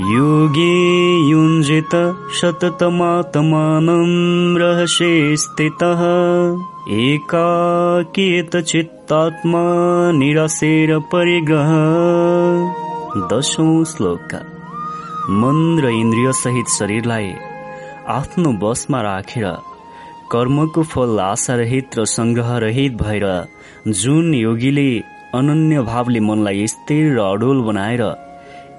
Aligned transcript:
योगी 0.00 1.30
युञ्जित 1.30 1.94
सततमात्मानं 2.40 4.10
रहस्ये 4.58 5.36
स्थितः 5.36 6.02
एकाकीत 6.96 8.56
चित्तात्मा 8.56 9.62
निराशेर 10.12 10.98
परिग्रह। 11.14 11.72
दशौं 13.32 13.84
श्लोक। 13.84 14.34
मन 15.40 15.58
र 15.84 15.90
इन्द्रिय 15.90 16.32
सहित 16.32 16.68
शरीरलाई 16.68 17.34
आफ्नो 18.08 18.52
बसमा 18.62 19.02
राखेर 19.02 19.46
कर्मको 20.32 20.82
फल 20.82 21.20
आशारहित 21.20 21.98
र 21.98 22.04
सङ्ग्रहरहित 22.14 23.02
भएर 23.02 23.26
जुन 23.88 24.34
योगीले 24.34 24.88
अनन्य 25.34 25.82
भावले 25.82 26.20
मनलाई 26.20 26.66
स्थिर 26.66 27.12
र 27.18 27.20
अडोल 27.32 27.62
बनाएर 27.62 28.27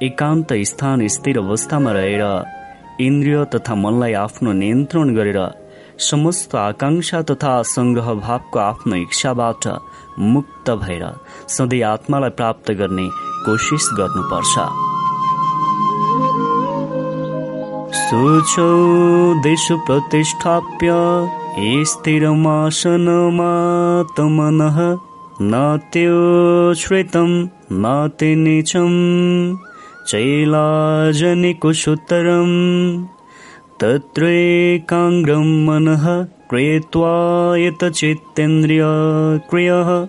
एकान्त 0.04 0.54
स्थान 0.54 1.08
स्थिर 1.08 1.38
अवस्थामा 1.38 1.92
रहेर 1.92 2.44
इन्द्रिय 3.02 3.46
तथा 3.46 3.76
मनलाई 3.76 4.14
आफ्नो 4.14 4.52
नियन्त्रण 4.52 5.16
गरेर 5.16 5.40
समस्त 6.00 6.56
आकांक्षा 6.56 7.22
तथा 7.22 7.62
सङ्ग्रह 7.62 8.14
भावको 8.14 8.60
आफ्नो 8.60 8.96
इच्छाबाट 8.96 9.68
मुक्त 10.20 10.72
भएर 10.72 11.04
सधैँ 11.48 11.82
आत्मालाई 11.84 12.30
प्राप्त 12.30 12.72
गर्ने 12.72 13.10
कोसिस 13.46 13.90
गर्नुपर्छ। 13.94 14.56
प्रतिष्ठाप्य 19.88 20.90
नात्यो 25.42 26.74
श्वेतं 26.74 27.46
नाते 27.72 28.36
निचम्। 28.36 29.69
चैलाजनिकुशुत्तरम् 30.10 33.06
तत्रैकाङ्ग्रं 33.82 35.66
मनः 35.66 36.28
यतचित्तेन्द्रियक्रियः 37.60 40.08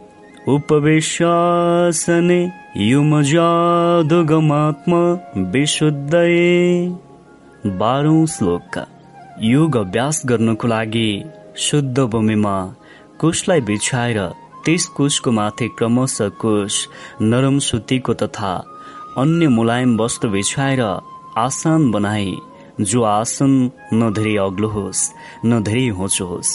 उपविश्यासने 0.54 2.52
युमजादुगमात्मा 2.76 5.18
विशुद्धये। 5.36 6.96
बाह्रौं 7.66 8.26
श्लोक। 8.26 8.86
योग 9.42 9.76
अभ्यास 9.76 10.22
गर्नको 10.26 10.68
लागि 10.68 11.24
शुद्ध 11.56 11.98
भूमिमा 11.98 12.74
कुशलाई 13.18 13.60
बिछाएर 13.60 14.30
त्यस 14.64 14.86
कुशको 14.86 15.32
माथि 15.32 15.68
क्रमशः 15.68 16.28
कुश 16.28 16.88
नरम 17.22 17.58
सुतीको 17.58 18.14
तथा 18.14 18.69
अन्य 19.20 19.48
मुलायम 19.48 19.96
वस्त्र 20.00 20.28
बिछाएर 20.28 20.80
आसान 21.38 21.90
बनाए 21.92 22.30
जो 22.90 23.02
आसन 23.04 23.52
न 23.94 24.12
धेरै 24.14 24.34
अग्लो 24.44 24.68
होस् 24.68 25.02
न 25.46 25.62
धेरै 25.62 25.86
होचो 25.98 26.26
होस्। 26.26 26.52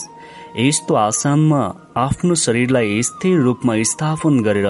यस्तो 0.58 0.95
आसानमा 0.95 1.61
आफ्नो 1.97 2.36
शरीरलाई 2.45 3.03
स्थिर 3.03 3.39
रूपमा 3.47 3.75
स्थापन 3.91 4.41
गरेर 4.47 4.69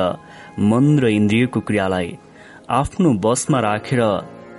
मन 0.71 0.85
र 0.99 1.13
इन्द्रियको 1.19 1.59
क्रियालाई 1.67 2.11
आफ्नो 2.81 3.13
बसमा 3.25 3.59
राखेर 3.67 4.01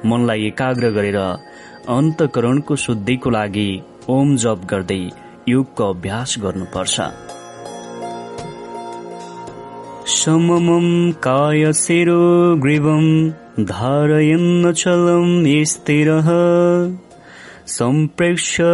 मनलाई 0.06 0.46
एकाग्र 0.46 0.90
गरेर 0.96 1.20
अन्तकरणको 1.96 2.76
शुद्धिको 2.86 3.30
लागि 3.30 3.68
ओम 4.16 4.36
जप 4.42 4.66
गर्दै 4.70 5.02
योगको 5.48 5.90
अभ्यास 5.92 6.36
गर्नुपर्छ। 6.44 6.96
सममं 10.08 11.12
कायशिरो 11.12 12.56
ग्रीवं 12.56 13.30
धारयन्नचलं 13.60 15.64
स्थिरः 15.64 16.28
सम्प्रेक्ष्य 17.66 18.64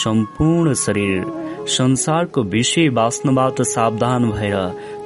सम्पूर्ण 0.04 0.74
शरीर 0.74 1.24
संसारको 1.68 2.42
विषय 2.42 2.88
वास्नबाट 2.88 3.62
सावधान 3.62 4.30
भएर 4.30 4.56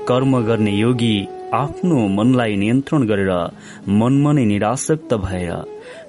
कर्म 0.09 0.38
गर्ने 0.41 0.70
योगी 0.70 1.16
आफ्नो 1.55 2.06
मनलाई 2.09 2.56
नियन्त्रण 2.56 3.06
गरेर 3.06 3.32
मनमनै 4.00 4.44
निराशक्त 4.44 5.15
भएर 5.15 5.53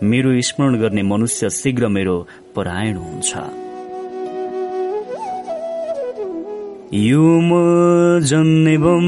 मेरो 0.03 0.41
स्मरण 0.41 0.79
गर्ने 0.79 1.01
मनुष्य 1.03 1.50
शीघ्र 1.50 1.88
मेरो 1.88 2.28
परायण 2.56 2.96
हुन्छ। 2.97 3.69
युमजन्निवं 6.94 9.02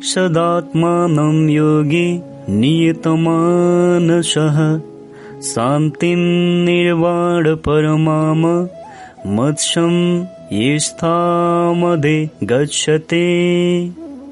सदात्मानं 0.00 1.48
योगी 1.48 2.22
नियतमानसः। 2.48 4.80
शान्तिं 5.40 6.64
निर्वाणपरमाम 6.64 8.68
मत्स्यं 9.26 10.26
स्थामदे 10.78 12.30
गच्छते। 12.42 13.24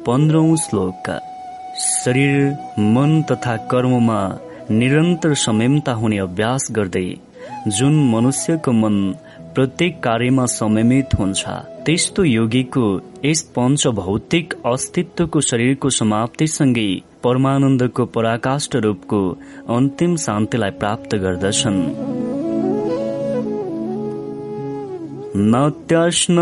पन्ध्रौं 0.07 0.57
श्लोक। 0.57 1.21
शरीर 1.79 2.57
मन 2.79 3.25
तथा 3.33 3.57
कर्ममा 3.57 4.39
निरन्तर 4.71 5.35
संयमता 5.35 5.93
हुने 5.93 6.19
अभ्यास 6.19 6.69
गर्दै 6.73 7.17
जुन 7.69 8.11
मनुष्यको 8.11 8.73
मन 8.73 9.15
प्रत्येक 9.55 10.03
कार्यमा 10.03 10.45
संयमित 10.45 11.19
हुन्छ। 11.19 11.45
त्यस्तो 11.91 12.25
योगीको 12.25 13.01
यस 13.25 13.41
पञ्च 13.57 13.87
भौतिक 13.87 14.55
अस्तित्वको 14.67 15.41
शरीरको 15.41 15.91
समाप्तिसँगै 15.91 16.91
परमानन्दको 17.25 18.05
पराकाष्ठ 18.07 18.77
रूपको 18.77 19.21
अन्तिम 19.77 20.17
शान्तिलाई 20.17 20.71
प्राप्त 20.71 21.17
गर्दछन्। 21.17 21.81
नत्यश्न 25.51 26.37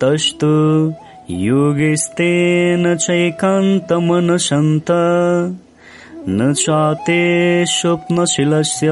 तस्तु 0.00 0.54
योगेस्तेन 1.30 2.96
चैकान्तमनसन्त 2.96 4.90
न 6.28 6.52
चाते 6.52 7.22
स्वप्नशीलस्य 7.66 8.88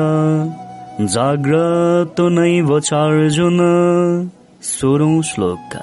जाग्रतो 1.14 2.28
नैव 2.28 2.80
चार्जुन। 2.80 3.58
सोह्रौं 4.62 5.22
श्लोक। 5.22 5.74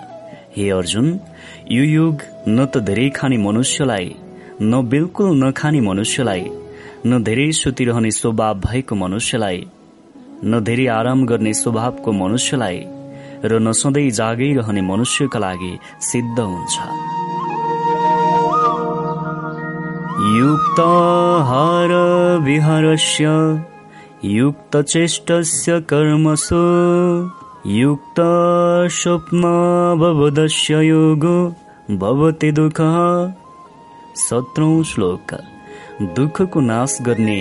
हे 0.58 0.70
अर्जुन 0.70 1.08
यो 1.72 1.84
युग 1.84 2.22
न 2.48 2.66
त 2.66 2.78
धेरै 2.88 3.10
खाने 3.10 3.38
मनुष्यलाई 3.38 4.08
न 4.62 4.82
बिल्कुल 4.90 5.30
नखाने 5.44 5.82
मनुष्यलाई 5.82 6.44
न 7.06 7.22
धेरै 7.24 7.52
सुतिरहने 7.52 8.12
स्वभाव 8.12 8.60
भएको 8.66 8.96
मनुष्यलाई 8.96 9.60
न 10.46 10.60
धेरै 10.68 10.88
आराम 10.96 11.26
गर्ने 11.26 11.54
स्वभावको 11.54 12.12
मनुष्यलाई 12.14 12.80
र 13.46 13.60
न 13.60 13.72
सधैँ 13.82 14.10
जागै 14.20 14.50
मनुष्यका 14.90 15.40
लागि 15.40 15.74
सिद्ध 16.10 16.38
हुन्छ। 16.40 16.76
युक्ताहार 20.40 21.92
विहारस्य 22.46 23.26
युक्तचेष्टस्य 24.34 25.80
कर्मसु। 25.90 26.62
युक्त 27.66 28.16
स्वप्नावबोधस्य 28.92 30.80
योगो 30.86 31.36
भवति 31.92 32.52
दुःख। 32.52 32.80
सत्रौं 34.16 34.84
श्लोक। 34.84 35.34
दुःखको 36.02 36.62
नाश 36.62 36.98
गर्ने 37.02 37.40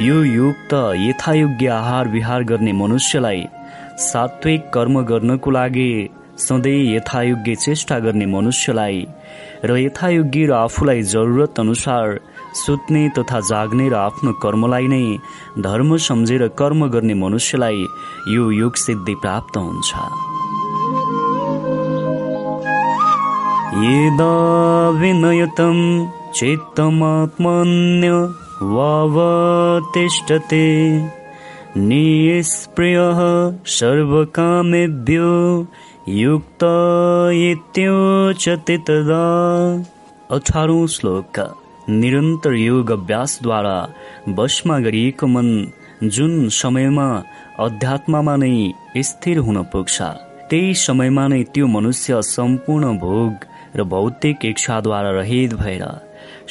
यो 0.00 0.22
युक्त 0.24 0.74
यथायोग्य 0.96 1.68
आहार 1.68 2.08
विहार 2.08 2.42
गर्ने 2.42 2.72
मनुष्यलाई 2.72 3.44
सात्विक 3.98 4.70
कर्म 4.74 5.00
गर्नको 5.02 5.50
लागि 5.50 6.08
सधैँ 6.38 6.96
यथायोग्य 6.96 7.54
चेष्टा 7.54 7.98
गर्ने 7.98 8.26
मनुष्यलाई 8.26 9.06
र 9.64 9.76
यथायोग्य 9.76 10.46
र 10.46 10.52
आफूलाई 10.52 11.02
जरुरत 11.02 11.60
अनुसार 11.60 12.20
सुत्ने 12.54 13.10
तथा 13.18 13.40
जाग्ने 13.40 13.88
र 13.88 13.94
आफ्नो 13.94 14.32
कर्मलाई 14.32 14.88
नै 14.88 15.18
धर्म 15.58 15.96
सम्झेर 15.96 16.48
कर्म 16.48 16.86
गर्ने 16.86 17.14
मनुष्यलाई 17.14 17.86
यो 18.28 18.50
योग 18.50 18.74
सिद्धि 18.74 19.14
प्राप्त 19.14 19.56
हुन्छ। 19.56 19.94
वावतिष्ठते 28.62 30.64
निष्प्रियः 31.76 33.56
सर्वकामेभ्यो 33.66 35.66
युक्त 36.08 36.58
इत्योच्यते 37.34 38.78
तदा। 38.78 40.36
अठारौँ 40.36 40.86
श्लोक। 40.86 41.63
निरन्तर 41.88 42.52
योग 42.54 42.90
अभ्यासद्वारा 42.90 43.78
वशमा 44.38 44.78
गरिएको 44.78 45.26
मन 45.26 45.48
जुन 46.04 46.48
समयमा 46.48 47.08
अध्यात्ममा 47.58 48.36
नै 48.36 48.72
स्थिर 49.02 49.38
हुन 49.38 49.62
पुग्छ 49.72 50.02
त्यही 50.50 50.74
समयमा 50.74 51.26
नै 51.28 51.42
त्यो 51.54 51.66
मनुष्य 51.66 52.22
सम्पूर्ण 52.22 52.96
भोग 52.98 53.44
र 53.76 53.84
भौतिक 53.84 54.44
इच्छाद्वारा 54.44 55.10
रहित 55.10 55.54
भएर 55.54 55.84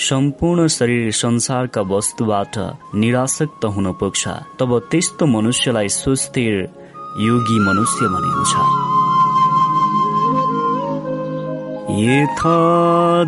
सम्पूर्ण 0.09 0.67
शरीर 0.67 1.11
संसारका 1.11 1.81
वस्तुबाट 1.91 2.57
निरासक्त 2.95 3.65
हुन 3.65 3.91
पुग्छ 3.93 4.27
तब 4.59 4.79
त्यस्तो 4.91 5.25
मनुष्यलाई 5.25 5.89
सुस्थिर 5.89 6.57
योगी 7.19 7.59
मनुष्य 7.59 8.07
भनिन्छ। 8.07 8.92
यथा 11.93 12.57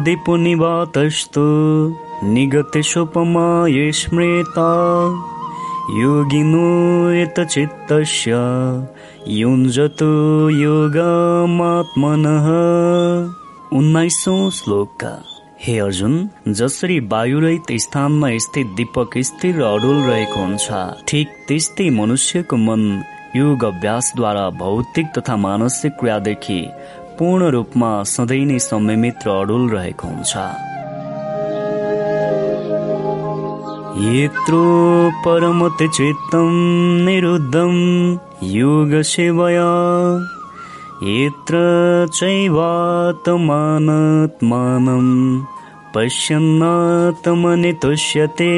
दीपुनिवातस्तु 0.04 1.42
निगते 2.34 2.82
सोपमा 2.84 3.48
स्मृता 3.98 4.70
योगिनो 6.02 6.70
यतचित्तस्य 7.14 8.32
युञ्जतो 9.40 10.10
योगमात्मनः। 10.50 12.48
उन्नाइसौँ 13.78 14.50
श्लोक 14.60 15.06
हे 15.66 15.78
अर्जुन 15.80 16.16
जसरी 16.48 17.00
वायुरहित 17.12 17.72
स्थानमा 17.86 18.30
स्थित 18.46 18.74
दीपक 18.78 19.18
स्थिर 19.30 19.56
र 19.62 19.64
अडोल 19.64 20.02
रहेको 20.10 20.40
हुन्छ 20.40 20.68
ठिक 21.08 21.28
त्यस्तै 21.48 21.90
मनुष्यको 22.02 22.58
मन 22.66 22.84
योग 23.36 23.64
अभ्यासद्वारा 23.64 24.50
भौतिक 24.60 25.08
तथा 25.18 25.36
मानसिक 25.46 25.92
क्रियादेखि 26.00 26.62
पूर्ण 27.20 27.46
रूपमा 27.46 28.04
सधैँ 28.04 28.46
नै 28.46 28.60
संयमित 28.60 29.16
र 29.28 29.30
अडोल 29.30 29.70
रहेको 29.70 30.08
हुन्छ। 30.08 30.38
यत्रो 34.16 35.12
परमत 35.26 35.78
चित्तम 35.82 36.50
निरुद्धम 37.06 38.20
योग 38.44 39.02
सेवया 39.02 39.72
यत्र 41.04 41.56
तुष्यते। 47.82 48.54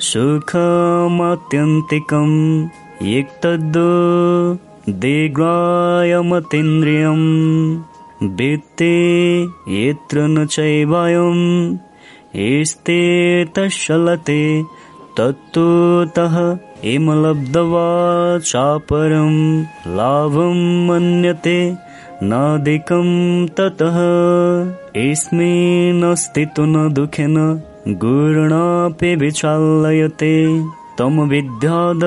सुखमात्यन्तिकम् 0.00 2.66
यक्तद् 3.02 3.76
देग्रायमतीन्द्रियम् 4.88 6.32
वित्ते 8.38 8.88
यत्र 9.74 10.26
न 10.28 10.44
चैवायम् 10.46 11.76
एस्ते 12.46 12.98
तशलते 13.56 14.42
तत्तुतः 15.18 16.36
इमलब्धवा 16.92 17.88
चापरम् 18.50 19.40
लाभम् 19.96 20.62
मन्यते 20.88 21.58
नादिकं 22.22 23.10
ततः 23.58 23.98
एस्मिन्नस्ति 25.06 26.44
तु 26.56 26.64
न 26.74 26.88
दुःखेन 26.94 27.36
गुरुणापि 28.04 29.14
विचालयते 29.24 30.34
तं 30.98 31.28
विद्याद 31.28 32.00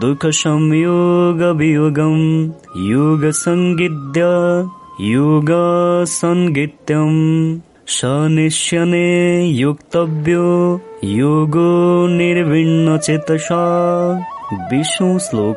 दुःखसंयोगवियोगम् 0.00 2.50
युगसङ्गीत्य 2.90 4.20
युगसङ्गीत्यम् 5.12 7.60
सनिश्यने 7.96 9.48
युक्तव्यो 9.48 10.80
योगो 11.04 12.16
निर्विण्ण 12.16 12.98
चेतसा। 12.98 13.62
बिसौँ 14.70 15.18
श्लोक 15.18 15.56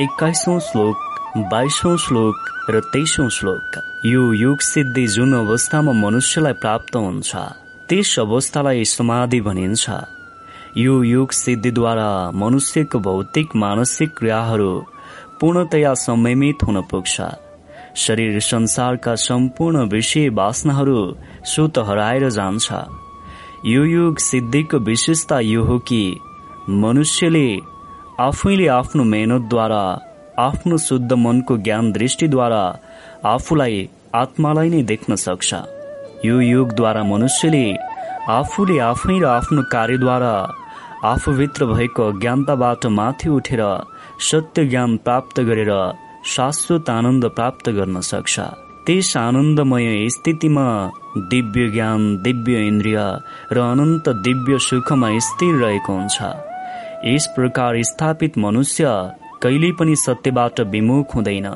एक्काइसौँ 0.00 0.60
श्लोक 0.60 0.96
बाइसौँ 1.52 1.96
श्लोक 1.96 2.34
र 2.70 2.80
तेइसौँ 2.80 3.28
श्लोक। 3.28 3.82
यो 4.06 4.32
युग 4.32 4.60
सिद्धि 4.60 5.06
जुन 5.06 5.34
अवस्थामा 5.34 5.92
मनुष्यलाई 5.92 6.52
प्राप्त 6.52 6.96
हुन्छ 6.96 7.36
त्यस 7.88 8.18
अवस्थालाई 8.18 8.84
समाधि 8.84 9.40
भनिन्छ। 9.40 9.90
यो 10.78 10.94
युग 11.02 11.30
सिद्धिद्वारा 11.32 12.08
मनुष्यको 12.34 12.98
भौतिक 13.00 13.54
मानसिक 13.56 14.10
क्रियाहरू 14.18 14.72
पूर्णतया 15.40 15.92
संयमित 15.94 16.62
हुन 16.62 16.80
पुग्छ। 16.82 17.20
शरीर 17.96 18.40
संसारका 18.40 19.14
सम्पूर्ण 19.16 19.84
विषय 19.88 20.28
वासनाहरू 20.28 20.98
सुत 21.44 21.78
हराएर 21.88 22.28
जान्छ। 22.28 22.72
यो 23.66 23.84
युग 23.84 24.18
सिद्धिको 24.18 24.78
विशेषता 24.78 25.40
यो 25.40 25.64
हो 25.64 25.78
कि 25.88 26.02
मनुष्यले 26.68 27.48
आफैले 28.20 28.66
आफ्नो 28.76 29.04
मेहनतद्वारा 29.04 29.82
आफ्नो 30.38 30.76
शुद्ध 30.78 31.12
मनको 31.14 31.56
ज्ञान 31.56 31.92
दृष्टिद्वारा 31.92 32.62
आफूलाई 33.24 33.88
आत्मालाई 34.14 34.68
नै 34.70 34.82
देख्न 34.82 35.14
सक्छ। 35.16 35.54
यो 36.24 36.40
युगद्वारा 36.42 37.02
मनुष्यले 37.04 37.66
आफूले 38.30 38.78
आफै 38.82 39.18
र 39.22 39.24
आफ्नो 39.30 39.62
कार्यद्वारा 39.72 40.34
आफूभित्र 41.04 41.66
भएको 41.66 42.02
अज्ञानताबाट 42.02 42.86
माथि 42.86 43.28
उठेर 43.28 43.62
सत्य 44.20 44.64
ज्ञान 44.64 44.96
प्राप्त 44.96 45.40
गरेर 45.40 45.72
शाश्वत 46.24 46.90
आनन्द 46.90 47.24
प्राप्त 47.28 47.68
गर्न 47.70 48.00
सक्छ। 48.00 48.40
त्यस 48.86 49.16
आनन्दमय 49.16 50.08
स्थितिमा 50.08 50.66
दिव्य 51.30 51.68
ज्ञान 51.68 52.00
दिव्य 52.22 52.66
इन्द्रिय 52.66 52.98
र 53.52 53.58
अनन्त 53.58 54.08
दिव्य 54.08 54.58
सुखमा 54.58 55.08
स्थिर 55.18 55.54
रहेको 55.54 55.92
हुन्छ। 55.92 56.22
यस 57.04 57.26
प्रकार 57.36 57.82
स्थापित 57.82 58.38
मनुष्य 58.38 58.84
कहिल्यै 59.42 59.72
पनि 59.78 59.96
सत्यबाट 59.96 60.60
विमुख 60.60 61.14
हुँदैन। 61.14 61.48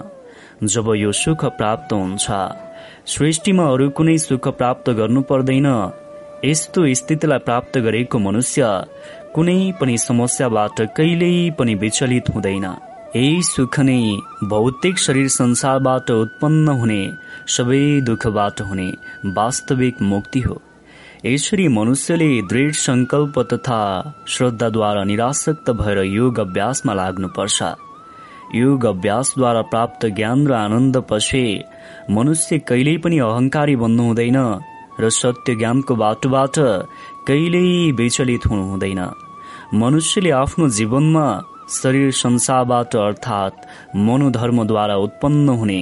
जब 0.64 0.92
यो 0.96 1.12
सुख 1.12 1.44
प्राप्त 1.58 1.92
हुन्छ 1.92 2.26
सृष्टिमा 3.06 3.64
अरू 3.64 3.88
कुनै 3.90 4.18
सुख 4.18 4.48
प्राप्त 4.48 4.90
गर्नु 4.90 5.22
पर्दैन। 5.22 5.68
यस्तो 6.44 6.80
स्थितिलाई 6.94 7.38
प्राप्त 7.38 7.78
गरेको 7.78 8.18
मनुष्य 8.18 8.62
कुनै 9.34 9.60
पनि 9.80 9.96
समस्याबाट 9.98 10.80
कहिल्यै 10.96 11.50
पनि 11.58 11.74
विचलित 11.82 12.28
हुँदैन। 12.34 12.64
यही 13.16 13.42
सुख 13.42 13.76
नै 13.80 14.00
भौतिक 14.50 14.98
शरीर 14.98 15.28
संसारबाट 15.34 16.10
उत्पन्न 16.14 16.68
हुने 16.80 17.02
सबै 17.54 17.84
दुःखबाट 18.00 18.60
हुने 18.60 18.88
वास्तविक 19.36 20.02
मुक्ति 20.02 20.40
हो। 20.40 20.56
यसरी 21.26 21.66
मनुष्यले 21.68 22.30
दृढ 22.50 22.72
संकल्प 22.80 23.38
तथा 23.52 23.80
श्रद्धाद्वारा 24.28 25.04
निराशक्त 25.04 25.70
भएर 25.80 25.98
योग 26.04 26.40
अभ्यासमा 26.40 26.92
लाग्नुपर्छ। 26.94 27.58
योग 28.54 28.84
अभ्यासद्वारा 28.86 29.62
प्राप्त 29.72 30.06
ज्ञान 30.18 30.46
र 30.46 30.52
आनन्द 30.54 30.96
पछि 31.10 31.44
मनुष्य 32.10 32.58
कहिल्यै 32.68 32.98
पनि 32.98 33.18
अहंकारी 33.28 33.76
बन्नु 33.76 34.02
हुँदैन 34.02 34.38
र 35.00 35.10
सत्य 35.20 35.54
ज्ञानको 35.54 35.94
बाटोबाट 35.96 36.56
कहिल्यै 37.28 37.90
विचलित 37.98 38.46
हुनु 38.50 38.64
हुँदैन। 38.70 39.00
मनुष्यले 39.74 40.30
आफ्नो 40.34 40.68
जीवनमा 40.76 41.26
शरीर 41.70 42.10
संसारबाट 42.12 42.94
अर्थात् 42.96 43.66
मनोधर्मद्वारा 44.06 44.96
उत्पन्न 45.04 45.48
हुने 45.60 45.78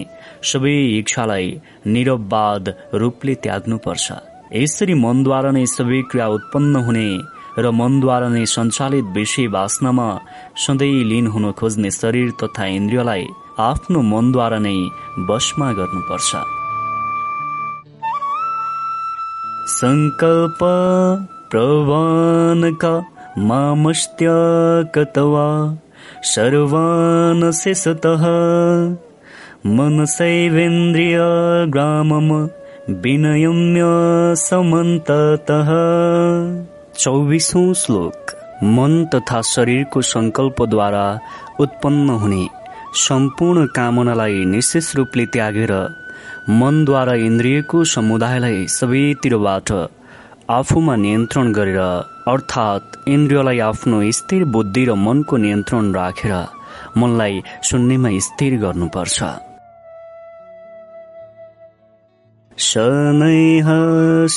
सबै 0.50 0.74
इच्छालाई 0.98 1.46
निरववाद 1.94 2.68
रूपले 3.02 3.34
त्याग्नुपर्छ। 3.44 4.06
यसरी 4.62 4.94
मनद्वारा 5.04 5.50
नै 5.56 5.64
सबै 5.76 6.02
क्रिया 6.10 6.26
उत्पन्न 6.36 6.84
हुने 6.86 7.08
र 7.64 7.70
मनद्वारा 7.80 8.28
नै 8.36 8.44
सञ्चालित 8.54 9.10
विषय 9.16 9.46
वासनामा 9.56 10.08
सधैँ 10.66 11.04
लिन 11.10 11.26
हुन 11.32 11.50
खोज्ने 11.58 11.90
शरीर 12.00 12.30
तथा 12.44 12.64
इन्द्रियलाई 12.78 13.26
आफ्नो 13.70 13.98
मनद्वारा 14.12 14.58
नै 14.66 14.78
वशमा 15.28 15.68
गर्नुपर्छ। 15.78 16.30
सङ्कल्प 19.80 20.60
प्रवानका 21.50 22.92
मामस्त्यकतवा 23.46 25.46
सर्वान् 26.30 27.50
शेषतः 27.52 28.22
मनसैवेन्द्रिय 29.76 31.16
ग्रामम 31.74 32.30
विनयम्य 33.02 33.82
समन्ततः 34.42 35.68
चौबिसौँ 36.98 37.72
श्लोक। 37.74 38.32
मन 38.76 39.04
तथा 39.14 39.40
शरीरको 39.52 40.02
सङ्कल्पद्वारा 40.02 41.06
उत्पन्न 41.60 42.08
हुने 42.22 42.46
सम्पूर्ण 43.04 43.66
कामनालाई 43.76 44.44
निशेष 44.54 44.94
रूपले 44.96 45.26
त्यागेर 45.34 45.72
मनद्वारा 46.60 47.14
इन्द्रियको 47.28 47.84
समुदायलाई 47.94 48.66
सबैतिरबाट 48.78 49.72
आफूमा 50.50 50.94
नियन्त्रण 50.96 51.46
गरेर 51.52 51.80
अर्थात् 52.32 52.94
इन्द्रियलाई 53.08 53.58
आफ्नो 53.60 53.96
स्थिर 54.18 54.44
बुद्धि 54.44 54.84
र 54.84 54.94
मनको 54.96 55.36
नियन्त्रण 55.36 55.84
राखेर 55.94 56.32
मनलाई 56.96 57.34
सुन्नेमा 57.68 58.10
स्थिर 58.26 58.52
गर्नुपर्छ। 58.62 59.18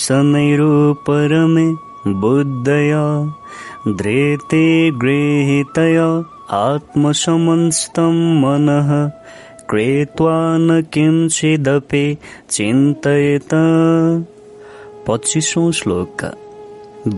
शनैरोपरमे 0.02 1.68
बुद्धया 2.24 3.06
ध्रेते 4.02 4.66
गृहीतय 5.04 5.98
आत्मसमस्तं 6.58 8.20
मनः 8.42 8.92
कृत्वा 9.72 10.38
न 10.58 10.70
किञ्चिदपि 10.94 12.06
चिन्तयत। 12.50 13.52
पच्चिसौँ 15.08 15.72
श्लोक। 15.72 16.24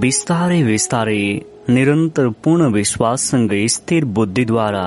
बिस्तारै 0.01 0.61
बिस्तारै 0.63 1.23
निरन्तर 1.69 2.27
पूर्ण 2.43 2.67
विश्वाससँग 2.71 3.53
स्थिर 3.67 4.05
बुद्धिद्वारा 4.15 4.85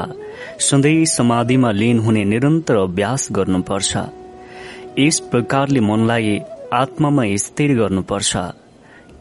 सधैँ 0.61 1.05
समाधिमा 1.07 1.71
लिन 1.71 1.99
हुने 1.99 2.25
निरन्तर 2.25 2.77
अभ्यास 2.77 3.29
गर्नुपर्छ। 3.33 3.97
यस 4.99 5.19
प्रकारले 5.33 5.81
मनलाई 5.81 6.39
आत्मामा 6.73 7.25
स्थिर 7.37 7.75
गर्नुपर्छ। 7.79 8.33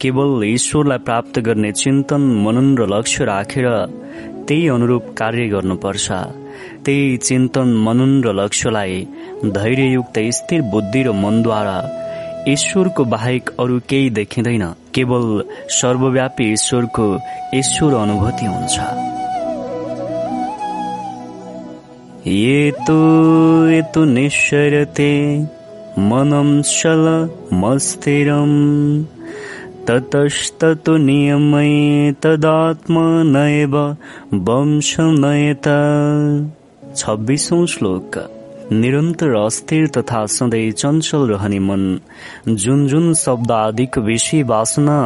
केवल 0.01 0.43
ईश्वरलाई 0.45 0.97
प्राप्त 0.97 1.39
गर्ने 1.39 1.71
चिन्तन 1.73 2.21
मनन 2.45 2.69
र 2.77 2.87
लक्ष्य 2.93 3.25
राखेर 3.25 3.67
त्यही 4.47 4.67
अनुरूप 4.67 5.13
कार्य 5.17 5.47
गर्नुपर्छ। 5.47 6.07
त्यही 6.85 7.17
चिन्तन 7.17 7.67
मनन 7.85 8.11
र 8.23 8.33
लक्ष्यलाई 8.39 9.05
धैर्ययुक्त 9.57 10.19
स्थिर 10.39 10.61
बुद्धि 10.71 11.03
र 11.03 11.11
मनद्वारा 11.23 11.77
ईश्वरको 12.47 13.03
बाहेक 13.03 13.49
अरू 13.59 13.79
केही 13.89 14.09
देखिँदैन। 14.09 14.63
केवल 14.93 15.43
सर्वव्यापी 15.69 16.51
ईश्वरको 16.53 17.07
ईश्वर 17.55 17.93
अनुभूति 17.93 18.45
हुन्छ। 18.45 18.75
एतो 22.27 22.99
एतो 23.69 24.03
निश्चरते 24.05 25.11
मनम 25.99 26.61
शल 26.61 27.05
मस्थिरम 27.53 28.53
ततस्ततो 29.87 30.97
नियमै 30.97 32.13
तदात्मनैव 32.23 33.75
वंशमयत 34.47 35.67
छब्बिसौँ 36.95 37.65
श्लोक। 37.67 38.17
निरन्तर 38.71 39.35
अस्थिर 39.35 39.87
तथा 39.87 40.25
सधैँ 40.25 40.71
चञ्चल 40.71 41.27
रहने 41.27 41.59
मन। 41.59 41.83
जुन 42.47 42.87
जुन 42.87 43.13
शब्द 43.13 43.51
आदिको 43.51 44.01
विषय 44.01 44.43
वासना 44.43 44.97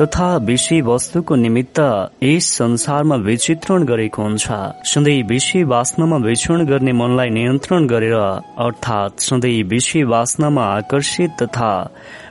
तथा 0.00 0.36
विषय 0.46 0.80
वस्तुको 0.80 1.34
निमित्त 1.34 1.80
यस 2.22 2.50
संसारमा 2.52 3.16
विचित्रण 3.26 3.84
गरेको 3.84 4.22
हुन्छ 4.22 4.46
सधैँ 4.86 5.22
विषय 5.22 5.64
वासनामा 5.64 6.16
विचरण 6.26 6.64
गर्ने 6.66 6.92
मनलाई 6.92 7.30
नियन्त्रण 7.30 7.86
गरेर 7.86 8.14
अर्थात् 8.14 9.20
सधैँ 9.20 9.62
विषय 9.64 10.04
वासनामा 10.04 10.64
आकर्षित 10.76 11.42
तथा 11.42 11.72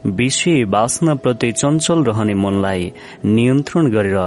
विषय 0.06 0.64
वासनाप्रति 0.70 1.52
चञ्चल 1.52 2.04
रहने 2.04 2.34
मनलाई 2.34 2.92
नियन्त्रण 3.26 3.92
गरेर 3.92 4.18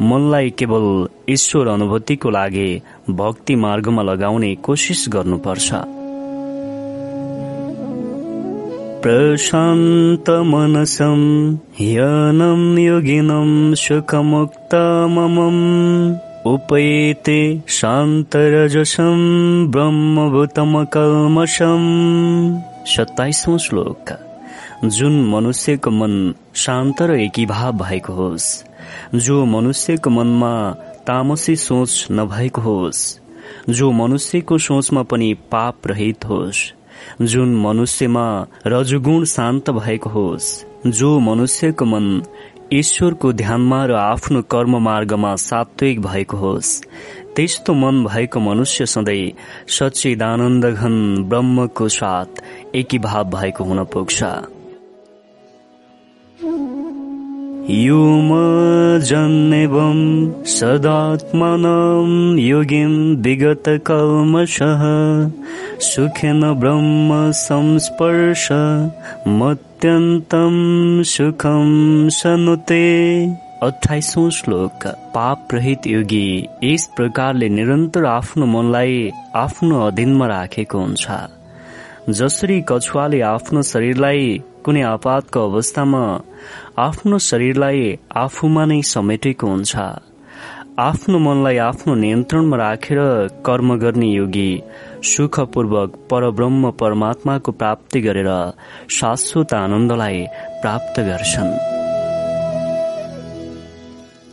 मनलाई 0.00 0.50
केवल 0.50 0.86
ईश्वर 1.30 1.68
अनुभूतिको 1.68 2.30
लागि 2.30 2.82
भक्ति 3.10 3.54
मार्गमा 3.56 4.02
लगाउने 4.02 4.54
कोसिस 4.54 5.04
गर्नुपर्छ। 5.08 5.72
प्रशान्त 9.02 10.30
मनसम 10.30 11.20
योगिनम 12.78 13.74
सुखमुक्तममम 13.74 15.58
उपैते 16.46 17.40
शान्तरजसम 17.68 19.18
ब्रह्मभूतम 19.70 20.84
कल्मषम 20.84 21.84
सत्ताइसौँ 22.86 23.58
श्लोक। 23.58 24.12
जुन 24.84 25.24
मनुष्यको 25.30 25.90
मन 25.90 26.34
शान्त 26.54 27.02
र 27.02 27.10
एकीभाव 27.20 27.72
भएको 27.72 28.12
होस्। 28.12 28.64
जो 29.14 29.44
मनुष्यको 29.44 30.10
मनमा 30.10 30.70
तामसी 31.06 31.56
सोच 31.56 32.06
नभएको 32.10 32.60
होस् 32.60 33.18
जो 33.70 33.92
मनुष्यको 33.92 34.58
सोचमा 34.58 35.02
पनि 35.02 35.34
पाप 35.34 35.86
रहित 35.86 36.24
होस् 36.24 36.72
जुन 37.22 37.54
मनुष्यमा 37.56 38.46
रजुगुण 38.66 39.24
शान्त 39.24 39.70
भएको 39.70 40.10
होस् 40.10 40.64
जो 40.86 41.18
मनुष्यको 41.20 41.84
मन 41.84 42.22
ईश्वरको 42.72 43.32
ध्यानमा 43.32 43.84
र 43.86 43.92
आफ्नो 43.92 44.42
कर्म 44.42 44.76
मार्गमा 44.78 45.36
सात्विक 45.36 46.00
भएको 46.00 46.36
होस् 46.36 46.82
त्यस्तो 47.36 47.74
मन 47.74 48.04
भएको 48.04 48.40
मनुष्य 48.40 48.86
सधैँ 48.86 49.32
सच्चिदानन्द 49.68 50.66
घन 50.66 51.24
ब्रह्मको 51.28 51.88
साथ 51.88 52.42
एकीभाव 52.74 53.24
भएको 53.30 53.64
हुन 53.64 53.84
पुग्छ। 53.84 54.24
युमजन्नेवं 57.70 59.08
सदात्मनं 60.44 62.38
योगिं 62.38 62.92
विगतकल्मषः 63.22 64.82
सुखेन 65.80 66.42
ब्रह्म 66.60 67.30
संस्पर्श 67.32 68.44
मत्यन्तं 69.40 70.54
सुखं 71.12 71.70
सनुते। 72.18 72.84
अठाइसौँ 73.62 74.28
श्लोक 74.30 74.86
पाप 75.14 75.40
रहित 75.52 75.82
योगी 75.86 76.28
यस 76.64 76.84
प्रकारले 76.96 77.48
निरन्तर 77.48 78.04
आफ्नो 78.06 78.46
मनलाई 78.46 79.10
आफ्नो 79.34 79.74
अधीनमा 79.86 80.26
राखेको 80.26 80.78
हुन्छ। 80.78 81.06
जसरी 82.10 82.58
कछुवाले 82.68 83.20
आफ्नो 83.24 83.60
शरीरलाई 83.62 84.24
कुनै 84.64 84.82
आपातको 84.82 85.40
अवस्थामा 85.50 86.04
आफ्नो 86.78 87.18
शरीरलाई 87.18 87.98
आफूमा 88.16 88.64
नै 88.64 88.82
समेटेको 88.82 89.46
हुन्छ। 89.46 89.76
आफ्नो 90.78 91.18
मनलाई 91.18 91.56
आफ्नो 91.64 91.94
नियन्त्रणमा 91.94 92.56
राखेर 92.56 92.98
कर्म 93.46 93.76
गर्ने 93.78 94.06
योगी 94.06 94.62
सुखपूर्वक 95.10 95.92
परब्रह्म 96.10 96.70
परमात्माको 96.80 97.52
प्राप्ति 97.52 98.00
गरेर 98.00 98.52
शाश्वत 98.90 99.54
आनन्दलाई 99.54 100.26
प्राप्त 100.62 101.00
गर्छन्। 101.00 101.58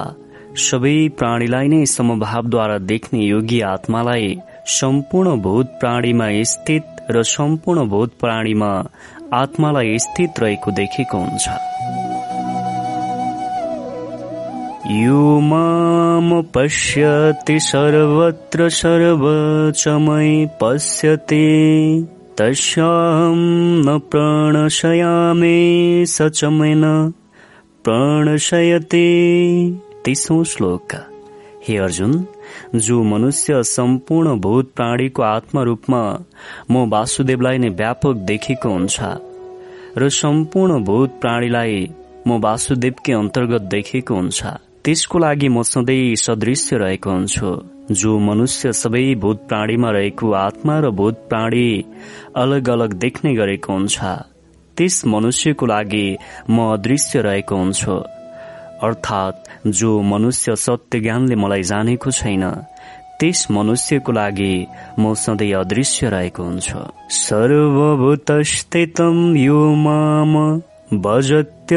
सबै 0.69 0.97
प्राणीलाई 1.19 1.69
नै 1.69 1.85
समभावद्वारा 1.97 2.79
देख्ने 2.93 3.25
योगी 3.27 3.61
आत्मालाई 3.75 4.35
सम्पूर्ण 4.79 5.37
भूत 5.43 5.77
प्राणीमा 5.81 6.31
स्थित 6.53 7.07
र 7.11 7.23
सम्पूर्ण 7.35 7.89
भूत 7.89 8.13
प्राणीमा 8.21 8.73
आत्मालाई 9.43 9.99
स्थित 9.99 10.41
रहेको 10.41 10.71
देखेको 10.71 11.19
हुन्छ। 11.19 12.04
यो 14.87 15.41
माम 15.41 16.43
पश्यति 16.55 17.59
सर्वत्र 17.61 18.69
सर्वचमयि 18.69 20.47
पश्यति। 20.61 21.47
तस्याहं 22.39 23.39
न 23.85 23.99
प्रणशयामि 24.11 26.05
सचमेन 26.09 26.83
प्रणशयति। 27.85 29.09
तिसौँ 30.05 30.45
श्लोक। 30.45 30.93
हे 31.69 31.77
अर्जुन 31.77 32.27
जो 32.75 33.03
मनुष्य 33.03 33.63
सम्पूर्ण 33.63 34.37
भूत 34.41 34.73
प्राणीको 34.77 35.23
आत्मरूपमा 35.23 36.03
म 36.71 36.85
वासुदेवलाई 36.91 37.59
नै 37.59 37.69
व्यापक 37.81 38.15
देखेको 38.29 38.69
हुन्छ 38.69 39.01
र 39.99 40.09
सम्पूर्ण 40.21 40.85
भूत 40.85 41.19
प्राणीलाई 41.21 41.89
म 42.29 42.41
वासुदेवकै 42.45 43.13
अन्तर्गत 43.13 43.63
देखेको 43.73 44.15
हुन्छ। 44.15 44.45
त्यसको 44.85 45.17
लागि 45.19 45.49
म 45.49 45.63
सधैँ 45.65 46.17
सदृश्य 46.21 46.77
रहेको 46.77 47.11
हुन्छु। 47.11 47.51
जो 48.01 48.13
मनुष्य 48.21 48.73
सबै 48.73 49.05
भूत 49.21 49.39
प्राणीमा 49.49 49.91
रहेको 49.97 50.27
आत्मा 50.37 50.75
र 50.85 50.91
भूत 50.99 51.17
प्राणी 51.29 51.69
अलग 52.37 52.69
अलग 52.75 52.91
देख्ने 53.05 53.31
गरेको 53.35 53.73
हुन्छ 53.73 53.97
त्यस 54.77 54.97
मनुष्यको 55.15 55.65
लागि 55.67 56.07
म 56.51 56.57
अदृश्य 56.73 57.17
रहेको 57.27 57.55
हुन्छु। 57.57 57.97
अर्थात् 58.87 59.39
जो 59.79 59.91
मनुष्य 60.13 60.49
सत्य 60.65 61.01
ज्ञानले 61.01 61.37
मलाई 61.43 61.63
जानेको 61.71 62.11
छैन 62.21 62.45
त्यस 63.21 63.41
मनुष्यको 63.57 64.13
लागि 64.13 64.55
म 65.01 65.03
सधैँ 65.25 65.53
अदृश्य 65.65 66.03
रहेको 66.15 66.43
हुन्छु। 66.45 66.81
सर्वभूतस्थितम 67.25 69.17
यो 69.37 69.61
माम 69.87 70.33
भजत्य 71.05 71.77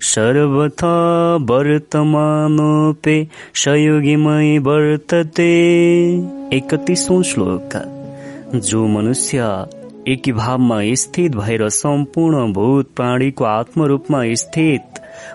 सर्वथा 0.00 0.96
वर्तमानोपे 1.40 3.28
सयोगिमय 3.54 4.58
वर्तते। 4.58 5.52
एकतिसौँ 6.52 7.22
श्लोक। 7.22 7.76
जो 8.54 8.86
मनुष्य 8.86 9.66
एकी 10.08 10.32
भावमा 10.32 10.80
स्थित 10.94 11.36
भएर 11.36 11.68
सम्पूर्ण 11.68 12.52
भूत 12.52 12.90
प्राणीको 12.96 13.44
आत्मरूपमा 13.44 14.22
स्थित 14.34 14.82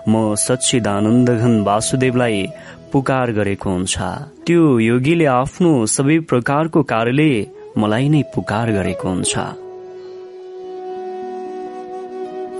म 0.08 0.34
सच्चिदानन्द 0.34 1.30
घन 1.30 1.60
वासुदेवलाई 1.60 2.46
पुकार 2.92 3.32
गरेको 3.32 3.70
हुन्छ। 3.70 3.98
त्यो 4.46 4.78
योगीले 4.78 5.24
आफ्नो 5.24 5.86
सबै 5.86 6.18
प्रकारको 6.18 6.82
कार्यले 6.82 7.46
मलाई 7.78 8.08
नै 8.08 8.22
पुकार 8.34 8.72
गरेको 8.72 9.08
हुन्छ। 9.08 9.38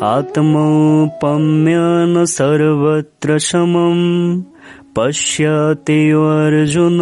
आत्मौपम्यन 0.02 2.24
सर्वत्र 2.24 3.38
पश्यते 4.96 6.10
अर्जुन। 6.10 6.98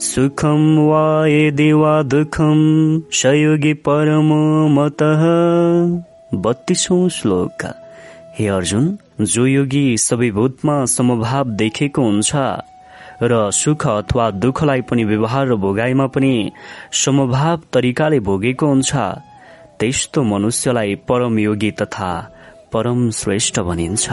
सुखम 0.00 0.78
वा 0.78 1.26
यदि 1.26 1.72
वा 1.72 2.02
दुःखम 2.02 3.02
सयोगी 3.12 3.74
परम 3.74 4.28
मत। 4.72 4.96
बत्तीसौँ 6.34 7.08
श्लोक। 7.08 7.74
हे 8.38 8.48
अर्जुन 8.48 8.98
जो 9.20 9.46
योगी 9.46 9.96
सबै 9.96 10.30
भूतमा 10.30 10.84
समभाव 10.84 11.44
देखेको 11.44 12.02
हुन्छ। 12.02 12.32
र 13.22 13.50
सुख 13.50 13.86
अथवा 13.86 14.30
दुःखलाई 14.30 14.80
पनि 14.80 15.04
व्यवहार 15.04 15.46
र 15.46 15.54
भोगाइमा 15.54 16.06
पनि 16.06 16.50
समभाव 16.92 17.60
तरिकाले 17.72 18.20
भोगेको 18.20 18.66
हुन्छ। 18.66 18.92
त्यस्तो 19.82 20.22
मनुष्यलाई 20.22 20.94
परम 20.94 21.38
योगी 21.38 21.70
तथा 21.70 22.32
परम 22.72 23.10
श्रेष्ठ 23.10 23.60
भनिन्छ। 23.60 24.12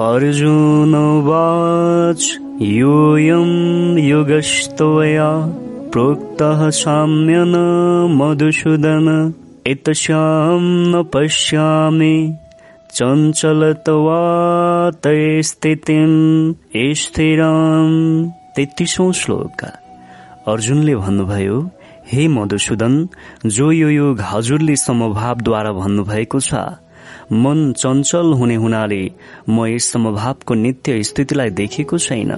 अर्जुनवाच 0.00 2.38
योऽयं 2.62 3.98
युगस्त्वया 3.98 5.52
प्रोक्तः 5.92 6.70
साम्यन 6.70 7.54
मधुसूदन 8.12 9.34
एतस्यां 9.66 10.60
न 10.60 11.02
पश्यामि। 11.02 12.34
चञ्चलतवातय 12.94 15.42
स्थितिम् 15.42 16.54
स्थिराम् 16.76 18.30
तेत्तिसौँ 18.56 19.12
श्लोक। 19.12 19.66
अर्जुनले 20.48 20.96
भन्नुभयो 20.96 21.70
हे 22.12 22.28
मधुसूदन 22.28 23.08
जो 23.46 23.72
यो 23.72 23.88
युग 23.88 24.20
हजुरले 24.20 24.76
समभावद्वारा 24.76 25.72
भन्नुभएको 25.72 26.40
छ 26.40 26.54
मन 27.32 27.72
चञ्चल 27.72 28.32
हुने 28.32 28.54
हुनाले 28.54 29.02
म 29.48 29.66
यस 29.66 29.92
समभावको 29.92 30.54
नित्य 30.54 31.02
स्थितिलाई 31.02 31.50
देखेको 31.50 31.98
छैन। 31.98 32.32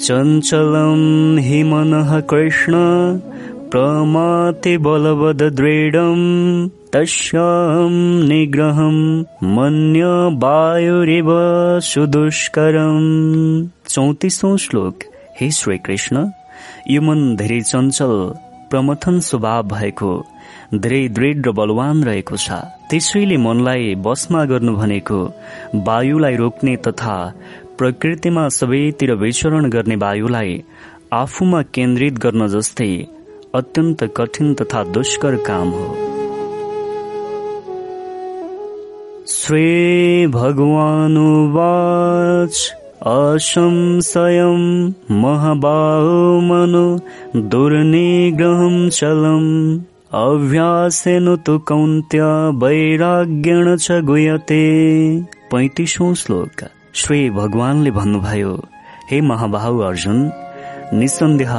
चञ्चलम् 0.00 1.38
हि 1.38 1.62
मनः 1.62 2.20
कृष्ण 2.20 2.72
प्रमाति 3.70 4.76
बलवद 4.78 5.42
दृढम् 5.42 6.68
तस्याम् 6.92 8.28
निग्रहम् 8.28 9.02
मन्य 9.56 10.04
वायुरिव 10.44 11.30
सुदुष्करम्। 11.90 13.04
चौतिसौँ 13.88 14.56
श्लोक 14.58 14.98
हे 15.40 15.50
श्री 15.50 15.78
कृष्ण 15.78 16.26
यो 16.90 17.00
मन 17.02 17.36
धेरै 17.36 17.60
चञ्चल 17.60 18.34
प्रमथन 18.70 19.18
स्वभाव 19.20 19.62
भएको 19.68 20.24
धेरै 20.74 21.08
दृढ 21.08 21.46
र 21.46 21.52
बलवान 21.58 22.04
रहेको 22.04 22.36
छ। 22.36 22.50
त्यसैले 22.90 23.36
मनलाई 23.36 23.94
बसमा 24.06 24.44
गर्नु 24.44 24.76
भनेको 24.76 25.18
वायुलाई 25.86 26.36
रोक्ने 26.36 26.76
तथा 26.86 27.34
प्रकृतिमा 27.78 28.48
सबैतिर 28.48 29.14
विचरण 29.14 29.68
गर्ने 29.68 29.96
वायुलाई 29.96 30.62
आफूमा 31.12 31.62
केन्द्रित 31.74 32.18
गर्न 32.24 32.48
जस्तै 32.48 33.06
अत्यन्त 33.54 34.04
कठिन 34.16 34.54
तथा 34.54 34.84
दुष्कर 34.96 35.36
काम 35.48 35.70
हो। 35.70 35.94
श्री 39.28 40.26
भगवानुवाच 40.32 41.14
असंशयं 43.06 44.62
महाबाहो 45.22 46.40
मनो 46.46 46.86
दुर्निग्रहं 47.50 48.88
चलम् 48.90 49.50
अभ्यासेन 50.18 51.34
तु 51.46 51.58
कौन्त्य 51.68 52.22
वैराग्यण 52.62 53.76
च 53.76 54.00
गुयते 54.08 54.64
पैतिसौँ 55.52 56.14
श्लोक। 56.22 56.64
श्री 57.00 57.20
भगवानले 57.38 57.90
भन्नुभयो 57.98 58.54
हे 59.10 59.20
महाबाहु 59.30 59.78
अर्जुन 59.88 60.18
निसन्देह 60.98 61.54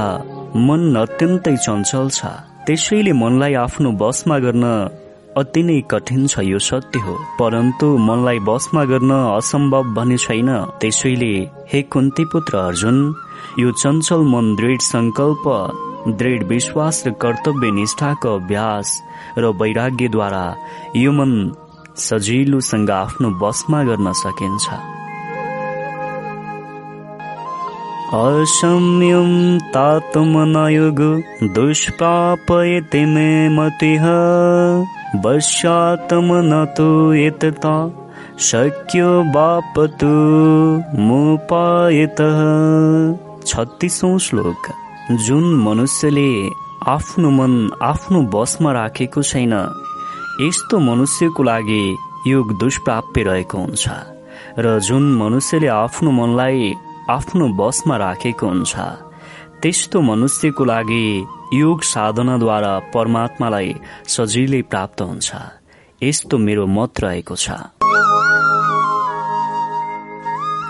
मन 0.67 0.95
अत्यन्तै 1.04 1.56
चञ्चल 1.56 2.10
छ। 2.10 2.25
त्यसैले 2.67 3.13
मनलाई 3.21 3.54
आफ्नो 3.63 3.91
बसमा 4.02 4.39
गर्न 4.45 4.65
अति 5.39 5.62
नै 5.63 5.80
कठिन 5.91 6.25
छ 6.28 6.39
यो 6.43 6.60
सत्य 6.60 6.99
हो। 6.99 7.13
परन्तु 7.39 7.88
मनलाई 7.97 8.39
बसमा 8.47 8.84
गर्न 8.86 9.12
असम्भव 9.12 9.93
भने 9.95 10.17
छैन। 10.17 10.49
त्यसैले 10.82 11.34
हे 11.71 11.82
कुन्ती 11.93 12.25
पुत्र 12.32 12.58
अर्जुन 12.58 12.97
यो 13.60 13.71
चञ्चल 13.71 14.21
मन 14.32 14.56
दृढ 14.56 14.80
संकल्प 14.82 15.45
दृढ 16.19 16.43
विश्वास 16.47 17.04
र 17.08 17.12
कर्तव्य 17.21 17.71
निष्ठाको 17.71 18.36
अभ्यास 18.36 18.88
र 19.38 19.56
वैराग्यद्वारा 19.62 20.45
यो 20.95 21.12
मन 21.12 21.34
सजिलोसँग 21.97 22.91
आफ्नो 22.91 23.30
बसमा 23.41 23.84
गर्न 23.84 24.12
सकिन्छ। 24.21 24.67
असम्यम 28.10 29.34
मे 33.13 33.30
मतिः 33.49 34.06
वश्यातम 35.15 36.28
न 36.34 36.65
तु 36.78 37.13
यतता 37.13 37.76
शक्यो 38.39 39.24
बापतु 39.34 40.08
मुपायतः। 41.02 42.38
छत्तिसौँ 43.45 44.19
श्लोक। 44.19 44.69
जुन 45.12 45.43
मनुष्यले 45.65 46.30
आफ्नो 46.88 47.30
मन 47.30 47.54
आफ्नो 47.82 48.22
बसमा 48.22 48.72
राखेको 48.72 49.22
छैन 49.22 49.54
यस्तो 50.41 50.80
मनुष्यको 50.80 51.43
लागि 51.43 51.98
योग 52.28 52.58
दुष्प्राप्य 52.60 53.24
रहेको 53.24 53.58
हुन्छ। 53.58 53.89
र 54.60 54.80
जुन 54.80 55.04
मनुष्यले 55.17 55.67
आफ्नो 55.67 56.12
मनलाई 56.12 56.74
आफ्नो 57.10 57.48
बसमा 57.60 57.98
राखेको 57.98 58.48
हुन्छ। 58.48 58.76
त्यस्तो 59.63 60.02
मनुष्यको 60.02 60.65
लागि 60.65 61.26
योग 61.54 61.82
साधनाद्वारा 61.82 62.80
परमात्मालाई 62.80 63.76
सजिलै 64.08 64.62
प्राप्त 64.62 65.02
हुन्छ। 65.02 65.32
यस्तो 66.04 66.38
मेरो 66.38 66.67
मत 66.67 66.93
रहेको 67.00 67.36
छ। 67.36 67.50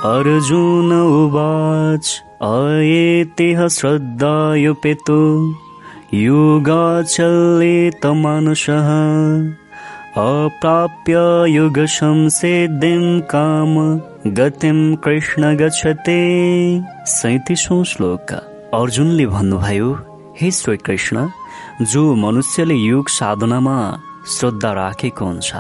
अर्जुन 0.10 0.92
उवाच 0.94 2.22
अयेतेह 2.42 3.68
श्रद्धायुपेतो 3.68 5.22
योगाचलेतमानुषः 6.14 7.30
अप्राप्य 10.18 11.16
युगसंसिद्धिं 11.48 13.22
काम 13.22 13.74
गतिम 14.34 14.96
कृष्ण 14.96 15.58
गच्छते। 15.58 16.22
सैतिसौँ 17.06 17.84
श्लोक। 17.84 18.49
अर्जुनले 18.74 19.26
भन्नुभयो 19.26 19.94
हे 20.38 20.50
श्री 20.52 20.78
कृष्ण 20.78 21.30
जो 21.82 22.16
मनुष्यले 22.16 22.76
योग 22.76 23.08
साधनामा 23.10 23.78
श्रद्धा 24.28 24.72
राखेको 24.72 25.26
हुन्छ 25.26 25.52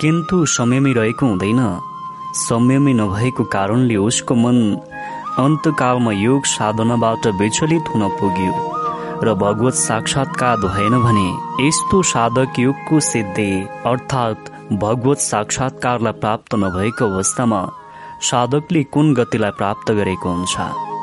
किन्तु 0.00 0.46
संयमी 0.46 0.92
रहेको 0.92 1.26
हुँदैन। 1.26 1.80
संयमी 2.34 2.94
नभएको 2.94 3.44
कारणले 3.44 3.96
उसको 3.96 4.34
मन 4.34 4.60
अन्तकालमा 5.38 6.12
योग 6.12 6.44
साधनाबाट 6.44 7.26
विचलित 7.40 7.90
हुन 7.94 8.08
पुग्यो 8.20 8.52
र 9.24 9.34
भगवत 9.34 9.74
साक्षात्कार 9.74 10.56
भएन 10.56 10.98
भने 11.02 11.66
यस्तो 11.66 12.02
साधक 12.14 12.58
युगको 12.58 13.00
सिद्धि 13.10 13.50
अर्थात् 13.86 14.72
भगवत 14.72 15.18
साक्षात्कारलाई 15.18 16.20
प्राप्त 16.22 16.54
नभएको 16.54 17.12
अवस्थामा 17.14 17.68
साधकले 18.22 18.82
कुन 18.84 19.14
गतिलाई 19.14 19.50
प्राप्त 19.50 19.92
गरेको 19.92 20.32
हुन्छ? 20.32 20.93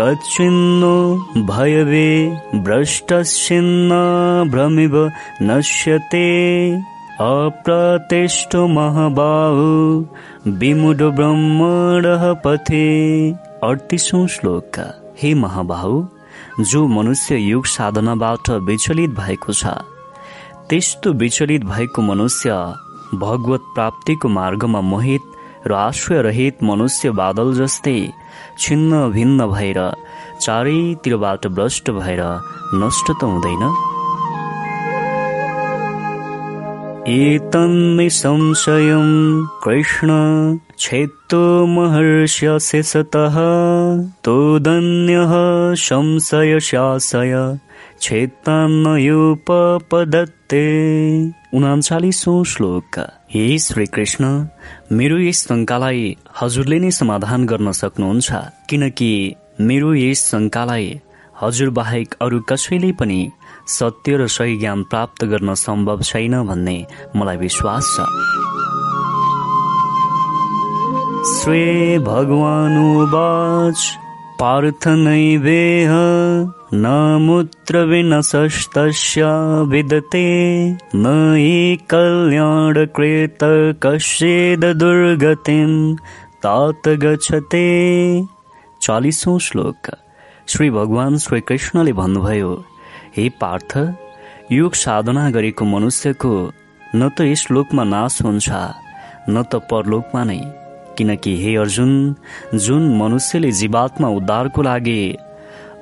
कच्छिन्नो 0.00 0.96
भयवे 1.46 2.08
भ्रष्टश्चिन्न 2.64 3.90
भ्रमिव 4.50 4.94
नश्यते 5.42 6.28
अप्रतिष्ठो 7.20 8.66
महाबाहु 8.68 10.54
विमुड 10.60 11.02
ब्रह्मणः 11.16 12.24
पथे। 12.44 12.86
अडतिसौँ 13.64 14.26
श्लोक। 14.34 14.78
हे 15.22 15.34
महाबाहु 15.34 16.02
जो 16.70 16.86
मनुष्य 16.88 17.36
युग 17.36 17.66
साधनाबाट 17.66 18.50
विचलित 18.68 19.10
भएको 19.20 19.52
छ 19.52 19.74
त्यस्तो 20.70 21.12
विचलित 21.24 21.64
भएको 21.64 22.02
मनुष्य 22.02 22.56
भगवत 23.26 23.68
प्राप्तिको 23.74 24.28
मार्गमा 24.38 24.80
मोहित 24.80 25.66
र 25.66 25.72
आश्रय 25.74 26.22
रहित 26.22 26.62
मनुष्य 26.62 27.10
बादल 27.20 27.54
जस्तै 27.54 28.00
छिन्न 28.60 29.10
भिन्न 29.10 29.46
भएर 29.46 29.92
चारैतिरबाट 30.40 31.46
भ्रष्ट 31.46 31.90
भएर 31.90 32.40
नष्ट 32.74 33.10
त 33.10 33.24
हुँदैन। 33.24 33.74
संशयं 38.10 39.46
कृष्ण 39.64 40.10
छेत्तो 40.78 41.66
महर्ष्य 41.66 42.58
शेषतः 42.58 43.36
तोदन्यः 44.24 45.32
संशयशासय 45.74 47.58
छेत्तान्नयोपपदत्ते 48.00 50.64
उनाचालिसौँ 51.54 52.44
श्लोक। 52.44 52.98
हे 53.30 53.58
श्री 53.58 53.86
कृष्ण 53.86 54.24
मेरो 54.96 55.18
यस 55.18 55.38
शङ्कालाई 55.48 56.16
हजुरले 56.40 56.78
नै 56.78 56.90
समाधान 56.90 57.46
गर्न 57.46 57.72
सक्नुहुन्छ 57.72 58.28
किनकि 58.70 59.10
मेरो 59.60 59.90
यस 59.94 60.20
शङ्कालाई 60.30 60.86
हजुर 61.42 61.70
बाहेक 61.78 62.14
अरू 62.22 62.38
कसैले 62.50 62.92
पनि 63.00 63.20
सत्य 63.66 64.16
र 64.16 64.26
सही 64.36 64.56
ज्ञान 64.58 64.82
प्राप्त 64.90 65.24
गर्न 65.32 65.54
सम्भव 65.64 66.02
छैन 66.02 66.34
भन्ने 66.46 66.76
मलाई 67.16 67.36
विश्वास 67.36 67.84
छ। 67.96 68.06
श्री 71.34 71.98
भगवानुवाच 72.06 73.80
पार्थ 74.40 74.88
न 74.88 75.06
मूत्रविनशस्तस्य 76.72 79.24
विदते 79.70 80.26
न 80.94 81.34
हि 81.36 81.78
कल्याणकृत 81.90 83.38
कश्चिद 83.82 84.64
दुर्गतिं 84.64 85.94
तात 86.44 86.88
गच्छते। 87.02 87.66
चालिसौँ 88.82 89.38
श्लोक। 89.38 89.90
श्री 90.48 90.70
भगवान 90.70 91.18
श्री 91.18 91.40
कृष्णले 91.40 91.92
भन्नुभयो 91.92 92.64
हे 93.16 93.28
पार्थ 93.40 93.78
योग 94.52 94.74
साधना 94.74 95.30
गरेको 95.30 95.64
मनुष्यको 95.64 96.52
न 96.94 97.08
त 97.08 97.20
यस 97.20 97.46
लोकमा 97.50 97.84
नाश 97.84 98.22
हुन्छ 98.22 98.48
न 99.28 99.42
त 99.42 99.54
परलोकमा 99.70 100.24
नै। 100.24 100.40
किनकि 100.98 101.36
हे 101.42 101.56
अर्जुन 101.56 102.14
जुन 102.54 102.98
मनुष्यले 102.98 103.52
जीवात्मा 103.52 104.08
उद्धारको 104.08 104.62
लागि 104.62 105.16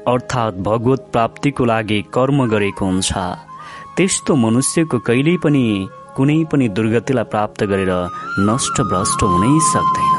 अर्थात् 0.08 0.60
भगवत 0.62 1.08
प्राप्तिको 1.12 1.64
लागि 1.64 2.00
कर्म 2.14 2.38
गरेको 2.48 2.84
हुन्छ। 2.86 3.12
त्यस्तो 3.96 4.32
मनुष्यको 4.36 4.98
कहिल्यै 5.06 5.36
पनि 5.44 5.64
कुनै 6.16 6.38
पनि 6.52 6.66
दुर्गतिलाई 6.76 7.30
प्राप्त 7.32 7.60
गरेर 7.70 7.92
नष्ट 8.48 8.76
भ्रष्ट 8.90 9.22
हुनै 9.22 9.54
सक्दैन। 9.70 10.14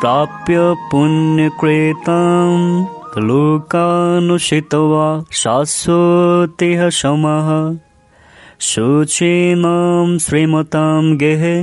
प्राप्य 0.00 0.56
पुण्यकृतं 0.90 2.58
लोकानुषित्वा 3.26 5.06
शाश्वतेह 5.32 6.80
समः 6.92 7.48
शोचेनां 8.60 10.18
श्रीमतां 10.18 11.02
गेहे 11.16 11.56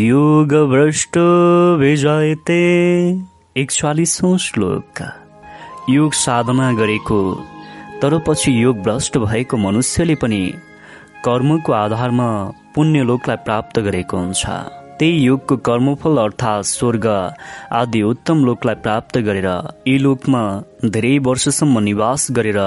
योगभ्रष्टो 0.00 1.28
विजायते। 1.76 2.62
एकचालिसौँ 3.56 4.36
श्लोक। 4.38 5.00
योग 5.90 6.12
साधना 6.12 6.72
गरेको 6.72 7.18
तर 8.02 8.18
पछि 8.18 8.52
योग 8.62 8.78
भ्रष्ट 8.82 9.18
भएको 9.18 9.56
मनुष्यले 9.56 10.14
पनि 10.14 10.40
कर्मको 11.24 11.72
आधारमा 11.72 12.26
पुण्यलोकलाई 12.74 13.36
प्राप्त 13.44 13.78
गरेको 13.78 14.16
हुन्छ। 14.16 14.46
त्यही 14.98 15.20
योगको 15.24 15.56
कर्मफल 15.68 16.16
अर्थात् 16.18 16.66
स्वर्ग 16.66 17.06
आदि 17.72 18.02
उत्तम 18.02 18.44
लोकलाई 18.44 18.74
प्राप्त 18.82 19.18
गरेर 19.18 19.48
यी 19.88 19.98
लोकमा 19.98 20.42
धेरै 20.86 21.14
वर्षसम्म 21.28 21.78
निवास 21.88 22.26
गरेर 22.32 22.58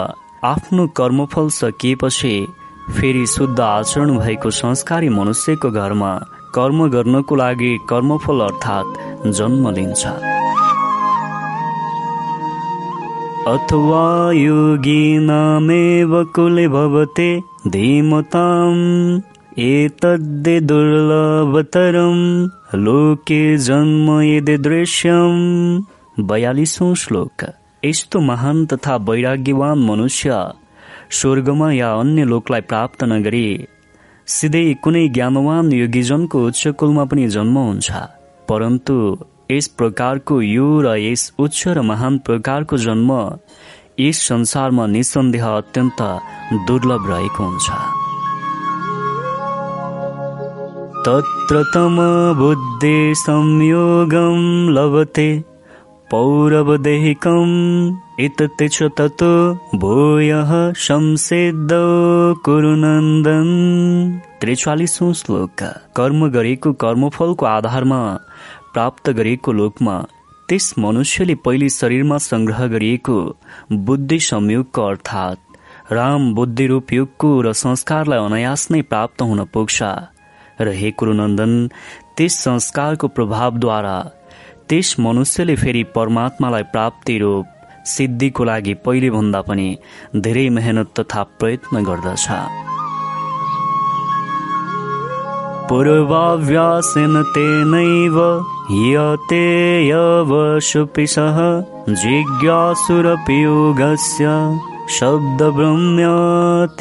आफ्नो 0.54 0.88
कर्मफल 1.00 1.50
सकिएपछि 1.60 2.34
फेरि 2.91 3.26
शुद्ध 3.36 3.60
आचरण 3.60 4.17
भएको 4.19 4.50
संस्कारी 4.62 5.10
मनुष्यको 5.19 5.71
घरमा 5.71 6.15
कर्म 6.56 6.88
गर्नको 6.89 7.36
लागि 7.36 7.78
कर्मफल 7.89 8.39
अर्थात् 8.47 9.28
जन्म 9.38 9.69
लिन्छ। 9.76 10.15
अथवा 13.47 14.31
योगिनामेव 14.31 16.23
कुले 16.23 16.67
भवते 16.67 17.41
धीमताम् 17.67 19.21
एतद्दे 19.60 20.60
दुर्लभतरम्। 20.60 22.49
लोके 22.75 23.57
जन्म 23.57 24.21
यदि 24.21 24.57
दृश्यम्। 24.57 25.81
बयालिसौँ 26.19 26.95
श्लोक। 26.95 27.51
यस्तो 27.86 28.19
महान 28.19 28.65
तथा 28.65 28.95
वैराग्यवान 28.95 29.79
मनुष्य 29.79 30.47
स्वर्गमा 31.12 31.71
या 31.71 31.93
अन्य 31.93 32.23
लोकलाई 32.23 32.62
प्राप्त 32.62 33.03
नगरी 33.03 33.65
सिधै 34.25 34.75
कुनै 34.83 35.07
ज्ञानवान 35.07 35.71
योगीजनको 35.71 36.45
उच्च 36.47 36.67
कुलमा 36.67 37.05
पनि 37.05 37.27
जन्म 37.27 37.57
हुन्छ। 37.57 37.91
परन्तु 38.49 39.17
यस 39.51 39.67
प्रकारको 39.67 40.41
यो 40.41 40.81
र 40.81 40.95
यस 40.99 41.21
उच्च 41.39 41.67
र 41.67 41.81
महान 41.81 42.17
प्रकारको 42.17 42.77
जन्म 42.77 43.12
यस 43.99 44.17
संसारमा 44.27 44.88
निसन्देह 44.88 45.45
अत्यन्त 45.47 46.01
दुर्लभ 46.67 47.05
रहेको 47.10 47.43
हुन्छ। 47.43 47.69
तत्र 51.05 51.63
तम 51.73 51.95
बुद्धि 52.39 53.13
संयोगम 53.17 54.43
लभते 54.69 55.29
पौरवदेहिकम् 56.12 57.55
एतते 58.19 58.67
च 58.67 58.83
ततो 58.97 59.31
भूयः 59.75 60.51
कुरुनन्दन। 62.45 63.49
त्रिचालिसौँ 64.41 65.13
श्लोक। 65.13 65.63
कर्म 65.95 66.29
गरेको 66.29 66.73
कर्मफलको 66.73 67.45
आधारमा 67.45 68.01
प्राप्त 68.78 69.10
गरेको 69.10 69.52
लोकमा 69.52 69.94
त्यस 70.50 70.74
मनुष्यले 70.80 71.36
पहिले 71.36 71.70
शरीरमा 71.70 72.18
संग्रह 72.18 72.66
गरिएको 72.68 73.16
बुद्धि 73.86 74.20
संयोगको 74.20 74.82
अर्थात् 74.82 75.92
राम 75.92 76.34
बुद्धि 76.34 76.66
रूप 76.68 76.94
युगको 76.94 77.30
र 77.42 77.54
संस्कारलाई 77.54 78.20
अनायास 78.20 78.68
नै 78.72 78.82
प्राप्त 78.82 79.22
हुन 79.22 79.44
पुग्छ। 79.54 79.78
र 80.62 80.68
हे 80.70 80.92
कुरुनन्दन 80.92 81.54
त्यस 82.18 82.34
संस्कारको 82.40 83.08
प्रभावद्वारा 83.08 83.98
त्यस 84.70 84.96
मनुष्यले 85.00 85.56
फेरि 85.56 85.84
परमात्मालाई 85.96 86.63
प्राप्ति 86.74 87.18
रूप 87.18 87.46
सिद्धिको 87.86 88.44
लागि 88.44 88.74
पहिले 88.86 89.10
भन्दा 89.10 89.42
पनि 89.42 89.68
धेरै 90.16 90.50
मेहनत 90.50 91.00
तथा 91.00 91.24
प्रयत्न 91.40 91.84
गर्दछ। 91.84 92.28
पूर्वाभ्यासेन 95.70 97.24
तेनैव 97.36 98.18
यते 98.71 99.88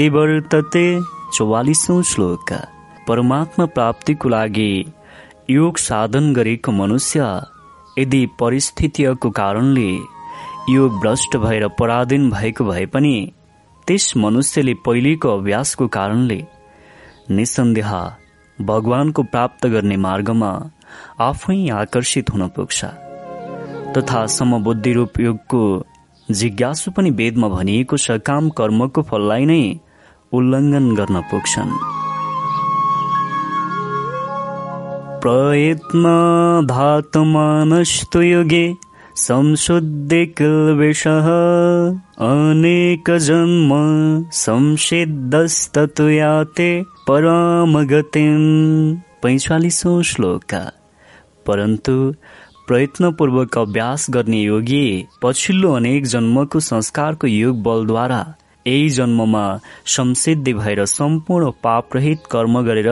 वर्तते 0.08 1.00
चौवालिसौँ 1.34 2.02
श्लोक। 2.02 2.52
परमात्मा 3.08 3.66
प्राप्तिको 3.66 4.28
लागि 4.28 4.84
योग 5.50 5.76
साधन 5.76 6.32
गरेको 6.34 6.72
मनुष्य 6.72 7.42
यदि 7.98 8.26
परिस्थितिको 8.40 9.30
कारणले 9.30 9.90
यो 10.70 10.88
भ्रष्ट 10.88 11.36
भएर 11.36 11.68
पराधीन 11.68 12.30
भएको 12.30 12.64
भए 12.64 12.86
पनि 12.86 13.32
त्यस 13.86 14.16
मनुष्यले 14.16 14.74
पहिलेको 14.74 15.28
अभ्यासको 15.28 15.88
कारणले 15.88 16.44
निसन्देह 17.30 17.92
भगवानको 18.60 19.22
प्राप्त 19.22 19.66
गर्ने 19.66 19.96
मार्गमा 19.96 20.70
आफै 21.20 21.68
आकर्षित 21.70 22.30
हुन 22.30 22.48
पुग्छ। 22.48 22.84
तथा 23.96 24.26
समबुद्धि 24.26 24.92
रूप 24.92 25.20
युगको 25.20 25.84
जिज्ञासु 26.30 26.90
पनि 26.90 27.10
वेदमा 27.10 27.48
भनिएको 27.48 27.96
छ 27.96 28.10
काम 28.26 28.48
कर्मको 28.50 29.02
फललाई 29.02 29.44
नै 29.44 29.62
उल्लङ्घन 30.32 30.94
गर्न 30.94 31.16
पुग्छन्। 31.30 31.70
प्रयत्न 35.22 36.04
धातुमानस्तु 36.70 38.20
युगे 38.20 38.66
संशुद्धि 39.16 40.26
किल्विषः 40.26 41.28
अनेक 42.26 43.10
जन्म 43.16 43.70
संसिद्धस्ततु 44.32 46.08
याते 46.08 46.70
परामगतिम् 47.08 48.96
पैँचालिसौँ 49.22 50.02
श्लोक। 50.02 50.52
परन्तु 51.46 52.14
प्रयत्नपूर्वक 52.68 53.58
अभ्यास 53.58 54.06
गर्ने 54.10 54.40
योगी 54.42 54.86
पछिल्लो 55.22 55.72
अनेक 55.72 56.06
जन्मको 56.06 56.60
संस्कारको 56.60 57.26
योग 57.26 57.62
बलद्वारा 57.62 58.22
यही 58.66 58.88
जन्ममा 58.90 59.44
संसिद्धि 59.86 60.54
भएर 60.54 60.84
सम्पूर्ण 60.86 61.50
पापरहित 61.64 62.26
कर्म 62.30 62.60
गरेर 62.62 62.90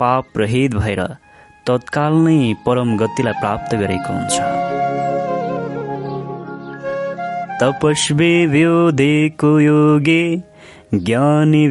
पापरहित 0.00 0.74
भएर 0.74 1.02
तत्काल 1.66 2.12
नै 2.12 2.54
परम 2.66 2.96
गतिलाई 2.96 3.32
प्राप्त 3.32 3.74
गरेको 3.74 4.12
हुन्छ। 4.12 4.36
तपस्वी 7.62 8.34
ज्ञानी 10.94 11.66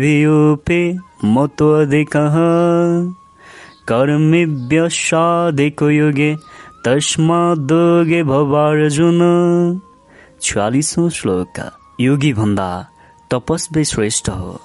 कर्मिभ्यसादेको 3.88 5.90
योगे 5.90 6.38
तस्मादोगे 6.86 8.24
भवार्जुन। 8.24 9.20
छ्यालिसौँ 10.42 11.10
श्लोक 11.10 11.72
योगी 12.02 12.34
भन्दा 12.34 12.88
तपस्वी 13.32 13.86
श्रेष्ठ 13.86 14.30
हो। 14.30 14.62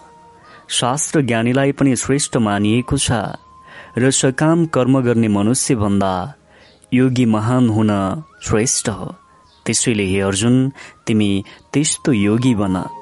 शास्त्र 0.68 1.22
ज्ञानीलाई 1.22 1.72
पनि 1.72 1.96
श्रेष्ठ 1.96 2.36
मानिएको 2.36 2.96
छ 2.96 3.12
र 3.98 4.10
सकाम 4.10 4.66
कर्म 4.66 5.02
गर्ने 5.02 5.28
मनुष्य 5.28 5.74
भन्दा 5.74 6.34
योगी 6.92 7.26
महान 7.26 7.68
हुन 7.68 8.22
श्रेष्ठ 8.42 8.88
हो। 8.88 9.14
त्यसैले 9.66 10.04
हे 10.04 10.20
अर्जुन 10.20 10.72
तिमी 11.06 11.44
त्यस्तो 11.72 12.12
योगी 12.12 12.54
बन। 12.54 12.99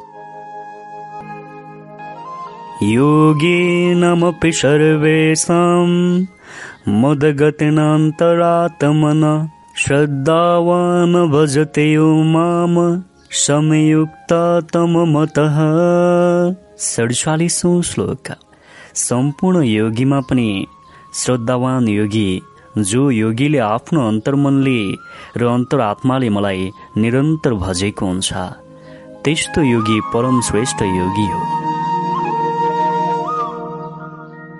योगी 2.82 3.94
नमपि 3.94 4.52
सर्वेषाम् 4.52 6.26
मदगतिनान्तरात्मन 6.88 9.50
श्रद्धावान् 9.76 11.30
भजते 11.30 11.92
यो 11.92 12.22
माम 12.22 13.02
समयुक्ततममतः 13.30 15.56
सडचालिसौँ 16.78 17.82
श्लोक। 17.82 18.34
सम्पूर्ण 18.94 19.62
योगीमा 19.62 20.20
पनि 20.20 20.66
श्रद्धावान 21.14 21.88
योगी 21.88 22.42
जो 22.78 23.10
योगीले 23.10 23.58
आफ्नो 23.58 24.08
अन्तर्मनले 24.08 24.94
र 25.36 25.46
अन्तरात्माले 25.46 26.30
मलाई 26.30 26.70
निरन्तर 26.96 27.54
भजेको 27.54 28.06
हुन्छ। 28.06 28.32
त्यस्तो 29.24 29.62
योगी 29.62 30.00
परम 30.00 30.40
श्रेष्ठ 30.40 30.82
योगी 30.82 31.26
हो। 31.26 31.77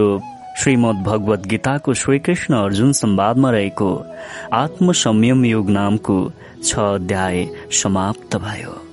रूप 0.00 0.39
श्रीमद् 0.60 1.02
भगवत 1.02 1.46
गीताको 1.46 1.94
श्रीकृष्ण 1.94 2.54
अर्जुन 2.54 2.92
संवादमा 2.92 3.50
रहेको 3.50 3.88
आत्मसंयम 4.52 5.44
योग 5.44 5.70
नामको 5.70 6.32
छ 6.64 6.78
अध्याय 6.78 7.46
समाप्त 7.72 8.36
भयो। 8.36 8.89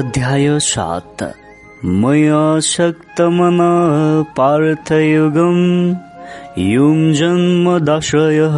अध्याय 0.00 0.58
सात। 0.58 1.34
मया 1.84 2.60
शक्तमना 2.60 3.70
पार्थयुगम् 4.22 5.94
युञ्जन्मदाश्रयः 6.58 8.56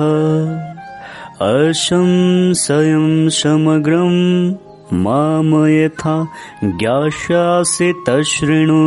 असंशयं 1.40 3.28
समग्रम् 3.28 4.52
माम 4.92 5.66
यथा 5.66 6.28
ज्ञास्यासि 6.64 8.04
तशृणु। 8.08 8.80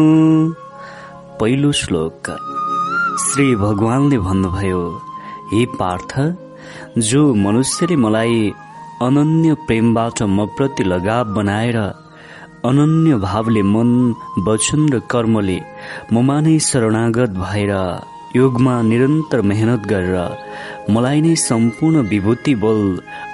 पहिलो 1.41 1.71
श्लोक। 1.71 2.29
श्री 3.19 3.55
भगवानले 3.55 4.17
भन्नुभयो 4.17 5.01
हे 5.53 5.65
पार्थ 5.65 6.37
जो 6.97 7.35
मनुष्यले 7.35 7.95
मलाई 7.95 8.53
अनन्य 9.01 9.53
प्रेमबाट 9.53 10.21
म 10.21 10.45
प्रति 10.45 10.83
लगाव 10.83 11.25
बनाएर 11.25 12.04
अनन्य 12.67 13.15
भावले 13.27 13.61
मन 13.73 13.89
वचन 14.47 14.81
र 14.93 14.99
कर्मले 15.11 15.59
ममा 16.13 16.39
नै 16.41 16.57
शरणागत 16.67 17.31
भएर 17.37 17.73
योगमा 18.35 18.75
निरन्तर 18.81 19.41
मेहनत 19.49 19.87
गरेर 19.91 20.91
मलाई 20.93 21.21
नै 21.21 21.35
सम्पूर्ण 21.41 22.01
विभूति 22.11 22.55
बल 22.63 22.81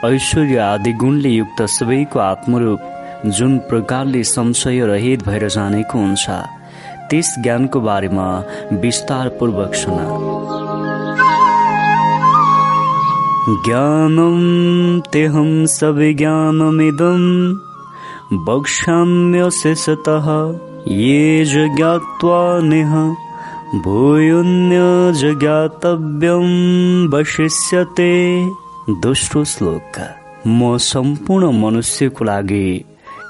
ऐश्वर्य 0.06 0.58
आदि 0.72 0.94
गुणले 1.02 1.30
युक्त 1.30 1.62
सबैको 1.76 2.20
आत्मरूप 2.20 3.30
जुन 3.38 3.58
प्रकारले 3.70 4.24
संशय 4.24 4.86
रहित 4.86 5.26
भएर 5.28 5.48
जानेको 5.56 6.00
हुन्छ 6.00 6.26
त्यस 7.10 7.34
ज्ञानको 7.44 7.80
बारेमा 7.82 8.28
विस्तार 8.84 9.30
पूर्वक 9.40 9.74
सुना। 9.76 10.06
ज्ञानम 13.66 14.38
तेहम 15.14 15.50
वक्ष्याम्यशेषतः 18.34 20.28
ये 20.88 21.46
जज्ञात्वा 21.46 22.60
नेह 22.64 22.94
भूयुन्यजज्ञातव्यं 23.84 24.68
वशिष्यते। 27.14 28.14
दोस्रो 28.90 29.44
श्लोक। 29.44 30.00
म 30.48 30.78
सम्पूर्ण 30.78 31.52
मनुष्यको 31.60 32.26
लागि 32.26 32.86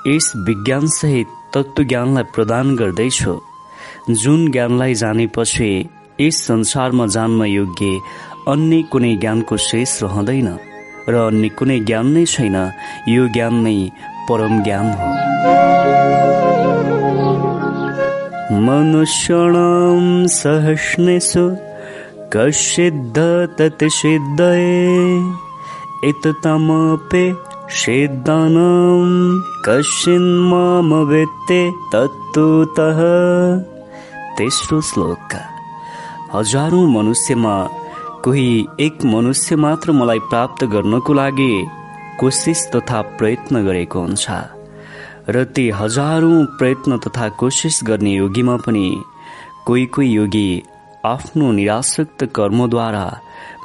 यस 0.08 0.34
विज्ञानसहित 0.36 1.28
तत्त्वज्ञानलाई 1.54 2.24
प्रदान 2.24 2.76
गर्दैछु। 2.76 3.36
जुन 4.10 4.52
ज्ञानलाई 4.52 4.94
जानेपछि 4.94 5.90
यस 6.22 6.36
संसारमा 6.48 7.06
जान्न 7.08 7.42
योग्य 7.42 8.00
अन्य 8.48 8.82
कुनै 8.82 9.16
ज्ञानको 9.16 9.58
शेष 9.58 10.04
रहँदैन। 10.04 10.50
र 11.10 11.14
अन्य 11.16 11.50
कुनै 11.50 11.80
ज्ञान 11.80 12.08
नै 12.08 12.26
छैन। 12.26 12.56
यो 13.10 13.28
ज्ञान 13.28 13.56
नै 13.56 13.90
परम 14.30 14.64
ज्ञान 14.64 14.92
हो। 14.92 15.12
मनुष्यणां 18.62 20.28
सहस्नेषु 20.28 21.56
कश्चिद्ध 22.34 23.48
तत् 23.60 23.84
सिद्धये 23.84 25.20
इततमपि 26.10 27.36
सिद्धानां 27.70 29.42
कश्चिन्मामवेत्ते 29.66 31.72
तत्तुतः। 31.72 33.00
तेस्रो 34.38 34.82
श्लोक। 34.82 35.36
हजारौं 36.36 36.88
मनुष्यमा 36.88 37.70
कोही 38.24 38.68
एक 38.80 39.06
मनुष्य 39.06 39.56
मात्र 39.56 39.92
मलाई 39.92 40.20
प्राप्त 40.20 40.64
गर्नको 40.64 41.14
लागि 41.14 41.68
कोसिस 42.22 42.60
तथा 42.72 43.00
प्रयत्न 43.20 43.64
गरेको 43.66 44.00
हुन्छ। 44.00 44.26
र 45.30 45.44
ती 45.56 45.66
हजारौं 45.80 46.46
प्रयत्न 46.60 46.98
तथा 47.06 47.26
कोसिस 47.40 47.80
गर्ने 47.88 48.12
योगीमा 48.14 48.56
पनि 48.66 48.88
कोही 49.68 49.86
कोही 49.96 50.10
योगी 50.12 50.50
आफ्नो 51.06 51.52
निराशक्त 51.52 52.20
कर्मद्वारा 52.36 53.06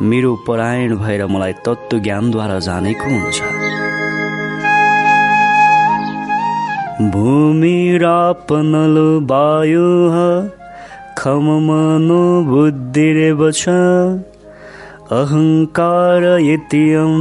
मेरो 0.02 0.32
परायण 0.46 0.90
भएर 0.96 1.22
मलाई 1.26 1.54
तत्त्व 1.66 1.98
ज्ञानद्वारा 2.06 2.58
जानेको 2.68 3.08
हुन्छ। 3.14 3.38
भूमिरापनलो 7.12 9.08
वायु 9.30 9.88
खममनो 11.18 12.22
बुद्धिरेव 12.44 13.40
च 13.50 13.62
अहङ्कार 15.18 16.24
इत्यं 16.54 17.12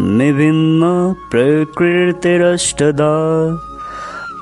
विभिन्न 0.00 0.80
प्रकृतिरष्टदा 1.30 3.14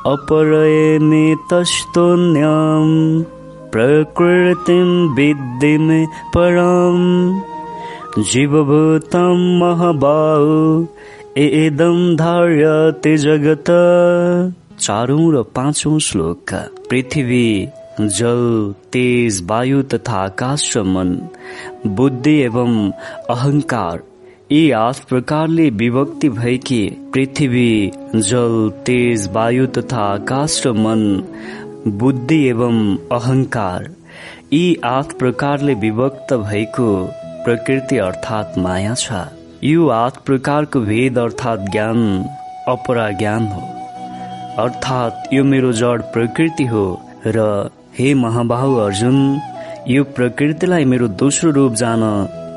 अपरयेमि 0.06 1.36
तस्तोन्यां 1.50 2.88
प्रकृतिं 3.72 4.88
विद्धि 5.14 5.78
मे 5.78 6.06
परम् 6.36 7.40
जीवभूतं 8.22 9.38
महाबाहु 9.60 10.86
इदं 11.38 12.16
धार्यते 12.16 13.16
जगत। 13.16 13.70
चारौं 14.80 15.34
र 15.34 15.42
पाँचौं 15.42 15.98
श्लोक। 15.98 16.54
पृथ्वी 16.90 17.68
जल 18.00 18.74
तेज 18.92 19.42
वायु 19.50 19.82
तथा 19.82 20.16
आकाश 20.16 20.76
र 20.76 20.82
मन 20.82 21.16
बुद्धि 21.86 22.36
एवं 22.40 22.90
अहंकार। 23.30 24.02
यी 24.52 24.70
आठ 24.70 24.98
प्रकारले 25.08 25.68
विभक्ति 25.78 26.28
भएकी 26.28 26.78
पृथ्वी 27.14 27.90
जल 28.16 28.52
तेज 28.86 29.26
वायु 29.34 29.66
तथा 29.78 30.02
आकाश 30.02 30.60
र 30.66 30.72
मन 30.72 31.00
बुद्धि 32.02 32.38
एवं 32.48 32.78
अहंकार 33.12 33.88
यी 34.52 34.76
आठ 34.84 35.16
प्रकारले 35.18 35.74
विभक्त 35.86 36.34
भएको 36.44 36.86
प्रकृति 37.44 37.98
अर्थात् 38.06 38.58
माया 38.68 38.94
छ 39.02 39.24
यो 39.64 39.88
आठ 39.96 40.24
प्रकारको 40.26 40.80
भेद 40.92 41.18
अर्थात् 41.18 41.68
ज्ञान 41.72 42.06
अपरा 42.68 43.10
ज्ञान 43.18 43.48
हो 43.52 43.66
अर्थात् 44.64 45.34
यो 45.34 45.44
मेरो 45.44 45.72
जड 45.82 46.02
प्रकृति 46.12 46.66
हो 46.74 46.86
र 47.26 47.50
हे 47.98 48.14
महाबाहु 48.22 48.76
अर्जुन 48.86 49.20
यो 49.88 50.04
प्रकृतिलाई 50.16 50.84
मेरो 50.94 51.08
दोस्रो 51.24 51.50
रूप 51.60 51.74
जान 51.82 52.02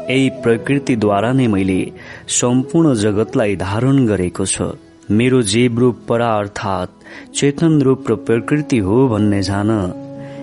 यही 0.10 0.30
प्रकृतिद्वारा 0.44 1.32
नै 1.32 1.48
मैले 1.48 1.82
सम्पूर्ण 2.28 2.94
जगतलाई 2.96 3.56
धारण 3.56 3.98
गरेको 4.06 4.46
छु। 4.46 4.68
मेरो 5.12 5.42
जीव 5.42 5.80
रूप 5.80 5.98
परा 6.10 6.30
अर्थात् 6.38 6.92
चेतन 7.36 7.82
रूप 7.82 8.10
र 8.12 8.16
प्रकृति 8.28 8.78
हो 8.78 9.08
भन्ने 9.08 9.42
जान 9.42 9.70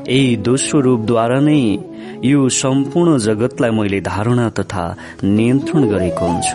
यही 0.09 0.37
दोस्रो 0.49 0.81
रूपद्वारा 0.81 1.41
नै 1.41 1.61
यो 2.25 2.49
सम्पूर्ण 2.59 3.19
जगतलाई 3.19 3.71
मैले 3.71 4.01
धारणा 4.01 4.47
तथा 4.59 4.85
नियन्त्रण 5.25 5.89
गरेको 5.91 6.27
हुन्छ। 6.27 6.51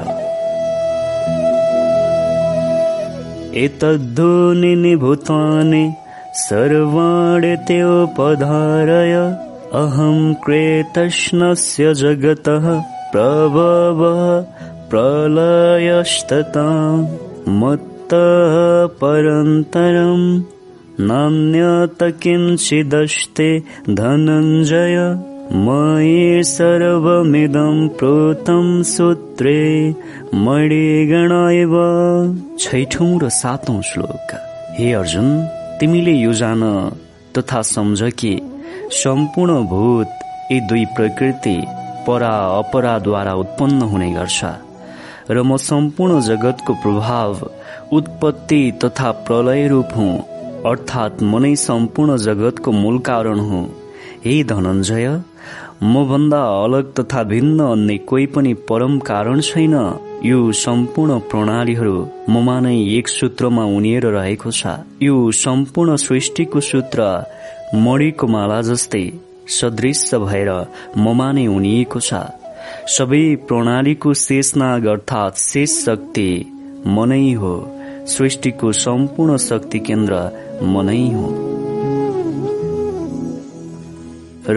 एतद्धोनि 3.66 4.96
भूतानि 4.96 5.84
सर्वाणि 6.46 7.54
अहं 9.82 10.18
क्रेतष्णस्य 10.46 11.94
जगतः। 11.94 12.66
प्रभव 13.12 14.00
प्रलयस्तता 14.92 16.70
मत्तः 17.62 18.56
परन्तरम् 19.02 20.26
नान्यत 21.10 22.04
किञ्चिदस्ते 22.24 23.50
धनञ्जय 24.00 24.98
मयि 25.66 26.44
सर्वमिदं 26.46 27.88
प्रोतं 28.00 28.68
सूत्रे 28.92 29.64
मणिगण 30.46 31.32
एव 31.52 31.76
छैठौँ 32.60 33.12
र 33.24 33.30
सातौं 33.42 33.82
श्लोक। 33.90 34.36
हे 34.80 34.92
अर्जुन 35.02 35.30
तिमीले 35.80 36.12
यो 36.12 36.34
जान 36.42 36.64
तथा 37.38 37.62
सम्झ 37.74 38.02
कि 38.20 38.34
सम्पूर्ण 39.04 39.62
भूत 39.74 40.52
यी 40.52 40.60
दुई 40.70 40.86
प्रकृति 40.98 41.58
परा 42.08 42.34
अपराद्वारा 42.58 43.34
उत्पन्न 43.44 43.82
हुने 43.92 44.12
गर्छ 44.12 44.40
र 45.32 45.42
म 45.44 45.58
सम्पूर्ण 45.62 46.20
जगतको 46.22 46.74
प्रभाव 46.84 47.50
उत्पत्ति 47.94 48.62
तथा 48.84 49.12
प्रलय 49.28 49.68
रूप 49.68 49.90
हुँ 49.96 50.14
अर्थात् 50.66 51.24
म 51.24 51.40
नै 51.44 51.56
सम्पूर्ण 51.58 52.18
जगतको 52.18 52.72
मूल 52.72 52.98
कारण 53.10 53.40
हुँ। 53.40 53.66
हे 54.26 54.44
धनञ्जय 54.44 55.08
म 55.84 56.04
भन्दा 56.10 56.42
अलग 56.64 56.94
तथा 56.94 57.22
भिन्न 57.24 57.60
अन्य 57.66 57.98
कोही 58.10 58.26
पनि 58.34 58.54
परम 58.70 59.00
कारण 59.08 59.40
छैन। 59.42 59.74
यो 60.26 60.40
सम्पूर्ण 60.54 61.20
प्रणालीहरू 61.32 61.96
ममा 62.30 62.60
नै 62.60 62.76
एक 62.98 63.08
सूत्रमा 63.08 63.64
उनिएर 63.78 64.06
रहेको 64.18 64.52
छ। 64.52 64.78
यो 65.02 65.16
सम्पूर्ण 65.38 65.96
सृष्टिको 66.06 66.60
सूत्र 66.70 67.00
मणिको 67.76 68.28
माला 68.28 68.62
जस्तै। 68.70 69.06
सदृश्य 69.58 70.18
भएर 70.26 70.50
ममा 71.04 71.32
नै 71.38 71.46
उनिएको 71.58 72.00
छ। 72.08 72.24
सबै 72.96 73.24
प्रणालीको 73.50 74.14
शेषनाग 74.24 74.86
अर्थात् 74.96 75.42
शेष 75.44 75.78
शक्ति 75.86 76.30
मनै 76.98 77.32
हो। 77.42 77.54
सृष्टिको 78.12 78.72
सम्पूर्ण 78.82 79.38
शक्ति 79.48 79.80
केन्द्र 79.88 80.14
मनै 80.74 81.04
हो। 81.16 81.28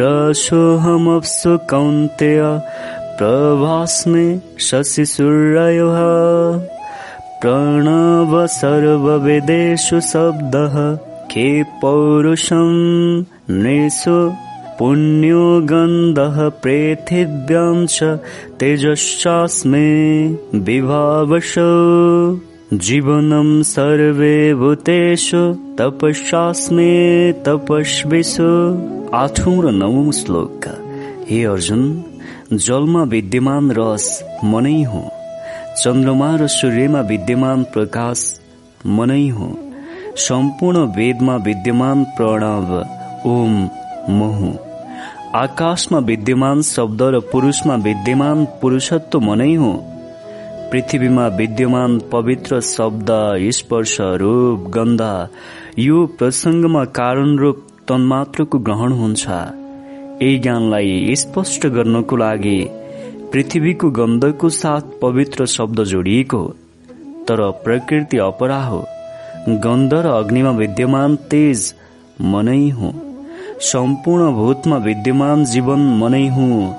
रसोऽहमप्सु 0.01 1.57
कौन्तेय 1.71 2.41
प्रभास्मे 3.19 4.27
शशिसूर्यः 4.67 5.99
प्रणव 7.43 8.33
सर्ववेदेषु 8.53 10.01
शब्दः 10.11 10.77
खे 11.33 11.49
पौरुषं 11.83 12.71
नृषु 13.61 14.17
पुण्यो 14.79 15.61
गन्धः 15.61 16.49
पृथिव्यां 16.49 17.87
च 17.87 18.03
तेजश्चास्मे 18.61 19.89
विभावशो। 20.59 21.71
जीवनं 22.75 23.63
सर्वे 23.63 24.55
भूतेषु 24.55 25.43
तपस्यास्मे 25.79 27.33
तपस्विषु 27.33 28.51
आठौं 29.15 29.65
र 29.65 29.71
नौ 29.71 30.13
श्लोक। 30.13 30.61
हे 31.31 31.45
अर्जुन 31.45 32.05
जलमा 32.53 33.03
विद्यमान 33.03 33.71
रस 33.71 34.25
मनै 34.45 34.83
हो। 34.83 35.11
चन्द्रमा 35.83 36.37
र 36.37 36.47
सूर्यमा 36.47 37.01
विद्यमान 37.01 37.63
प्रकाश 37.63 38.41
मनै 38.87 39.29
हो। 39.29 39.59
सम्पूर्ण 40.17 40.79
वेदमा 40.79 41.37
विद्यमान 41.37 42.05
प्रणव 42.05 42.69
ओम 43.27 43.69
महु। 44.11 44.53
आकाशमा 45.35 45.99
विद्यमान 45.99 46.63
शब्द 46.63 47.03
र 47.03 47.21
पुरुषमा 47.21 47.75
विद्यमान 47.75 48.45
पुरुषत्व 48.45 49.21
मनै 49.21 49.55
हो। 49.55 49.73
पृथ्वीमा 50.73 51.27
विद्यमान 51.27 51.99
पवित्र 52.13 52.61
शब्द 52.61 53.11
स्पर्श 53.51 53.97
रूप 54.01 54.71
गन्ध 54.71 55.29
यो 55.79 56.07
प्रसङ्गमा 56.07 56.85
कारण 56.85 57.37
रूप 57.39 57.67
तन्मात्रको 57.89 58.59
ग्रहण 58.59 58.93
हुन्छ। 58.93 59.29
यही 60.23 60.39
ज्ञानलाई 60.39 61.15
स्पष्ट 61.17 61.67
गर्नको 61.67 62.17
लागि 62.17 62.59
पृथ्वीको 63.33 63.91
गन्धको 63.91 64.49
साथ 64.49 64.81
पवित्र 65.03 65.47
शब्द 65.47 65.83
जोडिएको 65.83 66.43
तर 67.29 67.51
प्रकृति 67.51 68.19
अपरा 68.19 68.63
हो। 68.63 68.85
गन्ध 69.49 69.95
र 69.95 70.07
अग्निमा 70.07 70.51
विद्यमान 70.51 71.17
तेज 71.17 71.75
मनै 72.21 72.69
हुँ। 72.69 73.04
सम्पूर्ण 73.65 74.33
भूतमा 74.33 74.77
विद्यमान 74.77 75.45
जीवन 75.45 75.81
मनै 76.01 76.27
हुँ। 76.29 76.75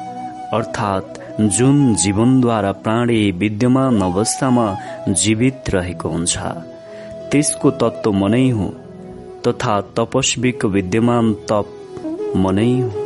अर्थात् 0.54 1.42
जुन 1.42 1.96
जीवनद्वारा 1.96 2.72
प्राणी 2.72 3.32
विद्यमान 3.32 4.02
अवस्थामा 4.02 4.66
जीवित 5.10 5.70
रहेको 5.70 6.10
हुन्छ 6.10 6.38
त्यसको 7.32 7.72
तत्व 7.72 8.12
मनै 8.12 8.50
हुँ 8.50 8.70
तथा 9.48 9.82
तपस्वीको 9.82 10.68
विद्यमान 10.68 11.34
तप 11.34 11.68
मनै 12.38 12.72
हुँ। 12.80 13.04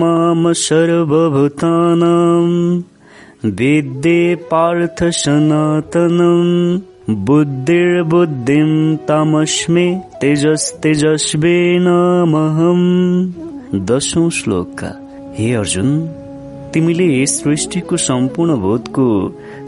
माम 0.00 0.52
सर्वभूतानां 0.52 2.48
विद्ये 3.50 4.34
पार्थ 4.34 5.04
सनातनम्। 5.04 6.93
बुद्धिर्बुद्धिं 7.10 8.96
तमस्मे 8.96 9.84
तेजस्तेजस्वे 10.20 11.56
नामहम् 11.78 12.86
दशौं 13.86 14.28
श्लोकका। 14.30 14.92
हे 15.36 15.52
अर्जुन 15.54 15.90
तिमीले 16.74 17.08
सृष्टिको 17.26 17.96
सम्पूर्ण 17.96 18.56
भूतको 18.56 19.08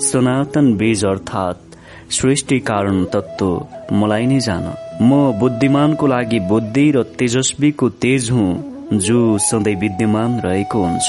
सनातन 0.00 0.72
बीज 0.76 1.04
अर्थात् 1.04 1.76
सृष्टि 2.14 2.58
कारण 2.70 3.04
तत्व 3.04 3.46
मलाई 3.92 4.26
नै 4.26 4.40
जान। 4.40 4.64
म 5.02 5.10
बुद्धिमानको 5.40 6.06
लागि 6.06 6.40
बुद्धि 6.48 6.90
र 6.90 7.02
तेजस्वीको 7.18 7.88
तेज 8.00 8.30
हुँ 8.30 8.50
जो 8.92 9.20
सधैँ 9.38 9.76
विद्यमान 9.76 10.40
रहेको 10.40 10.78
हुन्छ। 10.86 11.08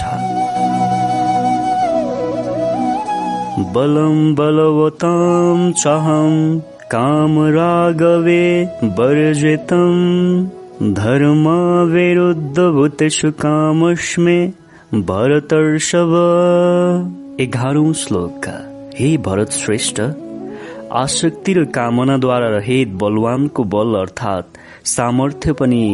बलम 3.57 4.17
बलवतां 4.35 5.71
चाहं 5.73 6.33
कामरागवे 6.91 8.43
वर्जितम् 8.97 10.43
धर्मविरुद्धभूतेषु 10.99 12.19
कामस्मे 13.39 14.35
भरतर्षभ। 15.07 16.13
एघारौं 17.41 17.91
श्लोक 18.01 18.45
हे 18.99 19.09
भरत 19.27 19.51
श्रेष्ठ 19.63 19.97
आसक्ति 21.01 21.51
र 21.53 21.65
कामनाद्वारा 21.79 22.49
रहित 22.57 22.87
बलवानको 23.01 23.61
बल 23.73 23.91
अर्थात् 24.01 24.57
सामर्थ्य 24.93 25.49
पनि 25.63 25.85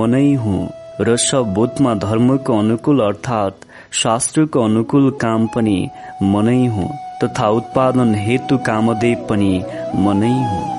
मनै 0.00 0.28
हुँ 0.42 0.62
र 1.00 1.08
सब 1.28 1.44
बुद्धमा 1.54 1.92
धर्मको 2.08 2.52
अनुकूल 2.58 2.98
अर्थात् 3.06 3.64
शास्त्रको 4.02 4.58
अनुकूल 4.64 5.06
काम 5.22 5.40
पनि 5.54 5.78
मनै 6.34 6.62
हुँ। 6.66 6.92
तथा 7.24 7.48
उत्पादन 7.48 8.14
हेतु 8.14 8.58
कामदेव 8.58 9.26
पनि 9.30 9.52
मनै 9.96 10.36
हुँ। 10.44 10.74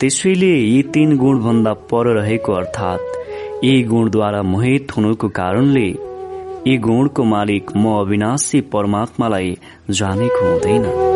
त्यसैले 0.00 0.52
यी 0.56 0.82
तीन 0.82 1.16
गुणभन्दा 1.16 1.72
पर 1.72 2.12
रहेको 2.20 2.52
अर्थात् 2.52 3.64
यी 3.64 3.82
गुणद्वारा 3.82 4.42
मोहित 4.42 4.96
हुनुको 4.96 5.28
कारणले 5.28 5.88
यी 6.66 6.76
गुणको 6.76 7.24
मालिक 7.24 7.76
म 7.76 7.96
अविनाशी 7.98 8.60
परमात्मालाई 8.60 9.56
जानेको 9.90 10.52
हुँदैन। 10.52 11.13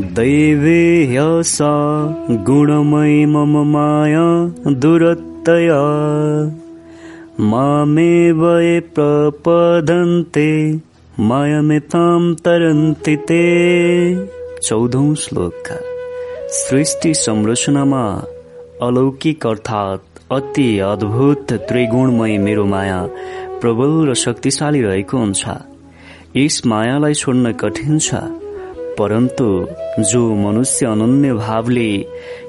दैवे 0.00 1.06
ह्यसा 1.10 1.72
गुणमय 2.30 3.26
मम 3.26 3.72
माया 3.72 4.24
दुरत्तया। 4.70 5.80
मामेव 7.40 8.40
प्रपदन्ते 8.94 10.80
मायामितां 11.20 12.34
तरन्ति 12.34 13.16
ते। 13.16 13.44
चौधौं 14.62 15.14
श्लोक। 15.14 15.62
सृष्टि 16.48 17.14
संरचनामा 17.14 18.22
अलौकिक 18.82 19.46
अर्थात् 19.46 20.32
अति 20.32 20.78
अद्भुत 20.78 21.52
त्रिगुणमय 21.52 22.38
मेरो 22.38 22.64
माया 22.64 23.08
प्रबल 23.60 24.10
र 24.10 24.14
शक्तिशाली 24.14 24.82
रहेको 24.82 25.18
हुन्छ। 25.18 25.44
यस 26.36 26.62
मायालाई 26.66 27.14
छोड्न 27.14 27.52
कठिन 27.52 27.98
छ। 27.98 28.14
परन्तु 29.00 29.48
जो 30.10 30.22
मनुष्य 30.44 30.86
अनन्य 30.86 31.32
भावले 31.44 31.90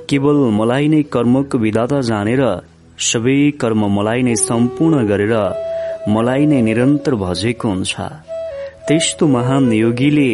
केवल 0.10 0.38
मलाई 0.60 0.88
नै 0.94 1.02
कर्मको 1.14 1.58
विधाता 1.64 2.00
जानेर 2.10 2.44
सबै 3.10 3.40
कर्म 3.62 3.82
मलाई 3.98 4.22
नै 4.28 4.36
सम्पूर्ण 4.48 5.06
गरेर 5.12 5.36
मलाई 6.16 6.46
नै 6.52 6.60
निरन्तर 6.68 7.16
भजेको 7.24 7.68
हुन्छ। 7.70 7.94
त्यस्तो 8.88 9.28
महान 9.38 9.72
योगीले 9.74 10.32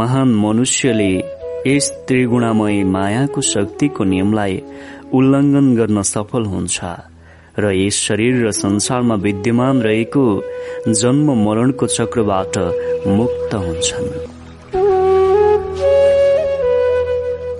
महान 0.00 0.28
मनुष्यले 0.42 1.12
यस 1.66 1.86
त्रिगुणामय 2.08 2.82
मायाको 2.94 3.40
शक्तिको 3.52 4.04
नियमलाई 4.12 4.54
उल्लङ्घन 5.18 5.66
गर्न 5.78 6.02
सफल 6.14 6.44
हुन्छ 6.54 6.76
र 7.62 7.64
यस 7.76 7.96
शरीर 8.08 8.34
र 8.46 8.50
संसारमा 8.64 9.16
विद्यमान 9.26 9.82
रहेको 9.86 10.26
जन्म 11.00 11.26
मरणको 11.46 11.86
चक्रबाट 11.96 12.54
मुक्त 13.18 13.54
हुन्छन्। 13.64 14.31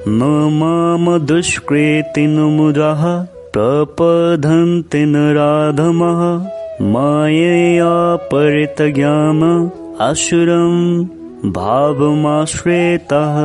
न 0.09 0.23
माम 0.53 1.19
दुष्कृतिन 1.19 2.41
मुराः 2.41 3.23
प्रपधन्ति 3.25 4.99
न 4.99 5.17
राधमः 5.17 6.49
मायया 6.89 8.17
परितज्ञान 8.17 9.71
आसुरम् 10.01 11.05
भावमाश्रेतः। 11.53 13.37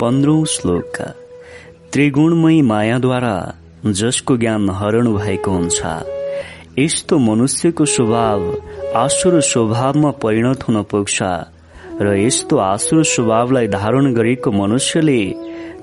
पन्ध्रौं 0.00 0.44
श्लोक। 0.44 1.02
त्रिगुणमय 1.92 2.62
मायाद्वारा 2.62 3.54
जसको 3.86 4.36
ज्ञान 4.36 4.70
हरण 4.70 5.08
भएको 5.08 5.50
हुन्छ। 5.50 5.82
यस्तो 6.78 7.18
मनुष्यको 7.18 7.84
स्वभाव 7.84 8.54
आसुर 8.96 9.40
स्वभावमा 9.40 10.10
परिणत 10.10 10.68
हुन 10.68 10.82
पुग्छ। 10.82 11.22
र 12.02 12.16
यस्तो 12.16 12.56
आसुर 12.56 13.04
स्वभावलाई 13.04 13.66
धारण 13.68 14.14
गरेको 14.14 14.52
मनुष्यले 14.52 15.20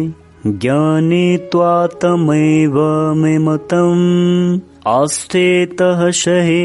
ज्ञानी 0.46 1.26
त्वातमैव 1.52 2.76
मे 3.22 3.36
मतम् 3.46 4.58
आस्तेतः 4.94 6.10
सहे 6.20 6.62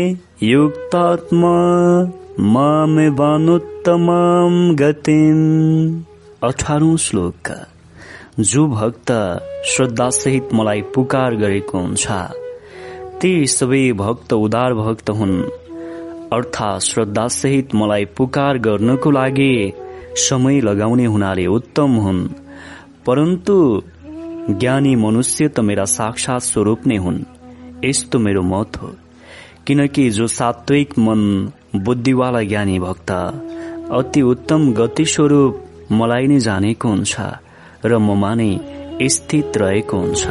युक्तात्मा 0.50 1.56
मामे 2.40 3.10
वानुत्तमां 3.10 4.76
गतिम् 4.80 6.02
अठारौं 6.44 6.98
श्लोक। 6.98 7.66
जो 8.40 8.68
भक्त 8.68 9.12
श्रद्धासहित 9.66 10.50
मलाई 10.54 10.82
पुकार 10.82 11.36
गरेको 11.36 11.80
हुन्छ 11.80 12.08
ती 13.22 13.48
सबै 13.48 13.92
भक्त 13.92 14.34
उदार 14.34 14.74
भक्त 14.74 15.10
हुन्। 15.10 15.44
अर्थात् 16.34 16.84
श्रद्धासहित 16.84 17.76
मलाई 17.76 18.06
पुकार 18.06 18.58
गर्नको 18.58 19.12
लागि 19.12 19.74
समय 20.16 20.62
लगाउने 20.62 21.06
हुनाले 21.06 21.46
उत्तम 21.46 21.92
हुन्। 21.92 22.28
परन्तु 23.06 23.82
ज्ञानी 24.50 24.96
मनुष्य 24.96 25.48
त 25.48 25.60
मेरा 25.60 25.86
साक्षात 25.86 26.42
स्वरूप 26.42 26.88
नै 26.88 26.98
हुन्। 26.98 27.20
यस्तो 27.86 28.20
मेरो 28.20 28.42
मत 28.42 28.78
हो। 28.82 28.92
किनकि 29.68 30.10
जो 30.10 30.28
सात्विक 30.28 31.00
मन 31.00 31.52
बुद्धिवाला 31.76 32.42
ज्ञानी 32.42 32.80
भक्त 32.80 33.12
अति 33.92 34.22
उत्तम 34.22 34.74
गति 34.74 35.06
स्वरूप 35.06 35.64
मलाई 35.92 36.28
नै 36.28 36.40
जानेको 36.40 36.90
हुन्छ 36.90 37.16
र 37.86 37.98
ममा 37.98 38.36
नै 38.36 38.60
स्थित 39.02 39.58
रहेको 39.58 39.98
हुन्छ। 39.98 40.28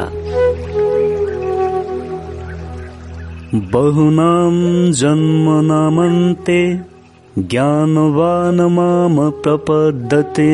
बहुनाम 3.55 4.55
जन्मनामन्ते 4.91 6.79
ज्ञानवान 7.39 8.61
माम 8.61 9.31
प्रपद्यते। 9.31 10.53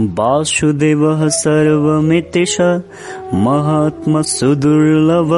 वासुदेवः 0.00 1.28
सर्वमिति 1.28 2.44
महात्मा 3.34 4.22
सुदुर्लभ। 4.22 5.32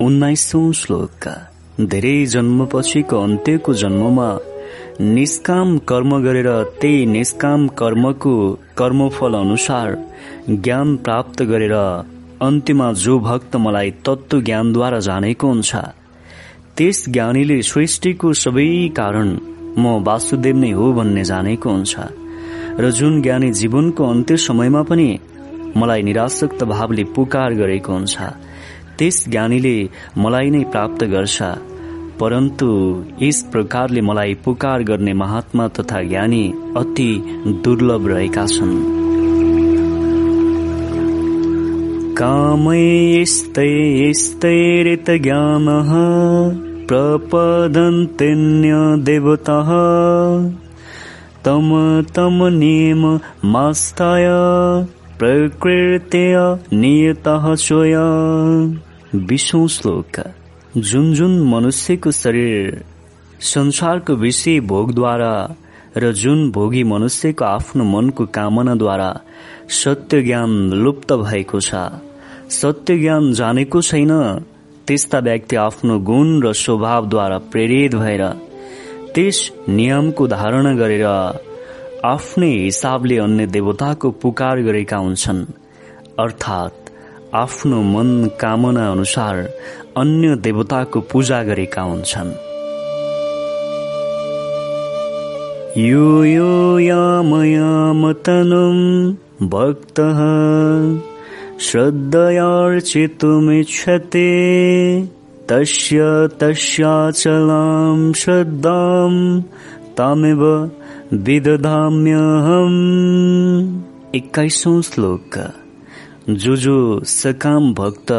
उन्नाइसौं 0.00 0.72
श्लोक 0.72 1.49
धेरै 1.92 2.16
जन्मपछिको 2.34 3.22
अन्त्यको 3.26 3.74
जन्ममा 3.82 4.28
निष्काम 5.00 5.76
कर्म 5.90 6.10
गरेर 6.22 6.48
त्यही 6.80 7.04
निष्काम 7.06 7.66
कर्मको 7.80 8.34
कर्मफल 8.78 9.34
अनुसार 9.34 9.96
ज्ञान 10.50 10.96
प्राप्त 11.06 11.42
गरेर 11.50 11.76
अन्त्यमा 12.42 12.92
जो 13.04 13.18
भक्त 13.28 13.56
मलाई 13.66 13.90
तत्व 14.06 14.40
ज्ञानद्वारा 14.40 14.98
जानेको 15.08 15.48
हुन्छ 15.48 15.76
त्यस 16.76 17.04
ज्ञानीले 17.08 17.60
सृष्टिको 17.70 18.32
सबै 18.42 18.68
कारण 18.96 19.28
म 19.78 19.96
वासुदेव 20.06 20.56
नै 20.56 20.70
हो 20.78 20.92
भन्ने 20.92 21.24
जानेको 21.24 21.70
हुन्छ। 21.70 21.94
र 22.80 22.90
जुन 22.98 23.20
ज्ञानी 23.22 23.50
जीवनको 23.60 24.04
अन्त्य 24.12 24.36
समयमा 24.46 24.82
पनि 24.90 25.08
मलाई 25.76 26.02
निराशक्त 26.02 26.64
भावले 26.72 27.04
पुकार 27.16 27.54
गरेको 27.60 27.92
हुन्छ 27.92 28.14
त्यस 28.98 29.16
ज्ञानीले 29.28 29.76
मलाई 30.22 30.50
नै 30.50 30.62
प्राप्त 30.72 31.04
गर्छ। 31.14 31.36
परन्तु 32.20 33.02
यस 33.22 33.48
प्रकारले 33.52 34.00
मलाई 34.00 34.34
पुकार 34.34 34.82
गर्ने 34.82 35.12
महात्मा 35.12 35.68
तथा 35.68 36.02
ज्ञानी 36.02 36.54
अति 36.76 37.40
दुर्लभ 37.64 38.08
रहेका 38.08 38.46
छन्। 38.46 39.00
कामैस्तैस्तैरित 42.14 45.10
ज्ञानः 45.10 45.90
प्रपदन्त्यन्य 46.86 49.04
देवतः। 49.04 49.70
तम 51.44 52.04
तम 52.16 52.46
नियम 52.46 53.20
मास्ताय 53.44 54.26
प्रकृत्य 55.18 56.58
नियतः 56.76 57.54
स्वया 57.54 58.04
विष्णु 59.14 59.68
श्लोक। 59.68 60.22
जुन 60.76 61.14
जुन 61.14 61.32
मनुष्यको 61.48 62.10
शरीर 62.10 62.84
संसारको 63.40 64.14
विषय 64.14 64.60
भोगद्वारा 64.60 65.32
र 65.96 66.12
जुन 66.12 66.50
भोगी 66.50 66.82
मनुष्यको 66.84 67.44
आफ्नो 67.44 67.84
मनको 67.84 68.26
कामनाद्वारा 68.26 69.08
सत्य 69.68 70.22
ज्ञान 70.22 70.50
लुप्त 70.72 71.12
भएको 71.12 71.60
छ 71.60 71.74
सत्य 72.50 72.98
ज्ञान 72.98 73.32
जानेको 73.32 73.82
छैन 73.82 74.12
त्यस्ता 74.86 75.18
व्यक्ति 75.18 75.56
आफ्नो 75.56 75.98
गुण 75.98 76.42
र 76.42 76.52
स्वभावद्वारा 76.52 77.38
प्रेरित 77.38 77.94
भएर 77.94 78.24
त्यस 79.14 79.50
नियमको 79.68 80.26
धारणा 80.26 80.74
गरेर 80.74 81.06
आफ्नै 82.04 82.52
हिसाबले 82.58 83.18
अन्य 83.18 83.46
देवताको 83.46 84.10
पुकार 84.10 84.62
गरेका 84.62 84.96
हुन्छन्। 84.96 85.44
अर्थात् 86.18 86.79
आफ्नो 87.34 87.82
मन 87.82 88.30
कामना 88.40 88.90
अनुसार 88.90 89.50
अन्य 89.96 90.36
देवताको 90.36 91.00
पूजा 91.00 91.42
गरेका 91.42 91.82
हुन्छन्। 91.82 92.32
यो 95.78 96.24
यो 96.24 96.78
यामयामतनुम् 96.78 99.48
भक्तः 99.48 100.18
श्रद्धयार्चितुमिच्छते 101.60 104.30
तस्य 105.48 106.28
तस्याचलां 106.40 108.12
श्रद्धाम् 108.12 109.42
तामेव 109.98 110.70
विदधाम्यहम् 111.12 112.74
एक्काइसौँ 114.14 114.82
श्लोक। 114.82 115.59
जो 116.28 116.56
जो 116.56 117.04
सकाम 117.04 117.74
भक्त 117.74 118.12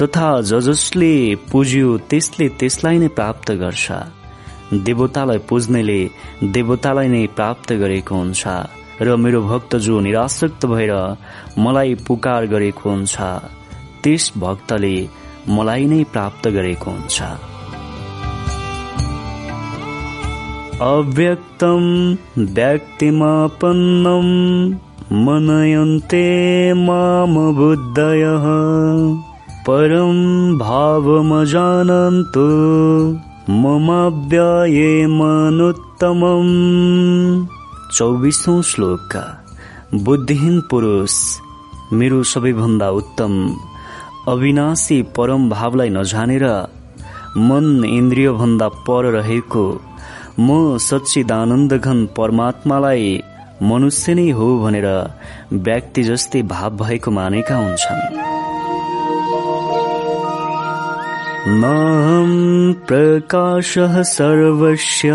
तथा 0.00 0.28
ज 0.40 0.52
जसले 0.66 1.14
पुज्यो 1.50 1.88
त्यसले 2.10 2.46
त्यसलाई 2.58 2.96
नै 3.02 3.08
प्राप्त 3.18 3.48
गर्छ। 3.62 3.86
देवतालाई 4.86 5.40
पुज्नेले 5.48 6.00
देवतालाई 6.54 7.08
नै 7.14 7.24
प्राप्त 7.38 7.68
गरेको 7.82 8.14
हुन्छ 8.20 8.42
र 9.06 9.08
मेरो 9.24 9.40
भक्त 9.50 9.72
जो 9.86 9.94
निराशक्त 10.06 10.62
भएर 10.72 10.92
मलाई 11.64 11.90
पुकार 12.06 12.42
गरेको 12.54 12.84
हुन्छ। 12.90 13.14
त्यस 14.02 14.24
भक्तले 14.44 14.96
मलाई 15.56 15.84
नै 15.92 16.00
प्राप्त 16.12 16.44
गरेको 16.56 16.90
हुन्छ। 16.90 17.16
अव्यक्तं 20.82 21.84
व्यक्तिमापन्नं 22.56 24.28
मनयन्ते 25.12 26.74
माम 26.74 27.34
बुद्धयः। 27.34 28.44
परं 29.62 30.58
भावमजानन्तु। 30.58 32.40
ममाव्यये 33.52 35.06
मनुत्तमम्। 35.06 37.46
चौबिसौँ 37.96 38.62
श्लोकका 38.62 39.44
बुद्धिहीन 39.94 40.60
पुरुष 40.60 41.40
मेरो 41.92 42.22
सबैभन्दा 42.22 42.90
उत्तम 42.90 43.56
अविनाशी 44.28 45.02
परम 45.02 45.50
भावलाई 45.50 45.88
नजानेर 45.88 46.66
मन 47.36 47.84
इन्द्रिय 47.84 48.30
भन्दा 48.30 48.68
पर 48.68 49.04
रहेको 49.04 49.80
म 50.40 50.78
सच्चिदानन्द 50.78 51.72
घन 51.72 52.08
परमात्मालाई 52.16 53.22
मनुष्य 53.62 54.14
नै 54.14 54.30
हो 54.30 54.46
भनेर 54.58 54.88
व्यक्ति 55.52 56.02
जस्तै 56.02 56.42
भाव 56.42 56.70
भएको 56.76 57.10
मानेका 57.10 57.56
हुन्छन्। 57.56 58.02
प्रकाश 62.88 63.74
सर्वस्य 64.08 65.08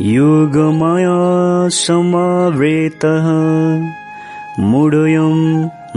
योगमाया 0.00 1.18
समावृतः। 1.68 3.26
मूढयं 4.60 5.38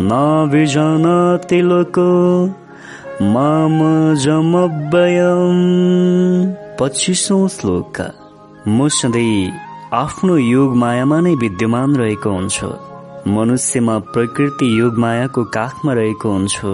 नाभिजानाति 0.10 1.62
लोको 1.62 2.12
माम 3.34 3.78
जमव्ययम् 4.16 5.66
पच्चिसौँ 6.80 7.47
श्लोकका 7.47 8.07
म 8.68 8.88
सधैँ 8.88 9.68
आफ्नो 9.93 10.37
योग 10.37 10.75
मायामा 10.75 11.19
नै 11.19 11.33
विद्यमान 11.35 11.95
रहेको 11.95 12.29
हुन्छु। 12.29 12.67
मनुष्यमा 13.27 13.97
प्रकृति 14.13 14.79
योग 14.79 14.97
मायाको 14.97 15.43
काखमा 15.43 15.93
रहेको 15.93 16.31
हुन्छु। 16.31 16.73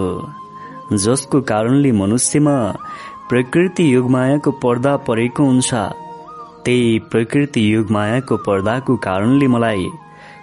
जसको 0.96 1.40
कारणले 1.40 1.92
मनुष्यमा 1.92 2.56
प्रकृति 3.28 3.94
योग 3.94 4.10
मायाको 4.10 4.50
पर्दा 4.50 4.96
परेको 4.96 5.44
हुन्छ। 5.44 5.74
त्यही 6.64 6.98
प्रकृति 6.98 7.62
योग 7.74 7.90
मायाको 7.90 8.36
पर्दाको 8.36 8.96
कारणले 8.96 9.48
मलाई 9.48 9.88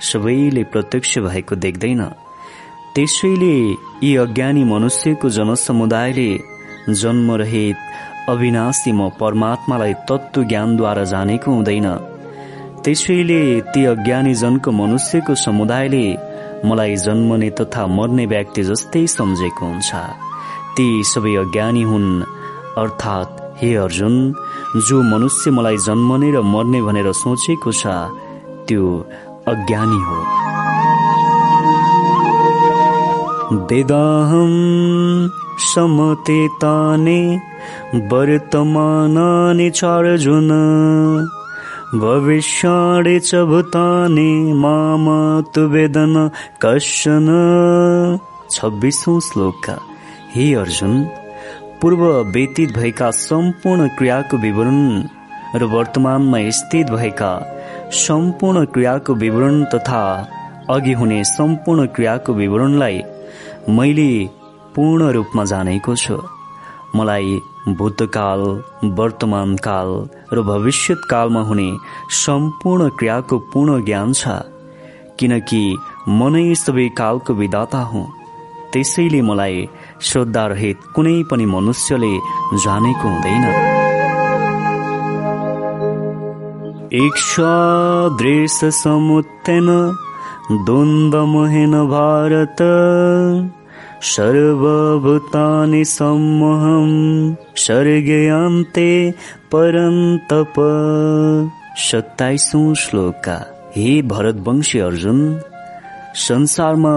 सबैले 0.02 0.64
प्रत्यक्ष 0.64 1.18
भएको 1.18 1.56
देख्दैन। 1.56 2.02
त्यसैले 2.96 3.54
यी 4.04 4.16
अज्ञानी 4.16 4.64
मनुष्यको 4.64 5.30
जनसमुदायले 5.30 6.30
जन्मरहित 6.90 7.78
अविनाशी 8.30 8.92
म 8.92 9.10
परमात्मालाई 9.22 9.94
तत्व 10.10 10.44
ज्ञानद्वारा 10.44 11.04
जानेको 11.04 11.52
हुँदैन। 11.52 11.88
त्यसैले 12.86 13.44
ती 13.72 13.82
अज्ञानी 13.86 14.34
जनको 14.36 14.72
मनुष्यको 14.72 15.34
समुदायले 15.42 16.06
मलाई 16.68 16.96
जन्मने 17.04 17.50
तथा 17.60 17.84
मर्ने 17.88 18.26
व्यक्ति 18.32 18.64
जस्तै 18.70 19.04
सम्झेको 19.08 19.66
हुन्छ। 19.66 19.92
ती 20.76 20.88
सबै 21.12 21.34
अज्ञानी 21.44 21.84
हुन् 21.90 22.10
अर्थात् 22.82 23.32
हे 23.60 23.70
अर्जुन 23.84 24.16
जो 24.88 24.98
मनुष्य 25.12 25.52
मलाई 25.58 25.78
जन्मने 25.88 26.30
र 26.36 26.42
मर्ने 26.54 26.80
भनेर 26.88 27.08
सोचेको 27.24 27.72
छ 27.72 27.84
त्यो 28.68 28.84
अज्ञानी 29.54 30.00
हो। 30.08 30.20
वेदाहम 33.70 34.52
समते 35.72 36.42
ताने 36.62 37.22
वर्तमानानि 38.12 39.70
चार्जुन 39.80 40.52
भविष्याणि 42.02 43.20
च 43.20 43.36
भूतानि 43.50 44.54
माम 44.62 45.06
तु 45.56 45.62
वेदन 45.62 46.16
कशन 46.62 47.28
श्लोकका 48.54 49.76
हे 50.36 50.54
अर्जुन 50.56 50.94
पूर्व 51.82 52.04
व्यतीत 52.34 52.74
भएका 52.78 53.10
सम्पूर्ण 53.12 53.88
क्रियाको 53.98 54.38
विवरण 54.38 54.80
र 55.56 55.64
वर्तमानमा 55.74 56.40
स्थित 56.60 56.90
भएका 56.90 57.32
सम्पूर्ण 58.02 58.66
क्रियाको 58.74 59.14
विवरण 59.14 59.64
तथा 59.74 60.04
अघि 60.70 60.94
हुने 60.94 61.24
सम्पूर्ण 61.24 61.86
क्रियाको 61.96 62.34
विवरणलाई 62.34 63.02
मैले 63.70 64.12
पूर्ण 64.76 65.12
रूपमा 65.12 65.44
जानेको 65.46 65.96
छु। 65.96 66.18
मलाई 66.96 67.40
भूतकाल 67.68 68.64
वर्तमान 68.84 69.56
काल 69.56 70.10
र 70.34 70.42
भविष्यत 70.42 71.02
कालमा 71.10 71.42
हुने 71.42 71.76
सम्पूर्ण 72.10 72.90
क्रियाको 72.90 73.38
पूर्ण 73.40 73.86
ज्ञान 73.86 74.14
छ। 74.14 74.28
किनकि 75.20 75.78
म 76.10 76.28
नै 76.28 76.56
सबै 76.56 76.90
कालको 76.90 77.34
विदाता 77.34 77.78
हुँ। 77.78 78.08
त्यसैले 78.74 79.22
मलाई 79.22 79.70
रहित 80.38 80.78
कुनै 80.96 81.24
पनि 81.32 81.46
मनुष्यले 81.46 82.18
जानेको 82.54 83.10
हुँदैन। 83.10 83.46
इक्षादृश 86.94 88.60
समुत्थेन 88.66 89.68
द्वन्द्वमहेन 90.52 91.72
भारत। 91.72 92.58
सर्वभूतानि 94.12 95.84
सम्मोहं 95.88 96.88
सर्गयान्ते 97.66 98.90
परन्तप 99.52 100.56
सत्ताइसौँ 101.84 102.74
श्लोका 102.82 103.36
हे 103.76 103.86
भरतवंशी 104.12 104.80
अर्जुन 104.88 105.20
संसारमा 106.26 106.96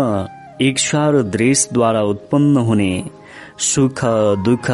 इच्छा 0.68 1.04
र 1.10 1.22
द्वेषद्वारा 1.34 2.02
उत्पन्न 2.12 2.56
हुने 2.68 2.92
सुख 3.68 4.00
दुःख 4.48 4.70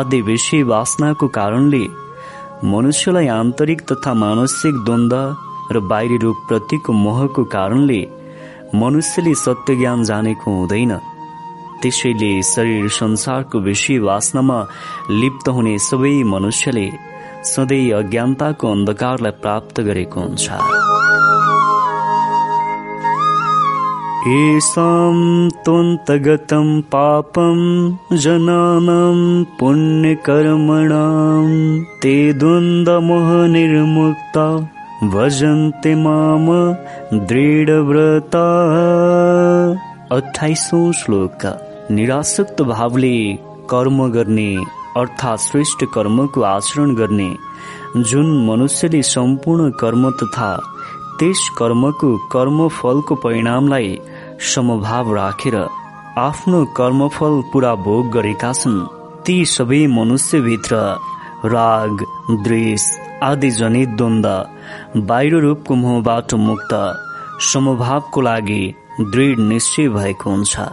आदि 0.00 0.20
विषय 0.30 0.62
वासनाको 0.72 1.28
कारणले 1.38 1.84
मनुष्यलाई 2.72 3.28
आन्तरिक 3.38 3.86
तथा 3.92 4.14
मानसिक 4.24 4.82
द्वन्द 4.88 5.14
र 5.76 5.80
बाहिरी 5.92 6.18
रूप 6.24 6.42
प्रतिको 6.48 6.92
मोहको 7.06 7.44
कारणले 7.54 8.02
मनुष्यले 8.82 9.34
सत्य 9.44 9.76
ज्ञान 9.80 10.04
जानेको 10.10 10.56
हुँदैन। 10.58 10.92
त्यसैले 11.82 12.42
शरीर 12.42 12.88
संसारको 12.88 13.60
विषय 13.60 13.98
वासनामा 13.98 14.66
लिप्त 15.10 15.48
हुने 15.48 15.78
सबै 15.78 16.22
मनुष्यले 16.24 16.90
सधैँ 17.44 17.92
अज्ञानताको 17.92 18.72
अन्धकारलाई 18.72 19.32
प्राप्त 19.42 19.80
गरेको 19.80 20.20
हुन्छ। 20.20 20.50
येषां 24.26 25.48
त्वन्तगतं 25.64 26.80
पापं 26.92 27.58
जनानां 28.24 29.44
पुण्यकर्मणां 29.60 31.46
ते 32.02 32.16
द्वन्द्वमोहनिर्मुक्ता 32.32 34.46
भजन्ते 35.14 35.94
माम 35.94 36.46
दृढव्रता। 37.26 38.46
अठाइसौँ 40.16 40.92
श्लोक। 40.92 41.69
निरासक्त 41.90 42.60
भावले 42.62 43.16
कर्म 43.70 44.06
गर्ने 44.12 44.50
अर्थात् 44.96 45.40
श्रेष्ठ 45.40 45.84
कर्मको 45.94 46.42
आचरण 46.42 46.94
गर्ने 46.94 47.28
जुन 48.02 48.26
मनुष्यले 48.46 49.02
सम्पूर्ण 49.02 49.70
कर्म 49.80 50.10
तथा 50.10 50.50
त्यस 51.20 51.48
कर्मको 51.58 52.16
कर्मफलको 52.32 53.14
परिणामलाई 53.24 53.96
समभाव 54.54 55.14
राखेर 55.14 55.56
आफ्नो 56.18 56.64
कर्मफल 56.76 57.40
पूरा 57.52 57.74
भोग 57.86 58.10
गरेका 58.12 58.52
छन् 58.52 58.78
ती 59.26 59.44
सबै 59.54 59.86
मनुष्यभित्र 59.96 60.76
राग 61.54 62.04
द्वेष 62.44 62.84
आदि 63.22 63.50
जनित 63.50 63.96
द्वन्द 63.98 64.26
बाहिर 65.08 65.34
रूपको 65.38 65.74
मोहबाट 65.82 66.34
मुक्त 66.46 66.72
समभावको 67.48 68.20
लागि 68.20 68.62
दृढ 69.00 69.38
निश्चय 69.48 69.88
भएको 69.88 70.30
हुन्छ। 70.30 70.68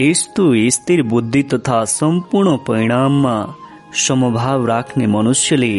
यस्तो 0.00 0.44
स्थिर 0.70 1.00
बुद्धि 1.10 1.42
तथा 1.52 1.78
सम्पूर्ण 1.92 2.56
परिणाममा 2.66 3.36
समभाव 4.02 4.66
राख्ने 4.66 5.06
मनुष्यले 5.14 5.70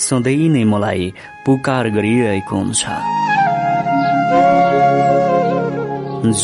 सधैँ 0.00 0.48
नै 0.54 0.62
मलाई 0.72 1.08
पुकार 1.46 1.88
गरिरहेको 1.96 2.56
हुन्छ 2.56 2.82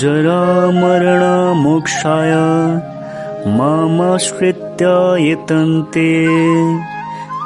जरा 0.01 0.41
मरण 0.81 1.23
मोक्षाय 1.63 2.35
मामाश्रित्य 3.59 4.91
यतन्ते 5.29 6.11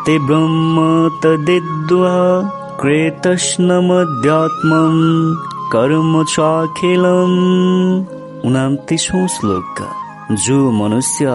ते 0.07 0.15
ब्रह्म 0.27 0.77
तदिद्वा 1.25 2.17
क्रेतस्नमध्यात्मम् 2.81 3.79
कर्म 5.73 6.13
चाखिलम् 6.35 7.39
उनातिसौँ 8.47 9.27
श्लोक। 9.35 9.79
जो 10.45 10.59
मनुष्य 10.71 11.27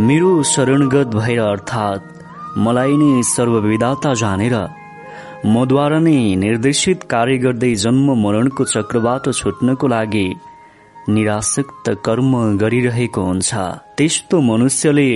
मेरो 0.00 0.30
शरणगत 0.42 1.14
भएर 1.14 1.40
अर्थात् 1.40 2.58
मलाई 2.58 2.96
नै 2.96 3.22
सर्वविधाता 3.26 4.12
जानेर 4.14 4.56
मद्वारा 5.46 5.98
नै 5.98 6.18
निर्देशित 6.36 7.02
कार्य 7.10 7.36
गर्दै 7.38 7.74
जन्म 7.84 8.08
मरणको 8.22 8.64
चक्रबाट 8.64 9.28
छुट्नको 9.32 9.86
लागि 9.86 10.28
निरासक्त 11.08 11.86
कर्म 12.04 12.32
गरिरहेको 12.58 13.22
हुन्छ। 13.22 13.50
त्यस्तो 13.96 14.40
मनुष्यले 14.50 15.10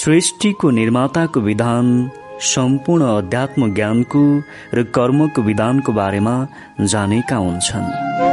सृष्टिको 0.00 0.70
निर्माताको 0.70 1.40
विधान 1.40 1.86
सम्पूर्ण 2.54 3.02
अध्यात्म 3.16 3.72
ज्ञानको 3.74 4.22
र 4.74 4.82
कर्मको 4.96 5.42
विधानको 5.42 5.92
बारेमा 5.92 6.36
जानेका 6.92 7.36
हुन्छन्। 7.36 8.31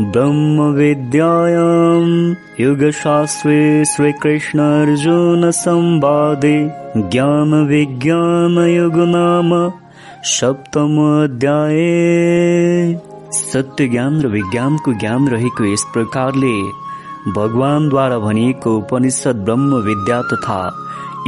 ब्रह्मविद्यायाम् 0.00 2.10
युगशास्त्रे 2.60 3.84
श्रीकृष्णार्जुनसंवादे 3.92 6.52
ज्ञानविज्ञानयुग 6.96 8.98
नाम 9.14 9.50
सप्तमोऽध्याये। 10.32 11.88
सत्य 13.38 13.88
ज्ञान 13.88 14.20
र 14.22 14.24
विज्ञानको 14.36 14.90
ज्ञान 15.00 15.22
रहेको 15.34 15.62
यस 15.72 15.84
प्रकारले 15.94 16.54
भगवानद्वारा 17.40 18.18
भनिएको 18.26 18.70
उपनिषद 18.78 19.36
ब्रह्म 19.48 19.70
विद्या 19.88 20.18
तथा 20.32 20.60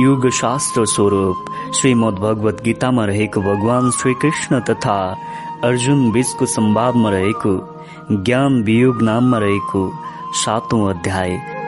युग 0.00 0.22
शास्त्र 0.40 0.78
स्वरूप 0.94 1.36
श्रीमद् 1.80 2.22
भगवत 2.28 2.56
गीतामा 2.64 3.02
रहेको 3.12 3.38
भगवान 3.50 3.84
श्रीकृष्ण 3.98 4.52
तथा 4.70 4.98
अर्जुन 5.64 6.10
बीचको 6.12 6.46
संवादमा 6.46 7.10
रहेको 7.10 7.52
ज्ञान 8.12 8.62
वियोग 8.62 9.02
नाममा 9.02 9.38
रहेको 9.38 9.82
सातौं 10.44 10.80
अध्याय 10.90 11.59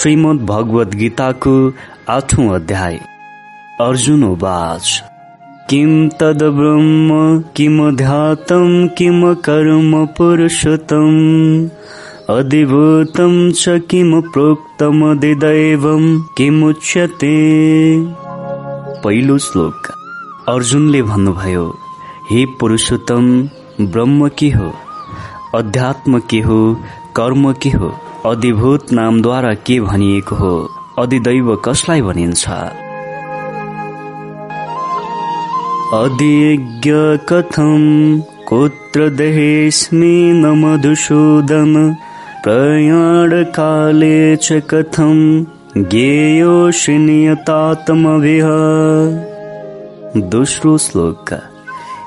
श्रीमद् 0.00 0.46
भगवत 0.46 0.88
गीताको 0.88 1.72
आठौं 2.08 2.54
अध्याय। 2.54 3.00
अर्जुन 3.80 4.24
उवाच 4.24 5.02
किम 5.70 6.08
तद 6.08 6.42
ब्रह्म 6.42 7.44
किमध्यातं 7.56 8.88
किम 8.88 9.34
कर्म 9.34 10.06
पुरुषोत्तम। 10.06 11.70
अधिभूतं 12.34 13.52
च 13.52 13.68
किम 13.68 14.20
प्रोक्तमधिदैवं 14.20 16.20
किमुच्यते 16.20 17.36
पहिलो 19.04 19.38
श्लोक। 19.38 19.74
अर्जुनले 20.48 21.02
भन्नुभयो 21.02 21.78
हे 22.30 22.46
पुरुषोत्तम 22.46 23.48
ब्रह्म 23.80 24.28
के 24.28 24.48
हो? 24.48 24.72
अध्यात्म 25.54 26.18
के 26.18 26.40
हो? 26.40 26.76
कर्म 27.16 27.52
के 27.52 27.68
हो? 27.68 28.00
अधिभूत 28.26 28.92
नामद्वारा 28.92 29.54
के 29.54 29.80
भनिएको 29.80 30.36
हो? 30.36 30.70
अधिदैव 30.98 31.56
कसलाई 31.56 32.02
भनिन्छ? 32.02 32.48
अधिज्ञ 35.94 36.90
कथम 37.28 37.80
कोत्र 38.48 39.08
देहेस्मि 39.08 40.32
न 40.34 40.46
मधुसूदन? 40.46 41.96
प्रयाण 42.46 43.44
काले 43.44 44.36
च 44.36 44.52
कथम 44.52 45.46
ज्ञेयोषि 45.76 46.98
नियतात्मभिः 46.98 48.48
दोस्रो 50.20 50.78
श्लोक 50.78 51.40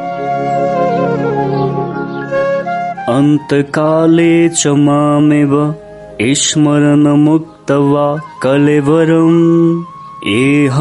अन्तकाले 3.13 4.49
च 4.49 4.67
मामेव 4.67 5.75
स्मरण 6.21 7.07
मुक्त 7.07 7.71
वा 7.71 8.21
कलेवरम्। 8.41 9.83
एह 10.27 10.75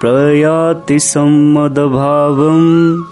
प्रयाति 0.00 0.98
सम्मदभावम्। 0.98 3.02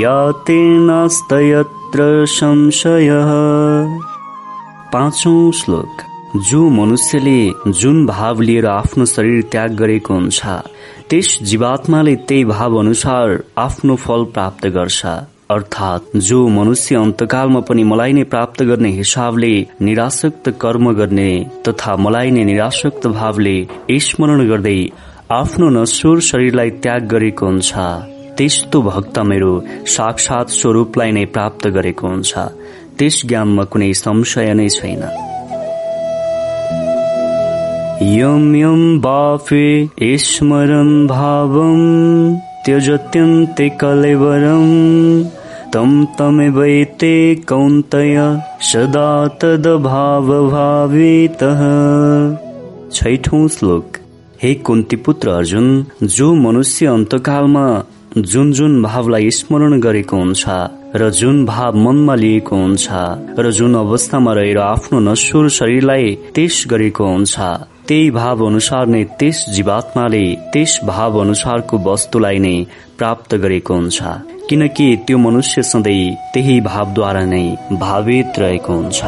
याते 0.00 0.78
नास्तयत्र 0.78 2.26
संशयः। 2.26 3.30
पाँचौं 4.92 5.52
श्लोक। 5.52 5.88
जो 6.36 6.70
मनुष्यले 6.70 7.52
जुन 7.68 8.06
भाव 8.06 8.40
लिएर 8.40 8.66
आफ्नो 8.66 9.04
शरीर 9.04 9.42
त्याग 9.42 9.72
गरेको 9.72 10.14
हुन्छ 10.14 10.46
त्यस 11.10 11.38
जीवात्माले 11.42 12.16
त्यही 12.16 12.44
भाव 12.44 12.76
अनुसार 12.76 13.44
आफ्नो 13.58 13.96
फल 13.96 14.24
प्राप्त 14.24 14.66
गर्छ। 14.66 15.06
अर्थात् 15.50 16.16
जो 16.16 16.48
मनुष्य 16.48 16.96
अन्तकालमा 16.96 17.60
पनि 17.60 17.84
मलाई 17.84 18.12
नै 18.12 18.22
प्राप्त 18.24 18.62
गर्ने 18.62 18.88
हिसाबले 18.88 19.66
निराशक्त 19.82 20.48
कर्म 20.60 20.92
गर्ने 20.92 21.46
तथा 21.68 21.96
मलाई 21.96 22.30
नै 22.30 22.44
निराशक्त 22.44 23.06
भावले 23.06 23.66
स्मरण 23.92 24.48
गर्दै 24.48 24.88
आफ्नो 25.30 25.68
नश्वर 25.68 26.20
शरीरलाई 26.20 26.70
त्याग 26.70 27.06
गरेको 27.06 27.46
हुन्छ। 27.46 27.72
त्यस्तो 28.38 28.82
भक्त 28.82 29.18
मेरो 29.18 29.64
साक्षात 29.86 30.48
स्वरूपलाई 30.48 31.12
नै 31.12 31.24
प्राप्त 31.24 31.68
गरेको 31.68 32.08
हुन्छ। 32.08 32.32
त्यस 32.98 33.22
ज्ञानमा 33.26 33.64
कुनै 33.64 33.92
संशय 33.92 34.54
नै 34.54 34.68
छैन। 34.68 35.04
यं 38.02 38.54
यं 38.56 38.98
बाफे 38.98 39.88
स्मरन् 40.18 41.06
भावम्। 41.06 42.53
त्यजत्यन्ते 42.66 43.68
कलेवरम् 43.80 44.70
तं 45.74 45.90
तमेवैते 46.18 47.16
कौन्तय 47.48 48.16
सदा 48.68 49.10
तदभावभावितः 49.42 50.40
छैठौं 52.92 53.42
श्लोक। 53.48 53.86
हे 54.42 54.52
कुन्ती 54.66 54.96
पुत्र 55.04 55.28
अर्जुन 55.30 55.66
जो 56.16 56.28
मनुष्य 56.34 56.86
अन्तकालमा 56.86 57.66
जुन 58.18 58.52
जुन 58.52 58.82
भावलाई 58.82 59.30
स्मरण 59.30 59.80
गरेको 59.80 60.16
हुन्छ 60.16 60.44
र 60.96 61.10
जुन 61.10 61.44
भाव 61.46 61.76
मनमा 61.76 62.14
लिएको 62.14 62.56
हुन्छ 62.56 62.86
र 63.38 63.50
जुन 63.50 63.74
अवस्थामा 63.74 64.32
रहेर 64.32 64.58
आफ्नो 64.58 65.00
नश्वर 65.10 65.48
शरीरलाई 65.58 66.06
तेस 66.34 66.64
गरेको 66.70 67.04
हुन्छ 67.06 67.34
त्यही 67.88 68.10
भाव 68.10 68.46
अनुसार 68.46 68.86
नै 68.86 69.04
त्यस 69.04 69.44
जीवात्माले 69.54 70.36
त्यस 70.52 70.80
भाव 70.86 71.20
अनुसारको 71.20 71.78
वस्तुलाई 71.78 72.38
नै 72.38 72.64
प्राप्त 72.98 73.34
गरेको 73.34 73.74
हुन्छ। 73.74 74.02
किनकि 74.50 74.96
त्यो 75.06 75.18
मनुष्य 75.18 75.62
सधैँ 75.62 76.16
त्यही 76.34 76.60
भावद्वारा 76.60 77.24
नै 77.24 77.56
भावित 77.72 78.38
रहेको 78.38 78.72
हुन्छ। 78.72 79.04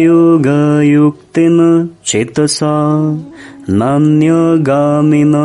चेतसा 2.06 2.74
नान्यगामिन 3.70 5.36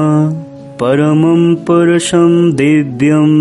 परमं 0.80 1.42
पुरुषं 1.66 2.32
दिव्यं 2.54 3.32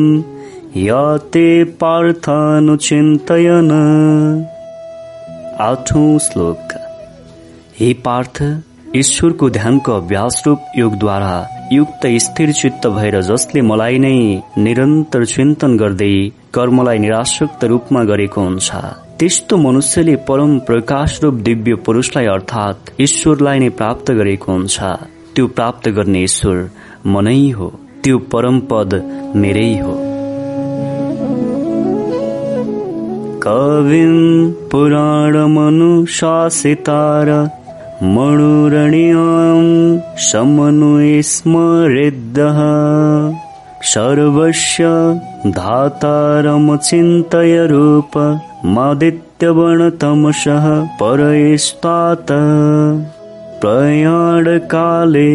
याते 0.83 1.49
पार्थानुचिन्तयन्। 1.81 3.75
आठौं 5.61 6.17
श्लोक। 6.19 6.73
हे 7.79 7.93
पार्थ 8.03 8.41
ईश्वरको 8.95 9.49
ध्यानको 9.49 9.91
अभ्यास 9.91 10.41
रूप 10.45 10.65
योगद्वारा 10.77 11.33
युक्त 11.73 12.07
स्थिर 12.25 12.51
चित्त 12.51 12.87
भएर 12.87 13.19
जसले 13.21 13.61
मलाई 13.61 13.97
नै 13.99 14.13
निरन्तर 14.57 15.25
चिन्तन 15.25 15.77
गर्दै 15.77 16.11
कर्मलाई 16.53 16.99
निराशक्त 17.05 17.63
रूपमा 17.71 18.03
गरेको 18.11 18.41
हुन्छ 18.41 18.71
त्यस्तो 19.19 19.57
मनुष्यले 19.67 20.15
परम 20.29 20.57
प्रकाश 20.67 21.19
रूप 21.23 21.43
दिव्य 21.47 21.75
पुरुषलाई 21.85 22.25
अर्थात् 22.35 22.91
ईश्वरलाई 23.01 23.59
नै 23.59 23.69
प्राप्त 23.79 24.11
गरेको 24.19 24.51
हुन्छ। 24.51 24.77
त्यो 25.35 25.47
प्राप्त 25.57 25.89
गर्ने 25.97 26.23
ईश्वर 26.23 26.69
मनै 27.15 27.39
हो 27.57 27.73
त्यो 28.03 28.17
परम 28.31 28.59
पद 28.71 29.01
मेरै 29.35 29.71
हो। 29.79 30.08
कविम् 33.43 34.51
पुराणमनुशासितार 34.71 35.59
मणुरणीयम् 38.15 39.69
समनुस्मरेद्दः 40.29 41.39
सर्वस्य 43.91 44.87
धातारमचिन्तय 45.59 47.55
रूप 47.71 48.17
मादित्यवणतमसः 48.75 50.65
परैस्तात् 51.01 52.31
प्रयाणकाले 53.63 55.31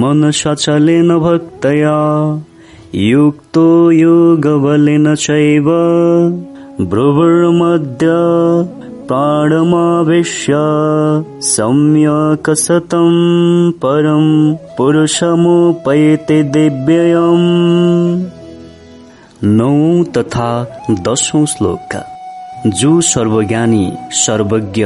मनसचलेन 0.00 1.10
भक्तया 1.26 1.98
युक्तो 3.10 3.68
योगबलेन 3.90 5.14
चैव 5.26 5.68
ब्रुवर्मद्य 6.80 8.06
प्राणमावेश्य 9.08 10.52
सम्यक् 11.40 12.50
सतं 12.50 13.10
परं 13.70 14.54
पुरुषमुपैते 14.54 16.42
दिव्ययम्। 16.42 18.24
नौ 19.44 20.04
तथा 20.04 20.78
दशौं 20.90 21.46
श्लोक। 21.46 22.02
जो 22.66 23.00
सर्वज्ञानी 23.00 23.92
सर्वज्ञ 24.10 24.84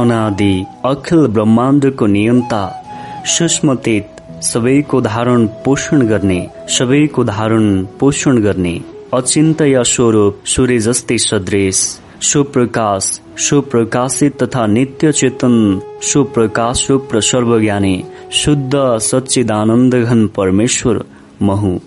अनादि 0.00 0.64
अखिल 0.84 1.26
ब्रह्माण्डको 1.26 2.06
नियन्ता 2.06 2.82
सुष्मतेत 3.24 4.10
सबैको 4.42 5.00
धारण 5.00 5.46
पोषण 5.46 6.02
गर्ने 6.02 6.50
सबैको 6.68 7.24
धारण 7.24 7.86
पोषण 8.00 8.38
गर्ने। 8.38 8.95
अचिन्तय 9.14 9.82
स्वरूप 9.84 10.46
सूर्य 10.46 10.78
जस्तै 10.78 11.16
सदृश 11.18 11.80
सुप्रकाश 12.22 13.10
सुप्रकाशित 13.38 14.42
तथा 14.42 14.66
नित्य 14.66 15.12
चेतन 15.12 15.54
सुप्रकाश 16.02 16.86
रूप 16.90 17.14
र 17.14 17.20
सर्वज्ञानी 17.20 17.94
शुद्ध 18.32 18.74
सच्चिदानन्द 19.08 19.94
घन 19.94 20.26
परमेश्वर 20.36 21.02
महु। 21.42 21.78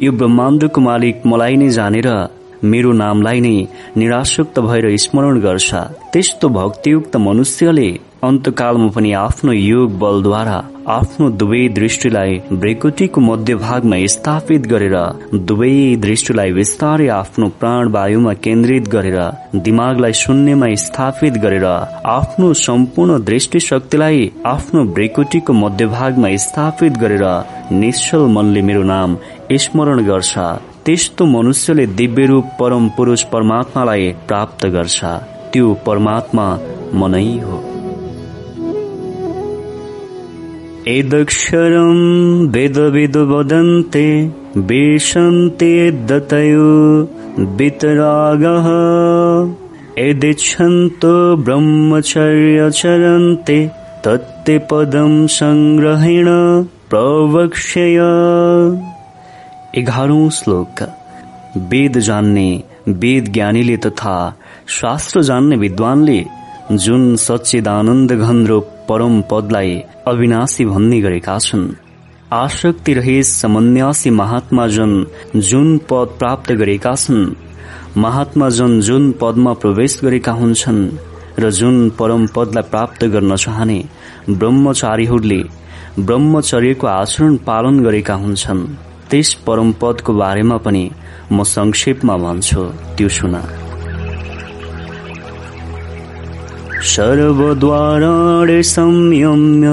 यो 0.00 0.12
ब्रह्माण्डको 0.12 0.80
मालिक 0.80 1.26
मलाई 1.26 1.56
नै 1.56 1.68
जानेर 1.68 2.08
मेरो 2.64 2.92
नामलाई 3.02 3.40
नै 3.40 3.56
निराशुक्त 3.96 4.58
भएर 4.60 4.96
स्मरण 5.04 5.40
गर्छ। 5.40 5.70
त्यस्तो 6.12 6.48
भक्तियुक्त 6.58 7.16
मनुष्यले 7.28 7.88
अन्तकालमा 8.24 8.88
पनि 8.96 9.12
आफ्नो 9.20 9.52
योग 9.52 9.98
बलद्वारा 9.98 10.58
आफ्नो 10.88 11.28
दुवै 11.30 11.68
दृष्टिलाई 11.68 12.38
ब्रेकुटीको 12.52 13.20
मध्यभागमा 13.20 13.96
स्थापित 14.06 14.66
गरेर 14.66 14.96
दुवै 15.48 15.70
दृष्टिलाई 15.96 16.52
विस्तारै 16.52 17.06
आफ्नो 17.08 17.48
प्राण 17.60 17.88
वायुमा 17.88 18.32
केन्द्रित 18.44 18.88
गरेर 18.88 19.18
दिमागलाई 19.66 20.12
शून्यमा 20.12 20.66
स्थापित 20.84 21.38
गरेर 21.44 21.64
आफ्नो 21.64 22.52
सम्पूर्ण 22.62 23.22
दृष्टि 23.24 23.60
शक्तिलाई 23.60 24.30
आफ्नो 24.46 24.84
ब्रेकुटीको 24.94 25.52
मध्यभागमा 25.52 26.34
स्थापित 26.46 26.98
गरेर 26.98 27.26
निश्चल 27.72 28.26
मनले 28.36 28.62
मेरो 28.62 28.82
नाम 28.82 29.16
स्मरण 29.52 30.04
गर्छ। 30.04 30.38
त्यस्तो 30.84 31.24
मनुष्यले 31.26 31.86
दिव्य 31.98 32.26
रूप 32.26 32.44
परम 32.60 32.88
पुरुष 32.96 33.22
परमात्मालाई 33.32 34.12
प्राप्त 34.28 34.66
गर्छ। 34.66 35.04
त्यो 35.52 35.74
परमात्मा 35.86 36.46
मनै 36.94 37.28
हो। 37.38 37.71
एदक्षरं 40.88 42.48
वेदविद 42.48 43.16
वदन्ते 43.16 44.30
वेशन्ते 44.56 45.90
दतयो 45.90 47.08
वितरागः। 47.38 48.66
यदिच्छन्तो 50.02 51.36
ब्रह्मचर्यचरन्ते 51.36 53.70
तत्ते 54.04 54.58
पदं 54.58 55.26
सङ्ग्रहेण 55.26 56.26
प्रवक्ष्य। 56.90 57.98
एघारौं 59.80 60.30
श्लोक। 60.30 60.88
वेद 61.56 61.98
जान्ने 61.98 62.62
वेद 62.88 63.32
ज्ञानीले 63.32 63.76
तथा 63.76 64.36
शास्त्र 64.68 65.22
जान्ने 65.22 65.56
विद्वानले 65.56 66.24
जुन 66.72 67.16
सच्चिदानन्द 67.16 68.12
घन 68.12 68.46
रूप 68.46 68.81
परम 68.88 69.20
पदलाई 69.30 69.70
अविनाशी 70.08 70.64
भन्ने 70.64 71.00
गरेका 71.00 71.38
छन्। 71.38 71.64
आसक्ति 72.32 72.92
रहित 72.94 73.24
समन्यासी 73.26 74.10
महात्माजन 74.10 74.92
जुन 75.48 75.78
पद 75.90 76.14
प्राप्त 76.18 76.52
गरेका 76.52 76.94
छन् 76.94 77.34
महात्माजन 77.96 78.80
जुन 78.80 79.10
पदमा 79.20 79.52
प्रवेश 79.62 79.98
गरेका 80.04 80.32
हुन्छन् 80.32 80.82
र 81.38 81.50
जुन 81.50 81.88
परम 81.98 82.26
पदलाई 82.26 82.70
प्राप्त 82.70 83.04
गर्न 83.14 83.36
चाहने 83.36 83.82
ब्रह्मचारीहरूले 84.30 85.42
ब्रह्मचर्यको 85.98 86.86
आचरण 86.86 87.36
पालन 87.48 87.82
गरेका 87.84 88.14
हुन्छन् 88.14 88.66
त्यस 89.10 89.34
परम 89.46 89.72
पदको 89.82 90.12
बारेमा 90.14 90.56
पनि 90.64 90.84
म 91.32 91.42
संक्षेपमा 91.48 92.16
भन्छु 92.16 92.64
त्यो 92.96 93.08
सुना। 93.08 93.42
सर्वद्वाराणे 96.90 98.62
संयम्य 98.68 99.68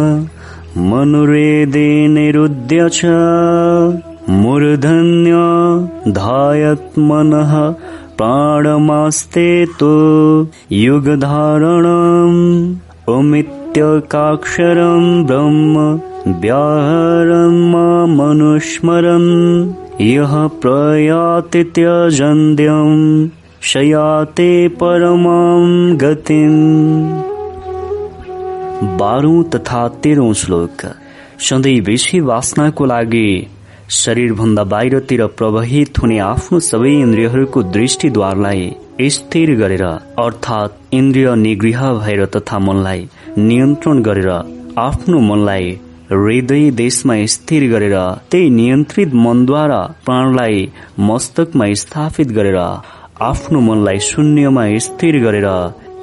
मनुरेदे 0.90 1.88
निरुद्य 2.16 2.88
च 2.98 3.06
मूर्धन्य 4.42 5.40
धायत् 6.18 7.00
मनः 7.10 7.54
प्राणमास्ते 8.20 9.50
तु 9.80 9.90
युगधारणम् 10.72 12.38
अमित्यकाक्षरम् 13.16 15.10
ब्रह्म 15.32 15.88
व्याहरन् 16.44 17.60
मनुस्मरन् 18.20 19.30
यः 20.12 20.36
प्रयाति 20.62 21.64
त्यजन्द्यम् 21.76 22.98
शयाते 23.62 24.68
परमां 24.68 25.98
गतिम् 25.98 26.60
बाह्रौं 29.00 29.44
तथा 29.44 29.88
तेह्रौं 30.04 30.34
श्लोक। 30.34 30.86
सधैँ 31.40 31.80
विषय 31.82 32.20
वासनाको 32.20 32.86
लागि 32.86 33.48
शरीरभन्दा 33.90 34.64
बाहिरतिर 34.64 35.26
प्रवाहित 35.38 36.00
हुने 36.02 36.20
आफ्नो 36.20 36.60
सबै 36.60 36.92
इन्द्रियहरूको 36.92 37.64
दृष्टिद्वारलाई 37.76 38.72
स्थिर 39.16 39.56
गरेर 39.56 39.84
अर्थात् 39.84 40.94
इन्द्रिय 40.94 41.36
निगृह 41.36 41.82
भएर 41.94 42.26
तथा 42.26 42.60
मनलाई 42.60 43.08
नियन्त्रण 43.38 44.02
गरेर 44.02 44.30
आफ्नो 44.78 45.20
मनलाई 45.20 45.80
हृदय 46.12 46.72
देशमा 46.72 47.16
स्थिर 47.26 47.70
गरेर 47.72 47.98
त्यही 48.32 48.50
नियन्त्रित 48.50 49.14
मनद्वारा 49.26 49.82
प्राणलाई 50.06 50.72
मस्तकमा 51.10 51.74
स्थापित 51.74 52.32
गरेर। 52.32 52.60
आफ्नो 53.22 53.60
मनलाई 53.60 54.00
शून्यमा 54.02 54.64
स्थिर 54.82 55.16
गरेर 55.24 55.46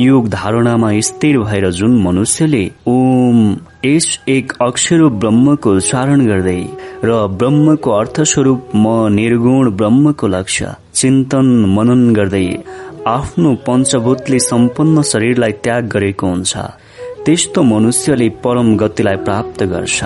योग 0.00 0.26
धारणामा 0.30 0.90
स्थिर 1.08 1.38
भएर 1.38 1.68
जुन 1.78 1.92
मनुष्यले 2.02 2.62
ओम 2.86 3.38
यस 3.84 4.08
एक 4.28 4.52
अक्षर 4.62 5.04
ब्रह्मको 5.22 5.70
उच्चारण 5.76 6.26
गर्दै 6.26 6.60
र 7.08 7.16
ब्रह्मको 7.40 7.90
अर्थ 8.00 8.20
स्वरूप 8.32 8.76
म 8.76 8.92
निर्गुण 9.16 9.70
ब्रह्मको 9.80 10.26
लक्ष्य 10.36 10.74
चिन्तन 11.00 11.48
मनन 11.76 12.12
गर्दै 12.20 12.46
आफ्नो 13.16 13.54
पञ्चभूतले 13.66 14.38
सम्पन्न 14.50 15.02
शरीरलाई 15.12 15.52
त्याग 15.64 15.88
गरेको 15.96 16.26
हुन्छ। 16.26 16.56
त्यस्तो 17.24 17.62
मनुष्यले 17.72 18.28
परम 18.44 18.76
गतिलाई 18.76 19.16
प्राप्त 19.26 19.62
गर्छ। 19.72 20.04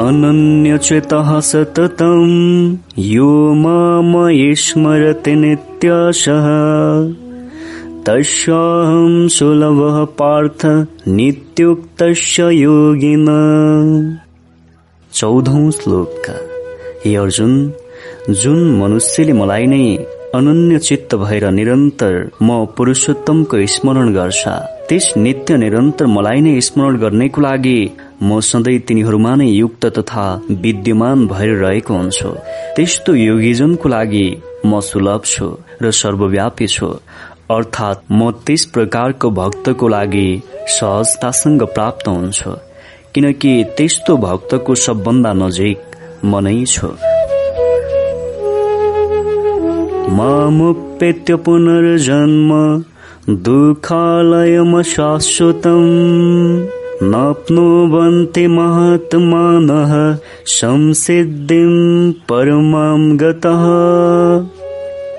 अनन्यचेतः 0.00 1.40
सततम् 1.40 2.76
यो 2.98 3.54
मयि 4.02 4.54
स्मरति 4.54 5.34
नित्यशः 5.34 6.46
तस्याहं 8.06 9.28
सुलभः 9.28 10.04
पार्थ 10.04 10.88
नित्युक्तस्य 11.08 12.42
योगिन। 12.42 13.26
चौधौं 15.12 15.70
श्लोक। 15.70 16.22
हे 17.04 17.16
अर्जुन 17.16 17.72
जुन 18.30 18.80
मनुष्यले 18.80 19.32
मलाई 19.32 19.66
नै 19.66 20.06
अनन्य 20.34 20.78
चित्त 20.78 21.14
भएर 21.14 21.44
निरन्तर 21.50 22.14
म 22.42 22.64
पुरुषोत्तमको 22.76 23.56
स्मरण 23.66 24.12
गर्छ। 24.14 24.42
त्यस 24.88 25.06
नित्य 25.16 25.56
निरन्तर 25.56 26.06
मलाई 26.06 26.40
नै 26.40 26.60
स्मरण 26.66 26.96
गर्नेको 27.02 27.40
लागि 27.40 27.80
म 28.22 28.38
सधैँ 28.50 28.78
तिनीहरूमा 28.86 29.34
नै 29.40 29.46
युक्त 29.46 29.86
तथा 29.98 30.26
विद्यमान 30.62 31.26
भएर 31.32 31.54
रहेको 31.64 31.94
हुन्छु। 31.94 32.30
त्यस्तो 32.76 33.14
योगीजनको 33.14 33.88
लागि 33.88 34.26
म 34.66 34.80
सुलभ 34.90 35.22
छु 35.32 35.50
र 35.82 35.90
सर्वव्यापी 36.00 36.66
छु। 36.76 36.94
अर्थात् 37.50 38.06
म 38.12 38.30
त्यस 38.46 38.64
प्रकारको 38.74 39.30
भक्तको 39.42 39.88
लागि 39.96 40.28
सहजतासँग 40.78 41.62
प्राप्त 41.74 42.08
हुन्छु। 42.08 42.52
किनकि 43.14 43.52
त्यस्तो 43.76 44.16
भक्तको 44.26 44.74
सबभन्दा 44.86 45.32
नजिक 45.42 45.78
म 46.24 46.46
नै 46.46 46.58
छु। 46.74 46.94
मामुपेत्य 50.10 51.36
पुनर्जन्म 51.36 52.50
दुःखालयम 53.34 54.82
शाश्वतम्। 54.82 55.86
नाप्नुवन्ति 57.02 58.46
महात्मानः 58.46 59.92
संसिद्धिम् 60.46 62.12
परमां 62.12 63.18
गतः। 63.18 63.64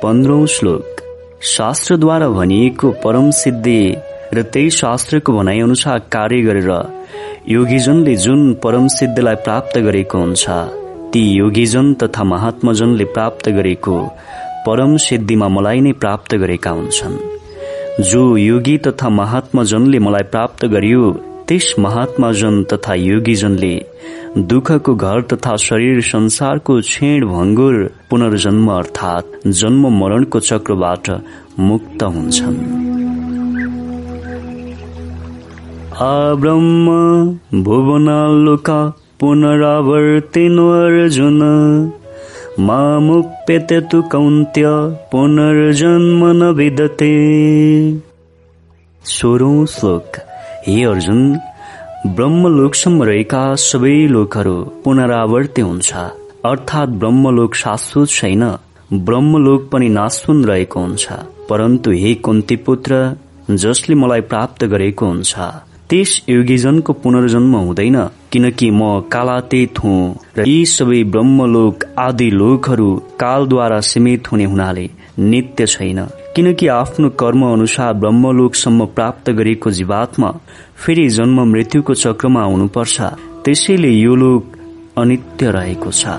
पन्ध्रौं 0.03 0.45
श्लोक। 0.45 1.01
शास्त्रद्वारा 1.41 2.29
भनिएको 2.29 2.91
परम 2.91 3.29
सिद्धि 3.31 3.95
र 4.33 4.41
त्यही 4.41 4.69
शास्त्रको 4.69 5.33
भनाइ 5.33 5.59
अनुसार 5.59 5.99
कार्य 5.99 6.41
गरेर 6.41 6.71
योगीजनले 7.49 8.15
जुन 8.15 8.53
परम 8.53 8.87
सिद्धिलाई 8.87 9.35
प्राप्त 9.35 9.77
गरेको 9.77 10.17
हुन्छ 10.17 10.45
ती 11.13 11.19
योगीजन 11.19 11.93
तथा 11.93 12.23
महात्माजनले 12.23 13.05
प्राप्त 13.05 13.49
गरेको 13.49 13.95
परम 14.67 14.95
सिद्धिमा 14.97 15.47
मलाई 15.47 15.79
नै 15.81 15.91
प्राप्त 16.01 16.35
गरेका 16.35 16.71
हुन्छन्। 16.71 17.17
जो 18.03 18.21
योगी 18.37 18.77
तथा 18.77 19.09
महात्माजनले 19.09 19.99
मलाई 19.99 20.23
प्राप्त 20.31 20.65
गरियो 20.65 21.11
त्यस 21.47 21.73
महात्माजन 21.79 22.63
तथा 22.63 22.93
योगीजनले 22.93 23.75
दुःखको 24.49 24.93
घर 24.95 25.21
तथा 25.21 25.55
शरीर 25.57 26.01
संसारको 26.01 26.79
छेड 26.81 27.25
भङ्गुर 27.25 27.75
पुनर्जन्म 28.09 28.67
अर्थात 28.71 29.47
जन्म 29.59 29.87
मरणको 29.99 30.39
चक्रबाट 30.39 31.09
मुक्त 31.59 32.03
हुन्छन्। 32.03 32.59
ब्रह्म 36.41 36.87
भुवनालोका 37.63 38.79
पुनरावर्तिनो 39.19 40.69
अर्जुन। 40.83 41.41
मामुप्यते 42.59 43.81
तु 43.81 44.01
कौन्त्य 44.01 44.63
पुनर्जन्म 45.11 46.25
न 46.25 46.43
विदते। 46.43 47.13
सोह्रौं 49.03 49.65
श्लोक। 49.65 50.11
हे 50.67 50.83
अर्जुन 50.83 51.39
ब्रह्मलोकसम्म 52.07 53.03
रहेका 53.03 53.55
सबै 53.55 54.07
लोकहरू 54.07 54.63
पुनरावर्ती 54.63 55.61
हुन्छ। 55.61 55.93
अर्थात् 56.45 56.89
ब्रह्मलोक 56.89 57.55
शाश्वत 57.55 58.09
छैन। 58.09 58.57
ब्रह्मलोक 58.93 59.69
पनि 59.71 59.89
नाशुन 59.89 60.45
रहेको 60.45 60.79
हुन्छ। 60.79 61.07
परन्तु 61.49 61.91
हे 61.91 62.13
कुन्ती 62.15 62.55
पुत्र 62.55 63.17
जसले 63.51 63.95
मलाई 63.95 64.21
प्राप्त 64.21 64.65
गरेको 64.65 65.05
हुन्छ 65.05 65.35
त्यस 65.91 66.11
योगीजनको 66.29 66.93
पुनर्जन्म 67.03 67.55
हुँदैन 67.55 67.97
किनकि 68.31 68.69
म 68.71 68.81
कालातीत 69.11 69.79
हुँ 69.83 70.15
र 70.37 70.43
यी 70.47 70.59
सबै 70.65 71.03
ब्रह्मलोक 71.13 71.83
आदि 71.99 72.29
लोकहरू 72.31 72.89
कालद्वारा 73.19 73.79
सीमित 73.89 74.31
हुने 74.31 74.45
हुनाले 74.45 74.85
नित्य 75.19 75.65
छैन। 75.65 75.99
किनकि 76.35 76.67
आफ्नो 76.71 77.09
कर्म 77.21 77.41
अनुसार 77.45 77.93
ब्रह्मलोकसम्म 77.93 78.85
प्राप्त 78.95 79.29
गरेको 79.39 79.71
जीवात्मा 79.71 80.29
फेरि 80.85 81.07
जन्म 81.09 81.43
मृत्युको 81.51 81.93
चक्रमा 82.03 82.43
हुनुपर्छ। 82.43 83.01
त्यसैले 83.43 83.91
यो 83.91 84.15
लोक 84.15 84.55
अनित्य 84.97 85.51
रहेको 85.51 85.91
छ। 85.91 86.15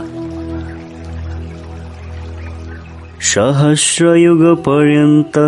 सहस्रयुग 3.33 4.45
पर्यन्त 4.69 5.39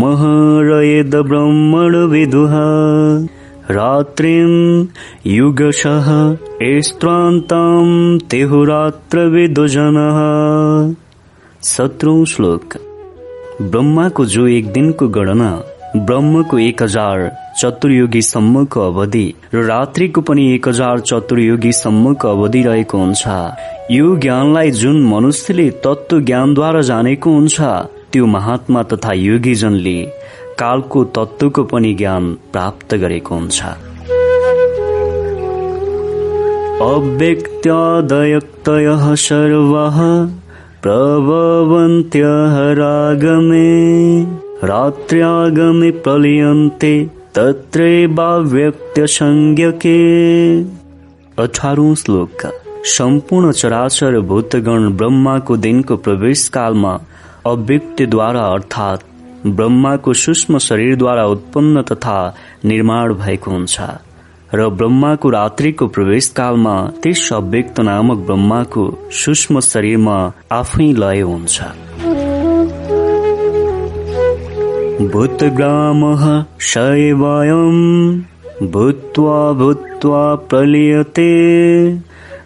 महरयद 0.00 1.14
ब्रह्मण 1.28 1.96
विदुहा 2.06 2.66
रात्रिं 3.70 4.86
युगशः 5.26 6.06
एस्त्रान्तां 6.62 8.18
तेहुरात्र 8.30 9.18
विदुजनः 9.26 10.18
सत्रौं 11.62 12.24
श्लोक। 12.24 12.74
ब्रह्माको 13.62 14.24
जो 14.24 14.46
एक 14.48 14.72
दिनको 14.72 15.08
गणना 15.08 15.50
ब्रह्मको 15.96 16.58
एक 16.58 16.82
हजार 16.82 17.30
चतुर्युगीसम्मको 17.60 18.80
अवधि 18.80 19.26
र 19.54 19.64
रात्रिको 19.66 20.20
पनि 20.20 20.52
एक 20.54 20.68
हजार 20.68 21.00
चतुर्युगीसम्मको 21.00 22.28
अवधि 22.28 22.62
रहेको 22.62 22.98
हुन्छ। 22.98 23.24
यो 23.90 24.16
ज्ञानलाई 24.16 24.70
जुन 24.80 25.02
मनुष्यले 25.06 25.70
तत्व 25.86 26.20
ज्ञानद्वारा 26.20 26.80
जानेको 26.90 27.30
हुन्छ 27.30 27.60
त्यो 28.12 28.26
महात्मा 28.26 28.82
तथा 28.82 29.12
योगीजनले 29.12 29.98
कालको 30.62 31.04
तत्वको 31.16 31.64
पनि 31.64 31.94
ज्ञान 31.94 32.36
प्राप्त 32.52 32.94
गरेको 32.94 33.34
हुन्छ। 33.34 33.62
अव्यक्त्यादयक्तयः 36.82 39.14
सर्वः 39.14 39.98
प्रभवन्त्यः 40.82 42.74
रागमे 42.78 43.72
रात्र्यागमे 44.68 45.90
प्रलियन्ते 45.90 47.10
तत्रैवाव्यक्त्यसंज्ञके। 47.34 49.98
अठारौं 51.42 51.94
श्लोक। 51.94 52.50
सम्पूर्ण 52.86 53.52
चराचर 53.52 54.20
भूतगण 54.20 54.92
ब्रह्माको 54.92 55.56
दिनको 55.56 55.96
प्रवेश 55.96 56.48
कालमा 56.48 57.00
अव्यक्तिद्वारा 57.46 58.46
अर्थात् 58.46 59.11
ब्रह्माको 59.46 60.12
सूक्ष्म 60.12 60.58
शरीरद्वारा 60.58 61.24
उत्पन्न 61.24 61.82
तथा 61.82 62.34
निर्माण 62.64 63.14
भएको 63.14 63.50
हुन्छ 63.50 63.80
र 64.54 64.68
ब्रह्माको 64.68 65.30
रात्रिको 65.30 65.86
प्रवेश 65.86 66.28
कालमा 66.28 66.74
त्यस 67.02 67.32
अव्यक्त 67.32 67.80
नामक 67.80 68.18
ब्रह्माको 68.18 68.98
सूक्ष्म 69.12 69.60
शरीरमा 69.60 70.32
आफै 70.52 70.92
लय 70.92 71.20
हुन्छ। 71.20 71.62
भूतग्रामः 75.12 76.44
शैवयम् 76.60 78.20
भूत्वा 78.72 79.52
भूत्वा 79.52 80.34
प्रलीयते। 80.34 81.32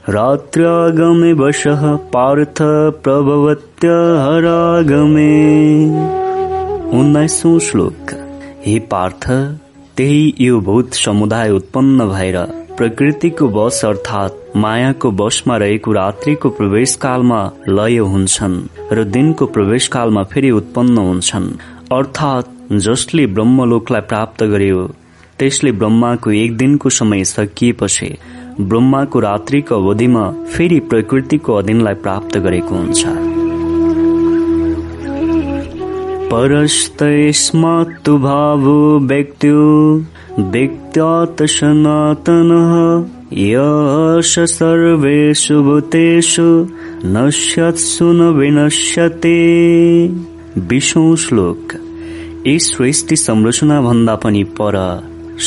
रात्र्यागमे 0.09 1.33
वशः 1.33 1.97
पार्थ 1.97 2.63
प्रभवत्य 3.05 3.89
हरागमे 4.25 5.33
उन्नाइसौं 6.95 7.59
श्लोक। 7.59 8.11
हे 8.67 8.79
पार्थ 8.91 9.25
त्यही 9.97 10.35
यो 10.41 10.61
भूत 10.61 10.93
समुदाय 10.95 11.51
उत्पन्न 11.51 12.07
भएर 12.09 12.37
प्रकृतिको 12.77 13.49
वश 13.49 13.85
अर्थात् 13.85 14.57
मायाको 14.57 15.11
वशमा 15.21 15.57
रहेको 15.57 15.93
रात्रिको 15.93 16.51
प्रवेश 16.59 16.95
कालमा 16.97 17.41
लय 17.69 17.99
हुन्छन् 18.13 18.57
र 18.93 19.05
दिनको 19.07 19.47
प्रवेश 19.47 19.89
कालमा 19.89 20.23
फेरि 20.33 20.51
उत्पन्न 20.51 20.99
हुन्छन्। 20.99 21.49
अर्थात् 21.93 22.73
जसले 22.87 23.27
ब्रह्मलोकलाई 23.27 24.01
प्राप्त 24.11 24.45
गर्यो 24.45 24.87
त्यसले 25.39 25.73
ब्रह्माको 25.73 26.31
एक 26.33 26.57
दिनको 26.57 26.91
समय 26.91 27.25
सकिएपछि 27.27 28.17
ब्रह्माको 28.61 29.21
रात्रिको 29.21 29.75
अवधिमा 29.75 30.31
फेरि 30.53 30.81
प्रकृतिको 30.93 31.55
अधीनलाई 31.55 31.95
प्राप्त 32.07 32.39
गरेको 32.39 32.75
हुन्छ। 32.77 33.36
परस्तैस्मात्तु 36.31 38.17
भावो 38.19 38.79
व्यक्त्यो 39.01 39.65
व्यक्त्यात् 40.53 41.43
सनातनः 41.53 42.73
यश 43.43 44.33
सर्वेषु 44.53 45.63
भूतेषु 45.63 46.47
नश्यत्सु 47.17 48.13
न 48.13 48.29
विनश्यते। 48.39 49.37
विषौँ 50.71 51.17
श्लोक। 51.25 51.75
यस 52.47 52.71
सृष्टि 52.77 53.17
संरचना 53.17 53.81
भन्दा 53.83 54.15
पनि 54.25 54.43
पर 54.61 54.79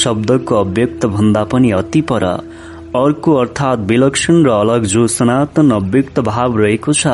शब्दको 0.03 0.55
अव्यक्त 0.55 1.05
भन्दा 1.15 1.43
पनि 1.53 1.71
अति 1.71 2.01
पर 2.11 2.23
अर्को 2.23 3.35
अर्थात् 3.35 3.87
विलक्षण 3.89 4.43
र 4.45 4.49
अलग 4.49 4.85
जो 4.93 5.07
सनातन 5.17 5.71
अव्यक्त 5.71 6.19
भाव 6.29 6.57
रहेको 6.57 6.93
छ 6.93 7.07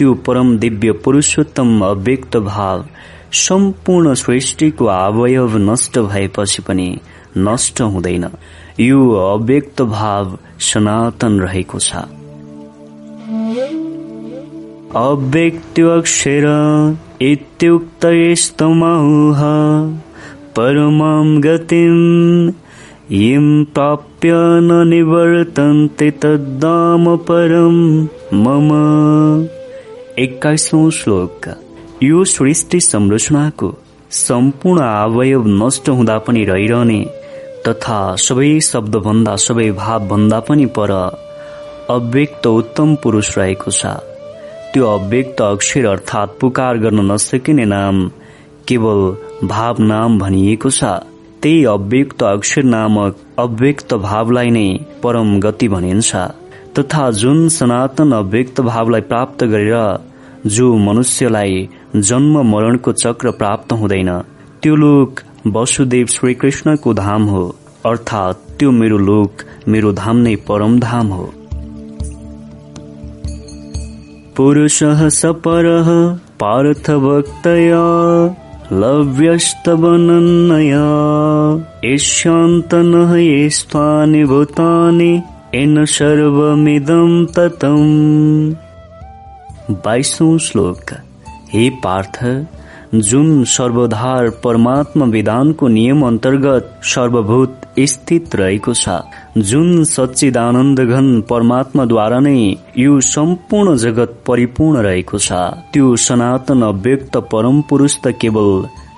त्यो 0.00 0.14
परम 0.14 0.56
दिव्य 0.58 0.92
पुरुषोत्तम 0.92 1.80
अव्यक्त 1.84 2.36
भाव 2.36 2.84
सम्पूर्ण 3.32 4.14
सृष्टिको 4.14 4.84
अवयव 4.84 5.56
नष्ट 5.56 5.98
भएपछि 5.98 6.62
पनि 6.62 6.98
नष्ट 7.38 7.80
हुँदैन। 7.80 8.24
यो 8.80 9.10
अव्यक्त 9.12 9.82
भाव 9.82 10.38
सनातन 10.60 11.40
रहेको 11.40 11.78
छ। 11.78 11.92
अव्यक्त्यक्षर 14.96 16.48
इत्युक्त 17.22 18.04
यस्तमाह 18.04 19.44
परमां 20.56 21.40
प्राप्य 23.74 24.32
न 24.34 24.82
निवर्तन्ते 24.88 26.10
तद्दाम 26.10 27.16
परम 27.16 27.78
मम। 28.34 28.70
एक्काइसौं 30.18 30.90
श्लोक। 30.90 31.46
यो 32.02 32.24
सृष्टि 32.24 32.80
संरचनाको 32.80 33.72
सम्पूर्ण 34.10 34.82
अवयव 34.82 35.46
नष्ट 35.46 35.88
हुँदा 35.88 36.16
पनि 36.18 36.44
रहिरहने 36.44 37.00
तथा 37.66 37.98
सबै 38.16 38.48
शब्दभन्दा 38.60 39.34
सबै 39.36 39.70
भावभन्दा 39.72 40.40
पनि 40.40 40.66
पर 40.78 40.90
अव्यक्त 41.90 42.46
उत्तम 42.46 42.94
पुरुष 43.02 43.36
रहेको 43.38 43.70
छ। 43.70 43.86
त्यो 44.72 44.86
अव्यक्त 44.86 45.42
अक्षर 45.42 45.86
अर्थात् 45.86 46.38
पुकार 46.40 46.78
गर्न 46.78 47.10
नसकिने 47.12 47.64
नाम 47.64 48.08
केवल 48.68 49.00
भाव 49.48 49.82
नाम 49.82 50.18
भनिएको 50.18 50.70
छ। 50.70 50.84
त्यही 51.42 51.64
अव्यक्त 51.66 52.22
अक्षर 52.24 52.62
नामक 52.66 53.16
अव्यक्त 53.38 53.94
भावलाई 53.94 54.50
नै 54.50 54.68
परम 55.02 55.38
गति 55.40 55.68
भनिन्छ। 55.68 56.16
तथा 56.78 57.10
जुन 57.10 57.48
सनातन 57.48 58.12
अव्यक्त 58.12 58.60
भावलाई 58.60 59.00
प्राप्त 59.00 59.44
गरेर 59.44 59.98
जो 60.46 60.76
मनुष्यलाई 60.76 61.68
जन्म 61.96 62.38
मरणको 62.42 62.92
चक्र 62.92 63.30
प्राप्त 63.30 63.72
हुँदैन 63.72 64.10
त्यो 64.62 64.76
लोक 64.76 65.20
वसुदेव 65.46 66.06
श्रीकृष्णको 66.06 66.94
धाम 66.94 67.22
हो 67.24 67.42
अर्थात् 67.86 68.58
त्यो 68.58 68.70
मेरो 68.70 68.98
लोक 68.98 69.30
मेरो 69.68 69.92
धाम 69.92 70.16
नै 70.16 70.36
परम 70.48 70.78
धाम 70.80 71.06
हो। 71.08 71.32
पुरुषः 74.36 75.08
सपरः 75.08 75.88
पार्थभक्तया 76.40 77.84
लव्यस्तवनन्नया 78.72 79.50
येन 85.54 85.84
सर्वमिदं 85.84 87.24
ततम्। 87.36 88.54
बाइसौँ 89.84 90.38
श्लोक। 90.38 90.92
हे 91.52 91.68
पार्थ 91.84 92.18
जुन 93.08 93.42
सर्वधार 93.54 94.28
परमात्मा 94.44 95.06
विधानको 95.06 95.68
नियम 95.68 96.06
अन्तर्गत 96.06 96.70
सर्वभूत 96.92 97.66
स्थित 97.92 98.34
रहेको 98.34 98.74
छ 98.74 98.88
जुन 99.50 99.84
सच्चिदानन्द 99.90 100.80
घन 100.80 101.08
परमात्माद्वारा 101.30 102.20
नै 102.20 102.38
यो 102.78 103.00
सम्पूर्ण 103.10 103.76
जगत 103.84 104.18
परिपूर्ण 104.26 104.82
रहेको 104.86 105.18
छ 105.18 105.44
त्यो 105.72 105.94
सनातन 106.06 106.62
अव्यक्त 106.62 107.16
परम 107.32 107.60
पुरुष 107.70 107.96
त 108.04 108.14
केवल 108.20 108.50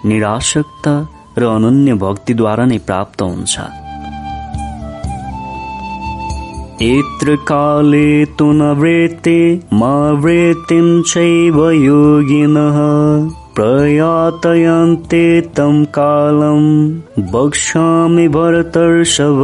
निराशक्त 0.08 0.88
र 1.38 1.54
अनन्य 1.56 1.94
भक्तिद्वारा 2.04 2.64
नै 2.64 2.78
प्राप्त 2.88 3.22
हुन्छ। 3.22 3.81
यत्र 6.82 7.36
काले 7.36 8.24
तु 8.24 8.52
न 8.52 8.62
वृत्ते 8.62 11.02
चैव 11.02 11.70
योगिनः। 11.70 12.76
प्रयातयन्ते 13.56 15.40
तं 15.40 15.84
कालम् 15.84 17.32
बक्ष्यामि 17.32 18.28
भरतर्षभ। 18.28 19.40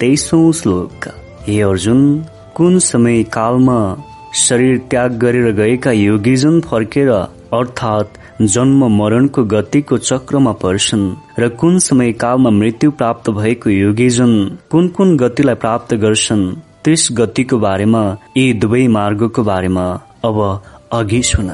तेइसौँ 0.00 0.52
श्लोक। 0.52 1.08
हे 1.46 1.62
अर्जुन 1.62 2.24
कुन 2.54 2.78
समय 2.78 3.22
कालमा 3.22 3.96
शरीर 4.34 4.78
त्याग 4.78 5.12
गरेर 5.12 5.52
गएका 5.52 5.92
योगीजन 5.92 6.60
फर्केर 6.60 7.08
अर्थात् 7.08 8.27
जन्म 8.42 9.02
मरणको 9.02 9.44
गतिको 9.44 9.98
चक्रमा 9.98 10.52
पर्छन् 10.52 11.14
र 11.38 11.48
कुन 11.48 11.78
समय 11.78 12.12
कालमा 12.12 12.50
मृत्यु 12.50 12.90
प्राप्त 12.90 13.30
भएको 13.30 13.70
योगीजन 13.70 14.58
कुन 14.70 14.88
कुन 14.88 15.16
गतिलाई 15.16 15.54
प्राप्त 15.54 15.94
गर्छन् 15.94 16.44
त्यस 16.84 17.08
गतिको 17.12 17.58
बारेमा 17.58 18.16
यी 18.36 18.52
दुवै 18.52 18.88
मार्गको 18.88 19.42
बारेमा 19.42 19.86
अब 20.24 20.62
अघि 20.92 21.22
सुन। 21.22 21.48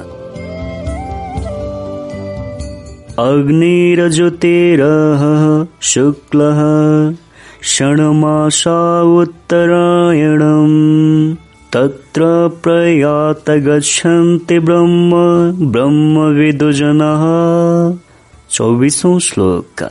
अग्निरज्योतिरः 3.18 4.02
शुक्लः 5.80 6.60
षण्मासा 7.62 9.02
उत्तरायणम्। 9.02 10.74
तत्र 11.74 12.24
प्रयात 12.62 13.50
गच्छन्ति 13.50 14.58
ब्रह्म 14.58 15.10
ब्रह्मविदुजनः 15.72 17.22
चौबिसौँ 18.50 19.20
श्लोक। 19.20 19.90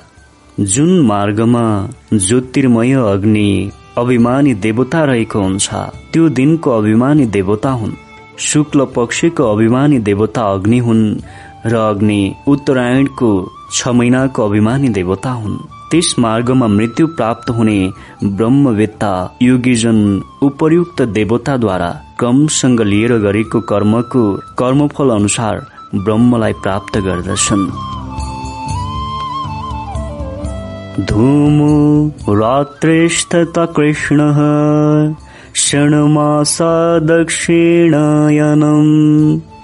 जुन 0.59 1.05
मार्गमा 1.05 1.89
ज्योतिर्मय 2.13 2.93
अग्नि 2.93 3.71
अभिमानी 3.97 4.53
देवता 4.53 5.03
रहेको 5.03 5.41
हुन्छ। 5.41 5.69
त्यो 6.13 6.29
दिनको 6.29 6.71
अभिमानी 6.71 7.25
देवता 7.25 7.69
हुन्। 7.69 7.91
शुक्ल 8.39 8.85
पक्षको 8.85 9.51
अभिमानी 9.51 9.99
देवता 9.99 10.41
अग्नि 10.41 10.79
हुन् 10.79 11.15
र 11.65 11.75
अग्नि 11.75 12.35
उत्तरायणको 12.47 13.51
छ 13.73 13.87
महिनाको 13.87 14.45
अभिमानी 14.45 14.89
देवता 14.89 15.31
हुन्। 15.31 15.72
त्यस 15.93 16.15
मार्गमा 16.19 16.67
मृत्यु 16.67 17.07
प्राप्त 17.07 17.49
हुने 17.49 17.79
ब्रह्मवेत्ता 18.23 19.11
योगीजन 19.41 19.97
उपयुक्त 20.43 21.01
देवताद्वारा 21.01 21.89
क्रमसँग 22.19 22.81
लिएर 22.81 23.13
गरेको 23.17 23.59
कर्मको 23.61 24.23
कर्मफल 24.59 25.09
अनुसार 25.09 25.55
ब्रह्मलाई 25.95 26.53
प्राप्त 26.53 26.97
गर्दछन्। 26.97 27.65
धूमो 31.05 31.75
रात्रिष्ठता 32.41 33.65
कृष्ण 33.65 34.19
षण्मासा 35.55 36.73
दक्षिणायनम् 37.13 38.93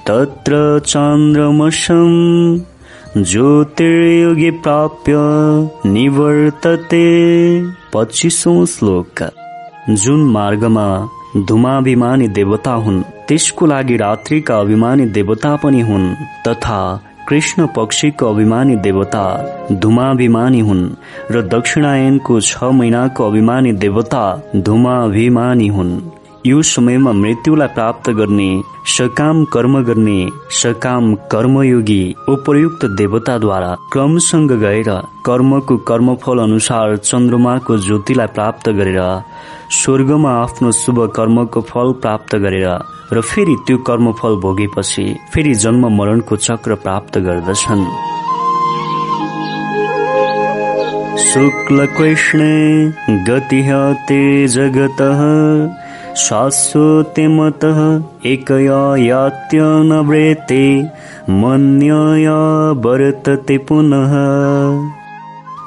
तत्र 0.08 0.82
चान्द्रमशम् 0.86 2.20
ज्योतिर्युगे 3.24 4.52
प्राप्य 4.52 5.14
निवर्तते। 5.90 7.06
पच्चिसौँ 7.94 8.66
श्लोक। 8.66 9.24
जुन 9.90 10.20
मार्गमा 10.32 11.10
धुमाभिमानी 11.38 12.28
देवता 12.28 12.72
हुन् 12.72 13.02
त्यसको 13.28 13.66
लागि 13.66 13.98
रात्रिका 13.98 14.60
अभिमानी 14.60 15.06
देवता 15.06 15.56
पनि 15.56 15.82
हुन् 15.82 16.14
तथा 16.48 16.80
कृष्ण 17.28 17.68
पक्षीको 17.68 18.30
अभिमानी 18.34 18.76
देवता 18.76 19.26
धुमाभिमानी 19.72 20.60
हुन् 20.60 20.90
र 21.32 21.42
दक्षिणायनको 21.42 22.40
छ 22.42 22.64
महिनाको 22.64 23.24
अभिमानी 23.24 23.72
देवता 23.74 24.24
धुमाभिमानी 24.56 25.68
हुन्। 25.68 26.19
यो 26.48 26.62
समयमा 26.62 27.12
मृत्युलाई 27.12 27.68
प्राप्त 27.68 28.10
गर्ने 28.10 28.62
सकाम 28.88 29.44
कर्म 29.46 29.74
गर्ने 29.84 30.20
सकाम 30.52 31.14
कर्मयोगी 31.32 32.16
उपयुक्त 32.30 32.86
देवताद्वारा 32.86 33.76
क्रमसँग 33.94 34.52
गएर 34.52 34.90
कर्मको 35.26 35.78
कर्मफल 35.78 36.40
अनुसार 36.40 36.96
चन्द्रमाको 36.98 37.78
ज्योतिलाई 37.78 38.28
प्राप्त 38.28 38.70
गरेर 38.70 39.02
स्वर्गमा 39.72 40.32
आफ्नो 40.44 40.72
शुभ 40.72 41.02
कर्मको 41.16 41.62
फल 41.62 41.92
प्राप्त 42.02 42.36
गरेर 42.36 42.68
र 43.14 43.22
फेरि 43.22 43.56
त्यो 43.68 43.78
कर्मफल 43.90 44.36
भोगेपछि 44.36 45.06
फेरि 45.34 45.54
जन्म 45.54 45.88
मरणको 45.98 46.36
चक्र 46.38 46.76
प्राप्त 46.86 47.18
गर्दछन्। 47.18 47.86
शुक्ल 51.20 51.86
कृष्णे 51.98 52.54
गति 53.30 53.62
जगत। 54.48 55.02
शाश्वतिमतः 56.18 57.80
एकया 58.30 58.96
यात्यनवृत्ते 58.98 60.82
मन्यया 61.30 62.72
वर्तते 62.72 63.58
पुनः। 63.58 64.14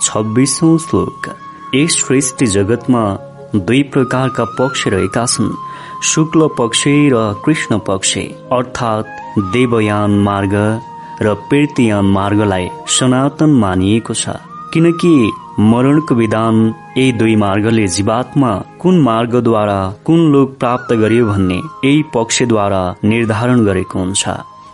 छब्बिसौँ 0.03 0.79
श्लोक। 0.79 1.35
यस 1.75 2.05
सृष्टि 2.09 2.47
जगतमा 2.47 3.19
दुई 3.57 3.83
प्रकारका 3.83 4.45
पक्ष 4.45 4.87
रहेका 4.87 5.27
छन्। 5.27 5.55
शुक्ल 6.03 6.49
पक्ष 6.59 6.85
र 6.87 7.43
कृष्ण 7.45 7.79
पक्ष 7.79 8.19
अर्थात् 8.53 9.07
देवयान 9.39 10.11
मार्ग 10.11 10.81
र 11.23 11.35
पीर्तियान 11.35 12.05
मार्गलाई 12.05 12.69
सनातन 12.87 13.51
मानिएको 13.51 14.15
छ। 14.15 14.29
किनकि 14.73 15.33
मरणको 15.61 16.15
विधान 16.15 16.75
यी 16.97 17.11
दुई 17.13 17.35
मार्गले 17.37 17.87
जीवात्मा 17.87 18.51
कुन 18.81 19.01
मार्गद्वारा 19.01 19.81
कुन 20.07 20.21
लोक 20.33 20.57
प्राप्त 20.59 20.93
गर्यो 20.93 21.27
भन्ने 21.27 21.55
यही 21.55 22.03
पक्षद्वारा 22.15 22.83
निर्धारण 23.05 23.65
गरेको 23.65 23.99
हुन्छ। 23.99 24.29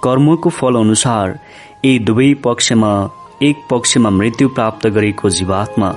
कर्मको 0.05 0.51
फल 0.51 0.75
अनुसार 0.77 1.39
यी 1.85 1.99
दुवै 1.99 2.33
पक्षमा 2.45 2.93
एक 3.43 3.67
पक्षमा 3.71 4.11
मृत्यु 4.11 4.49
प्राप्त 4.49 4.87
गरेको 4.87 5.31
जीवात्मा 5.31 5.93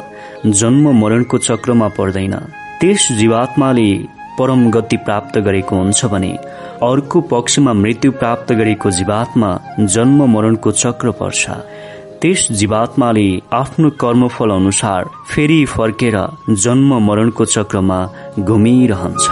जन्म 0.45 0.89
मरणको 1.01 1.37
चक्रमा 1.37 1.87
पर्दैन। 1.97 2.33
त्यस 2.81 3.07
जीवात्माले 3.11 3.91
परम 4.39 4.69
गति 4.71 4.97
प्राप्त 4.97 5.37
गरेको 5.37 5.75
हुन्छ 5.75 6.05
भने 6.05 6.31
अर्को 6.83 7.21
पक्षमा 7.31 7.73
मृत्यु 7.73 8.11
प्राप्त 8.11 8.51
गरेको 8.53 8.91
जीवात्मा 8.91 9.57
जन्म 9.79 10.25
मरणको 10.35 10.71
चक्र 10.71 11.11
पर्छ। 11.11 11.49
त्यस 12.21 12.41
जीवात्माले 12.51 13.29
आफ्नो 13.53 13.89
कर्मफल 14.01 14.49
अनुसार 14.51 15.05
फेरि 15.29 15.63
फर्केर 15.65 16.15
जन्म 16.63 16.93
मरणको 17.05 17.45
चक्रमा 17.45 17.97
घुमिरहन्छ। 18.39 19.23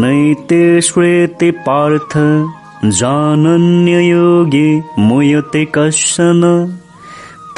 नैते 0.00 0.80
श्वेते 0.80 1.50
पार्थ 1.66 2.16
जानन्य 2.98 4.02
योगी 4.08 4.68
मुयते 4.98 5.64
कशन 5.74 6.42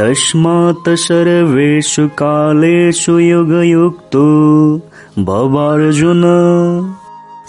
तस्मात् 0.01 0.89
सर्वेषु 1.05 2.07
कालेषु 2.19 3.19
युगयुक्तो 3.19 4.27
भवार्जुन 5.31 6.23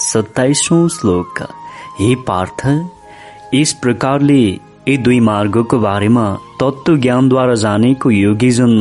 सत्ताइसौँ 0.08 0.88
श्लोक। 0.90 1.44
हे 2.00 2.16
पार्थ 2.28 2.66
यस 3.54 3.72
प्रकारले 3.84 4.42
यी 4.42 4.96
दुई 4.98 5.20
मार्गको 5.20 5.78
बारेमा 5.80 6.24
तत्व 6.60 6.96
ज्ञानद्वारा 6.98 7.56
जानेको 7.64 8.12
योगीजन 8.12 8.74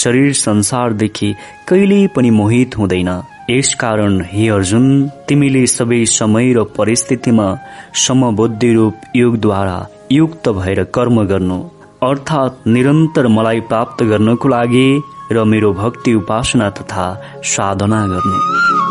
शरीर 0.00 0.32
संसारदेखि 0.40 1.32
कहिल्यै 1.68 2.06
पनि 2.16 2.30
मोहित 2.30 2.76
हुँदैन। 2.78 3.10
यसकारण 3.50 4.20
हे 4.32 4.48
अर्जुन 4.48 4.86
तिमीले 5.28 5.64
सबै 5.66 6.04
समय 6.18 6.52
र 6.52 6.64
परिस्थितिमा 6.78 7.48
समबुद्धि 8.04 8.72
रूप 8.74 9.16
योगद्वारा 9.16 9.78
युक्त 10.12 10.48
भएर 10.60 10.84
कर्म 10.94 11.24
गर्नु 11.24 11.58
अर्थात् 12.02 12.68
निरन्तर 12.68 13.26
मलाई 13.38 13.60
प्राप्त 13.72 14.04
गर्नको 14.12 14.48
लागि 14.48 14.88
र 15.32 15.44
मेरो 15.44 15.72
भक्ति 15.72 16.14
उपासना 16.14 16.70
तथा 16.78 17.06
साधना 17.56 18.06
गर्नु। 18.06 18.81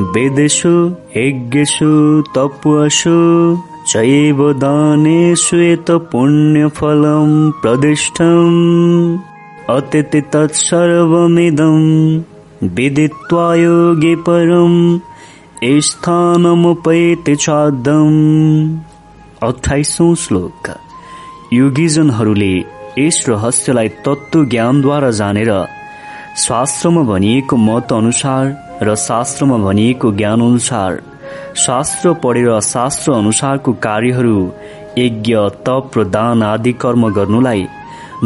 वेदेषु 0.00 0.96
यज्ञेषु 1.16 2.22
तप्वसु 2.22 3.58
चैव 3.86 4.52
दानेषु 4.52 5.56
यत 5.56 5.90
पुण्यफलम् 5.90 7.52
प्रदिष्टम्। 7.52 9.18
अतिथि 9.70 10.20
तत्सर्वमिदम् 10.20 12.22
विदित्वा 12.68 13.54
योगे 13.54 14.16
परम् 14.16 14.98
स्थानमुपैति 15.64 17.36
चादम्। 17.36 18.78
अठाइसौँ 19.48 20.14
श्लोक। 20.14 20.76
योगीजनहरूले 21.52 22.64
यस 22.98 23.24
रहस्यलाई 23.28 23.88
तत्व 23.88 24.44
ज्ञानद्वारा 24.44 25.10
जानेर 25.10 25.66
शास्त्रमा 26.36 27.02
भनिएको 27.02 27.56
मत 27.56 27.92
अनुसार 27.92 28.61
र 28.82 28.94
शास्त्रमा 28.98 29.56
भनिएको 29.58 30.12
ज्ञान 30.12 30.40
अनुसार 30.42 31.00
शास्त्र 31.56 32.12
पढेर 32.22 32.60
शास्त्र 32.62 33.12
अनुसारको 33.12 33.72
कार्यहरू 33.82 34.38
यज्ञ 34.98 35.34
तप 35.66 35.98
र 35.98 36.04
दान 36.08 36.42
आदि 36.44 36.72
कर्म 36.82 37.08
गर्नुलाई 37.12 37.66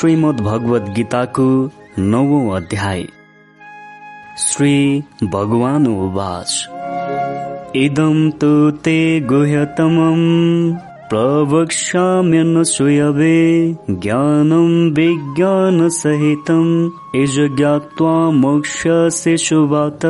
श्रीमद् 0.00 0.40
भगवत 0.40 0.82
गीताको 0.82 1.70
नवौं 1.98 2.56
अध्याय। 2.56 3.08
श्री 4.38 5.04
भगवान 5.24 5.86
उवाच। 5.86 6.68
इदं 7.76 8.30
तु 8.30 8.70
ते 8.70 9.20
गुह्यतमम् 9.20 10.74
प्रवक्ष्याम्यनसूयवे 11.10 13.76
ज्ञानं 13.90 14.90
विज्ञानसहितम् 14.90 16.90
इज 17.14 17.56
ज्ञात्वा 17.56 18.30
मोक्षस्य 18.30 19.36
शुभात 19.36 20.00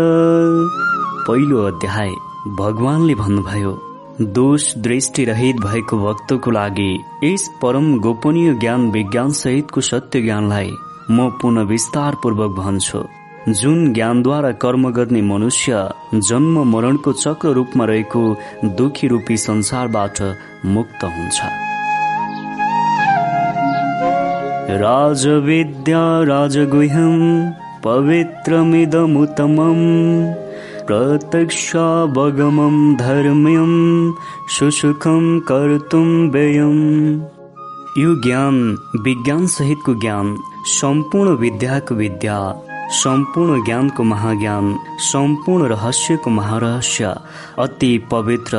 पहिलो 1.28 1.66
अध्याय। 1.66 2.10
भगवानले 2.48 3.14
भन्नुभयो 3.14 3.89
दोष 4.22 4.78
दृष्टि 4.78 5.24
रहित 5.24 5.56
भएको 5.56 5.98
भक्तको 5.98 6.50
लागि 6.50 7.00
यस 7.24 7.50
परम 7.62 7.98
गोपनीय 7.98 8.54
ज्ञान 8.54 8.90
विज्ञान 8.90 9.30
सहितको 9.30 9.80
सत्य 9.80 10.22
ज्ञानलाई 10.22 10.70
म 11.10 11.30
पुनः 11.30 11.60
विस्तार 11.60 12.16
पूर्वक 12.22 12.50
भन्छु। 12.50 13.04
जुन 13.48 13.92
ज्ञानद्वारा 13.92 14.52
कर्म 14.52 14.90
गर्ने 14.90 15.22
मनुष्य 15.22 15.88
जन्म 16.14 16.76
मरणको 16.76 17.12
चक्र 17.12 17.48
रूपमा 17.48 17.84
रहेको 17.84 18.36
दुखी 18.64 19.08
रूपी 19.08 19.36
संसारबाट 19.36 20.36
मुक्त 20.66 21.04
हुन्छ। 21.04 21.40
राजविद्या 24.80 26.22
राजगुह्यम 26.22 27.52
पवित्रमिदमुत्तमम्। 27.84 30.49
प्रत्यक्षावगमं 30.90 32.76
धर्म्यं 33.00 33.74
सुसुखं 34.54 35.26
कर्तुं 35.48 36.08
व्ययम् 36.32 36.80
यो 37.98 38.14
ज्ञान 38.24 38.56
विज्ञान 39.04 39.46
सहितको 39.56 39.94
ज्ञान 40.00 40.34
सम्पूर्ण 40.72 41.36
विद्याको 41.42 41.94
विद्या 42.00 42.38
सम्पूर्ण 43.02 43.62
ज्ञानको 43.64 44.02
महाज्ञान 44.12 44.74
सम्पूर्ण 45.10 45.68
रहस्यको 45.74 46.30
महारहस्य 46.40 47.14
अति 47.66 47.92
पवित्र 48.10 48.56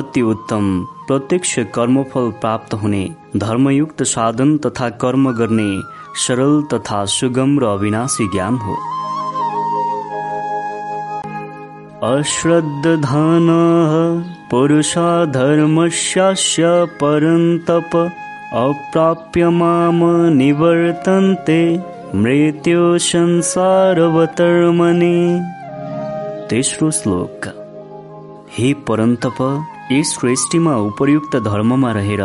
अति 0.00 0.22
उत्तम 0.34 0.64
प्रत्यक्ष 1.08 1.58
कर्मफल 1.74 2.30
प्राप्त 2.42 2.74
हुने 2.82 3.04
धर्मयुक्त 3.46 4.02
साधन 4.16 4.56
तथा 4.66 4.88
कर्म 5.04 5.32
गर्ने 5.40 5.70
सरल 6.26 6.62
तथा 6.74 7.04
सुगम 7.18 7.58
र 7.60 7.74
अविनाशी 7.78 8.32
ज्ञान 8.34 8.54
हो। 8.66 8.97
अश्रद्धधानः 12.04 13.92
पुरुषा 14.50 15.24
धर्मस्य 15.24 16.20
परन्तप 17.00 17.96
अप्राप्य 18.54 19.48
माम 19.48 20.00
निवर्तन्ते 20.34 21.78
मृत्यु 22.14 22.98
संसारवतर्मने 22.98 25.16
तेस्रो 26.50 26.90
श्लोक। 26.90 27.46
हे 28.58 28.72
परन्तप 28.88 29.36
यस 29.92 30.14
सृष्टिमा 30.20 30.76
उपयुक्त 30.76 31.36
धर्ममा 31.36 31.92
रहेर 31.92 32.22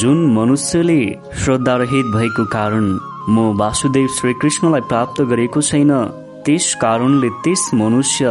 जुन 0.00 0.34
मनुष्यले 0.34 1.18
श्रद्धारहित 1.44 2.06
भएको 2.16 2.46
कारण 2.46 2.98
म 3.28 3.52
वासुदेव 3.58 4.06
श्रीकृष्णलाई 4.06 4.80
प्राप्त 4.80 5.22
गरेको 5.22 5.60
छैन 5.60 5.90
त्यस 6.46 6.74
कारणले 6.74 7.28
त्यस 7.44 7.62
मनुष्य 7.74 8.30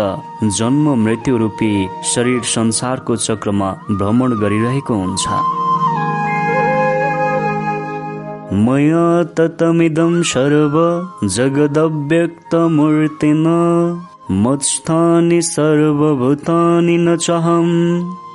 जन्म 0.58 0.86
मृत्यु 1.04 1.38
रूपी 1.38 1.72
शरीर 2.12 2.42
संसारको 2.52 3.16
चक्रमा 3.16 3.70
भ्रमण 4.00 4.32
गरिरहेको 4.42 4.94
हुन्छ। 4.94 5.26
मया 8.66 9.08
ततमिदं 9.38 10.22
सर्व 10.32 10.76
जगदव्यक्त 11.36 12.56
मूर्तिन 12.78 13.46
मत्स्थानि 14.44 15.42
सर्वभूतानि 15.42 16.98
न 16.98 17.16
चाहम 17.18 17.70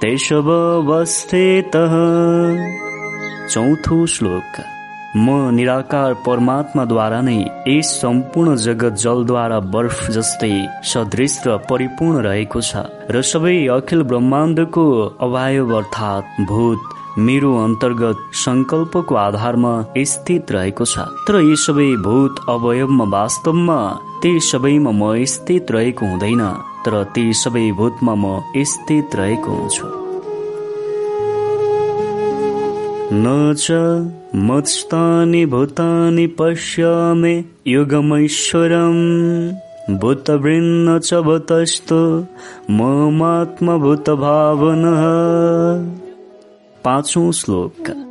तेषवस्थितः 0.02 1.94
चौथो 3.50 4.06
श्लोक। 4.06 4.73
म 5.16 5.50
निराकार 5.54 6.12
परमात्माद्वारा 6.26 7.20
नै 7.26 7.34
यस 7.68 7.90
सम्पूर्ण 8.00 8.54
जगत 8.62 8.94
जलद्वारा 9.02 9.58
बर्फ 9.74 9.98
जस्तै 10.14 10.54
सदृश 10.92 11.34
र 11.46 11.56
परिपूर्ण 11.68 12.22
रहेको 12.26 12.62
छ 12.68 12.82
र 13.14 13.22
सबै 13.28 13.54
अखिल 13.74 14.02
ब्रह्माण्डको 14.12 14.86
अवयव 15.26 15.70
अर्थात् 15.76 16.40
भूत 16.48 16.80
मेरो 17.26 17.52
अन्तर्गत 17.58 18.24
संकल्पको 18.42 19.14
आधारमा 19.22 19.72
स्थित 20.12 20.50
रहेको 20.56 20.84
छ। 20.84 21.06
तर 21.28 21.38
यी 21.40 21.56
सबै 21.66 21.88
भूत 22.06 22.42
अवयवमा 22.56 23.06
वास्तवमा 23.14 23.78
ती 24.22 24.32
सबैमा 24.50 24.92
म 25.00 25.14
स्थित 25.34 25.70
रहेको 25.76 26.10
हुँदैन 26.10 26.42
तर 26.86 27.02
ती 27.14 27.24
सबै 27.44 27.66
भूतमा 27.78 28.14
म 28.24 28.64
स्थित 28.72 29.16
रहेको 29.22 29.60
हुन्छु। 29.60 29.86
न 33.22 33.54
मत्स्तानि 34.36 35.46
भूतानि 35.46 36.26
पश्यामि 36.26 37.44
युगमैश्वरम्। 37.66 39.98
भूतवृन्न 39.98 40.98
च 40.98 41.14
भूतस्तु 41.14 42.26
ममात्मभूतभावनः। 42.70 45.02
पाँचौं 46.84 47.32
श्लोक। 47.32 48.06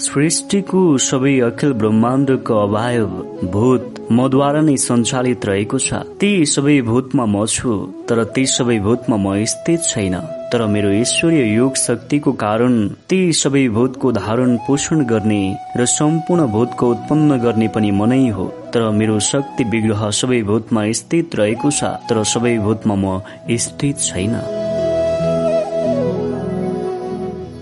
सृष्टिको 0.00 0.98
सबै 0.98 1.40
अखिल 1.40 1.72
ब्रह्माण्डको 1.72 2.54
अभाव 2.54 3.48
भूत 3.48 4.06
मद्वारा 4.12 4.60
नै 4.60 4.76
सञ्चालित 4.76 5.46
रहेको 5.46 5.78
छ। 5.78 5.94
ती 5.94 6.46
सबै 6.46 6.80
भूतमा 6.80 7.24
म 7.24 7.46
छु 7.46 7.88
तर 8.08 8.24
ती 8.24 8.46
सबै 8.46 8.78
भूतमा 8.78 9.16
म 9.16 9.44
स्थित 9.44 9.82
छैन। 9.82 10.43
तर 10.54 10.62
मेरो 10.66 10.90
ईश्वरीय 10.92 11.54
योग 11.54 11.76
शक्तिको 11.76 12.32
कारण 12.40 12.74
ती 13.10 13.16
सबै 13.32 13.62
भूतको 13.68 14.10
धारण 14.12 14.56
पोषण 14.66 15.00
गर्ने 15.04 15.40
र 15.76 15.86
सम्पूर्ण 15.92 16.46
भूतको 16.46 16.90
उत्पन्न 16.90 17.38
गर्ने 17.38 17.68
पनि 17.68 17.90
मनै 17.90 18.28
हो। 18.28 18.44
तर 18.74 18.88
मेरो 18.90 19.18
शक्ति 19.30 19.64
विग्रह 19.64 20.08
सबै 20.10 20.40
भूतमा 20.42 20.84
स्थित 20.92 21.34
रहेको 21.34 21.70
छ 21.70 21.90
तर 22.06 22.22
सबै 22.34 22.54
भूतमा 22.58 22.94
म 22.94 23.18
स्थित 23.64 23.98
छैन। 23.98 24.38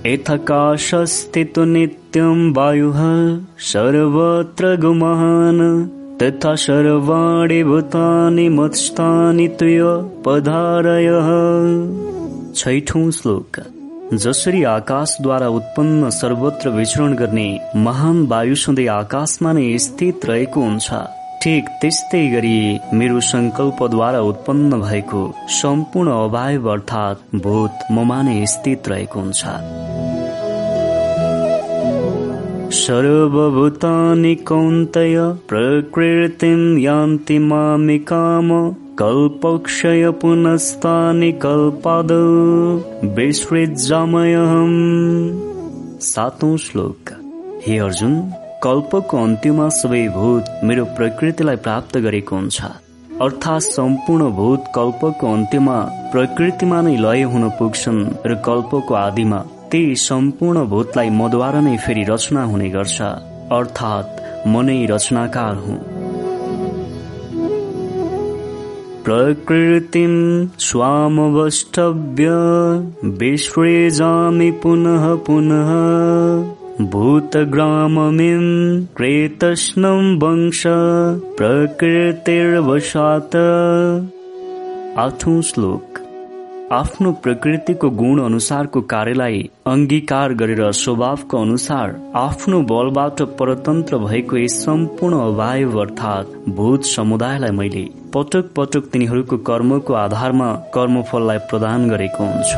यथाकाशस्थितो 0.06 1.64
नित्यं 1.64 2.38
वायुः 2.52 3.02
सर्वत्र 3.72 4.76
गुमान् 4.76 5.66
तथा 6.22 6.54
सर्वाणि 6.62 7.62
भूतानि 7.64 8.48
मत्स्तानि 8.48 9.48
तुय 9.60 9.80
पधारयः। 10.26 11.30
छैठौं 12.56 13.10
श्लोक 13.10 13.58
जसरी 14.22 14.62
आकाशद्वारा 14.64 15.46
उत्पन्न 15.48 16.10
सर्वत्र 16.10 16.68
विचरण 16.68 17.14
गर्ने 17.16 17.46
महान 17.76 18.26
वायु 18.26 18.54
सधैँ 18.54 18.86
आकाशमा 18.94 19.52
नै 19.52 19.78
स्थित 19.78 20.26
रहेको 20.26 20.60
हुन्छ। 20.60 20.88
ठिक 21.42 21.68
त्यस्तै 21.80 22.22
गरी 22.30 22.58
मेरो 22.98 23.20
संकल्पद्वारा 23.28 24.20
उत्पन्न 24.30 24.80
भएको 24.80 25.22
सम्पूर्ण 25.60 26.10
अभाव 26.24 26.70
अर्थात् 26.72 27.24
भूत 27.44 27.86
ममा 27.92 28.20
नै 28.22 28.44
स्थित 28.46 28.88
रहेको 28.88 29.20
हुन्छ। 29.20 30.21
सर्वभूतानि 32.82 34.34
कौन्तय 34.34 35.16
प्रकृतिं 35.48 36.78
यान्ति 36.78 37.38
मामि 37.38 37.98
काम। 37.98 38.48
कल्पक्षय 38.98 40.10
पुनस्तानि 40.10 41.32
कल्पाद। 41.32 42.10
विसृजामयहम् 43.18 44.80
सातौं 46.00 46.56
श्लोक। 46.56 47.14
हे 47.66 47.78
अर्जुन 47.78 48.20
कल्पको 48.62 49.22
अन्त्यमा 49.24 49.68
सबै 49.68 50.08
भूत 50.08 50.44
मेरो 50.64 50.84
प्रकृतिलाई 50.84 51.56
प्राप्त 51.56 51.98
गरेको 51.98 52.36
हुन्छ। 52.36 52.62
अर्थात् 53.22 53.70
सम्पूर्ण 53.70 54.30
भूत 54.30 54.64
कल्पको 54.74 55.32
अन्त्यमा 55.32 55.80
प्रकृतिमा 56.12 56.82
नै 56.82 56.96
लय 56.96 57.22
हुन 57.22 57.50
पुग्छन् 57.50 58.06
र 58.26 58.34
कल्पको 58.34 58.94
आदिमा 58.94 59.44
ती 59.72 59.94
सम्पूर्ण 59.96 60.64
भूतलाई 60.64 61.10
मद्वारा 61.10 61.60
नै 61.60 61.76
फेरि 61.76 62.04
रचना 62.08 62.42
हुने 62.44 62.68
गर्छ 62.70 63.02
अर्थात् 63.56 64.48
म 64.48 64.60
नै 64.60 64.86
रचनाकार 64.86 65.54
हुँ। 65.54 65.78
प्रकृतिं 69.04 70.14
स्वामवष्टव्य 70.58 72.28
विश्वेजामि 73.22 74.50
पुनः 74.50 75.14
पुनः 75.28 75.72
भूतग्राममिं 76.90 78.44
क्रेतस्नं 78.84 80.16
वंश 80.16 80.62
प्रकृतिर्वशात। 81.40 83.36
आठौं 84.98 85.40
श्लोक। 85.42 86.01
आफ्नो 86.72 87.10
प्रकृतिको 87.24 87.88
गुण 87.96 88.20
अनुसारको 88.24 88.80
कार्यलाई 88.90 89.40
अङ्गीकार 89.70 90.34
गरेर 90.42 90.60
स्वभावको 90.78 91.40
अनुसार 91.46 91.90
आफ्नो 92.20 92.60
बलबाट 92.70 93.20
परतन्त्र 93.40 93.98
भएको 94.04 94.38
यस 94.38 94.56
सम्पूर्ण 94.64 95.18
वायु 95.40 95.74
अर्थात् 95.82 96.30
भूत 96.60 96.88
समुदायलाई 96.90 97.56
मैले 97.58 97.82
पटक 98.14 98.48
पटक 98.56 98.88
तिनीहरूको 98.92 99.38
कर्मको 99.50 99.98
आधारमा 100.04 100.48
कर्मफललाई 100.76 101.44
प्रदान 101.50 101.84
गरेको 101.90 102.30
हुन्छ। 102.30 102.56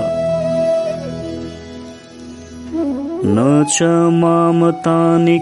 न 3.26 3.48
च 3.74 3.90
मामतानि 4.20 5.36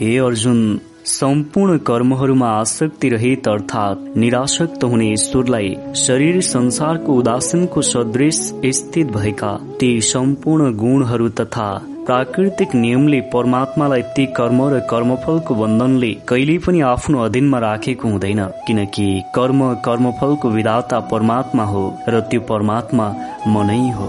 हे 0.00 0.18
अर्जुन 0.18 0.80
सम्पूर्ण 1.04 1.78
कर्महरूमा 1.78 2.48
आसक्ति 2.48 3.08
रहित 3.08 3.48
अर्थात् 3.48 4.18
निराशक्त 4.18 4.84
हुने 4.84 5.12
ईश्वरलाई 5.12 5.76
शरीर 5.96 6.40
संसारको 6.40 7.12
उदासीनको 7.12 7.82
सदृश 7.82 8.52
स्थित 8.66 9.16
भएका 9.16 9.58
ती 9.80 10.00
सम्पूर्ण 10.00 10.76
गुणहरू 10.76 11.28
तथा 11.28 11.95
प्राकृतिक 12.06 12.74
नियमले 12.74 13.20
परमात्मालाई 13.32 14.02
ती 14.16 14.24
कर्म 14.36 14.58
र 14.72 14.78
कर्मफलको 14.90 15.54
बन्धनले 15.54 16.10
कहिल्यै 16.28 16.58
पनि 16.58 16.80
आफ्नो 16.88 17.22
अधीनमा 17.22 17.58
राखेको 17.58 18.08
हुँदैन 18.08 18.40
किनकि 18.66 19.06
कर्म 19.34 19.62
कर्मफलको 19.84 20.50
विधाता 20.50 21.00
परमात्मा 21.12 21.64
हो 21.64 21.82
र 22.08 22.20
त्यो 22.30 22.40
परमात्मा 22.50 23.06
मनै 23.48 23.78
हो। 23.90 24.08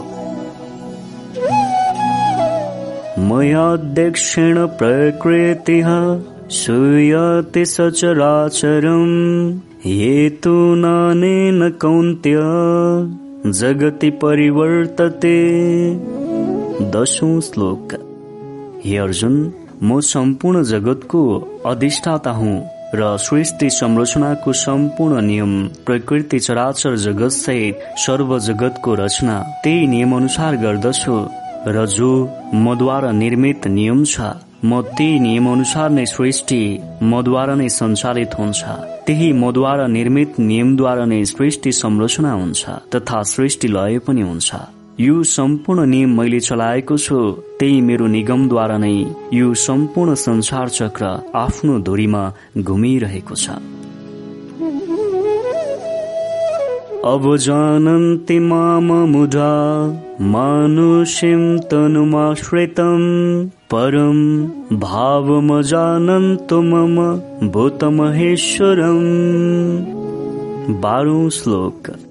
मयाध्यक्षेण 3.28 4.66
प्रकृति 4.80 5.80
सूयते 6.58 7.66
सचराचरम् 7.66 9.18
हेतु 9.86 10.56
नानेन 10.76 11.70
कौन्त्य 11.82 12.38
जगति 13.54 14.10
परिवर्तते। 14.24 15.36
दशौं 16.78 17.40
श्लोक। 17.42 17.94
हे 18.84 18.98
अर्जुन 18.98 19.36
म 19.84 20.00
सम्पूर्ण 20.00 20.62
जगतको 20.64 21.22
अधिष्ठाता 21.66 22.32
हुँ 22.32 22.58
र 22.96 23.16
सृष्टि 23.20 23.70
संरचनाको 23.70 24.54
सम्पूर्ण 24.54 25.22
नियम 25.22 25.56
प्रकृति 25.86 26.40
चराचर 26.40 26.96
जगत 27.06 27.32
सहित 27.32 27.80
सर्व 28.06 28.38
जगतको 28.40 28.94
रचना 28.96 29.40
त्यही 29.64 29.88
नियम 29.88 30.16
अनुसार 30.16 30.56
गर्दछु 30.58 31.18
र 31.68 31.86
जो 31.96 32.12
मद्वारा 32.54 33.12
निर्मित 33.24 33.68
नियम 33.70 34.04
छ 34.06 34.32
म 34.66 34.82
त्यही 34.94 35.20
नियम 35.20 35.52
अनुसार 35.52 35.90
नै 35.90 36.06
सृष्टि 36.06 36.62
मद्वारा 37.04 37.56
नै 37.56 37.70
सञ्चालित 37.72 38.40
हुन्छ। 38.40 38.64
त्यही 39.08 39.34
मद्वारा 39.34 39.88
निर्मित 39.88 40.40
नियमद्वारा 40.40 41.06
नै 41.06 41.24
सृष्टि 41.26 41.72
संरचना 41.74 42.34
हुन्छ 42.34 42.70
तथा 42.96 43.22
सृष्टि 43.34 43.68
लय 43.68 44.00
पनि 44.08 44.22
हुन्छ। 44.22 44.56
यो 45.00 45.24
सम्पूर्ण 45.24 45.86
नियम 45.86 46.18
मैले 46.18 46.40
चलाएको 46.40 46.98
छु। 46.98 47.18
त्यही 47.60 47.82
मेरो 47.82 48.08
निगमद्वारा 48.08 48.78
नै 48.78 49.06
यो 49.34 49.54
सम्पूर्ण 49.54 50.14
संसार 50.16 50.70
चक्र 50.70 51.06
आफ्नो 51.36 51.80
धुरीमा 51.80 52.24
घुमिरहेको 52.58 53.36
छ। 53.36 53.50
अब 57.06 57.24
जानन्ति 57.38 58.40
माम 58.40 58.90
मुढा 59.12 59.54
तनुमाश्रितं 61.72 63.04
परम 63.74 64.20
भावमजानन्तु 64.80 66.62
मम 66.62 66.98
भूतमहेश्वरम्। 67.52 69.06
बाह्रौं 70.82 71.30
श्लोक। 71.30 72.07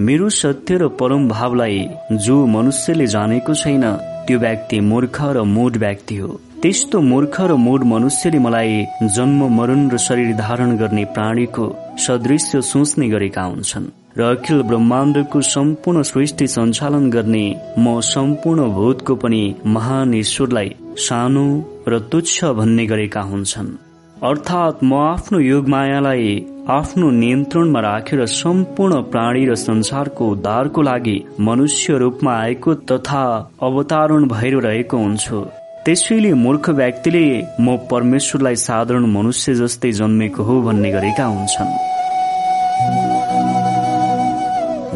मेरो 0.00 0.28
सत्य 0.30 0.76
र 0.78 0.86
परम 0.88 1.28
भावलाई 1.28 1.80
जो 2.12 2.34
मनुष्यले 2.46 3.06
जानेको 3.06 3.54
छैन 3.54 3.82
त्यो 4.26 4.38
व्यक्ति 4.38 4.80
मूर्ख 4.80 5.20
र 5.36 5.42
मूढ 5.46 5.76
व्यक्ति 5.76 6.16
हो। 6.16 6.28
त्यस्तो 6.62 7.00
मूर्ख 7.00 7.40
र 7.40 7.54
मूढ 7.56 7.84
मनुष्यले 7.84 8.38
मलाई 8.38 8.84
जन्म 9.16 9.44
मरण 9.56 9.90
र 9.90 9.98
शरीर 9.98 10.32
धारण 10.36 10.76
गर्ने 10.76 11.04
प्राणीको 11.04 11.66
सदृश्य 11.98 12.60
सोच्ने 12.62 13.08
गरेका 13.08 13.42
हुन्छन् 13.42 13.92
र 14.18 14.22
अखिल 14.30 14.62
ब्रह्माण्डको 14.62 15.40
सम्पूर्ण 15.50 16.02
सृष्टि 16.02 16.46
सञ्चालन 16.46 17.10
गर्ने 17.10 17.44
म 17.78 18.00
सम्पूर्ण 18.00 18.72
भूतको 18.72 19.14
पनि 19.14 19.44
महान 19.66 20.14
ईश्वरलाई 20.14 20.74
सानो 21.04 21.46
र 21.88 21.98
तुच्छ 22.12 22.44
भन्ने 22.44 22.86
गरेका 22.86 23.20
हुन्छन्। 23.20 23.76
अर्थात् 24.24 24.82
म 24.84 24.94
आफ्नो 24.94 25.38
योग 25.38 25.68
मायालाई 25.68 26.26
आफ्नो 26.70 27.08
नियन्त्रणमा 27.10 27.80
राखेर 27.80 28.24
सम्पूर्ण 28.32 29.00
प्राणी 29.12 29.44
र 29.46 29.54
संसारको 29.54 30.28
उद्धारको 30.30 30.82
लागि 30.82 31.14
मनुष्य 31.48 31.96
रूपमा 31.98 32.34
आएको 32.42 32.74
तथा 32.90 33.24
अवतारण 33.68 34.26
भएर 34.28 34.54
रहेको 34.66 34.96
हुन्छु। 34.96 35.40
त्यसैले 35.84 36.32
मूर्ख 36.44 36.70
व्यक्तिले 36.70 37.24
म 37.60 37.76
परमेश्वरलाई 37.90 38.56
साधारण 38.62 39.06
मनुष्य 39.16 39.54
जस्तै 39.54 39.92
जन्मेको 40.00 40.42
हो 40.42 40.60
भन्ने 40.62 40.90
गरेका 40.92 41.26
हुन्छन्। 41.34 41.74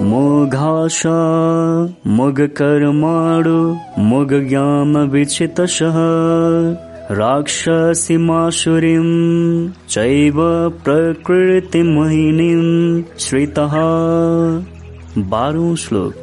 म 0.06 0.48
घास 0.48 1.02
मग 2.18 2.46
कर्माडो 2.58 3.60
मग 4.10 4.38
ज्ञान 4.48 4.96
विचित 5.12 5.60
राक्षसीमासुरीं 7.10 9.02
चैव 9.88 10.34
प्रकृतिमहिनीं 10.84 12.62
श्रितः। 13.18 13.74
बाह्रौँ 15.18 15.76
श्लोक। 15.76 16.14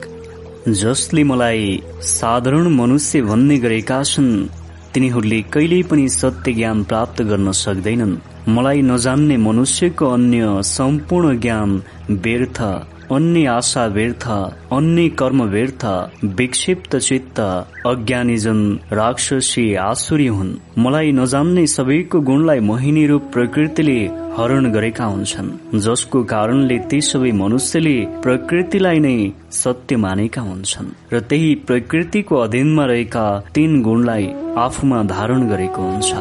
जसले 0.69 1.23
मलाई 1.23 1.81
साधारण 2.01 2.68
मनुष्य 2.68 3.22
भन्ने 3.22 3.57
गरेका 3.57 4.03
छन् 4.03 4.47
तिनीहरूले 4.93 5.41
कहिल्यै 5.41 5.84
पनि 5.84 6.10
सत्य 6.10 6.53
ज्ञान 6.53 6.84
प्राप्त 6.84 7.22
गर्न 7.22 7.51
सक्दैनन्। 7.51 8.18
मलाई 8.49 8.81
नजान्ने 8.81 9.38
मनुष्यको 9.38 10.05
अन्य 10.05 10.64
सम्पूर्ण 10.64 11.39
ज्ञान 11.39 11.84
व्यर्थ। 12.11 12.61
अन्य 13.11 13.45
आशा 13.47 13.85
व्यर्थ 13.85 14.27
अन्य 14.73 15.09
कर्म 15.09 15.43
व्यर्थ 15.43 15.85
विक्षिप्त 16.23 16.95
चित्त 16.95 17.39
अज्ञानीजन 17.85 18.80
राक्षसी 18.91 19.73
आसुरी 19.75 20.27
हुन्। 20.27 20.57
मलाई 20.77 21.11
नजान्ने 21.11 21.67
सबैको 21.67 22.21
गुणलाई 22.21 22.59
मोहिनी 22.59 23.05
रूप 23.07 23.30
प्रकृतिले 23.34 23.99
हरण 24.38 24.71
गरेका 24.71 25.05
हुन्छन् 25.05 25.80
जसको 25.80 26.23
कारणले 26.23 26.77
ती 26.80 27.01
सबै 27.01 27.31
मनुष्यले 27.31 27.97
प्रकृतिलाई 28.23 28.99
नै 28.99 29.17
सत्य 29.51 29.95
मानेका 29.95 30.41
हुन्छन् 30.41 31.13
र 31.13 31.19
त्यही 31.19 31.55
प्रकृतिको 31.55 32.35
अधीनमा 32.35 32.85
रहेका 32.85 33.25
तीन 33.55 33.81
गुणलाई 33.81 34.34
आफूमा 34.57 35.03
धारण 35.03 35.49
गरेको 35.49 35.81
हुन्छ। 35.81 36.13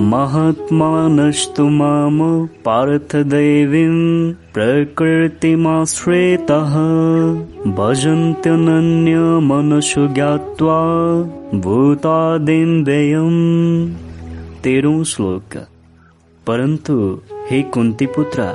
महात्मानस्तु 0.00 1.68
माम 1.68 2.46
पार्थदैवीम् 2.46 4.34
प्रकृतिमाश्रितः। 4.54 6.74
भजन्त्यनन्यमनसु 7.72 10.08
ज्ञात्वा 10.08 10.80
भूतादिन्द्रियम् 11.58 13.94
तेह्रौँ 14.64 15.04
श्लोक। 15.04 15.66
परन्तु 16.46 17.20
हे 17.50 17.62
कुन्तीपुत्र 17.62 18.54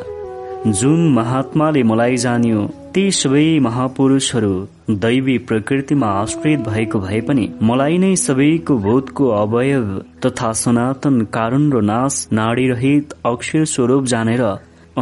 जुन 0.68 1.14
महात्माले 1.14 1.84
मलाई 1.84 2.18
जान्यो 2.18 2.70
ती 2.96 3.02
सबै 3.16 3.44
महापुरुषहरू 3.60 4.54
दैवी 5.04 5.34
प्रकृतिमा 5.50 6.08
आश्रित 6.22 6.60
भएको 6.62 7.00
भए 7.00 7.20
पनि 7.28 7.44
मलाई 7.68 7.98
नै 8.04 8.10
सबैको 8.22 8.76
बोधको 8.86 9.28
अवयव 9.36 9.86
तथा 10.26 10.50
सनातन 10.62 11.22
कारण 11.36 11.68
र 11.72 11.82
नाश 11.90 12.18
नाडीरहित 12.40 13.14
अक्षर 13.26 13.64
स्वरूप 13.74 14.10
जानेर 14.14 14.44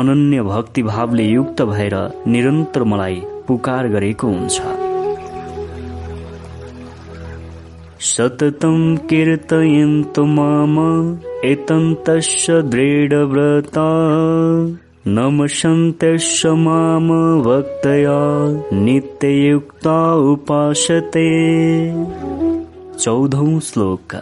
अनन्य 0.02 0.42
भक्ति 0.50 0.84
भावले 0.84 1.26
युक्त 1.28 1.62
भएर 1.72 1.96
निरन्तर 2.34 2.84
मलाई 2.92 3.18
पुकार 3.48 3.88
गरेको 3.96 4.28
हुन्छ। 4.34 4.62
सततं 8.10 8.78
कीर्तयन्तु 9.10 10.26
माम 10.36 10.78
एतन्तस्य 11.46 12.62
दृढव्रता। 12.76 13.88
न 15.08 15.20
मशन्त्यः 15.20 16.18
वक्तया 17.42 18.20
नित्ययुक्ता 18.78 20.16
उपासते। 20.16 21.28
चौधौ 22.98 23.60
श्लोक। 23.60 24.16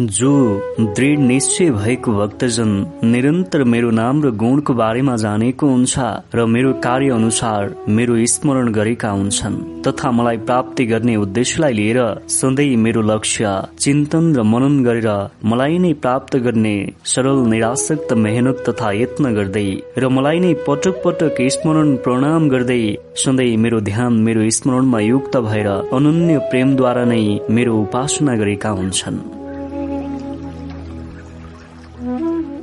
जो 0.00 0.32
दृढ 0.80 1.18
निश्चय 1.18 1.70
भएको 1.70 2.12
भक्तजन 2.12 2.70
निरन्तर 3.04 3.62
मेरो 3.64 3.90
नाम 3.90 4.22
र 4.24 4.30
गुणको 4.34 4.74
बारेमा 4.74 5.16
जानेको 5.16 5.66
हुन्छ 5.66 6.04
र 6.34 6.44
मेरो 6.46 6.72
कार्य 6.80 7.10
अनुसार 7.10 7.74
मेरो 7.88 8.14
स्मरण 8.26 8.70
गरेका 8.72 9.10
हुन्छन् 9.10 9.58
तथा 9.82 10.10
मलाई 10.10 10.36
प्राप्ति 10.48 10.84
गर्ने 10.84 11.16
उद्देश्यलाई 11.16 11.72
लिएर 11.72 11.98
सधैँ 12.28 12.76
मेरो 12.76 13.02
लक्ष्य 13.02 13.50
चिन्तन 13.78 14.32
र 14.36 14.42
मनन 14.42 14.78
गरेर 14.84 15.08
मलाई 15.44 15.78
नै 15.78 15.92
प्राप्त 15.98 16.36
गर्ने 16.36 16.74
सरल 17.04 17.42
निराशक्त 17.46 18.12
मेहनत 18.18 18.64
तथा 18.68 18.92
यत्न 18.92 19.34
गर्दै 19.34 19.66
र 19.98 20.08
मलाई 20.08 20.40
नै 20.40 20.54
पटक 20.68 21.02
पटक 21.04 21.42
स्मरण 21.50 21.94
प्रणाम 21.96 22.48
गर्दै 22.48 22.80
सधैँ 23.16 23.56
मेरो 23.56 23.80
ध्यान 23.90 24.16
मेरो 24.22 24.48
स्मरणमा 24.50 25.00
युक्त 25.00 25.36
भएर 25.48 25.68
अनन्य 25.68 26.38
प्रेमद्वारा 26.50 27.04
नै 27.04 27.22
मेरो 27.50 27.76
उपासना 27.82 28.36
गरेका 28.36 28.70
हुन्छन्। 28.80 29.39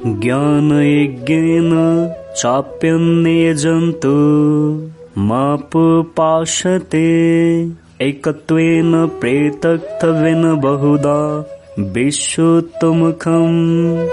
ज्ञानयज्ञेन 0.05 1.71
चाप्यन्ये 2.37 3.53
जन्तु। 3.53 5.21
मापुपाशते 5.21 7.07
एकत्वेन 8.01 9.07
प्रेतक्तवेन 9.07 10.55
बहुधा 10.55 11.49
विश्वोत्तमुखम्। 11.79 14.07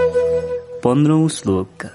पन्ध्रौं 0.85 1.29
श्लोक। 1.29 1.87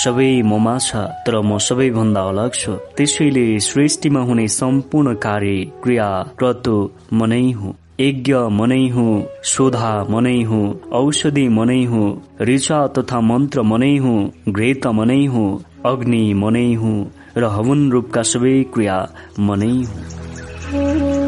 सबै 0.02 0.30
ममा 0.42 0.76
छ 0.78 1.04
तर 1.26 1.40
म 1.40 1.58
सबैभन्दा 1.66 2.22
अलग 2.32 2.52
छु। 2.54 2.72
त्यसैले 2.96 3.46
सृष्टिमा 3.60 4.20
हुने 4.20 4.46
सम्पूर्ण 4.58 5.14
कार्य 5.26 5.56
क्रिया 5.82 6.10
क्रतु 6.38 6.76
मनै 7.12 7.46
हुँ। 7.52 7.74
यज्ञ 8.00 8.34
मनै 8.34 8.88
हुँ 8.88 9.26
शोधा 9.44 10.06
मनै 10.10 10.42
हुँ 10.42 10.80
औषधि 10.92 11.48
मनै 11.48 11.84
हुँ 11.84 12.06
ऋचा 12.40 12.86
तथा 12.86 13.20
मन्त्र 13.20 13.62
मनै 13.62 13.96
हुँ 13.96 14.32
घृत 14.48 14.86
मनै 14.86 15.26
हुँ 15.26 15.64
अग्नि 15.86 16.34
मनै 16.34 16.74
हुँ 16.74 16.96
र 17.36 17.44
हवन 17.44 17.90
रूपका 17.90 18.22
सबै 18.22 18.62
क्रिया 18.74 18.98
मनै 19.40 19.70
हुँ। 19.70 21.24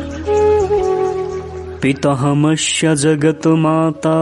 पितामस्य 1.82 2.94
जगत 2.97 3.47
माता 3.47 4.18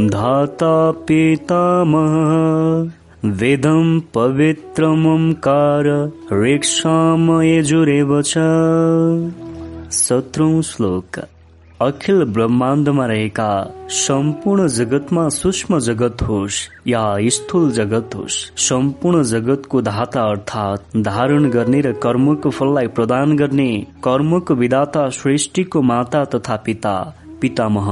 धाता 0.00 0.90
पितामह 0.90 2.14
वेदं 3.40 4.00
पवित्रमकार 4.14 5.90
ऋक्षामयजुरेव 6.32 8.22
च। 8.22 8.34
सत्रौं 9.92 10.62
श्लोक। 10.62 11.33
अखिल 11.80 12.24
ब्रह्माण्डमा 12.24 13.06
रहेका 13.06 13.74
सम्पूर्ण 13.90 14.66
जगतमा 14.66 15.28
सूक्ष्म 15.28 15.78
जगत 15.78 16.22
होस् 16.22 16.88
या 16.88 17.16
स्थूल 17.28 17.70
जगत 17.72 18.10
होस् 18.14 18.58
सम्पूर्ण 18.58 19.22
जगतको 19.22 19.82
धाता 19.82 20.22
अर्थात् 20.22 20.96
धारण 20.96 21.50
गर्ने 21.50 21.80
र 21.80 21.92
कर्मको 21.92 22.50
फललाई 22.50 22.86
प्रदान 22.86 23.36
गर्ने 23.36 23.86
कर्मको 24.04 24.54
विधाता 24.54 25.08
सृष्टिको 25.08 25.82
माता 25.82 26.24
तथा 26.24 26.56
पिता। 26.56 26.94
पितामह 27.40 27.90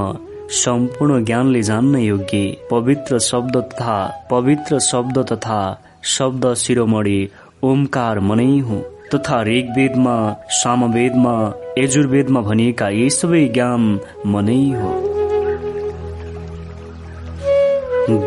सम्पूर्ण 0.50 1.24
ज्ञानले 1.24 1.62
जान्न 1.62 1.96
योग्य 1.96 2.56
पवित्र 2.70 3.18
शब्द 3.18 3.56
तथा 3.56 4.26
पवित्र 4.30 4.78
शब्द 4.78 5.18
तथा 5.32 5.82
शब्द 6.04 6.54
शिरोमणि 6.54 7.28
ओमकार 7.62 8.20
मनै 8.20 8.58
हुँ 8.58 8.82
तथा 9.14 9.42
ऋग्वेदमा 9.42 10.16
सामवेदमा 10.50 11.36
यजुर्वेदमा 11.78 12.40
भनिएका 12.40 12.88
यी 12.88 13.10
सबै 13.10 13.48
ज्ञान 13.48 14.00
मनै 14.26 14.70
हो। 14.80 14.90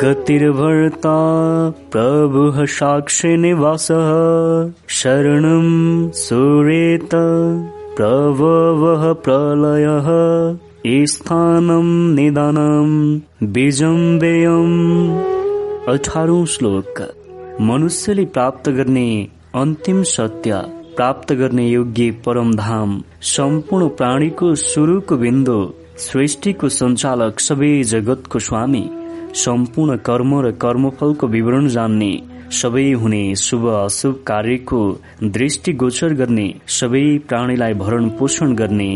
गतिर्भर्ता 0.04 1.18
प्रभुः 1.92 2.66
साक्षिनिवासः 2.66 4.10
शरणं 4.88 5.68
सुरेत 6.10 7.10
प्रभवः 7.98 9.14
प्रलयः 9.14 10.10
स्थानं 11.06 12.16
निदानं 12.16 13.20
बीजं 13.44 14.20
व्ययम् 14.20 15.20
अठारौँ 15.88 16.46
श्लोक। 16.46 17.02
मनुष्यले 17.62 18.26
प्राप्त 18.26 18.70
गर्ने 18.70 19.28
अन्तिम 19.56 20.04
सत्य 20.04 20.64
प्राप्त 20.98 21.32
गर्ने 21.34 21.68
योग्य 21.68 22.12
परमधाम 22.26 22.92
सम्पूर्ण 23.30 23.88
प्राणीको 24.00 24.54
सुरुको 24.62 25.16
बिन्दु 25.18 25.56
सृष्टिको 26.00 26.70
सञ्चालक 26.76 27.40
सबै 27.40 27.72
जगतको 27.90 28.40
स्वामी 28.46 28.84
सम्पूर्ण 29.44 29.98
कर्म 30.10 30.32
र 30.46 30.52
कर्मफलको 30.62 31.28
विवरण 31.36 31.68
जान्ने 31.76 32.12
सबै 32.54 32.86
हुने 33.02 33.24
शुभ 33.38 33.68
अशुभ 33.74 34.24
कार्यको 34.28 34.80
दृष्टिगोचर 35.38 36.14
गर्ने 36.22 36.48
सबै 36.78 37.06
प्राणीलाई 37.28 37.74
भरण 37.82 38.10
पोषण 38.20 38.56
गर्ने 38.62 38.92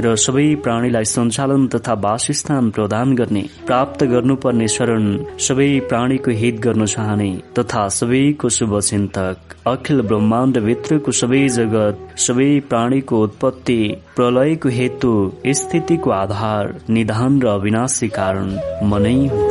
र 0.00 0.14
सबै 0.16 0.54
प्राणीलाई 0.64 1.04
सञ्चालन 1.04 1.66
तथा 1.66 1.94
वासस्थान 2.04 2.70
प्रदान 2.70 3.14
गर्ने 3.14 3.44
प्राप्त 3.66 4.04
गर्नुपर्ने 4.04 4.68
शरण 4.68 5.06
सबै 5.38 5.70
प्राणीको 5.88 6.30
हित 6.30 6.60
गर्न 6.60 6.86
चाहने 6.86 7.30
तथा 7.58 7.88
सबैको 7.88 8.48
शुभ 8.48 8.78
चिन्तक। 8.80 9.56
अखिल 9.66 10.02
ब्रह्माण्ड 10.02 10.58
भित्रको 10.58 11.12
सबै 11.12 11.48
जगत 11.48 12.18
सबै 12.18 12.50
प्राणीको 12.68 13.22
उत्पत्ति 13.24 13.80
प्रलयको 14.16 14.68
हेतु 14.68 15.14
स्थितिको 15.60 16.10
आधार 16.10 16.74
निधान 16.90 17.40
र 17.42 17.46
अविनाशी 17.48 18.08
कारण 18.08 18.48
मनै 18.90 19.16
हुन् 19.26 19.50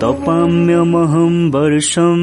तपाम्यमहं 0.00 1.34
वर्षं 1.50 2.20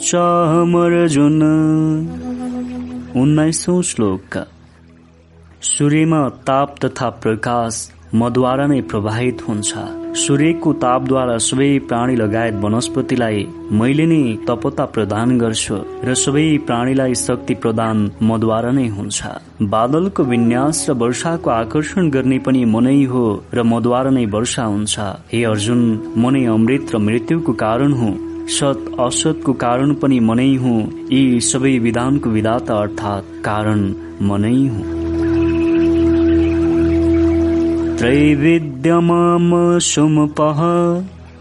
उन्नाइसौँ 3.17 3.83
श्लोक 3.83 4.39
सूर्यमा 5.63 6.23
ताप 6.29 6.71
तथा 6.85 7.09
प्रकाश 7.25 7.75
मद्वारा 8.15 8.67
नै 8.67 8.81
प्रवाहित 8.81 9.49
हुन्छ। 9.49 10.02
सूर्यको 10.21 10.73
तापद्वारा 10.73 11.37
सबै 11.39 11.79
प्राणी 11.89 12.17
लगायत 12.17 12.55
वनस्पतिलाई 12.55 13.47
मैले 13.73 14.05
नै 14.07 14.19
तपता 14.49 14.85
प्रदान 14.85 15.39
गर्छु 15.39 15.77
र 16.05 16.15
सबै 16.15 16.45
प्राणीलाई 16.67 17.15
शक्ति 17.15 17.55
प्रदान 17.55 18.03
मद्वारा 18.23 18.71
नै 18.71 18.87
हुन्छ। 18.89 19.21
बादलको 19.73 20.25
विन्यास 20.25 20.85
र 20.91 20.93
वर्षाको 20.95 21.51
आकर्षण 21.51 22.11
गर्ने 22.11 22.39
पनि 22.39 22.65
मनै 22.75 23.05
हो 23.05 23.25
र 23.55 23.63
मद्वारा 23.63 24.11
नै 24.11 24.27
वर्षा 24.27 24.65
हुन्छ। 24.65 25.09
हे 25.33 25.45
अर्जुन 25.45 25.83
मनै 26.17 26.45
अमृत 26.47 26.95
र 26.95 27.05
मृत्युको 27.09 27.53
कारण 27.65 27.93
हो। 27.93 28.15
सत 28.49 28.97
असतको 29.01 29.53
कारण 29.65 29.95
पनि 29.95 30.21
मनै 30.21 30.55
हुँ। 30.57 30.81
यी 31.13 31.41
सबै 31.41 31.79
विधानको 31.79 32.31
विधाता 32.31 32.75
अर्थात् 32.75 33.39
कारण 33.45 33.81
मनै 34.23 34.59
हुँ। 34.67 35.02
सुमपः 39.79 40.61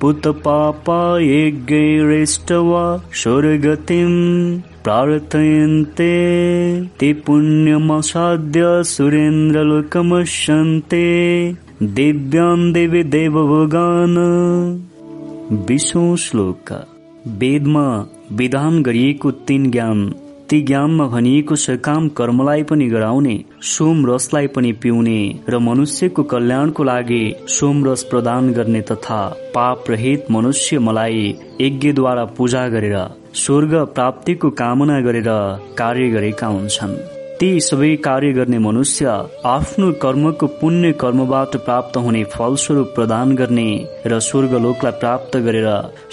पुतपापायज्ञैरेष्टवा 0.01 3.01
स्वर्गतिम् 3.13 4.59
प्रार्थयन्ते। 4.83 6.85
ते 6.85 7.13
पुण्यमसाद्य 7.13 8.61
सुरेन्द्रलोकमश्यन्ते। 8.65 11.05
दिव्यान् 11.83 12.73
देवी 12.73 13.03
देवभोगान्। 13.03 15.67
विशौँ 15.67 16.17
श्लोक। 16.17 16.85
वेदमा 17.27 18.05
विधान 18.31 18.83
गरिएको 18.83 19.31
तीन 19.31 19.71
ज्ञान 19.71 20.13
ती 20.51 20.61
ज्ञानमा 20.61 21.05
भनिएको 21.07 21.55
सकाम 21.55 22.07
कर्मलाई 22.09 22.63
पनि 22.63 22.87
गराउने 22.87 23.45
सोम 23.61 24.05
रसलाई 24.05 24.47
पनि 24.47 24.71
पिउने 24.73 25.39
र 25.49 25.59
मनुष्यको 25.59 26.23
कल्याणको 26.23 26.83
लागि 26.83 27.21
सोम 27.47 27.85
रस 27.85 28.03
प्रदान 28.03 28.51
गर्ने 28.51 28.81
तथा 28.81 29.21
पाप 29.55 29.83
रहित 29.89 30.31
मनुष्य 30.31 30.79
मलाई 30.79 31.23
यज्ञद्वारा 31.61 32.25
पूजा 32.25 32.67
गरेर 32.67 32.97
स्वर्ग 33.35 33.75
प्राप्तिको 33.95 34.49
कामना 34.49 35.01
गरेर 35.01 35.31
कार्य 35.77 36.09
गरेका 36.09 36.47
हुन्छन्। 36.47 37.20
ती 37.41 37.47
सबै 37.59 37.87
कार्य 37.97 38.33
गर्ने 38.33 38.57
मनुष्य 38.59 39.13
आफ्नो 39.45 39.91
कर्मको 40.01 40.47
पुण्य 40.59 40.91
कर्मबाट 40.93 41.55
प्राप्त 41.57 41.97
हुने 41.97 42.23
फलस्वरूप 42.33 42.91
प्रदान 42.95 43.33
गर्ने 43.35 43.65
र 44.05 44.19
स्वर्गलोकलाई 44.19 44.99
प्राप्त 44.99 45.37
गरेर 45.47 45.67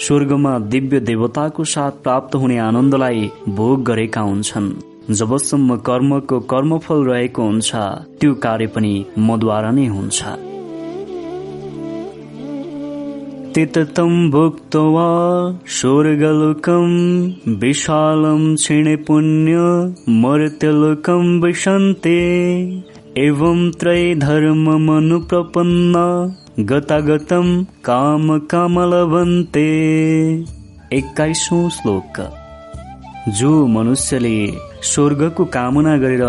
स्वर्गमा 0.07 0.57
दिव्य 0.73 0.99
देवताको 1.11 1.63
साथ 1.75 2.01
प्राप्त 2.03 2.35
हुने 2.35 2.57
आनन्दलाई 2.59 3.29
भोग 3.49 3.83
गरेका 3.83 4.21
हुन्छन्। 4.21 4.73
जबसम्म 5.13 5.77
कर्मको 5.85 6.39
कर्मफल 6.49 7.05
रहेको 7.05 7.43
हुन्छ 7.43 7.75
त्यो 8.19 8.33
कार्य 8.43 8.67
पनि 8.75 8.93
मद्वारा 9.29 9.71
नै 9.71 9.87
हुन्छ। 9.87 10.48
स्वर्गलोकं 15.67 16.91
क्षिणे 18.55 18.95
पुण्य 18.95 19.55
मर्त्यलोकं 20.09 21.41
विशन्ते। 21.41 22.19
एवं 23.17 23.71
त्रैधर्ममनुप्रपन्ना 23.71 24.85
गतागतं 26.63 27.63
काम 27.63 28.39
कामलभन्ते 28.39 29.69
एक्काइसौँ 30.93 31.69
श्लोक। 31.69 32.29
जो 33.29 33.67
मनुष्यले 33.67 34.47
स्वर्गको 34.81 35.45
कामना 35.45 35.97
गरेर 35.97 36.25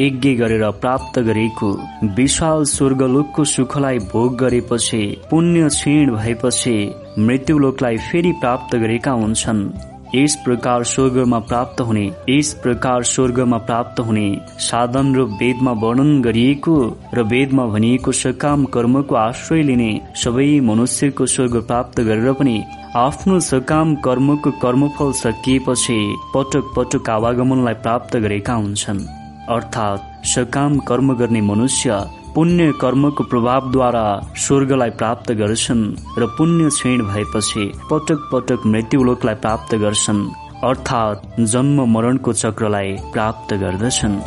यज्ञ 0.00 0.34
गरेर 0.34 0.70
प्राप्त 0.70 1.18
गरेको 1.18 1.70
विशाल 2.16 2.64
स्वर्गलोकको 2.64 3.44
सुखलाई 3.44 3.98
भोग 3.98 4.36
गरेपछि 4.36 5.02
पुण्य 5.30 5.68
क्षीण 5.68 6.14
भएपछि 6.14 6.76
मृत्युलोकलाई 7.18 7.96
फेरि 7.96 8.32
प्राप्त 8.32 8.76
गरेका 8.76 9.10
हुन्छन्। 9.10 9.70
यस 10.14 10.36
प्रकार 10.44 10.84
स्वर्गमा 10.84 11.38
प्राप्त 11.38 11.80
हुने 11.80 12.10
यस 12.28 12.52
प्रकार 12.54 13.02
स्वर्गमा 13.02 13.58
प्राप्त 13.58 14.00
हुने 14.00 14.40
साधन 14.58 15.14
र 15.14 15.20
वेदमा 15.20 15.72
वर्णन 15.72 16.22
गरिएको 16.22 16.96
र 17.14 17.22
वेदमा 17.22 17.66
भनिएको 17.66 18.12
सकाम 18.12 18.64
कर्मको 18.64 19.14
आश्रय 19.14 19.62
लिने 19.62 20.00
सबै 20.16 20.60
मनुष्यको 20.60 21.26
स्वर्ग 21.26 21.62
प्राप्त 21.62 22.00
गरेर 22.00 22.32
पनि 22.32 22.62
आफ्नो 22.96 23.40
सकाम 23.40 23.94
कर्मको 23.94 24.50
कर्मफल 24.50 25.12
सकिएपछि 25.12 26.02
पटक 26.34 26.74
पटक 26.76 27.10
आवागमनलाई 27.10 27.74
प्राप्त 27.74 28.16
गरेका 28.16 28.54
हुन्छन्। 28.54 29.19
अर्थात् 29.50 30.26
सकाम 30.26 30.78
कर्म 30.78 31.14
गर्ने 31.14 31.40
मनुष्य 31.40 32.00
पुण्य 32.34 32.72
कर्मको 32.80 33.24
प्रभावद्वारा 33.24 34.20
स्वर्गलाई 34.36 34.90
प्राप्त 34.90 35.32
गर्छन् 35.32 35.94
र 36.18 36.26
पुण्य 36.38 36.68
क्षीण 36.68 37.02
भएपछि 37.02 37.72
पटक 37.90 38.28
पटक 38.32 38.66
मृत्युलोकलाई 38.66 39.34
प्राप्त 39.34 39.74
गर्छन् 39.74 40.28
अर्थात् 40.64 41.40
जन्म 41.40 41.88
मरणको 41.88 42.32
चक्रलाई 42.32 42.96
प्राप्त 43.12 43.54
गर्दछन्। 43.54 44.20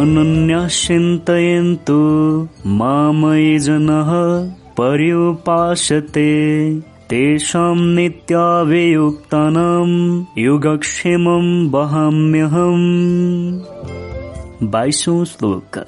अनन्यासिन्तयन्तु 0.00 1.98
मामय 2.66 3.58
जनः 3.58 4.10
पर्युपासते। 4.78 6.30
तेषां 7.10 7.76
नित्याभियुक्तानां 7.76 10.24
युगक्षेमं 10.38 11.70
वहाम्यहम्। 11.70 13.60
बाइसौँ 14.70 15.24
श्लोक। 15.24 15.84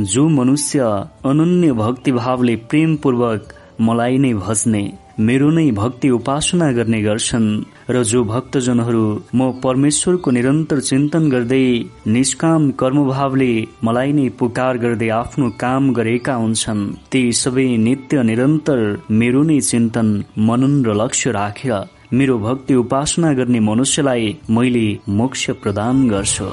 जो 0.00 0.28
मनुष्य 0.28 1.06
अनन्य 1.24 1.72
भक्तिभावले 1.72 2.56
प्रेमपूर्वक 2.56 3.48
मलाई 3.80 4.18
नै 4.18 4.34
भज्ने 4.34 4.92
मेरो 5.20 5.50
नै 5.50 5.70
भक्ति 5.70 6.10
उपासना 6.10 6.72
गर्ने 6.72 7.02
गर्छन् 7.02 7.64
र 7.90 8.02
जो 8.02 8.24
भक्तजनहरू 8.24 9.02
म 9.34 9.50
परमेश्वरको 9.64 10.30
निरन्तर 10.30 10.80
चिन्तन 10.80 11.28
गर्दै 11.30 11.66
निष्काम 12.06 12.70
कर्मभावले 12.70 13.52
मलाई 13.84 14.12
नै 14.12 14.28
पुकार 14.38 14.78
गर्दै 14.78 15.08
आफ्नो 15.18 15.50
काम 15.60 15.92
गरेका 15.92 16.34
हुन्छन् 16.34 16.82
ती 17.12 17.22
सबै 17.42 17.68
नित्य 17.76 18.22
निरन्तर 18.22 18.80
मेरो 19.10 19.42
नै 19.42 19.60
चिन्तन 19.60 20.08
मनन 20.48 20.74
र 20.86 20.88
लक्ष्य 21.02 21.30
राखेर 21.30 21.74
मेरो 22.12 22.38
भक्ति 22.38 22.74
उपासना 22.74 23.32
गर्ने 23.32 23.60
मनुष्यलाई 23.60 24.36
मैले 24.50 24.86
मोक्ष 25.08 25.50
प्रदान 25.62 26.08
गर्छु। 26.08 26.48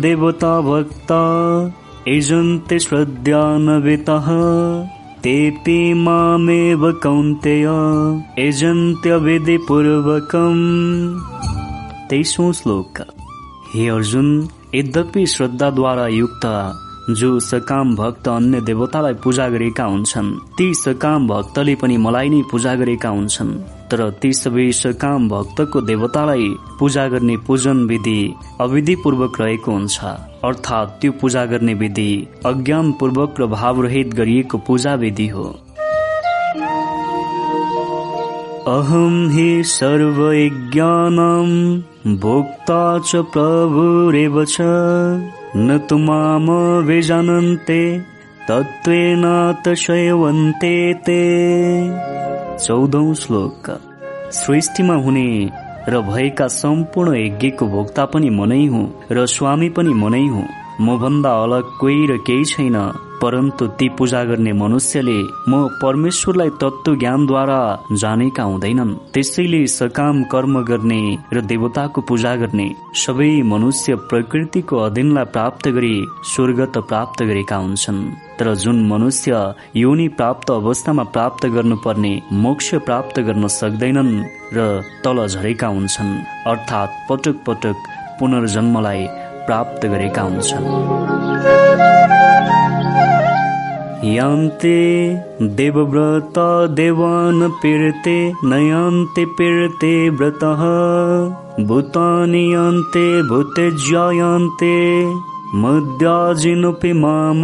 देवता 0.00 0.54
भक्त 0.70 1.10
श्रद्धानवितः 2.86 4.26
तेऽपि 5.24 5.76
मामेव 5.96 6.82
कौन्तेय 7.02 7.66
यजन्त्यविधिपूर्वकम् 8.38 10.64
तेइसौँ 12.10 12.52
श्लोक 12.52 13.00
हे 13.68 13.88
अर्जुन 13.88 14.28
यद्यपि 14.74 15.26
श्रद्धाद्वारा 15.26 16.06
युक्त 16.08 16.44
जो 17.12 17.38
सकाम 17.42 17.94
भक्त 17.96 18.28
अन्य 18.28 18.60
देवतालाई 18.62 19.14
पूजा 19.24 19.48
गरेका 19.48 19.84
हुन्छन् 19.84 20.32
ती 20.58 20.72
सकाम 20.74 21.26
भक्तले 21.28 21.74
पनि 21.76 21.96
मलाई 22.04 22.28
नै 22.28 22.42
पूजा 22.50 22.74
गरेका 22.74 23.08
हुन्छन् 23.10 23.52
तर 23.90 24.10
ती 24.20 24.32
सबै 24.34 24.70
सकाम 24.74 25.28
भक्तको 25.28 25.80
देवतालाई 25.84 26.48
पूजा 26.78 27.06
गर्ने 27.08 27.36
पूजन 27.46 27.84
विधि 27.86 28.34
अविधि 28.60 28.94
पूर्वक 29.02 29.40
रहेको 29.40 29.72
हुन्छ 29.72 29.98
अर्थात् 30.44 31.00
त्यो 31.00 31.12
पूजा 31.12 31.44
गर्ने 31.44 31.74
विधि 31.74 32.28
अज्ञान 32.46 32.92
पूर्वक 32.92 33.34
र 33.40 33.46
भावरहित 33.46 34.14
गरिएको 34.14 34.58
पूजा 34.58 34.94
विधि 34.94 35.28
हो। 35.28 35.56
अहम 38.68 39.30
हि 39.32 39.62
सर्वज्ञानम् 39.66 42.16
भोक्ता 42.16 42.98
च 42.98 43.16
प्रभुरेव 43.16 44.44
च। 44.44 44.56
न 45.56 45.80
तु 45.88 45.98
माम 45.98 46.46
विजानन्ते 46.86 48.02
तत्त्वेनातशयवन्ते 48.48 50.94
ते 50.94 51.22
चौधौं 52.64 53.14
श्लोक। 53.14 53.80
सृष्टिमा 54.32 54.94
हुने 54.94 55.63
र 55.88 56.00
भएका 56.00 56.46
सम्पूर्ण 56.48 57.14
यज्ञको 57.16 57.66
भोक्ता 57.66 58.04
पनि 58.04 58.30
मनै 58.30 58.66
हुँ 58.66 58.84
र 59.10 59.26
स्वामी 59.26 59.68
पनि 59.68 59.94
मनै 59.94 60.26
हुँ। 60.26 60.46
म 60.80 60.98
भन्दा 60.98 61.30
अलग 61.42 61.64
कोही 61.80 62.06
र 62.06 62.16
केही 62.16 62.44
छैन। 62.44 62.76
परन्तु 63.22 63.66
ती 63.78 63.88
पूजा 63.98 64.22
गर्ने 64.24 64.52
मनुष्यले 64.52 65.18
म 65.48 65.52
परमेश्वरलाई 65.82 66.50
तत्व 66.62 66.94
ज्ञानद्वारा 66.96 67.60
जानेका 68.02 68.42
हुँदैनन्। 68.42 68.94
त्यसैले 69.14 69.60
सकाम 69.68 70.22
कर्म 70.32 70.54
गर्ने 70.70 71.02
र 71.34 71.40
देवताको 71.50 72.00
पूजा 72.08 72.34
गर्ने 72.36 72.68
सबै 72.96 73.30
मनुष्य 73.52 73.94
प्रकृतिको 74.10 74.76
अधीनलाई 74.78 75.24
प्राप्त 75.34 75.64
गरी 75.76 75.96
स्वर्ग 76.32 76.60
त 76.66 76.84
प्राप्त 76.90 77.22
गरेका 77.22 77.56
हुन्छन्। 77.56 78.00
तर 78.38 78.54
जुन 78.54 78.78
मनुष्य 78.88 79.32
योनि 79.76 80.08
प्राप्त 80.18 80.50
अवस्थामा 80.50 81.04
प्राप्त 81.14 81.46
गर्नुपर्ने 81.54 82.12
मोक्ष 82.44 82.74
प्राप्त 82.86 83.20
गर्न 83.20 83.44
सक्दैनन् 83.58 84.14
र 84.54 84.58
तल 85.04 85.26
झरेका 85.26 85.66
हुन्छन् 85.66 86.12
अर्थात् 86.52 86.98
पटक 87.08 87.36
पटक 87.46 87.76
पुनर्जन्मलाई 88.20 89.06
प्राप्त 89.46 89.86
गरेका 89.86 90.22
हुन्छन्। 90.22 90.64
यान्ते 94.04 94.78
देवव्रत 95.56 96.34
देवान 96.70 97.48
पीर्ते 97.50 98.16
नयान्ते 98.44 99.24
पीर्ते 99.24 99.92
व्रतः। 100.10 100.60
भूतानि 101.64 102.42
यान्ते 102.54 103.04
भूतेज्यायन्ते 103.22 104.74
मध्याजिनोपि 105.54 106.92
माम। 106.92 107.42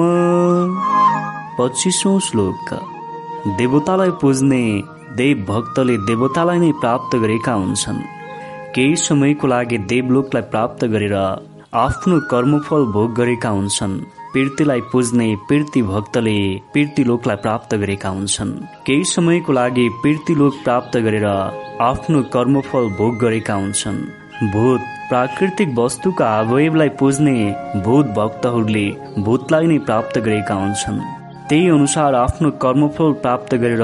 पच्चिसौँ 1.59 2.19
श्लोक। 2.21 2.75
देवतालाई 3.59 4.11
पुज्ने 4.11 4.63
देव 5.17 5.45
भक्तले 5.49 5.97
देवतालाई 6.07 6.59
नै 6.59 6.73
प्राप्त 6.73 7.17
गरेका 7.17 7.53
हुन्छन्। 7.53 8.05
केही 8.75 8.97
समयको 8.97 9.47
लागि 9.47 9.79
देवलोकलाई 9.79 10.43
प्राप्त 10.43 10.85
गरेर 10.85 11.17
आफ्नो 11.75 12.21
कर्मफल 12.31 12.85
भोग 12.93 13.15
गरेका 13.15 13.49
हुन्छन्। 13.49 14.01
पीर्तिलाई 14.35 14.81
पुज्ने 14.81 15.27
पीर्ति 15.49 15.83
भक्तले 15.83 16.39
पीर्ति 16.75 17.05
लोकलाई 17.05 17.37
प्राप्त 17.37 17.75
गरेका 17.75 18.09
हुन्छन्। 18.09 18.51
केही 18.87 19.05
समयको 19.05 19.53
लागि 19.53 19.89
पीर्ति 20.03 20.35
लोक 20.35 20.55
प्राप्त 20.65 20.97
गरेर 20.97 21.27
आफ्नो 21.83 22.23
कर्मफल 22.35 22.89
भोग 22.99 23.19
गरेका 23.19 23.55
हुन्छन्। 23.55 23.99
भूत 24.53 24.81
प्राकृतिक 25.09 25.75
वस्तुका 25.79 26.27
अवयवलाई 26.41 26.89
पुज्ने 27.01 27.37
भूत 27.85 28.07
भक्तहरूले 28.19 28.87
भूतलाई 29.19 29.67
नै 29.67 29.79
प्राप्त 29.79 30.19
गरेका 30.19 30.55
हुन्छन्। 30.55 31.01
त्यही 31.49 31.69
अनुसार 31.69 32.15
आफ्नो 32.15 32.51
कर्मफल 32.63 33.13
प्राप्त 33.23 33.55
गरेर 33.55 33.83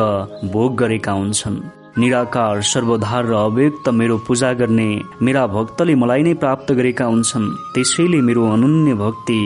भोग 0.53 0.77
गरेका 0.77 1.13
हुन्छन्। 1.13 1.59
निराकार 1.99 2.61
सर्वधार 2.63 3.25
र 3.25 3.35
अव्यक्त 3.35 3.89
मेरो 3.89 4.17
पूजा 4.19 4.53
गर्ने 4.53 4.89
मेरा 5.23 5.47
भक्तले 5.47 5.95
मलाई 5.95 6.23
नै 6.23 6.35
प्राप्त 6.35 6.73
गरेका 6.73 7.05
हुन्छन्। 7.05 7.47
त्यसैले 7.75 8.21
मेरो 8.21 8.45
अनन्य 8.53 8.95
भक्ति 8.95 9.41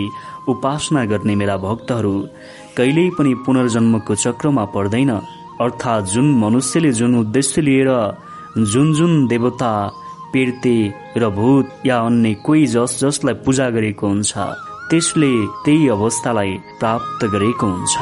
उपासना 0.48 1.04
गर्ने 1.04 1.34
मेरा 1.36 1.56
भक्तहरू 1.56 2.14
कहिल्यै 2.76 3.10
पनि 3.18 3.34
पुनर्जन्मको 3.46 4.14
चक्रमा 4.14 4.64
पर्दैन 4.74 5.10
अर्थात् 5.60 6.10
जुन 6.12 6.26
मनुष्यले 6.38 6.92
जुन 6.92 7.14
उद्देश्य 7.18 7.62
लिएर 7.62 7.90
जुन 8.72 8.92
जुन 8.94 9.26
देवता 9.26 9.72
पीर्ति 10.32 10.78
र 11.16 11.28
भूत 11.30 11.86
या 11.86 11.98
अन्य 12.00 12.34
कोही 12.46 12.66
जस 12.66 12.98
जसलाई 13.02 13.34
पूजा 13.44 13.70
गरेको 13.70 14.06
हुन्छ 14.08 14.32
त्यसले 14.90 15.32
त्यही 15.64 15.88
अवस्थालाई 15.88 16.52
प्राप्त 16.80 17.24
गरेको 17.34 17.66
हुन्छ। 17.66 17.96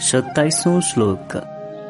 सत्ताइसौँ 0.00 0.80
श्लोक। 0.80 1.36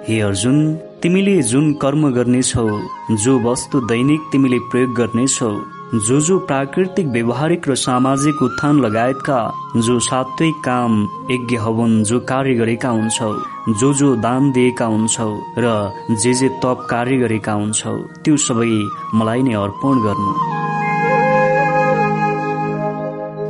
हे 0.09 0.21
अर्जुन 0.21 0.75
तिमीले 1.03 1.43
जुन 1.43 1.73
कर्म 1.73 2.11
गर्नेछौ 2.11 2.69
जो 3.17 3.39
वस्तु 3.41 3.81
दैनिक 3.81 4.21
तिमीले 4.33 4.59
प्रयोग 4.59 4.95
गर्नेछौ 4.95 5.51
जो 5.95 6.21
जो 6.21 6.39
प्राकृतिक 6.39 7.07
व्यवहारिक 7.07 7.69
र 7.69 7.75
सामाजिक 7.75 8.43
उत्थान 8.43 8.81
लगायतका 8.81 9.41
जो 9.77 9.99
सात्विक 10.01 10.55
काम 10.65 10.93
यज्ञ 11.31 11.57
हवन 11.57 12.03
जो 12.03 12.21
कार्य 12.21 12.55
गरेका 12.55 12.89
हुन्छौ 12.89 13.33
जो 13.81 13.93
जो 13.95 14.17
दान 14.17 14.53
दिएका 14.53 14.87
हुन्छौ 14.87 15.33
र 15.59 15.93
जे 16.23 16.35
जे 16.35 16.49
तप 16.49 16.87
कार्य 16.91 17.17
गरेका 17.17 17.53
हुन्छौ 17.53 17.97
त्यो 17.97 18.37
सबै 18.37 18.73
मलाई 19.15 19.43
नै 19.43 19.55
अर्पण 19.55 19.95
गर्नु। 20.07 20.61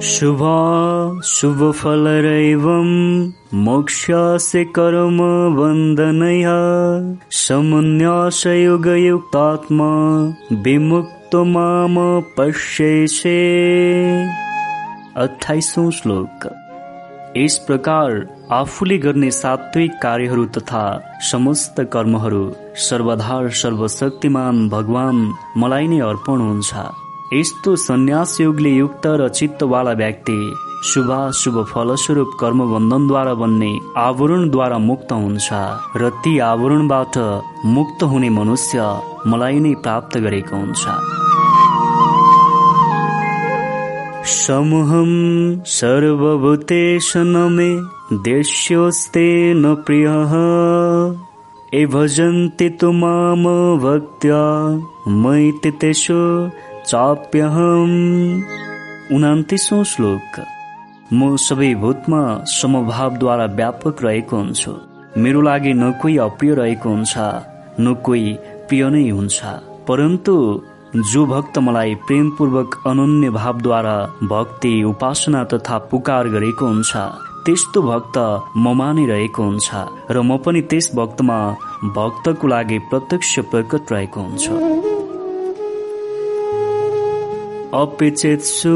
शुभ 0.03 0.41
शुभ 1.25 1.73
फलरैवं 1.73 2.87
मोक्षस्य 3.55 4.65
कर्म 4.65 5.19
वन्दनया। 5.57 6.55
समन्यासयुगयुक्तात्मा 7.31 8.29
विमुक्तो 10.53 11.45
माम 11.45 11.95
पश्येषे। 12.21 13.41
अठाइसौँ 15.17 15.91
श्लोक। 15.91 16.49
यस 17.37 17.59
प्रकार 17.67 18.29
आफूले 18.53 18.99
गर्ने 18.99 19.31
सात्विक 19.31 19.93
कार्यहरू 20.03 20.45
तथा 20.45 21.15
समस्त 21.31 21.81
कर्महरू 21.81 22.53
सर्वधार 22.75 23.49
सर्वशक्तिमान 23.51 24.69
भगवान 24.69 25.35
मलाई 25.57 25.89
नै 25.89 26.01
अर्पण 26.01 26.41
हुन्छ। 26.41 26.75
यस्तो 27.33 27.75
सन्यास 27.77 28.37
योगले 28.41 28.71
युक्त 28.71 29.05
र 29.19 29.29
चित्तवाला 29.31 29.93
व्यक्ति 29.99 30.39
शुभाशुभ 30.85 31.57
फलस्वरूप 31.65 32.31
कर्म 32.41 32.61
बन्धनद्वारा 32.71 33.35
बन्ने 33.43 33.69
आवरणद्वारा 33.97 34.79
मुक्त 34.87 35.13
हुन्छ 35.13 35.49
र 35.97 36.09
ती 36.25 36.33
आवरणबाट 36.43 37.19
मुक्त 37.75 38.03
हुने 38.11 38.31
मनुष्य 38.39 38.87
मलाई 39.31 39.59
नै 39.61 39.75
प्राप्त 39.85 40.17
गरेको 40.25 40.57
हुन्छ। 40.57 40.83
समूहम 44.33 45.13
सर्वभूतेश 45.75 47.13
न 47.17 47.45
मे 47.53 47.71
देश्योस्ते 48.25 49.29
न 49.55 49.75
प्रियः। 49.87 50.35
ए 51.75 51.85
भजन्ति 51.87 52.69
तु 52.81 52.91
माम 52.93 53.45
भक्त्या 53.85 54.43
मैति 55.23 55.71
तेषु 55.81 56.19
चाप्यहम्। 56.91 58.43
उनातिसौँ 59.15 59.85
श्लोक। 59.85 60.31
म 61.13 61.37
सबै 61.37 61.75
भूतमा 61.75 62.23
समभावद्वारा 62.45 63.45
व्यापक 63.45 64.03
रहेको 64.05 64.37
हुन्छु। 64.37 64.73
मेरो 65.23 65.41
लागि 65.41 65.73
न 65.73 65.93
कोही 65.93 66.17
अप्रिय 66.19 66.55
रहेको 66.55 66.89
हुन्छ 66.91 67.15
न 67.81 67.95
कोही 67.95 68.35
प्रिय 68.69 68.83
नै 68.91 69.09
हुन्छ। 69.09 69.39
परन्तु 69.89 70.35
जो 71.13 71.27
भक्त 71.27 71.59
मलाई 71.59 71.95
प्रेमपूर्वक 71.95 72.83
अनन्य 72.87 73.31
भावद्वारा 73.31 73.97
भक्ति 74.33 74.83
उपासना 74.83 75.45
तथा 75.45 75.79
पुकार 75.79 76.29
गरेको 76.29 76.67
हुन्छ 76.67 76.93
त्यस्तो 77.47 77.83
भक्त 77.83 78.17
ममा 78.57 78.93
नै 78.93 79.07
रहेको 79.07 79.43
हुन्छ 79.43 79.69
र 80.11 80.17
म 80.23 80.39
पनि 80.39 80.61
त्यस 80.63 80.91
भक्तमा 80.95 81.39
भक्तको 81.95 82.47
लागि 82.49 82.79
प्रत्यक्ष 82.91 83.39
प्रकट 83.39 83.93
रहेको 83.93 84.21
हुन्छ। 84.21 84.47
अपेचेत्सु 87.75 88.71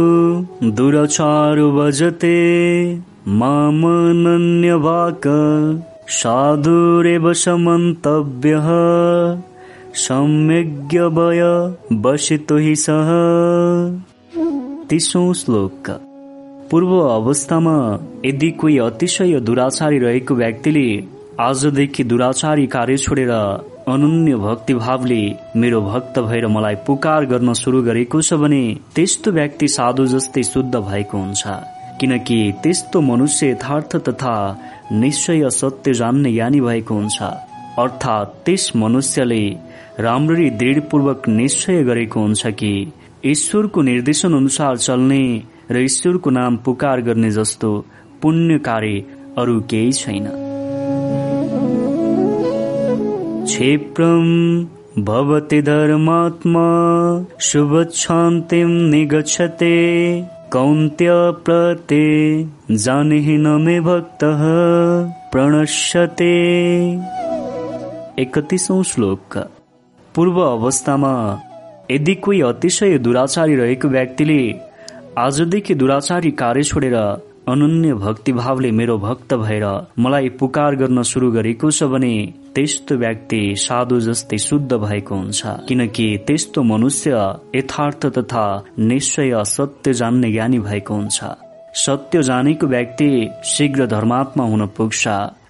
दुरचारु 0.79 1.71
भजते 1.73 2.37
मामनन्य 3.39 4.77
भाक 4.85 5.23
साधुरेव 6.17 7.33
समन्तव्यः 7.33 8.69
सम्यग्यवय 10.05 11.43
बसितो 12.05 12.57
हि 12.57 12.75
सह 12.77 13.11
तिसौँ 14.91 15.33
श्लोक। 15.35 15.91
पूर्व 16.71 16.97
अवस्थामा 16.99 17.77
यदि 18.25 18.51
कोही 18.61 18.79
अतिशय 18.79 19.41
दुराचारी 19.41 19.99
रहेको 19.99 20.35
व्यक्तिले 20.35 20.89
आजदेखि 21.41 22.05
दुराचारी 22.05 22.67
कार्य 22.67 22.97
छोडेर 22.97 23.33
अनन्य 23.89 24.37
भक्तिभावले 24.37 25.21
मेरो 25.57 25.81
भक्त 25.83 26.19
भएर 26.19 26.47
मलाई 26.47 26.75
पुकार 26.87 27.25
गर्न 27.27 27.53
सुरु 27.53 27.81
गरेको 27.83 28.21
छ 28.21 28.35
भने 28.43 28.61
त्यस्तो 28.95 29.31
व्यक्ति 29.31 29.67
साधु 29.69 30.07
जस्तै 30.07 30.43
शुद्ध 30.43 30.75
भएको 30.77 31.19
हुन्छ। 31.19 31.43
किनकि 32.01 32.39
त्यस्तो 32.63 33.01
मनुष्य 33.01 33.51
यथार्थ 33.51 33.97
तथा 34.09 34.37
निश्चय 34.93 35.51
सत्य 35.51 35.93
जान्ने 35.95 36.33
ज्ञानी 36.33 36.61
भएको 36.61 36.95
हुन्छ। 36.95 37.23
अर्थात् 37.79 38.33
त्यस 38.45 38.71
मनुष्यले 38.77 39.45
राम्ररी 40.01 40.49
दृढपूर्वक 40.63 41.29
निश्चय 41.29 41.83
गरेको 41.85 42.21
हुन्छ 42.21 42.47
कि 42.55 42.73
ईश्वरको 43.27 43.83
निर्देशन 43.83 44.35
अनुसार 44.35 44.77
चल्ने 44.77 45.23
र 45.71 45.85
ईश्वरको 45.85 46.31
नाम 46.31 46.57
पुकार 46.65 47.01
गर्ने 47.01 47.31
जस्तो 47.31 47.71
पुण्य 48.23 48.59
कार्य 48.65 49.05
अरू 49.39 49.61
केही 49.71 49.93
छैन। 49.93 50.44
क्षेप्रम 53.55 55.05
भवति 55.05 55.63
धर्मात्मा 55.63 56.63
शुभ 57.41 57.89
शान्तिम 57.95 58.69
निगच्छते 58.69 59.75
कौन्त्य 60.53 61.07
प्रते 61.45 62.01
जाने 62.71 63.21
न 63.39 63.47
मे 63.47 63.81
भक्त 63.81 64.25
प्रणश्यते। 65.33 66.33
एकतिसौँ 68.23 68.83
श्लोक। 68.83 69.39
पूर्व 70.15 70.41
अवस्थामा 70.41 71.15
यदि 71.91 72.15
कोही 72.15 72.41
अतिशय 72.41 72.99
दुराचारी 72.99 73.57
रहेको 73.57 73.89
व्यक्तिले 73.89 74.55
आजदेखि 75.19 75.75
दुराचारी 75.75 76.31
कार्य 76.31 76.63
छोडेर 76.63 76.97
अनन्य 77.49 77.95
भक्तिभावले 77.95 78.71
मेरो 78.71 78.97
भक्त 78.99 79.35
भएर 79.35 79.65
मलाई 79.99 80.29
पुकार 80.41 80.75
गर्न 80.75 81.03
सुरु 81.03 81.31
गरेको 81.31 81.71
छ 81.71 81.89
भने 81.93 82.13
त्यस्तो 82.55 82.97
व्यक्ति 82.97 83.41
साधु 83.59 83.99
जस्तै 84.01 84.39
शुद्ध 84.39 84.73
भएको 84.73 85.15
हुन्छ। 85.15 85.43
किनकि 85.69 86.07
त्यस्तो 86.27 86.63
मनुष्य 86.63 87.11
यथार्थ 87.57 88.07
तथा 88.17 88.47
निश्चय 88.79 89.45
सत्य 89.45 89.93
जान्ने 89.93 90.31
ज्ञानी 90.33 90.59
भएको 90.59 90.95
हुन्छ। 90.95 91.25
सत्य 91.85 92.23
जानेको 92.23 92.67
व्यक्ति 92.67 93.11
शीघ्र 93.45 93.87
धर्मात्मा 93.87 94.45
हुन 94.45 94.67
पुग्छ 94.67 95.05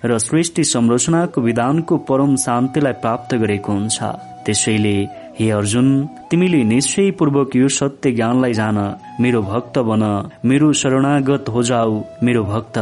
र 0.04 0.18
सृष्टि 0.18 0.64
संरचनाको 0.64 1.40
विधानको 1.40 1.96
परम 2.10 2.36
शान्तिलाई 2.36 2.92
प्राप्त 3.02 3.34
गरेको 3.34 3.72
हुन्छ। 3.72 4.02
त्यसैले 4.44 4.96
हे 5.38 5.50
अर्जुन 5.50 5.86
तिमीले 6.30 6.62
निश्चयपूर्वक 6.64 7.56
यो 7.56 7.68
सत्य 7.68 8.10
ज्ञानलाई 8.12 8.52
जान 8.52 8.78
मेरो 9.20 9.42
भक्त 9.42 9.78
बन। 9.78 10.02
मेरो 10.44 10.72
शरणागत 10.72 11.48
हो 11.48 11.62
जाऊ। 11.62 12.02
मेरो 12.22 12.42
भक्त 12.44 12.78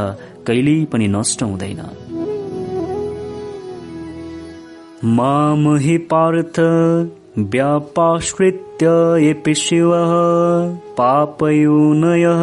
कहिल्यै 0.47 0.85
पनि 0.85 1.07
नष्ट 1.09 1.43
हुँदैन। 1.43 1.81
माम 5.05 5.77
हि 5.77 5.97
पार्थ 6.12 6.61
व्यापाश्रित्य 7.39 8.87
एपि 9.31 9.55
शिवः 9.55 10.12
पापयोनयः 10.99 12.43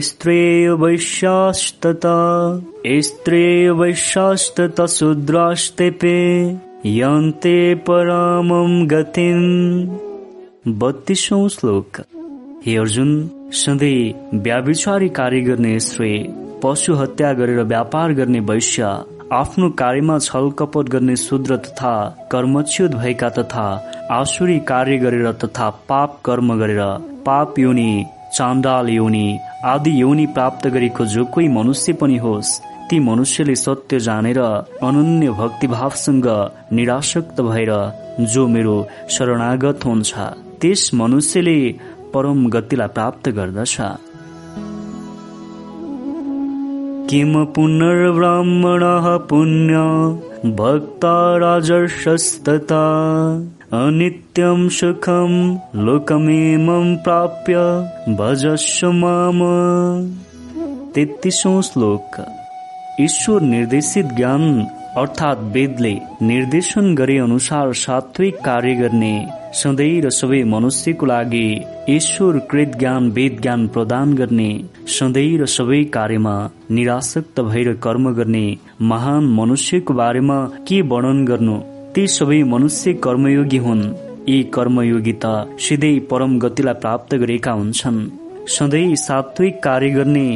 स्त्रेय 0.00 0.70
वैश्यास्तता 0.70 2.16
स्त्रेय 2.86 3.70
वैश्यास्तता 3.70 4.86
शूद्रास्तेपे 4.86 6.18
यन्ते 6.86 7.74
परामम 7.86 8.86
गतिम 8.86 9.40
बत्तीसौँ 10.78 11.48
श्लोक। 11.48 12.00
हे 12.66 12.76
अर्जुन 12.76 13.10
सधैँ 13.54 14.38
व्याविचारी 14.38 15.08
कार्य 15.08 15.40
गर्ने 15.40 15.78
श्रेय 15.80 16.16
पशु 16.62 16.94
हत्या 16.94 17.32
गरेर 17.32 17.60
व्यापार 17.62 18.12
गर्ने 18.12 18.40
वैश्य 18.50 18.82
आफ्नो 19.32 19.68
कार्यमा 19.78 20.18
छल 20.18 20.50
कपट 20.58 20.88
गर्ने 20.88 21.16
शूद्र 21.16 21.56
तथा 21.66 21.92
कर्मच्युत 22.32 22.94
भएका 22.94 23.28
तथा 23.38 23.66
आसुरी 24.10 24.58
कार्य 24.68 24.96
गरेर 24.98 25.32
तथा 25.44 25.70
पाप 25.88 26.20
कर्म 26.24 26.58
गरेर 26.60 26.82
पाप 27.26 27.58
योनि 27.58 28.04
चाण्डाल 28.34 28.88
योनि 28.88 29.38
आदि 29.66 30.00
योनि 30.02 30.26
प्राप्त 30.34 30.66
गरेको 30.68 31.06
जो 31.06 31.24
कोही 31.24 31.48
मनुष्य 31.48 31.92
पनि 31.92 32.16
होस् 32.16 32.60
ती 32.90 32.98
मनुष्यले 32.98 33.54
सत्य 33.54 33.98
जानेर 33.98 34.38
अनन्य 34.38 35.30
भक्तिभावसँग 35.30 36.26
निराशक्त 36.72 37.40
भएर 37.40 37.70
जो 38.20 38.46
मेरो 38.48 38.86
शरणागत 39.10 39.84
हुन्छ 39.84 40.14
त्यस 40.60 40.90
मनुष्यले 40.94 41.74
परम 42.14 42.48
गतिलाई 42.48 42.88
प्राप्त 42.88 43.28
गर्दछ। 43.28 43.76
किम 47.10 47.44
पुनर्ब्राह्मण 47.44 48.82
पुण्य 49.28 49.76
भक्ता 50.50 51.14
राजर्षस्तता 51.36 52.82
अनित्यं 53.72 54.68
सुखम 54.68 55.32
लोकमेमं 55.76 56.96
प्राप्य 56.96 57.54
भजस्व 58.14 58.92
माम। 58.92 59.40
तेत्तिसौँ 60.94 61.62
श्लोक। 61.62 62.39
ईश्वर 63.04 63.40
निर्देशित 63.42 64.06
ज्ञान 64.06 64.42
अर्थात् 64.96 65.42
वेदले 65.54 65.92
निर्देशन 66.22 66.94
गरे 66.94 67.18
अनुसार 67.18 67.72
सात्विक 67.72 68.36
कार्य 68.44 68.74
गर्ने 68.74 69.12
सधैँ 69.54 70.00
र 70.00 70.10
सबै 70.10 70.42
मनुष्यको 70.44 71.06
लागि 71.06 71.46
ईश्वर 71.88 72.38
कृत 72.50 72.76
ज्ञान 72.78 73.10
वेद 73.10 73.38
ज्ञान 73.42 73.66
प्रदान 73.68 74.14
गर्ने 74.14 74.50
सधैँ 74.88 75.38
र 75.38 75.46
सबै 75.46 75.84
कार्यमा 75.84 76.34
निराशक्त 76.70 77.40
भएर 77.40 77.72
कर्म 77.82 78.12
गर्ने 78.14 78.46
महान 78.82 79.24
मनुष्यको 79.24 79.94
बारेमा 79.94 80.38
के 80.68 80.80
वर्णन 80.82 81.24
गर्नु? 81.24 81.56
ती 81.94 82.06
सबै 82.06 82.42
मनुष्य 82.42 82.92
कर्मयोगी 82.92 83.56
हुन्। 83.56 83.82
यी 84.28 84.42
कर्मयोगी 84.54 85.14
त 85.24 85.56
सिधै 85.58 85.98
परम 86.10 86.38
गतिलाई 86.38 86.74
प्राप्त 86.74 87.14
गरेका 87.14 87.52
हुन्छन्। 87.52 88.06
सधैँ 88.48 88.96
सात्विक 88.96 89.62
कार्य 89.62 89.90
गर्ने 89.90 90.28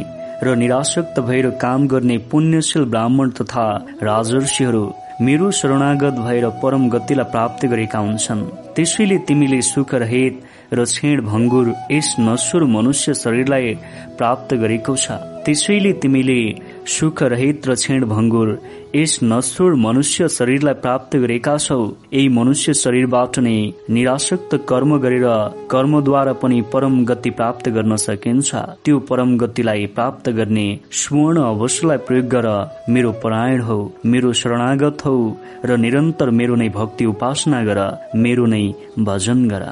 र 0.43 0.55
निराशक्त 0.55 1.20
भएर 1.20 1.51
काम 1.62 1.86
गर्ने 1.86 2.19
पुण्यशील 2.31 2.85
ब्राह्मण 2.85 3.31
तथा 3.31 3.66
राजर्षिहरू 4.02 4.85
मेरो 5.20 5.51
शरणागत 5.51 6.15
भएर 6.19 6.48
परम 6.62 6.89
गतिलाई 6.90 7.31
प्राप्त 7.31 7.66
गरेका 7.66 7.98
हुन्छन्। 7.98 8.43
त्यसैले 8.74 9.19
तिमीले 9.19 9.61
सुख 9.62 9.94
रहित 9.94 10.40
र 10.74 10.85
छेड 10.85 11.20
भङ्गुर 11.23 11.74
यस 11.93 12.15
नश्वर 12.20 12.65
मनुष्य 12.66 13.15
शरीरलाई 13.15 13.74
प्राप्त 14.19 14.55
गरेको 14.55 14.97
छ। 14.97 15.11
त्यसैले 15.44 15.93
तिमीले 16.02 16.40
सुख 16.86 17.23
रहित 17.23 17.66
र 17.66 17.74
छेड 17.74 18.05
भङ्गुर। 18.05 18.48
यस 18.94 19.19
नश्वर 19.23 19.74
मनुष्य 19.74 20.28
शरीरलाई 20.28 20.74
प्राप्त 20.74 21.16
गरेका 21.16 21.56
छौ। 21.56 21.78
यही 22.12 22.28
मनुष्य 22.28 22.74
शरीरबाट 22.74 23.39
नै 23.39 23.55
निराशक्त 23.90 24.55
कर्म 24.69 24.98
गरेर 24.98 25.24
कर्मद्वारा 25.70 26.32
पनि 26.32 26.61
परम 26.73 27.05
गति 27.05 27.31
प्राप्त 27.31 27.69
गर्न 27.69 27.97
सकिन्छ। 27.97 28.55
त्यो 28.85 28.98
परम 28.98 29.36
गतिलाई 29.39 29.86
प्राप्त 29.86 30.31
गर्ने 30.31 30.66
स्वर्ण 30.93 31.43
अवश्यलाई 31.43 31.98
प्रयोग 32.06 32.28
गर। 32.28 32.48
मेरो 32.89 33.12
परायण 33.24 33.61
हौ 33.61 33.78
मेरो 34.06 34.32
शरणागत 34.32 35.06
हौ 35.06 35.16
र 35.65 35.77
निरन्तर 35.77 36.31
मेरो 36.31 36.55
नै 36.55 36.69
भक्ति 36.69 37.05
उपासना 37.06 37.65
गर। 37.65 37.81
मेरो 38.16 38.47
नै 38.47 38.65
भजन 39.01 39.48
गर। 39.48 39.66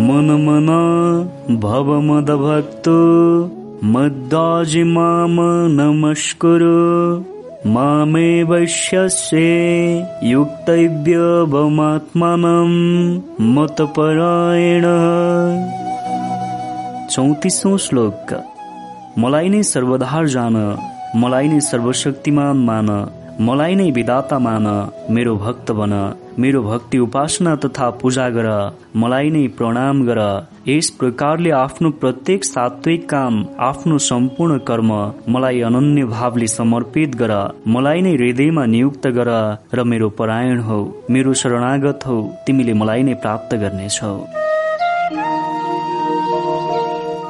मन 0.00 0.36
मन 0.40 0.68
भव 1.60 2.00
मद 2.00 2.30
भक्तो। 2.30 3.59
मद्दाजि 3.84 4.82
माम 4.84 5.36
नमस्कुरु। 5.80 6.70
मामे 7.70 8.42
वैश्यसे 8.42 9.48
युक्तव्यवमात्मानं 10.24 11.12
मतपरायण। 13.54 14.82
चौतिसौँ 17.08 17.78
श्लोक। 17.78 18.44
मलाई 19.18 19.48
नै 19.48 19.62
सर्वधार 19.62 20.26
जान 20.26 20.76
मलाई 21.16 21.48
नै 21.48 21.60
सर्वशक्तिमान 21.60 22.56
मान। 22.56 22.86
मलाई 23.46 23.74
नै 23.78 23.88
विदाता 23.96 24.36
मान 24.44 24.66
मेरो 25.16 25.32
भक्त 25.42 25.68
बन 25.76 25.92
मेरो 26.42 26.60
भक्ति 26.62 26.98
उपासना 27.04 27.52
तथा 27.62 27.86
पूजा 28.00 28.26
गर 28.34 28.48
मलाई 29.02 29.28
नै 29.36 29.44
प्रणाम 29.58 29.96
गर। 30.08 30.20
यस 30.68 30.88
प्रकारले 30.98 31.50
आफ्नो 31.58 31.88
प्रत्येक 32.02 32.40
सात्विक 32.44 33.02
काम 33.12 33.34
आफ्नो 33.68 33.96
सम्पूर्ण 34.06 34.52
कर्म 34.70 34.90
मलाई 35.34 35.58
अनन्य 35.68 36.02
भावले 36.10 36.48
समर्पित 36.54 37.10
गर। 37.22 37.32
मलाई 37.76 38.02
नै 38.06 38.12
हृदयमा 38.16 38.64
नियुक्त 38.74 39.04
गर 39.18 39.30
र 39.78 39.80
मेरो 39.92 40.08
परायण 40.18 40.58
हौ 40.66 40.80
मेरो 41.16 41.32
शरणागत 41.42 42.00
हौ 42.08 42.16
तिमीले 42.46 42.74
मलाई 42.82 43.02
नै 43.08 43.14
प्राप्त 43.22 43.50
गर्नेछौ। 43.62 44.12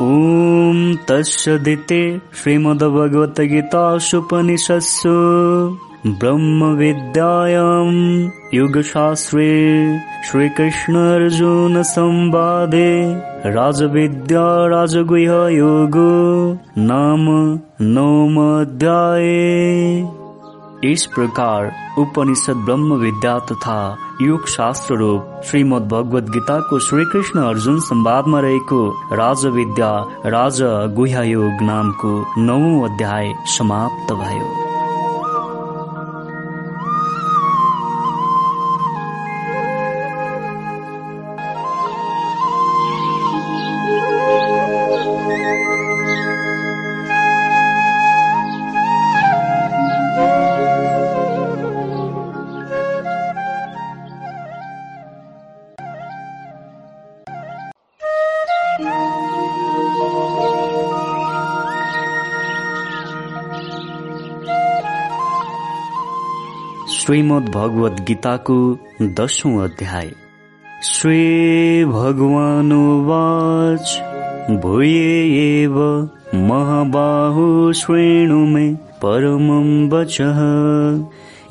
ॐ 0.08 0.10
तस्सदिते 1.08 2.02
श्रीमद्भगवद्गीतासुपनिषत्सु 2.40 5.14
ब्रह्मविद्यायां 6.06 7.88
युगशास्त्रे 8.54 9.48
श्रीकृष्णार्जुनसंवादे 10.28 12.92
राजविद्या 13.54 14.44
राजगुह्ययोगो 14.74 16.12
नाम 16.84 17.26
नवमोऽध्याये 17.82 19.42
इस 20.92 21.02
प्रकार 21.16 21.60
उपनिषद 21.98 22.64
ब्रह्म 22.64 22.90
विद्या 23.02 23.34
तथा 23.52 23.80
योग 24.22 24.42
शास्त्र 24.48 24.94
रूप 25.02 25.22
श्रीमद 25.50 25.82
भगवत 25.92 26.24
गीताको 26.36 26.78
श्रीकृष्ण 26.88 27.36
अर्जुन 27.42 27.76
संवादमा 27.90 28.38
रहेको 28.40 28.80
राज 29.16 29.46
विद्या 29.58 29.92
राज 30.36 30.58
गुह्यायोग 30.96 31.54
नामको 31.62 32.12
नौ 32.48 32.58
अध्याय 32.88 33.26
समाप्त 33.58 34.08
भयो। 34.12 34.69
श्रीमद् 67.40 67.54
भगवत 67.54 68.00
गीताको 68.00 68.78
दशौं 69.02 69.60
अध्याय। 69.60 70.12
श्री 70.84 71.84
भगवानुवाच 71.84 74.02
भूये 74.62 75.62
एव 75.62 76.08
महाबाहु 76.34 77.72
श्रेणु 77.72 78.38
मे 78.38 78.74
परमं 78.74 79.88
वचः। 79.88 80.38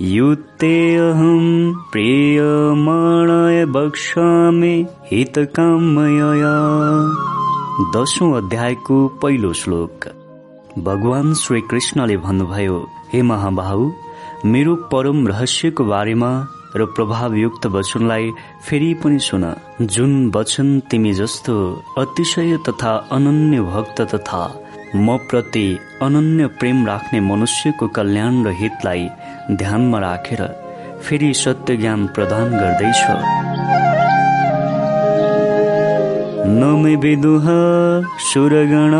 युत्ते 0.01 0.95
अहं 0.95 1.73
प्रियमाणाय 1.91 3.65
बक्ष्यामि 3.65 4.85
हितकामया 5.11 6.57
दशौं 7.95 8.33
अध्यायको 8.33 9.07
पहिलो 9.07 9.53
श्लोक। 9.53 10.05
भगवान 10.83 11.33
श्री 11.33 11.61
कृष्णले 11.61 12.17
भन्नुभयो 12.17 12.87
हे 13.13 13.21
महाबाहु 13.21 13.91
मेरो 14.45 14.75
परम 14.91 15.27
रहस्यको 15.27 15.83
बारेमा 15.83 16.29
र 16.75 16.85
प्रभावयुक्त 16.85 17.65
वचनलाई 17.65 18.31
फेरि 18.67 18.93
पनि 18.93 19.19
सुन। 19.19 19.43
जुन 19.81 20.31
वचन 20.35 20.79
तिमी 20.79 21.11
जस्तो 21.13 21.55
अतिशय 21.97 22.57
तथा 22.67 22.91
अनन्य 23.11 23.61
भक्त 23.61 24.01
तथा 24.01 24.41
म 24.95 25.17
प्रति 25.17 25.77
अनन्य 26.01 26.47
प्रेम 26.59 26.85
राख्ने 26.87 27.19
मनुष्यको 27.19 27.87
कल्याण 27.87 28.43
र 28.45 28.55
हितलाई 28.61 29.07
ध्यानमा 29.51 29.99
राखेर 29.99 30.45
फेरि 31.03 31.33
सत्य 31.33 31.77
ज्ञान 31.77 32.07
प्रदान 32.07 32.47
गर्दैछ। 32.51 33.03
न 36.47 36.71
मे 36.83 36.95
विदुह 36.95 37.45
सुरगण 38.29 38.93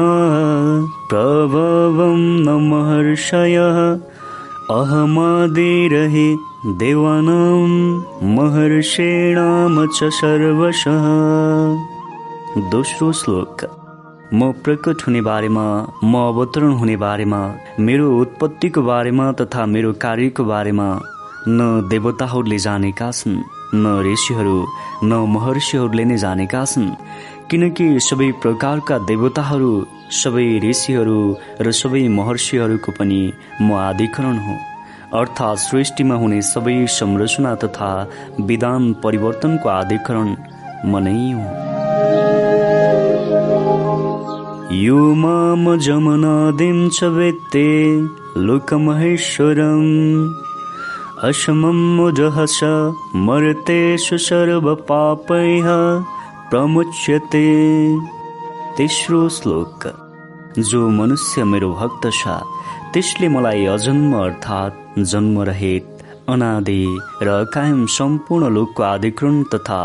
प्रभवं 1.10 2.20
न 2.46 2.60
महर्षय 2.70 3.58
अहमादिरहि 4.72 6.26
देवानां 6.80 7.70
महर्षेणाम 8.34 9.78
च 9.86 10.10
सर्वशः। 10.18 11.06
दोस्रो 12.74 13.12
श्लोक। 13.20 13.64
म 14.34 14.52
प्रकट 14.66 15.06
हुने 15.08 15.22
बारेमा 15.30 15.66
म 16.04 16.14
अवतरण 16.26 16.72
हुने 16.82 16.98
बारेमा 17.06 17.42
मेरो 17.80 18.12
उत्पत्तिको 18.20 18.82
बारेमा 18.82 19.32
तथा 19.42 19.66
मेरो 19.74 19.94
कार्यको 20.06 20.44
बारेमा 20.52 20.88
न 21.48 21.90
देवताहरूले 21.90 22.60
जानेका 22.68 23.10
छन् 23.12 23.42
न 23.74 23.86
ऋषिहरू 24.06 24.58
न 25.04 25.26
महर्षिहरूले 25.34 26.04
नै 26.06 26.18
जानेका 26.18 26.62
छन्। 26.66 26.88
किनकि 27.52 27.86
सबै 28.00 28.32
प्रकारका 28.42 28.98
देवताहरू 29.10 29.70
सबै 30.12 30.48
ऋषिहरू 30.70 31.22
र 31.62 31.72
सबै 31.72 32.02
महर्षिहरूको 32.08 32.92
पनि 32.92 33.22
म 33.62 33.74
आधिकरण 33.74 34.38
हुँ। 34.38 34.58
अर्थात् 35.14 35.60
सृष्टिमा 35.60 36.16
हुने 36.16 36.42
सबै 36.42 36.76
संरचना 36.98 37.54
तथा 37.64 37.90
विधान 38.42 38.94
परिवर्तनको 39.04 39.70
आधिकरण 39.70 40.30
म 40.86 41.02
नै 41.06 41.16
हुँ। 41.32 41.48
यो 44.82 45.00
माम 45.16 45.66
जमनादिं 45.78 46.78
च 46.90 47.04
वेत्ते 47.18 47.66
लोकमहेश्वरम्। 48.38 49.90
अशमं 51.24 51.80
मुजहस 51.98 52.60
मर्तेषु 53.26 54.18
सर्वपापैः 54.28 55.68
प्रमुच्यते। 56.52 57.48
तेस्रो 58.78 59.18
श्लोक। 59.30 59.84
जो 60.60 60.80
मनुष्य 60.90 61.44
मेरो 61.46 61.70
भक्त 61.80 62.10
छ 62.14 62.28
त्यसले 62.94 63.28
मलाई 63.30 63.66
अजन्म 63.74 64.14
अर्थात् 64.18 64.98
जन्मरहित 65.12 65.86
अनादि 66.30 66.86
र 67.24 67.30
कायम 67.54 67.86
सम्पूर्ण 67.98 68.50
लोकको 68.56 68.84
आधिकरण 68.84 69.44
तथा 69.54 69.82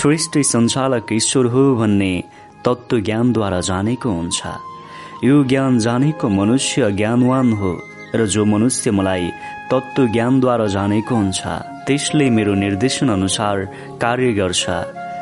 श्रेष्ठ 0.00 0.38
सञ्चालक 0.52 1.12
ईश्वर 1.12 1.46
हो 1.54 1.64
भन्ने 1.76 2.12
तत्व 2.64 3.00
ज्ञानद्वारा 3.08 3.60
जानेको 3.70 4.10
हुन्छ। 4.10 4.40
यो 5.24 5.42
ज्ञान 5.50 5.78
जानेको 5.86 6.28
मनुष्य 6.38 6.90
ज्ञानवान 7.00 7.52
हो 7.52 7.72
र 8.14 8.26
जो 8.34 8.44
मनुष्य 8.44 8.90
मलाई 8.98 9.26
तत्व 9.72 10.06
ज्ञानद्वारा 10.14 10.66
जानेको 10.76 11.14
हुन्छ 11.16 11.40
त्यसले 11.86 12.30
मेरो 12.30 12.54
निर्देशन 12.62 13.08
अनुसार 13.08 13.64
कार्य 14.02 14.32
गर्छ। 14.32 14.64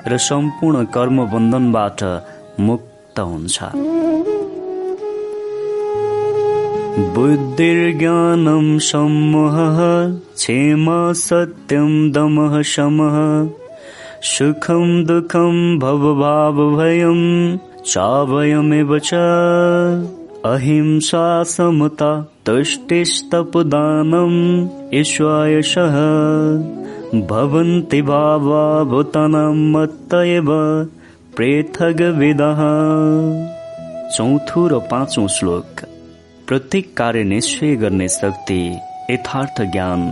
र 0.09 0.16
सम्पूर्ण 0.16 0.85
कर्म 0.85 1.26
बन्धनबाट 1.26 2.22
मुक्त 2.60 3.20
हुन्छ। 3.20 3.59
बुद्धिर्ज्ञानं 7.14 8.78
सम्मोहः 8.78 10.16
क्षेमा 10.16 11.12
सत्यं 11.12 12.12
दमः 12.12 12.62
शमः। 12.62 13.48
सुखं 14.22 15.05
दुःखं 15.05 15.78
भवभावभयं 15.78 17.59
चाभयमेव 17.86 18.98
च। 18.98 19.10
अहिंसा 20.44 21.43
समता 21.43 22.28
तुष्टिस्तपदानम् 22.47 24.68
ईश्वायशः 24.94 25.94
भवन्ति 27.20 28.03
भावा 28.03 28.62
भूतानां 28.85 29.55
मत्त 29.73 30.15
एव 30.15 30.51
विदः। 32.19 32.61
चौथो 34.16 34.66
र 34.69 34.78
पाँचौं 34.91 35.27
श्लोक। 35.28 35.85
प्रत्येक 36.49 36.97
कार्य 36.97 37.24
निश्चय 37.24 37.74
गर्ने 37.77 38.09
शक्ति 38.09 38.61
यथार्थ 39.11 39.62
ज्ञान 39.73 40.03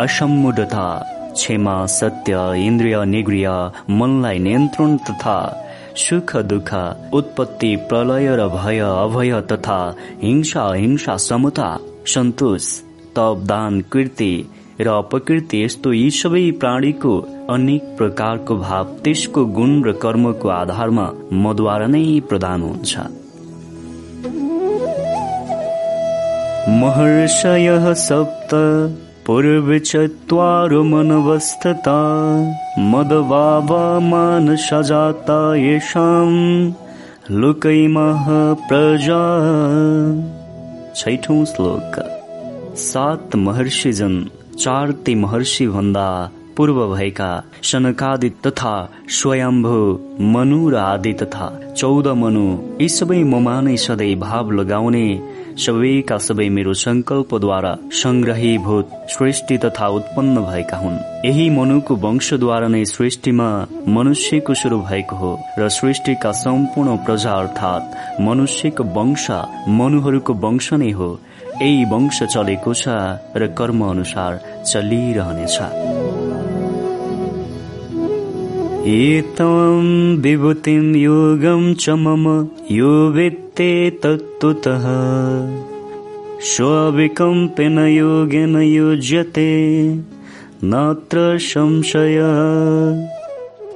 असम्मुढता 0.00 0.86
क्षमा 1.32 1.74
सत्य 1.86 2.38
इन्द्रिय 2.56 3.04
निग्रिय 3.04 3.48
मनलाई 3.90 4.38
नियन्त्रण 4.38 4.96
तथा 4.96 5.38
सुख 5.96 6.36
दुःख 6.36 6.72
उत्पत्ति 7.12 7.74
प्रलय 7.88 8.36
र 8.36 8.48
भय 8.48 8.78
अभय 8.78 9.40
तथा 9.52 9.78
हिंसा 10.22 10.74
हिंसा 10.74 11.16
समता 11.28 11.76
सन्तोष 12.14 12.68
तप 13.16 13.42
दान 13.46 13.80
कृति 13.92 14.32
र 14.80 14.88
अपकृति 14.88 15.64
यस्तो 15.64 15.92
यी 15.92 16.10
सबै 16.10 16.50
प्राणीको 16.60 17.12
अनेक 17.50 17.84
प्रकारको 17.98 18.56
भाव 18.56 18.84
त्यसको 19.04 19.44
गुण 19.56 19.70
र 19.84 19.92
कर्मको 19.92 20.48
आधारमा 20.48 21.06
मद्वारा 21.32 21.86
नै 21.86 22.02
प्रदान 22.28 22.62
हुन्छ। 22.62 22.98
महर्षय 26.68 27.68
सप्त 27.98 28.52
पूर्व 29.26 29.78
चत्वारो 29.78 30.82
मनवस्थता 30.84 31.98
मदवावा 32.78 34.26
सजाता 34.56 35.40
येषाम् 35.56 36.72
लोकैमः 37.30 38.26
प्रजा 38.68 39.22
छैठौं 40.94 41.44
श्लोक। 41.44 42.02
सात 42.76 43.36
महर्षिजन 43.36 44.14
चार 44.58 44.90
ती 45.04 45.14
महर्षि 45.14 45.66
भन्दा 45.68 46.08
पूर्व 46.56 46.78
भएका 46.94 47.30
शनकादि 47.62 48.28
तथा 48.46 48.74
स्वयम्भू 49.16 49.78
मनु 50.34 50.68
र 50.70 50.76
आदि 50.76 51.12
तथा 51.22 51.48
चौध 51.76 52.06
मनु 52.20 52.46
यी 52.80 52.88
सबै 52.88 53.22
ममा 53.32 53.60
नै 53.60 53.76
सधैँ 53.76 54.14
भाव 54.18 54.50
लगाउने 54.50 55.06
सबैका 55.64 56.16
सबै 56.18 56.48
मेरो 56.48 56.72
संकल्पद्वारा 56.74 57.76
संग्रहीभूत 58.00 58.90
सृष्टि 59.10 59.58
तथा 59.58 59.86
उत्पन्न 59.98 60.40
भएका 60.40 60.78
हुन्। 60.78 60.98
यही 61.26 61.48
मनुको 61.50 61.96
वंशद्वारा 61.96 62.68
नै 62.68 62.84
सृष्टिमा 62.84 63.48
मनुष्यको 63.96 64.54
सुरु 64.54 64.78
भएको 64.80 65.16
हो 65.16 65.38
र 65.58 65.68
सृष्टिका 65.78 66.32
सम्पूर्ण 66.42 66.96
प्रजा 67.06 67.32
अर्थात् 67.42 68.20
मनुष्यको 68.20 68.84
वंश 68.96 69.30
मनुहरूको 69.80 70.32
वंश 70.44 70.72
नै 70.74 70.90
हो। 70.90 71.10
यही 71.62 71.84
वंश 71.84 72.22
चलेको 72.22 72.74
छ 72.74 72.88
र 73.36 73.46
कर्म 73.58 73.84
अनुसार 73.84 74.64
चलिरहनेछ। 74.66 75.56
एतं 78.88 79.86
विभूतिं 80.16 80.94
योगं 80.94 81.74
च 81.74 81.90
मम 81.90 82.26
यो 82.70 82.92
वित्ते 83.10 83.90
तत्त्वतः 83.90 84.84
स्वविकम्पेन 86.40 87.78
योगेन 87.78 88.56
युज्यते 88.56 89.50
नात्र 90.64 91.38
संशय। 91.38 92.18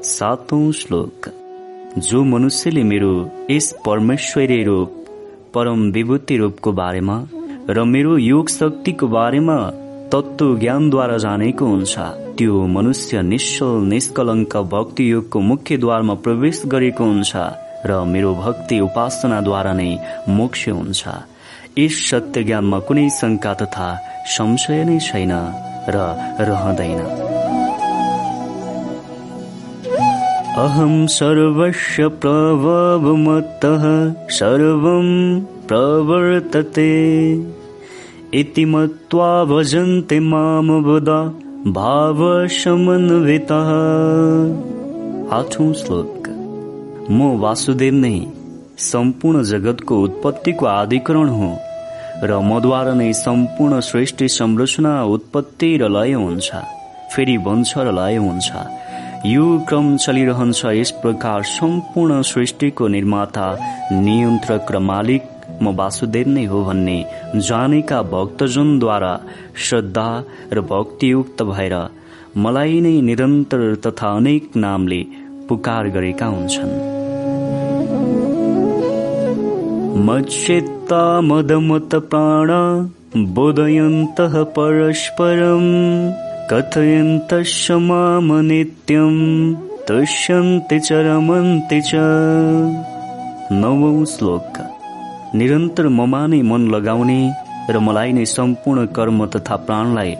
सातौं 0.04 0.72
श्लोक। 0.72 1.30
जो 1.98 2.24
मनुष्यले 2.24 2.82
मेरो 2.82 3.30
यस 3.50 3.74
परमेश्वरी 3.86 4.64
रूप 4.64 5.04
परम 5.54 5.90
विभूति 5.90 6.36
रूपको 6.36 6.72
बारेमा 6.72 7.26
र 7.70 7.82
मेरो 7.86 8.16
योग 8.18 8.48
शक्तिको 8.50 9.06
बारेमा 9.06 9.56
तत्व 10.12 10.46
ज्ञानद्वारा 10.58 11.16
जानेको 11.24 11.64
हुन्छ। 11.66 11.94
त्यो 12.38 12.54
मनुष्य 12.66 13.22
निश्चल 13.22 13.74
निष्कलङ्क 13.92 14.56
भक्ति 14.72 15.04
योगको 15.12 15.40
मुख्य 15.40 15.76
द्वारमा 15.78 16.14
प्रवेश 16.24 16.62
गरेको 16.66 17.04
हुन्छ 17.04 17.32
र 17.86 17.90
मेरो 18.12 18.30
भक्ति 18.34 18.76
उपासनाद्वारा 18.80 19.72
नै 19.72 19.90
मोक्ष 20.28 20.62
हुन्छ। 20.68 21.02
यस 21.78 21.94
सत्य 22.10 22.42
ज्ञानमा 22.42 22.78
कुनै 22.88 23.06
शङ्का 23.20 23.52
तथा 23.62 23.88
संशय 24.34 24.84
नै 24.90 24.98
छैन 25.06 25.32
र 25.94 25.96
रहँदैन। 26.50 27.00
अहम 30.58 30.94
सर्वस्य 31.06 32.08
प्रभवमतः 32.18 33.84
सर्वं 34.40 35.08
प्रवर्तते। 35.70 36.90
इति 38.34 38.64
मत्वा 38.64 39.44
भजन्ते 39.44 40.20
माम 40.20 40.82
बुधा 40.82 41.22
भावसमन्वितः 41.66 43.68
आठौं 45.36 45.72
श्लोक। 45.72 46.28
म 47.10 47.38
वासुदेव 47.40 47.94
नै 47.94 48.26
सम्पूर्ण 48.78 49.42
जगतको 49.42 50.02
उत्पत्तिको 50.02 50.66
आदिकरण 50.66 51.28
हुँ। 51.28 51.58
र 52.22 52.38
मद्वारा 52.42 52.94
नै 52.94 53.12
सम्पूर्ण 53.12 53.80
सृष्टि 53.80 54.28
संरचना 54.28 55.04
उत्पत्ति 55.04 55.76
र 55.76 55.88
लय 55.88 56.12
हुन्छ। 56.12 56.50
फेरि 57.12 57.38
बन्छ 57.38 57.78
र 57.78 57.92
लय 57.92 58.16
हुन्छ। 58.16 58.52
यो 59.26 59.64
क्रम 59.68 59.96
चलिरहन्छ 59.96 60.64
यस 60.64 60.90
प्रकार 61.02 61.42
सम्पूर्ण 61.50 62.22
सृष्टिको 62.22 62.88
निर्माता 62.88 63.58
नियन्त्रक 63.92 64.72
र 64.72 64.78
मालिक 64.78 65.22
म 65.62 65.76
वासुदेव 65.76 66.28
नै 66.28 66.44
हो 66.44 66.64
भन्ने 66.64 67.04
जानेका 67.36 68.02
भक्तजनद्वारा 68.02 69.20
श्रद्धा 69.56 70.24
र 70.52 70.60
भक्तियुक्त 70.60 71.42
भएर 71.42 71.74
मलाई 72.36 72.80
नै 72.80 73.00
निरन्तर 73.00 73.74
तथा 73.86 74.16
अनेक 74.16 74.56
नामले 74.56 75.04
पुकार 75.48 75.88
गरेका 75.88 76.26
हुन्छन्। 76.26 76.72
मच्चित्ता 80.06 81.20
मदमत 81.20 81.94
प्राण 81.94 82.50
बोधयन्त 83.34 84.20
परस्परम् 84.58 85.70
कथयन्त 86.50 87.34
माम 87.72 88.28
तुष्यन्ति 89.88 90.78
च 90.80 90.92
रमन्ति 90.92 91.80
च। 91.80 91.90
नवौं 93.52 94.04
श्लोक। 94.04 94.79
निरन्तर 95.38 95.86
ममा 95.88 96.20
नै 96.26 96.40
मन 96.42 96.62
लगाउने 96.74 97.20
र 97.74 97.78
मलाई 97.86 98.12
नै 98.12 98.24
सम्पूर्ण 98.36 98.86
कर्म 98.96 99.18
तथा 99.34 99.56
प्राणलाई 99.66 100.12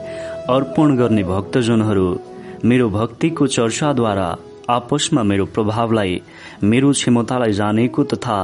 अर्पण 0.55 0.95
गर्ने 0.99 1.23
भक्तजनहरू 1.31 2.07
मेरो 2.69 2.87
भक्तिको 2.89 3.47
चर्चाद्वारा 3.55 4.27
आपसमा 4.75 5.23
मेरो 5.31 5.45
प्रभावलाई 5.55 6.13
मेरो 6.71 6.91
क्षमतालाई 6.99 7.53
जानेको 7.59 8.03
तथा 8.13 8.37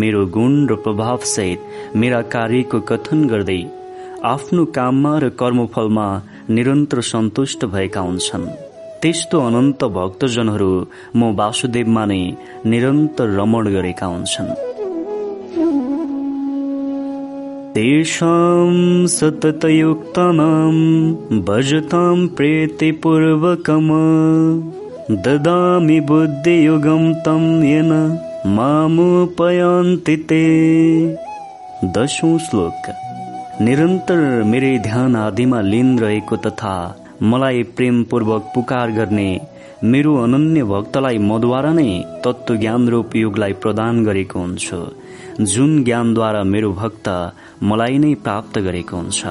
मेरो 0.00 0.20
गुण 0.36 0.52
र 0.70 0.74
प्रभावसहित 0.84 1.96
मेरा 2.02 2.20
कार्यको 2.34 2.80
कथन 2.90 3.24
गर्दै 3.32 3.62
आफ्नो 4.34 4.64
काममा 4.76 5.12
र 5.24 5.28
कर्मफलमा 5.40 6.06
निरन्तर 6.50 7.00
सन्तुष्ट 7.12 7.64
भएका 7.74 8.00
हुन्छन्। 8.00 8.46
त्यस्तो 9.02 9.40
अनन्त 9.48 9.84
भक्तजनहरू 9.98 10.70
म 11.16 11.32
वासुदेवमा 11.40 12.04
नै 12.12 12.22
निरन्तर 12.72 13.36
रमण 13.40 13.64
गरेका 13.74 14.06
हुन्छन्। 14.06 14.73
तेषां 17.74 19.06
सततयुक्तानां 19.06 20.74
भजतां 21.40 22.26
प्रीतिपूर्वकम् 22.26 23.88
ददामि 25.24 26.00
बुद्धियुगं 26.00 27.14
तं 27.14 27.64
येन 27.64 28.18
मामुपयान्ति 28.46 30.16
ते। 30.16 30.44
दशौं 31.84 32.38
श्लोक। 32.38 32.82
निरन्तर 33.62 34.42
मेरै 34.46 34.78
ध्यान 34.78 35.16
आदिमा 35.16 35.60
लीन 35.60 35.98
रहेको 35.98 36.36
तथा 36.36 36.96
मलाई 37.22 37.62
प्रेमपूर्वक 37.62 38.52
पुकार 38.54 38.90
गर्ने 38.90 39.40
मेरो 39.84 40.16
अनन्य 40.16 40.64
भक्तलाई 40.64 41.18
मद्वारा 41.18 41.72
नै 41.72 42.04
तत्व 42.24 42.56
ज्ञान 42.56 42.88
रूप 42.88 43.16
युगलाई 43.16 43.52
प्रदान 43.52 44.04
गरेको 44.04 44.38
हुन्छु। 44.38 45.03
जुन 45.40 45.84
ज्ञानद्वारा 45.84 46.44
मेरो 46.44 46.72
भक्त 46.72 47.32
मलाई 47.62 47.98
नै 47.98 48.14
प्राप्त 48.14 48.58
गरेको 48.58 48.96
हुन्छ। 48.96 49.24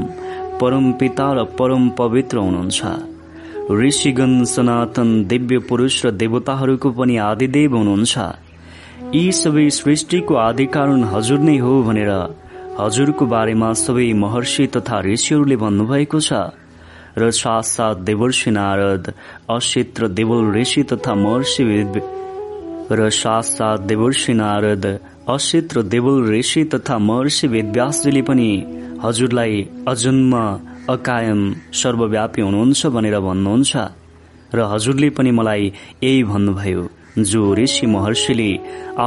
परम 0.61 0.85
पिता 0.93 1.27
र 1.33 1.43
परम 1.59 1.89
पवित्र 1.99 2.39
हुनुहुन्छ। 2.39 3.73
ऋषिगण 3.81 4.33
सनातन 4.45 5.11
दिव्य 5.29 5.59
पुरुष 5.69 5.97
र 6.05 6.11
देवताहरूको 6.23 6.91
पनि 6.91 7.17
आदिदेव 7.25 7.77
हुनुहुन्छ। 7.77 8.17
यी 9.15 9.33
सबै 9.33 9.69
सृष्टिको 9.79 10.35
आदि 10.45 10.67
कारण 10.77 11.05
हजुर 11.13 11.39
नै 11.41 11.57
हो 11.59 11.75
भनेर 11.83 12.13
हजुरको 12.79 13.27
बारेमा 13.27 13.73
सबै 13.83 14.13
महर्षि 14.25 14.67
तथा 14.77 15.01
ऋषिहरूले 15.09 15.57
भन्नुभएको 15.65 16.21
छ। 16.21 16.33
र 17.19 17.31
साथ 17.41 17.69
साथ 17.75 18.01
देवर्षि 18.09 18.51
नारद 18.51 19.13
अक्षेत्र 19.51 20.09
देवल 20.19 20.51
ऋषि 20.57 20.83
तथा 20.93 21.15
महर्षि 21.27 21.65
र 22.91 23.09
साथ 23.13 23.43
साथ 23.43 23.79
देवर्षि 23.87 24.33
नारद 24.35 24.85
अक्षेत्र 25.29 25.83
देवल 25.93 26.17
ऋषि 26.33 26.63
तथा 26.75 26.97
महर्षि 26.99 27.47
वेदव्यासजीले 27.55 28.23
पनि 28.29 28.51
हजुरलाई 29.05 29.55
अजन्म 29.89 30.33
अकायम 30.95 31.41
सर्वव्यापी 31.81 32.41
हुनुहुन्छ 32.43 32.81
भनेर 32.95 33.17
भन्नुहुन्छ 33.27 33.73
र 34.55 34.57
हजुरले 34.73 35.09
पनि 35.17 35.31
मलाई 35.39 35.65
यही 36.03 36.21
भन्नुभयो 36.33 36.83
जो 37.31 37.43
ऋषि 37.61 37.85
महर्षिले 37.95 38.51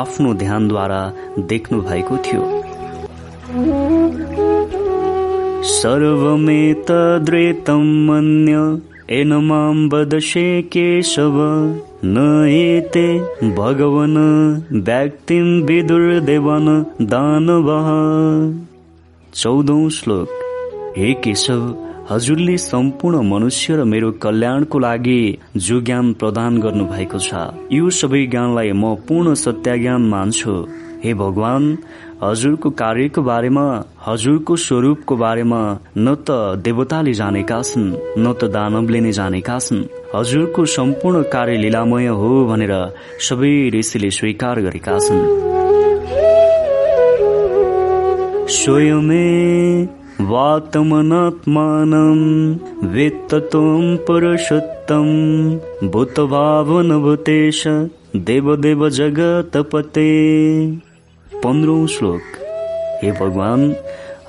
आफ्नो 0.02 0.30
ध्यानद्वारा 0.44 1.02
देख्नु 1.52 1.78
भएको 1.90 2.16
थियो। 2.26 2.42
सर्वमेतद्रेतं 5.76 7.84
मन्य 8.08 8.56
एन 9.20 9.32
मां 9.48 9.78
वदशे 9.94 10.48
केशव। 10.74 11.38
न 12.06 12.18
एते 12.50 13.08
भगवन 13.56 14.16
व्यक्तिं 14.86 15.44
विदुर्देवन 15.66 16.68
दानवः 17.02 17.90
चौधौं 19.34 19.90
श्लोक। 19.90 20.30
हे 20.98 21.14
केशव 21.14 21.62
हजुरले 22.10 22.58
सम्पूर्ण 22.58 23.22
मनुष्य 23.30 23.76
र 23.76 23.84
मेरो 23.84 24.12
कल्याणको 24.24 24.80
लागि 24.80 25.22
जो 25.58 25.80
ज्ञान 25.82 26.14
प्रदान 26.14 26.58
गर्नु 26.60 26.86
भएको 26.86 27.20
छ। 27.20 27.30
यो 27.72 27.90
सबै 27.90 28.26
ज्ञानलाई 28.26 28.72
म 28.72 28.96
पूर्ण 29.08 29.34
सत्य 29.34 29.78
ज्ञान 29.78 30.10
मान्छु। 30.10 30.56
हे 31.04 31.14
भगवान 31.14 31.64
हजुरको 32.24 32.70
कार्यको 32.80 33.22
बारेमा 33.28 33.66
हजुरको 34.08 34.56
स्वरूपको 34.64 35.16
बारेमा 35.18 35.62
न 35.98 36.08
त 36.28 36.30
देवताले 36.66 37.14
जानेका 37.20 37.58
छन् 37.70 37.88
न 38.18 38.34
त 38.34 38.50
दानवले 38.56 39.00
नै 39.06 39.14
जानेका 39.20 39.56
छन्। 39.60 39.80
हजुरको 40.16 40.66
सम्पूर्ण 40.74 41.22
कार्य 41.34 41.56
लीलामय 41.64 42.08
हो 42.20 42.30
भनेर 42.50 42.74
सबै 43.28 43.54
ऋषिले 43.76 44.10
स्वीकार 44.18 44.56
गरेका 44.66 44.96
छन्। 45.06 45.24
स्वयमे 48.58 49.26
वातमनात्मानं 50.30 52.22
वेत्तत्वं 52.94 53.84
पुरुषोत्तम 54.08 55.08
भूतभावनभूतेश 55.92 57.62
देवदेव 58.30 58.82
जगतपते। 59.00 60.10
पन्ध्रौं 61.44 61.86
श्लोक। 61.88 62.22
हे 63.04 63.12
भगवान 63.20 63.74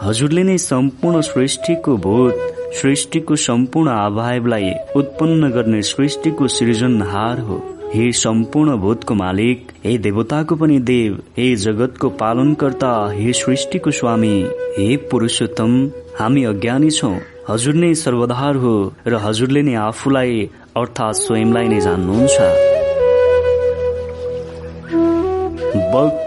हजुरले 0.02 0.42
नै 0.42 0.56
सम्पूर्ण 0.60 1.20
सृष्टिको 1.22 1.96
भूत 2.04 2.34
सृष्टिको 2.74 3.36
सम्पूर्ण 3.38 3.90
आभावलाई 3.90 4.70
उत्पन्न 4.96 5.50
गर्ने 5.52 5.82
सृष्टिको 5.84 6.48
सृजनहार 6.48 7.40
हो। 7.40 7.60
हे 7.94 8.10
सम्पूर्ण 8.18 8.76
भूतको 8.82 9.14
मालिक 9.14 9.72
हे 9.84 9.96
देवताको 9.98 10.56
पनि 10.56 10.78
देव 10.90 11.18
हे 11.38 11.54
जगतको 11.64 12.08
पालनकर्ता 12.22 12.92
हे 13.12 13.32
सृष्टिको 13.40 13.90
स्वामी 13.98 14.34
हे 14.78 14.96
पुरुषोत्तम 15.10 15.74
हामी 16.18 16.44
अज्ञानी 16.44 16.90
छौ। 16.90 17.14
हजुर 17.48 17.74
नै 17.74 17.94
सर्वधार 18.00 18.56
हो 18.64 18.74
र 19.06 19.20
हजुरले 19.24 19.62
नै 19.62 19.74
आफूलाई 19.84 20.48
अर्थात् 20.76 21.20
स्वयंलाई 21.22 21.68
नै 21.68 21.80
जान्नुहुन्छ। 21.80 22.81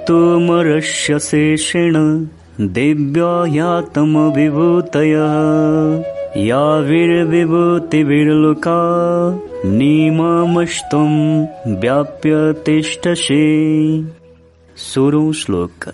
वक्तुमर्ष्य 0.05 1.17
शेषेण 1.19 1.95
दिव्या 2.61 3.31
यातमविभूतयः 3.55 5.33
याविर्विभूतिभिर्लोका 6.45 8.79
निमामस्त्वं 9.65 11.11
व्याप्य 11.81 12.53
तिष्ठसे। 12.65 13.45
सोह्रौं 14.77 15.31
श्लोक। 15.31 15.89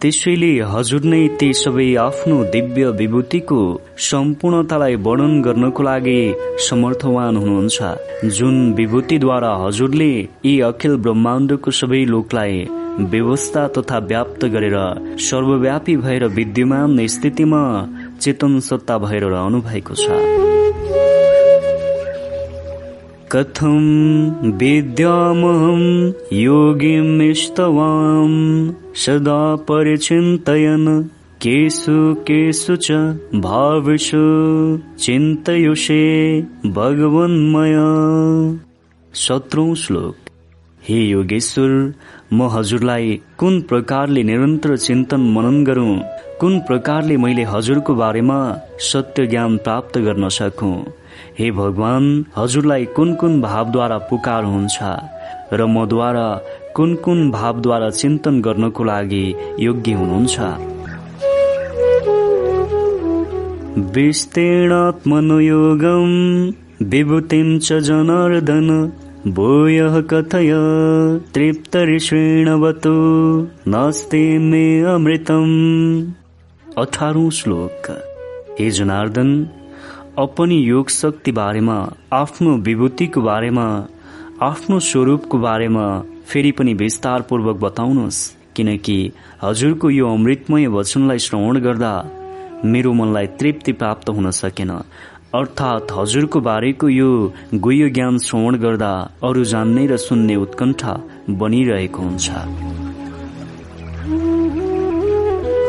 त्यसैले 0.00 0.52
हजुर 0.72 1.02
नै 1.04 1.28
ती 1.40 1.52
सबै 1.52 1.94
आफ्नो 2.00 2.36
दिव्य 2.56 2.84
विभूतिको 3.00 3.60
सम्पूर्णतालाई 4.08 4.94
वर्णन 5.04 5.40
गर्नको 5.42 5.82
लागि 5.82 6.20
समर्थवान 6.68 7.36
हुनुहुन्छ। 7.36 7.78
जुन 8.36 8.72
विभूतिद्वारा 8.72 9.52
हजुरले 9.64 10.12
यी 10.44 10.60
अखिल 10.72 10.96
ब्रह्माण्डको 11.04 11.70
सबै 11.70 12.04
लोकलाई 12.08 12.66
व्यवस्था 13.00 13.68
तथा 13.68 13.98
व्याप्त 13.98 14.44
गरेर 14.44 14.76
सर्वव्यापी 15.18 15.96
भएर 15.96 16.24
विद्यमान 16.24 17.06
स्थितिमा 17.06 17.88
चेतन 18.20 18.60
सत्ता 18.60 18.98
भएर 18.98 19.24
रहनु 19.24 19.60
भएको 19.60 19.94
छ। 19.94 20.06
कथम 23.32 23.84
विद्यामहं 24.56 26.12
योगिमिस्तवाम 26.32 28.32
सदा 28.94 29.56
परिचिन्तयन् 29.56 31.02
केषु 31.42 32.14
केषु 32.14 32.76
च 32.76 32.92
भाविषु 33.34 34.18
चिन्तयुषे 34.98 36.42
भगवन्मया। 36.66 37.86
शत्रु 39.14 39.74
श्लोक। 39.74 40.16
हे 40.88 41.00
योगेश्वर 41.00 41.94
म 42.32 42.42
हजुरलाई 42.42 43.20
कुन 43.38 43.60
प्रकारले 43.60 44.22
निरन्तर 44.22 44.76
चिन्तन 44.76 45.20
मनन 45.20 45.64
गरौं 45.64 45.98
कुन 46.40 46.60
प्रकारले 46.60 47.16
मैले 47.16 47.42
हजुरको 47.42 47.94
बारेमा 47.94 48.56
सत्य 48.78 49.26
ज्ञान 49.26 49.56
प्राप्त 49.56 49.98
गर्न 49.98 50.28
सकौं? 50.28 50.82
हे 51.38 51.50
भगवान 51.50 52.24
हजुरलाई 52.36 52.86
कुन 52.96 53.14
कुन 53.14 53.40
भावद्वारा 53.40 53.98
पुकार 53.98 54.44
हुन्छ 54.44 54.78
र 55.52 55.66
मद्वारा 55.66 56.40
कुन 56.76 56.94
कुन 56.94 57.30
भावद्वारा 57.30 57.90
चिन्तन 57.90 58.40
गर्नको 58.40 58.84
लागि 58.84 59.34
योग्य 59.60 59.92
हुनुहुन्छ? 59.92 60.40
विस्तीर्णात्मनुयोगम 63.96 66.52
विभूतिम 66.86 67.58
जनार्दन। 67.58 68.92
भूयः 69.26 70.00
कथय 70.00 70.50
तृप्तरिषृणवतु 71.34 72.92
नास्ति 73.68 74.38
मे 74.38 74.80
अमृतम्। 74.80 76.12
अठारौं 76.78 77.30
श्लोक। 77.30 77.90
हे 78.60 78.70
जनार्दन 78.70 79.48
अपनी 80.18 80.56
योग 80.56 80.88
शक्ति 80.88 81.32
बारेमा 81.32 81.92
आफ्नो 82.12 82.56
विभूतिको 82.56 83.20
बारेमा 83.20 83.86
आफ्नो 84.42 84.78
स्वरूपको 84.80 85.38
बारेमा 85.38 85.84
फेरि 86.26 86.52
पनि 86.52 86.74
विस्तार 86.74 87.22
पूर्वक 87.22 87.56
बताउनुहोस् 87.56 88.36
किनकि 88.56 89.12
हजुरको 89.42 89.90
यो 89.90 90.14
अमृतमय 90.14 90.66
वचनलाई 90.66 91.18
श्रवण 91.18 91.58
गर्दा 91.58 91.92
मेरो 92.64 92.92
मनलाई 92.92 93.26
तृप्ति 93.26 93.72
प्राप्त 93.72 94.08
हुन 94.08 94.30
सकेन। 94.30 94.70
अर्थात् 95.34 95.92
हजुरको 95.92 96.40
बारेको 96.40 96.88
यो 96.88 97.32
गुह्य 97.54 97.88
ज्ञान 97.90 98.18
श्रवण 98.18 98.56
गर्दा 98.56 99.10
अरू 99.22 99.44
जान्ने 99.44 99.86
र 99.86 99.96
सुन्ने 99.96 100.36
उत्कण्ठा 100.36 100.94
बनिरहेको 101.30 102.02
हुन्छ। 102.02 102.30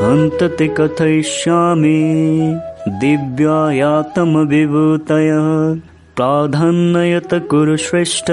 हन्तते 0.02 0.68
कथयिष्यामि 0.68 2.00
दिव्यायातम 3.02 4.38
विभूतय 4.50 5.32
प्राधान्यत 6.16 7.34
कुरु 7.34 7.78
श्रेष्ठ 7.78 8.32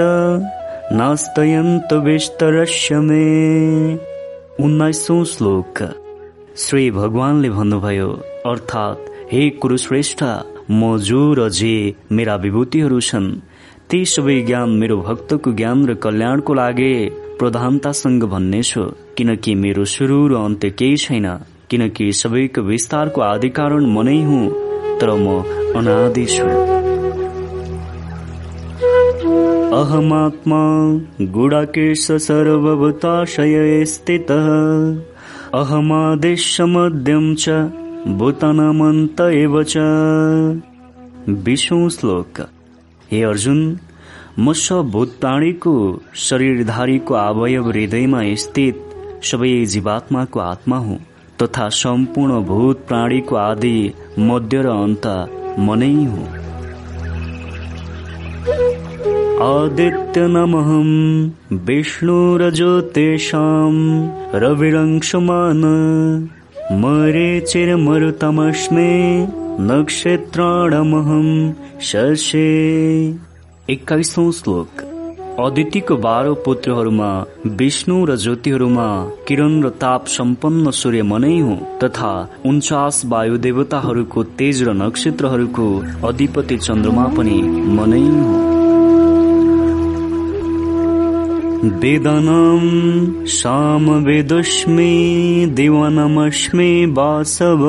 नास्तयन्त 0.97 1.93
विस्तरस्य 1.93 2.99
मे। 2.99 3.25
उन्नाइसौँ 4.65 5.23
श्लोक। 5.25 5.83
श्री 6.57 6.91
भगवानले 6.91 7.49
भन्नुभयो 7.49 8.09
अर्थात् 8.45 9.09
हे 9.31 9.49
कुरुश्रेष्ठ 9.49 10.23
म 10.71 10.97
जो 11.01 11.21
र 11.33 11.49
जे 11.49 11.75
मेरा 12.11 12.35
विभूतिहरू 12.45 12.99
छन् 13.09 13.29
ती 13.89 13.99
सबै 14.05 14.41
ज्ञान 14.47 14.69
मेरो 14.79 14.97
भक्तको 15.07 15.51
ज्ञान 15.59 15.85
र 15.89 15.93
कल्याणको 16.03 16.53
लागि 16.53 16.93
प्रधानतासँग 17.39 18.23
भन्नेछु 18.33 18.83
किनकि 19.17 19.55
मेरो 19.63 19.85
सुरु 19.93 20.19
र 20.27 20.35
अन्त्य 20.45 20.69
केही 20.79 20.97
छैन 21.05 21.27
किनकि 21.69 22.11
सबैको 22.19 22.61
विस्तारको 22.69 23.21
आदि 23.21 23.49
कारण 23.57 23.85
म 23.85 24.03
नै 24.07 24.17
हुँ 24.29 24.45
तर 24.99 25.09
म 25.23 25.41
अनादि 25.79 26.25
छु। 26.35 26.45
अहमात्मा 29.79 30.61
गुडाकेश 31.33 32.07
सर्वभूताशय 32.27 33.85
स्थितः। 33.85 34.47
अहमादेश 35.59 36.49
मध्यम 36.73 37.33
च 37.35 37.88
भूतानामन्त 38.07 39.21
एव 39.21 39.63
श्लोक। 41.89 42.39
हे 43.11 43.21
अर्जुन 43.23 43.59
म 44.39 44.53
भूत 44.91 45.09
प्राणीको 45.21 45.73
शरीरधारीको 46.15 47.13
अवयव 47.13 47.67
हृदयमा 47.69 48.21
स्थित 48.35 48.75
सबै 49.23 49.51
जीवात्माको 49.65 50.39
आत्मा 50.39 50.77
हुँ 50.77 50.97
तथा 51.41 51.67
सम्पूर्ण 51.79 52.39
भूत 52.45 52.85
प्राणीको 52.87 53.35
आदि 53.35 53.75
मध्य 54.19 54.61
र 54.61 54.67
अन्त 54.67 55.05
मनै 55.59 55.93
हुँ। 56.05 56.27
आदित्य 59.43 60.27
नमहम 60.29 60.89
विष्णु 61.67 62.17
र 62.37 62.49
ज्योतिषाम 62.51 63.75
रविरंशमान 64.35 65.63
मरे 66.71 67.39
चिरमरुतमस्मे 67.41 68.91
नक्षत्राणमहम 69.61 71.29
शशे। 71.81 72.43
एक्काइसौँ 73.69 74.31
श्लोक। 74.31 74.83
अदितिको 75.39 75.95
बाह्र 75.95 76.33
पुत्रहरूमा 76.45 77.09
विष्णु 77.47 78.05
र 78.05 78.15
ज्योतिहरूमा 78.15 78.87
किरण 79.27 79.63
र 79.63 79.69
ताप 79.81 80.05
सम्पन्न 80.07 80.71
सूर्य 80.71 81.01
मनै 81.03 81.39
हुँ 81.39 81.57
तथा 81.83 82.13
उन्चास 82.45 83.01
वायु 83.05 83.37
देवताहरूको 83.37 84.23
तेज 84.37 84.63
र 84.63 84.73
नक्षत्रहरूको 84.75 85.67
अधिपति 86.07 86.57
चन्द्रमा 86.57 87.07
पनि 87.17 87.41
मनै 87.79 88.05
हुँ। 88.05 88.58
वेदनम 91.63 93.25
साम 93.25 93.89
वेदस्मी 93.89 95.45
दिवानमस्मी 95.45 96.85
वासव। 96.85 97.63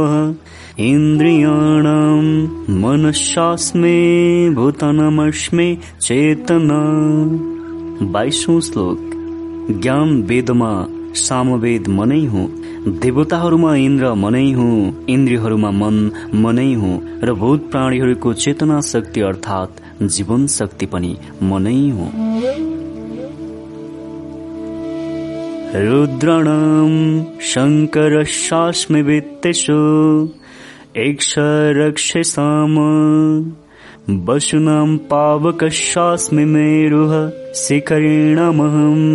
इन्द्रियाणां 0.78 2.22
मनस्यास्मे 2.80 3.96
भूतानमस्मे 4.50 5.78
चेतना। 6.00 6.78
बाइसौँ 8.06 8.60
श्लोक। 8.60 9.10
ज्ञान 9.82 10.22
वेदमा 10.22 10.86
सामवेद 11.14 11.88
मनै 11.88 12.24
हुँ। 12.24 12.48
देवताहरूमा 12.88 13.74
इन्द्र 13.74 14.14
मनै 14.14 14.52
हुँ 14.52 15.06
इन्द्रियहरूमा 15.08 15.70
मन 15.70 16.10
मनै 16.34 16.74
हुँ 16.74 17.20
र 17.22 17.32
भूत 17.32 17.70
प्राणीहरूको 17.70 18.32
चेतना 18.32 18.80
शक्ति 18.80 19.20
अर्थात् 19.20 20.02
जीवन 20.02 20.46
शक्ति 20.46 20.86
पनि 20.86 21.16
मनै 21.42 21.88
हुँ। 21.90 22.69
रुद्राणाम् 25.74 27.40
शङ्कर 27.47 28.24
शास्मि 28.24 29.02
वित्तेषु 29.02 29.76
ईक्ष 30.98 31.34
रक्षसाम 31.78 32.74
पावकशास्मि 35.10 36.44
मेरुः 36.55 37.14
शिखरेणमहम् 37.55 39.06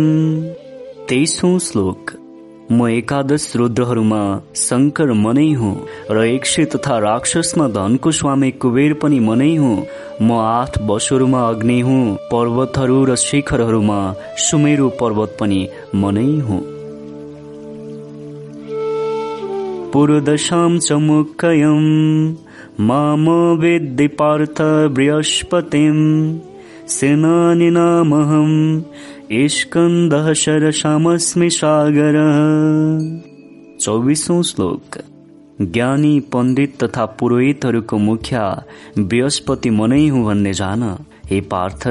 तेषु 1.08 1.58
श्लोक। 1.58 2.25
म 2.70 2.86
एकादश 2.90 3.42
रुद्रहरूमा 3.56 4.20
शङ्कर 4.56 5.10
मनै 5.16 5.50
हुँ 5.52 5.74
र 6.10 6.22
एक 6.26 6.46
सय 6.46 6.64
तथा 6.72 6.96
राक्षसमा 6.98 7.66
धनको 7.76 8.10
स्वामी 8.18 8.50
कुबेर 8.62 8.94
पनि 9.02 9.18
मनै 9.20 9.54
हुँ। 9.56 9.76
म 10.22 10.38
आठ 10.38 10.78
बसुहरूमा 10.88 11.42
अग्नि 11.48 11.78
हुँ 11.80 12.16
पर्वतहरू 12.32 12.96
र 13.04 13.16
शिखरहरूमा 13.24 13.98
सुमेरु 14.46 14.88
पर्वत 15.00 15.36
पनि 15.40 15.60
मनै 15.94 16.26
हुँ। 16.48 16.60
पुरदशां 19.92 20.72
च 20.78 20.98
मुक्कयम् 21.06 21.88
माम 22.88 23.30
वेद्दि 23.62 24.08
पार्थ 24.18 24.58
बृहस्पतिम् 24.96 26.04
सेनानिनामहम् 26.88 28.58
शरसामस्मि 30.34 31.50
सागर। 31.50 32.16
चौबिसौँ 33.80 34.42
श्लोक। 34.42 34.98
ज्ञानी 35.60 36.20
पण्डित 36.20 36.84
तथा 36.84 37.04
पुरोहितहरूको 37.04 37.98
मुख्य 37.98 38.38
बृहस्पति 38.98 39.70
मनै 39.70 40.06
हुँ 40.06 40.24
भन्ने 40.24 40.52
जान 40.52 40.82
हे 41.30 41.40
पार्थ 41.40 41.88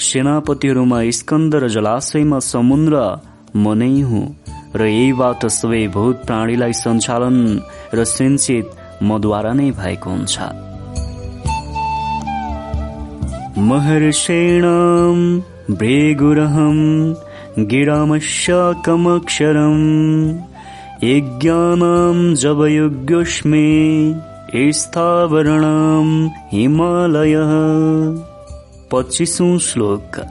सेनापतिहरूमा 0.00 1.10
स्कन्द 1.10 1.54
र 1.54 1.68
जलाशयमा 1.68 2.38
समुद्र 2.38 3.22
मनै 3.56 4.00
हुँ 4.00 4.26
र 4.76 4.86
यहीबाट 4.86 5.46
सबै 5.46 5.86
भूत 5.86 6.26
प्राणीलाई 6.26 6.72
सञ्चालन 6.72 7.38
र 7.94 8.04
सिन्चित 8.04 8.66
मद्वारा 9.02 9.52
नै 9.52 9.70
भएको 9.70 10.10
हुन्छ। 10.10 10.36
महर्षेण 13.58 14.64
भृगुरहं 15.70 17.12
गिरामशाकमक्षरम् 17.58 18.38
यज्ञानां 21.04 22.34
जवयुग्योष्मे 22.34 23.72
स्थावरणां 24.72 26.28
हिमालयः। 26.52 27.52
पच्चिसौँ 28.92 29.58
श्लोक। 29.58 30.26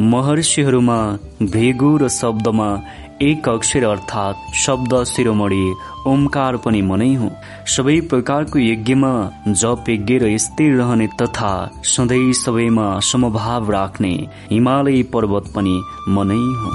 महर्षिहरूमा 0.00 1.18
भृगु 1.42 2.08
शब्दमा 2.08 2.82
एक 3.22 3.48
अक्षर 3.48 3.84
अर्थात् 3.84 4.54
शब्द 4.56 5.02
शिरोमणि 5.04 5.74
ओमकार 6.06 6.56
पनि 6.56 6.82
मनै 6.82 7.12
हुँ। 7.14 7.30
सबै 7.66 8.00
प्रकारको 8.00 8.58
यज्ञमा 8.58 9.12
जप 9.48 9.84
यज्ञ 9.88 10.18
र 10.18 10.36
स्थिर 10.38 10.74
रहने 10.76 11.06
तथा 11.22 11.52
सधैँ 11.84 12.32
सबैमा 12.32 12.88
समभाव 13.00 13.70
राख्ने 13.70 14.14
हिमालय 14.50 15.02
पर्वत 15.12 15.52
पनि 15.56 15.76
मनै 16.08 16.40
हुँ। 16.62 16.74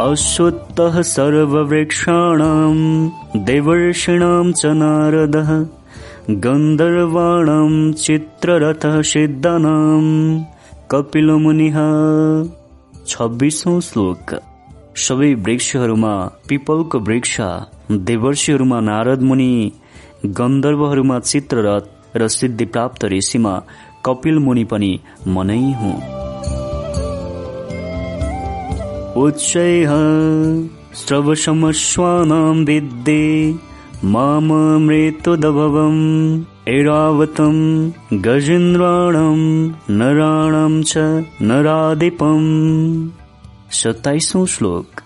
अश्वत्तः 0.00 1.02
सर्ववृक्षाणां 1.02 2.76
देवर्षिणां 3.44 4.52
च 4.52 4.72
नारदः 4.80 5.52
गन्धर्वाणां 6.30 7.92
चित्ररथः 7.92 9.00
सिद्धानां 9.02 10.02
कपिलमुनिः 10.90 11.78
छब्बिसौँ 13.06 13.80
श्लोक। 13.80 14.34
सबै 14.96 15.30
वृक्षहरूमा 15.44 16.14
पिपलको 16.48 16.98
वृक्ष 16.98 17.34
देवर्षीहरूमा 18.08 18.78
नारद 18.80 19.20
मुनि 19.22 19.52
गन्धर्वहरूमा 20.38 21.16
चित्ररथ 21.20 21.84
र 22.16 22.28
सिद्धि 22.28 22.64
प्राप्त 22.64 23.00
ऋषिमा 23.12 23.54
कपिल 24.06 24.36
मुनि 24.38 24.64
पनि 24.64 24.92
मनै 25.28 25.64
हुँ 25.80 25.96
उच्चैः 29.22 29.92
श्रवसमश्वानां 30.94 32.56
विद्ये 32.64 33.22
माममृतुदभवम्। 34.04 36.00
ऐरावतं 36.68 37.56
गजेन्द्राणं 38.24 39.38
नराणं 39.98 40.82
च 40.82 40.98
नराधिपम् 41.42 42.44
सत्ताइसौँ 43.78 44.44
श्लोक। 44.46 45.00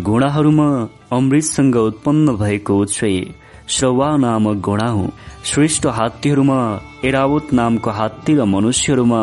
घोडाहरूमा 0.00 0.68
अमृतसँग 1.16 1.76
उत्पन्न 1.76 2.36
भएको 2.36 2.78
उच्चै 2.82 3.12
श्रवा 3.76 4.08
नामक 4.24 4.64
घोडा 4.68 4.88
हुँ 4.88 5.10
श्रेष्ठ 5.52 5.86
हात्तीहरूमा 5.98 6.60
एरावत 7.04 7.52
नामको 7.60 7.90
हात्ती 7.98 8.34
र 8.36 8.44
मनुष्यहरूमा 8.54 9.22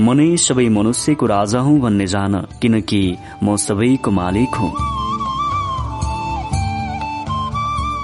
म 0.00 0.16
नै 0.16 0.36
सबै 0.46 0.68
मनुष्यको 0.78 1.26
राजा 1.36 1.60
हुँ 1.68 1.78
भन्ने 1.80 2.06
जान 2.16 2.40
किनकि 2.62 3.02
म 3.44 3.56
सबैको 3.66 4.10
मालिक 4.20 4.56
हुँ। 4.62 4.72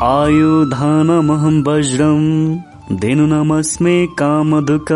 आयुधानमहं 0.05 1.63
वज्रम् 1.67 2.27
धेनुनामस्मे 2.93 4.07
कामदुःख 4.07 4.89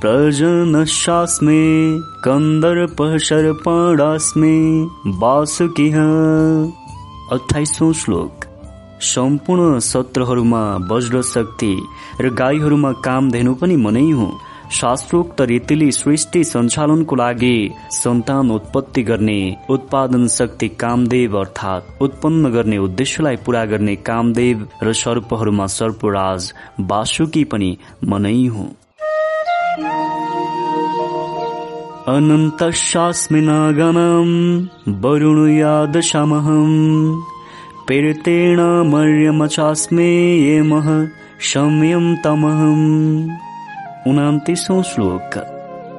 प्रजनशास्मे 0.00 1.62
कन्दर्प 1.98 2.96
सर्पणास्मे 3.02 4.82
वासुकिह 5.18 5.96
अठाइसौँ 7.32 7.92
श्लोक। 7.92 8.44
सम्पूर्ण 9.00 9.78
सत्रहरूमा 9.78 10.78
वज्र 10.90 11.22
शक्ति 11.22 11.82
र 12.20 12.30
गाईहरूमा 12.30 12.92
कामधेनु 12.92 13.54
पनि 13.54 13.76
मनै 13.76 14.10
हुँ। 14.10 14.30
शास्त्रोक्त 14.72 15.40
रीतिले 15.50 15.90
सृष्टि 15.92 16.40
सञ्चालनको 16.44 17.14
लागि 17.16 17.56
सन्तान 17.92 18.50
उत्पत्ति 18.50 19.02
गर्ने 19.02 19.40
उत्पादन 19.70 20.24
शक्ति 20.28 20.68
कामदेव 20.80 21.36
अर्थात् 21.40 22.02
उत्पन्न 22.02 22.50
गर्ने 22.52 22.78
उद्देश्यलाई 22.78 23.36
पूरा 23.46 23.62
गर्ने 23.72 23.94
कामदेव 24.08 24.56
र 24.82 24.92
सर्पहरूमा 25.02 25.66
सर्पराज 25.76 26.40
बासुकी 26.90 27.44
पनि 27.52 27.70
मनै 28.10 28.40
हुँ 28.56 28.70
अनन्तशास्मिनागणम् 32.08 33.06
वरुण 35.02 35.38
यादशमहम् 35.50 36.76
पीडितेण 37.88 38.58
मर्यमचास्मे 38.92 40.10
ये 40.42 40.62
मह 40.62 40.86
संयम 41.48 42.06
तमहम्। 42.24 43.45
उनातिसौँ 44.06 44.82
श्लोक। 44.82 45.30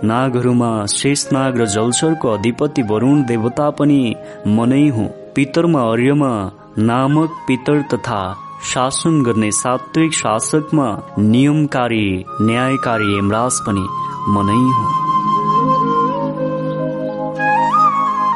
नागहरूमा 0.03 0.85
शेष 0.85 1.33
नाग 1.33 1.57
र 1.57 1.65
जलचरको 1.65 2.27
अधिपति 2.29 2.81
वरुण 2.81 3.23
देवता 3.23 3.69
पनि 3.69 4.15
मनै 4.47 4.87
हुँ। 4.87 5.07
पितरमा 5.35 5.81
अर्यमा 5.81 6.51
नामक 6.77 7.29
पितर 7.47 7.81
तथा 7.81 8.37
शासन 8.73 9.23
गर्ने 9.23 9.51
सात्विक 9.51 10.13
शासकमा 10.13 11.01
नियमकारी 11.19 12.25
न्यायकारी 12.41 13.17
यमराज 13.17 13.59
पनि 13.61 13.85
मनै 14.29 14.61
हुँ। 14.77 15.07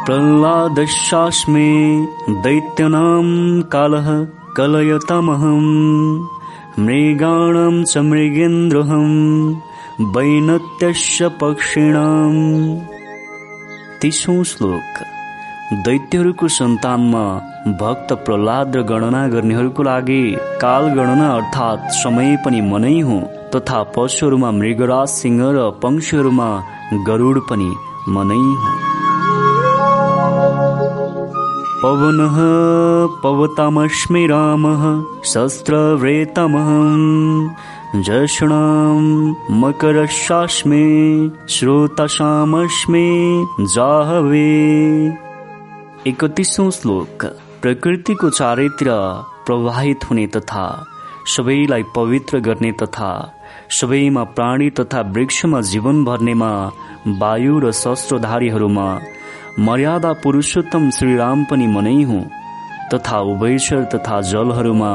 प्रह्लादशास्मे 0.06 1.70
दैत्यनाम 2.30 3.62
कालः 3.62 4.26
कलयतमहम्। 4.58 6.41
मृगाणं 6.80 7.84
च 7.84 7.98
मृगेन्द्रहम् 7.98 9.56
वैनत्यस्य 10.16 11.28
पक्षिणाम् 11.42 12.40
तिसौँ 14.02 14.44
श्लोक। 14.44 15.02
दैत्यहरूको 15.86 16.48
सन्तानमा 16.48 17.24
भक्त 17.82 18.14
प्रहलाद 18.26 18.76
र 18.76 18.82
गणना 18.82 19.28
गर्नेहरूको 19.28 19.84
लागि 19.84 20.24
काल 20.62 20.88
गणना 20.96 21.28
अर्थात् 21.34 21.92
समय 21.94 22.36
पनि 22.46 22.62
मनै 22.62 23.00
हो 23.10 23.20
तथा 23.56 23.84
पशुहरूमा 23.98 24.52
मृगराज 24.52 25.08
सिंह 25.08 25.44
र 25.58 25.70
पंक्षीहरूमा 25.84 26.50
गरुड 27.08 27.40
पनि 27.50 27.70
मनै 28.16 28.42
हो। 28.64 28.91
पवनः 31.84 32.36
पवतामस्मि 33.24 34.28
रामः 34.28 35.04
शस्त्रव्रेतमहम् 35.26 37.50
जषणां 38.04 39.60
मकरशास्मि 39.60 41.32
श्रोताशामस्मि 41.50 43.48
जाहवे। 43.62 45.14
एकतिसौँ 46.08 46.72
श्लोक। 46.72 47.38
प्रकृतिको 47.62 48.30
चारैतिर 48.30 48.88
प्रवाहित 49.46 50.10
हुने 50.10 50.28
तथा 50.28 50.86
सबैलाई 51.28 51.84
पवित्र 51.96 52.40
गर्ने 52.40 52.72
तथा 52.72 53.34
सबैमा 53.70 54.24
प्राणी 54.24 54.70
तथा 54.70 55.02
वृक्षमा 55.02 55.62
जीवन 55.62 56.04
भर्नेमा 56.04 56.72
वायु 57.08 57.60
र 57.60 57.72
शस्त्रधारीहरूमा 57.72 59.00
मर्यादा 59.60 60.12
पुरुषोत्तम 60.24 60.90
श्रीराम 60.90 61.44
पनि 61.44 61.66
मनै 61.68 62.02
हुँ 62.04 62.24
तथा 62.94 63.20
उभयश्वर 63.32 63.84
तथा 63.94 64.20
जलहरूमा 64.32 64.92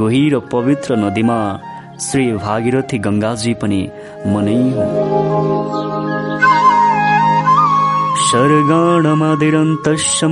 गोही 0.00 0.28
र 0.30 0.38
पवित्र 0.52 0.96
नदीमा 0.96 1.38
श्री 2.00 2.24
भागीरथी 2.32 2.98
गङ्गाजी 2.98 3.54
पनि 3.62 3.80
मनै 4.34 4.60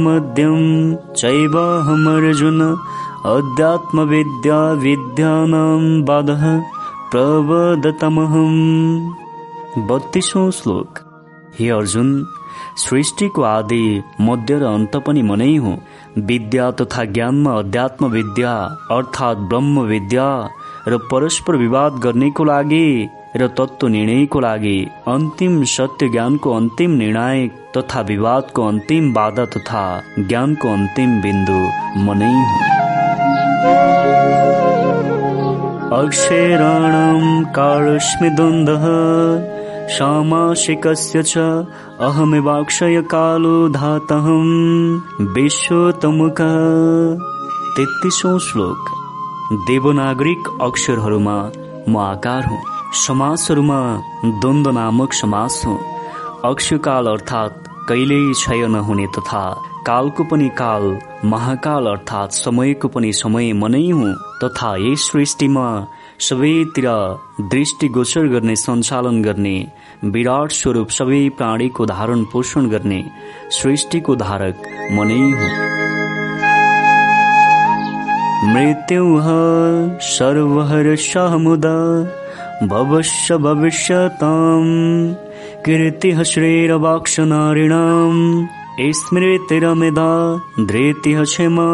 मध्यम 0.05 0.63
चैवाहमर्जुन 1.21 2.61
अध्यात्मविद्या 3.37 4.61
विद्यानां 4.85 5.83
बाधः 6.09 6.45
प्रवदतमहम् 7.13 8.61
बत्तीसौँ 9.89 10.51
श्लोक। 10.51 10.99
हे 11.59 11.69
अर्जुन 11.71 12.09
सृष्टिको 12.83 13.43
आदि 13.43 13.85
मध्य 14.21 14.59
र 14.59 14.65
अन्त 14.67 14.97
पनि 15.07 15.23
मनै 15.23 15.55
हो। 15.57 15.73
विद्या 16.29 16.71
तथा 16.71 17.05
ज्ञानमा 17.15 17.53
अध्यात्म 17.59 18.07
विद्या 18.07 18.53
अर्थात् 18.91 19.47
ब्रह्म 19.49 19.81
विद्या 19.87 20.29
र 20.89 20.99
परस्पर 21.11 21.57
विवाद 21.57 21.93
गर्नेको 22.05 22.45
लागि 22.45 22.89
र 23.37 23.47
तत्व 23.59 23.89
निर्णयको 23.89 24.41
लागि 24.41 24.79
अन्तिम 25.09 25.63
सत्य 25.65 26.09
ज्ञानको 26.09 26.55
अन्तिम 26.55 26.91
निर्णायक 26.97 27.51
तथा 27.77 28.01
विवादको 28.01 28.63
अन्तिम 28.69 29.13
बाधा 29.15 29.45
तथा 29.55 29.85
ज्ञानको 30.19 30.69
अन्तिम 30.69 31.11
बिन्दु 31.21 31.61
मनै 32.07 32.35
हो। 32.49 32.59
अक्षराणां 35.97 37.21
सामासिकस्य 39.91 41.23
च 41.23 41.39
अहमेवाक्षय 42.01 43.03
कालो 43.03 43.69
धातहम् 43.69 44.99
विश्वतमुख 45.21 46.41
श्लोक। 48.47 48.85
देवनागरिक 49.53 50.59
अक्षरहरूमा 50.63 51.51
म 51.89 51.97
आकार 51.97 52.47
हुँ। 52.47 52.59
समासहरूमा 52.93 53.81
द्वन्द्व 54.25 54.71
नामक 54.71 55.13
समास 55.13 55.63
हुँ। 55.67 55.79
अक्षकाल 56.45 57.07
अर्थात् 57.07 57.89
कहिल्यै 57.89 58.33
क्षय 58.33 58.67
नहुने 58.67 59.07
तथा 59.07 59.63
कालको 59.87 60.25
पनि 60.25 60.49
काल 60.49 60.99
महाकाल 61.25 61.87
अर्थात् 61.87 62.33
समयको 62.33 62.89
पनि 62.89 63.13
समय 63.13 63.53
मनै 63.53 63.91
हुँ। 63.91 64.15
तथा 64.45 64.77
यस 64.77 65.11
सृष्टिमा 65.13 65.87
सबैतिर 66.21 66.87
दृष्टिगोचर 67.41 68.27
गर्ने 68.27 68.57
सञ्चालन 68.57 69.23
गर्ने 69.23 69.80
विराट 70.05 70.53
स्वरूप 70.53 70.89
सबै 70.89 71.31
प्राणीको 71.39 71.87
धारण 71.87 72.25
पोषण 72.25 72.67
गर्ने 72.67 73.11
सृष्टिको 73.51 74.17
धारक 74.17 74.63
मनै 74.93 75.19
हो। 75.19 75.71
मृत्यु 78.47 79.21
सर्वहर्षमुदा 80.03 81.77
भवश्य 82.67 83.37
भविष्यताम्। 83.37 85.15
कीर्तिः 85.65 86.23
नारिणाम् 87.25 88.47
स्मृतिरमेधा 88.81 90.41
धृतिः 90.61 91.25
क्षमा। 91.25 91.69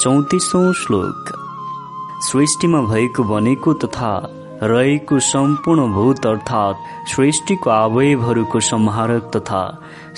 चौतिसौँ 0.00 0.72
श्लोक। 0.72 1.32
सृष्टिमा 2.20 2.80
भएको 2.80 3.24
भनेको 3.24 3.72
तथा 3.72 4.41
रहेको 4.62 5.18
सम्पूर्ण 5.26 5.86
भूत 5.92 6.26
अर्थात् 6.26 6.82
सृष्टिको 7.10 7.70
अवयवहरूको 7.70 8.60
संहारक 8.60 9.30
तथा 9.36 9.62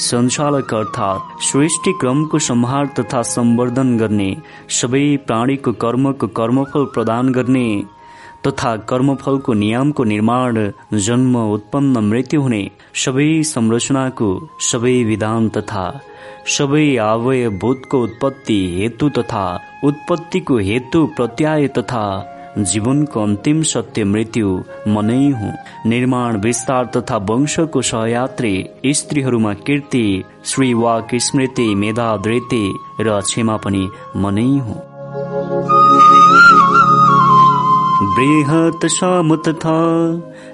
सञ्चालक 0.07 0.75
अर्थात् 0.75 1.43
सृष्टि 1.45 1.93
क्रमको 2.01 2.39
संहार 2.49 2.87
तथा 2.99 3.23
सम्वर्धन 3.31 3.97
गर्ने 3.99 4.31
सबै 4.81 5.05
प्राणीको 5.27 5.73
कर्मको 5.85 6.27
कर्मफल 6.41 6.85
प्रदान 6.95 7.33
गर्ने 7.33 7.67
तथा 8.47 8.75
कर्मफलको 8.91 9.53
नियमको 9.63 10.05
निर्माण 10.05 10.59
जन्म 11.07 11.37
उत्पन्न 11.45 12.05
मृत्यु 12.11 12.41
हुने 12.43 12.61
सबै 13.05 13.29
संरचनाको 13.53 14.29
सबै 14.71 14.95
विधान 15.05 15.49
तथा 15.57 15.87
सबै 16.59 16.85
अवय 17.07 17.49
भूतको 17.61 18.03
उत्पत्ति 18.03 18.59
हेतु 18.77 19.09
तथा 19.19 19.47
उत्पत्तिको 19.85 20.59
हेतु 20.69 21.07
प्रत्याय 21.17 21.69
तथा 21.79 22.05
जीवनको 22.59 23.23
अन्तिम 23.23 23.63
सत्य 23.63 24.05
मृत्यु 24.05 24.63
मनै 24.89 25.31
हुँ। 25.31 25.53
निर्माण 25.87 26.37
विस्तार 26.37 26.91
तथा 26.97 27.17
वंशको 27.17 27.83
सहयात्री 27.83 28.67
स्त्रीहरूमा 28.87 29.53
कीर्ति 29.53 30.25
श्री 30.45 30.75
वाक 30.75 31.09
स्मृति 31.15 31.75
मेधा 31.75 32.23
र 33.01 33.21
क्षमा 33.21 33.57
पनि 33.57 33.89
मनै 34.17 34.43
हुँ। 34.43 34.83
बृहत् 38.15 38.87
साम 38.87 39.37
तथा 39.37 39.79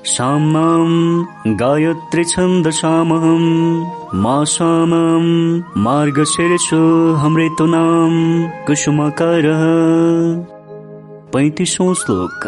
साम्नां 0.05 1.25
गायत्री 1.55 2.25
छन्दसामहम् 2.25 3.85
मासानां 4.15 5.61
मार्गशीर्षो 5.83 7.15
हमृतुनां 7.15 8.49
कुसुमकरः। 8.67 10.60
पैतिसौँ 11.33 11.95
श्लोक। 12.03 12.47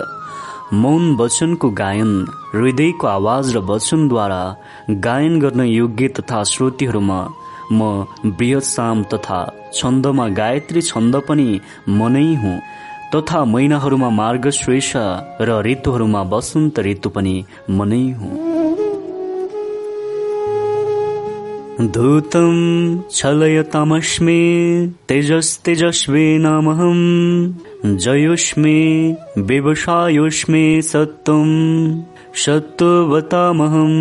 मौन 0.74 1.02
वचनको 1.16 1.70
गायन 1.80 2.12
हृदयको 2.54 3.06
आवाज 3.06 3.54
र 3.56 3.58
वचनद्वारा 3.70 4.42
गायन 5.06 5.38
गर्न 5.40 5.60
योग्य 5.60 6.08
तथा 6.18 6.42
श्रोतीहरूमा 6.52 7.20
म 7.72 8.06
बृहत 8.38 8.64
साम 8.64 9.02
तथा 9.12 9.40
छन्दमा 9.74 10.28
गायत्री 10.38 10.82
छन्द 10.82 11.16
पनि 11.28 11.48
म 11.88 12.08
नै 12.14 12.24
हुँ 12.42 12.56
तथा 13.14 13.44
महिनाहरूमा 13.54 14.10
मार्गश्रेष 14.20 14.92
र 15.48 15.60
ऋतुहरूमा 15.66 16.22
वसन्त 16.32 16.80
ऋतु 16.88 17.08
पनि 17.16 17.36
म 17.70 17.84
नै 17.92 18.02
हुँ। 18.20 18.51
धूतं 21.82 22.54
छलयतामस्मि 23.10 24.42
तेजस्तेजस्वी 25.08 26.38
नामहम्। 26.38 27.96
जयोष्मे 27.96 28.78
व्यवसायोष्मे 29.38 30.82
सत्त्वं 30.82 31.48
सत्त्ववतामहम् 32.34 33.96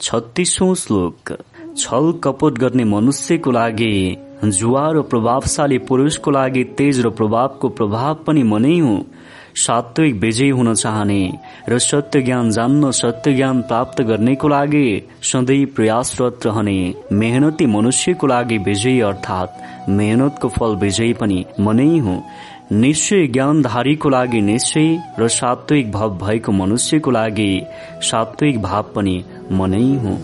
छत्तिसौँ 0.00 0.74
श्लोक। 0.74 1.32
छल 1.78 2.12
कपट 2.24 2.58
गर्ने 2.58 2.84
मनुष्यको 2.84 3.50
लागि 3.50 4.16
जुवा 4.44 4.90
र 4.92 5.02
प्रभावशाली 5.02 5.78
पुरुषको 5.78 6.30
लागि 6.30 6.64
तेज 6.64 7.00
र 7.00 7.10
प्रभावको 7.10 7.68
प्रभाव 7.68 8.14
पनि 8.14 8.42
म 8.42 8.56
नै 8.56 8.78
हुँ। 8.78 9.00
सात्विक 9.56 10.14
विजय 10.14 10.48
हुन 10.50 10.74
चाहने 10.74 11.20
र 11.68 11.78
सत्य 11.78 12.20
ज्ञान 12.22 12.50
जान्न 12.50 12.90
सत्य 12.90 13.32
ज्ञान 13.32 13.60
प्राप्त 13.62 14.00
गर्नेको 14.02 14.48
लागि 14.48 14.86
सधैँ 15.22 15.64
प्रयासरत 15.66 16.46
रहने 16.46 16.78
मेहनती 17.12 17.66
मनुष्यको 17.66 18.26
लागि 18.26 18.58
विजय 18.58 19.00
अर्थात् 19.00 19.88
मेहनतको 19.90 20.48
फल 20.48 20.76
विजय 20.76 21.12
पनि 21.12 21.44
म 21.60 21.72
नै 21.72 21.98
हुँ। 21.98 22.22
निश्चय 22.72 23.26
ज्ञानधारीको 23.26 24.08
लागि 24.08 24.40
निश्चय 24.40 24.96
र 25.18 25.28
सात्विक 25.30 25.92
भाव 25.92 26.18
भएको 26.18 26.52
मनुष्यको 26.52 27.10
लागि 27.10 27.50
सात्विक 28.02 28.62
भाव 28.62 28.92
पनि 28.96 29.16
म 29.52 29.66
नै 29.66 29.84
हुँ। 30.04 30.18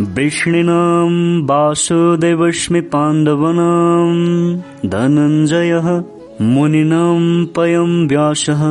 वृष्णिनां 0.00 1.42
वासुदेवस्मि 1.46 2.80
पाण्डवनां 2.80 4.10
मुनिनां 6.44 7.46
पयं 7.46 8.08
व्यासः 8.08 8.62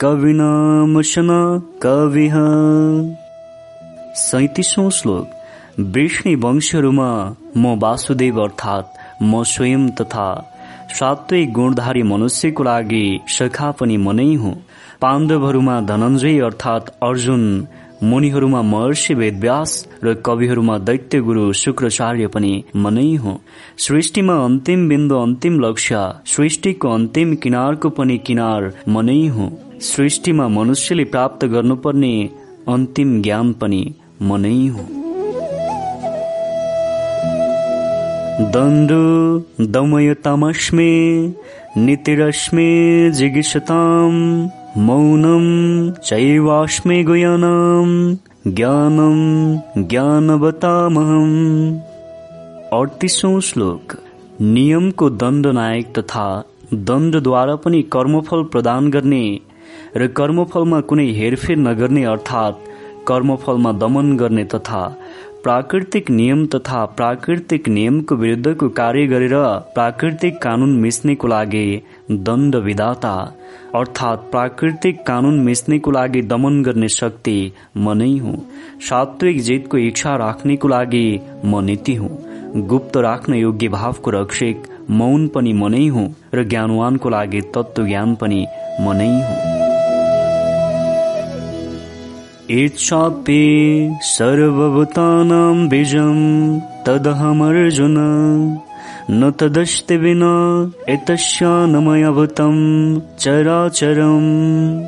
कविनामुशन 0.00 1.28
कविः। 1.82 2.34
सैतिसौँ 4.14 4.90
श्लोक। 4.90 5.30
वृष्णि 5.80 6.34
वंशहरूमा 6.34 7.36
म 7.56 7.78
वासुदेव 7.78 8.42
अर्थात् 8.42 9.22
म 9.22 9.42
स्वयं 9.42 9.88
तथा 9.88 10.52
सात्विक 10.90 11.52
गुणधारी 11.52 12.02
मनुष्यको 12.02 12.62
लागि 12.62 13.20
सखा 13.28 13.70
पनि 13.70 13.96
म 13.96 14.12
नै 14.12 14.34
हुँ। 14.34 14.54
पाण्डवहरूमा 15.00 15.80
धनञ्जय 15.80 16.40
अर्थात् 16.40 16.90
अर्जुन 17.02 17.66
मुनिहरूमा 18.02 18.62
महर्षि 18.62 19.14
वेदव्यास 19.14 19.88
र 20.04 20.14
कविहरूमा 20.14 20.78
दैत्य 20.78 21.20
गुरु 21.20 21.52
शुक्राचार्य 21.52 22.26
पनि 22.26 22.64
म 22.76 22.88
नै 22.88 23.14
हुँ। 23.14 23.36
सृष्टिमा 23.78 24.34
अन्तिम 24.44 24.88
बिन्दु 24.88 25.16
अन्तिम 25.16 25.60
लक्ष्य 25.60 26.00
सृष्टिको 26.26 26.88
अन्तिम 26.88 27.34
किनारको 27.34 27.90
पनि 27.90 28.18
किनार 28.18 28.72
म 28.88 29.00
नै 29.00 29.26
हुँ। 29.26 29.50
सृष्टिमा 29.80 30.48
मनुष्यले 30.48 31.04
प्राप्त 31.04 31.44
गर्नुपर्ने 31.44 32.12
अन्तिम 32.68 33.22
ज्ञान 33.22 33.52
पनि 33.52 33.82
म 34.22 34.36
नै 34.36 34.66
हुँ। 34.66 34.86
दण्डु 38.54 39.02
दमयतामस्मे 39.66 40.92
नितिरश्मे 41.76 42.68
जिगिषताम् 43.10 44.63
मौनम 44.76 45.44
चैवास्मे 45.90 47.04
गुयानाम 47.04 47.90
ज्ञानम 48.46 49.18
ज्ञानवतामहम। 49.82 51.30
अडतिसौँ 52.72 53.40
श्लोक। 53.40 53.94
नियमको 54.40 55.10
दण्ड 55.10 55.46
नायक 55.46 55.98
तथा 55.98 56.44
दण्डद्वारा 56.74 57.54
पनि 57.56 57.82
कर्मफल 57.82 58.42
प्रदान 58.42 58.90
गर्ने 58.90 59.38
र 59.96 60.06
कर्मफलमा 60.06 60.80
कुनै 60.80 61.06
हेरफेर 61.12 61.56
नगर्ने 61.56 62.04
अर्थात् 62.04 62.66
कर्मफलमा 63.06 63.72
दमन 63.72 64.16
गर्ने 64.16 64.44
तथा 64.44 64.82
प्राकृतिक 65.44 66.08
नियम 66.10 66.44
तथा 66.46 66.84
प्राकृतिक 66.98 67.68
नियमको 67.68 68.16
विरुद्धको 68.16 68.68
कार्य 68.78 69.06
गरेर 69.06 69.34
प्राकृतिक 69.74 70.40
कानून 70.42 70.72
मिच्नेको 70.80 71.28
लागि 71.28 71.64
दण्ड 72.28 72.56
विधाता 72.66 73.12
अर्थात् 73.74 74.30
प्राकृतिक 74.30 75.02
कानून 75.06 75.38
मिच्नेको 75.44 75.90
लागि 75.90 76.22
दमन 76.32 76.62
गर्ने 76.62 76.88
शक्ति 76.88 77.36
म 77.76 77.92
नै 77.92 78.10
हुँ। 78.18 78.36
सात्विक 78.88 79.40
जितको 79.42 79.78
इच्छा 79.78 80.16
राख्नेको 80.16 80.68
लागि 80.68 81.06
म 81.44 81.64
नीति 81.64 81.94
हुँ। 81.94 82.16
गुप्त 82.68 82.96
राख्न 83.08 83.34
योग्य 83.34 83.68
भावको 83.68 84.10
रक्षक 84.10 84.68
मौन 84.90 85.28
पनि 85.28 85.52
म 85.52 85.68
नै 85.68 85.86
हुँ 85.88 86.12
र 86.34 86.44
ज्ञानवानको 86.44 87.10
लागि 87.10 87.40
तत्व 87.56 87.86
ज्ञान 87.86 88.14
पनि 88.22 88.46
म 88.80 88.92
नै 88.92 89.10
हुँ। 89.22 89.53
इच्छापि 92.50 93.42
सर्वभूतानां 94.02 95.68
बीजं 95.68 96.60
तदहमर्जुन। 96.60 97.94
न 99.10 99.30
तदस्ति 99.30 99.96
विना 99.96 100.72
एतस्यानमयभूतं 100.88 102.56
चराचरम्। 103.00 104.84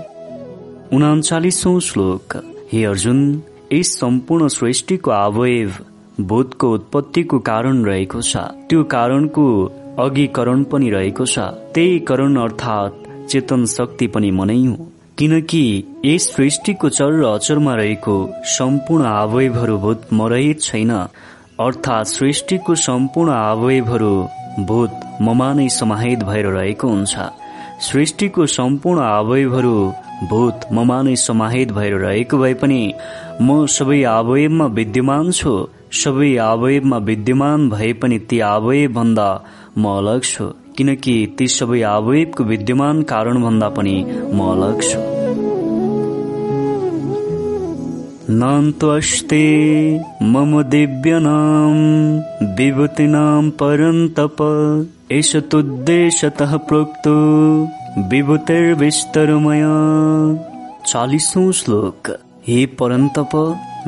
उनाचालिसौँ 0.96 1.80
श्लोक। 1.80 2.42
हे 2.72 2.84
अर्जुन 2.84 3.42
यस 3.72 4.00
सम्पूर्ण 4.00 4.48
सृष्टिको 4.48 5.10
अवयव 5.10 5.72
भूतको 6.20 6.72
उत्पत्तिको 6.72 7.38
कारण 7.38 7.84
रहेको 7.84 8.22
छ। 8.22 8.36
त्यो 8.36 8.84
कारणको 8.84 9.72
अघि 9.98 10.26
करण 10.26 10.64
पनि 10.64 10.90
रहेको 10.90 11.26
छ। 11.26 11.38
त्यही 11.38 11.98
करण 11.98 12.36
अर्थात् 12.36 13.26
चेतन 13.28 13.66
शक्ति 13.66 14.06
पनि 14.06 14.30
मनै 14.30 14.66
हो। 14.66 14.92
किनकि 15.18 15.62
यस 16.04 16.24
सृष्टिको 16.34 16.88
चर 16.88 17.12
र 17.20 17.24
अचरमा 17.26 17.74
रहेको 17.74 18.14
सम्पूर्ण 18.54 19.04
अवयवहरू 19.06 19.76
भूत 19.84 20.02
मरहित 20.12 20.60
छैन। 20.62 20.90
अर्थात् 21.66 22.08
सृष्टिको 22.08 22.74
सम्पूर्ण 22.76 23.32
अवयवहरू 23.32 24.12
भूत 24.68 25.00
ममा 25.22 25.52
नै 25.54 25.68
समाहित 25.68 26.24
भएर 26.30 26.46
रहेको 26.56 26.88
हुन्छ। 26.88 27.14
सृष्टिको 27.88 28.46
सम्पूर्ण 28.56 29.00
अवयवहरू 29.02 29.78
भूत 30.30 30.68
ममा 30.72 31.00
नै 31.02 31.16
समाहित 31.24 31.72
भएर 31.72 31.96
रहेको 32.04 32.38
भए 32.38 32.54
पनि 32.60 32.82
म 33.40 33.66
सबै 33.76 34.02
अवयवमा 34.12 34.66
विद्यमान 34.78 35.32
छु 35.40 35.56
सबै 36.02 36.30
अवयवमा 36.50 36.98
विद्यमान 37.08 37.68
भए 37.70 37.92
पनि 38.04 38.18
ती 38.28 38.40
अवयव 38.52 38.92
भन्दा 38.92 39.28
म 39.78 39.96
अलग 39.96 40.22
छु। 40.24 40.52
किनकि 40.78 41.16
ती 41.38 41.46
सबै 41.48 41.80
अवयवको 41.80 42.44
विद्यमान 42.44 43.02
कारण 43.02 43.42
भन्दा 43.42 43.68
पनि 43.68 43.96
म 44.34 44.38
अलग 44.50 44.82
छु। 44.82 45.00
नान्तस्ते 48.30 49.44
मम 50.22 50.52
दिव्यनाम 50.62 51.76
विभूतिनां 52.56 53.44
परन्तप 53.60 54.42
एष 55.12 55.30
तुद्देशतः 55.50 56.56
प्रोक्तो 56.68 57.14
विभूतिर्विस्तरमया। 58.10 59.74
चालिसौँ 60.86 61.52
श्लोक 61.52 62.10
हे 62.48 62.58
परन्तप 62.80 63.32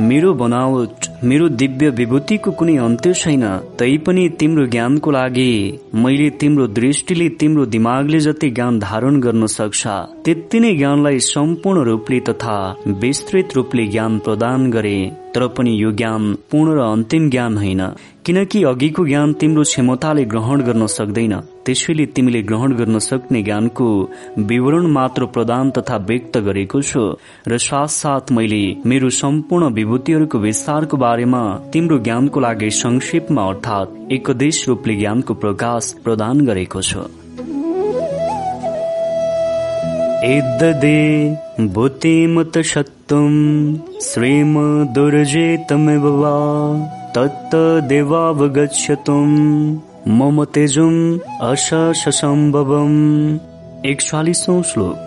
मेरो 0.00 0.32
बनावट 0.34 1.06
मेरो 1.24 1.48
दिव्य 1.48 1.88
विभूतिको 1.90 2.50
कुनै 2.50 2.76
अन्त्य 2.76 3.12
छैन 3.14 3.42
तैपनि 3.78 4.28
तिम्रो 4.40 4.66
ज्ञानको 4.66 5.10
लागि 5.10 5.54
मैले 5.94 6.28
तिम्रो 6.30 6.66
दृष्टिले 6.68 7.28
तिम्रो 7.40 7.64
दिमागले 7.66 8.20
जति 8.20 8.50
ज्ञान 8.50 8.78
धारण 8.78 9.20
गर्न 9.20 9.46
सक्छ 9.50 9.86
त्यति 10.24 10.60
नै 10.60 10.74
ज्ञानलाई 10.76 11.18
सम्पूर्ण 11.26 11.84
रूपले 11.84 12.20
तथा 12.20 12.58
विस्तृत 13.00 13.56
रूपले 13.56 13.86
ज्ञान 13.86 14.18
प्रदान 14.18 14.70
गरे। 14.70 14.98
तर 15.38 15.46
पनि 15.46 15.72
यो 15.82 15.90
ज्ञान 15.92 16.22
पूर्ण 16.50 16.72
र 16.74 16.80
अन्तिम 16.82 17.28
ज्ञान 17.30 17.56
होइन। 17.56 17.82
किनकि 18.26 18.62
अघिको 18.64 19.04
ज्ञान 19.06 19.32
तिम्रो 19.32 19.62
क्षमताले 19.62 20.24
ग्रहण 20.24 20.62
गर्न 20.62 20.86
सक्दैन। 20.86 21.34
त्यसैले 21.66 22.06
तिमीले 22.06 22.42
ग्रहण 22.42 22.72
गर्न 22.74 22.98
सक्ने 22.98 23.42
ज्ञानको 23.42 23.86
विवरण 24.38 24.86
मात्र 24.86 25.26
प्रदान 25.26 25.70
तथा 25.70 25.96
व्यक्त 26.08 26.38
गरेको 26.38 26.80
छु। 26.82 27.04
र 27.48 27.58
साथ 27.58 28.32
मैले 28.32 28.62
मेरो 28.86 29.10
सम्पूर्ण 29.10 29.70
विभूतिहरूको 29.70 30.38
विस्तारको 30.38 30.96
बारेमा 30.96 31.42
तिम्रो 31.72 31.98
ज्ञानको 31.98 32.40
लागि 32.40 32.70
संक्षेपमा 32.70 33.42
अर्थात् 33.42 34.12
एकदेश 34.12 34.68
रूपले 34.68 34.94
ज्ञानको 34.96 35.34
प्रकाश 35.34 35.94
प्रदान 36.04 36.46
गरेको 36.46 36.82
छु। 36.82 37.06
एद्ददे 40.24 41.66
भूतिमत 41.66 42.58
सत्तम 42.58 43.78
श्रीम 44.02 44.54
दुर्जेतमेव 44.92 46.08
वा 46.08 46.32
तत्तदेवावगच्छतुम् 47.14 49.78
मम 50.08 50.44
तेजुम् 50.44 51.18
अशशम्भवम् 51.40 53.38
एकचालिसौँ 53.86 54.62
श्लोक। 54.62 54.98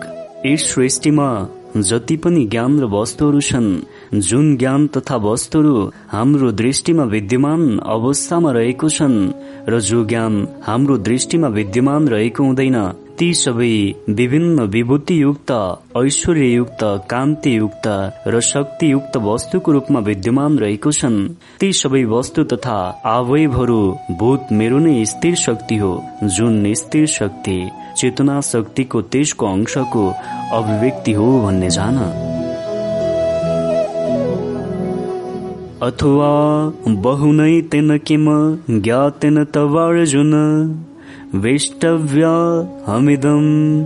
यस 0.45 0.75
सृष्टिमा 0.75 1.47
जति 1.77 2.17
पनि 2.17 2.47
ज्ञान 2.47 2.79
र 2.79 2.83
वस्तुहरू 2.83 3.41
छन् 3.41 3.79
जुन 4.15 4.57
ज्ञान 4.57 4.87
तथा 4.87 5.15
वस्तुहरू 5.15 5.91
हाम्रो 6.07 6.51
दृष्टिमा 6.51 7.03
विद्यमान 7.03 7.79
अवस्थामा 7.79 8.51
रहेको 8.51 8.89
छन्। 8.89 9.31
र 9.69 9.79
जो 9.79 10.05
ज्ञान 10.05 10.47
हाम्रो 10.63 10.97
दृष्टिमा 10.97 11.47
विद्यमान 11.47 12.07
रहेको 12.07 12.43
हुँदैन। 12.43 12.93
ती 13.17 13.33
सबै 13.33 13.73
विभिन्न 14.09 14.61
विभूतियुक्त 14.67 15.51
ऐश्वर्ययुक्त 15.97 16.81
कान्तियुक्त 17.09 17.87
र 18.27 18.39
शक्तियुक्त 18.41 19.17
वस्तुको 19.17 19.71
रूपमा 19.71 19.99
विद्यमान 19.99 20.57
रहेको 20.59 20.91
छन्। 20.91 21.17
ती 21.59 21.71
सबै 21.73 22.03
वस्तु 22.05 22.43
तथा 22.43 22.77
अवयवहरू 23.05 23.81
भूत 24.11 24.51
मेरो 24.51 24.79
नै 24.79 25.05
स्थिर 25.05 25.35
शक्ति 25.35 25.77
हो 25.77 25.93
जुन 26.35 26.73
स्थिर 26.73 27.05
शक्ति 27.07 27.57
चेतना 27.97 28.41
शक्तिको 28.41 29.01
तेजको 29.13 29.45
अंशको 29.47 30.05
अभिव्यक्ति 30.53 31.11
हो 31.13 31.27
भन्ने 31.41 31.69
जान। 31.69 31.97
अथवा 35.81 36.31
बहुनै 37.01 37.61
तेन 37.61 37.97
किम 37.97 38.25
ज्ञातेन 38.79 39.43
तवार्जुन। 39.43 40.33
वेष्टव्य 41.35 42.23
हमिदं 42.85 43.83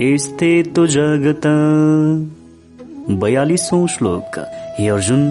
यस्ते 0.00 0.62
तो 0.62 0.86
जगत। 0.86 1.42
बयालिसौँ 3.10 3.86
श्लोक। 3.88 4.38
हे 4.78 4.88
अर्जुन 4.88 5.28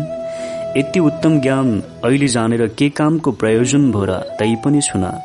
यति 0.78 1.00
उत्तम 1.00 1.40
ज्ञान 1.40 1.84
अहिले 2.06 2.28
जानेर 2.28 2.68
के 2.68 2.90
कामको 2.90 3.32
प्रयोजन 3.32 3.92
भयो 3.92 4.06
र 4.06 4.12
तै 4.12 4.56
पनि 4.66 4.82
सुना। 4.82 5.22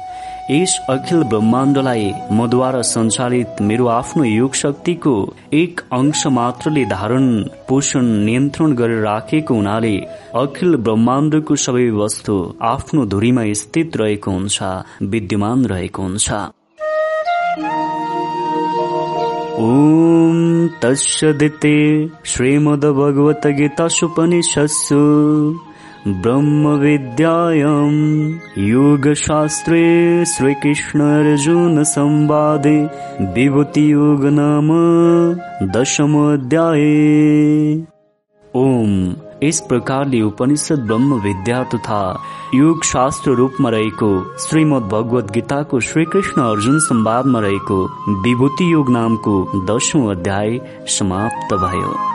यस 0.50 0.72
अखिल 0.90 1.22
ब्रह्माण्डलाई 1.30 2.10
मद्वारा 2.38 2.80
सञ्चालित 2.82 3.60
मेरो 3.68 3.86
आफ्नो 3.88 4.24
योग 4.24 4.54
शक्तिको 4.54 5.14
एक 5.54 5.80
अंश 5.98 6.26
मात्रले 6.38 6.84
धारण 6.92 7.26
पोषण 7.68 8.04
नियन्त्रण 8.24 8.72
गरेर 8.80 9.02
राखेको 9.04 9.54
हुनाले 9.54 9.96
अखिल 10.42 10.70
ब्रह्माण्डको 10.88 11.54
सबै 11.66 11.86
वस्तु 12.00 12.34
आफ्नो 12.72 13.00
धुरीमा 13.14 13.44
स्थित 13.62 13.90
रहेको 14.02 14.30
हुन्छ 14.30 14.58
विद्यमान 15.14 15.58
रहेको 15.72 16.00
हुन्छ। 16.02 16.28
ॐ 19.62 19.64
तस्सदिते 20.82 21.76
श्रीमद्भगवद्गीतासुपनिषत्सु 22.32 25.02
ब्रह्मविद्यायाम् 26.08 28.32
योगशास्त्रे 28.58 30.24
श्रीकृष्णार्जुनसंवादे 30.24 32.90
विभूतियोग 33.20 34.24
नाम 34.24 34.68
दशमोऽध्याये। 35.68 37.84
ओम। 38.56 39.14
यस 39.42 39.60
प्रकारले 39.60 40.20
उपनिषद 40.20 40.78
ब्रह्म 40.78 41.14
विद्या 41.14 41.62
तथा 41.62 42.22
योग 42.54 42.84
शास्त्र 42.84 43.30
रूपमा 43.30 43.68
रहेको 43.68 44.38
श्रीमद 44.38 44.82
भगवत 44.82 45.30
गीताको 45.30 45.80
श्रीकृष्ण 45.80 46.42
अर्जुन 46.42 46.78
संवादमा 46.78 47.40
रहेको 47.40 47.90
विभूति 48.22 48.72
योग 48.72 48.90
नामको 48.90 49.64
दशौं 49.64 50.10
अध्याय 50.10 50.60
समाप्त 50.86 51.54
भयो। 51.54 52.11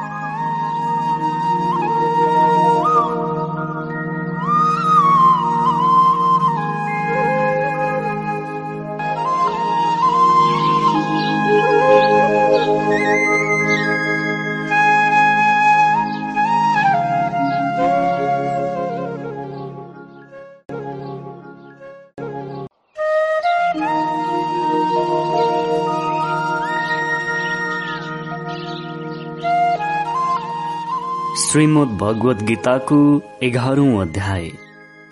श्रीमद् 31.58 31.98
भगवत 31.98 32.44
गीताको 32.44 33.22
एघारौं 33.44 34.02
अध्याय। 34.02 34.52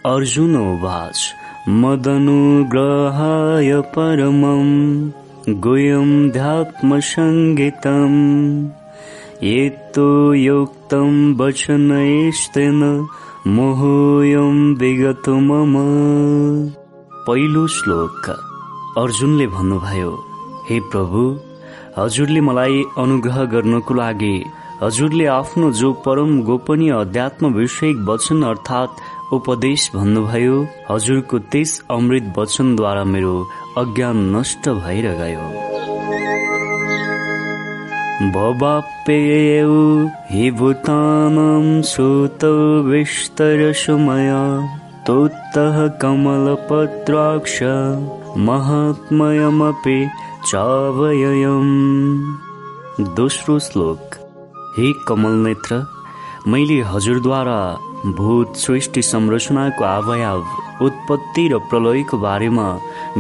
अर्जुन 0.06 0.56
उवाच 0.56 1.34
मदनुग्रहाय 1.70 3.82
परमम् 3.82 5.60
गुह्यं 5.60 6.30
ध्यात्मसङ्गीतम् 6.30 8.70
एतो 9.44 10.34
योक्तं 10.34 11.36
वचनैस्तेन 11.36 13.08
मोहोऽयं 13.48 14.76
विगत 14.76 15.30
मम। 15.30 15.74
पहिलो 17.28 17.68
श्लोक। 17.68 18.38
अर्जुनले 18.98 19.48
भन्नुभयो 19.48 20.26
हे 20.70 20.80
प्रभु 20.80 21.40
हजुरले 21.98 22.42
मलाई 22.42 22.84
अनुग्रह 22.98 23.46
गर्नको 23.46 23.94
लागि 23.94 24.46
हजुरले 24.84 25.26
आफ्नो 25.26 25.72
जो 25.72 25.92
परम 26.06 26.42
गोपनीय 26.42 26.92
अध्यात्म 26.92 27.54
विषयक 27.54 28.06
वचन 28.10 28.42
अर्थात् 28.44 29.34
उपदेश 29.34 29.92
भन्नुभयो 29.96 30.58
हजुरको 30.92 31.40
त्यस 31.40 31.84
अमृत 31.92 32.34
वचनद्वारा 32.38 33.04
मेरो 33.04 33.36
अज्ञान 33.78 34.18
नष्ट 34.36 34.70
भएर 34.70 35.08
गयो 35.22 35.48
भवाप्ययौ 38.34 39.80
हि 40.32 40.52
भूतानां 40.52 41.82
श्रुतौ 41.82 42.54
तोत्तः 45.08 45.88
कमलपत्राक्ष 46.02 47.60
महात्मयमपि 48.38 49.98
चावययम्। 50.48 51.76
दोस्रो 53.16 53.60
श्लोक। 53.60 54.15
हे 54.78 54.92
कमल 55.08 55.36
नेत्र 55.44 55.76
मैले 56.48 56.80
हजुरद्वारा 56.84 57.60
भूत 58.16 58.56
सृष्टि 58.56 59.02
संरचनाको 59.02 59.84
आवयाव 59.84 60.40
उत्पत्ति 60.86 61.48
र 61.54 61.58
प्रलयको 61.70 62.18
बारेमा 62.18 62.68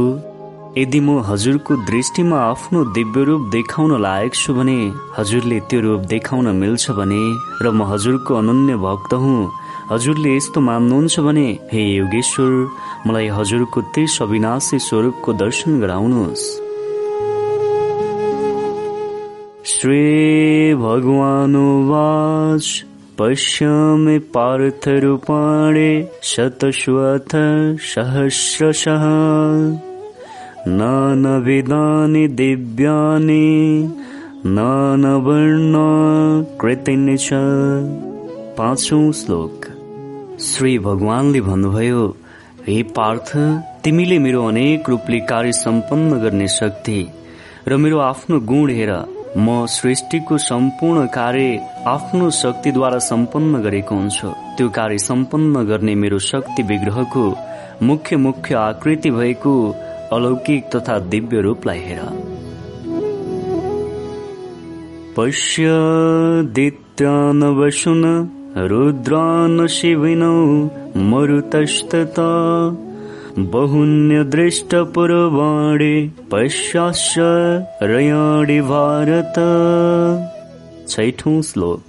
यदि 0.78 1.00
म 1.00 1.08
हजुरको 1.28 1.73
दृष्टिमा 1.86 2.39
आफ्नो 2.42 2.81
दिव्य 2.97 3.24
रूप 3.24 3.42
देखाउन 3.52 3.91
लायक 4.02 4.34
छु 4.34 4.55
भने 4.55 4.78
हजुरले 5.18 5.58
त्यो 5.70 5.81
रूप 5.81 6.00
देखाउन 6.12 6.47
मिल्छ 6.57 6.84
भने 6.99 7.23
र 7.62 7.70
म 7.70 7.81
हजुरको 7.92 8.34
अनन्य 8.34 8.76
भक्त 8.86 9.12
हुँ 9.23 9.41
हजुरले 9.92 10.31
यस्तो 10.36 10.58
मान्नुहुन्छ 10.68 11.15
भने 11.26 11.49
हे 11.73 11.82
योगेश्वर 11.82 12.50
मलाई 13.07 13.28
हजुरको 13.39 13.78
त्यस 13.94 14.15
अविनाशी 14.23 14.78
स्वरूपको 14.89 15.31
दर्शन 15.42 15.70
गराउनुहोस्। 15.81 16.44
श्री 19.73 20.05
भगवानुवाच। 20.84 22.65
पश्यामि 23.18 24.18
पार्थरूपाणि 24.18 26.08
शतश्वथ 26.23 27.32
सहस्रशः। 27.81 29.05
नानविधानि 30.68 32.28
दिव्यानि 32.28 33.47
नानवर्ण 34.47 35.74
कृतिनि 36.60 37.16
च। 37.16 37.31
पाँचौं 38.58 39.12
श्लोक। 39.12 39.66
श्री 40.41 40.78
भगवानले 40.78 41.41
भन्नुभयो 41.41 42.16
हे 42.68 42.82
पार्थ 42.82 43.36
तिमीले 43.84 44.18
मेरो 44.18 44.47
अनेक 44.49 44.89
रूपले 44.89 45.20
कार्य 45.20 45.52
सम्पन्न 45.52 46.20
गर्ने 46.23 46.49
शक्ति 46.49 47.00
र 47.68 47.76
मेरो 47.76 47.99
आफ्नो 47.99 48.41
गुण 48.41 48.70
हेर 48.70 48.91
म 49.36 49.66
सृष्टिको 49.66 50.38
सम्पूर्ण 50.38 51.06
कार्य 51.06 51.60
आफ्नो 51.86 52.30
शक्तिद्वारा 52.30 52.98
सम्पन्न 52.98 53.60
गरेको 53.62 53.94
हुन्छु। 53.94 54.28
त्यो 54.56 54.68
कार्य 54.68 54.98
सम्पन्न 54.98 55.64
गर्ने 55.64 55.94
मेरो 55.94 56.18
शक्ति 56.18 56.62
विग्रहको 56.62 57.24
मुख्य 57.82 58.16
मुख्य 58.16 58.54
आकृति 58.54 59.10
भएको 59.10 59.54
अलौकिक 60.12 60.76
तथा 60.76 60.98
दिव्य 60.98 61.40
रूपलाई 61.40 61.78
हेर। 61.78 62.00
पश्य 65.16 65.64
दित्यानवशुन 66.52 68.04
रुद्रान् 68.70 69.66
शिविनौ 69.68 70.36
मरुतस्तता 71.10 72.30
बहुन्यदृष्टपुरवाणे 73.38 76.10
पश्याश्च 76.32 77.14
रयाणि 77.82 78.60
भारत। 78.60 79.34
छैठौं 80.88 81.42
श्लोक। 81.42 81.80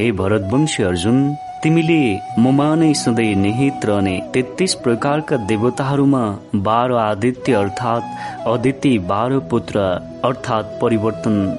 हे 0.00 0.12
भरतवंशी 0.12 0.82
अर्जुन 0.82 1.34
तिमीले 1.62 2.18
ममा 2.38 2.74
नै 2.74 2.94
सधैँ 2.94 3.34
निहित 3.34 3.84
रहने 3.84 4.22
तेत्तीस 4.34 4.74
प्रकारका 4.74 5.36
देवताहरूमा 5.36 6.38
बाह्र 6.54 6.92
आदित्य 6.92 7.52
अर्थात् 7.52 8.48
अदिति 8.48 8.98
बाह्र 8.98 9.38
पुत्र 9.38 9.78
अर्थात् 10.24 10.82
परिवर्तन। 10.82 11.58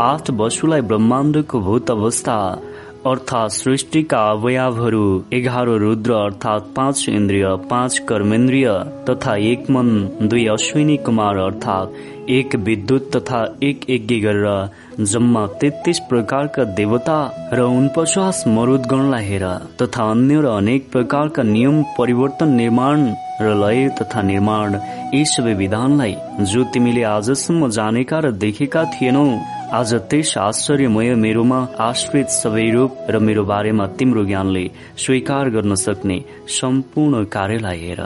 आठ 0.00 0.30
वसुलाई 0.30 0.80
ब्रह्माण्डको 0.80 1.60
भूत 1.60 1.90
अवस्था 1.90 2.60
अर्थात् 3.06 3.52
सृष्टिका 3.52 4.18
अवयवहरू 4.30 5.06
एघार 5.32 5.68
रुद्र 5.80 6.12
अर्थात् 6.14 6.68
पाँच 6.76 7.04
इन्द्रिय 7.08 7.44
पाँच 7.70 7.98
कर्मेन्द्रिय 8.08 8.68
तथा 9.08 9.34
एक 9.48 9.68
मन 9.70 9.88
दुई 10.30 10.46
अश्विनी 10.52 10.96
कुमार 11.06 11.38
अर्थात् 11.38 12.30
एक 12.36 12.54
विद्युत 12.66 13.10
तथा 13.16 13.44
एक 13.68 13.80
यज्ञ 13.90 14.20
गरेर 14.20 15.04
जम्मा 15.10 15.46
तेत्तीस 15.60 15.98
प्रकारका 16.10 16.64
देवता 16.78 17.18
र 17.52 17.62
उनपचास 17.72 18.42
मरुदगणलाई 18.48 19.24
हेर 19.24 19.44
तथा 19.82 20.10
अन्य 20.10 20.40
र 20.40 20.46
अनेक 20.52 20.90
प्रकारका 20.92 21.42
नियम 21.50 21.82
परिवर्तन 21.98 22.54
निर्माण 22.60 23.04
र 23.40 23.54
लय 23.64 23.88
तथा 24.00 24.22
निर्माण 24.30 24.78
यी 25.14 25.24
सबै 25.34 25.54
विधानलाई 25.60 26.16
जो 26.52 26.64
तिमीले 26.74 27.02
आजसम्म 27.10 27.68
जानेका 27.78 28.18
र 28.24 28.30
देखेका 28.44 28.84
थिएनौ 28.94 29.26
आज 29.74 29.94
त्यस 29.94 30.38
आश्चर्यमय 30.38 31.14
मेरोमा 31.14 31.66
आश्रित 31.78 32.24
सबै 32.24 32.70
रूप 32.70 32.90
र 33.10 33.18
मेरो 33.18 33.44
बारेमा 33.44 33.86
तिम्रो 33.86 34.24
ज्ञानले 34.24 34.70
स्वीकार 34.98 35.50
गर्न 35.50 35.74
सक्ने 35.74 36.24
सम्पूर्ण 36.48 37.24
कार्यलाई 37.24 37.78
हेर। 37.78 38.02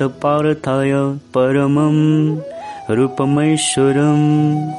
पार्थाय 0.08 1.18
परमम्। 1.38 2.51
रूपमैश्वरम् 2.95 4.70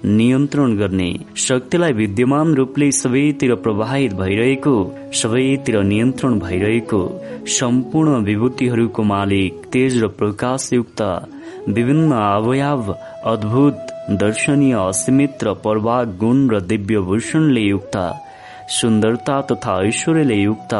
नियन्त्रण 0.05 0.75
गर्ने। 0.77 1.09
शक्तिलाई 1.37 1.93
विद्यमान 1.93 2.53
रूपले 2.55 2.91
सबैतिर 2.91 3.55
प्रवाहित 3.63 4.13
भइरहेको 4.13 4.75
सबैतिर 5.21 5.81
नियन्त्रण 5.83 6.39
भइरहेको। 6.39 7.01
सम्पूर्ण 7.59 8.23
विभूतिहरूको 8.25 9.03
मालिक 9.13 9.65
तेज 9.73 10.03
र 10.03 10.07
प्रकाशयुक्त 10.19 11.01
विभिन्न 11.69 12.11
अवयव 12.11 12.93
अद्भुत 13.33 13.89
दर्शनीय 14.09 14.73
असीमित 14.77 15.43
र 15.43 15.51
प्रवाह 15.63 16.01
गुण 16.21 16.47
र 16.51 16.59
दिव्य 16.71 16.99
भूषणले 17.09 17.61
युक्त 17.61 17.95
सुन्दरता 18.77 19.39
तथा 19.51 19.75
ऐश्वर्यले 19.87 20.35
युक्त 20.35 20.73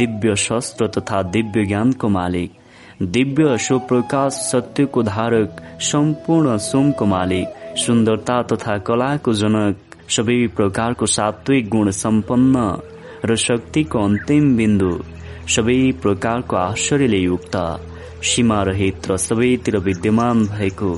दिव्य 0.00 0.34
शस्त्र 0.44 0.86
तथा 0.96 1.22
दिव्य 1.36 1.64
ज्ञानको 1.66 2.08
मालिक 2.08 2.50
दिव्य 3.14 3.56
सुप्रकाश 3.66 4.32
सत्यको 4.50 5.02
धारक 5.02 5.62
सम्पूर्ण 5.90 6.56
सोमको 6.68 7.06
मालिक 7.14 7.78
सुन्दरता 7.86 8.40
तथा 8.52 8.76
कलाको 8.88 9.32
जनक 9.40 9.96
सबै 10.16 10.38
प्रकारको 10.56 11.06
सात्विक 11.16 11.68
गुण 11.70 11.90
सम्पन्न 12.02 12.68
र 13.24 13.36
शक्तिको 13.48 14.04
अन्तिम 14.04 14.56
बिन्दु 14.56 14.92
सबै 15.56 15.80
प्रकारको 16.04 16.56
आश्चर्यले 16.68 17.24
युक्त 17.24 17.56
सीमा 18.30 18.62
रहित 18.70 19.10
र 19.10 19.16
सबैतिर 19.28 19.78
विद्यमान 19.88 20.46
भएको 20.54 20.94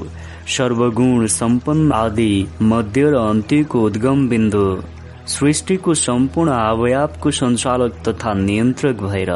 सर्वगुण 0.46 1.26
सम्पन्न 1.26 1.92
आदि 1.92 2.32
मध्य 2.62 3.10
र 3.10 3.14
अन्त्यको 3.18 3.80
उद्गम 3.86 4.28
बिन्दु। 4.28 4.66
सृष्टिको 5.28 5.94
सम्पूर्ण 5.94 6.50
अवयवको 6.50 7.30
सञ्चालक 7.38 7.94
तथा 8.08 8.34
नियन्त्रक 8.34 9.02
भएर 9.02 9.32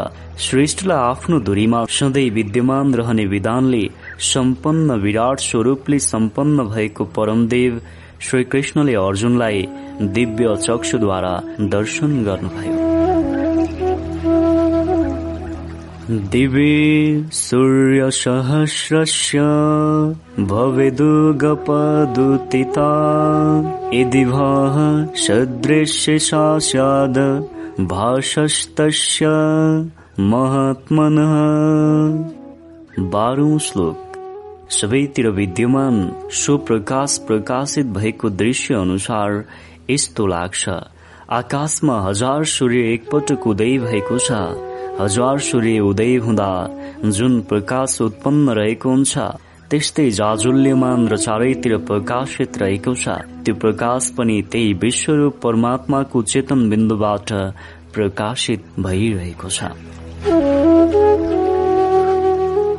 सृष्टिलाई 0.47 0.98
आफ्नो 1.08 1.40
धुरीमा 1.48 1.84
सधैँ 1.90 2.28
विद्यमान 2.30 2.94
रहने 2.94 3.26
विधानले 3.26 3.82
सम्पन्न 4.28 5.00
विराट 5.02 5.40
स्वरूपले 5.48 5.98
सम्पन्न 5.98 6.68
भएको 6.68 7.05
परमदेव 7.18 7.80
श्रीकृष्णले 8.28 8.94
अर्जुनलाई 8.94 9.66
दिव्य 10.14 10.56
चक्षुद्वारा 10.66 11.34
दर्शन 11.74 12.22
गर्नुभयो। 12.24 12.99
दिवे 16.10 17.24
सूर्यसहस्रस्य 17.32 19.39
भवेदुगपदुतिता 20.44 22.90
यदि 23.94 24.24
भः 24.24 25.14
सदृश्य 25.14 26.18
सा 26.18 26.58
भाषस्तस्य 27.80 29.26
महात्मनः। 30.20 31.34
बाह्रौं 33.10 33.58
श्लोक। 33.58 34.12
सबैतिर 34.70 35.28
विद्यमान 35.28 36.12
सुप्रकाश 36.30 37.18
प्रकाशित 37.18 37.86
भएको 37.86 38.30
दृश्य 38.30 38.74
अनुसार 38.74 39.44
यस्तो 39.90 40.26
लाग्छ। 40.26 40.68
आकाशमा 41.30 42.00
हजार 42.00 42.44
सूर्य 42.44 42.78
एकपटक 42.78 43.47
उदय 43.47 43.64
भएको 43.64 44.18
छ। 44.18 44.32
हजार 45.00 45.38
सूर्य 45.40 45.80
उदय 45.80 46.16
हुँदा 46.24 46.50
जुन 47.16 47.40
प्रकाश 47.48 48.00
उत्पन्न 48.02 48.46
रहेको 48.58 48.88
हुन्छ 48.90 49.14
त्यस्तै 49.70 50.06
जाजुल्यमान 50.10 51.00
र 51.08 51.16
चारैतिर 51.16 51.72
प्रकाशित 51.88 52.58
रहेको 52.62 52.92
छ। 52.94 53.04
त्यो 53.44 53.54
प्रकाश 53.54 54.02
पनि 54.18 54.36
त्यही 54.52 54.72
विश्वरूप 54.82 55.34
परमात्माको 55.42 56.18
चेतन 56.32 56.60
बिन्दुबाट 56.70 57.28
प्रकाशित 57.94 58.60
भइरहेको 58.86 59.48
छ। 59.48 59.58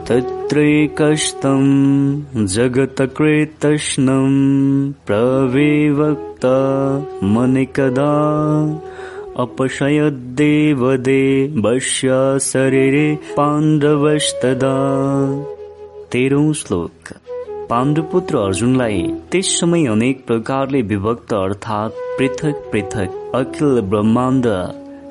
तत्रैकस्तम् 0.08 1.72
जगतकृतष्णम् 2.56 4.40
प्रविवक्त 5.08 6.44
मनिकदा 7.34 8.14
अपशयद्देवदेवस्य 9.42 10.40
शरीरे 12.42 13.08
पाण्डवस्तदा। 13.38 14.76
तेह्रौं 16.12 16.50
श्लोक। 16.62 17.14
पाण्डुपुत्र 17.70 18.38
अर्जुनलाई 18.38 19.02
त्यस 19.32 19.50
समय 19.60 19.86
अनेक 19.88 20.18
प्रकारले 20.28 20.82
विभक्त 20.92 21.34
अर्थात् 21.34 22.02
पृथक 22.18 22.56
पृथक 22.72 23.10
अखिल 23.36 23.82
ब्रह्माण्ड 23.92 24.46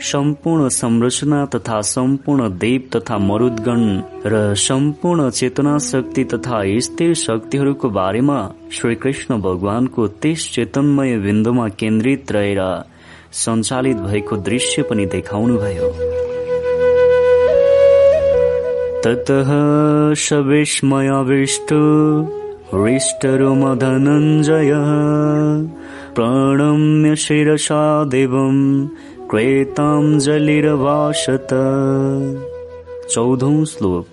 सम्पूर्ण 0.03 0.69
संरचना 0.69 1.45
तथा 1.55 1.81
सम्पूर्ण 1.87 2.49
देव 2.59 2.89
तथा 2.97 3.17
मरुदगण 3.19 3.83
र 4.27 4.43
सम्पूर्ण 4.67 5.29
चेतना 5.31 5.77
शक्ति 5.89 6.25
तथा 6.25 6.61
स्थिर 6.87 7.15
शक्तिहरूको 7.25 7.89
बारेमा 7.99 8.39
श्रीकृष्ण 8.73 9.41
भगवानको 9.41 10.07
त्यस 10.23 10.51
चेतनमय 10.55 11.17
बिन्दुमा 11.19 11.67
केन्द्रित 11.81 12.33
रहेर 12.33 12.63
सञ्चालित 13.33 13.97
भएको 13.97 14.37
दृश्य 14.37 14.83
पनि 14.83 15.07
देखाउनुभयो। 15.07 15.93
ततः 19.05 19.45
सविस्मयाविष्टो 20.15 21.77
हृष्टरोमधनञ्जय 22.75 24.73
प्रणम्य 26.15 27.17
शिरसा 27.17 28.05
देवम् 28.05 28.89
क्रेताञ्जलिरभाषत 29.31 31.49
चौधौं 33.11 33.65
श्लोक। 33.65 34.07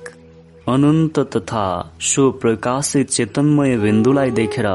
अनन्त 0.70 1.20
तथा 1.20 1.94
सुप्रकाशित 2.02 3.10
चेतनमय 3.10 3.78
बिन्दुलाई 3.78 4.32
देखेर 4.32 4.66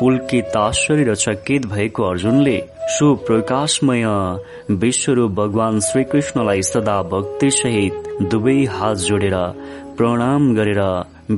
पुल्कित 0.00 0.56
आश्चर्य 0.56 1.04
र 1.04 1.14
चकित 1.14 1.66
भएको 1.66 2.04
अर्जुनले 2.04 2.73
सुप्रकाशमय 2.92 4.04
विश्वरूप 4.80 5.30
भगवान 5.32 5.78
श्रीकृष्णलाई 5.80 6.62
सदा 6.62 7.02
भक्ति 7.12 7.50
सहित 7.50 7.92
दुवै 8.30 8.64
हात 8.70 8.96
जोडेर 9.04 9.36
प्रणाम 9.98 10.42
गरेर 10.54 10.80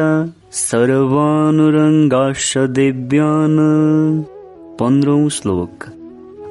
सर्वानुरङ्गाश 0.57 2.53
दिव्यान्। 2.77 3.59
श्लोक। 5.29 5.83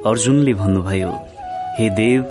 अर्जुनले 0.06 0.52
भन्नुभयो 0.54 1.08
हे 1.78 1.88
देव 1.90 2.24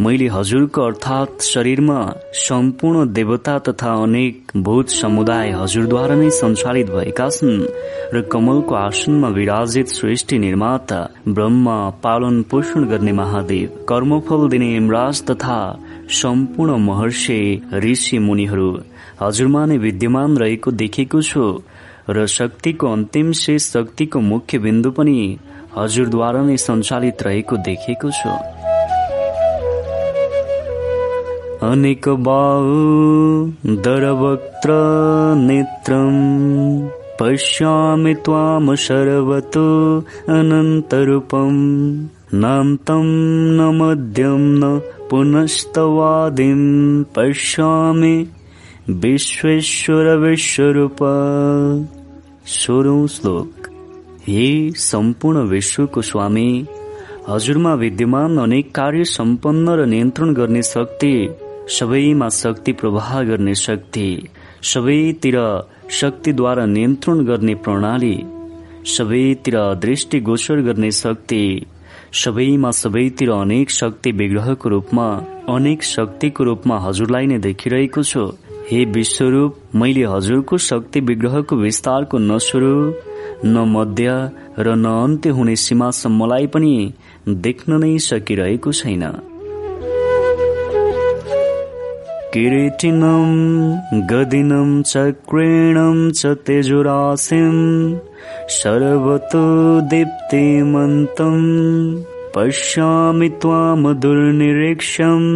मैले 0.00 0.26
हजुरको 0.28 0.80
अर्थात् 0.82 1.42
शरीरमा 1.42 1.98
सम्पूर्ण 2.42 3.12
देवता 3.12 3.58
तथा 3.68 3.92
अनेक 4.02 4.52
भूत 4.66 4.88
समुदाय 4.88 5.50
हजुरद्वारा 5.52 6.14
नै 6.14 6.30
सञ्चालित 6.40 6.90
भएका 6.90 7.28
छन् 7.28 7.66
र 8.14 8.22
कमलको 8.32 8.74
आसनमा 8.74 9.28
विराजित 9.38 9.88
सृष्टि 9.88 10.38
निर्माता 10.38 11.00
ब्रह्म 11.28 11.76
पालन 12.02 12.42
पोषण 12.50 12.88
गर्ने 12.90 13.12
महादेव 13.12 13.84
कर्मफल 13.88 14.48
दिने 14.48 14.74
इमराज 14.76 15.22
तथा 15.30 15.60
सम्पूर्ण 16.22 16.70
महर्षि 16.88 17.40
ऋषि 17.86 18.18
मुनिहरू 18.18 18.70
हजुरमा 19.22 19.62
नै 19.70 19.76
विद्यमान 19.86 20.36
रहेको 20.42 20.70
देखेको 20.82 21.20
छु 21.30 21.44
र 22.16 22.26
शक्तिको 22.36 22.92
अन्तिम 22.92 23.32
शेष 23.40 23.66
शक्तिको 23.74 24.20
मुख्य 24.32 24.58
बिन्दु 24.64 24.90
पनि 24.98 25.18
हजुरद्वारा 25.76 26.42
नै 26.48 26.56
सञ्चालित 26.66 27.22
रहेको 27.26 27.56
देखेको 27.68 28.10
छु। 28.18 28.32
अनेक 31.68 32.08
बाहु 32.26 33.76
दरवक्त्र 33.86 34.70
नेत्रम् 35.46 36.18
पश्यामि 37.20 38.14
त्वां 38.26 38.76
सर्वतो 38.84 39.68
अनन्तरूपम् 40.38 41.62
नान्तम् 42.44 43.14
न 43.58 43.70
न 44.62 44.78
पुनस्तवादिम् 45.10 46.68
पश्यामि 47.14 48.14
विश्वेश्वर 49.00 50.06
विश्वरूप 50.22 50.96
सोह्रौं 52.54 53.06
श्लोक 53.14 53.68
हे 54.28 54.48
सम्पूर्ण 54.86 55.42
विश्वको 55.48 56.02
स्वामी 56.08 56.48
हजुरमा 57.28 57.72
विद्यमान 57.82 58.36
अनेक 58.42 58.74
कार्य 58.74 59.04
सम्पन्न 59.12 59.76
र 59.80 59.86
नियन्त्रण 59.92 60.32
गर्ने 60.40 60.62
शक्ति 60.70 61.14
सबैमा 61.78 62.28
शक्ति 62.42 62.72
प्रवाह 62.82 63.22
गर्ने 63.30 63.54
शक्ति 63.64 64.06
सबैतिर 64.72 65.38
शक्तिद्वारा 66.00 66.66
नियन्त्रण 66.76 67.24
गर्ने 67.30 67.54
प्रणाली 67.64 68.14
सबैतिर 68.96 69.56
दृष्टि 69.86 70.20
गोचर 70.28 70.60
गर्ने 70.68 70.90
शक्ति 71.02 71.42
सबैमा 72.24 72.70
सबैतिर 72.82 73.30
अनेक 73.40 73.70
शक्ति 73.80 74.12
विग्रहको 74.20 74.68
रूपमा 74.68 75.08
अनेक 75.56 75.82
शक्तिको 75.96 76.44
रूपमा 76.44 76.78
हजुरलाई 76.86 77.26
नै 77.26 77.38
देखिरहेको 77.48 78.02
छु 78.10 78.30
हे 78.70 78.84
विश्वरूप 78.84 79.56
मैले 79.74 80.04
हजुरको 80.04 80.58
शक्ति 80.58 81.00
विग्रहको 81.00 81.56
विस्तारको 81.56 82.18
न 82.18 82.38
सुरु 82.38 82.74
न 83.44 83.64
मध्य 83.68 84.08
र 84.58 84.74
न 84.74 84.86
अन्त्य 85.04 85.30
हुने 85.30 85.56
सीमासम्मलाई 85.56 86.46
पनि 86.46 86.74
देख्न 87.28 87.80
नै 87.82 87.98
सकिरहेको 87.98 88.72
छैन। 88.72 89.02
किरीटिनं 92.34 93.32
गदिनं 94.10 94.70
चक्रेणं 94.82 95.98
च 96.10 96.26
तेजुरासिं 96.46 97.56
सर्वतो 98.58 99.44
दीप्तिमन्तम् 99.90 101.42
पश्यामि 102.34 103.28
त्वामधुर्निरीक्षम् 103.42 105.28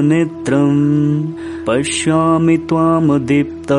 पश्यामि 1.69 2.57
त्वामदीप्त 2.69 3.71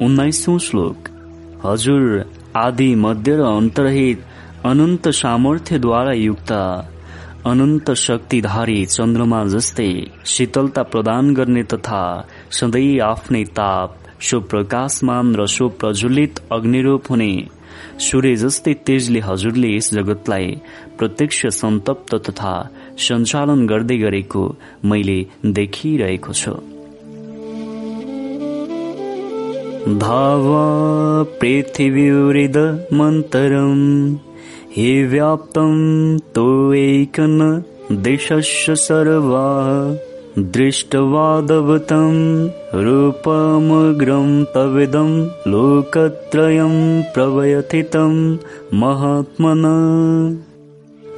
उन्नाइसौं 0.07 0.57
श्लोक। 0.67 0.99
हजुर 1.65 2.05
आदि 2.65 2.91
मध्य 3.05 3.31
र 3.37 3.41
अन्तरहित 3.53 4.19
अनन्त 4.73 5.05
सामर्थ्यद्वारा 5.23 6.15
युक्त 6.27 6.53
अनन्त 7.53 7.87
शक्तिधारी 8.05 8.81
चन्द्रमा 8.99 9.41
जस्तै 9.57 9.93
शीतलता 10.35 10.83
प्रदान 10.93 11.25
गर्ने 11.41 11.65
तथा 11.73 12.05
सधैँ 12.61 13.01
आफ्नै 13.11 13.45
ताप 13.59 13.91
सुप्रकाशमान 14.29 15.27
र 15.41 15.43
सुप्रज्वलित 15.57 16.35
अग्निरूप 16.53 17.03
हुने 17.11 17.35
सूर्य 17.99 18.37
जस्तै 18.37 18.75
तेजले 18.75 19.21
हजुरले 19.21 19.77
यस 19.77 19.91
जगतलाई 19.95 20.61
प्रत्यक्ष 20.99 21.47
सन्तप्त 21.47 22.15
तथा 22.15 22.55
सञ्चालन 22.99 23.67
गर्दै 23.67 23.99
गरेको 23.99 24.57
मैले 24.85 25.19
देखिरहेको 25.47 26.33
छु। 26.33 26.55
धावा 29.99 30.67
पृथिवीरिद 31.41 32.57
मन्तरम् 32.93 34.17
हि 34.77 35.05
व्याप्तं 35.05 35.75
तोयैकन 36.19 37.65
दिशस्य 37.93 38.75
सर्वा। 38.77 39.47
दृष्टवादवतं 40.39 42.15
रूपमग्रं 42.75 44.45
तविदं 44.45 45.25
लोकत्रयं 45.51 47.03
प्रवयथितं 47.03 48.37
महात्मन। 48.75 49.63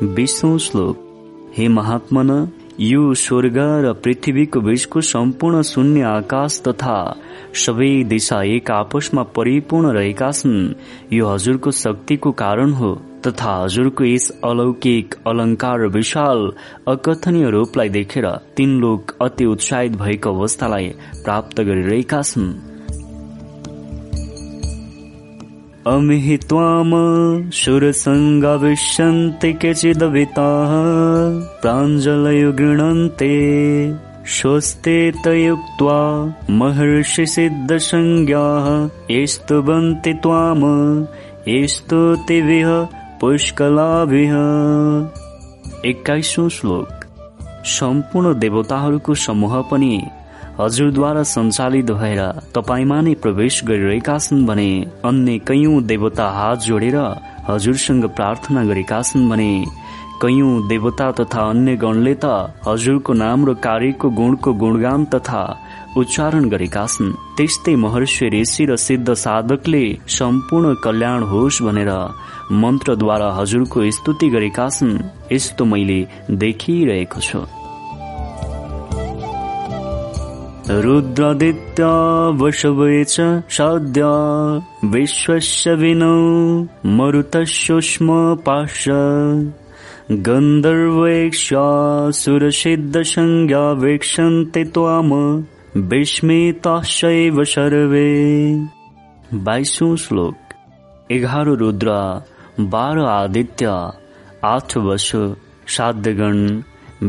विष्णु 0.03 0.59
श्लोक। 0.59 0.97
हे 1.57 1.69
महात्मन 1.69 2.49
यो 2.81 3.15
स्वर्ग 3.15 3.57
र 3.57 3.93
पृथ्वीको 3.93 4.61
बीचको 4.61 5.01
सम्पूर्ण 5.01 5.63
शून्य 5.63 6.03
आकाश 6.03 6.63
तथा 6.69 7.17
सबै 7.55 8.05
दिशा 8.05 8.43
एक 8.43 8.71
आपसमा 8.71 9.23
परिपूर्ण 9.23 9.93
रहेका 9.93 10.31
छन् 10.31 10.75
यो 11.13 11.27
हजुरको 11.27 11.71
शक्तिको 11.71 12.33
कारण 12.33 12.73
हो। 12.73 13.03
तथा 13.27 13.53
हजुरको 13.63 14.05
यस 14.05 14.31
अलौकिक 14.45 15.15
अलङ्कार 15.27 15.87
विशाल 15.97 16.41
अकथनीय 16.89 17.51
रूपलाई 17.57 17.89
देखेर 17.99 18.27
तीन 18.57 18.71
लोक 18.81 19.01
अति 19.23 19.45
उत्साहित 19.57 19.93
भएको 20.03 20.29
अवस्थालाई 20.39 20.89
प्राप्त 21.25 21.57
गरिरहेका 21.69 22.21
छन्। 22.31 22.49
अमिहि 25.87 26.37
त्वाम 26.49 26.91
सुरसङ्गाविशन्ति 27.55 29.51
केचिदविताः 29.63 30.73
प्राञ्जलयो 31.63 32.51
गृह्णन्ते 32.61 33.35
स्वस्ते 34.37 34.97
तयुक्त्वा 35.25 36.01
महर्षिसिद्धसंज्ञाः 36.61 38.67
स्तुवन्ति 39.33 40.13
त्वाम 40.23 40.63
स्तुतिभिः 41.75 42.71
पुष्कलाभिः 43.21 44.33
एक्काइसौँ 45.89 46.49
श्लोक 46.51 47.05
सम्पूर्ण 47.69 48.33
देवताहरूको 48.39 49.15
समूह 49.17 49.55
पनि 49.71 49.93
हजुरद्वारा 50.59 51.23
सञ्चालित 51.31 51.91
भएर 51.93 52.21
तपाईँमा 52.57 53.01
नै 53.07 53.15
प्रवेश 53.23 53.61
गरिरहेका 53.65 54.19
छन् 54.19 54.47
भने 54.47 54.69
अन्य 55.05 55.39
कैयौं 55.49 55.83
देवता 55.87 56.29
हात 56.39 56.59
जोडेर 56.67 56.99
हजुरसँग 57.49 58.05
प्रार्थना 58.17 58.65
गरेका 58.65 59.01
छन् 59.05 59.29
भने 59.31 59.51
कैयौं 60.23 60.53
देवता 60.69 61.11
तथा 61.19 61.49
अन्य 61.51 61.77
गणले 61.79 62.15
त 62.25 62.53
हजुरको 62.67 63.13
नाम 63.15 63.49
र 63.49 63.55
कार्यको 63.65 64.11
गुणको 64.21 64.53
गुणगान 64.63 65.05
तथा 65.15 65.43
उच्चारण 65.97 66.49
गरेका 66.49 66.85
छन् 66.89 67.13
त्यस्तै 67.37 67.75
महर्षि 67.83 68.29
ऋषि 68.33 68.65
र 68.71 68.77
सिद्ध 68.79 69.13
साधकले 69.17 69.85
सम्पूर्ण 70.17 70.75
कल्याण 70.85 71.23
होस् 71.33 71.63
भनेर 71.63 71.93
मन्त्रद्वारा 72.53 73.31
हजुरको 73.33 73.91
स्तुति 73.91 74.29
गरेका 74.29 74.69
छन् 74.69 74.99
यस्तो 75.33 75.65
मैले 75.65 76.07
देखिरहेको 76.31 77.21
छु। 77.21 77.41
रुद्रादित्या 80.71 81.91
वशवे 82.39 83.05
च 83.05 83.43
साध्या 83.51 84.13
विश्वस्य 84.91 85.75
विनौ 85.75 86.17
मरुतशुष्म 86.87 88.09
पाश। 88.37 88.85
गन्धर्वैक्ष्या 90.27 91.67
सुरसिद्धसंज्ञा 92.11 93.71
वीक्षन्ते 93.73 94.65
त्वाम 94.65 95.11
विस्मिताश्चैव 95.77 97.45
सर्वे। 97.45 98.09
बाइसौं 99.35 99.97
श्लोक। 99.97 100.35
एघार 101.11 101.47
रुद्र 101.47 101.91
बाह्र 102.61 103.01
आदित्य 103.05 103.67
आठ 104.45 104.77
वसु 104.77 105.19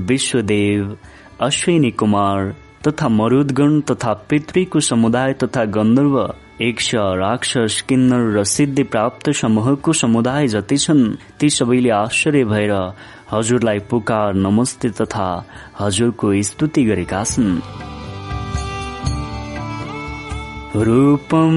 विश्वदेव 0.07 0.97
अश्विनी 1.41 1.91
कुमार 1.91 2.51
तथा 2.87 3.07
मरुदगण 3.09 3.79
तथा 3.91 4.13
पितृको 4.29 4.79
समुदाय 4.79 5.33
तथा 5.43 5.63
गन्धर्व 5.77 6.17
यक्ष 6.61 6.93
राक्षस 6.95 7.81
किन्नर 7.89 8.37
र 8.37 8.43
सिद्धि 8.43 8.83
प्राप्त 8.83 9.29
समूहको 9.41 9.93
समुदाय 9.93 10.47
जति 10.47 10.77
छन् 10.77 11.05
ती 11.39 11.49
सबैले 11.49 11.89
आश्चर्य 12.03 12.43
भएर 12.45 12.73
हजुरलाई 13.31 13.79
पुकार 13.89 14.33
नमस्ते 14.45 14.89
तथा 15.01 15.29
हजुरको 15.79 16.33
स्तुति 16.43 16.83
गरेका 16.85 17.23
छन्। 17.23 17.61
रूपम 20.75 21.53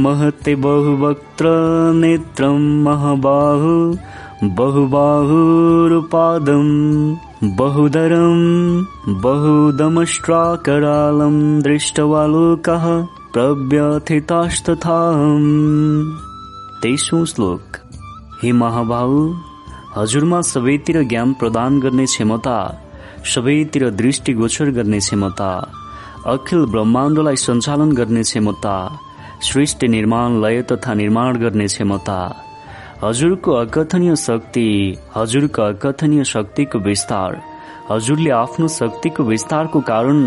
महते 0.00 0.54
बहुवक्त्र 0.54 1.44
नेत्रम 1.94 2.84
महाबाहु 2.84 3.96
श्लोक। 17.24 17.76
हे 18.42 18.52
महाबाहु 18.52 19.34
हजुरमा 19.96 20.40
सबैतिर 20.40 21.02
ज्ञान 21.02 21.32
प्रदान 21.32 21.80
गर्ने 21.80 22.04
क्षमता 22.04 22.58
सबैतिर 23.34 23.90
दृष्टिगोचर 23.90 24.70
गर्ने 24.70 24.98
क्षमता 24.98 25.72
अखिल 26.32 26.64
ब्रह्माण्डलाई 26.72 27.36
सञ्चालन 27.36 27.90
गर्ने 27.96 28.22
क्षमता 28.22 28.76
सृष्टि 29.46 29.88
निर्माण 29.88 30.40
लय 30.42 30.60
तथा 30.70 30.92
निर्माण 30.94 31.36
गर्ने 31.38 31.66
क्षमता 31.66 32.16
हजुरको 33.02 33.52
अकथनीय 33.54 34.14
शक्ति 34.16 34.68
हजुरको 35.16 35.62
अकथनीय 35.62 36.24
शक्तिको 36.24 36.78
विस्तार 36.86 37.40
हजुरले 37.90 38.30
आफ्नो 38.36 38.68
शक्तिको 38.76 39.24
विस्तारको 39.24 39.80
कारण 39.90 40.22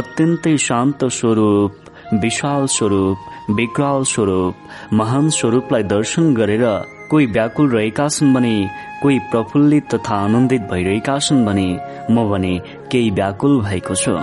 अत्यन्तै 0.00 0.56
शान्त 0.66 1.04
स्वरूप 1.18 2.20
विशाल 2.24 2.66
स्वरूप 2.76 3.50
विकराल 3.58 4.04
स्वरूप 4.12 4.92
महान 5.00 5.30
स्वरूपलाई 5.38 5.82
दर्शन 5.94 6.34
गरेर 6.34 6.66
कोही 7.10 7.26
व्याकुल 7.38 7.70
रहेका 7.70 8.08
छन् 8.08 8.34
भने 8.34 8.54
कोही 9.02 9.18
प्रफुल्लित 9.32 9.88
तथा 9.94 10.20
आनन्दित 10.26 10.68
भइरहेका 10.72 11.18
छन् 11.18 11.44
भने 11.46 11.66
म 12.10 12.28
भने 12.30 12.54
केही 12.92 13.10
व्याकुल 13.18 13.60
भएको 13.64 13.94
छु। 13.94 14.16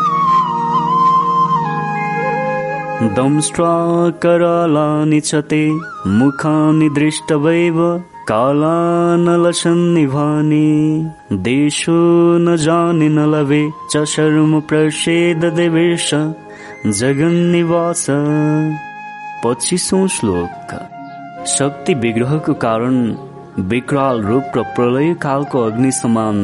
दंष्ट्राकरालानि 3.02 4.70
च 5.20 5.36
ते 5.50 5.62
मुखानि 6.08 6.90
दृष्टवैव 6.90 7.78
कालानलसन्निभानि। 8.28 9.10
देशो 11.34 12.00
न 12.38 12.56
जाने 12.56 13.08
न 13.10 13.20
लवे 13.34 13.64
च 13.92 13.94
शर्म 14.06 14.52
प्रसेद 14.62 15.42
देवेश 15.56 16.10
जगन्निवास। 17.00 18.06
पच्चिसौँ 19.44 20.08
श्लोक। 20.08 20.68
शक्ति 21.48 21.94
विग्रहको 21.94 22.54
कारण 22.54 22.96
विकराल 23.60 24.18
रूप 24.22 24.46
र 24.58 24.60
प्रलय 24.76 25.10
कालको 25.14 25.58
अग्नि 25.62 25.92
समान 25.92 26.38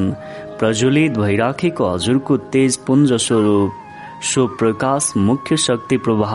प्रज्वलित 0.60 1.12
भइराखेको 1.18 1.84
हजुरको 1.94 2.34
तेज 2.54 2.72
पुञ्ज 2.78 3.10
स्वरूप। 3.14 3.72
सो 4.22 4.46
प्रकाश 4.60 5.12
मुख्य 5.18 5.58
शक्ति 5.58 5.98
प्रवाह 5.98 6.34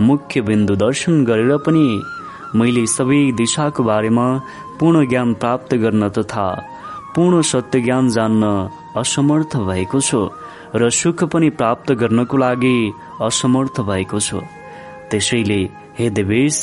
मुख्य 0.00 0.40
बिन्दु 0.40 0.74
दर्शन 0.76 1.24
गरेर 1.24 1.56
पनि 1.66 1.86
मैले 2.56 2.84
सबै 2.86 3.20
दिशाको 3.36 3.82
बारेमा 3.82 4.26
पूर्ण 4.80 5.06
ज्ञान 5.08 5.32
प्राप्त 5.34 5.74
गर्न 5.74 6.08
तथा 6.18 6.46
पूर्ण 7.14 7.40
सत्य 7.50 7.80
ज्ञान 7.80 8.08
जान्न 8.16 8.44
असमर्थ 8.96 9.56
भएको 9.68 10.00
छु 10.00 10.20
र 10.76 10.90
सुख 10.90 11.24
पनि 11.32 11.48
प्राप्त 11.60 11.92
गर्नको 12.00 12.36
लागि 12.36 12.76
असमर्थ 13.28 13.80
भएको 13.90 14.20
छु। 14.20 14.40
त्यसैले 15.10 15.60
हे 15.98 16.10
देवेश 16.10 16.56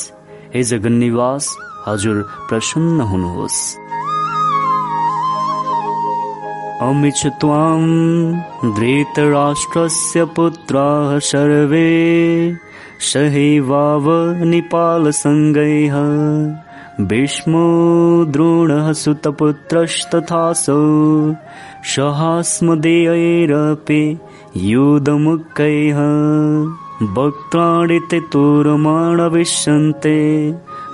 हे 0.54 0.62
जगन्निवास 0.62 1.56
हजुर 1.86 2.22
प्रसन्न 2.48 3.00
हुनुहोस्। 3.12 3.58
अमिच 6.82 7.26
त्वाम् 7.26 8.74
धृतराष्ट्रस्य 8.74 10.24
पुत्राः 10.24 11.18
सर्वे 11.18 12.56
सहैवाव 13.00 14.04
निपालसङ्गैः। 14.44 15.94
भीष्मो 17.06 18.24
द्रोणः 18.24 18.92
सुतपुत्रस्तथासौ 18.92 20.78
सहास्मदेयैरपि 21.84 24.18
युधमुक्कैः 24.56 25.98
वक्त्राणि 27.16 28.00
ते 28.10 28.20
तूरमाणविष्यन्ते 28.20 30.50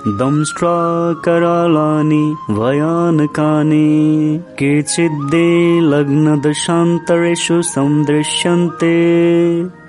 दंष्ट्राकरालानि 0.07 2.35
भयानकानि 2.51 4.43
केचिद्दे 4.59 5.81
लग्नदशान्तरेषु 5.81 7.61
सन्दृश्यन्ते 7.61 8.95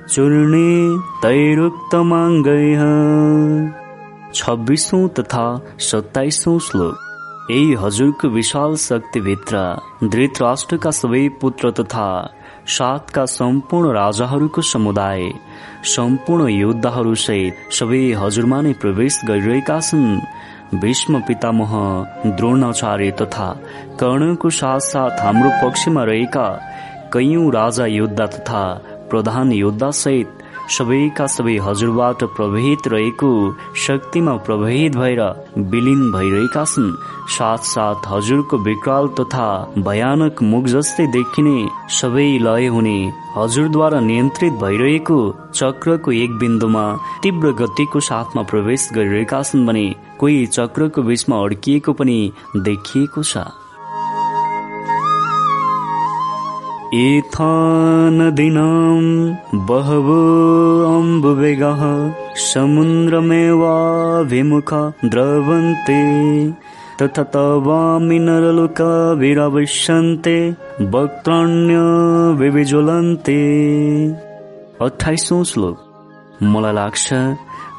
चूर्णे 0.08 0.98
तैरुक्तमाङ्गैः। 1.22 2.82
छब्बिसौँ 4.34 5.08
तथा 5.08 5.60
सत्ताइसौँ 5.78 6.58
श्लोक। 6.58 6.96
यही 7.50 7.74
हजुरको 7.74 8.28
विशाल 8.28 8.76
शक्तिभित्र 8.76 9.80
धृतराष्ट्रका 10.04 10.90
सबै 10.90 11.28
पुत्र 11.40 11.70
तथा 11.70 12.34
सातका 12.66 13.24
सम्पूर्ण 13.26 13.92
राजाहरूको 13.92 14.62
समुदाय 14.62 15.22
सम्पूर्ण 15.84 16.48
योद्धाहरू 16.48 17.14
सहित 17.14 17.72
सबै 17.72 18.00
हजुरमा 18.12 18.60
नै 18.60 18.72
प्रवेश 18.72 19.20
गरिरहेका 19.24 19.80
छन्। 19.80 20.78
भीष्म 20.80 21.20
पितामह 21.20 21.72
द्रोणाचार्य 22.26 23.10
तथा 23.10 23.48
कर्णको 24.00 24.50
साथ 24.50 24.80
साथ 24.80 25.20
हाम्रो 25.20 25.50
पक्षमा 25.62 26.04
रहेका 26.04 26.46
कैयौं 27.12 27.52
राजा 27.52 27.86
योद्धा 27.86 28.26
तथा 28.26 28.64
प्रधान 29.10 29.52
योद्धा 29.52 29.90
सहित 29.90 30.43
सबैका 30.70 31.26
सबै 31.26 31.56
हजुरबाट 31.62 32.22
प्रभावित 32.36 32.86
रहेको 32.88 33.30
शक्तिमा 33.76 34.36
प्रभावित 34.46 34.96
भएर 34.96 35.20
विलिन 35.70 36.10
भइरहेका 36.12 36.64
छन्। 36.64 36.92
साथ 37.30 37.58
साथ 37.64 38.06
हजुरको 38.06 38.58
विकराल 38.58 39.08
तथा 39.20 39.48
भयानक 39.78 40.42
मुख 40.42 40.64
जस्तै 40.66 41.06
देखिने 41.06 41.56
सबै 41.98 42.26
लय 42.42 42.66
हुने 42.66 42.98
हजुरद्वारा 43.36 44.00
नियन्त्रित 44.00 44.52
भइरहेको 44.62 45.18
चक्रको 45.54 46.12
एक 46.12 46.38
बिन्दुमा 46.38 46.86
तीव्र 47.22 47.52
गतिको 47.60 48.00
साथमा 48.08 48.42
प्रवेश 48.52 48.88
गरिरहेका 48.94 49.42
छन् 49.42 49.66
भने 49.66 49.86
कोही 50.18 50.46
चक्रको 50.46 51.02
बीचमा 51.02 51.42
अड्किएको 51.44 51.92
पनि 51.92 52.18
देखिएको 52.56 53.22
छ। 53.22 53.44
एथा 56.94 58.10
नदीनां 58.10 59.66
बहवो 59.66 60.98
अम्बुवेगः 60.98 62.12
समुद्रमेवाभिमुखा 62.36 64.92
द्रवन्ते। 65.04 66.52
तथा 67.02 67.22
तवामि 67.22 68.18
नरलोका 68.18 69.12
विराविशन्ते 69.12 70.54
वक्त्राण्य 70.82 71.74
विविज्वलन्ते। 72.38 73.42
अठाइसौँ 74.82 75.44
श्लोक। 75.44 75.78
मलाई 76.42 76.72
लाग्छ 76.72 77.12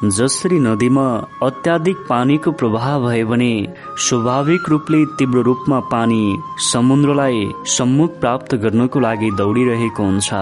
जसरी 0.04 0.58
नदीमा 0.60 1.04
अत्याधिक 1.42 1.98
पानीको 2.08 2.50
प्रवाह 2.52 2.86
भयो 2.98 3.26
भने 3.26 3.52
स्वाभाविक 4.06 4.68
रूपले 4.68 5.04
तीव्र 5.18 5.42
रूपमा 5.42 5.78
पानी 5.92 6.36
समुद्रलाई 6.62 7.40
सम्मुख 7.76 8.18
प्राप्त 8.20 8.54
गर्नको 8.64 9.00
लागि 9.00 9.30
दौडिरहेको 9.38 10.02
हुन्छ। 10.02 10.32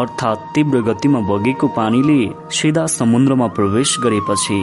अर्थात् 0.00 0.46
तीव्र 0.54 0.82
गतिमा 0.88 1.20
बगेको 1.30 1.68
पानीले 1.76 2.20
सिधा 2.58 2.86
समुद्रमा 2.94 3.46
प्रवेश 3.58 3.96
गरेपछि 4.06 4.60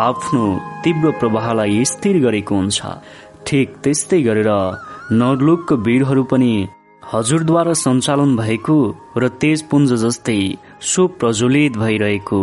आफ्नो 0.00 0.44
तीव्र 0.84 1.10
प्रवाहलाई 1.20 1.84
स्थिर 1.84 2.18
गरेको 2.24 2.54
हुन्छ। 2.54 2.80
ठिक 3.46 3.76
त्यस्तै 3.84 4.22
गरेर 4.22 4.50
नरलोकको 5.12 5.76
वीरहरू 5.86 6.24
पनि 6.32 6.52
हजुरद्वारा 7.02 7.72
सञ्चालन 7.84 8.36
भएको 8.36 8.80
र 9.18 9.28
तेज 9.40 9.62
पुञ्ज 9.70 9.92
जस्तै 10.02 10.40
सुप्रज्वलित 10.88 11.76
भइरहेको 11.76 12.40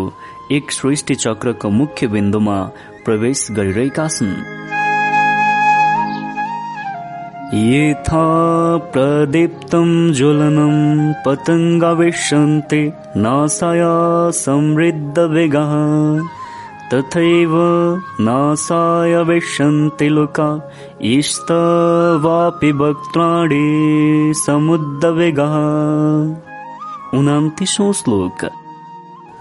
एक 0.51 0.71
सृष्टि 0.71 1.15
चक्रको 1.15 1.69
मुख्य 1.69 2.07
बिन्दुमा 2.07 2.57
प्रवेश 3.05 3.47
गरिरहेका 3.51 4.07
छन्। 4.07 4.29
यथा 7.53 8.25
प्रदीप्तं 8.93 9.89
ज्वलनं 10.13 10.77
पतङ्गाविशन्ति 11.25 12.81
नासाया 13.17 13.95
समृद्धवेगः 14.31 15.73
तथैव 16.93 17.53
नासाय 18.19 19.23
विशन्ति 19.23 20.07
लोका 20.09 20.49
इस्तवापि 21.13 22.71
वक्त्राणि 22.71 23.65
समुद्रवेगः 24.35 25.55
उनातिसौँ 27.19 27.91
श्लोक 27.93 28.45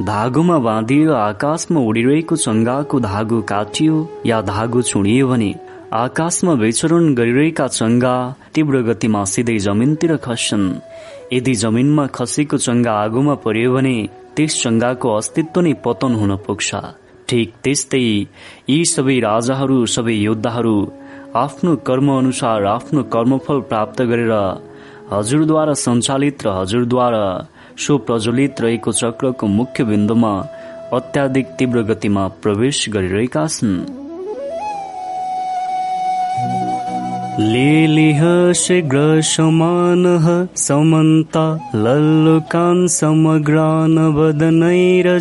धागोमा 0.02 0.56
बाँधिएर 0.58 1.10
आकाशमा 1.10 1.80
उडिरहेको 1.80 2.36
चङ्गाको 2.36 2.98
धागो 3.00 3.40
काटियो 3.48 3.96
या 4.26 4.40
धागो 4.42 4.82
छुडियो 4.82 5.28
भने 5.28 5.48
आकाशमा 5.96 6.52
विचरण 6.52 7.14
गरिरहेका 7.14 7.66
चङ्गा 7.68 8.12
तीव्र 8.54 8.82
गतिमा 8.88 9.24
सिधै 9.24 9.56
जमिनतिर 9.66 10.16
खस्छन्। 10.26 10.68
यदि 11.32 11.54
जमिनमा 11.62 12.06
खसेको 12.12 12.58
चङ्गा 12.58 12.92
आगोमा 13.04 13.34
पर्यो 13.44 13.72
भने 13.74 13.96
त्यस 14.36 14.60
चङ्गाको 14.62 15.14
अस्तित्व 15.16 15.60
नै 15.60 15.72
पतन 15.84 16.20
हुन 16.20 16.36
पुग्छ। 16.44 16.70
ठिक 17.28 17.56
त्यस्तै 17.64 18.04
यी 18.04 18.78
सबै 18.92 19.18
राजाहरू 19.28 19.78
सबै 19.96 20.20
योद्धाहरू 20.20 20.76
आफ्नो 21.36 21.76
कर्म 21.88 22.16
अनुसार 22.18 22.64
आफ्नो 22.76 23.08
कर्मफल 23.16 23.60
प्राप्त 23.72 24.02
गरेर 24.12 24.32
हजुरद्वारा 25.12 25.74
सञ्चालित 25.86 26.46
र 26.46 26.58
हजुरद्वारा 26.60 27.26
सुप्रज्वलित 27.78 28.60
रहेको 28.60 28.92
चक्रको 28.92 29.46
मुख्य 29.46 29.84
बिन्दुमा 29.84 30.48
अत्याधिक 30.92 31.46
तीव्र 31.46 31.82
गतिमा 31.82 32.28
प्रवेश 32.28 32.88
गरिरहेका 32.88 33.46
छन्। 33.46 33.84
लेलिह 37.40 38.52
शीघ्र 38.52 39.20
समानः 39.22 40.26
समन्ता 40.56 41.70
लल्लुकान् 41.74 42.88
समग्रान् 42.88 43.98
वदनैरजवलदभे 43.98 45.16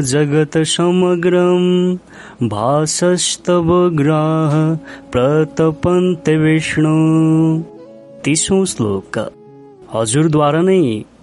जगत 0.00 0.58
समग्रम् 0.58 1.96
भासस्तव 2.48 3.68
ग्राह 3.94 4.54
प्रतपन्ते 5.12 6.36
विष्णु। 6.36 6.96
तिसौँ 8.26 8.64
श्लोक। 8.66 9.18
हजुरद्वारा 9.92 10.60
नै 10.68 10.80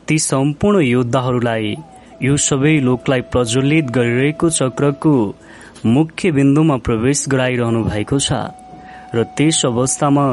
ती 0.07 0.17
सम्पूर्ण 0.25 0.81
योद्धाहरूलाई 0.81 1.75
यो 2.21 2.35
सबै 2.43 2.71
लोकलाई 2.79 3.21
प्रज्वलित 3.31 3.89
गरिरहेको 3.97 4.49
चक्रको 4.57 5.11
मुख्य 5.95 6.31
बिन्दुमा 6.31 6.77
प्रवेश 6.87 7.25
गराइरहनु 7.33 7.83
भएको 7.83 8.19
छ 8.27 8.39
र 9.15 9.23
त्यस 9.35 9.61
अवस्थामा 9.65 10.25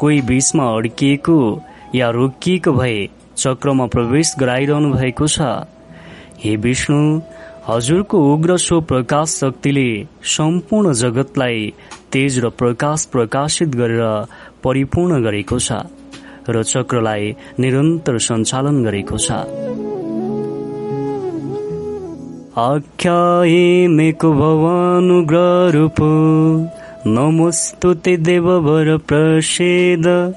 कोही 0.00 0.20
बीचमा 0.28 0.68
अड्किएको 0.76 1.38
या 1.94 2.10
रोकिएको 2.18 2.72
भए 2.72 3.00
चक्रमा 3.36 3.86
प्रवेश 3.96 4.34
गराइरहनु 4.40 4.92
भएको 4.94 5.26
छ। 5.26 5.50
हे 6.44 6.56
विष्णु 6.64 7.02
हजुरको 7.68 8.24
उग्र 8.32 8.56
सो 8.68 8.80
प्रकाश 8.90 9.40
शक्तिले 9.40 9.90
सम्पूर्ण 10.36 10.92
जगतलाई 11.04 11.68
तेज 12.12 12.38
र 12.44 12.56
प्रकाश 12.60 13.04
प्रकाशित 13.14 13.70
गरेर 13.80 14.04
परिपूर्ण 14.64 15.24
गरेको 15.24 15.58
छ। 15.58 15.86
र 16.50 16.62
चक्रलाई 16.62 17.36
निरन्तर 17.60 18.18
सञ्चालन 18.18 18.84
गरेको 18.84 19.16
छ। 19.16 19.30
आख्याये 22.58 23.88
मेको 23.88 24.32
भवानुग्ररूप 24.32 26.00
नमोस्तु 27.06 27.94
ते 27.94 28.16
देववर 28.16 28.96
प्रसेद 29.08 30.34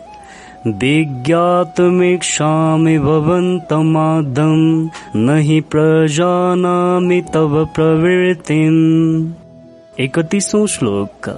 विज्ञातुमीक्षामि 0.67 2.99
भवन्तमादम् 2.99 4.89
न 5.15 5.37
हि 5.37 5.61
प्रजानामि 5.61 7.21
तव 7.33 7.65
प्रवृत्तिम्। 7.65 9.31
एकतिसौँ 9.99 10.67
श्लोक। 10.67 11.29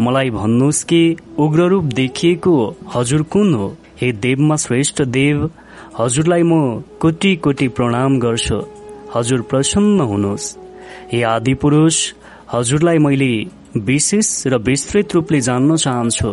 मलाई 0.00 0.30
भन्नुहोस् 0.30 0.84
कि 0.84 1.16
उग्ररूप 1.38 1.84
देखिएको 1.84 2.76
हजुर 2.94 3.22
कुन 3.22 3.54
हो? 3.54 3.76
हे 4.00 4.08
देवमा 4.24 4.56
श्रेष्ठ 4.56 4.96
देव 5.16 5.36
हजुरलाई 5.98 6.42
म 6.42 6.52
कोटी 7.00 7.32
कोटी 7.44 7.66
प्रणाम 7.76 8.18
गर्छु। 8.20 8.58
हजुर 9.14 9.40
प्रसन्न 9.50 10.00
हुनुहोस्। 10.10 10.46
हे 11.12 11.18
आदि 11.34 11.54
पुरुष 11.62 11.96
हजुरलाई 12.52 12.98
मैले 12.98 13.32
विशेष 13.86 14.28
र 14.46 14.54
विस्तृत 14.66 15.08
रूपले 15.14 15.38
जान्न 15.48 15.76
चाहन्छु 15.76 16.32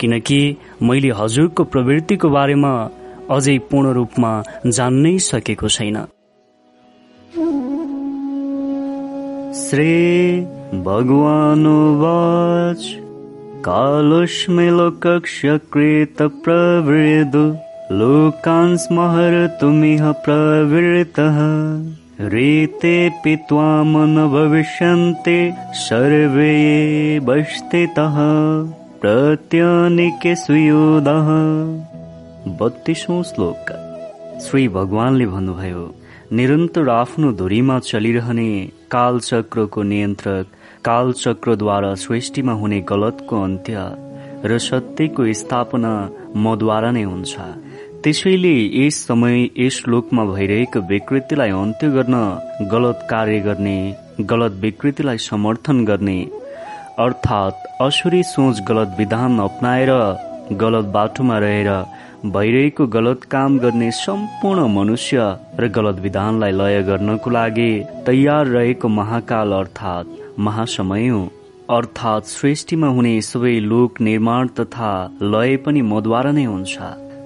किनकि 0.00 0.40
मैले 0.82 1.10
हजुरको 1.20 1.62
प्रवृत्तिको 1.72 2.28
बारेमा 2.28 2.72
अझै 3.30 3.56
पूर्ण 3.70 3.86
रूपमा 3.92 4.32
जान्नै 4.76 5.14
सकेको 5.28 5.68
छैन। 5.68 5.96
श्री 9.60 9.94
भगवानुवाच। 10.86 12.82
कालोऽस्मि 13.66 14.68
लोकक्ष्यकृतप्रवृदु 14.70 17.44
लोकान् 17.98 18.76
स्महर्तुमिह 18.76 20.10
प्रवृतः 20.24 21.38
रीतेऽपि 22.34 23.34
त्वां 23.48 23.84
न 23.86 24.28
भविष्यन्ति 24.34 25.38
सर्वे 25.82 26.54
बस्थितः 27.28 28.16
प्रत्यनिके 29.02 30.34
सुयोधः। 30.34 31.28
बत्तीसौँ 32.60 33.22
श्लोक। 33.22 33.64
श्री 34.46 34.68
भगवानले 34.68 35.26
भन्नुभयो 35.26 35.94
निरन्तर 36.32 36.88
आफ्नो 36.88 37.32
धुरीमा 37.32 37.78
चलिरहने 37.78 38.70
कालचक्रको 38.90 39.82
नियन्त्रक 39.82 40.46
कालचक्रद्वारा 40.84 41.94
सृष्टिमा 42.02 42.52
हुने 42.52 42.80
गलतको 42.90 43.42
अन्त्य 43.42 43.84
र 44.44 44.58
सत्यको 44.58 45.32
स्थापना 45.40 45.92
मद्वारा 46.44 46.90
नै 46.90 47.02
हुन्छ। 47.02 47.34
त्यसैले 48.02 48.54
यस 48.76 49.00
समय 49.06 49.36
यस 49.58 49.82
लोकमा 49.88 50.24
भइरहेको 50.24 50.80
विकृतिलाई 50.90 51.50
अन्त्य 51.54 51.88
गर्न 51.96 52.16
गलत 52.72 53.06
कार्य 53.10 53.40
गर्ने 53.46 53.78
गलत 54.30 54.52
विकृतिलाई 54.62 55.18
समर्थन 55.20 55.84
गर्ने 55.84 56.18
अर्थात् 56.98 57.66
असुरी 57.82 58.22
सोच 58.26 58.60
गलत 58.68 58.94
विधान 58.98 59.38
अप्नाएर 59.40 59.92
गलत 60.62 60.84
बाटोमा 60.94 61.38
रहेर 61.38 61.70
भइरहेको 62.34 62.86
गलत 62.96 63.24
काम 63.30 63.58
गर्ने 63.58 63.90
सम्पूर्ण 63.98 64.66
मनुष्य 64.74 65.28
र 65.60 65.68
गलत 65.76 66.00
विधानलाई 66.00 66.52
लय 66.52 66.82
गर्नको 66.82 67.30
लागि 67.30 67.70
तयार 68.06 68.46
रहेको 68.46 68.88
महाकाल 68.90 69.52
अर्थात् 69.52 70.19
महासमय 70.38 71.10
अर्थात् 71.70 72.26
सृष्टिमा 72.26 72.88
हुने 72.88 73.20
सबै 73.22 73.58
लोक 73.60 74.00
निर्माण 74.00 74.48
तथा 74.58 74.90
लय 75.22 75.56
पनि 75.66 75.82
मद्वारा 75.82 76.32
नै 76.32 76.44
हुन्छ। 76.44 76.78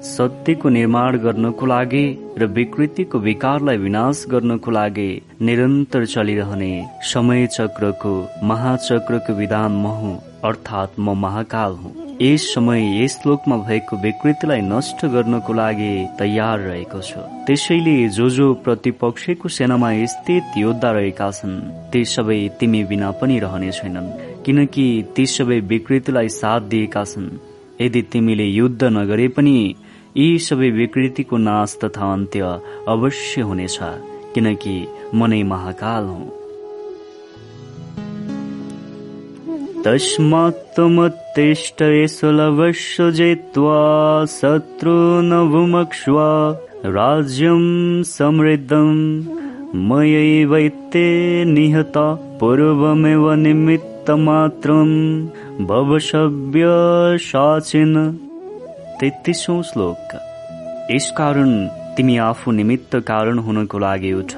सत्यको 0.07 0.69
निर्माण 0.69 1.17
गर्नको 1.19 1.67
लागि 1.67 2.05
र 2.39 2.47
विकृतिको 2.57 3.19
विकारलाई 3.19 3.77
विनाश 3.77 4.25
गर्नको 4.31 4.71
लागि 4.71 5.11
निरन्तर 5.43 6.05
चलिरहने 6.07 6.73
समय 7.13 7.47
चक्रको 7.57 8.15
महाचक्रको 8.47 9.35
विधान 9.35 9.73
म 9.83 9.99
हुँ 10.01 10.17
अर्थात् 10.45 11.01
म 11.01 11.17
महाकाल 11.21 11.73
हुँ। 11.83 12.04
यस 12.23 12.43
समय 12.55 12.83
यस 13.03 13.13
श्लोकमा 13.23 13.57
भएको 13.57 13.97
विकृतिलाई 13.97 14.61
नष्ट 14.61 15.05
गर्नको 15.07 15.53
लागि 15.53 15.93
तयार 16.19 16.59
रहेको 16.59 17.01
छ। 17.01 17.13
त्यसैले 17.47 17.97
जो 18.09 18.29
जो 18.31 18.47
प्रतिपक्षको 18.55 19.49
सेनामा 19.49 19.91
स्थित 20.07 20.59
योद्धा 20.59 20.91
रहेका 20.91 21.31
छन्। 21.31 21.55
ती 21.91 22.05
सबै 22.05 22.39
तिमी 22.61 22.85
बिना 22.85 23.11
पनि 23.11 23.39
रहने 23.39 23.71
छैनन् 23.73 24.13
किनकि 24.47 24.87
ती 25.17 25.27
सबै 25.27 25.59
विकृतिलाई 25.61 26.29
साथ 26.29 26.61
दिएका 26.71 27.05
छन्। 27.05 27.29
यदि 27.81 28.03
तिमीले 28.03 28.45
युद्ध 28.45 28.83
नगरे 28.85 29.29
पनि 29.29 29.75
यी 30.17 30.39
सबै 30.39 30.71
विकृतिको 30.71 31.37
नाश 31.37 31.79
तथा 31.85 32.13
अन्त्य 32.13 32.61
अवश्य 32.89 33.41
हुनेछ 33.41 33.79
किनकि 34.35 34.77
मनै 35.15 35.43
महाकाल 35.43 36.05
हुँ। 36.05 36.44
तस्मात्त्वमुत्तिष्ठ 39.85 41.77
सुलभस्य 41.83 43.11
जित्वा 43.11 44.25
शत्रूनभुमक्ष्व 44.25 46.17
राज्यं 46.87 48.03
समृद्धम् 48.03 49.23
मयैवैते 49.77 51.45
निहता 51.45 52.19
पूर्वमेव 52.41 53.33
निमित्तमात्रम् 53.33 55.27
भवसभ्य 55.67 56.65
साचिन 57.19 58.13
तेत्तिसौँ 59.01 59.63
श्लोक। 59.63 60.19
यसकारण 60.91 61.67
तिमी 61.67 62.17
आफू 62.17 62.51
निमित्त 62.51 62.97
कारण 62.97 63.39
हुनको 63.39 63.79
लागि 63.79 64.13
उठ 64.13 64.33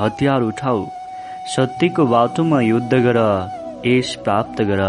हतियार 0.00 0.42
उठाऊ। 0.42 0.86
सत्यको 1.56 2.06
बाटोमा 2.06 2.60
युद्ध 2.60 2.94
गर। 2.94 3.57
यस 3.86 4.14
प्राप्त 4.24 4.62
गर। 4.62 4.82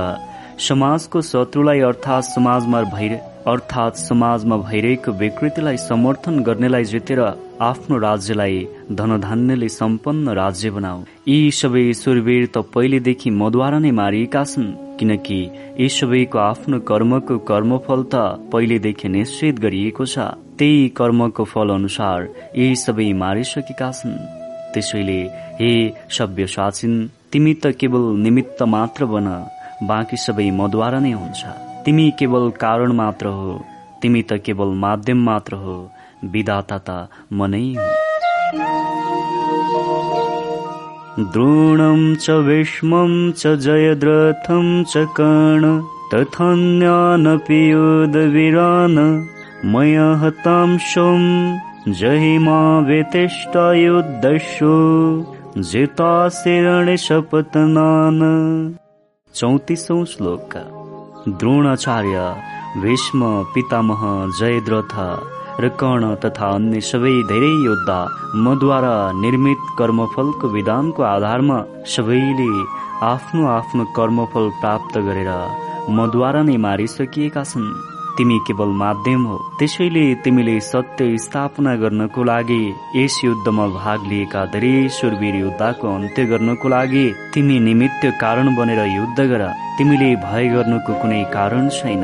समाजको 0.59 1.21
शत्रुलाई 1.23 1.79
अर्थात् 1.89 2.25
समाजमा 2.25 2.81
भइ 2.93 3.09
अर्थात् 3.47 3.97
समाजमा 3.97 4.55
भइरहेको 4.57 5.11
विकृतिलाई 5.19 5.77
समर्थन 5.79 6.39
गर्नेलाई 6.43 6.83
जितेर 6.83 7.19
आफ्नो 7.61 7.97
राज्यलाई 7.97 8.57
धनधान्यले 8.91 9.69
सम्पन्न 9.69 10.29
राज्य 10.35 10.69
बनाऊ। 10.71 11.03
यी 11.27 11.51
सबै 11.51 11.83
सुरवीर 11.93 12.45
त 12.45 12.57
पहिलेदेखि 12.73 13.29
मद्वारा 13.31 13.79
नै 13.79 13.91
मारिएका 13.91 14.43
छन् 14.43 14.75
किनकि 14.99 15.39
यी 15.79 15.89
सबैको 15.89 16.39
आफ्नो 16.39 16.79
कर्मको 16.89 17.37
कर्मफल 17.49 18.03
त 18.13 18.15
पहिलेदेखि 18.51 19.09
निश्चित 19.09 19.59
गरिएको 19.59 20.05
छ। 20.05 20.27
त्यही 20.59 20.87
कर्मको 20.97 21.43
फल 21.45 21.69
अनुसार 21.69 22.27
यी 22.57 22.75
सबै 22.75 23.11
मारिसकेका 23.23 23.91
छन्। 23.91 24.19
त्यसैले 24.73 25.21
हे 25.59 25.71
सभ्य 26.17 26.47
साचिन 26.47 26.93
तिमी 27.33 27.53
त 27.53 27.67
केवल 27.79 28.05
निमित्त 28.21 28.61
मात्र 28.73 29.05
बन 29.05 29.27
बाँकी 29.89 30.17
सबै 30.17 30.49
मद्वारा 30.59 30.99
नै 30.99 31.11
हुन्छ। 31.11 31.41
तिमी 31.85 32.05
केवल 32.19 32.49
कारण 32.63 32.91
मात्र 32.99 33.25
हो 33.37 33.51
तिमी 34.01 34.21
त 34.29 34.37
केवल 34.45 34.69
माध्यम 34.83 35.19
मात्र 35.25 35.53
हो 35.63 35.75
विदाता 36.33 36.77
त 36.87 36.89
मनै 37.39 37.67
हो। 37.77 37.87
द्रोणं 41.33 42.01
च 42.15 42.25
भीष्मं 42.47 43.13
च 43.31 43.53
जयद्रथं 43.65 44.67
च 44.83 45.05
कर्ण 45.19 45.71
तथान्यानपि 46.13 47.59
योधवीरान् 47.71 49.01
मया 49.73 50.09
हतां 50.21 50.69
शों 50.91 51.19
जहिमा 51.99 52.59
वेतिष्ठयुद्धशो 55.55 55.71
जिताशिरणे 55.71 56.97
शपथनान 56.97 58.19
चौतिसौं 59.35 60.05
श्लोक 60.05 60.57
द्रोणाचार्य 61.27 62.17
भीष्म 62.81 63.43
पितामह 63.53 64.01
जयद्रथ 64.39 64.93
र 65.61 65.67
कर्ण 65.69 66.15
तथा 66.15 66.49
अन्य 66.55 66.81
सबै 66.81 67.13
धेरै 67.31 67.53
योद्धा 67.65 67.97
मद्वारा 68.45 69.11
निर्मित 69.21 69.63
कर्मफलको 69.79 70.47
विधानको 70.47 71.03
आधारमा 71.03 71.57
सबैले 71.95 72.49
आफ्नो 73.05 73.47
आफ्नो 73.47 73.83
कर्मफल 73.95 74.49
प्राप्त 74.61 74.97
गरेर 74.97 75.31
मद्वारा 75.99 76.41
नै 76.43 76.57
मारिसकिएका 76.57 77.43
छन्। 77.43 77.98
तिमी 78.19 78.37
केवल 78.47 78.71
माध्यम 78.75 79.21
हो। 79.25 79.37
त्यसैले 79.59 80.03
तिमीले 80.23 80.59
सत्य 80.61 81.17
स्थापना 81.17 81.75
गर्नको 81.75 82.23
लागि 82.23 82.63
यस 82.95 83.19
युद्धमा 83.23 83.67
भाग 83.75 84.07
लिएका 84.07 84.43
धेरै 84.53 84.73
सुरवीर 84.91 85.35
योद्धाको 85.35 85.87
अन्त्य 85.87 86.25
गर्नको 86.25 86.67
लागि 86.69 87.05
तिमी 87.33 87.59
निमित्त 87.59 88.03
कारण 88.21 88.55
बनेर 88.55 88.81
युद्ध 88.87 89.19
गर। 89.31 89.43
तिमीले 89.77 90.09
भय 90.25 90.47
गर्नुको 90.49 90.93
कुनै 91.01 91.23
कारण 91.33 91.69
छैन। 91.69 92.03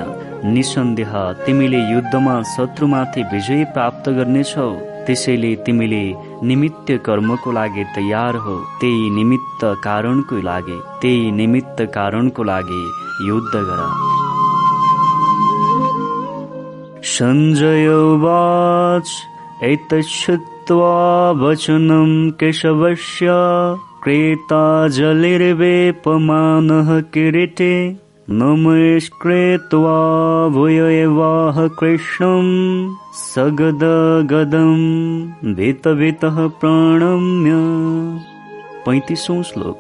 निसन्देह 0.53 1.14
तिमीले 1.45 1.82
युद्धमा 1.92 2.42
शत्रुमाथि 2.53 3.24
विजय 3.34 3.64
प्राप्त 3.76 4.10
गर्नेछौ। 4.10 4.72
त्यसैले 5.06 5.56
तिमीले 5.66 6.03
निमित्त 6.48 6.92
कर्मको 7.06 7.52
लागि 7.52 7.84
तयार 7.95 8.35
हो। 8.45 8.56
त्यही 8.80 9.10
निमित्त 9.18 9.66
कारणको 9.84 10.42
लागि 10.42 10.80
त्यही 11.02 11.32
निमित्त 11.32 11.82
कारणको 11.95 12.44
लागि 12.44 12.84
युद्ध 13.27 13.53
गर। 13.53 13.82
सञ्जयोवाच 17.06 19.09
एतच्छुत्वा 19.64 21.32
वचनं 21.32 22.32
केशवस्य 22.32 23.27
क्रेता 24.03 24.88
जलिर्वेपमानः 24.88 27.01
किरीटे 27.01 27.98
नमस्कृत्वा 28.30 30.48
भूय 30.48 30.74
एवाह 30.74 31.67
कृष्णं 31.67 32.95
सगदगदं 33.14 34.74
भितभितः 35.53 36.48
प्रणम्य। 36.48 37.51
पैतिसौँ 38.85 39.43
श्लोक। 39.43 39.80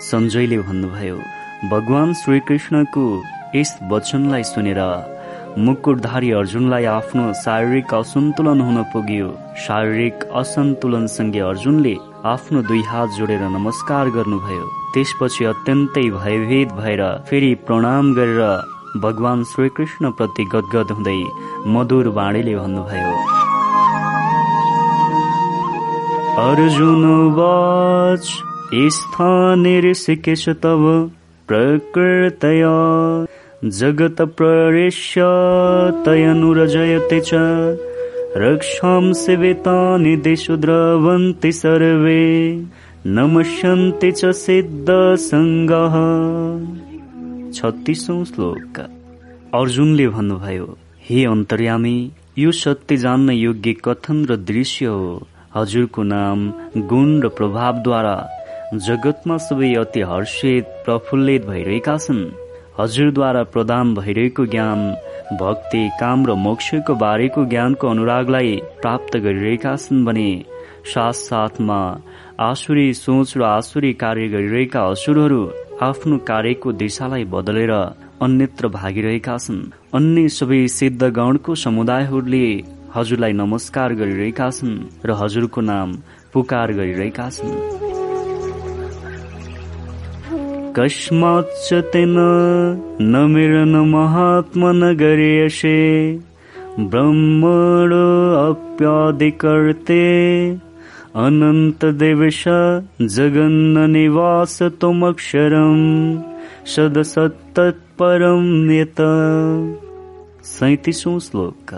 सञ्जयले 0.00 0.58
भन्नुभयो 0.58 1.18
भगवान 1.70 2.14
श्रीकृष्णको 2.14 3.22
यस 3.54 3.78
वचनलाई 3.92 4.42
सुनेर 4.42 5.11
मुकुटधारी 5.58 6.30
अर्जुनलाई 6.32 6.84
आफ्नो 6.88 7.22
शारीरिक 7.36 7.94
असन्तुलन 7.94 8.60
हुन 8.60 8.82
पुग्यो। 8.92 9.28
शारीरिक 9.64 10.24
असन्तुलनसँगै 10.40 11.40
अर्जुनले 11.48 11.94
आफ्नो 12.24 12.62
दुई 12.68 12.82
हात 12.88 13.08
जोडेर 13.18 13.42
नमस्कार 13.56 14.08
गर्नुभयो। 14.16 14.64
त्यसपछि 14.94 15.44
अत्यन्तै 15.44 16.06
भयभीत 16.10 16.72
भएर 16.78 17.02
फेरि 17.28 17.52
प्रणाम 17.68 18.12
गरेर 18.16 18.40
भगवान 19.02 19.42
श्रीकृष्ण 19.52 20.10
प्रति 20.16 20.44
गदगद 20.54 20.88
हुँदै 20.96 21.20
मधुर 21.74 22.08
बाणीले 22.16 22.54
भन्नुभयो 22.56 23.12
अर्जुन 26.48 27.04
वाच 27.36 28.24
स्थाने 28.96 29.76
तव 30.64 30.82
प्रकृतया। 31.48 32.74
जगत 33.64 34.20
तयनुरजयते 36.06 37.20
च। 37.20 37.30
सर्वे। 41.52 42.52
नमस्यन्ति 43.06 44.12
च 44.12 44.24
सिद्धसङ्गः 44.24 45.94
छत्तिसौँ 47.52 48.24
श्लोक। 48.24 48.78
अर्जुनले 49.54 50.08
भन्नुभयो 50.08 50.78
हे 51.10 51.24
अन्तर्यामी 51.24 52.10
यो 52.38 52.52
सत्य 52.52 52.96
जान्न 52.96 53.30
योग्य 53.30 53.72
कथन 53.84 54.24
र 54.24 54.36
दृश्य 54.36 54.86
हो। 54.86 55.26
हजुरको 55.54 56.02
नाम 56.02 56.52
गुण 56.76 57.22
र 57.22 57.28
प्रभावद्वारा 57.28 58.28
जगतमा 58.74 59.36
सबै 59.36 59.74
अति 59.74 60.00
हर्षित 60.00 60.64
प्रफुल्लित 60.64 61.46
भइरहेका 61.46 61.96
छन्। 61.96 62.41
हजुरद्वारा 62.78 63.42
प्रदान 63.54 63.94
भइरहेको 63.94 64.44
ज्ञान 64.52 64.80
भक्ति 65.40 65.82
काम 66.00 66.24
र 66.26 66.34
मोक्षको 66.44 66.94
बारेको 67.02 67.44
ज्ञानको 67.50 67.88
अनुरागलाई 67.88 68.54
प्राप्त 68.82 69.16
गरिरहेका 69.26 69.74
छन् 69.76 70.04
भने 70.06 70.30
साथ 70.92 71.12
साथमा 71.18 71.80
आसुरी 72.40 72.86
सोच 72.94 73.36
र 73.36 73.42
आसुरी 73.48 73.92
कार्य 74.04 74.28
गरिरहेका 74.28 74.86
असुरहरू 74.94 75.42
आफ्नो 75.82 76.18
कार्यको 76.32 76.72
दिशालाई 76.80 77.24
बदलेर 77.36 77.72
अन्यत्र 78.24 78.68
भागिरहेका 78.80 79.36
छन्। 79.38 79.62
अन्य 79.94 80.28
सबै 80.38 80.66
सिद्ध 80.78 81.02
गणको 81.20 81.54
समुदायहरूले 81.66 82.44
हजुरलाई 82.96 83.32
नमस्कार 83.42 83.94
गरिरहेका 84.00 84.50
छन् 84.50 84.76
र 85.06 85.20
हजुरको 85.22 85.60
नाम 85.70 85.96
पुकार 86.32 86.72
गरिरहेका 86.80 87.30
छन्। 87.30 87.91
कस्माच्च 90.76 91.68
तेन 91.92 92.14
न 93.12 93.16
मिरन 93.30 93.74
महात्मनगर्यसे 93.88 95.80
ब्रह्मणो 96.92 98.06
अप्यादिकर्ते 98.36 100.06
अनन्तदेवश 101.24 102.42
जगन्न 103.16 103.84
निवास 103.90 104.56
त्वमक्षरम् 104.80 105.84
सदसत्तत्परं 106.74 108.42
नेत 108.66 108.98
सैतिसौँ 110.54 111.18
श्लोक। 111.28 111.74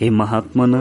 हे 0.00 0.10
महात्मन 0.20 0.74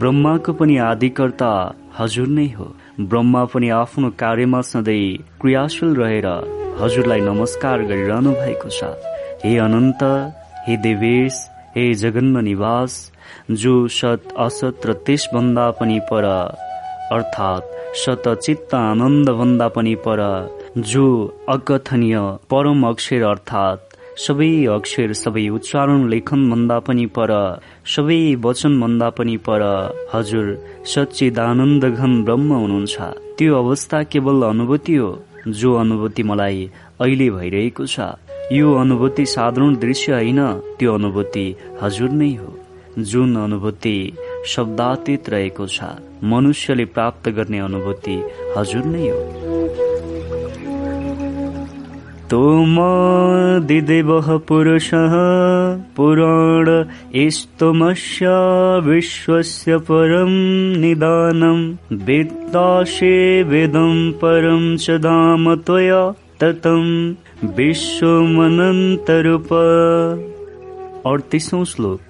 ब्रह्माको 0.00 0.52
पनि 0.60 0.76
आदिकर्ता 0.90 1.52
हजुर 1.98 2.28
नै 2.36 2.48
हो। 2.58 2.74
ब्रह्मा 3.00 3.44
पनि 3.52 3.68
आफ्नो 3.84 4.10
कार्यमा 4.22 4.60
सधैँ 4.72 5.16
क्रियाशील 5.40 5.94
रहेर 6.02 6.28
हजुरलाई 6.76 7.20
नमस्कार 7.20 7.82
गरिरहनु 7.88 8.30
भएको 8.36 8.68
छ। 8.68 8.88
हे 9.42 9.52
अनन्त 9.58 10.02
हे 10.64 10.76
देवेश 10.84 11.36
हे 11.76 11.84
जगन्म 12.00 12.38
निवास 12.48 12.96
जो 13.62 13.72
सत 13.88 14.34
असत 14.46 14.84
र 14.86 14.92
त्यसभन्दा 15.06 15.64
पनि 15.78 15.98
पर 16.10 16.24
अर्थात् 17.16 18.74
आनन्द 18.74 19.30
भन्दा 19.38 19.68
पनि 19.76 19.94
पर 20.06 20.20
जो 20.92 21.06
अकथनीय 21.48 22.16
परम 22.52 22.86
अक्षर 22.88 23.22
अर्थात् 23.32 23.96
सबै 24.26 24.50
अक्षर 24.74 25.12
सबै 25.22 25.48
उच्चारण 25.56 26.08
लेखन 26.08 26.42
भन्दा 26.50 26.78
पनि 26.88 27.06
पर 27.16 27.32
सबै 27.94 28.20
वचन 28.44 28.80
भन्दा 28.80 29.08
पनि 29.16 29.36
पर 29.48 29.62
हजुर 30.14 30.46
सच्चिदानन्द 30.94 31.84
घन 31.84 32.22
ब्रह्म 32.24 32.52
हुनुहुन्छ। 32.52 32.96
त्यो 33.38 33.56
अवस्था 33.62 34.02
केवल 34.12 34.42
अनुभूति 34.50 34.94
हो। 34.96 35.10
जो 35.48 35.74
अनुभूति 35.76 36.22
मलाई 36.22 36.70
अहिले 37.00 37.30
भइरहेको 37.30 37.86
छ 37.86 38.00
यो 38.52 38.74
अनुभूति 38.74 39.26
साधारण 39.26 39.76
दृश्य 39.76 40.12
होइन 40.12 40.40
त्यो 40.78 40.94
अनुभूति 40.94 41.46
हजुर 41.82 42.10
नै 42.10 42.32
हो। 42.34 42.52
जुन 42.98 43.36
अनुभूति 43.36 43.96
शब्दातीत 44.46 45.28
रहेको 45.30 45.66
छ 45.66 45.90
मनुष्यले 46.24 46.84
प्राप्त 46.94 47.28
गर्ने 47.28 47.58
अनुभूति 47.58 48.16
हजुर 48.56 48.84
नै 48.84 49.08
हो। 49.08 49.95
तोमादिदेवः 52.30 54.28
पुरुषः 54.48 55.12
पुराण 55.96 56.66
इस्तुमस्य 57.14 58.26
विश्वस्य 58.84 59.76
परं 59.88 60.32
निदानं 60.80 61.60
वेत्ताशे 62.06 63.16
वेदं 63.42 63.92
परं 64.12 64.64
च 64.76 64.96
धाम 65.06 65.44
त्वया 65.54 66.02
ततं 66.40 66.84
विश्वमनन्तरूप। 67.56 69.48
अडतिसौँ 71.06 71.64
श्लोक। 71.64 72.04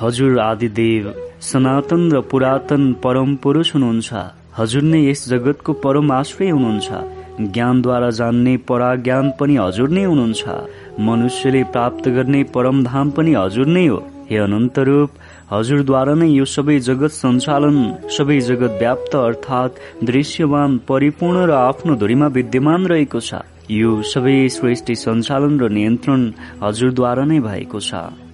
हजुर 0.00 0.32
आदिदेव 0.40 1.04
सनातन 1.40 2.02
र 2.12 2.14
पुरातन 2.30 2.82
परम 3.04 3.30
पुरुष 3.36 3.68
हुनुहुन्छ। 3.74 4.10
हजुर 4.58 4.82
नै 4.82 5.00
यस 5.10 5.20
जगतको 5.28 5.72
परम 5.84 6.06
आश्रय 6.12 6.48
हुनुहुन्छ। 6.48 7.17
ज्ञानद्वारा 7.40 8.10
जान्ने 8.18 8.56
पराज्ञान 8.68 9.32
पनि 9.40 9.56
हजुर 9.56 9.88
नै 9.88 10.04
हुनुहुन्छ। 10.04 11.00
मनुष्यले 11.08 11.62
प्राप्त 11.74 12.08
गर्ने 12.16 12.42
परम 12.54 12.82
धाम 12.84 13.10
पनि 13.16 13.34
हजुर 13.34 13.66
नै 13.66 13.86
हो। 13.86 13.98
हे 14.30 14.36
अनन्त 14.36 14.78
रूप 14.88 15.10
हजुरद्वारा 15.52 16.14
नै 16.20 16.28
यो 16.28 16.44
सबै 16.44 16.78
जगत 16.88 17.12
सञ्चालन 17.16 17.78
सबै 18.16 18.38
जगत 18.50 18.72
व्याप्त 18.80 19.14
अर्थात् 19.16 19.80
दृश्यवान 20.10 20.78
परिपूर्ण 20.88 21.46
र 21.48 21.52
आफ्नो 21.58 21.94
धुरीमा 22.02 22.26
विद्यमान 22.36 22.86
रहेको 22.92 23.20
छ। 23.20 23.42
यो 23.70 23.90
सबै 24.12 24.38
सृष्टि 24.52 24.94
सञ्चालन 25.04 25.60
र 25.60 25.68
नियन्त्रण 25.78 26.20
हजुरद्वारा 26.62 27.24
नै 27.24 27.40
भएको 27.48 27.80
छ। 27.80 28.27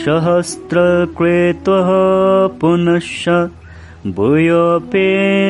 सहस्रकृत्वः 0.05 1.89
पुनश्च। 2.61 3.49
भूयोपे 4.07 5.09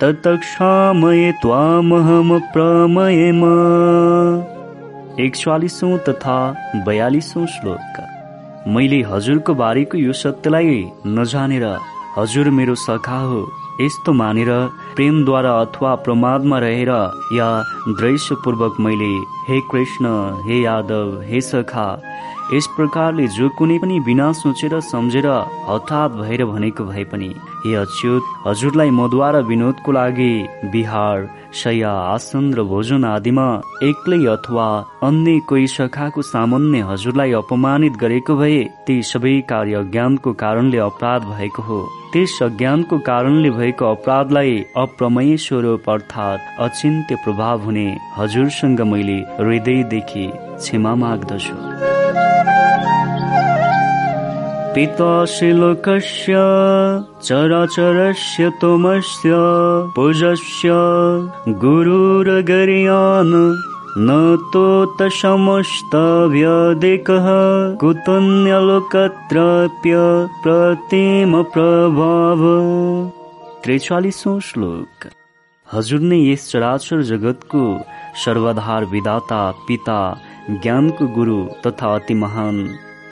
तत्क्षामये 0.00 1.30
त्वामहम 1.42 2.38
प्रमयेम 2.52 3.42
एकचालिसौँ 5.26 5.96
तथा 6.08 6.38
बयालिसौँ 6.86 7.46
श्लोक। 7.54 7.94
मैले 8.74 9.00
हजुरको 9.12 9.52
बारेको 9.62 9.96
यो 9.98 10.12
सत्यलाई 10.24 10.74
नजानेर 11.18 11.64
हजुर 12.18 12.46
मेरो 12.58 12.74
सखा 12.82 13.20
हो। 13.30 13.42
यस्तो 13.80 14.12
मानेर 14.18 14.48
प्रेमद्वारा 14.96 15.52
अथवा 15.60 15.94
प्रमादमा 16.04 16.58
रहेर 16.64 16.90
या 17.38 17.48
दृश्यपूर्वक 18.00 18.76
मैले 18.80 19.12
हे 19.48 19.60
कृष्ण 19.72 20.12
हे 20.46 20.60
यादव 20.62 21.20
हे 21.28 21.40
सखा 21.48 21.88
यस 22.54 22.66
प्रकारले 22.74 23.26
जो 23.34 23.48
कुनै 23.58 23.76
पनि 23.82 23.94
बिना 24.06 24.26
सोचेर 24.40 24.74
सम्झेर 24.88 25.26
हठात 25.68 26.10
भएर 26.18 26.44
भनेको 26.46 26.84
भए 26.90 27.02
पनि 27.12 27.30
हे 27.64 27.74
अच्युत 27.74 28.28
हजुरलाई 28.46 28.90
मद्वारा 28.98 29.40
विनोदको 29.48 29.92
लागि 29.92 30.28
बिहार 30.72 31.26
शया 31.60 31.94
आसन 32.12 32.44
र 32.54 32.62
भोजन 32.72 33.04
आदिमा 33.04 33.46
एक्लै 33.88 34.20
अथवा 34.34 34.66
अन्य 35.08 35.38
कोही 35.48 35.66
सखाको 35.74 36.22
सामान्य 36.30 36.84
हजुरलाई 36.90 37.32
अपमानित 37.40 37.98
गरेको 38.04 38.36
भए 38.42 38.62
ती 38.86 38.96
सबै 39.10 39.34
कार्य 39.50 39.82
ज्ञानको 39.90 40.32
कारणले 40.44 40.78
अपराध 40.86 41.28
भएको 41.32 41.66
हो। 41.70 41.80
त्यस 42.12 42.38
अज्ञानको 42.42 42.98
कारणले 43.10 43.50
भएको 43.58 43.90
अपराधलाई 43.96 44.54
अप्रमेय 44.84 45.36
स्वरूप 45.48 45.90
अर्थात् 45.96 46.62
अचिन्त्य 46.68 47.22
प्रभाव 47.24 47.66
हुने 47.66 47.88
हजुरसँग 48.16 48.80
मैले 48.94 49.20
हृदयदेखि 49.42 50.26
क्षमा 50.32 50.94
माग्दछु। 51.04 51.95
पितासि 54.76 55.48
लोकस्य 55.56 56.36
चराचरस्य 57.26 58.48
तोमस्य 58.60 59.36
पूजस्य 59.96 60.68
गुरुरगर्यान् 61.62 63.36
न 63.98 64.08
तोतसमस्तव्यदिकः 64.52 67.26
कुतन्यलोकत्रप्य 67.82 69.94
प्रतिमप्रभाव 70.44 72.42
त्रिचालिसौँ 73.64 74.36
श्लोक। 74.48 74.96
हजुर 75.74 76.00
नै 76.10 76.18
यस 76.18 76.42
चराचर 76.50 76.98
जगतको 77.12 77.62
सर्वाधार 78.24 78.82
विदाता 78.92 79.40
पिता 79.68 80.00
ज्ञानको 80.50 81.04
गुरु 81.16 81.38
तथा 81.66 81.88
अति 81.94 82.14
महान 82.24 82.56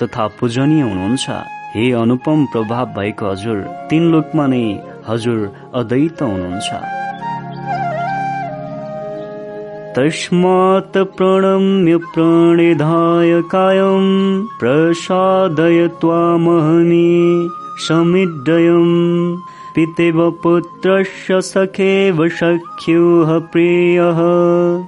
तथा 0.03 0.27
पूजनीय 0.41 0.83
हुनुहुन्छ 0.83 1.31
हे 1.75 1.91
अनुपम 2.03 2.45
प्रभाव 2.53 2.93
भएको 2.99 3.31
हजुर 3.31 3.63
तीन 3.91 4.11
लोकमा 4.13 4.47
नै 4.53 4.65
हजुर 5.09 5.41
अद्वैत 5.81 6.23
हुनुहुन्छ 6.23 6.83
तस्मात् 9.97 10.97
प्रणम्य 11.17 11.97
प्रणिधाय 12.15 13.41
कायं 13.51 14.07
प्रसादय 14.61 15.87
त्वामहनि 16.01 17.11
समिड्डयम् 17.87 18.97
पितेव 19.75 20.19
पुत्रस्य 20.43 21.41
सखेव 21.51 22.27
सख्युः 22.41 23.39
प्रियः 23.53 24.21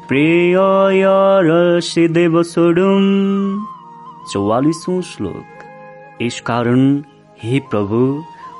प्रियाय 0.09 1.03
रसिदेव 1.47 2.43
सोढुम् 2.53 3.76
चौवालिसौँ 4.33 5.01
श्लोक। 5.03 6.23
यसकारण 6.23 6.83
हे 7.43 7.59
प्रभु 7.71 8.01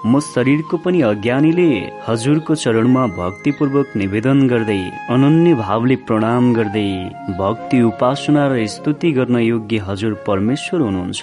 म 0.07 0.21
शरीरको 0.21 0.77
पनि 0.85 1.01
अज्ञानीले 1.03 1.71
हजुरको 2.09 2.55
चरणमा 2.55 3.07
भक्तिपूर्वक 3.17 3.97
निवेदन 3.97 4.47
गर्दै 4.49 4.79
अनन्य 5.11 5.55
भावले 5.63 5.97
प्रणाम 6.07 6.53
गर्दै 6.55 6.91
भक्ति 7.39 7.83
उपासना 7.83 8.47
र 8.53 8.67
स्तुति 8.75 9.11
गर्न 9.13 9.37
योग्य 9.43 9.79
हजुर 9.89 10.15
परमेश्वर 10.27 10.81
हुनुहुन्छ। 10.81 11.23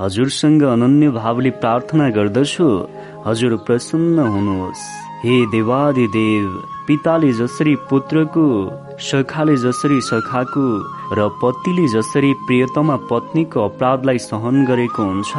हजुरसँग 0.00 0.62
अनन्य 0.74 1.10
भावले 1.20 1.50
प्रार्थना 1.62 2.08
गर्दछु। 2.10 2.68
हजुर 3.26 3.56
प्रसन्न 3.66 4.26
हुनुहोस्। 4.34 4.86
हे 5.24 5.34
देवादि 5.52 6.06
देव 6.16 6.48
पिताले 6.86 7.32
जसरी 7.32 7.74
पुत्रको 7.90 8.46
सखाले 9.00 9.56
जसरी 9.56 10.00
सखाको 10.08 10.64
र 11.16 11.28
पतिले 11.42 11.86
जसरी 11.88 12.32
प्रियतमा 12.46 12.96
पत्नीको 13.10 13.64
अपराधलाई 13.68 14.18
सहन 14.18 14.64
गरेको 14.66 15.02
हुन्छ। 15.02 15.32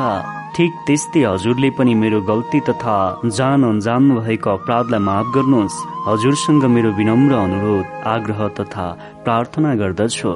ठिक 0.56 0.72
त्यस्तै 0.88 1.22
हजुरले 1.24 1.70
पनि 1.78 1.94
मेरो 2.02 2.22
गल्ती 2.22 2.60
तथा 2.70 2.98
जान 3.38 3.64
अनजान 3.64 4.04
भएको 4.20 4.50
अपराधलाई 4.50 5.06
माफ 5.08 5.26
गर्नुहोस्। 5.36 5.84
हजुरसँग 6.08 6.64
मेरो 6.76 6.92
विनम्र 6.98 7.34
अनुरोध 7.46 7.86
आग्रह 8.16 8.48
तथा 8.58 8.88
प्रार्थना 9.26 9.76
गर्दछु। 9.82 10.34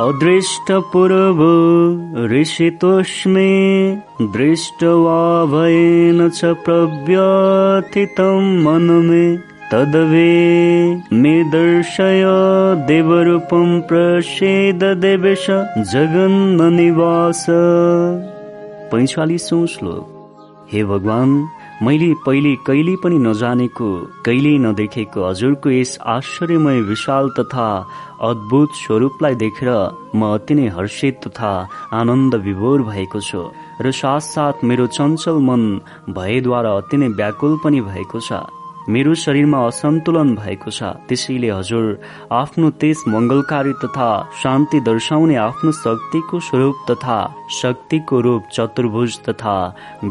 अदृष्टपूर्व 0.00 1.40
ऋषितोष्मे 2.32 3.50
दृष्ट्वा 4.22 5.44
भयेन 5.44 6.28
च 6.28 6.44
प्रव्यथितं 6.44 8.40
मनमे 8.64 9.36
तदवे 9.72 10.94
मे 11.12 11.44
दर्शय 11.44 12.24
देवरूपं 12.88 13.80
प्रसेद 13.80 14.84
देवेश 14.84 15.46
जगन्ननिवास। 15.92 17.46
पैँचालिसौँ 18.92 19.66
श्लोक। 19.66 20.08
हे 20.72 20.84
भगवान 20.84 21.48
मैले 21.82 22.08
पहिले 22.26 22.50
कहिले 22.66 22.94
पनि 23.02 23.16
नजानेको 23.18 23.86
कहिल्यै 24.26 24.58
नदेखेको 24.64 25.24
हजुरको 25.24 25.70
यस 25.70 25.92
आश्चर्यमय 26.12 26.80
विशाल 26.90 27.30
तथा 27.38 27.66
अद्भुत 28.28 28.78
स्वरूपलाई 28.82 29.34
देखेर 29.42 29.70
म 30.14 30.30
अति 30.30 30.54
नै 30.54 30.68
हर्षित 30.78 31.20
तथा 31.26 31.52
आनन्द 32.00 32.34
विभोर 32.46 32.82
भएको 32.90 33.20
छु 33.28 33.42
र 33.82 33.90
साथसाथ 34.00 34.64
मेरो 34.64 34.86
चञ्चल 34.96 35.44
मन 35.48 35.62
भयद्वारा 36.18 36.76
अति 36.80 36.96
नै 36.96 37.08
व्याकुल 37.18 37.58
पनि 37.64 37.80
भएको 37.90 38.20
छ। 38.20 38.61
मेरो 38.88 39.14
शरीरमा 39.14 39.58
असन्तुलन 39.66 40.34
भएको 40.34 40.70
छ। 40.70 40.82
त्यसैले 41.08 41.50
हजुर 41.50 41.84
आफ्नो 42.32 42.70
त्यस 42.80 42.98
मङ्गलकारी 43.08 43.72
तथा 43.84 44.10
शान्ति 44.42 44.80
दर्शाउने 44.88 45.36
आफ्नो 45.38 45.70
शक्तिको 45.70 46.40
स्वरूप 46.48 46.76
तथा 46.90 47.18
शक्तिको 47.60 48.20
रूप 48.26 48.42
चतुर्भुज 48.52 49.12
तथा 49.28 49.56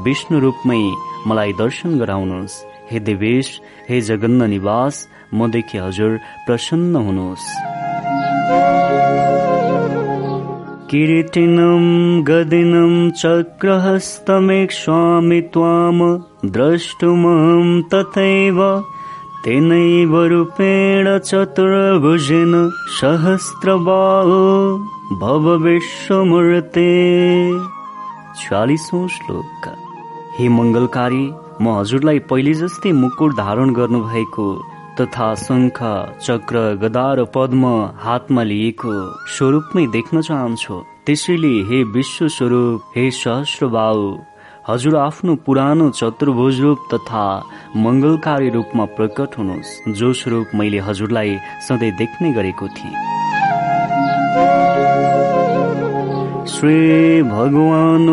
विष्णु 0.05 0.39
रूपमै 0.39 0.83
मलाई 1.27 1.51
दर्शन 1.59 1.99
गराउनुहोस्। 1.99 2.63
हे 2.91 2.99
देवेश 2.99 3.47
हे 3.89 4.01
जगन्न 4.09 4.49
निवास 4.49 5.07
मदेखि 5.33 5.77
हजुर 5.77 6.11
प्रसन्न 6.47 6.95
हुनुहोस्। 6.95 7.45
किरीटिनं 10.91 11.83
गदिनं 12.27 12.93
चक्रहस्तमेक्ष्वामि 13.11 15.41
त्वाम 15.53 15.99
द्रष्टुमहं 16.45 17.81
तथैव 17.93 18.59
तेनैव 19.45 20.13
रूपेण 20.31 21.05
चतुर्भुजेन 21.19 22.53
सहस्रबाहो 22.99 24.41
भव 25.21 25.45
विश्वमूर्ते। 25.63 26.91
चालिसौँ 28.41 29.07
श्लोक। 29.07 29.61
हे 30.39 30.49
मङ्गलकारी 30.49 31.25
म 31.61 31.63
हजुरलाई 31.79 32.19
पहिले 32.29 32.53
जस्तै 32.53 32.91
मुकुट 32.91 33.37
धारण 33.37 33.73
गर्नुभएको 33.73 34.70
तथा 35.01 35.33
शङ्ख 35.43 35.83
चक्र 36.21 36.65
गदा 36.81 37.07
र 37.17 37.25
पद्म 37.35 37.75
हातमा 38.05 38.43
लिएको 38.49 38.95
स्वरूपमै 39.35 39.85
देख्न 39.93 40.21
चाहन्छु। 40.29 40.81
त्यसैले 41.05 41.55
हे 41.69 41.83
विश्व 41.93 42.27
स्वरूप 42.37 42.97
हे 42.97 43.05
सहस्र 43.19 43.67
बाउ 43.75 44.01
हजुर 44.67 44.95
आफ्नो 44.97 45.35
पुरानो 45.45 45.89
चतुर्भुज 45.99 46.59
रूप 46.61 46.79
तथा 46.93 47.23
मङ्गलकारी 47.83 48.49
रूपमा 48.55 48.85
प्रकट 48.97 49.37
हुनुहोस् 49.37 49.71
जो 49.99 50.11
स्वरूप 50.19 50.47
मैले 50.55 50.79
हजुरलाई 50.87 51.31
सधैँ 51.67 51.91
देख्ने 51.97 52.31
गरेको 52.33 52.67
थिएँ। 52.77 52.93
श्री 56.53 56.77
भगवान 57.31 58.07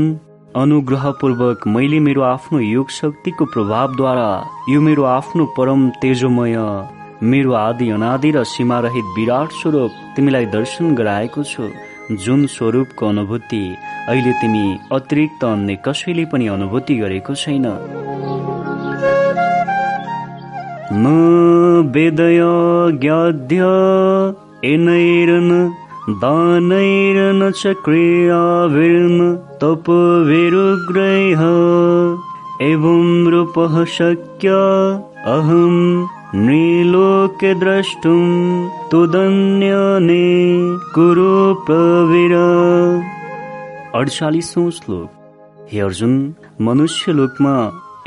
अनुग्रहपूर्वक 0.65 1.59
मैले 1.77 1.99
मेरो 2.09 2.23
आफ्नो 2.33 2.59
योग 2.73 2.89
शक्तिको 3.03 3.45
प्रभावद्वारा 3.53 4.31
यो 4.73 4.79
मेरो 4.81 5.03
आफ्नो 5.13 5.43
परम 5.57 5.81
तेजोमय 6.03 6.57
मेरो 7.25 7.53
आदि 7.53 7.91
अनादि 7.91 8.31
र 8.31 8.45
सीमा 8.45 8.79
रहित 8.81 9.05
विराट 9.17 9.51
स्वरूप 9.51 9.93
तिमीलाई 10.17 10.47
दर्शन 10.47 10.95
गराएको 10.95 11.43
छु। 11.43 11.65
जुन 12.25 12.47
स्वरूपको 12.47 13.09
अनुभूति 13.09 13.65
अहिले 14.09 14.33
तिमी 14.33 14.65
अतिरिक्त 14.93 15.45
अन्य 15.45 15.75
कसैले 15.87 16.25
पनि 16.25 16.47
अनुभूति 16.47 16.95
गरेको 16.95 17.35
छैन। 17.35 17.65
ज्ञाध्य 23.01 23.61
एनैरन 24.73 25.51
दानैरन 26.23 27.41
च 27.51 27.63
एवं 32.63 33.09
रूपः 33.27 33.85
शक्य 33.85 34.49
अहम्। 35.27 36.14
नृलोके 36.37 37.53
द्रष्टुं 37.55 38.23
तुदन्यने 38.91 40.25
कुरु 40.95 41.35
प्रवीर। 41.67 42.33
अडचालिसौँ 43.95 44.71
श्लोक। 44.71 45.69
हे 45.73 45.81
अर्जुन 45.81 46.17
मनुष्य 46.61 47.13
लोकमा 47.13 47.55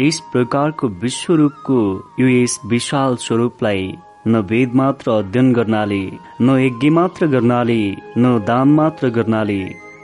यस 0.01 0.19
प्रकारको 0.33 0.87
विश्वरूपको 1.03 1.79
यो 2.19 2.27
यस 2.27 2.59
विशाल 2.71 3.15
स्वरूपलाई 3.25 3.87
न 4.27 4.43
वेद 4.49 4.75
मात्र 4.75 5.11
अध्ययन 5.11 5.53
गर्नाले 5.53 6.03
न 6.41 6.59
यज्ञ 6.59 6.89
मात्र 6.99 7.27
गर्नाले 7.35 7.81
न 8.17 8.37
दान 8.47 8.75
मात्र 8.81 9.09
गर्नाले 9.19 9.61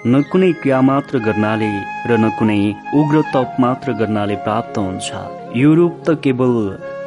न 0.07 0.21
कुनै 0.31 0.51
क्रिया 0.63 0.81
मात्र 0.91 1.19
गर्नाले 1.27 1.71
र 2.07 2.17
न 2.17 2.31
कुनै 2.39 2.61
उग्र 3.01 3.21
तप 3.35 3.55
मात्र 3.59 3.99
गर्नाले 3.99 4.35
प्राप्त 4.47 4.77
हुन्छ। 4.77 5.11
यो 5.57 5.73
रूप 5.73 6.03
त 6.07 6.19
केवल 6.23 6.57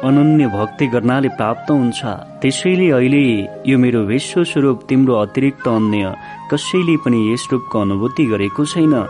अनन्य 0.03 0.47
भक्ति 0.47 0.87
गर्नाले 0.87 1.29
प्राप्त 1.29 1.71
हुन्छ। 1.71 2.05
त्यसैले 2.41 2.89
अहिले 2.89 3.71
यो 3.71 3.77
मेरो 3.77 3.99
विश्व 3.99 4.43
स्वरूप 4.43 4.79
तिम्रो 4.89 5.15
अतिरिक्त 5.15 5.67
अन्य 5.67 6.15
कसैले 6.51 6.97
पनि 6.97 7.33
यस 7.33 7.47
रूपको 7.51 7.81
अनुभूति 7.81 8.25
गरेको 8.25 8.65
छैन। 8.65 9.07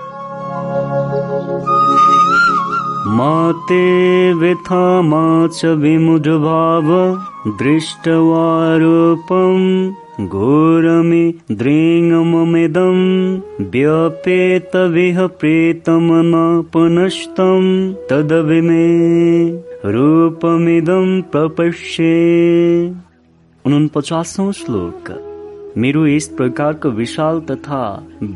माते 3.17 4.33
व्यथा 4.33 5.01
मा 5.01 5.47
च 5.47 5.65
विमुढ 5.65 6.27
भाव 6.47 7.17
दृष्टवारूपम् 7.59 9.93
घोरमि 10.27 11.33
तदविमे 18.09 19.66
रूपमिदं 19.85 21.21
प्रपश्ये। 21.21 22.13
उनपचासौँ 23.65 24.51
श्लोक। 24.51 25.09
मेरो 25.77 26.05
यस 26.07 26.27
प्रकारको 26.37 26.89
विशाल 26.89 27.39
तथा 27.49 27.81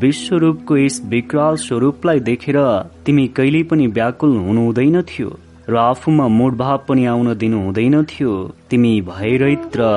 विश्वरूपको 0.02 0.76
यस 0.76 1.00
विकराल 1.04 1.56
स्वरूपलाई 1.56 2.20
देखेर 2.20 2.58
तिमी 3.06 3.26
कहिले 3.36 3.62
पनि 3.62 3.86
व्याकुल 3.96 4.36
हुनु 4.36 4.64
हुँदैन 4.64 5.00
थियो 5.02 5.30
र 5.68 5.76
आफूमा 5.76 6.26
मूढभाव 6.28 6.84
पनि 6.88 7.06
आउन 7.06 7.34
दिनु 7.34 7.62
हुँदैन 7.62 8.02
थियो 8.12 8.34
तिमी 8.70 8.92
भयरहित 9.08 9.76
र 9.76 9.88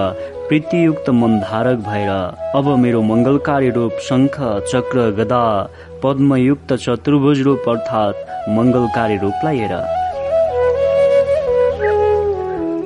प्रीतियुक्त 0.48 1.10
मन 1.10 1.40
धारक 1.40 1.78
भएर 1.90 2.10
अब 2.56 2.68
मेरो 2.78 3.02
मङ्गलकारी 3.12 3.70
रूप 3.78 4.00
शङ्ख 4.08 4.40
चक्र 4.72 5.12
गदा 5.20 5.44
पद्मयुक्त 6.04 6.74
चतुर्भुज 6.86 7.42
रूप 7.42 7.70
अर्थात् 7.70 8.50
मङ्गलकारी 8.58 9.18
रूपलाई 9.18 9.58
हेर। 9.60 10.05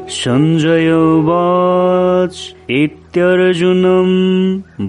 सञ्जयोवाच 0.10 2.56
इत्यर्जुनं 2.70 4.10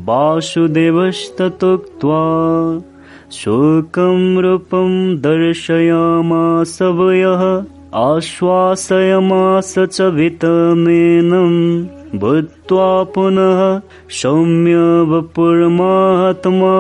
वासुदेवस्ततोक्त्वा 0.07 2.23
शोकं 3.33 4.43
रूपं 4.43 5.17
दर्शयामास 5.17 6.79
वयः 6.83 7.65
आश्वासयमास 7.95 9.75
च 9.79 10.01
वितमेनम् 10.01 12.19
भूत्वा 12.19 13.07
पुनः 13.15 13.81
सौम्य 14.11 14.77
वपुर्मात्मा 15.11 16.75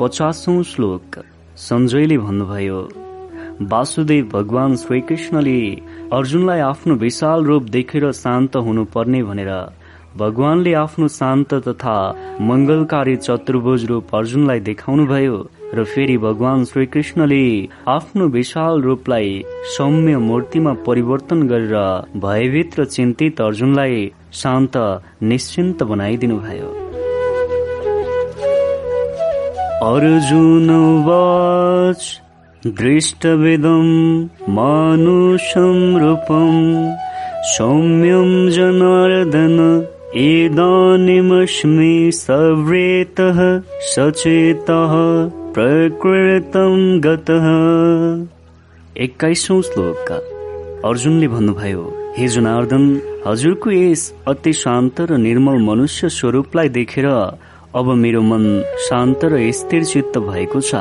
पचासौँ 0.00 0.62
श्लोक। 0.62 1.22
सञ्जयले 1.56 2.18
भन्नुभयो 2.18 2.88
वासुदेव 3.62 4.28
भगवान 4.32 4.76
श्रीकृष्णले 4.76 5.60
अर्जुनलाई 6.12 6.60
आफ्नो 6.60 6.94
विशाल 6.96 7.44
रूप 7.44 7.68
देखेर 7.74 8.10
शान्त 8.14 8.56
हुनुपर्ने 8.64 9.22
भनेर 9.24 9.48
भगवानले 10.16 10.72
आफ्नो 10.76 11.06
शान्त 11.10 11.54
तथा 11.66 11.94
मङ्गलकारी 12.48 13.14
चतुर्भुज 13.18 13.84
रूप 13.90 14.14
अर्जुनलाई 14.16 14.60
देखाउनुभयो 14.66 15.38
र 15.74 15.84
फेरि 15.92 16.16
भगवान 16.26 16.64
श्रीकृष्णले 16.72 17.46
आफ्नो 17.88 18.26
विशाल 18.34 18.82
रूपलाई 18.82 19.30
सौम्य 19.76 20.16
मूर्तिमा 20.26 20.72
परिवर्तन 20.86 21.48
गरेर 21.48 22.20
भयभीत 22.20 22.78
र 22.80 22.84
चिन्तित 22.90 23.40
अर्जुनलाई 23.40 24.10
शान्त 24.42 24.76
निश्चिन्त 25.32 25.82
बनाइदिनु 25.92 26.38
भयो 26.40 26.70
अर्जुन 29.84 30.70
दृष्टविदं 32.66 33.86
मानुषं 34.54 35.78
रूपं 36.00 36.52
सौम्यं 37.44 38.28
जनार्दन 38.50 39.56
इदानीमस्मि 40.16 42.10
सव्रेतः 42.14 43.40
सचेतः 43.94 44.94
प्रकृतम 45.54 47.00
गतः। 47.04 47.48
एक्काइसौँ 49.02 49.60
श्लोक। 49.62 50.12
अर्जुनले 50.84 51.28
भन्नुभयो 51.28 51.82
हे 52.18 52.28
जनार्दन 52.28 52.86
हजुरको 53.26 53.70
यस 53.70 54.12
अति 54.28 54.52
शान्त 54.62 55.00
र 55.00 55.16
निर्मल 55.18 55.58
मनुष्य 55.66 56.08
स्वरूपलाई 56.08 56.68
देखेर 56.78 57.06
अब 57.06 57.94
मेरो 58.02 58.22
मन 58.22 58.44
शान्त 58.88 59.24
र 59.24 59.50
स्थिर 59.52 59.84
चित्त 59.84 60.18
भएको 60.30 60.60
छ। 60.60 60.74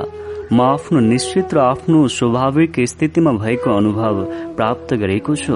म 0.53 0.61
आफ्नो 0.61 0.99
निश्चित 0.99 1.53
र 1.53 1.57
आफ्नो 1.59 2.07
स्वाभाविक 2.07 2.79
स्थितिमा 2.91 3.31
भएको 3.31 3.71
अनुभव 3.71 4.23
प्राप्त 4.57 4.93
गरेको 4.93 5.35
छु। 5.35 5.53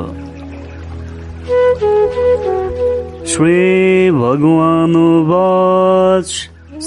श्री 3.31 4.11
भगवान 4.15 4.95
वाच 5.29 6.29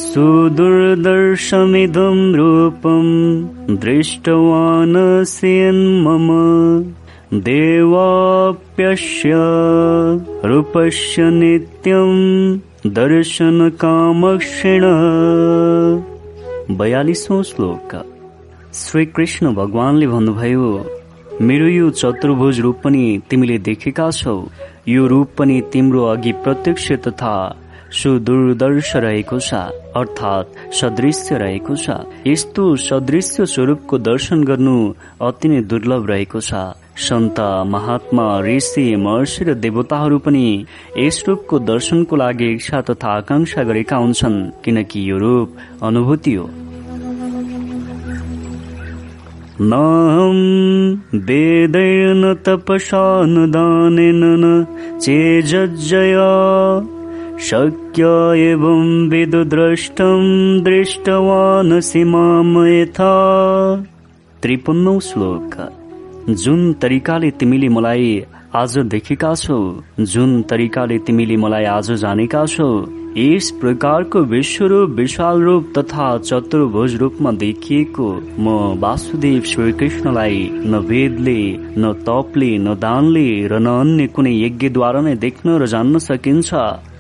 सुदुर्दर्शमिदं 0.01 2.19
रूपम् 2.35 3.77
दृष्टवानस्यन् 3.77 5.83
मम 6.05 6.29
देवाप्यस्य 7.45 9.31
रूपस्य 10.49 11.31
नित्यम् 11.31 12.59
दर्शनकामक्षिण। 12.87 14.85
बयालिसौँ 16.71 17.43
श्लोक। 17.43 17.95
श्रीकृष्ण 18.75 19.53
भगवानले 19.55 20.07
भन्नुभयो 20.07 20.69
मेरो 21.41 21.69
यो 21.69 21.89
चतुर्भुज 21.91 22.61
रूप 22.61 22.81
पनि 22.85 23.21
तिमीले 23.31 23.57
देखेका 23.59 24.11
छौ। 24.11 24.37
यो 24.89 25.07
रूप 25.07 25.31
पनि 25.39 25.61
तिम्रो 25.73 26.05
अघि 26.05 26.33
प्रत्यक्ष 26.45 26.91
तथा 27.07 27.33
सुदूरदर्श 27.93 28.95
रहेको 28.97 29.39
छ 29.41 29.55
अर्थात् 29.97 30.75
सदृश्य 30.81 31.39
रहेको 31.39 31.77
छ। 31.77 31.97
यस्तो 32.27 32.65
सदृश्य 32.85 33.47
स्वरूपको 33.47 33.99
दर्शन 34.05 34.45
गर्नु 34.45 34.77
अति 35.25 35.49
नै 35.49 35.61
दुर्लभ 35.73 36.11
रहेको 36.11 36.41
छ। 36.41 36.53
सन्त 36.99 37.39
महात्मा 37.67 38.25
ऋषि 38.41 38.97
महर्षि 38.97 39.45
र 39.45 39.55
देवताहरू 39.55 40.19
पनि 40.19 40.65
यस 40.99 41.25
रूपको 41.29 41.59
दर्शनको 41.59 42.17
लागि 42.17 42.49
इच्छा 42.53 42.81
तथा 42.81 43.09
आकांक्षा 43.09 43.63
गरेका 43.63 43.97
हुन्छन् 43.97 44.39
किनकि 44.65 45.11
यो 45.11 45.19
रूप 45.19 45.49
अनुभूति 45.83 46.35
हो। 46.35 46.49
नाहं 49.61 50.39
वेदैर्न 51.29 52.35
तपसा 52.47 53.05
शक्य 57.49 58.05
एवं 58.43 59.09
विदुद्रष्टं 59.09 60.23
दृष्टवान् 60.63 61.81
सीमाम 61.81 62.53
यथा 62.67 63.15
त्रिपन्नौ 64.43 64.99
श्लोक। 65.01 65.55
जुन 66.29 66.73
तरिकाले 66.73 67.31
तिमीले 67.31 67.69
मलाई 67.69 68.09
आज 68.57 68.77
देखेका 68.93 69.33
छौ 69.35 69.57
जुन 70.13 70.43
तरिकाले 70.43 70.99
तिमीले 71.07 71.37
मलाई 71.37 71.65
आज 71.65 71.91
जानेका 72.03 72.45
छौ 72.47 72.67
यस 73.17 73.51
प्रकारको 73.61 74.21
विश्वरूप 74.33 74.91
विशाल 74.99 75.41
रूप 75.43 75.73
तथा 75.79 76.09
चतुर्भुज 76.19 76.97
रूपमा 76.97 77.33
देखिएको 77.43 78.11
म 78.41 78.59
वासुदेव 78.81 79.41
श्रीकृष्णलाई 79.53 80.49
न 80.53 80.83
वेदले 80.91 81.41
न 81.79 81.93
तपले 82.09 82.51
न 82.59 82.75
दानले 82.85 83.27
र 83.49 83.59
न 83.59 83.79
अन्य 83.81 84.07
कुनै 84.13 84.35
यज्ञद्वारा 84.35 85.01
नै 85.01 85.15
देख्न 85.25 85.57
र 85.59 85.67
जान्न 85.75 85.99
सकिन्छ। 86.11 86.53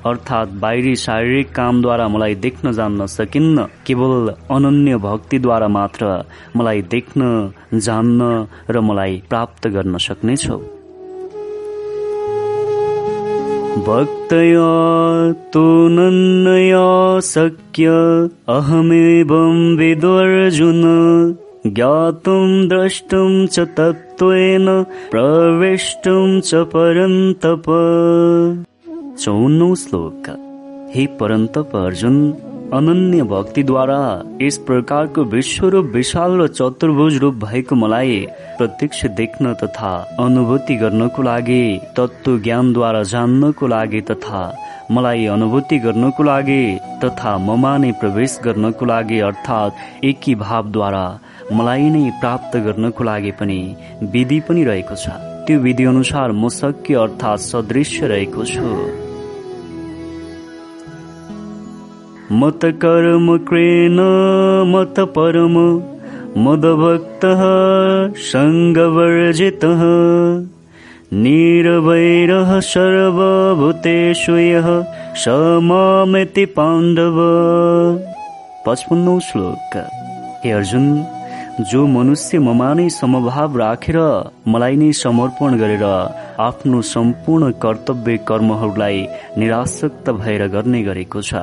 अर्थात् 0.09 0.57
बाहिरी 0.61 0.95
शारीरिक 0.97 1.53
कामद्वारा 1.55 2.09
मलाई 2.09 2.35
देख्न 2.45 2.73
जान्न 2.73 3.07
सकिन्न 3.07 3.67
केवल 3.87 4.33
अनन्य 4.51 4.97
भक्तिद्वारा 4.97 5.69
मात्र 5.69 6.07
मलाई 6.57 6.83
देख्न 6.95 7.21
जान्न 7.75 8.21
र 8.71 8.81
मलाई 8.81 9.23
प्राप्त 9.31 9.69
गर्न 9.69 9.97
सक्नेछौ। 9.99 10.59
भक्तया 13.79 14.71
तु 15.53 15.65
नन्नया 15.89 16.87
शक्य 17.25 17.89
अहमेवं 18.49 19.77
विदुर्जुन 19.77 20.83
ज्ञातुं 21.67 22.69
द्रष्टुं 22.69 23.31
च 23.47 23.61
तत्त्वेन 23.77 24.67
प्रवेष्टुं 25.11 26.41
च 26.41 26.65
परन्तप। 26.75 27.67
चौन्नौ 29.21 29.75
श्लोक। 29.75 30.29
हे 30.95 31.07
परन्तप 31.21 31.75
अर्जुन 31.77 32.17
अनन्य 32.75 33.23
भक्तिद्वारा 33.31 34.03
यस 34.43 34.57
प्रकारको 34.67 35.23
विश्वरूप 35.33 35.87
विशाल 35.95 36.37
र 36.41 36.47
चतुर्भुज 36.49 37.17
रूप 37.23 37.35
भएको 37.45 37.75
मलाई 37.75 38.15
प्रत्यक्ष 38.59 39.05
देख्न 39.19 39.55
तथा 39.63 39.91
अनुभूति 40.21 40.77
गर्नको 40.83 41.23
लागि 41.23 41.63
तत्व 41.97 42.39
ज्ञानद्वारा 42.43 43.03
जान्नको 43.13 43.67
लागि 43.67 44.01
तथा 44.11 44.43
मलाई 44.91 45.27
अनुभूति 45.35 45.79
गर्नको 45.79 46.23
लागि 46.23 46.63
तथा 47.05 47.37
ममा 47.47 47.77
नै 47.79 47.93
प्रवेश 48.01 48.39
गर्नको 48.45 48.85
लागि 48.93 49.19
अर्थात् 49.31 50.05
एकी 50.05 50.35
भावद्वारा 50.45 51.07
मलाई 51.53 51.91
नै 51.91 52.05
प्राप्त 52.21 52.57
गर्नको 52.69 53.05
लागि 53.11 53.33
पनि 53.41 53.59
विधि 54.13 54.41
पनि 54.49 54.65
रहेको 54.71 54.95
छ। 54.95 55.19
त्यो 55.49 55.59
विधि 55.59 55.85
अनुसार 55.91 56.33
म 56.33 56.49
सक्य 56.55 56.95
अर्थात् 57.03 57.47
सदृश्य 57.51 58.07
रहेको 58.07 58.45
छु। 58.45 59.08
मत 62.33 62.61
कर्म 62.65 63.37
क्रेन 63.39 63.99
मत 64.69 65.01
परम। 65.01 65.55
मदभक्तः 66.45 67.41
सङ्गवर्जितः 68.23 69.81
निरवैरः 71.13 72.61
सर्वभूतेषु 72.61 74.37
यः 74.37 74.69
पाण्डव। 76.57 77.17
पचपन्नौ 78.67 79.19
श्लोक। 79.21 79.77
हे 80.45 80.51
अर्जुन 80.51 81.07
जो 81.61 81.87
मनुष्य 81.87 82.39
ममा 82.39 82.75
नै 82.75 82.89
समभाव 82.89 83.57
राखेर 83.59 83.97
मलाई 84.49 84.77
नै 84.77 84.93
समर्पण 84.93 85.57
गरेर 85.59 85.85
आफ्नो 86.41 86.83
सम्पूर्ण 86.83 87.51
कर्तव्य 87.63 88.17
कर्महरूलाई 88.29 89.07
निरासक्त 89.39 90.11
भएर 90.11 90.47
गर्ने 90.47 90.83
गरेको 90.83 91.23
छ 91.23 91.35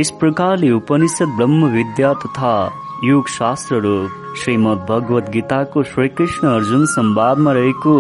इस 0.01 0.09
प्रकारले 0.21 0.71
उपनिषद 0.81 1.31
ब्रह्म 1.39 1.61
विद्या 1.77 2.11
तथा 2.27 2.57
योग 3.05 3.29
शास्त्र 3.29 3.77
रूप 3.77 4.35
श्रीमद 4.37 4.87
भगवत 4.89 5.29
गीताको 5.31 5.83
श्रीकृष्ण 5.83 6.49
अर्जुन 6.49 6.87
संवादमा 6.87 7.53
रहेको 7.53 7.95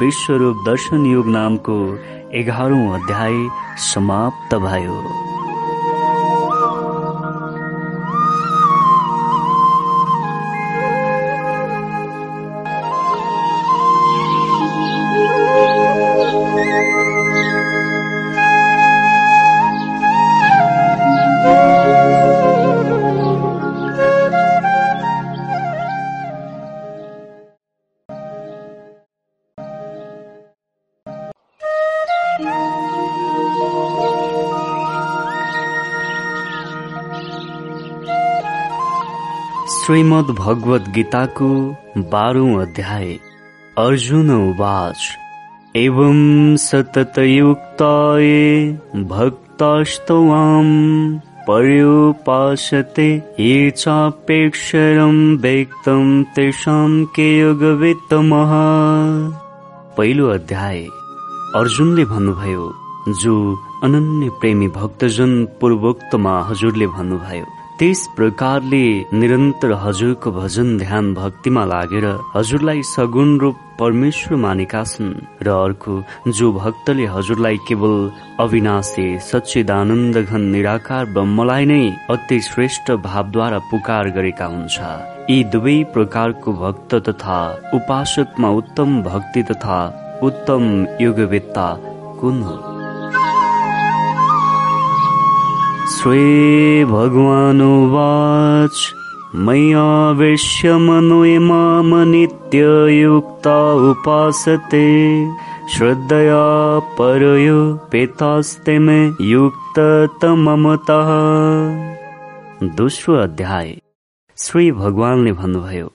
विश्वरूप 0.00 0.56
दर्शन 0.66 1.06
योग 1.06 1.28
नामको 1.28 1.78
एघारौं 2.34 3.00
अध्याय 3.00 3.48
समाप्त 3.92 4.54
भयो। 4.54 5.35
श्रीमद् 39.86 40.30
भगवत 40.38 40.84
गीताको 40.94 41.48
बाह्रौं 42.12 42.54
अध्याय 42.60 43.12
अर्जुन 43.78 44.30
उवाच। 44.30 45.02
एवं 45.76 46.56
सततयुक्ताय 46.62 48.26
भक्तास्तवाम् 49.10 50.72
पर्युपासते 51.48 53.06
ये 53.40 53.70
चापेक्षरम् 53.70 55.20
व्यक्तम् 55.42 56.24
तेषाम् 56.36 57.04
के 57.16 57.28
योगवित्तमः 57.38 58.54
पहिलो 59.98 60.30
अध्याय 60.38 60.82
अर्जुनले 61.60 62.04
भन्नुभयो 62.14 62.72
जो 63.22 63.36
अनन्य 63.84 64.30
प्रेमी 64.40 64.68
भक्तजन 64.80 65.44
पूर्वोक्तमा 65.60 66.34
हजुरले 66.48 66.86
भन्नुभयो 66.98 67.55
त्यस 67.80 68.00
प्रकारले 68.16 68.86
निरन्तर 69.20 69.72
हजुरको 69.80 70.30
भजन 70.32 70.68
ध्यान 70.78 71.12
भक्तिमा 71.14 71.64
लागेर 71.72 72.04
हजुरलाई 72.34 72.82
सगुण 72.90 73.36
रूप 73.38 73.56
परमेश्वर 73.80 74.36
मानेका 74.44 74.82
छन् 74.92 75.10
र 75.44 75.48
अर्को 75.54 75.94
जो 76.38 76.52
भक्तले 76.52 77.06
हजुरलाई 77.14 77.56
केवल 77.68 77.96
अविनाशी 78.44 79.06
सच्चिदानन्द 79.28 80.16
घन 80.18 80.42
निराकार 80.54 81.04
ब्रह्मलाई 81.12 81.64
नै 81.72 81.84
अति 82.14 82.40
श्रेष्ठ 82.48 82.90
भावद्वारा 83.08 83.58
पुकार 83.70 84.08
गरेका 84.16 84.46
हुन्छ। 84.54 84.78
यी 85.30 85.36
दुवै 85.52 85.76
प्रकारको 85.94 86.52
भक्त 86.62 86.94
तथा 87.08 87.38
उपासकमा 87.80 88.50
उत्तम 88.62 89.02
भक्ति 89.10 89.42
तथा 89.50 89.78
उत्तम 90.30 90.64
योगवेत्ता 91.00 91.68
कुन 92.20 92.42
हो? 92.42 92.75
स्वे 96.06 96.84
भगवानुवाच 96.84 98.74
मय्यावेश्य 99.34 100.74
नित्ययुक्ता 102.10 103.56
उपासते। 103.90 104.82
श्रद्धया 105.74 106.44
परयो 106.98 107.74
पेतास्ते 107.92 108.78
मे 108.78 108.98
युक्ततममतः। 109.20 111.10
दोस्रो 112.76 113.16
अध्याय। 113.22 113.76
श्री 114.38 114.70
भगवानले 114.72 115.32
भन्नुभयो 115.32 115.90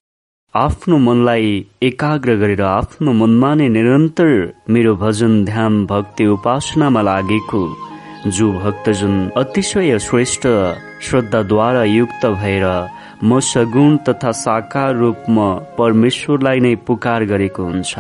आफ्नो 0.56 0.98
मनलाई 0.98 1.66
एकाग्र 1.84 2.36
गरेर 2.36 2.62
आफ्नो 2.62 3.14
मनमा 3.14 3.54
नै 3.56 3.70
निरन्तर 3.70 4.34
मेरो 4.70 4.96
भजन 4.96 5.46
ध्यान 5.46 5.86
भक्ति 5.86 6.28
उपासनामा 6.28 7.02
लागेको 7.02 7.91
जो 8.28 8.52
भक्तजन 8.54 9.14
अतिशय 9.38 9.98
श्रेष्ठ 10.00 10.44
श्रद्धाद्वारा 11.04 11.84
युक्त 11.84 12.26
भएर 12.26 12.66
म 13.24 13.40
सगुण 13.40 13.96
तथा 14.08 14.32
साकार 14.32 14.96
रूपमा 14.96 15.48
परमेश्वरलाई 15.78 16.60
नै 16.60 16.74
पुकार 16.88 17.24
गरेको 17.26 17.64
हुन्छ। 17.64 17.94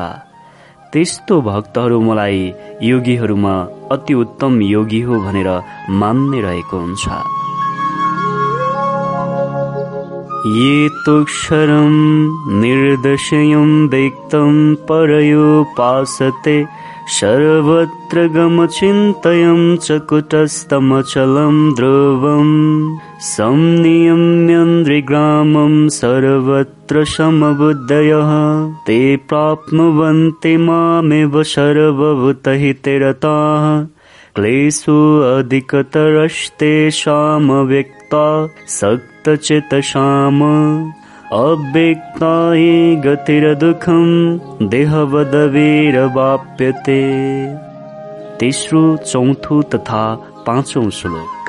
त्यस्तो 0.93 1.41
भक्तहरू 1.41 1.99
मलाई 2.01 2.53
योगीहरूमा 2.83 3.55
अति 3.91 4.13
उत्तम 4.13 4.61
योगी 4.61 5.01
हो 5.01 5.19
भनेर 5.21 5.49
मान्ने 5.89 6.41
रहेको 6.41 6.77
हुन्छ। 6.77 7.05
ये 10.57 10.89
तोक्षरम 11.05 11.93
निर्दशयम 12.61 13.69
व्यक्तम 13.89 14.53
परयोपासते 14.89 16.57
सर्वत्र 17.09 18.25
गमचिन्तयं 18.33 19.61
च 19.83 19.97
कुटस्थमचलं 20.09 21.55
ध्रुवम् 21.75 22.51
संनियम्यन्द्रिग्रामं 23.29 25.73
सर्वत्र 25.97 27.03
समबुद्धयः 27.15 28.31
ते 28.87 28.99
प्राप्नुवन्ति 29.29 30.53
मामेव 30.67 31.33
सर्वभूतहिते 31.55 32.95
रताः 33.07 33.65
क्लेशो 34.35 34.99
अधिकतरस्तेषामव्यक्ता 35.37 38.25
सक्तचितशाम 38.79 40.39
अव्यक्ता 41.33 42.53
हि 42.53 42.95
गतिरदुःखम् 42.95 44.67
देहवदवीरवाप्यते 44.69 45.67
तेस्रो 48.39 48.97
चौथो 48.97 49.61
तथा 49.61 50.01
पाँचौं 50.47 50.89
श्लोक। 50.89 51.45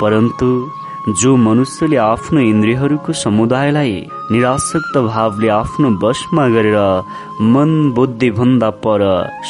परन्तु 0.00 0.46
जो 1.20 1.36
मनुष्यले 1.36 1.96
आफ्नो 1.96 2.40
इन्द्रियहरूको 2.40 3.12
समुदायलाई 3.22 3.92
निराशक्त 4.32 4.96
भावले 5.06 5.48
आफ्नो 5.48 5.88
वशमा 6.02 6.46
गरेर 6.54 6.78
मन 7.54 7.70
बुद्धि 7.96 8.30
भन्दा 8.38 8.70
पर 8.84 9.02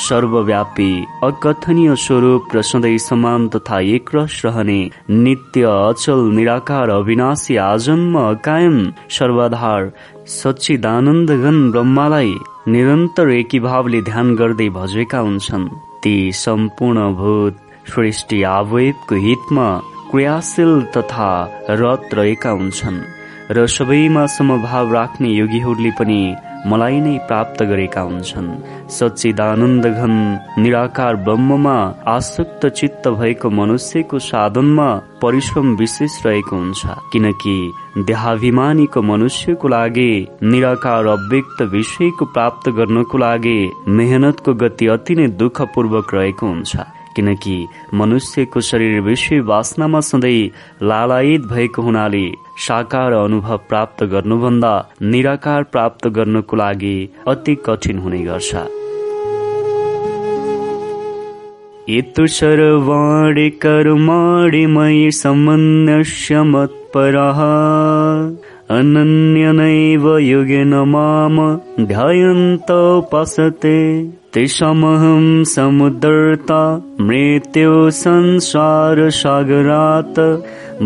सर्वव्यापी 0.06 0.90
अकथनीय 1.24 1.94
स्वरूप 2.04 2.56
र 2.56 2.62
सधैँ 2.70 2.98
समान 3.08 3.48
तथा 3.54 3.80
एकरस 3.96 4.40
रहने 4.44 4.78
नित्य 5.10 5.62
अचल 5.70 6.20
निराकार 6.36 6.90
अविनाशी 6.90 7.56
आजन्म 7.66 8.14
कायम 8.44 8.78
सर्वाधार 9.18 9.92
सच्चिदानन्दगन 10.38 11.70
ब्रह्मालाई 11.72 12.34
निरन्तर 12.68 13.30
एकी 13.30 13.60
भावले 13.60 14.02
ध्यान 14.10 14.34
गर्दै 14.36 14.68
भजेका 14.78 15.18
हुन्छन्। 15.18 15.68
ती 16.02 16.16
सम्पूर्ण 16.44 17.12
भूत 17.20 17.54
सृष्टि 17.94 18.42
आवयवको 18.56 19.14
हितमा 19.26 19.68
क्रियाशील 20.10 20.82
तथा 20.96 21.30
रत 21.70 22.14
रहेका 22.14 22.50
हुन्छन् 22.50 23.00
र 23.50 23.66
सबैमा 23.66 24.26
समभाव 24.26 24.92
राख्ने 24.94 25.28
योगीहरूले 25.28 25.90
पनि 25.98 26.20
मलाई 26.66 26.98
नै 27.00 27.16
प्राप्त 27.28 27.62
गरेका 27.62 28.00
हुन्छन्। 28.00 28.48
सच्चिदानन्द 28.90 29.86
घन 29.86 30.14
निराकार 30.58 31.16
ब्रह्ममा 31.16 31.76
आसक्त 32.06 32.66
चित्त 32.78 33.08
भएको 33.08 33.50
मनुष्यको 33.50 34.18
साधनमा 34.18 34.88
परिश्रम 35.22 35.74
विशेष 35.76 36.18
रहेको 36.26 36.56
हुन्छ। 36.56 36.82
किनकि 37.12 37.56
देहाभिमानीको 38.08 39.02
मनुष्यको 39.02 39.68
लागि 39.68 40.12
निराकार 40.42 41.06
अव्यक्त 41.06 41.62
विषयको 41.72 42.24
प्राप्त 42.34 42.68
गर्नको 42.78 43.18
लागि 43.18 43.58
मेहनतको 43.88 44.54
गति 44.54 44.86
अति 44.94 45.14
नै 45.14 45.26
दुःखपूर्वक 45.40 46.14
रहेको 46.14 46.46
हुन्छ। 46.46 46.76
किनकि 47.16 47.66
मनुष्यको 47.94 48.60
शरीर 48.60 49.00
विषय 49.00 49.40
वासनामा 49.40 50.00
सधैँ 50.00 50.50
लालायित 50.82 51.40
भएको 51.52 51.82
हुनाले 51.82 52.26
साकार 52.66 53.12
अनुभव 53.12 53.60
प्राप्त 53.68 54.04
गर्नुभन्दा 54.04 54.72
निराकार 55.02 55.62
प्राप्त 55.62 56.08
गर्नको 56.08 56.56
लागि 56.56 56.96
अति 57.28 57.54
कठिन 57.66 57.98
हुने 57.98 58.24
गर्छ। 58.24 58.54
यतु 61.90 62.26
सर्वाणि 62.26 63.48
कर्माणि 63.50 64.66
मयि 64.66 65.10
समन्यस्य 65.12 66.42
मत्परः 66.42 67.40
अनन्यनैव 68.76 70.06
युगेन 70.18 70.74
माम 70.92 71.36
ध्यायन्त 71.86 72.66
पसते 73.12 73.78
तेषामहं 74.38 75.44
समुद्रता 75.50 76.58
मृत्यो 77.00 77.72
संसारसागरात् 77.90 78.60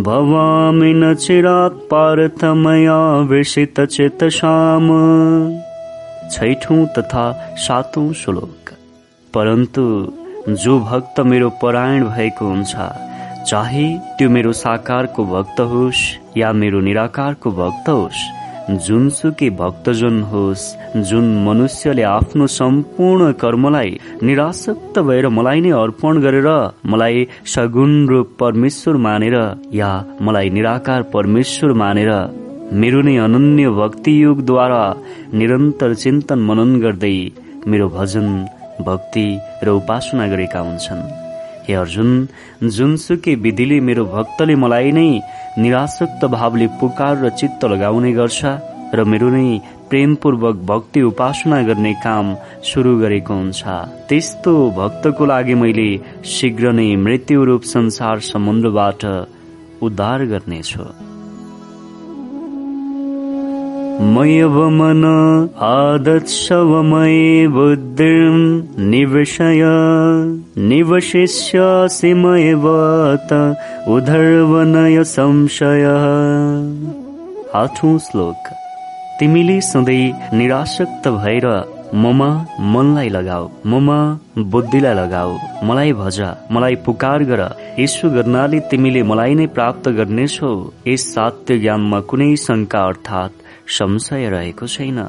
भवामि 0.04 0.92
न 0.96 1.10
पार्थ 1.90 2.44
मया 2.62 2.96
विषितचितसाम 3.30 4.88
छैठौँ 6.30 6.80
तथा 6.98 7.26
सातौँ 7.66 8.08
श्लोक। 8.22 8.72
परन्तु 9.34 9.84
जो 10.64 10.78
भक्त 10.80 11.20
मेरो 11.20 11.48
परायण 11.62 12.00
भएको 12.04 12.44
हुन्छ 12.48 12.74
चाहे 13.48 13.86
त्यो 14.18 14.28
मेरो 14.30 14.52
साकारको 14.64 15.22
भक्त 15.34 15.58
होस् 15.72 16.02
या 16.38 16.52
मेरो 16.62 16.80
निराकारको 16.88 17.48
भक्त 17.62 17.88
होस् 17.88 18.20
जुनसुकै 18.70 19.48
भक्तजन 19.58 20.20
होस् 20.30 20.64
जुन 21.08 21.26
मनुष्यले 21.44 22.02
आफ्नो 22.02 22.46
सम्पूर्ण 22.46 23.30
कर्मलाई 23.32 23.90
निरासक्त 24.22 24.98
भएर 24.98 25.28
मलाई 25.28 25.60
नै 25.60 25.70
अर्पण 25.82 26.20
गरेर 26.22 26.48
मलाई 26.92 27.26
सगुण 27.54 27.92
रूप 28.08 28.36
परमेश्वर 28.40 28.96
मानेर 29.06 29.36
या 29.74 29.90
मलाई 30.20 30.50
निराकार 30.50 31.02
परमेश्वर 31.14 31.72
मानेर 31.82 32.10
मेरो 32.72 33.00
नै 33.02 33.16
अनन्य 33.16 33.70
भक्ति 33.80 34.12
युगद्वारा 34.22 34.84
निरन्तर 35.34 35.94
चिन्तन 35.94 36.46
मनन 36.48 36.78
गर्दै 36.80 37.16
मेरो 37.66 37.88
भजन 37.88 38.28
भक्ति 38.86 39.26
र 39.64 39.68
उपासना 39.80 40.26
गरेका 40.26 40.60
हुन्छन्। 40.60 41.21
हे 41.66 41.74
अर्जुन 41.74 42.10
जुनसुकै 42.76 43.34
विधिले 43.44 43.78
मेरो 43.88 44.04
भक्तले 44.14 44.54
मलाई 44.62 44.90
नै 44.98 45.10
निरासक्त 45.58 46.24
भावले 46.34 46.66
पुकार 46.80 47.14
र 47.24 47.28
चित्त 47.40 47.64
लगाउने 47.72 48.12
गर्छ 48.18 48.40
र 48.94 49.04
मेरो 49.12 49.28
नै 49.36 49.46
प्रेमपूर्वक 49.90 50.56
भक्ति 50.70 51.00
उपासना 51.02 51.60
गर्ने 51.68 51.92
काम 52.04 52.34
सुरु 52.68 52.92
गरेको 53.02 53.34
हुन्छ। 53.34 53.62
त्यस्तो 54.08 54.52
भक्तको 54.80 55.24
लागि 55.32 55.54
मैले 55.62 55.88
शीघ्र 56.34 56.72
नै 56.72 56.88
मृत्यु 57.04 57.44
रूप 57.44 57.62
संसार 57.76 58.20
समुद्रबाट 58.32 59.02
उद्धार 59.86 60.20
गर्नेछु। 60.32 61.11
मयव 64.00 64.56
मन 64.70 65.04
आदत्सवमये 65.62 67.48
बुद्धिं 67.48 68.36
निवशय 68.90 69.62
निवशिष्यासि 70.68 72.12
मयवत 72.14 73.32
उधर्वनय 73.88 75.04
संशय। 75.04 75.84
आठौँ 77.54 77.98
श्लोक। 77.98 78.50
तिमीले 79.20 79.60
सधैँ 79.60 80.38
निराशक्त 80.38 81.08
भएर 81.08 81.46
ममा 81.94 82.30
मनलाई 82.72 83.08
लगाऊ 83.08 83.48
ममा 83.66 83.98
बुद्धिलाई 84.38 84.94
लगाऊ 84.94 85.36
मलाई 85.64 85.92
भज 85.92 86.20
मलाई 86.52 86.74
पुकार 86.86 87.24
गर। 87.24 87.42
यसो 87.78 88.10
गर्नाले 88.10 88.60
तिमीले 88.70 89.02
मलाई 89.02 89.34
नै 89.34 89.46
प्राप्त 89.46 89.88
गर्नेछौ। 89.88 90.52
यस 90.88 91.04
सात्य 91.14 91.58
ज्ञानमा 91.58 92.00
कुनै 92.00 92.34
शङ्का 92.36 92.80
अर्थात् 92.88 93.41
संशय 93.68 94.28
रहेको 94.28 94.66
छैन। 94.66 95.08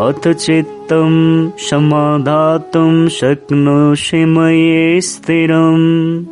अथ 0.00 0.32
चित्तं 0.32 1.50
समाधातुं 1.50 3.08
शक्नोषि 3.08 4.24
मये 4.24 5.00
स्थिरम्। 5.00 6.26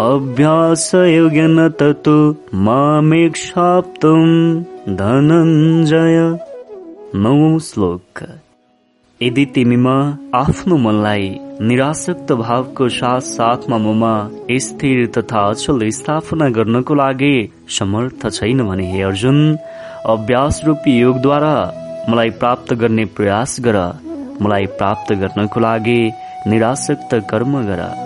अभ्यासयोग्यन 0.00 1.68
ततो 1.68 2.36
मामेक्षाप्तुं 2.54 4.62
धनञ्जय। 4.88 6.38
नौ 7.14 7.58
श्लोक। 7.58 8.26
यदि 9.22 9.46
तिमीमा 9.46 10.18
आफ्नो 10.34 10.76
मनलाई 10.76 11.38
निरासक्त 11.62 12.32
भावको 12.32 12.88
साथ 12.88 13.20
साथमा 13.20 13.78
ममा 13.78 14.30
स्थिर 14.52 15.06
तथा 15.06 15.40
अचल 15.50 15.88
स्थापना 15.90 16.48
गर्नको 16.48 16.94
लागि 16.94 17.52
समर्थ 17.68 18.28
छैन 18.28 18.62
भने 18.68 18.90
हे 18.92 19.02
अर्जुन 19.02 19.38
अभ्यास 20.06 20.60
रूपी 20.64 20.98
योगद्वारा 20.98 21.54
मलाई 22.08 22.30
प्राप्त 22.30 22.74
गर्ने 22.74 23.04
प्रयास 23.04 23.56
गर। 23.60 23.78
मलाई 24.42 24.66
प्राप्त 24.66 25.12
गर्नको 25.12 25.60
लागि 25.60 26.00
निरासक्त 26.46 27.14
कर्म 27.30 27.62
गर। 27.62 28.03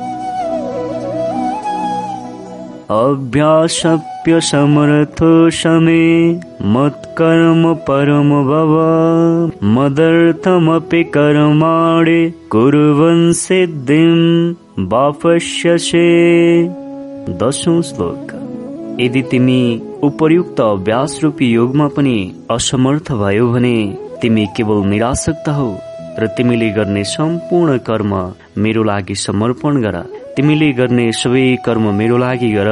अभ्यासप्यसमर्थो 2.91 5.51
शमे 5.51 6.31
मत्कर्म 6.75 7.75
परम 7.89 8.45
भव। 8.45 8.73
मदर्थमपि 9.75 11.05
कर्माणि 11.05 12.33
कुर्वन् 12.51 13.33
सिद्धिं 13.33 14.87
वापस्यसे 14.87 16.09
दशौं 17.43 17.83
श्लोक। 17.83 18.33
यदि 19.01 19.23
तिमी 19.23 19.83
उपयुक्त 20.03 20.61
अभ्यास 20.61 21.21
रूपी 21.23 21.53
योगमा 21.53 21.89
पनि 21.89 22.35
असमर्थ 22.51 23.13
भयो 23.13 23.53
भने 23.53 23.97
तिमी 24.23 24.47
केवल 24.57 24.87
निराशक्त 24.87 25.49
हौ 25.49 25.77
र 26.19 26.27
तिमीले 26.37 26.71
गर्ने 26.71 27.05
सम्पूर्ण 27.05 27.79
कर्म 27.89 28.33
मेरो 28.59 28.83
लागि 28.83 29.15
समर्पण 29.15 29.83
गर। 29.83 30.18
तिमीले 30.39 30.67
गर्ने 30.79 31.05
सबै 31.19 31.41
कर्म 31.65 31.87
मेरो 32.01 32.17
लागि 32.23 32.49
गर 32.51 32.69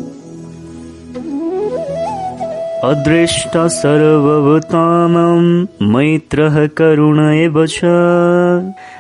अदृष्ट 2.83 3.57
सर्वभूतानां 3.57 5.65
मैत्रः 5.87 6.67
करुण 6.67 7.19
एव 7.19 7.65
च। 7.65 7.79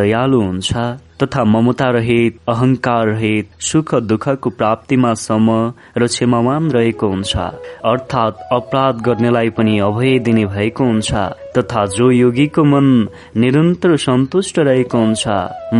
दयालु 0.00 0.40
हुन्छ। 0.40 0.72
तथा 1.22 1.44
ममता 1.44 1.88
रहित 1.90 2.38
अहंकार 2.48 3.06
रहित 3.08 3.50
सुख 3.62 3.94
दुःखको 4.04 4.50
प्राप्तिमा 4.50 5.12
सम 5.22 5.50
र 5.98 6.06
क्षमावान 6.06 6.70
रहेको 6.70 7.08
हुन्छ। 7.08 7.36
अर्थात् 7.84 8.42
अपराध 8.52 9.00
गर्नेलाई 9.06 9.50
पनि 9.56 9.78
अभय 9.88 10.18
दिने 10.26 10.44
भएको 10.46 10.84
हुन्छ 10.84 11.12
तथा 11.56 11.84
जो 11.96 12.10
योगीको 12.10 12.64
मन 12.64 12.86
निरन्तर 13.36 13.96
सन्तुष्ट 14.06 14.58
रहेको 14.60 14.98
हुन्छ 14.98 15.24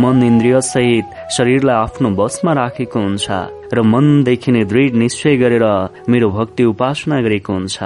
मन 0.03 0.23
इन्द्रिय 0.23 0.59
सहित 0.63 1.31
शरीरलाई 1.37 1.75
आफ्नो 1.75 2.09
बसमा 2.21 2.53
राखेको 2.61 2.99
हुन्छ 2.99 3.27
र 3.73 3.81
मनदेखि 3.83 4.51
नै 4.51 4.63
दृढ 4.71 4.93
निश्चय 5.03 5.37
गरेर 5.37 5.65
मेरो 6.09 6.29
भक्ति 6.31 6.63
उपासना 6.73 7.21
गरेको 7.21 7.53
हुन्छ। 7.53 7.83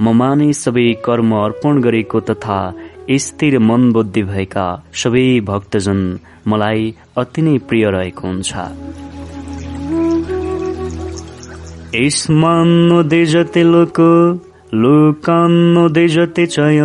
म 0.00 0.12
माने 0.18 0.52
सबै 0.52 0.92
कर्म 1.04 1.30
अर्पण 1.36 1.80
गरेको 1.80 2.20
तथा 2.28 2.58
स्थिर 3.10 3.58
मन 3.58 3.92
बुद्धि 3.92 4.22
भएका 4.22 4.82
सबै 4.94 5.40
भक्तजन 5.40 6.18
मलाई 6.48 6.94
अति 7.18 7.42
नै 7.42 7.58
प्रिय 7.58 7.90
रहेको 7.90 8.28
हुन्छ। 8.28 8.54
देजते 13.08 13.62
लोक 13.62 14.00
लोकान्नुदेजते 14.74 16.46
चय। 16.46 16.80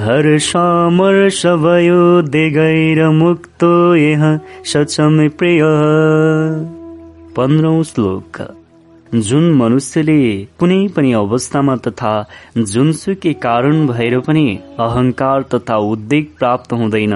हर्षामर्ष 0.00 1.46
भयो 1.46 2.22
देगैर 2.22 3.08
मुक्तो 3.08 3.94
यहाँ 3.94 4.40
सचम 4.64 5.28
प्रिय। 5.28 5.60
पन्ध्रौं 7.36 7.82
श्लोक। 7.82 8.59
जुन 9.14 9.50
मनुष्यले 9.58 10.20
कुनै 10.58 10.76
पनि 10.96 11.12
अवस्थामा 11.20 11.74
तथा 11.86 12.12
जुनसुकै 12.72 13.32
कारण 13.42 13.86
भएर 13.86 14.18
पनि 14.26 14.44
अहंकार 14.80 15.42
तथा 15.54 15.76
उद्वेग 15.92 16.26
प्राप्त 16.38 16.72
हुँदैन 16.72 17.14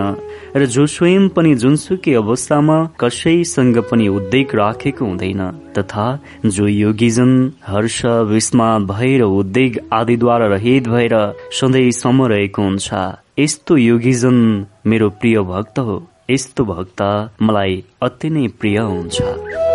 र 0.56 0.66
जो 0.74 0.86
स्वयं 0.94 1.28
पनि 1.36 1.54
जुनसुकै 1.62 2.14
अवस्थामा 2.14 2.78
कसैसँग 3.00 3.78
पनि 3.90 4.08
उद्वेग 4.08 4.54
राखेको 4.54 5.04
हुँदैन 5.04 5.42
तथा 5.78 6.06
जो 6.46 6.66
योगीजन 6.68 7.32
हर्ष 7.66 8.04
विस्मा 8.32 8.68
भएर 8.90 9.22
उद्वेग 9.22 9.78
आदिद्वारा 9.92 10.46
रहित 10.54 10.88
भएर 10.88 11.14
सधैँ 11.60 11.90
सम 12.00 12.22
रहेको 12.32 12.62
हुन्छ। 12.62 12.90
यस्तो 13.38 13.76
योगीजन 13.76 14.40
मेरो 14.86 15.10
प्रिय 15.20 15.40
भक्त 15.52 15.78
हो। 15.78 16.02
यस्तो 16.30 16.64
भक्त 16.64 17.02
मलाई 17.42 17.82
अति 18.02 18.30
नै 18.30 18.46
प्रिय 18.60 18.78
हुन्छ। 18.78 19.73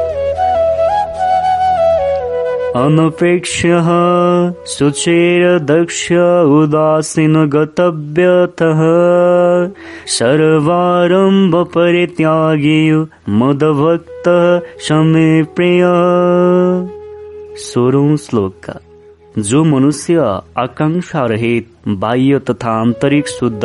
अनपेक्ष्यः 2.75 3.87
दक्ष 5.59 6.11
उदासीन 6.11 7.45
गतव्यतः 7.45 8.81
सर्वारम्भ 10.07 11.55
परित्यागी 11.55 12.91
मदभक्त 13.29 14.27
शमे 14.81 15.43
प्रिय। 15.43 15.81
सोह्रौं 17.57 18.15
श्लोक। 18.15 18.71
जो 19.39 19.63
मनुष्य 19.63 20.17
आकांक्षा 20.57 21.25
रहित 21.25 21.69
बाह्य 21.87 22.39
तथा 22.39 22.71
आन्तरिक 22.71 23.27
शुद्ध 23.27 23.61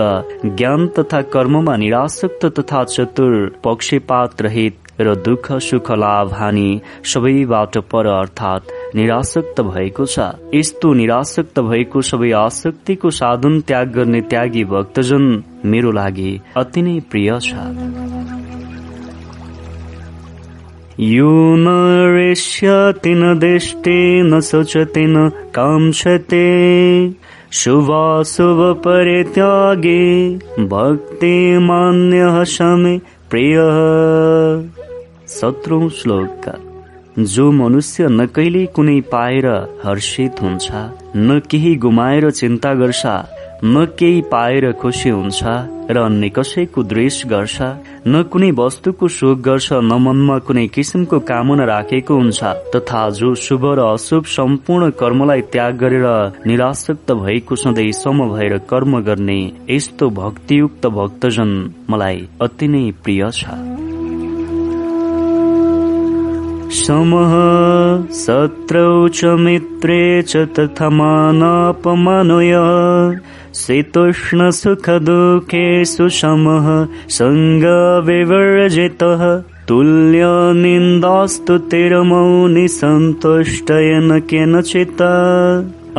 ज्ञान 0.47 0.86
तथा 0.86 1.20
कर्ममा 1.23 1.76
निरासक्त 1.76 2.47
तथा 2.47 2.84
चतुर 2.84 3.57
पक्षपात 3.65 4.42
रहित 4.42 4.76
र 5.00 5.14
दुःख 5.14 5.52
सुख 5.60 5.90
लाभ 5.92 6.32
हानि 6.32 6.81
सबैबाट 7.05 7.78
पर 7.92 8.06
अर्थात् 8.06 8.73
निरासक्त 8.97 9.60
भएको 9.60 10.06
छ। 10.06 10.18
यस्तो 10.55 10.92
निरासक्त 10.94 11.60
भएको 11.60 12.02
सबै 12.02 12.31
आसक्तिको 12.32 13.10
साधन 13.10 13.60
त्याग 13.60 13.92
गर्ने 13.92 14.20
त्यागी 14.31 14.64
भक्तजन 14.64 15.24
मेरो 15.64 15.90
लागि 15.92 16.32
अति 16.56 16.82
नै 16.82 17.00
प्रिय 17.10 17.39
छ। 17.40 17.55
यो 21.00 21.31
न 21.56 21.66
न 23.16 23.34
न 24.26 24.40
सोचते 24.40 25.06
न 25.06 25.31
शुभाशुभ 27.52 28.60
परित्यागे 28.84 30.05
भक्ति 30.66 31.34
मान्य 31.58 32.44
शमे 32.44 32.98
प्रिय। 33.31 33.58
सत्रौं 35.34 35.88
श्लोक 35.98 36.50
जो 37.30 37.50
मनुष्य 37.52 38.08
न 38.10 38.26
कहिले 38.36 38.64
कुनै 38.76 39.00
पाएर 39.12 39.46
हर्षित 39.84 40.42
हुन्छ 40.42 40.68
न 41.16 41.40
केही 41.50 41.74
गुमाएर 41.84 42.30
चिन्ता 42.30 42.72
गर्छ 42.74 43.02
न 43.64 43.84
केही 43.98 44.20
पाएर 44.32 44.70
खुसी 44.80 45.08
हुन्छ 45.08 45.42
र 45.90 45.98
अन्य 45.98 46.28
कसैको 46.28 46.82
द्वेष 46.82 47.20
गर्छ 47.26 47.58
न 48.08 48.22
कुनै 48.32 48.50
वस्तुको 48.58 49.08
शोक 49.16 49.38
गर्छ 49.42 49.68
न 49.72 49.98
मनमा 50.06 50.38
कुनै 50.48 50.66
किसिमको 50.74 51.20
कामना 51.30 51.64
राखेको 51.64 52.14
हुन्छ 52.14 52.44
तथा 52.74 53.08
जो 53.20 53.34
शुभ 53.44 53.66
र 53.78 53.86
अशुभ 53.92 54.24
सम्पूर्ण 54.34 54.90
कर्मलाई 55.00 55.42
त्याग 55.54 55.78
गरेर 55.84 56.08
निरासक्त 56.46 57.12
भएको 57.22 57.56
सधैँ 57.62 57.90
सम 58.02 58.26
भएर 58.34 58.58
कर्म 58.70 59.00
गर्ने 59.04 59.40
यस्तो 59.70 60.10
भक्तियुक्त 60.20 60.86
भक्तजन 60.98 61.56
मलाई 61.90 62.28
अति 62.42 62.68
नै 62.68 62.84
प्रिय 63.04 63.30
छ। 63.32 63.83
समः 66.75 67.33
शत्रौ 68.19 69.09
च 69.09 69.25
मित्रे 69.25 70.23
च 70.23 70.36
तथा 70.36 70.91
मानापमानुय। 70.91 72.55
शीतोष्णसुखदुःखे 73.55 75.85
सुषमः 75.85 76.86
सङ्गविवर्जितः 77.17 79.23
तुल्यनिन्दास्तु 79.69 81.59
तिरमौनि 81.70 82.67
सन्तुष्टयन 82.69 84.20
केनचित्। 84.31 85.03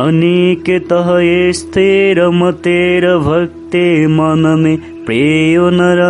अनिकेतः 0.06 1.18
ये 1.18 1.52
स्थिरमतेर्भक्ते 1.52 4.06
मनमे 4.16 4.74
प्रेयो 5.06 5.70
नर। 5.70 6.00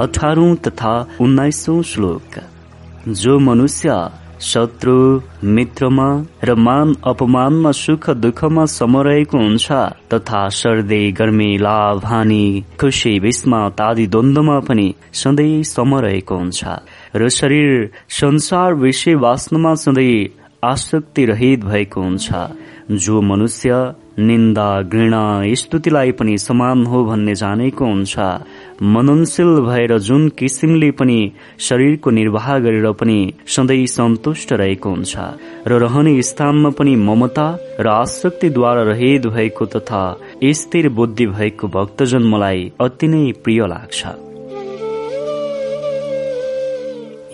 अठारौं 0.00 0.54
तथा 0.54 1.06
उन्नाइसौं 1.20 1.82
श्लोक 1.82 2.49
जो 3.08 3.38
मनुष्य 3.38 4.08
शत्रु 4.40 5.20
मित्रमा 5.44 6.08
र 6.44 6.54
मान 6.54 6.94
अपमानमा 7.06 7.70
सुख 7.72 8.10
दुःखमा 8.10 8.64
समरहेको 8.64 9.38
हुन्छ 9.38 9.72
तथा 10.12 10.48
सर्दै 10.48 11.12
गर्मी 11.12 11.56
लाभ 11.58 12.04
हानि 12.04 12.64
खुसी 12.80 13.18
विस्मात 13.18 13.80
आदि 13.80 14.06
द्वन्द्वमा 14.06 14.58
पनि 14.60 14.94
सधैँ 15.12 15.62
समरहेको 15.62 16.36
हुन्छ। 16.36 16.64
र 17.16 17.28
शरीर 17.28 17.90
संसार 18.08 18.74
विषय 18.74 19.14
वास्नमा 19.14 19.74
सधैँ 19.74 20.28
आसक्ति 20.64 21.24
रहित 21.24 21.64
भएको 21.64 22.02
हुन्छ। 22.02 22.28
जो 22.90 23.20
मनुष्य 23.22 23.94
निन्दा 24.20 24.68
घृणा 24.82 25.22
स्तुतिलाई 25.60 26.12
पनि 26.12 26.36
समान 26.38 26.84
हो 26.86 27.04
भन्ने 27.04 27.34
जानेको 27.34 27.84
हुन्छ। 27.84 28.18
मननशील 28.94 29.52
भएर 29.66 29.96
जुन 29.98 30.28
किसिमले 30.38 30.90
पनि 31.00 31.18
शरीरको 31.68 32.10
निर्वाह 32.10 32.48
गरेर 32.58 32.90
पनि 33.00 33.18
सधैँ 33.56 33.86
सन्तुष्ट 33.96 34.52
रहेको 34.52 34.90
हुन्छ 34.90 35.14
र 35.66 35.78
रहने 35.84 36.14
स्थानमा 36.22 36.70
पनि 36.78 36.96
ममता 37.08 37.48
र 37.80 37.88
आसक्तिद्वारा 37.88 38.82
रहित 38.92 39.26
भएको 39.26 39.66
तथा 39.76 40.02
स्थिर 40.54 40.88
बुद्धि 40.98 41.26
भएको 41.26 41.68
भक्तजन 41.68 42.28
मलाई 42.32 42.72
अति 42.80 43.08
नै 43.08 43.30
प्रिय 43.44 43.66
लाग्छ। 43.66 44.29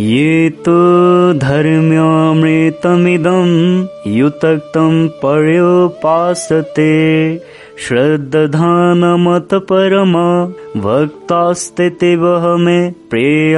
ये 0.00 0.50
तु 0.50 1.39
धर्म्यामृतमिदम् 1.39 3.86
युतक्तम् 4.07 5.08
पर्योपासते 5.08 7.41
श्रद्धानमतपरमा 7.78 10.52
भक्तास्ते 10.81 12.16
वह 12.16 12.57
मे 12.57 12.91
प्रेय। 12.91 13.55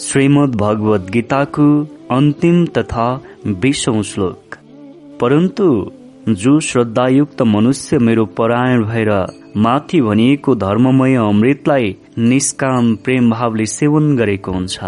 श्रीमद् 0.00 0.56
भगवत 0.56 1.06
गीताको 1.10 1.86
अन्तिम 2.10 2.66
तथा 2.66 3.20
विशौं 3.46 4.02
श्लोक। 4.02 4.56
परन्तु 5.20 5.92
जो 6.28 6.60
श्रद्धायुक्त 6.60 7.42
मनुष्य 7.42 7.98
मेरो 7.98 8.24
परायण 8.24 8.84
भएर 8.84 9.41
माथि 9.56 10.00
भनिएको 10.00 10.54
धर्ममय 10.54 11.14
अमृतलाई 11.16 11.94
निष्काम 12.18 12.94
प्रेम 13.04 13.30
भावले 13.30 13.66
सेवन 13.66 14.16
गरेको 14.16 14.52
हुन्छ। 14.52 14.78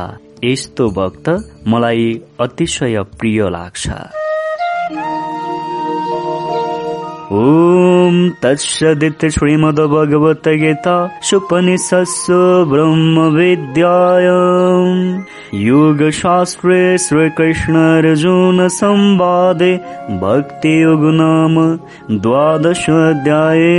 यस्तो 0.45 0.85
भक्त 0.99 1.29
मलाई 1.69 2.07
अतिशय 2.41 3.03
प्रिय 3.21 3.41
लाग्छ। 3.51 3.85
ॐ 7.33 8.17
तत्सदित 8.43 9.25
श्रीमद्भगवद्गीता 9.35 10.97
सुपनिषत्सु 11.29 12.41
ब्रह्मविद्याय 12.71 14.27
योगशास्त्रे 15.65 16.81
श्रीकृष्णार्जुन 17.05 18.67
संवादे 18.79 19.73
भक्तियोग 20.23 21.03
नाम 21.21 21.55
द्वादशोऽध्याये 22.21 23.75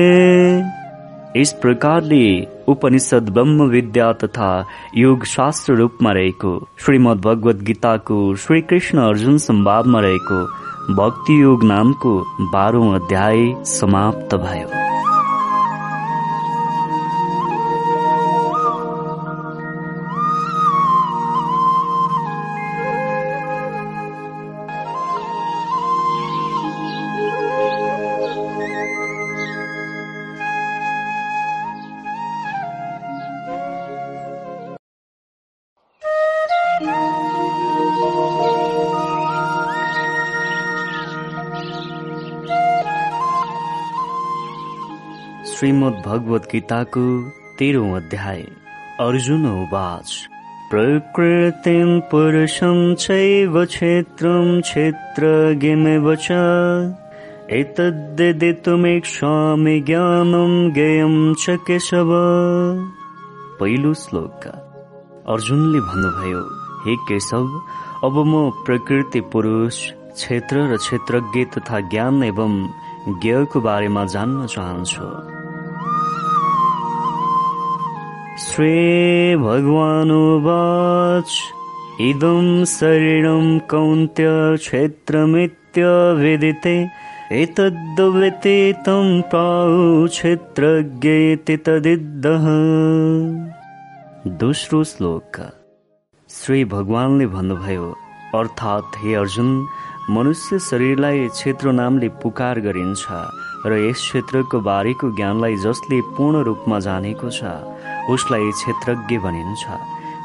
इस 1.35 1.51
प्रकारले 1.51 2.47
उपनिषद 2.67 3.30
ब्रह्म 3.30 3.64
विद्या 3.64 4.11
तथा 4.14 4.67
योग 4.95 5.25
शास्त्र 5.25 5.73
रूपमा 5.73 6.11
रहेको। 6.11 6.67
श्रीमद 6.77 7.17
भगवत 7.17 7.55
गीताको 7.55 8.35
श्रीकृष्ण 8.35 8.97
अर्जुन 8.97 9.38
संवादमा 9.38 9.99
रहेको 9.99 10.39
भक्ति 10.95 11.41
योग 11.41 11.64
नामको 11.64 12.14
बाह्रौं 12.53 12.93
अध्याय 12.93 13.64
समाप्त 13.65 14.35
भयो। 14.35 14.67
भगवत 46.06 46.48
गीताको 46.51 47.32
तेह्रौं 47.59 47.95
अध्याय। 47.95 48.48
अर्जुन 49.00 49.45
उवाच 49.45 50.27
प्रकृतिं 50.72 52.00
पुरुषं 52.00 52.95
चैव 52.95 53.66
क्षेत्रं 53.66 54.61
क्षेत्रज्ञमेव 54.61 56.16
च 56.16 56.27
एतद्दितुमेक्षामि 57.51 59.80
ज्ञानं 59.80 60.74
ज्ञेयं 60.74 61.34
च 61.34 61.45
केशव। 61.50 62.09
पहिलो 63.59 63.93
श्लोक। 63.93 64.40
अर्जुनले 65.27 65.80
भन्नुभयो 65.80 66.50
हे 66.85 66.95
केशव 66.95 67.61
अब 68.03 68.27
म 68.27 68.51
प्रकृति 68.66 69.22
पुरुष 69.22 69.92
क्षेत्र 69.92 70.74
र 70.74 70.77
क्षेत्रज्ञ 70.77 71.45
तथा 71.45 71.80
ज्ञान 71.80 72.24
एवं 72.24 72.69
ज्ञको 73.22 73.61
बारेमा 73.61 74.06
जान्न 74.06 74.45
चाहन्छु। 74.45 75.35
श्रीभगवानुवाच 78.39 81.35
इदं 82.01 82.65
शरीरं 82.67 83.59
कौन्त्य 83.72 84.25
क्षेत्रमित्यविदिते 84.57 86.75
एतद्विति 87.41 88.57
तं 88.88 89.05
प्राहु 89.31 90.07
क्षेत्रज्ञेति 90.07 91.55
तदिद्धः। 91.67 92.45
दोस्रो 94.43 94.80
श्लोक। 94.91 95.31
श्री 96.30 96.59
भगवानले 96.75 97.27
भन्नुभयो 97.38 97.88
अर्थात् 98.35 98.97
हे 99.03 99.11
अर्जुन 99.15 99.49
मनुष्य 100.09 100.59
शरीरलाई 100.59 101.27
क्षेत्र 101.27 101.72
नामले 101.72 102.09
पुकार 102.23 102.59
गरिन्छ 102.59 103.05
र 103.65 103.72
यस 103.88 103.99
क्षेत्रको 103.99 104.59
बारेको 104.61 105.15
ज्ञानलाई 105.15 105.55
जसले 105.65 106.01
पूर्ण 106.17 106.43
रूपमा 106.43 106.80
जानेको 106.88 107.30
छ 107.30 107.43
उसलाई 108.09 108.51
क्षेत्रज्ञ 108.51 109.17
भनिन्छ। 109.17 109.64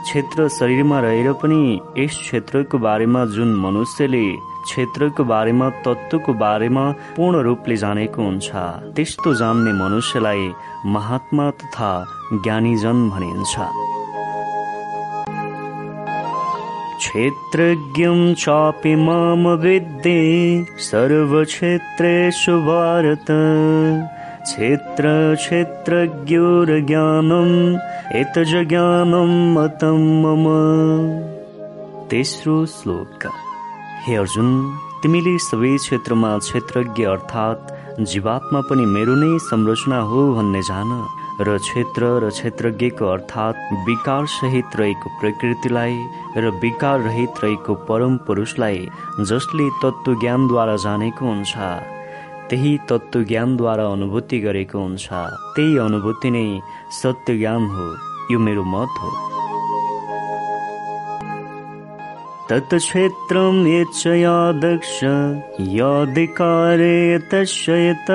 क्षेत्र 0.04 0.48
शरीरमा 0.48 0.98
रहेर 1.00 1.32
पनि 1.40 1.80
यस 1.98 2.14
क्षेत्रको 2.20 2.78
बारेमा 2.78 3.24
जुन 3.34 3.50
मनुष्यले 3.60 4.26
क्षेत्रको 4.64 5.24
बारेमा 5.24 5.68
तत्त्वको 5.84 6.32
बारेमा 6.42 6.84
पूर्ण 7.16 7.42
रूपले 7.42 7.76
जानेको 7.76 8.22
हुन्छ 8.22 8.48
त्यस्तो 8.96 9.34
जान्ने 9.34 9.72
मनुष्यलाई 9.72 10.44
महात्मा 10.86 11.50
तथा 11.60 11.90
ज्ञानीजन 12.32 12.98
भनिन्छ। 13.10 13.54
क्षेत्रज्ञं 17.00 18.20
चापि 18.34 18.94
माम 18.94 19.48
विद्ये 19.62 20.20
सर्वक्षेत्रेषु 20.88 22.56
भारत। 22.62 23.28
क्षेत्र 24.40 25.36
क्षेत्रज्ञोरज्ञानम् 25.36 27.76
एतज्ज्ञानं 28.16 29.54
मतं 29.54 30.22
मम। 30.22 30.44
तेस्रो 32.08 32.66
श्लोक। 32.66 33.32
हे 34.06 34.16
अर्जुन 34.16 34.78
तिमीले 35.02 35.38
सबै 35.38 35.76
क्षेत्रमा 35.76 36.38
क्षेत्रज्ञ 36.38 37.04
अर्थात् 37.04 37.72
जीवात्मा 38.04 38.60
पनि 38.60 38.86
मेरो 38.86 39.14
नै 39.14 39.38
संरचना 39.38 40.00
हो 40.00 40.34
भन्ने 40.34 40.62
जान 40.62 41.06
र 41.40 41.58
क्षेत्र 41.58 42.24
र 42.24 42.30
क्षेत्रज्ञको 42.30 43.06
अर्थात् 43.06 43.56
विकार 43.86 44.26
सहित 44.26 44.76
रहेको 44.76 45.10
प्रकृतिलाई 45.20 46.04
र 46.36 46.60
विकार 46.62 47.00
रहित 47.00 47.30
रहेको 47.44 47.74
परम 47.74 48.16
पुरुषलाई 48.16 48.88
जसले 49.20 49.68
तत्त्व 49.82 50.20
ज्ञानद्वारा 50.20 50.76
जानेको 50.76 51.26
हुन्छ। 51.26 51.54
अनुभूति 53.92 54.40
गरेको 54.40 54.78
हुन्छ। 54.78 55.08
त्यही 55.56 55.78
अनुभूति 55.78 56.30
नै 56.30 56.60
सत्य 56.90 57.38
ज्ञान 57.38 57.66
हो। 57.66 57.96
यो 58.34 58.38
मेरो 58.38 58.64
मत 58.64 58.88
हो। 58.88 59.10
तत्क्षेत्रं 62.50 63.66
यच्छया 63.66 64.52
दक्ष। 64.52 65.04
याधिकारे 65.60 67.18
तस्य 67.18 67.90
यत 67.90 68.06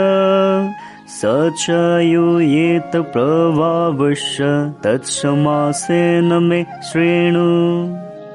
स 1.08 1.22
च 1.60 1.70
यूयेत 2.02 2.92
प्रभावश्य 2.96 4.44
तत्समासेन 4.84 6.34
मे 6.34 6.64
श्रेणु। 6.64 7.88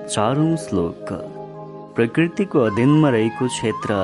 चारौं 0.08 0.56
श्लोक 0.56 1.29
प्रकृतिको 1.96 2.58
अधीनमा 2.60 3.08
रहेको 3.10 3.46
क्षेत्र 3.48 3.94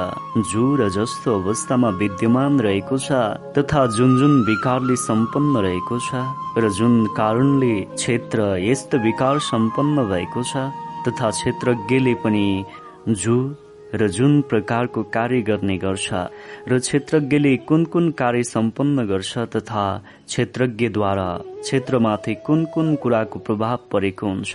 जु 0.52 0.64
र 0.76 0.88
जस्तो 0.96 1.34
अवस्थामा 1.40 1.88
विद्यमान 2.00 2.58
रहेको 2.66 2.98
छ 2.98 3.12
तथा 3.58 3.84
जुन 3.96 4.16
जुन 4.18 4.32
विकारले 4.48 4.96
सम्पन्न 5.02 5.62
रहेको 5.66 5.98
छ 6.06 6.24
र 6.58 6.70
जुन 6.78 6.94
कारणले 7.18 7.74
क्षेत्र 7.94 8.48
यस्तो 8.62 8.98
विकार 9.06 9.38
सम्पन्न 9.50 10.08
भएको 10.10 10.42
छ 10.50 10.66
तथा 11.06 11.30
क्षेत्रज्ञले 11.38 12.14
पनि 12.24 12.48
जु 13.22 13.38
र 13.94 14.08
जुन 14.10 14.40
प्रकारको 14.50 15.02
कार्य 15.14 15.40
गर्ने 15.48 15.76
गर्छ 15.78 16.26
र 16.68 16.78
क्षेत्रज्ञले 16.78 17.56
कुन 17.70 17.84
कुन 17.92 18.10
कार्य 18.20 18.42
सम्पन्न 18.44 19.06
गर्छ 19.06 19.38
तथा 19.56 19.86
क्षेत्रज्ञद्वारा 20.26 21.30
क्षेत्रमाथि 21.62 22.34
कुन 22.46 22.64
कुन 22.74 22.94
कुराको 23.02 23.38
प्रभाव 23.46 23.78
परेको 23.92 24.26
हुन्छ। 24.26 24.54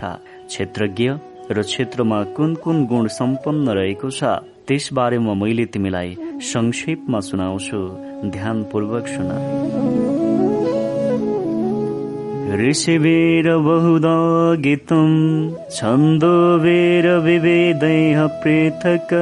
क्षेत्रज्ञ 0.51 1.10
र 1.53 1.61
क्षेत्रमा 1.61 2.23
कुन 2.23 2.55
कुन 2.55 2.85
गुण 2.85 3.07
सम्पन्न 3.07 3.69
रहेको 3.69 4.09
छ 4.09 4.23
त्यसबारेमा 4.67 5.33
मैले 5.33 5.65
तिमीलाई 5.65 6.17
संक्षेपमा 6.41 7.19
सुनाउँछु। 7.19 7.89
ध्यानपूर्वक 8.30 9.07
सुना। 9.07 9.35
ऋषिवीर 12.61 13.57
बहुधा 13.57 14.55
गीतम् 14.55 15.51
छन्दोवीर 15.75 17.19
विवेदैः 17.19 18.27
पृथक्। 18.41 19.13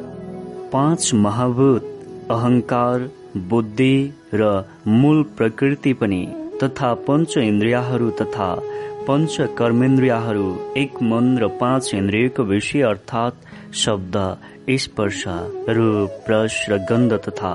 पाँच 0.74 1.14
महाभूत 1.14 2.28
अहङ्कार 2.32 3.10
बुद्धि 3.50 3.96
र 4.34 4.46
मूल 4.88 5.22
प्रकृति 5.38 5.94
पनि 5.94 6.26
तथा 6.64 6.94
पञ्च 7.08 7.38
इन्द्रियहरू 7.38 8.10
तथा 8.22 8.48
पञ्च 9.08 9.38
कर्मेन्द्रियहरू 9.58 10.48
एक 10.78 11.02
मन 11.04 11.38
र 11.38 11.48
पाँच 11.60 11.94
इन्द्रियको 11.94 12.44
विषय 12.44 12.82
अर्थात् 12.82 13.46
शब्द 13.84 14.18
स्पर्श 14.80 15.24
रूप 15.70 16.26
रस 16.30 16.66
र 16.70 16.78
गन्ध 16.90 17.14
तथा 17.28 17.54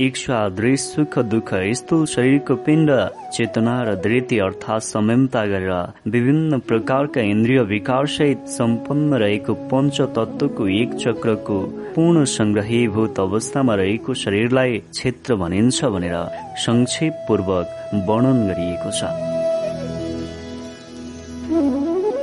इच्छा 0.00 0.48
दृश्य 0.48 0.76
सुख 0.76 1.18
दुःख 1.30 1.52
यस्तो 1.54 1.96
शरीरको 2.12 2.54
पिण्ड 2.66 2.90
चेतना 3.34 3.74
र 3.86 3.88
धृति 4.04 4.36
अर्थात् 4.38 4.84
संयमता 4.84 5.42
गरेर 5.46 5.72
विभिन्न 6.14 6.58
प्रकारका 6.68 7.20
इन्द्रिय 7.32 7.60
विकार 7.72 8.04
सहित 8.14 8.40
सम्पन्न 8.48 9.10
रहेको 9.22 9.52
पञ्च 9.72 9.96
तत्वको 10.16 10.62
एक 10.80 10.90
चक्रको 11.02 11.58
पूर्ण 11.94 12.16
संग्रहीभूत 12.36 13.14
अवस्थामा 13.20 13.74
रहेको 13.80 14.10
शरीरलाई 14.22 14.72
क्षेत्र 14.90 15.30
भनिन्छ 15.42 15.78
भनेर 15.94 16.16
संक्षेप 16.64 17.14
पूर्वक 17.28 17.66
वर्णन 18.08 18.38
गरिएको 18.48 18.90
छ। 18.98 19.00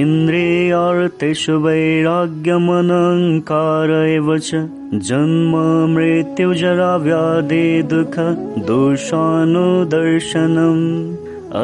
इन्द्रियार्तेषु 0.00 1.54
वैराग्यमनङ्कार 1.64 3.90
एव 4.08 4.28
च 4.38 4.50
जन्म 5.08 5.52
मृत्युजरा 5.94 6.92
दुःख 7.94 8.16
दोषानुदर्शनम्। 8.68 10.84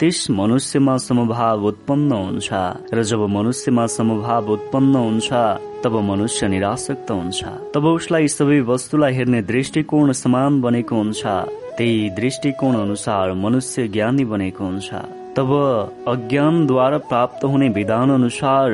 त्यस 0.00 0.18
मनुष्यमा 0.40 0.96
समभाव 1.08 1.68
उत्पन्न 1.72 2.10
हुन्छ। 2.24 2.48
र 2.94 2.98
जब 3.12 3.28
मनुष्यमा 3.36 3.84
समभाव 3.98 4.44
उत्पन्न 4.56 4.94
हुन्छ 5.06 5.30
तब 5.84 5.94
मनुष्य 6.10 6.48
निराशक्त 6.48 7.10
हुन्छ। 7.10 7.44
तब 7.74 7.84
उसलाई 7.86 8.28
सबै 8.28 8.60
वस्तुलाई 8.68 9.12
हेर्ने 9.14 9.42
दृष्टिकोण 9.42 10.12
समान 10.12 10.60
बनेको 10.60 10.96
हुन्छ। 10.96 11.22
त्यही 11.76 12.10
दृष्टिकोण 12.16 12.74
अनुसार 12.76 13.32
मनुष्य 13.34 13.88
ज्ञानी 13.88 14.24
बनेको 14.24 14.64
हुन्छ। 14.64 14.90
तब 15.36 15.50
अज्ञानद्वारा 16.08 16.98
प्राप्त 17.10 17.44
हुने 17.44 17.68
विधान 17.68 18.10
अनुसार 18.10 18.68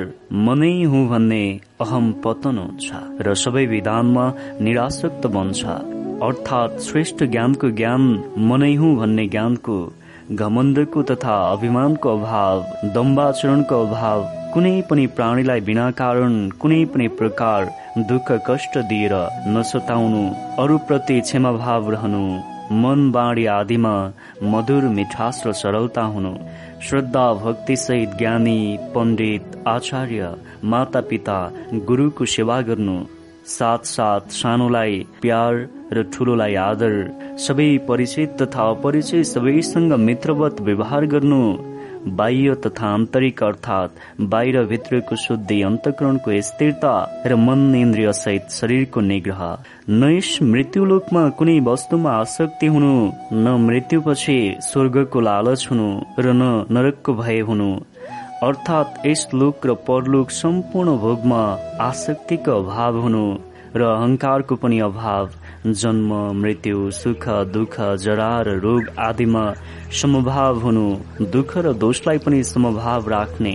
मनै 0.47 0.73
हुँ 0.85 1.09
भन्ने 1.09 1.45
अहम 1.81 2.13
पतन 2.25 2.59
हुन्छ 2.59 2.89
र 3.27 3.35
सबै 3.35 3.65
विधानमा 3.67 4.27
निराशक्त 4.61 5.27
बन्छ। 5.27 5.65
अर्थात् 6.23 6.81
श्रेष्ठ 6.81 7.25
ज्ञानको 7.25 7.71
ज्ञान 7.71 8.03
मनै 8.51 8.75
हुँ 8.75 8.97
भन्ने 8.97 9.27
ज्ञानको 9.27 9.79
घमण्डको 10.33 11.03
तथा 11.03 11.37
अभिमानको 11.53 12.17
अभाव 12.17 12.59
दम्बाचरणको 12.95 13.81
अभाव 13.87 14.21
कुनै 14.55 14.71
पनि 14.91 15.03
प्राणीलाई 15.17 15.61
बिना 15.67 15.83
कारण 15.99 16.33
कुनै 16.63 16.79
पनि 16.93 17.07
प्रकार 17.19 17.67
दुःख 18.09 18.31
कष्ट 18.49 18.79
दिएर 18.89 19.15
नसताउनु 19.57 20.23
अरूप्रति 20.63 21.19
क्षमा 21.21 21.53
भाव 21.59 21.91
रहनु 21.91 22.23
मन 22.83 23.05
बाणी 23.13 23.45
आदिमा 23.53 23.95
मधुर 24.53 24.89
मिठास 24.97 25.43
र 25.47 25.53
सरलता 25.61 26.03
हुनु। 26.15 26.35
श्रद्धा 26.89 27.25
भक्ति 27.45 27.77
सहित 27.77 28.19
ज्ञानी 28.19 28.59
पण्डित 28.95 29.57
आचार्य 29.69 30.35
माता 30.73 31.01
पिता 31.11 31.39
गुरुको 31.89 32.25
सेवा 32.35 32.61
गर्नु। 32.69 32.99
साथ 33.49 33.91
साथ 33.93 34.31
सानोलाई 34.33 35.01
प्यार 35.23 35.67
र 35.93 36.03
ठुलोलाई 36.13 36.55
आदर 36.67 36.95
सबै 37.47 37.71
परिचित 37.89 38.37
तथा 38.43 38.71
अपरिचित 38.71 39.27
सबैसँग 39.27 39.93
मित्रवत 40.07 40.61
व्यवहार 40.69 41.07
गर्नु। 41.15 41.43
बाह्य 42.09 42.55
तथा 42.65 42.87
आन्तरिक 42.87 43.43
अर्थात् 43.43 43.99
बाहिर 44.31 44.63
भित्रको 44.67 45.17
शुद्धि 45.17 45.61
अन्तकरणको 45.63 46.41
स्थिरता 46.43 46.93
र 47.27 47.35
मन 47.37 47.75
इन्द्रिय 47.75 48.13
सहित 48.13 48.51
शरीरको 48.51 49.01
निग्रह। 49.01 49.43
न 49.91 50.09
यस 50.11 50.39
मृत्युलोकमा 50.43 51.29
कुनै 51.39 51.59
वस्तुमा 51.67 52.13
आसक्ति 52.21 52.67
हुनु 52.67 52.95
न 53.33 53.57
मृत्युपछि 53.67 54.39
स्वर्गको 54.69 55.21
लालच 55.21 55.67
हुनु 55.71 55.89
र 56.19 56.33
न 56.33 56.65
नरकको 56.71 57.15
भय 57.15 57.41
हुनु। 57.51 57.71
अर्थात् 58.49 59.07
यस 59.07 59.29
लोक 59.35 59.67
र 59.67 59.75
परलोक 59.89 60.31
सम्पूर्ण 60.31 60.97
भोगमा 60.99 61.43
आसक्तिको 61.81 62.53
अभाव 62.63 63.01
हुनु 63.01 63.25
र 63.77 63.83
अहंकारको 63.83 64.57
पनि 64.57 64.79
अभाव। 64.89 65.29
जन्म 65.67 66.33
मृत्यु 66.41 66.91
सुख 66.91 67.29
दुःख 67.29 67.81
जरा 67.81 68.41
र 68.41 68.59
रोग 68.59 68.85
आदिमा 68.99 69.55
समभाव 69.93 70.59
हुनु। 70.59 70.97
दुःख 71.27 71.59
र 71.59 71.73
दोषलाई 71.73 72.19
पनि 72.19 72.43
समभाव 72.45 73.09
राख्ने। 73.09 73.53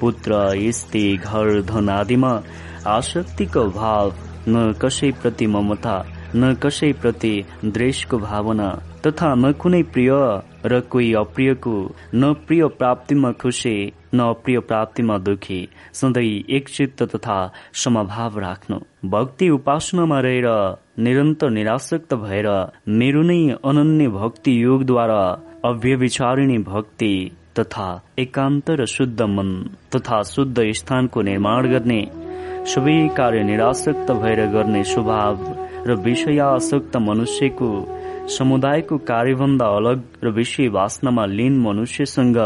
पुत्र 0.00 0.32
स्त्री 0.72 1.16
घर 1.16 1.60
धन 1.62 1.88
आदिमा 1.88 2.42
आसक्तिको 2.86 3.64
भाव 3.64 4.14
न 4.48 4.72
कसैप्रति 4.72 5.46
ममता 5.46 6.06
न 6.36 6.54
कसैप्रति 6.54 7.44
द्वेषको 7.64 8.18
भावना। 8.18 8.68
तथा 9.06 9.34
न 9.34 9.52
कुनै 9.52 9.82
प्रिय 9.82 10.10
र 10.66 10.80
कोही 10.80 11.14
अप्रियको 11.14 11.94
न 12.14 12.32
प्रिय 12.32 12.66
प्राप्तिमा 12.66 13.32
खुसी 13.32 13.92
न 14.14 14.20
अप्रिय 14.20 14.58
प्राप्तिमा 14.58 15.18
दुखी। 15.18 15.68
सधैँ 15.92 16.42
एकचित्त 16.56 17.02
तथा 17.14 17.38
समभाव 17.84 18.38
राख्नु। 18.40 18.78
भक्ति 19.10 19.48
उपासनामा 19.50 20.20
रहेर 20.20 20.48
निरन्तर 21.04 21.50
निराशक्त 21.50 22.14
भएर 22.14 22.48
मेरो 23.00 23.22
नै 23.22 23.40
अनन्य 23.64 24.08
भक्ति 24.10 24.62
योगद्वारा 24.62 25.22
अव्यविचारिणी 25.64 26.58
भक्ति 26.72 27.12
तथा 27.58 27.88
एकान्त 28.18 28.70
र 28.80 28.86
शुद्ध 28.88 29.22
मन 29.22 29.50
तथा 29.94 30.22
शुद्ध 30.24 30.56
स्थानको 30.78 31.22
निर्माण 31.22 31.68
गर्ने 31.70 32.00
सबै 32.72 32.96
कार्य 33.16 33.42
निराशक्त 33.44 34.10
भएर 34.22 34.46
गर्ने 34.52 34.82
स्वभाव 34.84 35.38
र 35.86 35.94
विषयासक्त 36.04 36.96
मनुष्यको 37.08 37.70
समुदायको 38.36 38.98
कार्यभन्दा 39.08 39.66
अलग 39.76 40.02
र 40.24 40.30
विषय 40.32 40.68
वासनामा 40.76 41.24
लीन 41.26 41.58
मनुष्यसँग 41.60 42.38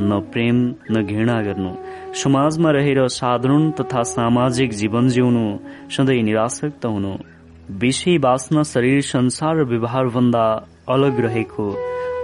न 0.00 0.20
प्रेम 0.32 0.56
न 0.90 1.02
घृणा 1.02 1.40
गर्नु। 1.42 1.72
समाजमा 2.14 2.70
रहेर 2.70 2.98
साधारण 3.10 3.70
तथा 3.78 4.02
सामाजिक 4.08 4.72
जीवन 4.72 5.08
जिउनु 5.08 5.46
सधैँ 5.90 6.22
निराशक्त 6.22 6.84
हुनु। 6.86 7.12
विषय 7.80 8.18
वासना 8.18 8.62
शरीर 8.62 9.00
संसार 9.02 9.56
र 9.56 9.64
व्यवहारभन्दा 9.64 10.44
अलग 10.94 11.20
रहेको। 11.20 11.66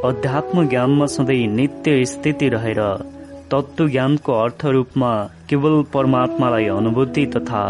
अध्यात्म 0.09 0.67
ज्ञानमा 0.69 1.07
सधैँ 1.07 1.47
नित्य 1.57 2.05
स्थिति 2.05 2.49
रहेर 2.49 2.81
तत्व 3.51 3.89
ज्ञानको 3.89 4.33
अर्थ 4.33 4.65
रूपमा 4.67 5.13
केवल 5.49 5.83
परमात्मालाई 5.95 6.67
अनुभूति 6.77 7.27
तथा 7.37 7.63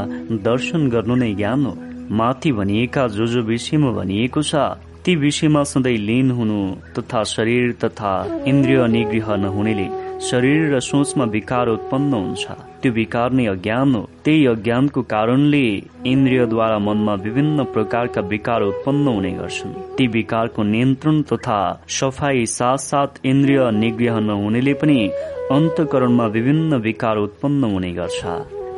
दर्शन 0.45 0.89
गर्नु 0.89 1.15
नै 1.15 1.33
ज्ञान 1.35 1.65
हो। 1.67 1.75
माथि 2.17 2.53
भनिएका 2.53 3.07
जो 3.17 3.27
जो 3.27 3.43
विषयमा 3.49 3.91
भनिएको 3.93 4.43
छ 4.43 4.69
ती 5.05 5.17
विषयमा 5.17 5.63
सधैँ 5.73 5.97
लीन 5.99 6.31
हुनु 6.31 6.61
तथा 6.99 7.23
शरीर 7.33 7.73
तथा 7.85 8.13
इन्द्रिय 8.47 8.87
निगृह 8.89 9.35
नहुनेले 9.37 9.89
शरीर 10.21 10.75
र 10.75 10.81
सोचमा 10.81 11.25
विकार 11.25 11.69
उत्पन्न 11.69 12.13
हुन्छ। 12.13 12.45
त्यो 12.83 12.93
विकार 12.93 13.33
नै 13.33 13.47
अज्ञान 13.47 13.95
हो। 13.95 14.09
त्यही 14.25 14.47
अज्ञानको 14.47 15.03
कारणले 15.03 15.83
इन्द्रियद्वारा 16.07 16.79
मनमा 16.79 17.15
विभिन्न 17.15 17.65
प्रकारका 17.65 18.21
विकार 18.21 18.63
उत्पन्न 18.63 19.07
हुने 19.09 19.31
गर्छन्। 19.31 19.73
ती 19.97 20.07
विकारको 20.07 20.63
नियन्त्रण 20.63 21.23
तथा 21.23 21.59
सफाई 21.89 22.47
साथ 22.47 22.77
साथ 22.77 23.21
इन्द्रिय 23.25 23.71
निग्रह 23.71 24.21
नहुनेले 24.21 24.75
पनि 24.75 25.09
अन्तकरणमा 25.53 26.27
विभिन्न 26.27 26.77
विकार 26.77 27.17
उत्पन्न 27.17 27.65
हुने 27.65 27.93
गर्छ। 27.93 28.21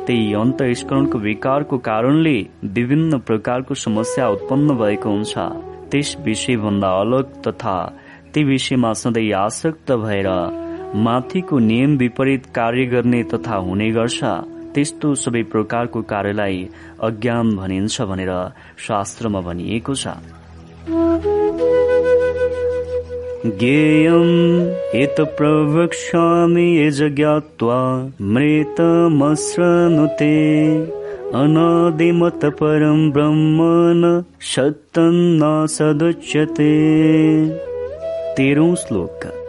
त्यही 0.07 0.33
अन्तस्करणको 0.33 1.17
विकारको 1.19 1.77
कारणले 1.77 2.37
विभिन्न 2.63 3.19
प्रकारको 3.19 3.73
समस्या 3.75 4.29
उत्पन्न 4.29 4.75
भएको 4.77 5.09
हुन्छ। 5.09 5.37
त्यस 5.91 6.17
विषयभन्दा 6.25 6.87
अलग 6.87 7.25
तथा 7.43 7.77
ती 8.33 8.43
विषयमा 8.43 8.93
सधैँ 8.93 9.31
आसक्त 9.31 9.91
भएर 9.91 10.27
माथिको 10.95 11.59
नियम 11.59 11.97
विपरीत 11.97 12.45
कार्य 12.45 12.85
गर्ने 12.85 13.23
तथा 13.23 13.55
हुने 13.55 13.91
गर्छ। 13.91 14.23
त्यस्तो 14.73 15.15
सबै 15.15 15.43
प्रकारको 15.43 16.01
कार्यलाई 16.01 16.69
अज्ञान 17.03 17.55
भनिन्छ 17.55 18.01
भनेर 18.01 18.51
शास्त्रमा 18.87 19.41
भनिएको 19.41 19.95
छ। 19.95 20.07
ज्ञेयम् 23.45 24.95
यत् 24.95 25.37
प्रवक्ष्यामि 25.37 26.79
यज 26.79 27.15
ज्ञात्वा 27.15 28.11
मृतमस्रनुते 28.21 30.35
अनादिमत 31.35 32.45
परम 32.45 33.11
ब्रह्म 33.11 33.61
न 34.01 34.23
सदुच्यते 35.67 36.73
तेह्रौं 38.37 38.75
श्लोक। 38.75 39.42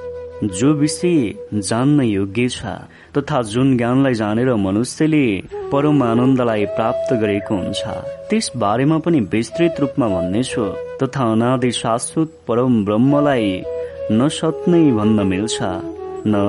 जो 0.59 0.73
विषय 0.81 1.61
जान्न 1.69 2.03
योग्य 2.03 2.49
छ 2.49 2.73
तथा 3.17 3.41
जुन 3.53 3.77
ज्ञानलाई 3.77 4.15
जानेर 4.21 4.55
मनुष्यले 4.65 5.27
परम 5.73 6.03
आनन्दलाई 6.03 6.65
प्राप्त 6.77 7.13
गरेको 7.23 7.55
हुन्छ 7.57 7.83
त्यस 8.31 8.51
बारेमा 8.63 8.99
पनि 9.05 9.21
विस्तृत 9.33 9.81
रूपमा 9.81 10.09
भन्नेछु 10.15 10.65
तथा 11.03 11.31
अनादि 11.33 11.71
शाश्वत 11.83 12.31
परम 12.49 12.85
ब्रह्मलाई 12.85 13.51
न 14.13 14.29
सत 14.39 14.69
नै 14.69 14.85
भन्न 14.99 15.27
मिल्छ 15.33 15.59
न 16.27 16.43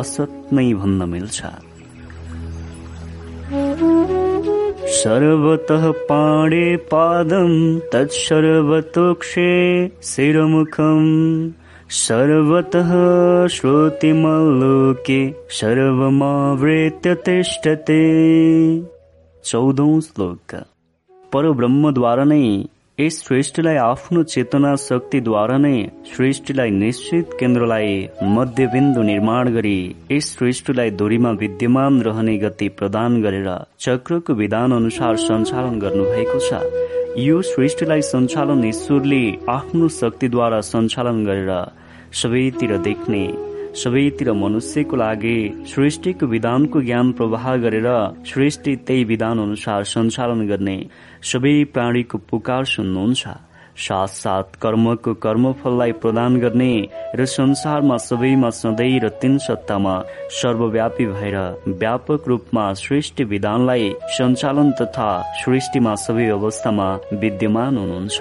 असत 0.00 0.52
नै 0.52 0.72
भन्न 0.80 1.08
मिल्छ। 1.12 1.38
सर्वतः 4.96 5.84
पाणे 6.08 6.66
पादम् 6.90 7.54
तत्सर्वतोक्षे 7.92 9.52
शिरमुखम् 10.10 11.06
सर्वतः 11.90 12.88
श्रोतिमल्लोके 13.46 15.18
सर्वमावृत्य 15.58 17.14
तिष्ठते 17.26 17.98
चौधौं 19.44 20.00
श्लोक। 20.00 20.54
परब्रह्मद्वारा 21.32 22.24
नै 22.24 22.40
यस 22.98 23.18
सृष्टिलाई 23.28 23.76
आफ्नो 23.76 24.22
चेतना 24.34 24.74
शक्तिद्वारा 24.86 25.58
नै 25.58 25.76
सृष्टिलाई 26.16 26.70
निश्चित 26.80 27.36
केन्द्रलाई 27.40 27.94
मध्यबिन्दु 28.36 29.02
निर्माण 29.02 29.52
गरी 29.54 29.78
यस 30.12 30.34
सृष्टिलाई 30.38 30.90
धुरीमा 31.00 31.30
विद्यमान 31.42 32.02
रहने 32.02 32.36
गति 32.38 32.68
प्रदान 32.78 33.22
गरेर 33.22 33.50
चक्रको 33.80 34.34
विधान 34.42 34.72
अनुसार 34.72 35.16
सञ्चालन 35.26 35.78
गर्नुभएको 35.80 36.38
छ। 36.48 37.05
यो 37.18 37.40
सृष्टिलाई 37.42 38.00
सञ्चालन 38.02 38.64
ईश्वरले 38.64 39.20
आफ्नो 39.48 39.86
शक्तिद्वारा 39.88 40.60
सञ्चालन 40.60 41.24
गरेर 41.26 41.52
सबैतिर 42.20 42.76
देख्ने 42.86 43.22
सबैतिर 43.82 44.32
मनुष्यको 44.42 44.96
लागि 44.96 45.38
सृष्टिको 45.72 46.26
विधानको 46.34 46.80
ज्ञान 46.88 47.12
प्रवाह 47.16 47.46
गरेर 47.64 47.88
सृष्टि 48.32 48.76
त्यही 48.86 49.04
विधान 49.12 49.38
अनुसार 49.46 49.84
सञ्चालन 49.94 50.46
गर्ने 50.48 50.76
सबै 51.32 51.56
प्राणीको 51.72 52.18
पुकार 52.30 52.64
सुन्नुहुन्छ। 52.76 53.22
साथ 53.76 54.06
साथ 54.06 54.42
कर्मको 54.62 55.14
कर्मफललाई 55.14 55.92
प्रदान 55.92 56.40
गर्ने 56.40 56.88
र 57.14 57.24
संसारमा 57.24 57.96
सबैमा 57.96 58.50
सधैँ 58.50 59.00
र 59.00 59.08
तीन 59.08 59.38
सत्तामा 59.38 60.04
सर्वव्यापी 60.30 61.06
भएर 61.06 61.62
व्यापक 61.68 62.24
रूपमा 62.28 62.72
सृष्टि 62.72 63.24
विधानलाई 63.24 63.94
सञ्चालन 64.02 64.72
तथा 64.72 65.24
सृष्टिमा 65.44 65.94
सबै 65.94 66.28
अवस्थामा 66.28 66.98
विद्यमान 67.12 67.76
हुनुहुन्छ। 67.76 68.18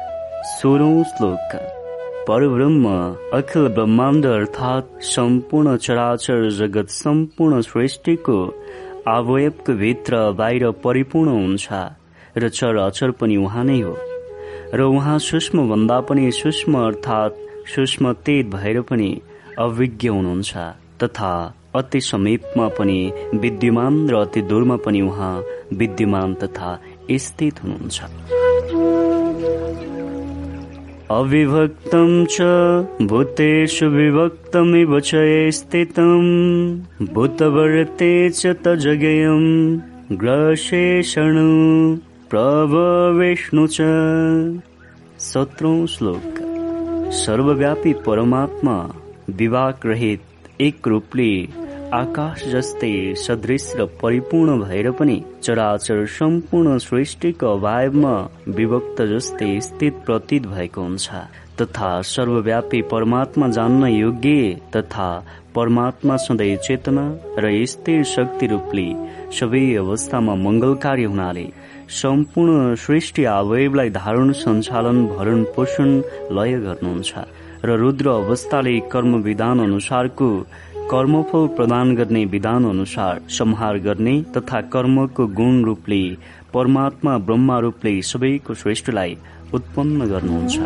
सोह्रौं 0.44 1.02
श्लोक। 1.02 1.70
परब्रह्म 2.28 3.16
अखिल 3.33 3.68
ब्रह्माण्ड 3.68 4.26
अर्थात् 4.26 5.02
सम्पूर्ण 5.02 5.76
चराचर 5.76 6.50
जगत 6.50 6.89
सम्पूर्ण 6.89 7.60
सृष्टिको 7.60 8.65
अवयवको 9.08 9.73
भित्र 9.76 10.16
बाहिर 10.33 10.70
परिपूर्ण 10.84 11.31
हुन्छ 11.31 11.68
र 12.36 12.49
चर 12.49 12.76
अचर 12.76 13.10
पनि 13.20 13.36
उहाँ 13.36 13.65
नै 13.65 13.81
हो। 13.81 13.97
र 14.74 14.81
उहाँ 14.81 15.18
सूक्ष्म 15.18 15.68
भन्दा 15.70 16.00
पनि 16.08 16.31
सूक्ष्म 16.33 16.73
अर्थात् 16.86 17.34
सूक्ष्म 17.74 18.12
तेज 18.24 18.47
भएर 18.55 18.81
पनि 18.89 19.10
अभिज्ञ 19.58 20.08
हुनुहुन्छ 20.08 20.52
तथा 21.02 21.33
अति 21.76 22.00
समीपमा 22.00 22.68
पनि 22.78 22.99
विद्यमान 23.34 24.08
र 24.10 24.15
अति 24.16 24.42
दूरमा 24.50 24.76
पनि 24.86 25.00
उहाँ 25.00 25.34
विद्यमान 25.73 26.34
तथा 26.42 26.78
स्थित 27.12 27.62
हुनुहुन्छ। 27.65 29.03
अविभक्तं 31.10 32.26
च 32.31 32.42
भूतेषु 33.02 33.86
विभक्तमिव 33.86 35.00
च 35.00 35.10
स्थितम्। 35.50 37.07
भूतवर्ते 37.07 38.31
च 38.31 38.47
तजगेयम्। 38.47 39.78
ग्रशेषण 40.12 41.34
प्रभविष्णु 42.31 43.66
च। 43.66 43.76
सत्रौं 45.18 45.86
श्लोक। 45.86 46.41
सर्वव्यापी 47.12 47.92
परमात्मा 47.92 48.94
विवाक 49.31 49.86
रहित 49.86 50.20
एक 50.60 50.89
रूपले 50.89 51.49
आकाश 51.94 52.42
जस्तै 52.52 52.92
सदृश 53.23 53.64
र 53.78 53.84
परिपूर्ण 54.00 54.55
भएर 54.60 54.90
पनि 54.98 55.16
चराचर 55.44 55.98
सम्पूर्ण 56.14 56.78
सृष्टिको 56.84 57.52
अभावमा 57.56 58.14
विभक्त 58.56 59.02
जस्तै 59.10 59.50
स्थित 59.66 60.00
प्रतीत 60.06 60.47
भएको 60.55 60.82
हुन्छ। 60.82 61.20
तथा 61.60 61.90
सर्वव्यापी 62.12 62.81
परमात्मा 62.92 63.48
जान्न 63.58 63.89
योग्य 63.89 64.56
तथा 64.76 65.06
परमात्मा 65.55 66.16
सधैँ 66.24 66.56
चेतना 66.66 67.05
र 67.39 67.55
स्थिर 67.73 68.02
शक्ति 68.14 68.47
रूपले 68.55 68.89
सबै 69.39 69.64
अवस्थामा 69.84 70.34
मंगलकारी 70.47 71.05
हुनाले 71.05 71.47
सम्पूर्ण 72.00 72.74
सृष्टि 72.86 73.24
अवयवलाई 73.36 73.90
धारण 74.00 74.32
सञ्चालन 74.42 75.06
भरण 75.14 75.44
पोषण 75.55 75.90
लय 76.36 76.58
गर्नुहुन्छ। 76.66 77.12
र 77.64 77.76
रुद्र 77.81 78.08
अवस्थाले 78.20 78.78
कर्म 78.92 79.14
विधान 79.23 79.60
अनुसारको 79.60 80.28
कर्मफल 80.90 81.46
प्रदान 81.46 81.96
गर्ने 81.96 82.24
विधान 82.24 82.64
अनुसार 82.64 83.20
संहार 83.28 83.78
गर्ने 83.78 84.24
तथा 84.36 84.60
कर्मको 84.60 85.26
गुण 85.26 85.64
रूपले 85.64 86.16
परमात्मा 86.54 87.18
ब्रह्मा 87.18 87.58
रूपले 87.58 88.02
सबैको 88.02 88.54
श्रेष्ठलाई 88.54 89.16
उत्पन्न 89.54 90.06
गर्नुहुन्छ। 90.06 90.58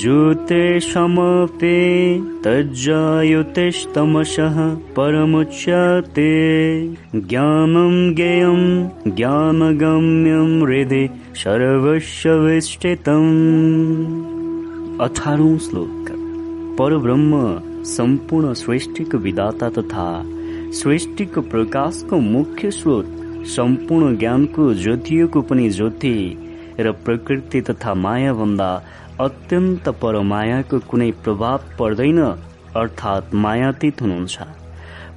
जुते 0.00 0.80
समपे 0.80 2.20
तज्जायुतिस्तमसः 2.44 4.76
परमुच्यते 4.96 6.32
ज्ञानं 7.16 8.14
ज्ञेयं 8.14 8.88
ज्ञानगम्यं 9.16 10.62
हृदि 10.62 11.08
सर्वस्य 11.34 12.38
विष्टितम् 12.38 13.30
अठारौं 15.00 15.58
श्लोक। 15.58 16.19
परब्रह्म 16.80 17.38
सम्पूर्ण 17.84 18.52
सृष्टिको 18.52 19.18
विधाता 19.18 19.68
तथा 19.68 20.04
सृष्टिको 20.72 21.40
प्रकाशको 21.40 22.18
मुख्य 22.18 22.70
स्रोत 22.70 23.06
सम्पूर्ण 23.46 24.16
ज्ञानको 24.16 24.74
ज्योतिको 24.74 25.40
पनि 25.40 25.68
ज्योति 25.70 26.12
र 26.80 26.92
प्रकृति 27.04 27.60
तथा 27.60 27.94
माया 27.94 28.32
भन्दा 28.32 28.68
अत्यन्त 29.20 29.88
परमायाको 30.02 30.78
कुनै 30.90 31.10
प्रभाव 31.24 31.66
पर्दैन 31.78 32.20
अर्थात् 32.76 33.34
मायातीत 33.34 34.00
हुनुहुन्छ। 34.02 34.38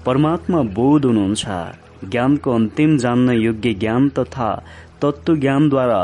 परमात्मा 0.05 0.61
बोध 0.79 1.05
हुनुहुन्छ। 1.05 1.45
ज्ञानको 2.09 2.51
अन्तिम 2.51 2.97
जान्न 2.97 3.37
योग्य 3.37 3.73
ज्ञान 3.73 4.09
तथा 4.09 4.49
तत्व 5.01 5.35
ज्ञानद्वारा 5.35 6.03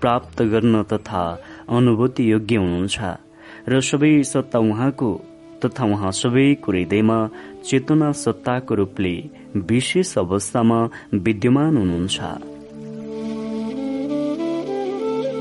प्राप्त 0.00 0.42
गर्न 0.42 0.82
तथा 0.82 1.22
अनुभूति 1.68 2.32
योग्य 2.32 2.56
हुनुहुन्छ। 2.56 3.25
र 3.68 3.80
सबै 3.80 4.22
सत्ता 4.22 4.58
उहाँको 4.58 5.20
तथा 5.64 5.84
उहाँ 5.84 6.12
सबैको 6.12 6.72
हृदयमा 6.72 7.28
चेतना 7.64 8.12
सत्ताको 8.12 8.74
रूपले 8.74 9.24
विशेष 9.56 10.18
अवस्थामा 10.18 10.88
विद्यमान 11.14 11.76
हुनुहुन्छ। 11.76 12.20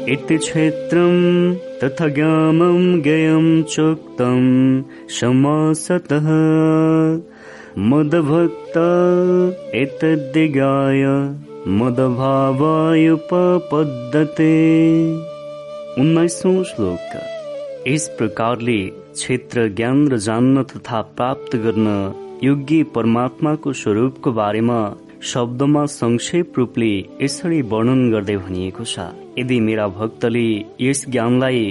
इति 0.09 0.37
क्षेत्रम् 0.37 1.55
तथा 1.55 2.07
ज्ञानं 2.07 3.01
ज्ञेयं 3.01 3.63
चोक्तम् 3.63 4.83
समासतः। 5.09 6.27
मदभक्त 7.77 8.77
एतद्दिगाय 9.75 11.03
मदभावायुपपद्धते। 11.67 12.73
उन्नाइसौं 16.01 16.63
श्लोक। 16.63 17.34
यस 17.87 18.07
प्रकारले 18.17 18.77
क्षेत्र 18.89 19.67
ज्ञान 19.69 19.97
र 20.11 20.17
जान्न 20.17 20.61
तथा 20.69 21.01
प्राप्त 21.17 21.55
गर्न 21.65 21.89
योग्य 22.43 22.83
परमात्माको 22.95 23.73
स्वरूपको 23.81 24.31
बारेमा 24.31 24.77
शब्दमा 25.31 25.83
संक्षेप 25.95 26.57
रूपले 26.57 26.89
यसरी 27.21 27.61
वर्णन 27.73 28.01
गर्दै 28.11 28.37
भनिएको 28.37 28.85
छ। 28.85 29.05
यदि 29.37 29.59
मेरा 29.67 29.87
भक्तले 29.99 30.45
यस 30.81 31.05
ज्ञानलाई 31.09 31.63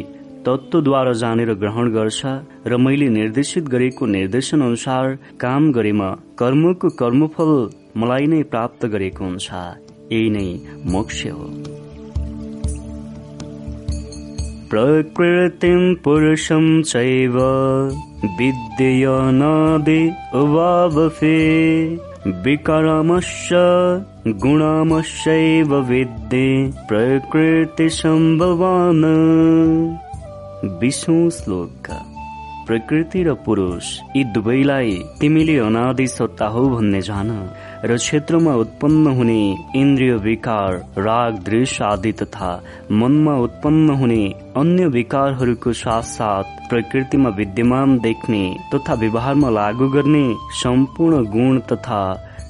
तत्वद्वारा 0.46 1.12
जानेर 1.22 1.54
ग्रहण 1.62 1.90
गर्छ 1.98 2.38
र 2.66 2.76
मैले 2.86 3.08
निर्देशित 3.18 3.68
गरेको 3.74 4.06
निर्देशन 4.14 4.68
अनुसार 4.70 5.16
काम 5.40 5.70
गरेमा 5.72 6.10
कर्मको 6.38 6.96
कर्मफल 7.02 7.56
मलाई 8.02 8.26
नै 8.26 8.42
प्राप्त 8.54 8.86
गरेको 8.94 9.24
हुन्छ। 9.24 9.50
यही 10.12 10.30
नै 10.30 10.48
मोक्ष 10.94 11.26
हो। 11.26 11.50
प्रकृतिं 14.74 15.94
पुरुषं 15.94 16.82
चैव। 16.82 17.36
विद्यनादि 18.24 20.12
उवावफे 20.34 21.86
विकरमश्च 22.26 23.48
गुणामश्चैव 24.28 25.74
विद्ये 25.74 26.72
प्रकृतिसम्भवान्। 26.88 28.08
विष्णु 30.80 31.30
श्लोक। 31.30 31.88
प्रकृति 32.66 33.22
र 33.22 33.34
पुरुष 33.34 33.98
यी 34.16 34.24
दुवैलाई 34.24 35.04
तिमीले 35.20 35.58
अनादि 35.58 36.06
सत्ता 36.06 36.46
हो 36.46 36.68
भन्ने 36.68 37.00
जान। 37.00 37.50
र 37.86 37.96
क्षेत्रमा 37.96 38.52
उत्पन्न 38.54 39.06
हुने 39.06 39.40
इन्द्रिय 39.76 40.12
विकार 40.16 40.74
राग 40.98 41.38
दृश्य 41.44 41.84
आदि 41.84 42.12
तथा 42.12 42.48
मनमा 42.92 43.34
उत्पन्न 43.36 43.96
हुने 43.96 44.22
अन्य 44.56 44.86
विकारहरूको 44.86 45.72
साथ 45.72 46.02
साथ 46.02 46.68
प्रकृतिमा 46.68 47.30
विद्यमान 47.30 47.98
देख्ने 47.98 48.42
तथा 48.74 48.94
व्यवहारमा 48.94 49.50
लागू 49.50 49.88
गर्ने 49.88 50.24
सम्पूर्ण 50.62 51.24
गुण 51.30 51.60
तथा 51.72 52.02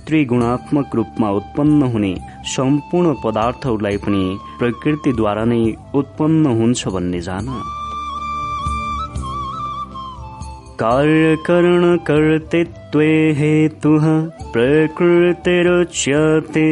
त्रिगुणात्मक 0.07 0.95
रूपमा 0.95 1.31
उत्पन्न 1.31 1.93
हुने 1.93 2.15
सम्पूर्ण 2.55 3.15
पदार्थहरूलाई 3.25 3.97
पनि 3.97 4.25
प्रकृतिद्वारा 4.59 5.45
नै 5.45 5.63
उत्पन्न 5.95 6.61
हुन्छ 6.61 6.89
भन्ने 6.89 7.21
जान। 7.21 7.49
कार्यकरणकर्तृत्वे 10.81 13.33
हेतुः 13.33 14.31
प्रकृतिरुच्यते। 14.53 16.65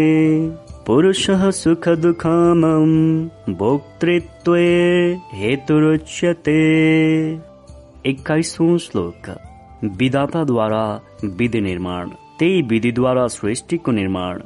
पुरुषः 0.87 1.51
सुखदुःखानाम् 1.51 3.55
भोक्तृत्वे 3.55 5.19
हेतुरुच्यते। 5.35 6.61
एक्काइसौँ 8.07 8.79
श्लोक। 8.79 9.37
विधाताद्वारा 9.85 11.01
विधि 11.25 11.61
निर्माण। 11.61 12.11
त्यही 12.39 12.63
विधिद्वारा 12.63 13.27
सृष्टिको 13.27 13.93
निर्माण। 13.93 14.39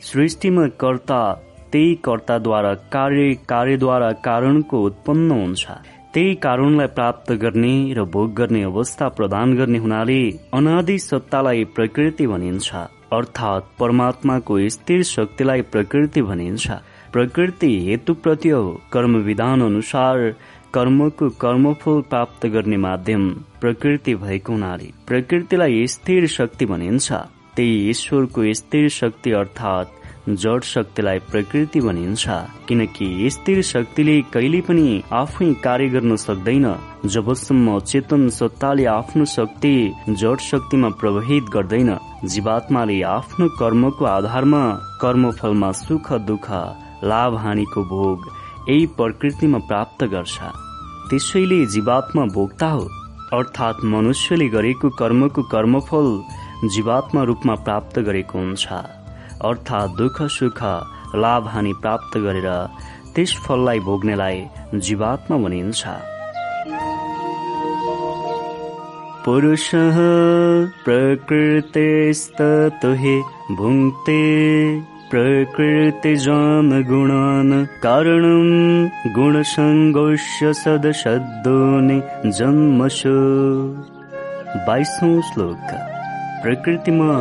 सृष्टिमा 0.00 0.66
कर्ता 0.66 1.42
त्यही 1.72 1.94
कर्ताद्वारा 1.94 2.74
कार्य 2.74 3.36
कार्यद्वारा 3.48 4.12
कारणको 4.12 4.82
उत्पन्न 4.82 5.30
हुन्छ। 5.30 5.66
त्यही 6.14 6.34
कारणलाई 6.42 6.86
प्राप्त 6.96 7.30
गर्ने 7.42 7.74
र 7.94 8.02
भोग 8.06 8.34
गर्ने 8.34 8.62
अवस्था 8.62 9.06
प्रदान 9.16 9.54
गर्ने 9.56 9.78
हुनाले 9.78 10.18
अनादि 10.54 10.98
सत्तालाई 11.00 11.64
प्रकृति 11.76 12.26
भनिन्छ। 12.26 12.68
अर्थात् 13.12 13.72
परमात्माको 13.78 14.58
स्थिर 14.68 15.02
शक्तिलाई 15.04 15.62
प्रकृति 15.72 16.22
भनिन्छ। 16.22 16.66
प्रकृति 17.12 17.70
हेतु 17.86 18.14
प्रति 18.14 18.50
कर्म 18.92 19.16
विधान 19.26 19.62
अनुसार 19.62 20.18
कर्मको 20.74 21.28
कर्मफल 21.42 22.00
प्राप्त 22.10 22.46
गर्ने 22.54 22.76
माध्यम 22.86 23.28
प्रकृति 23.60 24.14
भएको 24.14 24.52
हुनाले 24.52 24.90
प्रकृतिलाई 25.08 25.86
स्थिर 25.88 26.26
शक्ति 26.30 26.66
भनिन्छ। 26.66 27.12
त्यही 27.56 27.74
ईश्वरको 27.90 28.52
स्थिर 28.54 28.88
शक्ति 28.92 29.30
अर्थात् 29.32 30.02
जड 30.28 30.62
शक्तिलाई 30.62 31.18
प्रकृति 31.18 31.80
भनिन्छ। 31.80 32.28
किनकि 32.68 33.30
स्थिर 33.30 33.62
शक्तिले 33.62 34.22
कहिले 34.22 34.60
पनि 34.60 35.02
आफै 35.12 35.52
कार्य 35.54 35.88
गर्न 35.88 36.16
सक्दैन। 36.16 36.66
जबसम्म 37.06 37.80
चेतन 37.80 38.28
सत्ताले 38.28 38.84
आफ्नो 38.84 39.24
शक्ति 39.24 39.92
जड 40.10 40.38
शक्तिमा 40.40 40.88
प्रवाहित 40.88 41.44
गर्दैन 41.44 41.98
जीवात्माले 42.24 43.02
आफ्नो 43.02 43.48
कर्मको 43.48 44.04
आधारमा 44.04 44.62
कर्मफलमा 45.00 45.72
सुख 45.72 46.12
दुःख 46.12 46.50
लाभ 47.04 47.36
हानिको 47.36 47.84
भोग 47.84 48.26
यही 48.68 48.86
प्रकृतिमा 48.86 49.58
प्राप्त 49.58 50.04
गर्छ। 50.04 50.38
त्यसैले 51.10 51.66
जीवात्मा 51.66 52.24
भोक्ता 52.24 52.66
हो। 52.66 52.88
अर्थात् 53.32 53.84
मनुष्यले 53.84 54.48
गरेको 54.48 54.90
कर्मको 54.90 55.42
कर्मफल 55.42 56.08
जीवात्मा 56.74 57.22
रूपमा 57.22 57.54
प्राप्त 57.54 57.98
गरेको 57.98 58.38
हुन्छ। 58.38 58.68
अर्थात् 59.48 59.96
दुःख 59.98 60.16
सुख 60.36 60.60
लाभ 61.22 61.42
हानि 61.52 61.72
प्राप्त 61.82 62.12
गरेर 62.24 62.48
त्यस 63.14 63.32
फललाई 63.44 63.78
भोग्नेलाई 63.86 64.38
जीवात्मा 64.84 65.36
भनिन्छ। 65.44 65.82
पुरुष 69.24 69.66
प्रकृतिस्ततुहे 70.84 71.54
भुङ्क्ते 73.58 74.22
प्रकृतिजाम 75.10 76.68
गुणान् 76.90 77.54
कारणं 77.84 78.50
गुणसङ्गोष्य 79.16 80.44
सदशब्दोनि 80.62 81.98
जन्मसु। 82.38 83.16
बाइसौँ 84.66 85.16
श्लोक। 85.28 85.68
प्रकृतिमा 86.42 87.12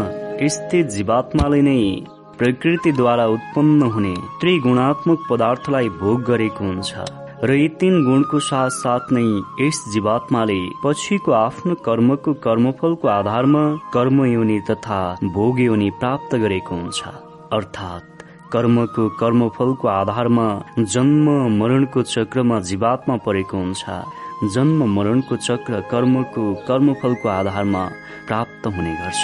स्थित 0.54 0.86
जीवात्माले 0.96 1.62
नै 1.62 1.84
प्रकृतिद्वारा 2.38 3.26
उत्पन्न 3.28 3.82
हुने 3.94 4.14
त्रिगुणात्मक 4.42 5.20
पदार्थलाई 5.30 5.90
भोग 6.00 6.24
गरेको 6.24 6.64
हुन्छ। 6.66 6.94
र 7.44 7.54
यी 7.54 7.68
तीन 7.80 7.96
गुणको 8.06 8.40
साथ 8.40 8.70
साथ 8.74 9.12
नै 9.12 9.24
यस 9.60 9.80
जीवात्माले 9.94 10.60
पछिको 10.84 11.32
आफ्नो 11.38 11.74
कर्मको 11.86 12.34
कर्मफलको 12.46 13.08
आधारमा 13.10 13.64
कर्म 13.94 14.24
योनि 14.26 14.60
तथा 14.70 15.00
भोग 15.36 15.60
योनि 15.60 15.90
प्राप्त 16.00 16.36
गरेको 16.36 16.76
हुन्छ। 16.76 17.02
अर्थात् 17.52 18.24
कर्मको 18.54 19.10
कर्मफलको 19.20 19.88
आधारमा 19.88 20.48
जन्म 20.80 21.30
मरणको 21.60 22.02
चक्रमा 22.14 22.60
जीवात्मा 22.70 23.16
परेको 23.26 23.58
हुन्छ। 23.58 23.84
जन्म 24.54 24.80
मरणको 24.96 25.36
चक्र 25.48 25.82
कर्मको 25.92 26.54
कर्मफलको 26.68 27.30
आधारमा 27.30 27.84
प्राप्त 28.28 28.68
हुने 28.68 28.94
गर्छ। 28.96 29.24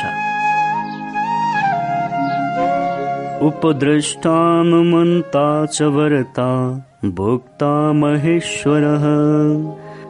उपद्रष्टानुमन्ता 3.43 5.65
च 5.65 5.81
वरता 5.81 6.81
भोक्ता 7.05 7.93
महेश्वरः। 7.93 9.01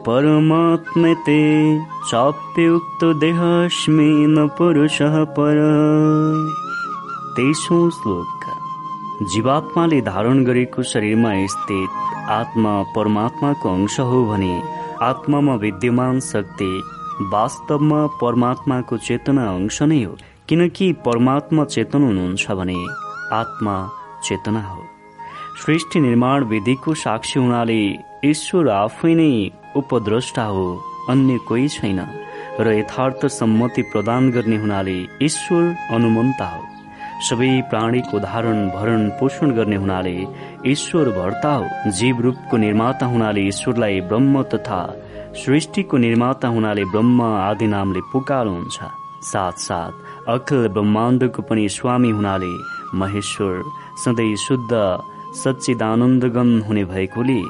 परमात्मते 0.02 1.80
चाप्युक्तदेहास्मि 1.80 4.04
न 4.04 4.48
पुरुषः 4.48 5.24
पर। 5.24 5.54
तेसौँ 7.36 7.90
श्लोक। 7.90 8.40
जीवात्माले 9.22 10.00
धारण 10.00 10.44
गरेको 10.44 10.82
शरीरमा 10.82 11.46
स्थित 11.46 11.88
आत्मा 12.28 12.82
परमात्माको 12.82 13.74
अंश 13.74 14.00
हो 14.00 14.26
भने 14.26 14.62
आत्मामा 15.02 15.54
विद्यमान 15.54 16.20
शक्ति 16.20 16.82
वास्तवमा 17.20 18.06
परमात्माको 18.06 18.96
चेतना 18.96 19.54
अंश 19.54 19.82
नै 19.82 20.04
हो। 20.04 20.16
किनकि 20.48 20.92
परमात्मा 20.92 21.64
चेतन 21.64 22.02
हुनुहुन्छ 22.02 22.50
भने 22.50 23.09
आत्मा 23.32 23.74
चेतना 24.24 24.62
हो। 24.62 24.82
सृष्टि 25.64 26.00
निर्माण 26.00 26.44
विधिको 26.44 26.94
साक्षी 26.94 27.40
हुनाले 27.40 27.82
ईश्वर 28.24 28.68
आफै 28.70 29.14
नै 29.14 29.32
उपद्रष्टा 29.76 30.44
हो 30.44 30.66
अन्य 31.10 31.38
कोही 31.48 31.68
छैन 31.68 32.00
र 32.60 32.72
यथार्थ 32.72 33.26
सम्मति 33.30 33.82
प्रदान 33.92 34.30
गर्ने 34.30 34.56
हुनाले 34.56 34.96
ईश्वर 35.22 35.64
अनुमन्ता 35.94 36.46
हो। 36.46 36.62
सबै 37.20 37.50
प्राणीको 37.70 38.18
धारण 38.20 38.68
भरण 38.70 39.08
पोषण 39.20 39.50
गर्ने 39.50 39.76
हुनाले 39.76 40.16
ईश्वर 40.66 41.08
भर्ता 41.10 41.52
हो। 41.52 41.90
जीव 41.90 42.20
रूपको 42.20 42.56
निर्माता 42.56 43.06
हुनाले 43.06 43.40
ईश्वरलाई 43.48 44.00
ब्रह्म 44.10 44.42
तथा 44.52 44.80
सृष्टिको 45.36 45.96
निर्माता 45.96 46.48
हुनाले 46.48 46.84
ब्रह्म 46.84 47.22
आदि 47.22 47.66
नामले 47.66 48.00
पुकार 48.12 48.46
साथ 49.22 49.52
साथ 49.60 49.92
अखिल 50.28 50.68
ब्रह्माण्डको 50.68 51.42
पनि 51.42 51.68
स्वामी 51.68 52.10
हुनाले 52.10 52.52
महेश्वर 52.94 53.62
सधैँ 54.04 54.36
शुद्ध 54.36 54.72
सच्चिदानन्दगम 55.34 56.58
हुने 56.58 56.84
भएकोले 56.84 57.42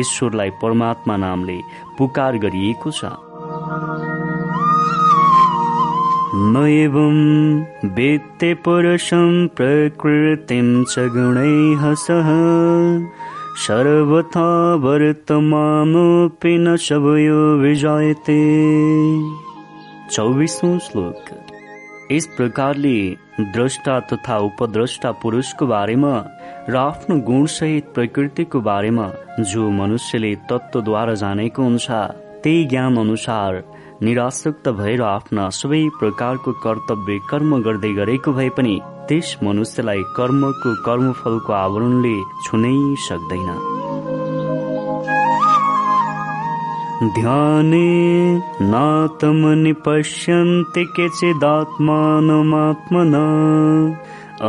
ईश्वरलाई 0.00 0.50
परमात्मा 0.50 1.16
नामले 1.16 1.58
पुकार 1.98 2.36
गरिएको 2.36 2.90
छ। 2.90 3.04
न 6.34 6.66
एवं 6.66 7.16
वेत्ते 7.94 8.54
पुरुषं 8.54 9.48
प्रकृतिं 9.48 10.84
च 10.84 10.98
गुणैः 10.98 11.94
सह। 11.94 12.28
सर्वथा 13.66 14.74
वर्तमानोऽपि 14.74 16.58
न 16.58 16.76
शवयो 16.76 17.56
विजायते। 17.56 18.40
चौबिसौँ 20.10 20.78
श्लोक। 20.78 21.45
यस 22.12 22.26
प्रकारले 22.36 22.98
द्रष्टा 23.54 23.98
तथा 24.10 24.36
उपद्रष्टा 24.38 25.10
पुरुषको 25.22 25.66
बारेमा 25.66 26.12
र 26.68 26.76
आफ्नो 26.76 27.16
गुणसहित 27.20 27.86
प्रकृतिको 27.94 28.60
बारेमा 28.68 29.06
जो 29.50 29.70
मनुष्यले 29.78 30.34
तत्त्वद्वारा 30.50 31.14
जानेको 31.22 31.62
हुन्छ 31.62 31.86
त्यही 32.42 32.64
ज्ञान 32.64 32.96
अनुसार 32.96 33.62
निराशक्त 34.02 34.68
भएर 34.80 35.02
आफ्ना 35.02 35.48
सबै 35.58 35.82
प्रकारको 36.00 36.52
कर्तव्य 36.66 37.18
कर्म 37.30 37.56
गर्दै 37.62 37.92
गरेको 37.98 38.32
भए 38.38 38.48
पनि 38.58 38.78
त्यस 39.08 39.36
मनुष्यलाई 39.42 40.02
कर्मको 40.16 40.74
कर्मफलको 40.86 41.52
आवरणले 41.64 42.16
छुनै 42.46 42.76
सक्दैन। 43.08 44.15
ध्याने 47.02 47.88
नातमनि 48.62 49.72
पश्यन्ति 49.72 50.84
केचिदात्मानमात्मना। 50.84 51.76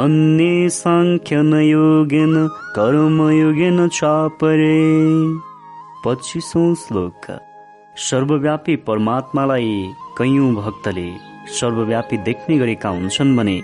अन्ये 0.01 0.69
साङ्ख्यन 0.69 1.53
योगेन 1.53 2.47
कर्मयोगेन 2.47 3.87
चापरे। 3.87 4.79
पच्चिसौँ 6.05 6.75
श्लोक। 6.75 7.25
सर्वव्यापी 7.97 8.75
परमात्मालाई 8.75 9.73
कैयौँ 10.17 10.55
भक्तले 10.55 11.09
सर्वव्यापी 11.59 12.17
देख्ने 12.17 12.57
गरेका 12.57 12.89
हुन्छन् 12.89 13.35
भने 13.37 13.57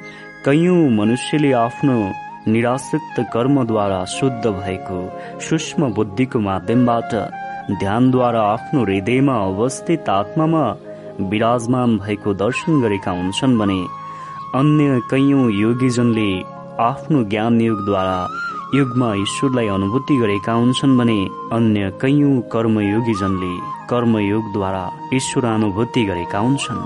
कैयौँ 0.45 0.89
मनुष्यले 0.89 1.51
आफ्नो 1.51 1.97
निराशक्त 2.47 3.15
कर्मद्वारा 3.33 4.05
शुद्ध 4.05 4.45
भएको 4.45 4.99
सूक्ष्म 5.39 5.81
बुद्धिको 5.93 6.39
माध्यमबाट 6.39 7.11
ध्यानद्वारा 7.71 8.41
आफ्नो 8.41 8.83
हृदयमा 8.83 9.33
अवस्थित 9.33 10.09
आत्मामा 10.09 10.63
विराजमान 11.31 11.97
भएको 11.97 12.33
दर्शन 12.33 12.81
गरेका 12.81 13.11
हुन्छन् 13.11 13.57
भने 13.59 13.79
अन्य 14.55 14.99
कैयौँ 15.11 15.51
योगीजनले 15.51 16.29
आफ्नो 16.79 17.23
ज्ञान 17.23 17.61
युगद्वारा 17.61 18.17
युगमा 18.75 19.13
ईश्वरलाई 19.15 19.67
अनुभूति 19.67 20.15
गरेका 20.17 20.53
हुन्छन् 20.53 20.97
भने 20.97 21.19
अन्य 21.53 21.91
कैयौँ 22.01 22.41
कर्मयोगीजनले 22.53 23.53
कर्मयोगद्वारा 23.89 24.83
ईश्वर 25.13 25.45
अनुभूति 25.45 26.05
गरेका 26.05 26.39
हुन्छन्। 26.39 26.83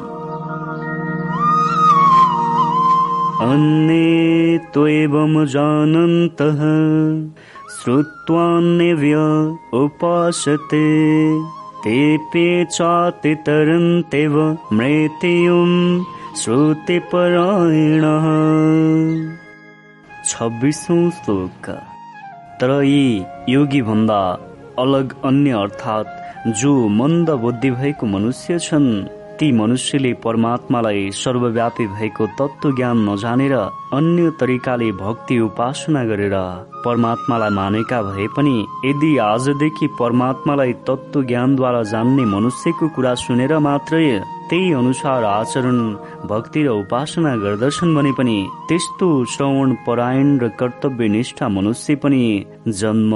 अन्य 3.49 3.87
जानन्तः 5.45 6.61
श्रुत्वान्यव्य 7.77 9.15
उपासते 9.77 10.85
तेऽपि 11.83 12.65
चातितरन्तेव 12.71 14.57
मृत्युं 14.73 16.03
श्रुतिपरायणः। 16.35 18.25
छब्बिसौँ 20.25 21.09
श्लोक। 21.09 21.69
तर 22.61 22.83
यी 22.83 23.25
योगी 23.49 23.81
भन्दा 23.81 24.21
अलग 24.79 25.15
अन्य 25.25 25.51
अर्थात् 25.51 26.47
जो 26.47 26.87
मन्द 26.87 27.29
बुद्धि 27.29 27.71
भएको 27.71 28.05
मनुष्य 28.05 28.59
छन् 28.59 29.16
ती 29.39 29.51
मनुष्यले 29.51 30.11
परमात्मालाई 30.23 31.09
सर्वव्यापी 31.13 31.85
भएको 31.87 32.25
तत्व 32.39 32.69
ज्ञान 32.75 32.97
नजानेर 33.09 33.53
अन्य 33.97 34.29
तरिकाले 34.39 34.91
भक्ति 35.01 35.37
उपासना 35.39 36.03
गरेर 36.09 36.35
परमात्मालाई 36.85 37.53
मानेका 37.57 38.01
भए 38.01 38.27
पनि 38.37 38.55
यदि 38.85 39.11
आजदेखि 39.25 39.87
परमात्मालाई 39.99 40.73
तत्व 40.87 41.21
ज्ञानद्वारा 41.29 41.81
जान्ने 41.91 42.25
मनुष्यको 42.33 42.87
कुरा 42.95 43.13
सुनेर 43.23 43.57
मात्रै 43.67 44.07
त्यही 44.49 44.73
अनुसार 44.73 45.23
आचरण 45.23 45.79
भक्ति 46.31 46.63
र 46.63 46.69
उपासना 46.81 47.35
गर्दछन् 47.43 47.95
भने 47.95 48.11
पनि 48.19 48.37
त्यस्तो 48.69 49.09
श्रवण 49.33 49.75
परायण 49.87 50.37
र 50.43 50.49
कर्तव्य 50.59 51.07
निष्ठा 51.15 51.47
मनुष्य 51.57 51.95
पनि 52.03 52.23
जन्म 52.79 53.13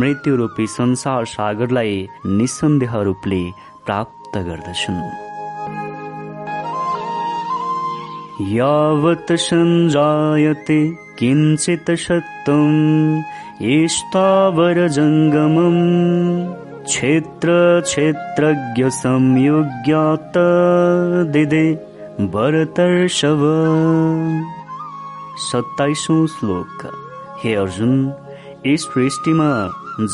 मृत्यु 0.00 0.36
रूपी 0.36 0.66
संसार 0.80 1.24
सागरलाई 1.36 1.94
निसन्देह 2.38 3.00
रूपले 3.08 3.42
प्राप्त 3.86 4.36
गर्दछन्। 4.48 5.25
यावत् 8.40 9.30
सञ्जायते 9.40 10.76
किञ्चित् 11.18 11.90
सत्त्वम् 12.00 13.22
जङ्गमम् 14.96 15.78
क्षेत्र 16.84 17.48
क्षेत्रज्ञ 17.84 18.88
संयोग्यात 18.96 20.32
दिदे 21.32 21.64
भरतर्षव 22.34 23.40
सत्ताइसौँ 25.50 26.26
श्लोक। 26.34 26.84
हे 27.44 27.54
अर्जुन 27.62 27.94
यस 28.66 28.84
सृष्टिमा 28.94 29.48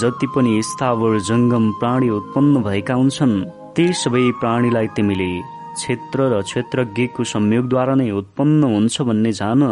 जति 0.03 0.27
पनि 0.37 0.61
स्थावर 0.71 1.19
जङ्गम 1.31 1.71
प्राणी 1.81 2.11
उत्पन्न 2.19 2.63
भएका 2.63 2.95
हुन्छन् 2.95 3.35
ती 3.77 3.93
सबै 4.03 4.25
प्राणीलाई 4.41 4.87
तिमीले 4.97 5.62
क्षेत्र 5.75 6.29
र 6.33 6.41
क्षेत्रज्ञको 6.43 7.25
संयोगद्वारा 7.33 7.95
नै 8.01 8.11
उत्पन्न 8.21 8.63
हुन्छ 8.75 8.97
भन्ने 9.09 9.33
जान 9.41 9.63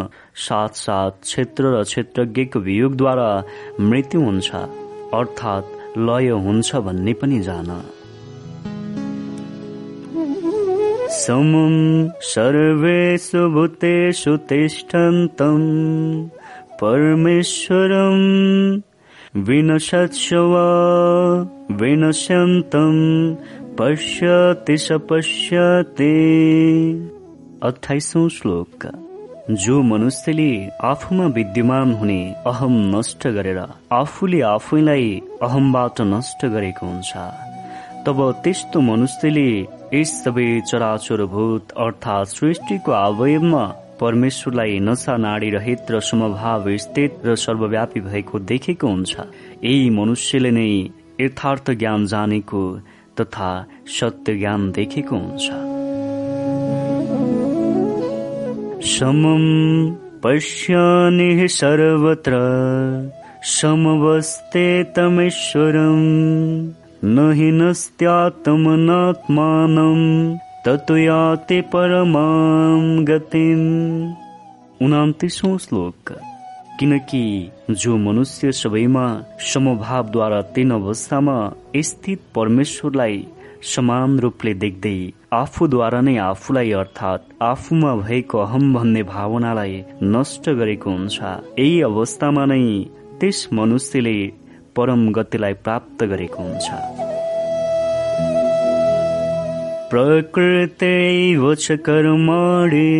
साथ 0.47 0.71
साथ 0.83 1.13
क्षेत्र 1.29 1.63
र 1.73 1.83
क्षेत्रज्ञको 1.91 2.59
वियोगद्वारा 2.67 3.29
मृत्यु 3.89 4.21
हुन्छ 4.27 4.49
अर्थात् 5.19 5.97
लय 6.07 6.29
हुन्छ 6.45 6.69
भन्ने 6.85 7.13
पनि 7.21 7.39
जान। 7.47 7.69
समम 11.13 11.73
सर्वेषु 12.33 13.41
भूतेषु 13.55 14.33
तिष्ठन्तम् 14.49 15.65
परमेश्वरम् 16.81 18.23
विनशत्स्व 19.47 20.53
विनश्यन्तम् 21.81 23.01
पश्यति 23.79 24.77
स 24.77 24.91
पश्यति। 25.09 26.07
अठाइसौँ 27.63 28.27
श्लोक। 28.29 28.85
जो 29.51 29.81
मनुष्यले 29.81 30.51
आफूमा 30.83 31.25
विद्यमान 31.27 31.93
हुने 31.93 32.19
अहम 32.47 32.73
नष्ट 32.95 33.27
गरेर 33.27 33.59
आफूले 33.91 34.41
आफैलाई 34.41 35.21
अहमबाट 35.41 36.01
नष्ट 36.01 36.45
गरेको 36.45 36.85
हुन्छ। 36.85 37.13
तब 38.05 38.19
त्यस्तो 38.43 38.81
मनुष्यले 38.81 39.49
यस 39.93 40.11
सबै 40.23 40.49
चराचर 40.67 41.25
भूत 41.25 41.71
अर्थात् 41.77 42.29
सृष्टिको 42.29 42.91
अवयवमा 42.91 43.65
परमेश्वरलाई 44.01 44.79
नशा 44.79 45.17
नाडी 45.17 45.49
रहित 45.49 45.91
र 45.91 45.99
समभाव 46.11 46.69
स्थित 46.77 47.21
र 47.25 47.35
सर्वव्यापी 47.37 47.99
भएको 48.01 48.39
देखेको 48.51 48.87
हुन्छ। 48.87 49.19
यही 49.63 49.89
मनुष्यले 49.89 50.51
नै 50.51 50.71
यथार्थ 51.21 51.71
ज्ञान 51.71 52.05
जानेको 52.05 52.63
तथा 53.19 53.65
सत्य 53.87 54.37
ज्ञान 54.37 54.71
देखेको 54.71 55.15
हुन्छ। 55.15 55.49
समम 58.85 59.43
पश्यानि 60.23 61.47
सर्वत्र 61.47 62.31
समवस्ते 63.43 64.83
तमेश्वरम् 64.83 66.69
न 67.05 67.33
हि 67.33 67.51
नस्त्यात्मनात्मानम् 67.51 70.37
ततो 70.65 70.97
याति 70.97 71.61
परमां 71.61 73.07
गतिम्। 73.07 74.13
उनातिसौँ 74.81 75.57
श्लोक। 75.57 76.30
किनकि 76.81 77.51
जो 77.71 77.95
मनुष्य 77.97 78.51
सबैमा 78.51 79.03
समभावद्वारा 79.53 80.41
तीन 80.53 80.71
अवस्थामा 80.71 81.35
स्थित 81.87 82.21
परमेश्वरलाई 82.35 83.19
समान 83.73 84.17
रूपले 84.19 84.53
देख्दै 84.63 84.95
आफूद्वारा 85.33 85.99
नै 86.01 86.15
आफूलाई 86.17 86.71
अर्थात् 86.79 87.29
आफूमा 87.49 87.93
भएको 87.95 88.39
अहम 88.45 88.73
भन्ने 88.73 89.03
भावनालाई 89.13 89.77
नष्ट 90.15 90.49
गरेको 90.49 90.89
हुन्छ। 90.89 91.21
यही 91.59 91.81
अवस्थामा 91.91 92.45
नै 92.45 92.65
त्यस 93.21 93.47
मनुष्यले 93.53 94.17
परम 94.75 95.09
गतिलाई 95.13 95.53
प्राप्त 95.61 96.03
गरेको 96.03 96.43
हुन्छ। 96.43 97.10
प्रकृतैव 99.91 101.53
च 101.55 101.77
कर्माणि 101.85 102.91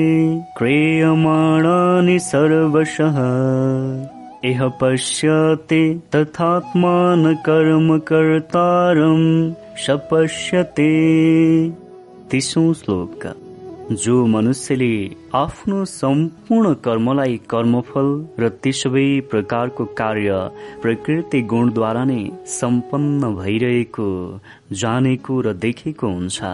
क्रियमाणानि 0.57 2.17
सर्वशः। 2.19 3.19
इह 4.49 4.67
पश्यति 4.81 5.83
तथात्मान 6.15 7.35
कर्म 7.35 7.97
कर्तारम् 7.99 9.53
सपश्यते 9.85 10.91
तिसौँ 12.31 12.73
श्लोक 12.73 13.25
जो 13.89 14.25
मनुष्यले 14.25 14.93
आफ्नो 15.35 15.83
सम्पूर्ण 15.85 16.73
कर्मलाई 16.85 17.37
कर्मफल 17.49 18.07
र 18.39 18.49
ती 18.63 18.71
सबै 18.71 19.03
प्रकारको 19.31 19.85
कार्य 19.99 20.37
प्रकृति 20.81 21.41
गुणद्वारा 21.53 22.03
नै 22.11 22.21
सम्पन्न 22.53 23.33
भइरहेको 23.35 24.07
जानेको 24.83 25.41
र 25.41 25.53
देखेको 25.65 26.07
हुन्छ 26.07 26.53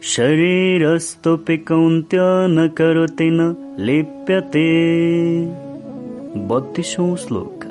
शरीरस्तुपि 0.02 1.56
कौन्त्य 1.56 2.18
न 2.22 2.70
करोति 2.76 3.28
न 3.32 3.56
लिप्यते। 3.78 4.68
बत्तीसौँ 6.40 7.16
श्लोक। 7.16 7.64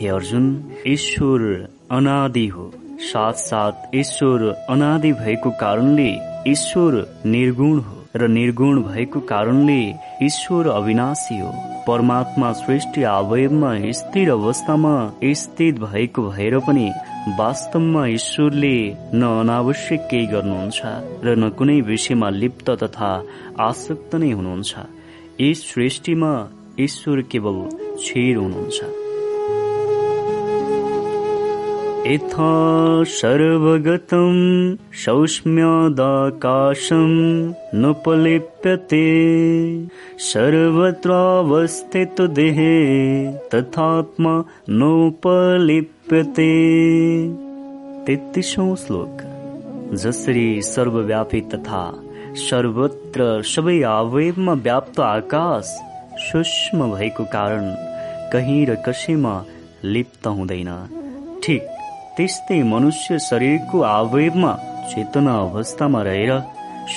हे 0.00 0.08
अर्जुन 0.08 0.64
ईश्वर 0.86 1.68
अनादि 1.90 2.46
हो। 2.46 2.72
साथ 3.00 3.32
साथ 3.32 3.72
ईश्वर 3.94 4.66
अनादि 4.70 5.12
भएको 5.12 5.50
कारणले 5.50 6.16
ईश्वर 6.50 7.06
निर्गुण 7.26 7.78
हो। 7.78 7.97
र 8.16 8.26
निर्गुण 8.28 8.82
भएको 8.82 9.20
कारणले 9.20 9.80
ईश्वर 10.22 10.68
अविनाशी 10.68 11.38
हो। 11.38 11.52
परमात्मा 11.86 12.52
सृष्टि 12.52 13.02
अवयवमा 13.02 13.72
स्थिर 13.92 14.30
अवस्थामा 14.30 14.94
स्थित 15.24 15.78
भएको 15.78 16.22
भएर 16.30 16.58
पनि 16.58 16.90
वास्तवमा 17.38 18.06
ईश्वरले 18.06 18.76
न 19.14 19.22
अनावश्यक 19.40 20.00
केही 20.10 20.26
गर्नुहुन्छ 20.26 20.80
र 21.24 21.36
न 21.38 21.48
कुनै 21.48 21.80
विषयमा 21.80 22.30
लिप्त 22.30 22.70
तथा 22.70 23.10
आसक्त 23.60 24.14
नै 24.14 24.30
हुनुहुन्छ। 24.30 24.72
यस 25.40 25.66
सृष्टिमा 25.72 26.32
ईश्वर 26.80 27.20
केवल 27.20 27.58
क्षीर 27.96 28.36
हुनुहुन्छ। 28.36 29.07
यथा 32.08 33.04
सर्वगतं 33.04 34.76
सौष्म्यादाकाशं 34.92 37.08
नोपलिप्यते। 37.74 39.08
सर्वत्रावस्थित 40.18 42.20
देहे 42.20 43.32
तथात्मा 43.32 44.44
नोपलिप्यते। 44.68 46.52
तेत्तिसौँ 48.06 48.76
श्लोक। 48.76 49.18
जसरी 49.94 50.62
सर्वव्यापी 50.62 51.40
तथा 51.40 52.04
सर्वत्र 52.34 53.42
सबै 53.42 53.82
अवयवमा 53.82 54.52
व्याप्त 54.52 55.00
आकाश 55.00 55.78
सूक्ष्म 56.20 56.94
भएको 56.94 57.24
कारण 57.24 57.74
कहीँ 58.32 58.66
र 58.66 58.74
कसैमा 58.74 59.44
लिप्त 59.84 60.26
हुँदैन। 60.26 60.88
ठिक। 61.44 61.77
त्यस्तै 62.18 62.62
मनुष्य 62.62 63.18
शरीरको 63.18 63.80
अवयवमा 63.80 64.58
चेतना 64.90 65.38
अवस्थामा 65.38 66.02
रहेर 66.02 66.40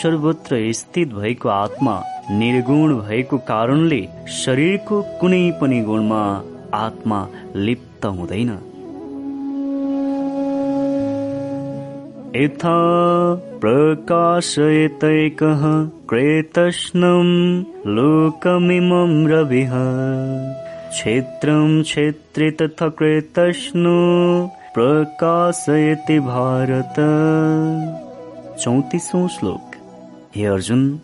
सर्वत्र 0.01 0.71
स्थित 0.71 1.13
भएको 1.13 1.49
आत्मा 1.49 2.03
निर्गुण 2.31 2.99
भएको 2.99 3.37
कारणले 3.37 4.07
शरीरको 4.27 5.01
कुनै 5.01 5.51
पनि 5.61 5.81
गुणमा 5.81 6.43
आत्मा 6.73 7.27
लिप्त 7.55 8.05
हुँदैन। 8.05 8.49
यथा 12.35 12.79
प्रकाशयतैकः 13.61 15.61
क्रेतष्णम् 16.09 17.63
लोकमिमं 17.87 19.27
रविः। 19.27 19.71
क्षेत्रं 20.89 21.83
क्षेत्रे 21.83 22.51
तथा 22.51 22.89
क्रेतष्णु 22.89 24.49
प्रकाशयति 24.73 26.19
भारत। 26.19 26.95
चौतिसौँ 28.59 29.27
श्लोक। 29.27 29.75
हे 30.35 30.45
अर्जुन 30.45 30.99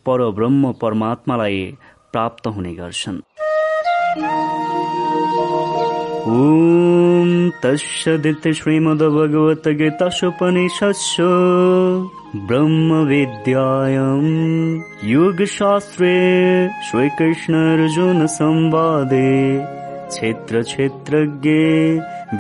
पर 0.07 0.31
ब्रह्म 0.31 0.73
परमात्मालाई 0.83 1.65
प्राप्त 2.13 2.47
हुने 2.47 2.75
गर्छन्। 2.75 3.21
ॐ 6.29 7.29
तस्सदिति 7.63 8.53
श्रीमद्भगवद्गीतासुपनिषत्सु 8.55 11.29
ब्रह्मविद्यायाम् 12.49 14.27
योगशास्त्रे 15.11 16.11
श्रीकृष्णार्जुनसंवादे 16.89 19.31
क्षेत्रक्षेत्रज्ञे 20.11 21.65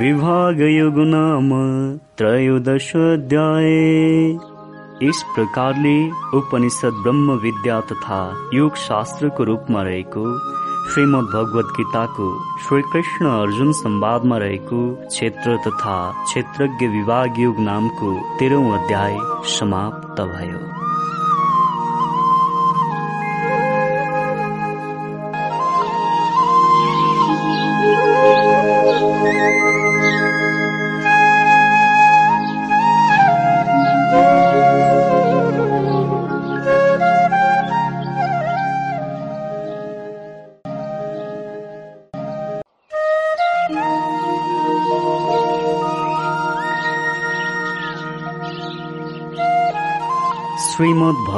विभागयोग 0.03 0.97
नाम 1.15 1.49
त्रयोदशोऽध्याय 2.19 3.73
यस 5.09 5.21
प्रकारले 5.35 5.99
उपनिषद 6.39 6.95
ब्रह्म 7.03 7.29
विद्या 7.45 7.79
तथा 7.93 8.21
योग 8.55 8.73
शास्त्रको 8.89 9.43
रूपमा 9.51 9.81
रहेको 9.83 10.25
श्रीमद 10.91 11.25
भगवत 11.25 11.65
गीताको 11.77 12.27
श्रीकृष्ण 12.59 13.27
अर्जुन 13.27 13.73
संवादमा 13.73 14.39
रहेको 14.39 14.81
क्षेत्र 15.07 15.57
तथा 15.67 15.97
क्षेत्रज्ञ 16.25 16.87
विभाग 16.87 17.41
युग 17.41 17.61
नामको 17.61 18.11
तेह्रौं 18.39 18.65
अध्याय 18.79 19.19
समाप्त 19.59 20.21
भयो। 20.21 20.90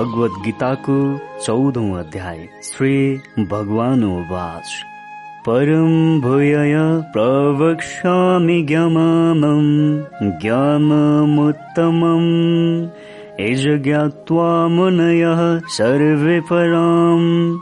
भगवत 0.03 0.31
गीताको 0.45 1.21
चौधौं 1.45 1.95
अध्याय 1.95 2.49
श्री 2.63 3.17
भगवान् 3.39 4.05
उवाच। 4.05 4.73
परं 5.47 6.21
भूय 6.21 6.55
प्रवक्ष्यामि 7.03 8.63
ज्ञानम् 8.63 10.03
ज्ञानमुत्तमम्। 10.41 11.41
यज 13.41 13.83
ज्ञात्वा 13.83 14.69
मुनयः 14.69 15.61
सर्वे 15.65 16.41
पराम् 16.41 17.59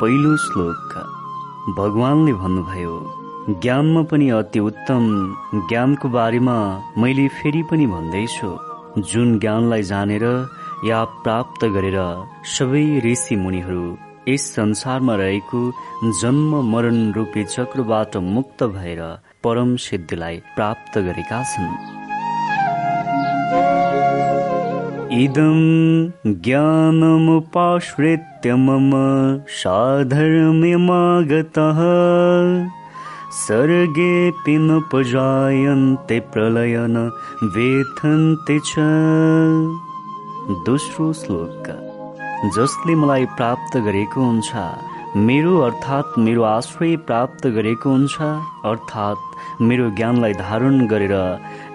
पहिलो 0.00 0.36
श्लोक। 0.36 1.12
भगवानले 1.78 2.32
भन्नुभयो 2.32 3.12
ज्ञानमा 3.50 4.02
पनि 4.02 4.30
अति 4.30 4.58
उत्तम 4.58 5.34
ज्ञानको 5.54 6.08
बारेमा 6.08 6.80
मैले 6.98 7.28
फेरि 7.28 7.62
पनि 7.62 7.86
भन्दैछु। 7.86 8.75
जुन 8.98 9.38
ज्ञानलाई 9.38 9.82
जानेर 9.82 10.46
या 10.84 11.04
प्राप्त 11.04 11.64
गरेर 11.64 12.24
सबै 12.44 13.00
ऋषि 13.04 13.36
मुनिहरू 13.36 13.98
यस 14.28 14.54
संसारमा 14.54 15.14
रहेको 15.14 15.72
जन्म 16.22 16.72
मरण 16.72 17.12
रूपी 17.12 17.44
चक्रबाट 17.44 18.16
मुक्त 18.16 18.62
भएर 18.76 19.18
परम 19.44 19.76
सिद्धिलाई 19.76 20.42
प्राप्त 20.56 20.98
गरेका 20.98 21.42
छन्। 21.42 21.96
इदं 25.12 26.40
ज्ञानमुपाश्रित्य 26.40 28.54
मम 28.54 28.90
साधर्म्यमागतः। 29.48 31.78
सर्गेऽपि 33.36 34.56
न 34.58 34.80
पजायन्ते 34.92 36.18
प्रलयन 36.34 36.96
वेथन्ते 37.56 38.58
छ 38.64 38.84
दोस्रो 40.66 41.12
श्लोक। 41.20 41.68
जसले 42.56 42.94
मलाई 43.02 43.24
प्राप्त 43.36 43.76
गरेको 43.86 44.24
हुन्छ 44.24 44.50
मेरो 45.28 45.52
अर्थात् 45.66 46.18
मेरो 46.24 46.42
आश्रय 46.54 46.96
प्राप्त 47.10 47.46
गरेको 47.56 47.90
हुन्छ 47.90 48.16
अर्थात् 48.72 49.62
मेरो 49.68 49.90
ज्ञानलाई 49.96 50.32
धारण 50.42 50.86
गरेर 50.88 51.14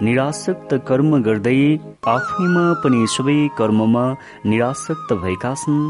निरासक्त 0.03 0.73
कर्म 0.87 1.17
गर्दै 1.23 1.59
आफैमा 2.15 2.65
पनि 2.83 3.07
सबै 3.17 3.41
कर्ममा 3.57 4.05
निरासक्त 4.45 5.13
भएका 5.25 5.53
छन्। 5.63 5.83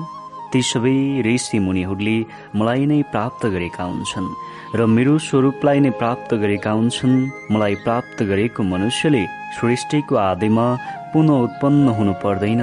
ती 0.51 0.61
सबै 0.69 0.97
ऋषि 1.25 1.57
मुनिहरूले 1.65 2.17
मलाई 2.59 2.83
नै 2.91 3.01
प्राप्त 3.11 3.41
गरेका 3.53 3.83
हुन्छन् 3.91 4.30
र 4.77 4.80
मेरो 4.95 5.13
स्वरूपलाई 5.27 5.80
नै 5.83 5.91
प्राप्त 6.01 6.30
गरेका 6.41 6.71
हुन्छन्। 6.77 7.15
मलाई 7.51 7.75
प्राप्त 7.85 8.17
गरेको 8.30 8.61
मनुष्यले 8.71 9.23
सृष्टिको 9.57 10.15
आदिमा 10.30 10.67
पुनः 11.11 11.41
उत्पन्न 11.45 11.85
हुनु 11.97 12.13
पर्दैन 12.23 12.61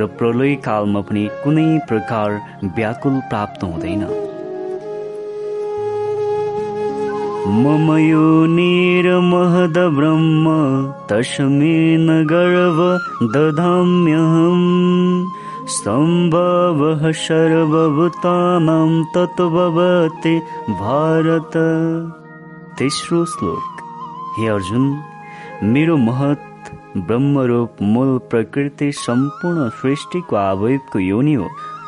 र 0.00 0.06
प्रलय 0.18 0.54
कालमा 0.66 1.00
पनि 1.08 1.24
कुनै 1.42 1.68
प्रकार 1.88 2.28
व्याकुल 2.76 3.14
प्राप्त 3.30 3.60
हुँदैन। 3.64 4.02
मम 7.60 7.86
यो 7.98 8.26
निरमहद 8.56 9.76
ब्रह्म 9.96 10.46
तस्मिन् 11.10 12.10
गर्व 12.32 12.78
दधाम्यहम्। 13.34 14.64
सम्भवः 15.70 17.02
सर्वभूतानां 17.16 18.88
तत्त्ववति 19.14 20.34
भारत। 20.70 21.52
तेस्रो 22.78 23.24
श्लोक। 23.24 23.82
हे 24.38 24.48
अर्जुन 24.48 24.88
मेरो 25.64 25.96
महत 25.96 26.70
ब्रह्मरूप 26.96 27.76
मूल 27.82 28.18
प्रकृति 28.30 28.90
सम्पूर्ण 28.94 29.68
सृष्टिको 29.78 30.36
आवयवको 30.36 30.98
योनि 30.98 31.34
हो 31.34 31.46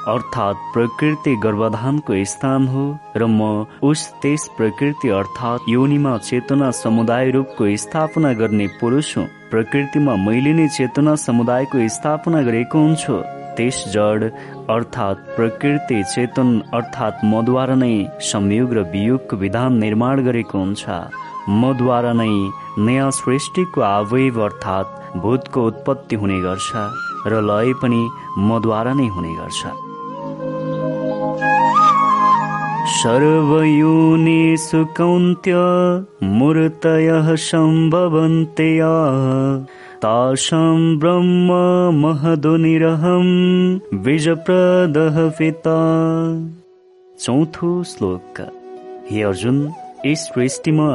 अर्थात् 0.08 0.62
प्रकृति 0.74 1.36
गर्भधानको 1.42 2.24
स्थान 2.24 2.68
हो 2.68 2.86
र 3.16 3.26
म 3.26 3.66
उस 3.82 4.08
त्यस 4.22 4.48
प्रकृति 4.56 5.08
अर्थात् 5.18 5.68
योनिमा 5.68 6.16
चेतना 6.30 6.70
समुदाय 6.84 7.30
रूपको 7.30 7.76
स्थापना 7.76 8.32
गर्ने 8.32 8.66
पुरुष 8.80 9.16
हुँ। 9.18 9.26
प्रकृतिमा 9.50 10.16
मैले 10.26 10.52
नै 10.54 10.68
चेतना 10.68 11.14
समुदायको 11.28 11.88
स्थापना 11.88 12.42
गरेको 12.42 12.78
हुन्छु। 12.78 13.41
त्यस 13.56 13.78
जड 13.94 14.20
अर्थात् 14.70 15.26
प्रकृति 15.36 16.02
चेतन 16.14 16.48
अर्थात् 16.74 17.24
मद्वारा 17.32 17.74
नै 17.74 17.94
संयोग 18.30 18.72
र 18.72 18.78
वियोगको 18.92 19.36
विधान 19.36 19.78
निर्माण 19.78 20.24
गरेको 20.24 20.58
हुन्छ। 20.58 20.84
मद्वारा 21.62 22.12
नै 22.14 22.34
नयाँ 22.86 23.10
सृष्टिको 23.12 23.80
अवयव 23.82 24.36
अर्थात् 24.44 25.16
भूतको 25.22 25.60
उत्पत्ति 25.66 26.16
हुने 26.16 26.38
गर्छ 26.40 26.70
र 27.26 27.40
लय 27.48 27.72
पनि 27.82 28.02
मद्वारा 28.50 28.92
नै 28.94 29.08
हुने 29.14 29.32
गर्छ। 29.36 29.62
सर्वयोनिषु 32.92 34.80
कौन्त्य 34.96 35.54
मूर्तयः 36.38 37.26
सम्भवन्ते 37.44 38.70
तासां 40.02 40.98
ब्रह्म 40.98 41.52
महदुनिरहं 41.94 43.26
बीजप्रदः 43.94 45.30
पिता। 45.30 45.74
चौथो 47.20 47.84
श्लोक। 47.84 48.40
हे 49.10 49.22
अर्जुन 49.22 49.72
यस 50.06 50.18
सृष्टिमा 50.18 50.88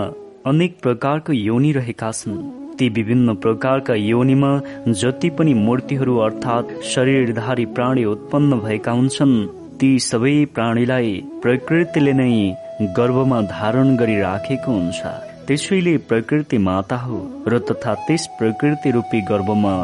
अनेक 0.46 0.76
प्रकारको 0.84 1.34
योनि 1.34 1.72
रहेका 1.72 2.12
छन्। 2.12 2.36
ती 2.78 2.90
विभिन्न 2.90 3.36
प्रकारका 3.36 3.94
योनिमा 3.94 4.62
जति 4.88 5.30
पनि 5.30 5.54
मूर्तिहरू 5.54 6.18
अर्थात् 6.18 6.84
शरीरधारी 6.84 7.66
प्राणी 7.66 8.06
उत्पन्न 8.06 8.60
भएका 8.60 8.92
हुन्छन् 8.92 9.48
ती 9.80 10.00
सबै 10.00 10.46
प्राणीलाई 10.46 11.24
प्रकृतिले 11.42 12.14
नै 12.14 12.56
गर्भमा 12.82 13.42
धारण 13.42 13.96
गरिराखेको 13.96 14.72
हुन्छ। 14.72 15.27
त्यसैले 15.48 15.96
प्रकृति 16.08 16.58
माता 16.58 16.96
हो 16.98 17.18
र 17.48 17.60
तथा 17.68 17.94
त्यस 18.08 18.26
प्रकृति 18.40 18.92
रूपी 18.92 19.22
गर्भमा 19.22 19.76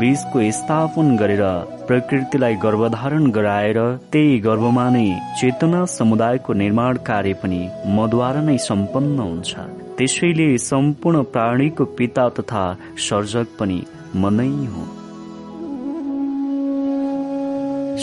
बीजको 0.00 0.40
स्थापन 0.52 1.16
गरेर 1.16 1.42
प्रकृतिलाई 1.86 2.54
गर्भधारण 2.64 3.30
गराएर 3.30 3.78
त्यही 4.12 4.38
गर्भमा 4.38 4.88
नै 4.90 5.06
चेतना 5.40 5.84
समुदायको 5.92 6.52
निर्माण 6.62 6.96
कार्य 7.06 7.34
पनि 7.42 7.60
मद्वारा 7.96 8.42
नै 8.42 8.56
सम्पन्न 8.66 9.18
हुन्छ। 9.20 9.54
त्यसैले 9.98 10.48
सम्पूर्ण 10.60 11.22
प्राणीको 11.32 11.84
पिता 11.98 12.28
तथा 12.38 12.64
सर्जक 13.08 13.56
पनि 13.58 13.80
मनै 14.16 14.48
हो। 14.72 14.84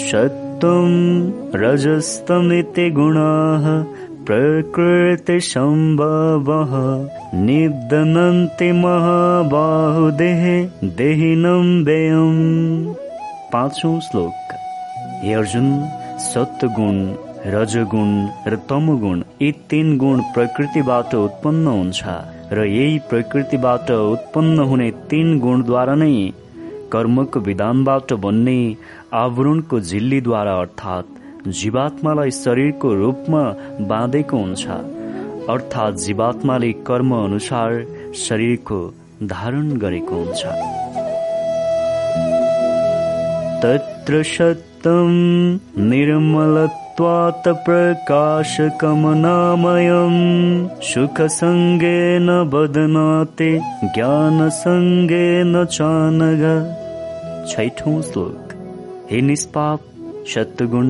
सत्तम 0.01 0.87
रजस्तमिते 1.55 2.89
गुणाः 2.91 3.65
प्रकृतिसम्भवः 4.31 5.33
निदनन्ति 7.45 8.69
महाबाहुदेहे 8.71 10.53
देहिनं 10.99 11.67
व्ययम्। 11.85 12.93
पाँचौं 13.53 13.99
श्लोक। 14.07 14.53
हे 15.23 15.33
अर्जुन 15.33 15.67
सत्वगुण 16.27 16.95
रजगुण 17.55 18.09
र 18.47 18.53
तमगुण 18.69 19.17
यी 19.41 19.49
तीन 19.69 19.87
गुण 20.03 20.21
प्रकृतिबाट 20.33 21.15
उत्पन्न 21.15 21.65
हुन्छ 21.67 22.01
र 22.53 22.65
यही 22.67 22.97
प्रकृतिबाट 23.09 23.91
उत्पन्न 23.91 24.57
हुने 24.69 24.89
तीन 25.09 25.27
गुणद्वारा 25.39 25.95
नै 26.03 26.15
कर्मको 26.93 27.39
विधानबाट 27.49 28.13
बन्ने 28.27 28.59
आवरणको 29.23 29.75
झिल्लीद्वारा 29.79 30.55
अर्थात् 30.61 31.20
जीवात्मालाई 31.47 32.31
शरीरको 32.31 32.93
रूपमा 32.93 33.43
बाँधेको 33.87 34.37
हुन्छ। 34.37 34.65
अर्थात् 35.49 35.95
जीवात्माले 35.95 36.71
कर्म 36.87 37.09
अनुसार 37.15 37.69
शरीरको 38.15 38.79
धारण 39.23 39.65
गरेको 39.77 40.15
हुन्छ। 40.15 40.43
तत्र 43.63 44.13
सत्यम 44.23 45.11
निर्मलत्वात् 45.89 47.47
प्रकाशकमनामयम् 47.47 48.69
सुखसङ्गेन 50.81 52.27
बदनाते 52.53 53.51
ज्ञानसङ्गेन 53.95 55.53
चानग 55.65 56.43
छैठौं 57.49 57.97
श्लोक। 58.01 58.53
हे 59.11 59.21
निष्पाप 59.21 59.79
सत्गुण 60.27 60.87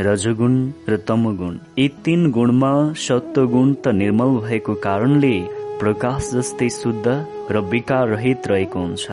रजगुण 0.00 0.70
र 0.88 0.96
तमगुण। 1.08 1.56
यी 1.78 1.88
तीन 2.04 2.30
गुणमा 2.30 2.92
सत्वगुण 2.96 3.74
त 3.74 3.88
निर्मल 3.88 4.46
भएको 4.46 4.74
कारणले 4.74 5.40
प्रकाश 5.80 6.30
जस्तै 6.34 6.68
शुद्ध 6.68 7.24
र 7.50 7.60
विकार 7.60 8.08
रहित 8.08 8.46
रहेको 8.46 8.78
हुन्छ। 8.78 9.06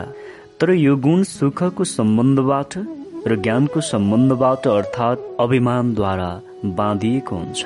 तर 0.60 0.70
यो 0.70 0.96
गुण 0.96 1.22
सुखको 1.22 1.84
सम्बन्धबाट 1.84 2.74
र 3.26 3.36
ज्ञानको 3.36 3.80
सम्बन्धबाट 3.80 4.66
अर्थात् 4.66 5.40
अभिमानद्वारा 5.40 6.40
बाँधिएको 6.64 7.36
हुन्छ। 7.36 7.64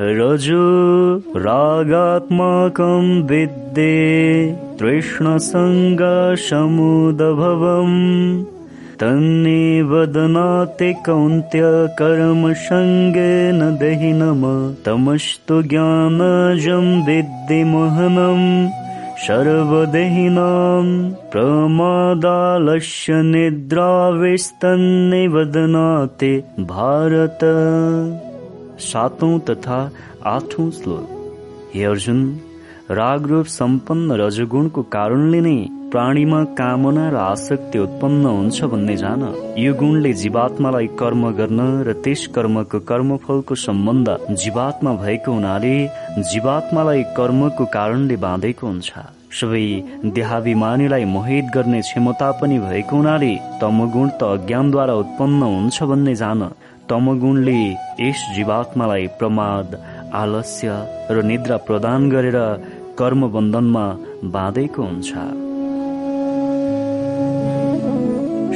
रजो 0.00 1.22
रागात्मकं 1.36 3.22
विद्ये 3.22 4.56
तृष्णसङ्ग 4.80 6.00
समुदभवम्। 6.48 8.53
तन्निवदनाते 9.00 10.88
कौन्त्य 11.06 11.60
कर्मसङ्गेन 11.98 13.60
दहिनम 13.80 14.42
तमस्तु 14.86 15.56
ज्ञानजं 15.72 16.86
विद्यमहनम् 17.06 18.46
सर्वदेहिनां 19.24 20.86
प्रमादालस्य 21.32 23.10
निद्राविस्तन्निवदनाते 23.32 26.32
भारत। 26.72 27.40
सातौं 28.88 29.34
तथा 29.50 29.78
आठौं 30.26 30.68
श्लोक। 30.70 31.06
हे 31.74 31.82
अर्जुन 31.84 32.20
रागरूप 32.90 33.46
सम्पन्न 33.60 34.08
रजगुणको 34.20 34.80
कारणले 34.96 35.40
नै 35.40 35.83
प्राणीमा 35.94 36.38
कामना 36.58 37.02
र 37.14 37.16
आसक्ति 37.16 37.78
उत्पन्न 37.78 38.26
हुन्छ 38.26 38.64
भन्ने 38.70 38.96
जान 38.96 39.20
यो 39.58 39.74
गुणले 39.80 40.12
जीवात्मालाई 40.22 40.86
कर्म 41.00 41.22
गर्न 41.38 41.60
र 41.86 41.92
त्यस 42.04 42.26
कर्मको 42.34 42.78
कर्मफलको 42.88 43.54
सम्बन्ध 43.64 44.08
जीवात्मा 44.42 44.92
भएको 45.02 45.32
हुनाले 45.32 45.74
जीवात्मालाई 46.30 47.02
कर्मको 47.18 47.64
कारणले 47.76 48.16
बाँधेको 48.24 48.66
हुन्छ। 48.66 48.90
सबै 49.38 49.62
देहाभिमानीलाई 50.16 51.04
मोहित 51.14 51.54
गर्ने 51.54 51.80
क्षमता 51.86 52.30
पनि 52.42 52.58
भएको 52.66 52.96
हुनाले 52.96 53.32
तमगुण 53.62 54.08
त 54.18 54.22
अज्ञानद्वारा 54.34 54.94
उत्पन्न 55.04 55.42
हुन्छ 55.54 55.82
भन्ने 55.92 56.14
जान 56.22 56.42
तमगुणले 56.90 57.56
यस 58.02 58.26
जीवात्मालाई 58.34 59.06
प्रमाद 59.22 59.78
आलस्य 60.24 60.74
र 61.14 61.22
निद्रा 61.30 61.56
प्रदान 61.70 62.10
गरेर 62.10 62.40
कर्म 62.98 63.30
बन्धनमा 63.38 63.86
बाँधेको 64.36 64.82
हुन्छ। 64.82 65.43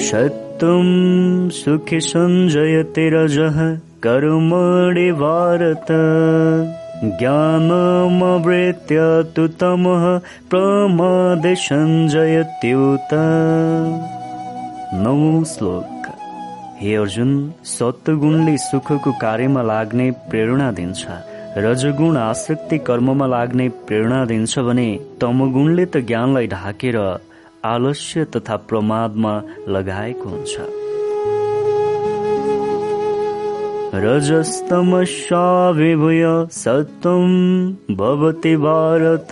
सत्तुं 0.06 1.48
सुखि 1.50 1.98
सञ्जयते 2.00 3.08
रजः 3.10 3.56
कर्मणि 4.04 5.10
भारत 5.22 5.86
ज्ञानमवृत्य 7.20 8.98
तु 9.36 9.46
तमः 9.60 10.04
प्रमादे 10.50 11.54
सञ्जयत्युत 11.64 13.14
नौ 15.02 15.44
श्लोक। 15.54 16.06
हे 16.80 16.94
अर्जुन 16.94 17.32
सत्वगुणले 17.76 18.56
सुखको 18.70 19.12
कार्यमा 19.20 19.62
लाग्ने 19.72 20.10
प्रेरणा 20.30 20.70
दिन्छ 20.80 21.02
रजगुण 21.64 22.16
आसक्ति 22.16 22.78
कर्ममा 22.88 23.26
लाग्ने 23.36 23.68
प्रेरणा 23.88 24.24
दिन्छ 24.32 24.58
भने 24.68 24.90
तमगुणले 25.20 25.84
त 25.86 26.06
ज्ञानलाई 26.10 26.46
ढाकेर 26.54 26.98
आलस्य 27.64 28.24
तथा 28.24 28.56
प्रमादमा 28.56 29.42
लगाएको 29.68 30.28
हुन्छ। 30.28 30.56
रजस्तमशाविभूय 33.94 36.48
सत्वं 36.50 37.96
भवति 37.96 38.56
भारत। 38.56 39.28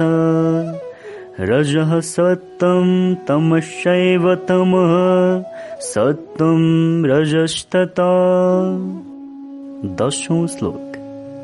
रजः 1.41 2.01
सत्तं 2.01 3.15
तमशैव 3.15 4.35
तमः। 4.35 5.45
सत्वं 5.81 7.05
रजस्तता। 7.05 8.09
दशौं 9.85 10.47
श्लोक। 10.47 10.93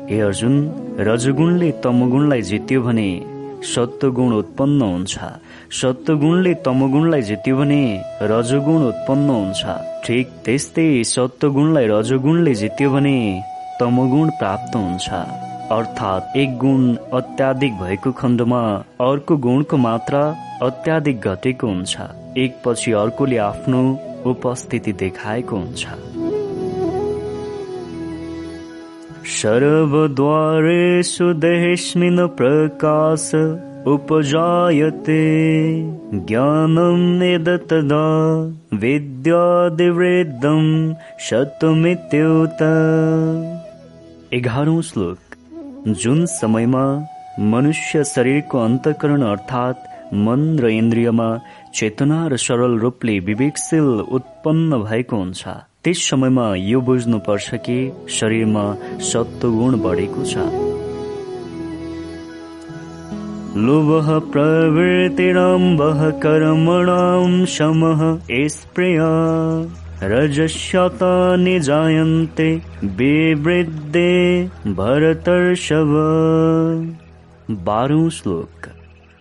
हे 0.09 0.19
अर्जुन 0.19 0.73
रजगुणले 0.99 1.71
तमगुणलाई 1.71 2.41
जित्यो 2.41 2.81
भने 2.81 3.25
सत्वगुण 3.63 4.33
उत्पन्न 4.33 4.81
हुन्छ। 4.81 5.19
सत्वगुणले 5.73 6.53
तमगुणलाई 6.65 7.21
जित्यो 7.21 7.55
भने 7.57 7.83
रजगुण 8.21 8.81
उत्पन्न 8.87 9.29
हुन्छ। 9.29 9.61
ठिक 10.05 10.27
त्यस्तै 10.45 11.03
सत्वगुणलाई 11.03 11.87
रजगुणले 11.87 12.53
जित्यो 12.53 12.89
भने 12.89 13.17
तमगुण 13.79 14.29
प्राप्त 14.39 14.75
हुन्छ। 14.75 15.07
अर्थात् 15.77 16.37
एक 16.37 16.49
गुण 16.57 16.81
अत्याधिक 17.13 17.73
भएको 17.81 18.11
खण्डमा 18.11 18.61
अर्को 19.07 19.33
गुणको 19.45 19.77
मात्रा 19.87 20.23
अत्याधिक 20.61 21.17
घटेको 21.31 21.67
हुन्छ। 21.67 21.93
एक 22.37 22.61
पछि 22.65 22.91
अर्कोले 23.01 23.37
आफ्नो 23.49 23.81
उपस्थिति 24.25 24.91
देखाएको 25.01 25.55
हुन्छ। 25.57 25.81
सर्वद्वारेषु 29.41 31.33
देहेस्मिन् 31.43 32.27
प्रकाश 32.39 33.29
उपजायते। 33.87 35.23
ज्ञानं 36.13 36.99
निदतदा 37.19 38.05
विद्यादिवृद्धं 38.77 40.67
शतमित्युत। 41.19 42.61
एघारौँ 44.33 44.81
श्लोक। 44.81 45.19
जुन 45.87 46.25
समयमा 46.25 46.85
मनुष्य 47.39 48.03
शरीरको 48.03 48.57
अन्तकरण 48.59 49.21
अर्थात् 49.21 50.13
मन 50.13 50.41
र 50.59 50.67
इन्द्रियमा 50.67 51.39
चेतना 51.75 52.27
र 52.27 52.37
सरल 52.37 52.79
रूपले 52.79 53.19
विवेकशील 53.19 53.89
उत्पन्न 54.11 54.71
भएको 54.83 55.15
हुन्छ। 55.17 55.47
त्यस 55.83 56.09
समयमा 56.09 56.55
यो 56.55 56.81
बुझ्नुपर्छ 56.81 57.55
कि 57.55 57.91
शरीरमा 58.09 58.65
सत्वगुण 58.99 59.79
बढेको 59.79 60.23
छ। 60.23 60.35
लोभः 63.57 64.07
प्रवृत्तिरम्बः 64.19 65.99
कर्मणां 66.09 67.45
शमः 67.45 67.99
स्प्रिया 68.47 69.09
रजस्यतानि 70.03 71.59
जायन्ते 71.59 72.49
विवृद्धे 72.83 74.09
भरतर्षभ। 74.67 75.93
बाह्रौँ 77.51 78.09
श्लोक। 78.09 78.67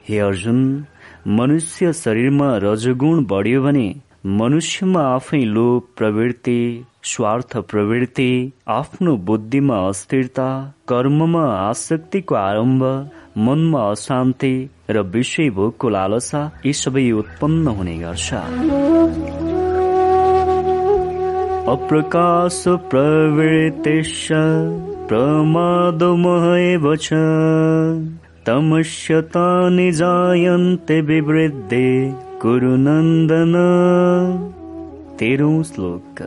हे 0.09 0.19
अर्जुन 0.19 0.85
मनुष्य 1.29 1.93
शरीरमा 1.93 2.57
रजगुण 2.57 3.25
बढ्यो 3.25 3.63
भने 3.63 3.95
मनुष्यमा 4.27 5.03
आफै 5.15 5.45
लोभ 5.45 5.83
प्रवृत्ति 5.99 6.85
स्वार्थ 7.05 7.57
प्रवृत्ति 7.57 8.53
आफ्नो 8.69 9.17
बुद्धिमा 9.17 9.77
अस्थिरता 9.89 10.51
कर्ममा 10.89 11.45
आसक्तिको 11.55 12.35
आरम्भ 12.35 13.11
मनमा 13.39 13.83
अशान्ति 13.91 14.55
र 14.91 15.01
विषय 15.13 15.49
भोगको 15.57 15.89
लालसा 15.89 16.41
यी 16.67 16.73
सबै 16.73 17.11
उत्पन्न 17.13 17.67
हुने 17.77 17.97
गर्छ। 17.99 18.29
अप्रकाश 21.69 22.63
प्रवृत्तिश 22.91 24.29
प्रमादमह 25.09 26.45
एव 26.59 26.95
च 26.97 27.09
तमस्यतानि 28.47 29.91
जायन्ते 29.93 31.01
विवृद्धे 31.09 31.89
कुरु 32.43 32.77
नन्दन 32.87 33.55
तेह्रौँ 35.19 35.63
श्लोक। 35.65 36.23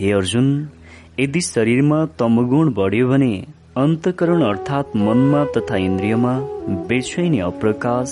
हे 0.00 0.12
अर्जुन 0.12 0.48
यदि 1.20 1.40
शरीरमा 1.40 2.06
तमगुण 2.18 2.72
बढ्यो 2.74 3.08
भने 3.08 3.34
अन्तकरण 3.76 4.42
अर्थात् 4.42 4.94
मनमा 4.96 5.44
तथा 5.54 5.76
इन्द्रियमा 5.76 6.32
बेचैनी 6.88 7.38
अप्रकाश 7.46 8.10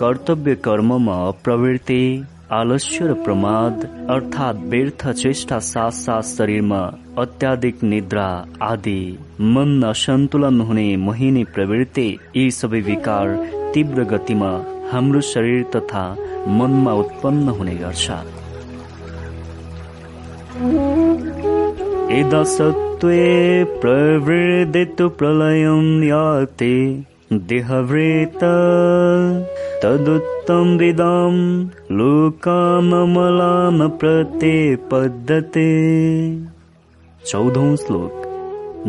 कर्तव्य 0.00 0.54
कर्ममा 0.64 1.16
अप्रवृत्ति 1.26 1.98
आलस्य 2.52 3.06
र 3.06 3.12
प्रमाद 3.24 3.84
अर्थात् 4.10 4.64
व्यर्थ 4.72 5.06
चेष्टा 5.22 5.58
साथ 5.68 5.90
साथ 5.98 6.22
शरीरमा 6.30 6.80
अत्याधिक 7.18 7.82
निद्रा 7.84 8.26
आदि। 8.62 9.02
मन 9.54 9.82
असन्तुलन 9.90 10.60
हुने 10.60 10.96
महिने 11.06 11.44
प्रवृत्ति 11.54 12.08
यी 12.36 12.50
सबै 12.50 12.80
विकार 12.90 13.36
तीव्र 13.74 14.04
गतिमा 14.14 14.50
हाम्रो 14.92 15.20
शरीर 15.32 15.62
तथा 15.76 16.04
मनमा 16.58 16.92
उत्पन्न 17.02 17.56
हुने 17.58 17.74
गर्छ 17.74 18.10
सत्त्वे 23.04 23.80
प्रवृदितु 23.80 25.06
प्रलयं 25.18 25.88
याति 26.04 26.76
देहवृत 27.48 28.40
तदुत्तम 29.82 30.68
विदां 30.80 31.34
लोकानमलान 31.98 33.88
पद्धते 33.98 35.66
चौधौं 37.26 37.74
श्लोक। 37.84 38.14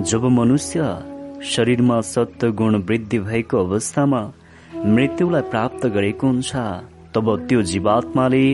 जब 0.09 0.23
मनुष्य 0.37 0.87
शरीरमा 1.51 1.99
सत्य 2.13 2.51
गुण 2.61 2.81
वृद्धि 2.87 3.19
भएको 3.27 3.63
अवस्थामा 3.65 4.23
मृत्युलाई 4.95 5.49
प्राप्त 5.51 5.85
गरेको 5.97 6.27
हुन्छ 6.27 6.51
तब 7.15 7.35
त्यो 7.47 7.61
जीवात्माले 7.73 8.45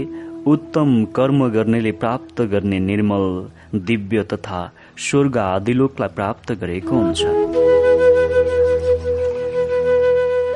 उत्तम 0.48 1.04
कर्म 1.16 1.48
गर्नेले 1.54 1.92
प्राप्त 2.04 2.42
गर्ने 2.52 2.80
निर्मल 2.92 3.26
दिव्य 3.88 4.24
तथा 4.32 4.62
स्वर्ग 4.98 5.38
आदि 5.38 5.74
लोकलाई 5.74 6.10
प्राप्त 6.16 6.52
गरेको 6.52 6.96
हुन्छ। 6.96 7.24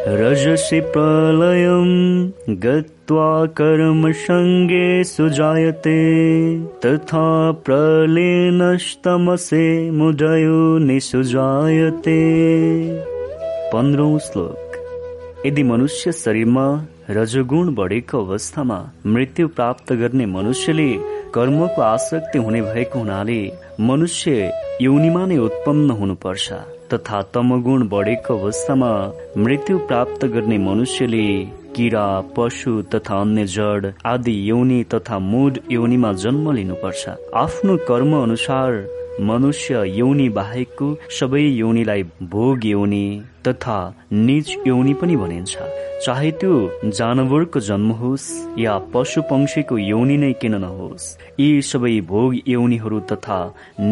रजसि 0.08 0.82
प्रलयं 0.82 2.30
गत्वा 2.50 3.46
कर्मसङ्गे 3.46 5.04
सुजायते 5.04 6.00
तथा 6.86 7.52
प्रलीनस्तमसे 7.52 9.92
मुदयो 9.92 10.78
निसुजायते। 10.78 12.22
पन्ध्रौँ 13.74 14.20
श्लोक। 14.20 15.44
यदि 15.46 15.64
मनुष्य 15.64 16.12
शरीरमा 16.12 16.88
रजगुण 17.10 17.76
बढेको 17.76 18.26
अवस्थामा 18.26 18.92
मृत्यु 19.06 19.48
प्राप्त 19.48 19.94
गर्ने 19.94 20.26
मनुष्यले 20.26 20.98
कर्मको 21.36 21.82
आसक्ति 21.82 22.40
हुने 22.40 22.62
भएको 22.62 23.00
हुनाले 23.00 23.65
मनुष्य 23.80 24.52
यौनिमा 24.82 25.26
नै 25.30 25.38
उत्पन्न 25.38 25.92
हुनुपर्छ 26.00 26.54
तथा 26.92 27.22
तमगुण 27.34 27.82
बढेको 27.94 28.38
अवस्थामा 28.38 28.92
मृत्यु 29.38 29.78
प्राप्त 29.88 30.26
गर्ने 30.36 30.58
मनुष्यले 30.68 31.26
किरा 31.76 32.06
पशु 32.38 32.82
तथा 32.94 33.20
अन्य 33.22 33.46
जड 33.56 33.92
आदि 34.14 34.36
यौनी 34.50 34.80
तथा 34.94 35.20
मूड 35.28 35.60
यौनीमा 35.72 36.14
जन्म 36.24 36.52
लिनुपर्छ। 36.58 37.04
आफ्नो 37.44 37.78
कर्म 37.90 38.16
अनुसार 38.22 38.72
मनुष्य 39.30 39.84
यौनी 40.00 40.30
बाहेकको 40.40 40.88
सबै 41.20 41.42
यौनीलाई 41.42 42.04
भोग 42.32 42.66
यौनी 42.66 43.06
तथा 43.48 43.78
निज 44.14 44.56
यौनी 44.68 44.94
पनि 45.02 45.16
भनिन्छ। 45.16 45.54
चाहे 46.06 46.32
त्यो 46.42 46.54
जानवरको 46.98 47.60
जन्म 47.68 47.90
होस् 48.02 48.28
या 48.60 48.74
पशु 48.94 49.22
पंक्षीको 49.32 49.78
यौनी 49.78 50.18
नै 50.18 50.32
किन 50.42 50.56
नहोस् 50.62 51.06
यी 51.40 51.50
सबै 51.70 51.96
भोग 52.12 52.32
यौनीहरू 52.48 53.00
तथा 53.12 53.40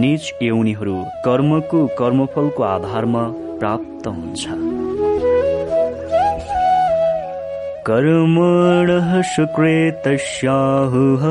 निज 0.01 0.31
यौनीहरू 0.43 0.97
कर्मको 1.25 1.79
कर्मफलको 1.99 2.63
आधारमा 2.63 3.23
प्राप्त 3.59 4.03
हुन्छ। 4.07 4.43
कर्मणः 7.87 9.09
सुकृतस्याहुः 9.29 11.23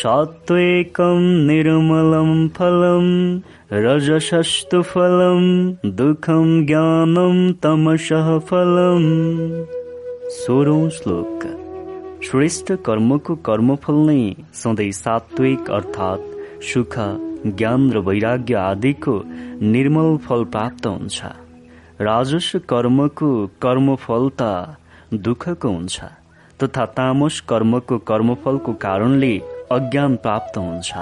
सात्त्विकं 0.00 1.20
निर्मलं 1.46 2.30
फलं 2.56 3.06
रजसस्तु 3.72 4.82
फलं 4.82 5.42
दुःखं 5.96 6.66
ज्ञानं 6.66 7.52
तमसः 7.52 8.38
फलम्। 8.38 9.04
सोह्रौँ 10.30 10.90
श्लोक। 10.90 11.44
श्रेष्ठ 12.24 12.72
कर्मको 12.72 13.34
कर्मफल 13.36 13.94
नै 13.94 14.34
सधैँ 14.54 14.90
सात्विक 14.92 15.70
अर्थात् 15.70 16.26
सुख 16.62 16.94
ज्ञान 17.46 17.92
र 17.92 17.98
वैराग्य 17.98 18.54
आदिको 18.54 19.22
निर्मल 19.62 20.16
फल 20.16 20.44
प्राप्त 20.44 20.86
हुन्छ। 20.86 21.22
राजस 22.00 22.52
कर्मको 22.68 23.46
कर्मफल 23.46 24.30
त 24.42 24.76
दुःखको 25.14 25.68
हुन्छ 25.68 26.00
तथा 26.62 26.86
तामस 26.98 27.40
कर्मको 27.48 27.98
कर्मफलको 27.98 28.72
कारणले 28.72 29.34
अज्ञान 29.72 30.16
प्राप्त 30.16 30.58
हुन्छ। 30.58 30.92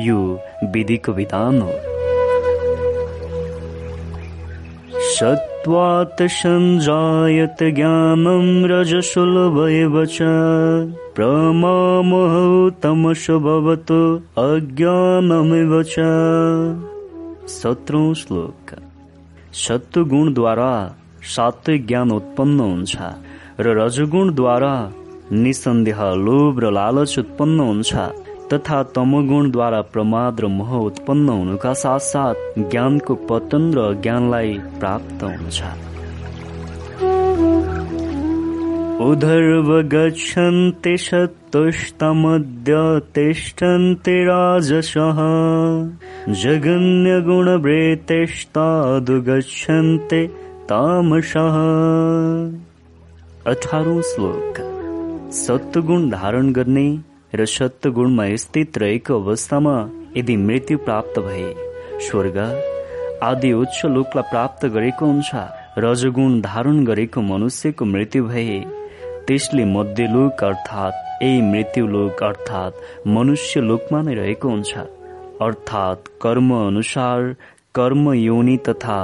यो 0.00 0.40
विधिको 0.64 1.12
विधान 1.12 1.62
हो। 1.62 1.72
सत्त्वात् 4.98 6.22
सञ्जायत 6.22 7.56
ज्ञानं 7.62 8.68
रजसुलभैव 8.68 10.04
च। 10.04 10.18
प्रमामहौ 11.16 12.70
तमस 12.70 13.30
भवतु 13.30 14.20
अज्ञानमेव 14.38 15.82
च। 15.82 15.94
सत्रौँ 17.48 18.14
श्लोक। 18.14 18.76
सत्वगुणद्वारा 19.52 20.94
सात्विक 21.22 21.86
ज्ञान 21.86 22.10
उत्पन्न 22.10 22.60
हुन्छ 22.60 22.96
र 23.60 23.84
रजगुणद्वारा 23.84 24.92
निसन्देह 25.32 26.02
लोभ 26.02 26.60
र 26.60 26.70
लालच 26.70 27.18
उत्पन्न 27.18 27.60
हुन्छ। 27.60 27.94
तथा 28.52 28.82
तमगुणद्वारा 28.82 29.80
प्रमाद 29.80 30.40
र 30.40 30.46
मोह 30.46 30.74
उत्पन्न 30.74 31.28
हुनुका 31.28 31.72
साथ 31.72 32.34
ज्ञानको 32.58 33.14
पतन 33.14 33.72
र 33.76 34.02
ज्ञानलाई 34.02 34.60
प्राप्त 34.80 35.24
हुन्छ। 35.24 35.62
उधर्व 39.00 39.82
गच्छन्ति 39.82 40.98
सत्तुष्टमद्य 40.98 43.00
तिष्ठन्ति 43.14 44.10
राजसः। 44.10 45.18
जगन्यगुणवृत्तिष्टादु 46.32 49.20
गच्छन्ति 49.20 50.30
तामसः। 50.72 51.56
अठारौँ 53.46 54.02
श्लोक। 54.02 54.54
सत्वगुण 55.32 56.10
धारण 56.10 56.52
गर्ने 56.52 57.07
र 57.34 57.44
सत्वगुणमा 57.46 58.24
स्थित 58.42 58.78
रहेको 58.78 59.20
अवस्थामा 59.20 59.76
यदि 60.16 60.36
मृत्यु 60.36 60.78
प्राप्त 60.84 61.18
भए 61.20 61.48
स्वर्ग 62.06 62.38
आदि 63.22 63.52
उच्च 63.52 63.80
लोकलाई 63.96 64.30
प्राप्त 64.30 64.66
गरेको 64.76 65.06
हुन्छ 65.06 65.30
रजगुण 65.84 66.40
धारण 66.40 66.84
गरेको 66.84 67.20
मनुष्यको 67.22 67.84
मृत्यु 67.84 68.24
भए 68.26 68.60
त्यसले 69.28 69.64
मध्यलोक 69.74 70.44
अर्थात् 70.44 71.22
यही 71.22 71.42
मृत्यु 71.42 71.86
लोक 71.86 72.22
अर्थात् 72.22 73.08
मनुष्य 73.16 73.60
लोकमा 73.60 74.02
नै 74.02 74.14
रहेको 74.14 74.48
हुन्छ 74.48 74.86
अर्थात् 75.46 76.08
कर्म 76.22 76.54
अनुसार 76.56 77.34
कर्म 77.74 78.12
योनि 78.12 78.56
तथा 78.68 78.98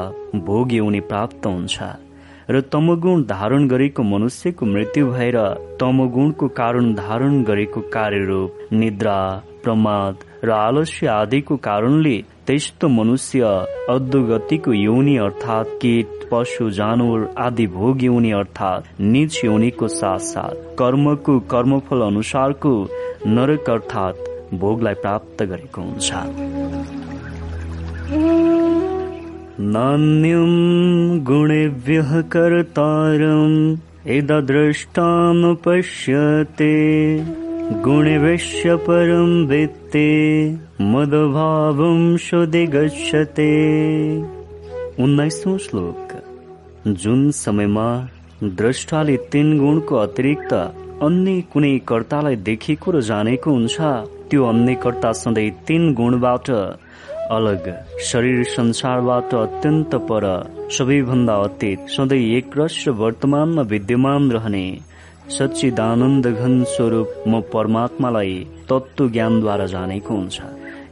भोग 0.47 0.73
योनि 0.75 1.01
प्राप्त 1.11 1.47
हुन्छ। 1.47 2.03
र 2.51 2.61
तमगुण 2.73 3.23
धारण 3.25 3.67
गरेको 3.69 4.03
मनुष्यको 4.03 4.67
मृत्यु 4.67 5.07
भएर 5.11 5.39
तमगुणको 5.81 6.49
कारण 6.59 6.93
धारण 6.95 7.43
गरेको 7.43 7.81
कार्यरूप 7.95 8.73
निद्रा 8.73 9.19
प्रमाद 9.65 10.15
र 10.45 10.51
आलस्य 10.53 11.07
आदिको 11.09 11.57
कारणले 11.67 12.17
त्यस्तो 12.47 12.89
मनुष्य 12.89 13.41
अधोगतिको 13.91 14.73
योनि 14.73 15.17
अर्थात् 15.27 15.73
कीट 15.83 16.29
पशु 16.33 16.69
जानवर 16.79 17.21
आदि 17.47 17.67
भोग 17.77 18.05
योनि 18.05 18.33
अर्थात् 18.41 19.01
निज 19.01 19.41
योनिको 19.45 19.89
साथ 20.01 20.19
साथ 20.27 20.55
कर्मको 20.81 21.39
कर्मफल 21.55 22.01
अनुसारको 22.07 22.75
नरक 23.27 23.71
अर्थात् 23.71 24.21
भोगलाई 24.61 24.95
प्राप्त 25.03 25.43
गरेको 25.43 25.81
हुन्छ। 25.83 26.09
नान्यं 29.60 31.18
गुणेभ्यः 31.24 32.20
कर्तारम् 32.31 33.76
इददृष्टानुपश्यते 34.10 34.94
गुणेभ्यश्च 37.84 38.62
परं 38.86 39.31
वित्ते 39.47 40.10
मदभावं 40.92 42.16
शुद्धि 42.26 42.65
गच्छते 42.66 43.47
उन्नाइसौँ 45.05 45.57
श्लोक। 45.66 46.08
जुन 47.02 47.31
समयमा 47.31 47.89
द्रष्टाले 48.42 49.16
तीन 49.33 49.58
गुणको 49.58 49.94
अतिरिक्त 49.97 50.52
अन्य 50.52 51.41
कुनै 51.52 51.78
कर्तालाई 51.89 52.36
देखेको 52.50 52.89
र 52.91 53.00
जानेको 53.10 53.50
हुन्छ 53.50 53.76
त्यो 54.31 54.41
अन्य 54.47 54.74
कर्ता 54.83 55.10
सधैँ 55.23 55.50
तीन 55.66 55.83
गुणबाट 55.94 56.50
अलग। 57.31 57.69
शरीर 58.03 58.43
संसारबाट 58.44 59.35
अत्यन्त 59.35 59.94
पर 60.11 60.25
सबैभन्दा 60.73 61.35
अतीत 61.44 61.86
सधैँ 61.89 62.19
एक 62.36 62.59
रस 62.59 62.85
वर्तमानमा 62.89 63.62
विद्यमान 63.62 64.31
रहने। 64.31 64.67
सच्चिदानन्द 65.31 66.27
घन 66.27 66.62
स्वरूप 66.65 67.25
म 67.28 67.41
परमात्मालाई 67.53 68.35
तत्व 68.70 69.09
ज्ञानद्वारा 69.11 69.67
जानेको 69.67 70.15
हुन्छ। 70.15 70.41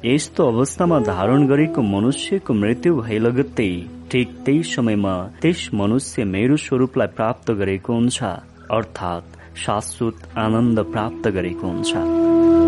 यस्तो 0.05 0.47
अवस्थामा 0.49 0.99
धारण 1.01 1.47
गरेको 1.47 1.83
मनुष्यको 1.83 2.55
मृत्यु 2.55 2.95
भए 2.97 3.19
लगत्तै 3.19 3.71
ठिक 4.11 4.29
त्यही 4.45 4.63
समयमा 4.73 5.15
त्यस 5.43 5.69
मनुष्य 5.75 6.25
मेरो 6.25 6.57
स्वरूपलाई 6.57 7.15
प्राप्त 7.17 7.51
गरेको 7.61 7.93
हुन्छ 7.93 8.23
अर्थात् 8.73 9.39
शाश्वत 9.59 10.29
आनन्द 10.39 10.81
प्राप्त 10.93 11.29
गरेको 11.29 11.67
हुन्छ। 11.67 12.62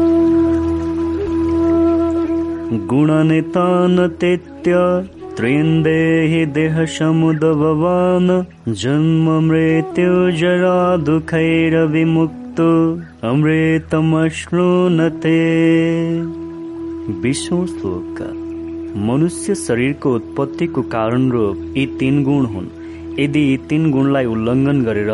गुणनितानतेत्य 2.72 4.74
त्रेन्देहि 5.36 6.46
देहसमुद्भवान् 6.46 8.74
जन्म 8.74 9.48
मृत्यु 9.48 10.30
जरा 10.30 10.96
दुःखैरविमुक्तो 10.96 13.00
अमृतमश्नुनते। 13.28 15.40
विश्व 17.22 17.66
श्लोक 17.66 18.40
मनुष्य 18.96 19.54
शरीरको 19.54 20.14
उत्पत्तिको 20.14 20.82
कारण 20.82 21.30
रूप 21.30 21.74
यी 21.76 21.86
तीन 21.86 22.24
गुण 22.24 22.44
हुन्। 22.44 23.20
यदि 23.20 23.40
यी 23.40 23.56
तीन 23.56 23.90
गुणलाई 23.90 24.24
उल्लङ्घन 24.24 24.84
गरेर 24.84 25.10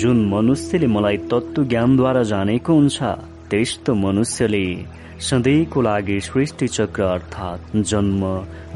जुन 0.00 0.28
मनुष्यले 0.28 0.86
मलाई 0.86 1.16
तत्व 1.16 1.64
ज्ञानद्वारा 1.64 2.22
जानेको 2.22 2.74
हुन्छ 2.74 3.02
त्यस्तो 3.50 3.94
मनुष्यले 3.94 5.03
सधैँको 5.20 5.80
लागि 5.82 6.20
सृष्टि 6.20 6.66
चक्र 6.68 7.02
अर्थात् 7.02 7.76
जन्म 7.76 8.22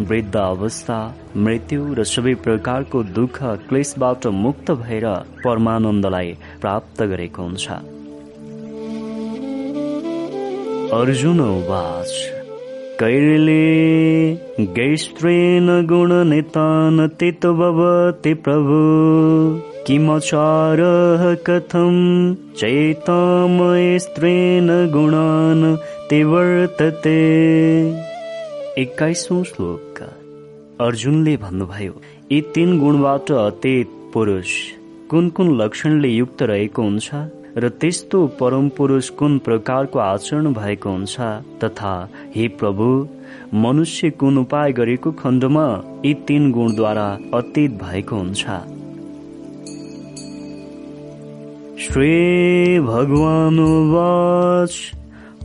वृद्ध 0.00 0.36
अवस्था 0.36 0.98
मृत्यु 1.36 1.94
र 1.94 2.04
सबै 2.04 2.34
प्रकारको 2.34 3.02
दुःख 3.02 3.38
क्लेशबाट 3.68 4.26
मुक्त 4.26 4.70
भएर 4.70 5.06
परमानन्दलाई 5.44 6.32
प्राप्त 6.60 7.02
गरेको 7.02 7.42
हुन्छ। 7.42 7.68
अर्जुन 10.92 11.40
उवाच 11.40 12.12
कैरले 13.00 13.64
गैस्त्रेण 14.78 15.66
गुणनितानतित 15.86 17.46
भवति 17.46 18.34
प्रभु। 18.34 18.78
किमचारः 19.88 21.34
कथं 21.46 21.94
चैतामयस्त्रेण 22.56 24.68
गुणान् 24.92 25.76
ते 26.10 26.24
वर्तते। 26.24 27.20
एक्काइसौँ 28.78 29.44
श्लोक। 29.44 30.02
अर्जुनले 30.80 31.36
भन्नुभयो 31.36 31.92
यी 32.32 32.40
तीन 32.54 32.80
गुणबाट 32.80 33.32
अतीत 33.32 33.88
पुरुष 34.14 34.46
कुन 35.10 35.28
कुन 35.28 35.62
लक्षणले 35.62 36.08
युक्त 36.08 36.42
रहेको 36.42 36.82
हुन्छ 36.82 37.10
र 37.56 37.68
त्यस्तो 37.80 38.26
परम 38.40 38.68
पुरुष 38.68 39.08
कुन 39.18 39.38
प्रकारको 39.38 39.98
आचरण 39.98 40.54
भएको 40.54 40.90
हुन्छ 40.90 41.16
तथा 41.64 42.10
हे 42.34 42.48
प्रभु 42.48 43.08
मनुष्य 43.54 44.10
कुन 44.10 44.38
उपाय 44.38 44.72
गरेको 44.72 45.12
खण्डमा 45.12 45.82
यी 46.04 46.14
तीन 46.28 46.52
गुणद्वारा 46.52 47.18
अतीत 47.34 47.82
भएको 47.82 48.16
हुन्छ? 48.16 48.46
श्री 51.80 52.80
भगवानुवाच 52.80 54.72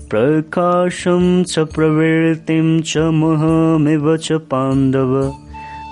प्रकाशं 0.10 1.44
च 1.44 1.60
प्रवृत्तिं 1.76 2.82
च 2.82 2.98
महमिव 3.18 4.16
च 4.18 4.40
पाण्डव। 4.52 5.14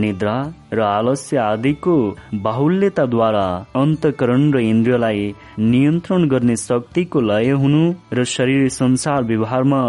निद्रा 0.00 0.36
र 0.72 0.80
आलस्य 0.80 1.36
आदिको 1.36 1.96
बाहुल्यताद्वारा 2.44 3.46
अन्तकरण 3.82 4.52
र 4.54 4.58
इन्द्रियलाई 4.68 5.34
नियन्त्रण 5.58 6.28
गर्ने 6.28 6.56
शक्तिको 6.56 7.20
लय 7.20 7.50
हुनु 7.64 7.82
र 8.12 8.24
शरीर 8.36 8.68
संसार 8.78 9.22
व्यवहारमा 9.24 9.82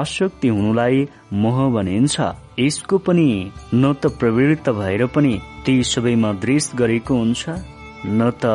आसक्ति 0.00 0.48
हुनुलाई 0.48 1.08
मोह 1.44 1.64
भनिन्छ। 1.76 2.20
यसको 2.58 2.98
पनि 2.98 3.30
न 3.74 3.92
त 3.92 4.18
प्रवृत्त 4.20 4.70
भएर 4.80 5.06
पनि 5.16 5.40
ती 5.64 5.82
सबैमा 5.84 6.32
दृश 6.44 6.72
गरेको 6.74 7.14
हुन्छ। 7.14 7.48
न 8.06 8.30
त 8.44 8.46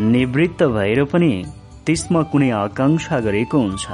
निवृत्त 0.00 0.62
भएर 0.62 1.02
पनि 1.04 1.32
त्यसमा 1.86 2.22
कुनै 2.32 2.50
आकांक्षा 2.50 3.20
गरेको 3.20 3.58
हुन्छ। 3.58 3.86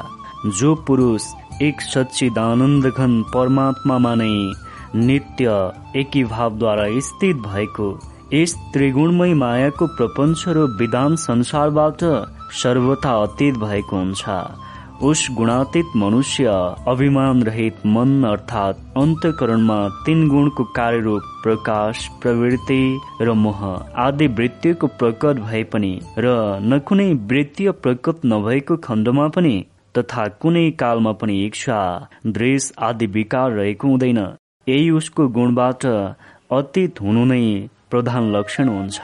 जो 0.59 0.75
पुरुष 0.87 1.25
एक 1.63 1.81
सच्चिदानन्द 1.81 2.87
घन 2.87 3.13
परमात्मामा 3.35 4.15
नै 4.15 4.35
नित्य 5.07 5.51
एकी 6.01 6.25
भावद्वारा 6.25 6.87
स्थित 7.09 7.37
भएको 7.47 7.89
यस 8.33 8.55
त्रिगुणमय 8.73 9.35
मायाको 9.35 9.87
प्रपञ्च 9.97 10.45
र 10.49 10.67
विधान 10.81 11.17
संसारबाट 11.23 12.05
सर्वथा 12.63 13.13
अतीत 13.23 13.55
भएको 13.59 13.97
हुन्छ। 13.97 14.25
उस 15.05 15.27
गुणातीत 15.37 15.97
मनुष्य 15.97 16.51
अभिमान 16.89 17.43
रहित 17.43 17.87
मन 17.87 18.11
अर्थात् 18.25 18.83
अन्तकरणमा 18.99 19.79
तीन 20.07 20.29
गुणको 20.29 20.65
कार्यरूप 20.77 21.23
प्रकाश 21.43 22.07
प्रवृत्ति 22.23 22.79
र 23.21 23.33
मोह 23.39 23.65
आदि 24.03 24.27
वृत्तिको 24.39 24.87
प्रकट 25.01 25.41
भए 25.47 25.63
पनि 25.73 25.91
र 26.19 26.35
न 26.63 26.79
कुनै 26.89 27.09
वृत्तीय 27.33 27.71
प्रकट 27.83 28.25
नभएको 28.33 28.77
खण्डमा 28.87 29.27
पनि 29.37 29.55
तथा 29.99 30.29
कुनै 30.43 30.65
कालमा 30.85 31.13
पनि 31.23 31.41
इच्छा 31.47 31.81
दृश 32.39 32.73
आदि 32.91 33.07
विकार 33.19 33.51
रहेको 33.53 33.89
हुँदैन। 33.89 34.23
यही 34.67 34.91
उसको 35.01 35.29
गुणबाट 35.39 35.87
अतीत 36.61 37.01
हुनु 37.01 37.25
नै 37.33 37.43
प्रधान 37.91 38.33
लक्षण 38.37 38.69
हुन्छ। 38.69 39.01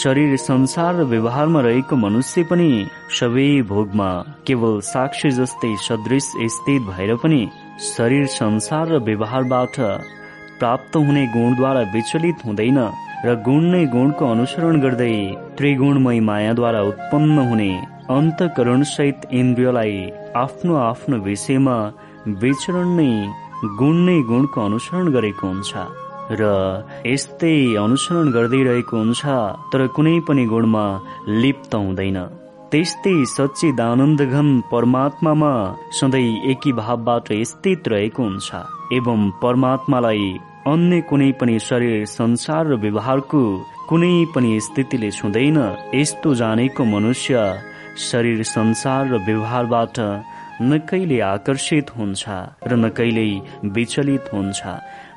शरीर 0.00 0.36
संसार 0.38 0.94
र 0.96 1.02
व्यवहारमा 1.04 1.60
रहेको 1.60 1.96
मनुष्य 1.96 2.42
पनि 2.50 2.68
सबै 3.16 3.48
भोगमा 3.68 4.08
केवल 4.46 4.78
साक्षी 4.90 5.30
जस्तै 5.38 5.72
सदृश 5.86 6.28
स्थित 6.54 6.82
भएर 6.88 7.14
पनि 7.22 7.40
शरीर 7.86 8.26
संसार 8.34 8.88
र 8.88 8.98
व्यवहारबाट 9.08 9.76
प्राप्त 10.58 10.96
हुने 10.96 11.24
गुणद्वारा 11.34 11.82
विचलित 11.94 12.44
हुँदैन 12.46 12.78
र 13.24 13.34
गुण 13.48 13.64
नै 13.72 13.84
गुणको 13.94 14.30
अनुसरण 14.34 14.80
गर्दै 14.84 15.14
त्रिगुणमय 15.58 16.20
मायाद्वारा 16.28 16.80
उत्पन्न 16.90 17.48
हुने 17.50 17.70
अन्तकरण 18.16 18.82
सहित 18.92 19.26
इन्द्रियलाई 19.40 19.98
आफ्नो 20.36 20.76
आफ्नो 20.84 21.18
विषयमा 21.28 21.76
विचरण 22.44 22.96
नै 23.00 23.10
गुण 23.82 24.00
नै 24.08 24.16
गुणको 24.32 24.64
अनुसरण 24.64 25.12
गरेको 25.18 25.46
हुन्छ। 25.46 25.84
र 26.40 26.44
यस्तै 27.06 27.56
अनुसरण 27.84 28.30
गर्दै 28.36 28.62
रहेको 28.68 28.96
हुन्छ 28.98 29.22
तर 29.72 29.86
कुनै 29.96 30.16
पनि 30.28 30.44
गुणमा 30.52 30.84
लिप्त 31.42 31.74
हुँदैन। 31.74 32.18
त्यस्तै 32.72 33.16
सच्चिदानन्द 33.36 34.20
घन 34.34 34.48
परमात्मामा 34.72 35.52
सधैँ 35.98 36.40
एकी 36.52 36.72
भावबाट 36.80 37.28
स्थित 37.50 37.88
रहेको 37.92 38.22
हुन्छ 38.22 38.48
एवं 38.98 39.20
परमात्मालाई 39.42 40.24
अन्य 40.72 41.00
कुनै 41.10 41.30
पनि 41.40 41.58
शरीर 41.68 42.04
संसार 42.08 42.62
र 42.72 42.74
व्यवहारको 42.84 43.42
कुनै 43.88 44.14
पनि 44.34 44.52
स्थितिले 44.66 45.10
छुँदैन 45.18 45.58
यस्तो 45.94 46.34
जानेको 46.40 46.84
मनुष्य 46.94 47.34
शरीर 48.08 48.42
संसार 48.56 49.02
र 49.12 49.24
व्यवहारबाट 49.28 49.98
न 50.62 50.78
कहिले 50.88 51.18
आकर्षित 51.26 51.90
हुन्छ 51.98 52.22
र 52.70 52.72
न 52.72 52.88
कहिल्यै 52.98 53.70
विचलित 53.76 54.24
हुन्छ। 54.34 54.60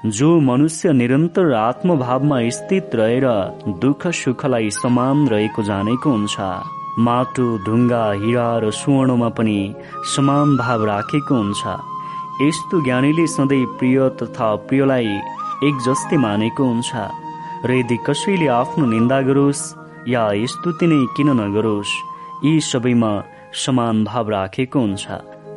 जो 0.06 0.40
मनुष्य 0.40 0.92
निरन्तर 0.94 1.54
आत्मभावमा 1.54 2.38
स्थित 2.50 2.96
रहेर 2.96 3.26
दुःख 3.82 4.08
सुखलाई 4.08 4.70
समान 4.70 5.28
रहेको 5.28 5.64
जानेको 5.64 6.10
हुन्छ। 6.10 6.38
माटो 7.00 7.46
ढुङ्गा 7.66 8.04
हिरा 8.22 8.48
र 8.60 8.72
सुवर्णमा 8.72 9.30
पनि 9.30 9.74
समान 10.16 10.56
भाव 10.58 10.86
राखेको 10.86 11.36
हुन्छ। 11.36 11.64
यस्तो 12.42 12.84
ज्ञानीले 12.86 13.28
सधैँ 13.28 13.66
प्रिय 13.80 13.98
तथा 14.22 14.54
प्रियलाई 14.68 15.10
एक 15.66 15.76
जस्तै 15.88 16.18
मानेको 16.18 16.64
हुन्छ। 16.64 16.92
र 17.66 17.72
यदि 17.74 17.98
कसैले 18.06 18.48
आफ्नो 18.62 18.86
निन्दा 18.86 19.22
गरोस् 19.26 19.66
या 20.08 20.30
स्तुति 20.54 20.88
नै 20.88 21.02
किन 21.18 21.30
नगरोस् 21.42 21.98
यी 22.46 22.60
सबैमा 22.62 23.12
समान 23.66 24.04
भाव 24.04 24.30
राखेको 24.30 24.80
हुन्छ। 24.80 25.06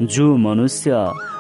जो 0.09 0.37
मनुष्य 0.37 0.91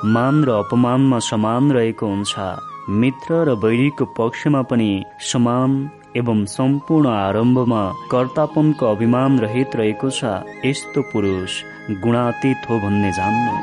मान 0.04 0.44
र 0.44 0.50
अपमानमा 0.50 1.18
समान 1.18 1.72
रहेको 1.72 2.06
हुन्छ। 2.06 2.67
मित्र 2.90 3.34
र 3.44 3.54
बैरीको 3.54 4.04
पक्षमा 4.16 4.60
पनि 4.62 5.04
समान 5.20 5.72
एवं 6.16 6.44
सम्पूर्ण 6.44 7.08
आरम्भमा 7.08 7.80
कर्तापनको 8.10 8.86
अभिमान 8.86 9.38
रहित 9.38 9.74
रहेको 9.76 10.10
छ 10.10 10.24
यस्तो 10.64 11.02
पुरुष 11.12 11.56
गुणातीत 12.04 12.70
हो 12.70 12.78
भन्ने 12.80 13.10
जान्नु। 13.12 13.56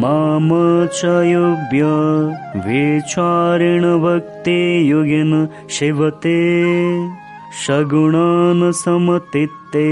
माम 0.00 0.48
च 0.94 1.04
योग्य 1.26 1.82
भक्ति 4.02 4.90
योगेन 4.90 5.32
सेवते 5.78 6.38
सगुणान 7.66 8.70
समतित्ते 8.72 9.86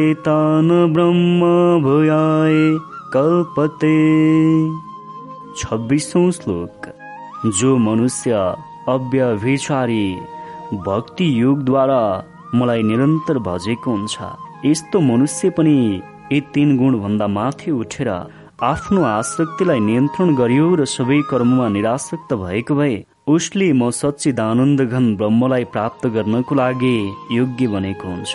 ब्रह्म 0.94 1.40
भूयाय 1.82 2.58
कल्पते। 3.14 3.94
छब्बिसौँ 5.58 6.30
श्लोक। 6.32 6.86
जो 7.58 7.76
मनुष्य 7.78 8.32
अव्यभिचारी 8.88 10.06
भक्ति 10.86 11.26
युगद्वारा 11.40 12.02
मलाई 12.54 12.82
निरन्तर 12.82 13.38
भजेको 13.48 13.90
हुन्छ। 13.90 14.16
यस्तो 14.66 15.00
मनुष्य 15.00 15.50
पनि 15.58 15.76
यी 16.32 16.40
तीन 16.54 16.76
गुण 16.78 16.98
भन्दा 17.00 17.26
माथि 17.28 17.70
उठेर 17.70 18.08
आफ्नो 18.62 19.02
आसक्तिलाई 19.04 19.80
नियन्त्रण 19.80 20.34
गरियो 20.36 20.66
र 20.80 20.84
सबै 20.88 21.20
कर्ममा 21.30 21.68
निरासक्त 21.76 22.32
भएको 22.42 22.74
भए 22.74 22.94
उसले 23.34 23.72
म 23.72 23.90
सच्चिदानन्द 24.00 24.80
घन 24.82 25.06
ब्रह्मलाई 25.16 25.64
प्राप्त 25.74 26.06
गर्नको 26.16 26.54
लागि 26.54 26.96
योग्य 27.38 27.66
बनेको 27.74 28.08
हुन्छ 28.08 28.34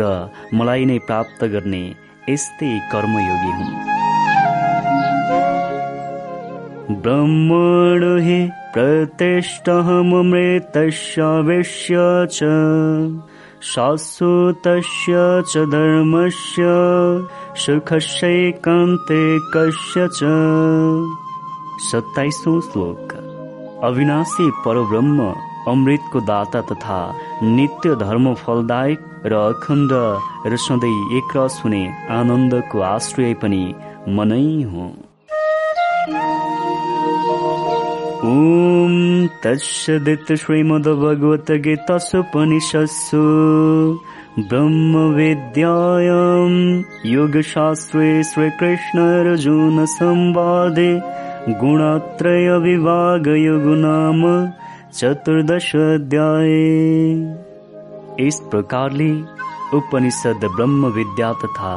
र 0.00 0.10
मलाई 0.58 0.84
नै 0.90 0.98
प्राप्त 1.08 1.44
गर्ने 1.54 1.82
यस्तै 2.28 2.72
कर्मयोगी 2.92 3.52
हुन्। 3.58 4.11
ब्रह्मण 6.90 8.20
हि 8.20 8.50
प्रतिष्ठमृतस्य 8.74 11.40
विश्य 11.40 12.26
च। 12.30 12.44
शाश्वतस्य 13.62 15.42
च 15.46 15.56
धर्मस्य 15.56 16.62
सुखस्यैकान्ते 17.56 19.38
कस्य 19.54 20.08
च। 20.08 20.20
सत्ताइसौँ 21.90 22.60
श्लोक। 22.60 23.12
अविनाशी 23.84 24.50
परब्रह्म 24.50 25.34
अमृतको 25.68 26.20
दाता 26.20 26.60
तथा 26.60 27.14
नित्य 27.42 27.94
धर्म 27.94 28.34
फलदायक 28.34 29.22
र 29.26 29.32
अखण्ड 29.32 29.90
र 30.52 30.56
सधैँ 30.56 31.18
एकरस 31.18 31.62
हुने 31.64 31.92
आनन्दको 32.10 32.80
आश्रय 32.80 33.34
पनि 33.34 33.74
मनै 34.08 34.62
हो 34.62 35.11
ॐ 38.24 38.92
तत्सदित 39.44 40.28
श्रीमद्भगवद्गीतासुपनिषत्सु 40.40 43.22
ब्रह्मविद्यायाम् 44.50 46.58
योगशास्त्रे 47.12 48.10
श्रीकृष्णार्जुनसंवादे 48.28 50.86
गुणात्रयविभागयोगो 51.62 53.74
नाम 53.82 54.22
चतुर्दश 55.00 55.68
अध्याय 55.88 56.54
इस 58.28 58.40
प्रकारले 58.54 59.10
उपनिषद 59.80 60.48
ब्रह्म 60.56 60.92
विद्या 61.00 61.32
तथा 61.44 61.74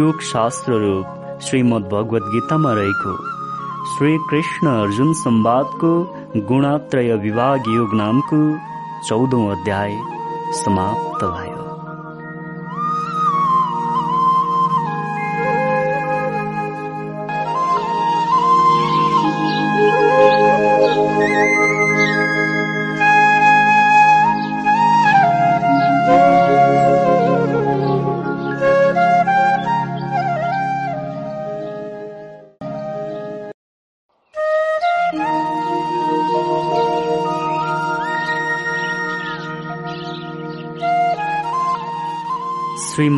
योग 0.00 0.26
शास्त्र 0.34 0.82
रूप 0.86 1.40
श्रीमद् 1.48 1.90
भगवत 1.94 2.30
गीतामा 2.34 2.74
रहेको 2.80 3.16
श्री 3.86 4.16
कृष्ण 4.30 4.66
अर्जुन 4.66 5.12
संवादको 5.12 5.90
गुणात्रय 6.48 7.14
विभाग 7.14 7.68
योग 7.68 7.94
नामको 7.94 8.40
चौधौं 9.08 9.56
अध्याय 9.56 9.96
समाप्त 10.52 11.24
भयो। 11.24 11.55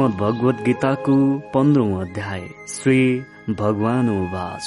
भगवत 0.09 0.63
गीताको 0.67 1.39
पन्ध्रौं 1.39 1.95
अध्याय 1.95 2.49
श्री 2.69 3.23
भगवान 3.51 4.11
उवाच। 4.11 4.63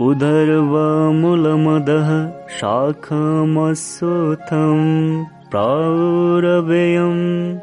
उदर्वमूलमदः 0.00 2.48
शाखमसोथम् 2.48 5.24
प्रारवेयम् 5.50 7.58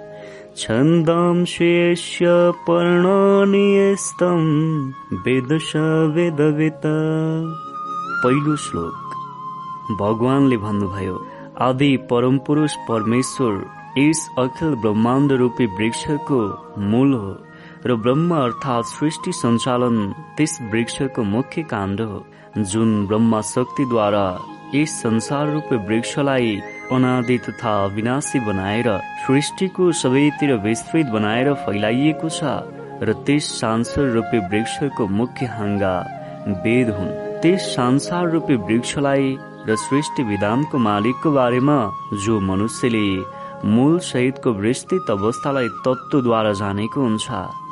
छन्दांशेष्य 0.58 2.52
पर्णानि 2.52 3.80
यस्तम् 3.80 4.92
वेदश 5.14 5.74
वेदवित। 6.16 6.82
पहिलो 8.24 8.56
श्लोक। 8.56 8.94
भगवानले 10.02 10.58
भन्नुभयो 10.58 11.26
आदि 11.62 11.98
परमपुरुष 11.98 12.76
परमेश्वर 12.76 13.79
यस 13.98 14.28
अखिल 14.38 14.76
ब्रह्माण्ड 14.82 15.32
रूपी 15.42 15.66
वृक्षको 15.78 16.40
मूल 16.92 17.14
हो 17.14 17.32
र 17.86 17.96
ब्रह्म 18.04 18.36
अर्थात् 18.36 18.86
सृष्टि 18.88 19.32
सञ्चालन 19.34 19.98
त्यस 20.38 20.58
वृक्षको 20.72 21.24
मुख्य 21.24 21.64
काण्ड 21.72 22.02
हो 22.02 22.24
जुन 22.72 23.06
ब्रह्मा 23.08 23.42
शक्तिद्वारा 23.50 24.26
यस 24.76 24.92
संसार 25.04 25.50
रूपी 25.54 25.76
वृक्षलाई 25.88 26.56
अनादि 26.92 27.38
तथा 27.48 27.74
अविनाशी 27.86 28.40
बनाएर 28.48 28.90
सृष्टिको 29.26 29.92
सबैतिर 30.02 30.54
विस्तृत 30.66 31.08
बनाएर 31.16 31.54
फैलाइएको 31.66 32.30
छ 32.38 32.54
र 33.02 33.14
त्यस 33.26 33.50
सांसार 33.60 34.06
रूपी 34.14 34.40
वृक्षको 34.48 35.08
मुख्य 35.20 35.46
हाङ्गा 35.56 35.96
वेद 36.64 36.90
हुन्। 37.00 37.18
त्यस 37.42 37.68
संसार 37.76 38.30
रूपी 38.32 38.56
वृक्षलाई 38.68 39.38
र 39.68 39.76
सृष्टि 39.80 40.24
विधानको 40.24 40.78
मालिकको 40.88 41.32
बारेमा 41.32 41.80
जो 42.26 42.40
मनुष्यले 42.50 43.06
मूल 43.66 44.00
सहितको 44.00 44.52
विस्तृत 44.54 45.10
अवस्थालाई 45.10 45.68
तत्त्वद्वारा 45.68 46.52
जानेको 46.52 47.02
हुन्छ। 47.02 47.28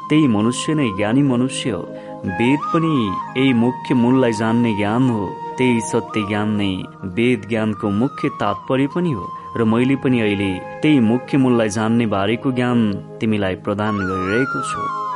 त्यही 0.10 0.28
मनुष्य 0.28 0.74
नै 0.74 0.90
ज्ञानी 0.98 1.22
मनुष्य 1.22 1.70
हो। 1.70 1.82
वेद 2.26 2.60
पनि 2.60 3.14
यही 3.42 3.54
मुख्य 3.54 3.96
मूललाई 3.96 4.32
जान्ने 4.32 4.76
ज्ञान 4.76 5.10
हो। 5.10 5.30
त्यही 5.58 5.82
सत्य 5.82 6.22
ज्ञान 6.28 6.50
नै 6.50 6.84
वेद 7.04 7.48
ज्ञानको 7.50 7.90
मुख्य 7.90 8.30
तात्पर्य 8.30 8.88
पनि 8.88 9.12
हो। 9.12 9.28
र 9.58 9.64
मैले 9.64 9.96
पनि 9.96 10.20
अहिले 10.20 10.60
त्यही 10.82 11.00
मुख्य 11.00 11.38
मूललाई 11.38 11.70
जान्ने 11.70 12.06
बारेको 12.06 12.52
ज्ञान 12.52 12.94
तिमीलाई 12.94 13.56
प्रदान 13.56 13.98
गरिरहेको 13.98 14.62
छु। 14.62 15.07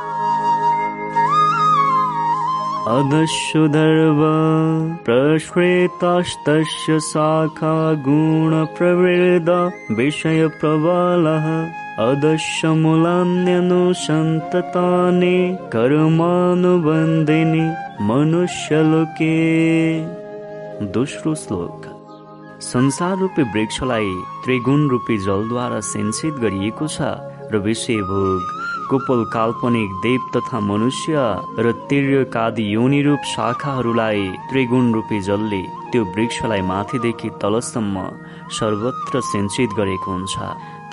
अधशुधर्व 2.88 4.18
प्रश्वेतास्तस्य 5.04 7.00
शाखा 7.00 7.92
गुणप्रवृद 7.92 9.72
विषयप्रबलः। 9.90 11.70
अदस्य 12.06 12.68
मूलान्यनुसन्ततानि 12.68 15.58
कर्मानुबन्धिनि 15.72 17.74
मनुष्यलोके। 18.00 19.36
दोस्रो 20.86 21.34
श्लोक। 21.34 21.86
संसार 22.60 23.18
रूपी 23.18 23.42
वृक्षलाई 23.42 24.14
त्रिगुण 24.44 24.88
रूपी 24.88 25.18
जलद्वारा 25.18 25.80
सिंचित 25.80 26.34
गरिएको 26.34 26.86
छ 26.86 27.02
र 27.52 27.58
विषय 27.58 27.94
भोग 27.94 28.61
कुपल 28.92 29.24
काल्पनिक 29.32 29.90
देव 30.04 30.20
तथा 30.34 30.58
मनुष्य 30.60 31.16
र 31.58 31.72
तिर्यकादि 31.88 32.64
योनिरूप 32.74 33.22
शाखाहरूलाई 33.26 34.28
त्रिगुण 34.50 34.92
रूपी 34.92 35.20
जलले 35.28 35.62
त्यो 35.92 36.02
वृक्षलाई 36.12 36.60
माथिदेखि 36.70 37.28
तलसम्म 37.42 37.96
सर्वत्र 38.58 39.20
सिंचित 39.30 39.70
गरेको 39.78 40.10
हुन्छ। 40.12 40.36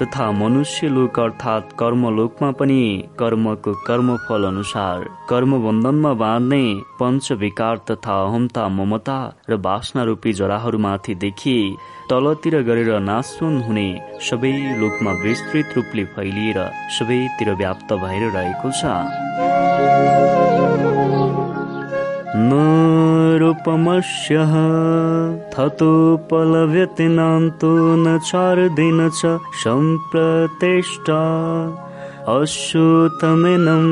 तथा 0.02 0.26
मनुष्य 0.32 0.88
लोक 0.88 1.20
अर्थात् 1.20 1.74
कर्मलोकमा 1.80 2.50
पनि 2.60 2.84
कर्मको 3.20 3.74
कर्मफल 3.88 4.44
अनुसार 4.48 5.06
कर्म 5.30 5.58
बन्धनमा 5.64 6.14
बाँध्ने 6.22 6.64
पञ्च 7.00 7.32
विकार 7.42 7.78
तथा 7.90 8.16
अहमता 8.26 8.68
ममता 8.78 9.20
र 9.50 9.58
बासना 9.68 10.04
रूपी 10.10 10.34
जराहरूमाथि 10.40 11.16
देखिए 11.24 11.76
तलतिर 12.10 12.62
गरेर 12.70 12.92
नाशुन 13.10 13.62
हुने 13.62 13.90
सबै 14.30 14.54
लोकमा 14.82 15.12
विस्तृत 15.24 15.78
रूपले 15.78 16.04
फैलिएर 16.16 16.60
सबैतिर 16.98 17.54
व्याप्त 17.56 17.94
भएर 18.04 18.24
रहेको 18.32 18.72
छ। 18.72 18.84
न 23.40 23.42
रूपमस्यः 23.42 24.54
थतोपलभ्यते 25.54 27.08
नान्तो 27.08 27.96
न 27.96 28.20
चारदिन 28.20 29.10
च 29.10 29.40
सम्प्रतिष्ठा। 29.64 31.22
अश्रुतमिनं 32.30 33.86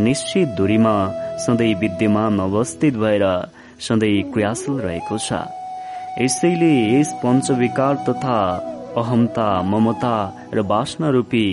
निश्चित 0.04 0.48
दूरीमा 0.58 0.96
सधैँ 1.44 1.74
विद्यमान 1.80 2.38
अवस्थित 2.40 2.96
भएर 2.96 3.24
सधैँ 3.80 4.22
क्रियाशील 4.32 4.78
रहेको 4.80 5.18
छ। 5.18 5.42
यसैले 6.22 6.72
यस 6.94 7.12
पञ्चविकार 7.22 7.94
तथा 8.08 8.40
अहमता 8.96 9.50
ममता 9.62 10.16
र 10.54 10.62
बासना 10.62 11.08
रूपी 11.10 11.46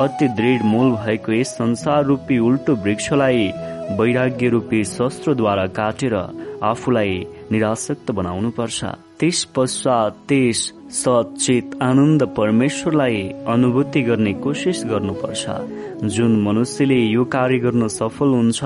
अति 0.00 0.28
दृढ 0.38 0.62
मूल 0.64 0.90
भएको 0.96 1.32
यस 1.32 1.48
संसार 1.58 2.04
रूपी 2.04 2.38
उल्टो 2.38 2.74
वृक्षलाई 2.84 3.50
वैराग्य 3.98 4.48
रूपी 4.48 4.82
शस्त्रद्वारा 4.84 5.66
काटेर 5.76 6.14
आफूलाई 6.62 7.14
निराशक्त 7.52 8.10
बनाउनु 8.10 8.50
पर्छ 8.50 8.84
त्यस 9.20 9.44
पश्चात 9.56 10.16
त्यस 10.28 10.60
सचेत 10.94 11.78
आनन्द 11.82 12.22
परमेश्वरलाई 12.36 13.22
अनुभूति 13.54 14.02
गर्ने 14.02 14.32
कोसिस 14.44 14.84
गर्नुपर्छ। 14.90 16.06
जुन 16.14 16.32
मनुष्यले 16.42 17.00
यो 17.12 17.24
कार्य 17.34 17.58
गर्न 17.64 17.88
सफल 17.88 18.34
हुन्छ 18.34 18.60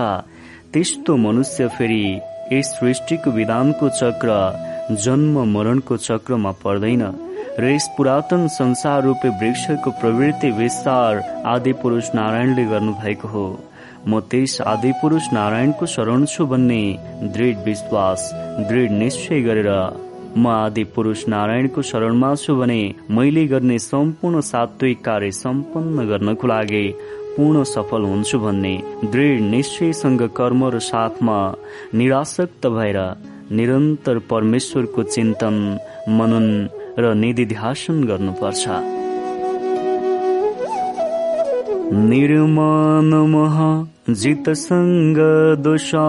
त्यस्तो 0.72 1.16
मनुष्य 1.16 1.68
फेरि 1.78 2.04
यस 2.52 2.72
सृष्टिको 2.78 3.30
विधानको 3.30 3.88
चक्र 3.98 4.38
जन्म 5.02 5.38
मरणको 5.48 5.96
चक्रमा 5.96 6.52
पर्दैन 6.64 7.02
र 7.58 7.64
यस 7.64 7.88
पुरातन 7.96 8.46
संसार 8.52 9.02
रूपे 9.02 9.28
वृक्षको 9.40 9.90
प्रवृत्ति 10.00 10.50
विस्तार 10.52 11.18
आदि 11.46 11.72
पुरुष 11.82 12.10
नारायणले 12.14 12.64
गर्नुभएको 12.64 13.28
हो। 13.28 13.46
म 14.08 14.20
त्यस 14.30 14.60
आदि 14.66 14.92
पुरुष 15.02 15.32
नारायणको 15.32 15.86
शरण 15.86 16.24
छु 16.26 16.46
भन्ने 16.46 16.82
दृढ 17.34 17.64
विश्वास 17.64 18.30
दृढ 18.68 18.90
निश्चय 18.92 19.40
गरेर 19.40 19.70
म 20.36 20.48
आदि 20.48 20.84
पुरुष 20.94 21.26
नारायणको 21.28 21.82
शरणमा 21.82 22.34
छु 22.34 22.54
भने 22.56 22.82
मैले 23.10 23.46
गर्ने 23.46 23.78
सम्पूर्ण 23.78 24.40
सात्विक 24.50 25.04
कार्य 25.04 25.30
सम्पन्न 25.38 26.08
गर्नको 26.08 26.46
लागि 26.46 26.86
पूर्ण 27.36 27.56
सफल 27.64 28.02
हुन्छु 28.02 28.38
भन्ने 28.38 28.74
दृढ 29.12 29.40
निश्चयसँग 29.50 30.22
कर्म 30.36 30.60
र 30.68 30.78
साथमा 30.78 31.38
निराशक्त 31.94 32.62
भएर 32.66 32.98
निरन्तर 33.52 34.16
परमेश्वरको 34.30 35.02
चिन्तन 35.14 35.56
मनन 36.18 36.46
र 36.98 37.04
निधिध्यासन 37.14 37.96
गर्नुपर्छ। 38.04 38.64
निर्माणमः 42.10 43.56
जितसङ्गदोषा 44.20 46.06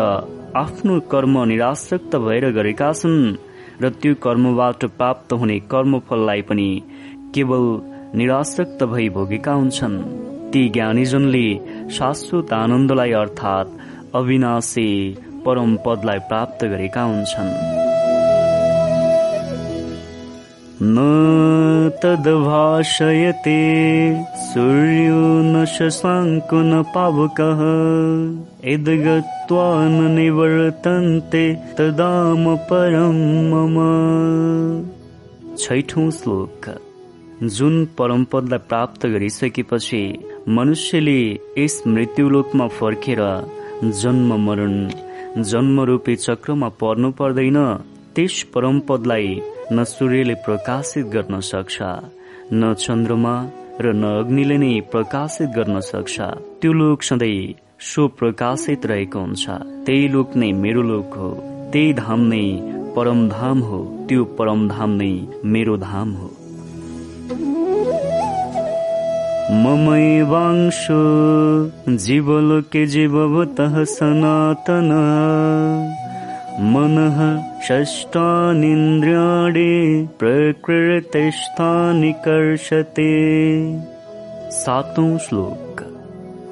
आफ्नो 0.56 1.00
कर्म 1.00 1.44
निराशक्त 1.44 2.16
भएर 2.16 2.50
गरेका 2.52 2.92
छन् 2.94 3.36
र 3.82 3.90
त्यो 3.90 4.14
कर्मबाट 4.16 4.86
प्राप्त 4.98 5.34
हुने 5.34 5.60
कर्मफललाई 5.72 6.42
पनि 6.42 6.70
केवल 7.36 7.66
निराशक्त 8.18 8.84
भई 8.84 9.10
भोगेका 9.10 9.54
हुन्छन्। 9.54 9.98
ती 10.52 10.70
ज्ञानीजनले 10.70 11.48
शाश्वत 11.90 12.54
आनन्दलाई 12.54 13.12
अर्थात् 13.12 13.76
अविनाशी 14.16 14.90
परम 15.46 15.76
पदलाई 15.86 16.20
प्राप्त 16.20 16.66
गरेका 16.66 17.04
हुन्छन्। 17.04 17.87
न 20.82 20.98
तद्भाषयते। 22.04 23.60
सूर्यो 24.36 25.22
न 25.42 25.66
शशाङ्को 25.66 26.56
न 26.56 26.84
पावकः। 26.84 27.62
यद्गत्वा 28.72 29.88
न 29.88 30.12
निवर्तन्ते 30.12 31.56
तदाम 31.78 32.56
परम 32.56 33.18
मम। 33.52 33.78
छैठौं 35.56 36.12
श्लोक। 36.12 36.70
जुन 37.44 37.86
परमपदलाई 37.86 38.60
प्राप्त 38.60 39.06
गरिसकेपछि 39.06 40.20
मनुष्यले 40.50 41.40
यस 41.58 41.84
मृत्युलोकमा 41.88 42.68
फर्केर 42.68 43.20
जन्म 43.84 44.48
मरण 44.48 44.90
जन्मरूपी 45.44 46.16
चक्रमा 46.16 46.70
पर्नु 46.70 47.12
पर्दैन 47.12 47.58
त्यस 48.16 48.44
परमपदलाई 48.44 49.42
न 49.72 49.84
सूर्यले 49.84 50.34
प्रकाशित 50.34 51.06
गर्न 51.06 51.40
सक्छ 51.40 51.78
न 52.54 52.74
चन्द्रमा 52.74 53.36
र 53.82 53.94
न 53.94 54.04
अग्निले 54.04 54.58
नै 54.58 54.82
प्रकाशित 54.92 55.50
गर्न 55.50 55.80
सक्छ। 55.80 56.20
त्यो 56.62 56.74
लोक 56.74 57.04
सधैँ 57.04 57.54
सुप्रकाशित 57.80 58.86
रहेको 58.86 59.20
हुन्छ। 59.20 59.50
त्यही 59.86 60.08
लोक 60.08 60.36
नै 60.36 60.52
मेरो 60.52 60.82
लोक 60.82 61.14
हो। 61.18 61.30
त्यही 61.74 61.94
धाम 61.94 62.20
नै 62.20 62.46
परम 62.96 63.30
धाम 63.30 63.60
हो। 63.60 64.06
त्यो 64.10 64.24
परम 64.24 64.70
धाम 64.70 64.90
नै 64.90 65.28
मेरो 65.46 65.78
धाम 65.78 66.12
हो। 66.12 66.30
ममैवांशो 69.52 71.02
जीवलोके 71.96 72.86
जीवभूतः 72.86 73.84
सनातन। 73.84 74.90
मनः 76.60 77.44
षष्ठानिन्द्रियाणि 77.62 80.08
प्रकृतिस्थानि 80.20 82.14
कर्षते। 82.14 83.12
सातौं 84.52 85.18
श्लोक। 85.18 85.82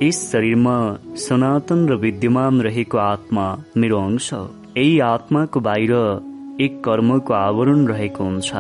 यस 0.04 0.32
शरीरमा 0.32 0.98
सनातन 1.16 1.90
र 1.90 1.96
विद्यमान 1.96 2.62
रहेको 2.62 2.98
आत्मा 2.98 3.64
मेरो 3.78 4.02
अंश 4.02 4.30
यही 4.34 5.00
आत्माको 5.00 5.60
बाहिर 5.60 5.92
एक 6.62 6.82
कर्मको 6.86 7.34
आवरण 7.34 7.88
रहेको 7.88 8.24
हुन्छ 8.24 8.54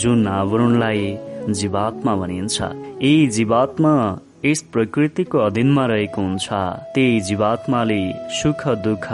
जुन 0.00 0.28
आवरणलाई 0.28 1.18
जीवात्मा 1.50 2.16
भनिन्छ। 2.16 2.62
यही 2.62 3.26
जीवात्मा 3.26 4.18
यस 4.44 4.62
प्रकृतिको 4.72 5.38
अधीनमा 5.38 5.86
रहेको 5.86 6.22
हुन्छ। 6.22 6.48
त्यही 6.94 7.20
जीवात्माले 7.20 8.12
सुख 8.30 8.68
दुःख 8.68 9.08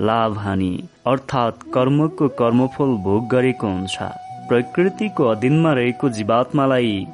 लाभ 0.00 0.38
हानि 0.38 0.82
अर्थात् 1.06 1.62
कर्मको 1.74 2.26
कर्मफल 2.38 2.90
भोग 3.04 3.28
गरेको 3.28 3.66
हुन्छ। 3.66 3.96
प्रकृतिको 4.48 5.24
अधीनमा 5.24 5.72
रहेको 5.72 6.08
जीवात्मालाई 6.16 7.06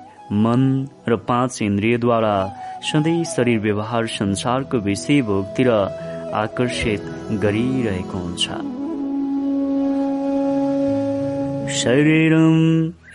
मन 0.44 0.62
र 1.08 1.16
पाँच 1.28 1.62
इन्द्रियद्वारा 1.62 2.36
सधैँ 2.82 3.24
शरीर 3.24 3.58
व्यवहार 3.58 4.06
संसारको 4.14 4.78
विषय 4.78 5.22
भोगतिर 5.22 5.70
आकर्षित 6.34 7.02
गरिरहेको 7.44 8.18
हुन्छ। 8.18 8.44
शरीरम 11.76 12.58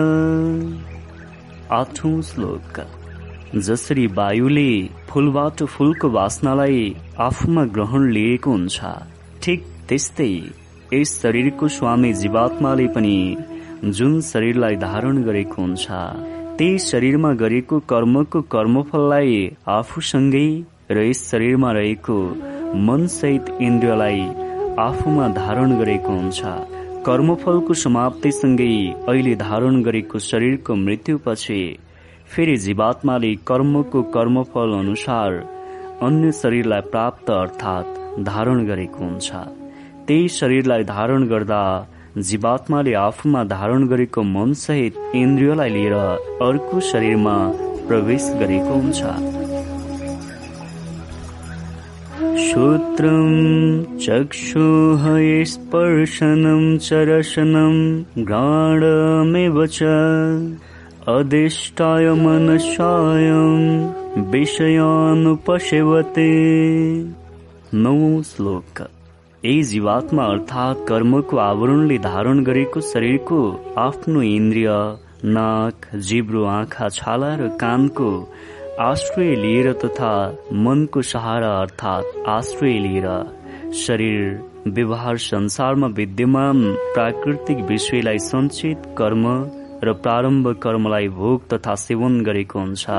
आठौं 1.71 2.21
श्लोक। 2.21 2.79
जसरी 3.55 4.07
वायुले 4.07 4.89
फूलबाट 5.09 5.63
फूलको 5.63 6.09
वासनालाई 6.09 6.95
आफूमा 7.19 7.65
ग्रहण 7.65 8.09
लिएको 8.11 8.51
हुन्छ 8.51 8.79
ठिक 9.43 9.63
त्यस्तै 9.89 10.33
यस 10.93 11.21
शरीरको 11.21 11.67
स्वामी 11.67 12.13
जीवात्माले 12.13 12.87
पनि 12.87 13.35
जुन 13.85 14.19
शरीरलाई 14.21 14.75
धारण 14.75 15.21
गरेको 15.23 15.61
हुन्छ 15.61 15.87
त्यही 16.57 16.79
शरीरमा 16.79 17.33
गरेको 17.33 17.79
कर्मको 17.79 18.41
कर्मफललाई 18.41 19.39
आफूसँगै 19.67 20.61
र 20.91 21.01
यस 21.03 21.19
शरीरमा 21.31 21.71
रहेको 21.71 22.17
मनसहित 22.87 23.49
इन्द्रियलाई 23.61 24.21
आफूमा 24.79 25.27
धारण 25.33 25.77
गरेको 25.79 26.11
हुन्छ। 26.11 26.41
कर्मफलको 27.05 27.73
समाप्तिसँगै 27.83 28.73
अहिले 29.09 29.35
धारण 29.35 29.81
गरेको 29.83 30.19
शरीरको 30.29 30.75
मृत्युपछि 30.75 31.61
फेरि 32.31 32.55
जीवात्माले 32.65 33.33
कर्मको 33.47 34.01
कर्मफल 34.15 34.73
अनुसार 34.79 35.31
अन्य 36.07 36.31
शरीरलाई 36.41 36.81
प्राप्त 36.91 37.29
अर्थात् 37.31 38.19
धारण 38.25 38.65
गरेको 38.65 39.03
हुन्छ। 39.03 39.29
त्यही 40.07 40.27
शरीरलाई 40.39 40.83
धारण 40.89 41.27
गर्दा 41.29 41.63
जीवात्माले 42.29 42.93
आफूमा 43.07 43.43
धारण 43.55 43.87
गरेको 43.87 44.21
मनसहित 44.35 44.93
इन्द्रियलाई 45.15 45.69
लिएर 45.69 45.93
अर्को 46.47 46.79
शरीरमा 46.91 47.35
प्रवेश 47.87 48.29
गरेको 48.39 48.73
हुन्छ। 48.81 49.01
श्रोत्रं 52.39 53.27
चक्षुः 53.97 55.03
स्पर्शनं 55.43 56.77
च 56.77 56.89
रशनं 56.93 57.75
घ्राणमेव 58.23 59.65
च। 59.65 59.83
अधिष्ठाय 61.07 62.09
मनसायं 62.09 63.55
विषयानुपसेवते 64.31 66.29
नौ 67.73 68.21
श्लोक। 68.21 68.81
यही 69.45 69.63
जीवात्मा 69.63 70.23
अर्थात् 70.23 70.87
कर्मको 70.87 71.37
आवरणले 71.37 71.97
धारण 71.97 72.43
गरेको 72.43 72.79
शरीरको 72.81 73.39
आफ्नो 73.77 74.21
इन्द्रिय 74.21 74.69
नाक 75.25 75.95
जिब्रो 75.95 76.43
आँखा 76.45 76.89
छाला 76.89 77.35
र 77.35 77.47
कानको 77.61 78.09
आश्रय 78.81 79.35
लिएर 79.35 79.71
तथा 79.73 80.11
मनको 80.53 81.01
सहारा 81.01 81.47
अर्थात् 81.61 82.27
आश्रय 82.27 82.77
लिएर 82.79 83.07
शरीर 83.73 84.71
व्यवहार 84.71 85.17
संसारमा 85.17 85.87
विद्यमान 85.87 86.61
प्राकृतिक 86.93 87.57
विषयलाई 87.57 88.19
सञ्चित 88.19 88.83
कर्म 88.97 89.25
र 89.83 89.93
प्रारम्भ 89.93 90.47
कर्मलाई 90.63 91.07
भोग 91.07 91.49
तथा 91.49 91.75
सेवन 91.75 92.19
गरेको 92.23 92.59
हुन्छ 92.59 92.89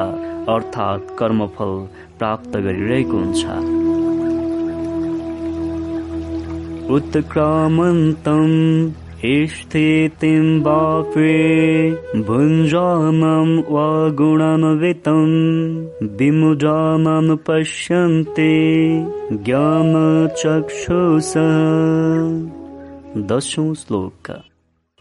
अर्थात् 0.54 1.16
कर्मफल 1.18 1.72
प्राप्त 2.18 2.56
गरिरहेको 2.56 3.16
हुन्छ। 3.16 3.44
उत्क्रामन्तम् 6.90 8.58
स्थितिं 9.24 10.60
वापे 10.60 11.32
भुञ्जानां 12.20 13.58
वा 13.58 14.08
गुणान्वितम् 14.08 15.34
विमुजानान् 16.18 17.36
पश्यन्ते 17.36 18.52
ज्ञानचक्षुष। 19.36 21.34
दशौं 23.26 23.74
श्लोक। 23.74 24.40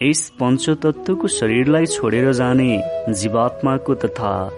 यस 0.03 0.33
पञ्चतत्वको 0.39 1.27
शरीरलाई 1.27 1.85
छोडेर 1.85 2.31
जाने 2.31 2.81
जीवात्माको 3.13 3.95
तथा 3.95 4.49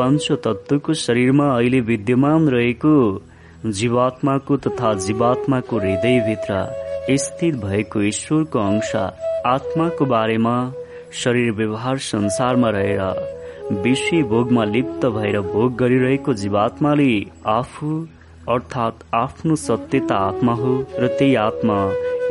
पञ्चतत्वको 0.00 0.92
शरीरमा 0.92 1.56
अहिले 1.56 1.80
विद्यमान 1.80 2.48
रहेको 2.48 3.22
जीवात्माको 3.66 4.56
तथा 4.56 4.94
जीवात्माको 4.94 5.78
हृदयभित्र 5.78 6.85
स्थित 7.10 7.54
भएको 7.54 8.00
ईश्वरको 8.02 8.58
अंश 8.58 8.94
आत्माको 9.46 10.04
बारेमा 10.04 10.54
शरीर 11.14 11.50
व्यवहार 11.52 11.98
संसारमा 11.98 12.70
रहेर 12.70 13.78
विषय 13.82 14.22
भोगमा 14.22 14.64
लिप्त 14.64 15.06
भएर 15.06 15.40
भोग 15.40 15.76
गरिरहेको 15.76 16.34
जीवात्माले 16.34 17.12
आफू 17.46 17.90
अर्थात् 18.48 19.04
आफ्नो 19.14 19.56
सत्यता 19.56 20.16
आत्मा 20.26 20.54
हो 20.54 20.74
र 20.98 21.06
त्यही 21.18 21.34
आत्मा 21.34 21.76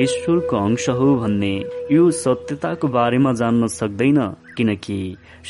ईश्वरको 0.01 0.57
अंश 0.57 0.89
हो 0.89 1.15
भन्ने 1.19 1.53
यो 1.91 2.09
सत्यताको 2.11 2.87
बारेमा 2.87 3.33
जान्न 3.33 3.67
सक्दैन 3.67 4.19
किनकि 4.57 4.99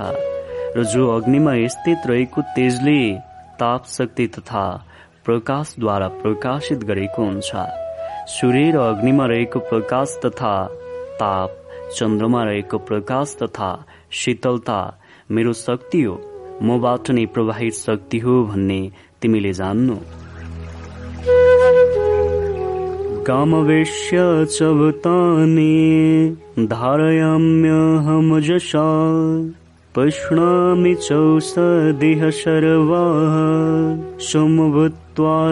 र 0.77 0.83
जो 0.83 1.09
अग्निमा 1.09 1.67
स्थित 1.67 1.97
रहेको 2.07 2.41
तेजले 2.41 3.15
ताप 3.59 3.85
शक्ति 3.85 4.27
तथा 4.27 4.85
प्रकाशद्वारा 5.29 6.07
प्रकाशित 6.07 6.83
गरेको 6.83 7.23
हुन्छ। 7.23 7.51
सूर्य 8.27 8.71
र 8.71 8.77
अग्निमा 8.77 9.25
रहेको 9.25 9.59
प्रकाश 9.59 10.19
तथा 10.25 10.69
ताप 11.19 11.55
चन्द्रमा 11.97 12.43
रहेको 12.43 12.77
प्रकाश 12.77 13.37
तथा 13.43 13.85
शीतलता 14.11 14.99
मेरो 15.31 15.53
शक्ति 15.53 16.01
हो। 16.01 16.21
मबाट 16.63 17.11
नै 17.11 17.25
प्रवाहित 17.25 17.73
शक्ति 17.73 18.19
हो 18.19 18.43
भन्ने 18.43 18.91
तिमीले 19.21 19.53
जान्नु। 19.53 19.95
कामवेश्य 23.23 24.45
च 24.45 24.63
भूतानि 24.63 26.37
धारयाम्यहमजसा 26.59 28.87
पुष्णामि 29.95 30.95
चौषधिः 30.95 32.29
सर्वाः। 32.29 34.19
समभूत्वा 34.19 35.08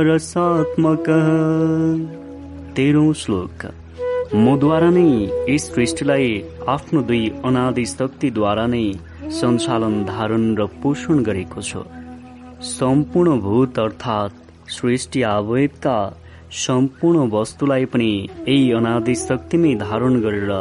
रसात्मकः 0.07 1.27
तेह्रौं 2.75 3.13
श्लोक। 3.13 3.65
मद्वारा 4.35 4.89
नै 4.89 5.29
यस 5.49 5.63
सृष्टिलाई 5.75 6.43
आफ्नो 6.67 7.01
दुई 7.01 7.29
अनादि 7.45 7.85
शक्तिद्वारा 7.85 8.65
नै 8.67 8.93
सञ्चालन 9.39 9.95
धारण 10.05 10.55
र 10.55 10.65
पोषण 10.83 11.23
गरेको 11.23 11.61
छ। 11.61 11.71
सम्पूर्ण 12.61 13.39
भूत 13.39 13.79
अर्थात् 13.79 14.69
सृष्टि 14.71 15.21
अवयवका 15.21 15.97
सम्पूर्ण 16.51 17.29
वस्तुलाई 17.31 17.85
पनि 17.85 18.11
यही 18.47 18.71
अनादि 18.71 19.15
शक्तिमै 19.15 19.73
धारण 19.75 20.21
गरेर 20.21 20.51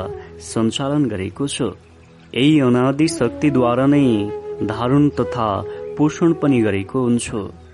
सञ्चालन 0.41 1.05
गरेको 1.09 1.47
छु। 1.49 1.69
यही 2.35 2.61
अनादि 2.61 3.09
शक्तिद्वारा 3.09 3.87
नै 3.87 4.07
धारण 4.63 5.09
तथा 5.09 5.49
पोषण 5.99 6.33
पनि 6.33 6.61
गरेको 6.63 6.99
हुन्छु। 7.01 7.66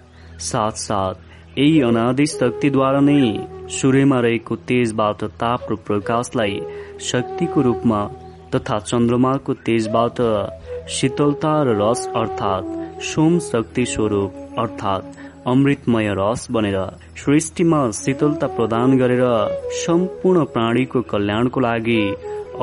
साथ 0.45 0.83
साथ 0.83 1.59
यही 1.59 1.81
अनादि 1.89 2.27
शक्तिद्वारा 2.27 3.01
नै 3.07 3.23
सूर्यमा 3.79 4.21
रहेको 4.27 4.57
तेजबाट 4.69 5.25
ताप 5.41 5.73
र 5.73 5.77
प्रकाशलाई 5.89 6.61
शक्तिको 7.09 7.65
रूपमा 7.67 8.01
तथा 8.55 8.79
चन्द्रमाको 8.91 9.55
तेजबाट 9.67 10.23
शीतलता 10.95 11.53
र 11.67 11.77
रस 11.83 12.07
अर्थात् 12.23 12.73
सोम 13.11 13.39
शक्ति 13.49 13.85
स्वरूप 13.89 14.59
अर्थात् 14.59 15.21
अमृतमय 15.49 16.09
रस 16.19 16.47
बनेर 16.57 16.79
सृष्टिमा 17.21 17.81
शीतलता 17.95 18.47
प्रदान 18.57 18.97
गरेर 18.99 19.25
सम्पूर्ण 19.79 20.45
प्राणीको 20.55 21.03
कल्याणको 21.13 21.61
लागि 21.61 22.01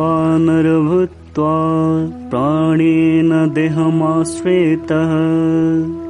प्राणेन 2.31 3.31
देहमाश्रितः 3.58 5.12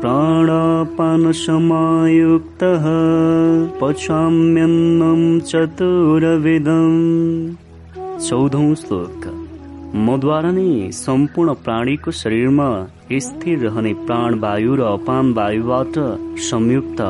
प्राणापानसमायुक्तः 0.01 1.29
पचाम्यन्नं 3.83 5.23
चतुरविदम् 5.53 6.99
चौधौं 8.29 8.75
श्लोक 8.83 9.23
मद्वारा 9.95 10.51
नै 10.57 10.91
सम्पूर्ण 10.97 11.53
प्राणीको 11.65 12.11
शरीरमा 12.19 12.69
स्थिर 13.25 13.59
रहने 13.65 13.93
प्राणवायु 14.07 14.77
र 14.81 14.85
अपान 14.91 15.33
वायुबाट 15.39 15.99
संयुक्त 16.45 17.01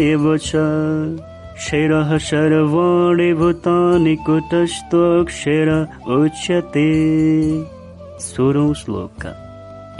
एव 0.00 0.24
च 0.36 0.50
क्षरः 1.56 2.10
सर्वाणि 2.18 3.30
भूतानि 3.34 4.14
कुटस्थोक्षर 4.26 5.68
उच्यते। 6.16 6.90
सोह्रौं 8.20 8.72
श्लोक 8.74 9.26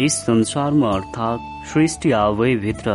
यस 0.00 0.14
संसारमा 0.26 0.90
अर्थात् 0.90 1.48
सृष्टि 1.72 2.10
भित्र 2.64 2.90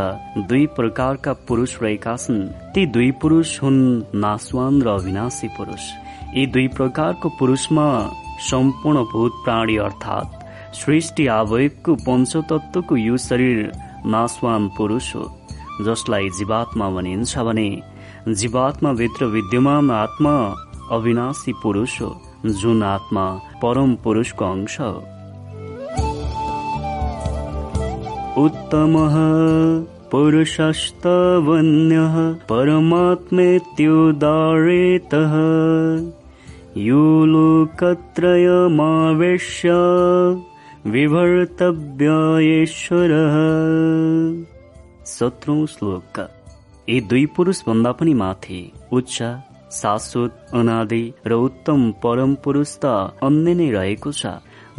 दुई 0.49 0.65
प्रकारका 0.77 1.33
पुरुष 1.47 1.71
रहेका 1.81 2.15
छन्। 2.15 2.41
ती 2.73 2.81
दुई 2.85 3.09
पुरुष 3.21 3.49
हुन् 3.63 3.81
नासवान 4.15 4.73
र 4.81 4.87
अविनाशी 4.89 5.47
पुरुष। 5.57 5.83
यी 6.35 6.43
दुई 6.53 6.67
प्रकारको 6.67 7.27
पुरुषमा 7.39 7.87
सम्पूर्ण 8.49 8.97
भूत 9.11 9.33
प्राणी 9.45 9.75
अर्थात् 9.77 10.31
सृष्टि 10.75 11.23
आवयको 11.27 11.91
पञ्चतत्वको 12.05 12.93
यो 12.97 13.17
शरीर 13.17 13.59
नासवान 14.07 14.69
पुरुष 14.77 15.15
हो 15.15 15.37
जसलाई 15.81 16.29
जीवात्मा 16.29 16.89
भनिन्छ 16.89 17.37
भने 17.37 17.81
जीवात्माभित्र 18.27 19.25
विद्यमान 19.25 19.91
आत्मा 19.91 20.55
अविनाशी 20.91 21.53
पुरुष 21.63 22.01
हो 22.01 22.21
जुन 22.45 22.83
आत्मा 22.83 23.41
परम 23.63 23.95
पुरुषको 23.95 24.45
अंश 24.45 24.79
हो। 24.79 25.03
उत्तमः 28.43 29.15
पुरुषस्तवन्यः 30.11 32.33
परमात्मेत्युदारेतः। 32.33 35.33
यो 36.81 37.25
लोकत्रयमावेश्य 37.25 39.69
विभर्तव्यश्वरः 40.91 42.05
सत्रौं 45.05 45.65
श्लोक 45.65 46.19
यी 46.87 46.99
दुई 47.09 47.25
पुरुष 47.35 47.59
भन्दा 47.67 47.91
पनि 47.99 48.13
माथि 48.21 48.59
उच्च 48.97 49.17
शाश्वत 49.73 50.53
अनादि 50.55 51.01
र 51.27 51.33
उत्तम 51.47 51.81
परम 52.03 52.35
पुरुष 52.43 52.71
त 52.85 52.93
अन्य 53.27 53.53
नै 53.53 53.69
रहेको 53.71 54.11
छ 54.13 54.31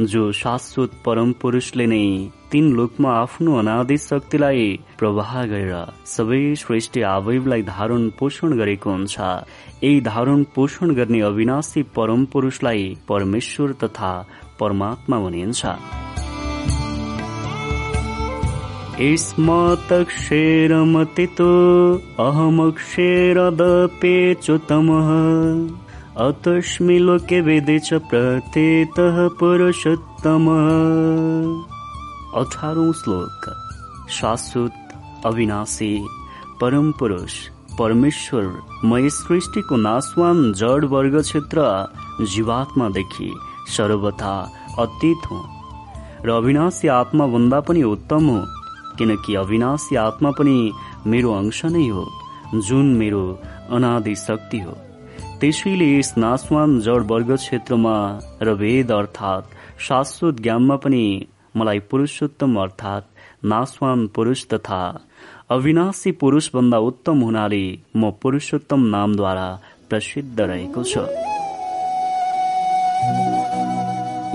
जो 0.06 0.22
शाश्वत 0.32 0.90
परम 1.04 1.32
पुरुषले 1.42 1.86
नै 1.92 2.06
तीन 2.52 2.72
लोकमा 2.76 3.10
आफ्नो 3.18 3.58
अनादि 3.58 3.96
शक्तिलाई 4.00 4.64
प्रवाह 4.98 5.32
गरेर 5.52 5.74
सबै 6.16 6.42
श्रेष्ठ 6.62 6.98
आवयवलाई 7.12 7.62
धारण 7.68 8.08
पोषण 8.18 8.56
गरेको 8.60 8.90
हुन्छ 8.90 9.16
यही 9.20 10.00
धारण 10.10 10.42
पोषण 10.56 10.94
गर्ने 11.00 11.20
अविनाशी 11.30 11.82
परम 11.96 12.24
पुरुषलाई 12.32 12.84
परमेश्वर 13.08 13.72
तथा 13.82 14.12
परमात्मा 14.60 15.18
भनिन्छ। 15.18 15.62
स्मतक्षेरमतितो 19.00 20.02
अहमक्षेरदपेचुतमः 21.96 23.48
अतस्मि 26.26 26.98
लोके 26.98 27.40
वेदे 27.40 27.78
च 27.78 27.94
प्रत्येतः 27.94 29.28
पुरुषोत्तमः। 29.28 30.58
अठारौं 32.40 32.92
श्लोक। 32.92 33.66
शाश्वत 34.10 34.72
अविनाशी। 35.26 36.08
परम 36.60 36.92
पुरुष 36.92 37.32
परमेश्वर 37.78 38.62
मय 38.84 39.08
सृष्टिको 39.08 39.76
नासवान 39.76 40.52
जड 40.52 40.84
वर्ग 40.84 41.22
क्षेत्र 41.22 41.88
जीवात्मादेखि 42.22 43.34
सर्वथा 43.76 44.34
अतीत 44.78 45.30
हो। 45.30 45.38
र 46.24 46.30
अविनाशी 46.32 46.88
आत्मा 46.90 47.26
भन्दा 47.26 47.60
पनि 47.60 47.82
उत्तम 47.84 48.28
हो 48.28 48.38
किनकि 48.98 49.34
अविनाशी 49.36 49.97
आत्मा 49.97 50.30
पनि 50.38 50.56
मेरो 51.06 51.32
अंश 51.32 51.64
नै 51.66 51.86
हो 51.88 52.05
जुन 52.66 52.86
मेरो 52.97 53.22
अनादि 53.70 54.14
शक्ति 54.16 54.58
हो। 54.58 54.72
त्यसैले 55.40 55.86
यस 55.88 56.14
नासवान 56.18 56.80
जड 56.80 57.06
वर्ग 57.10 57.30
क्षेत्रमा 57.36 57.97
र 58.42 58.55
वेद 58.60 58.90
अर्थात् 58.92 59.55
शाश्वत 59.88 60.40
ज्ञानमा 60.40 60.76
पनि 60.84 61.05
मलाई 61.56 61.78
पुरुषोत्तम 61.90 62.56
अर्थात् 62.62 63.14
नासवान 63.44 64.06
पुरुष 64.14 64.44
तथा 64.52 64.82
अविनाशी 65.50 66.12
पुरुष 66.20 66.50
भन्दा 66.55 66.78
उत्तम 66.90 67.20
हुनाले 67.20 67.64
म 67.97 68.10
पुरुषोत्तम 68.22 68.84
नामद्वारा 68.94 69.48
प्रसिद्ध 69.90 70.40
रहेको 70.40 70.82
छ। 70.84 71.27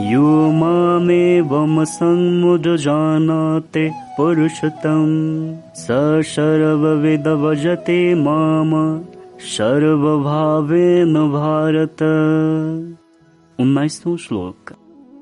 यो 0.03 0.29
मामेवम 0.51 1.83
जानाते 2.77 3.83
पुरुषतम 4.17 5.11
स 5.77 5.97
सर्वविद 6.27 7.27
भजते 7.41 7.97
माम 8.15 8.71
सर्वभावेन 9.49 11.13
भारत। 11.31 12.03
उन्नाइसौं 13.59 14.15
श्लोक। 14.17 14.73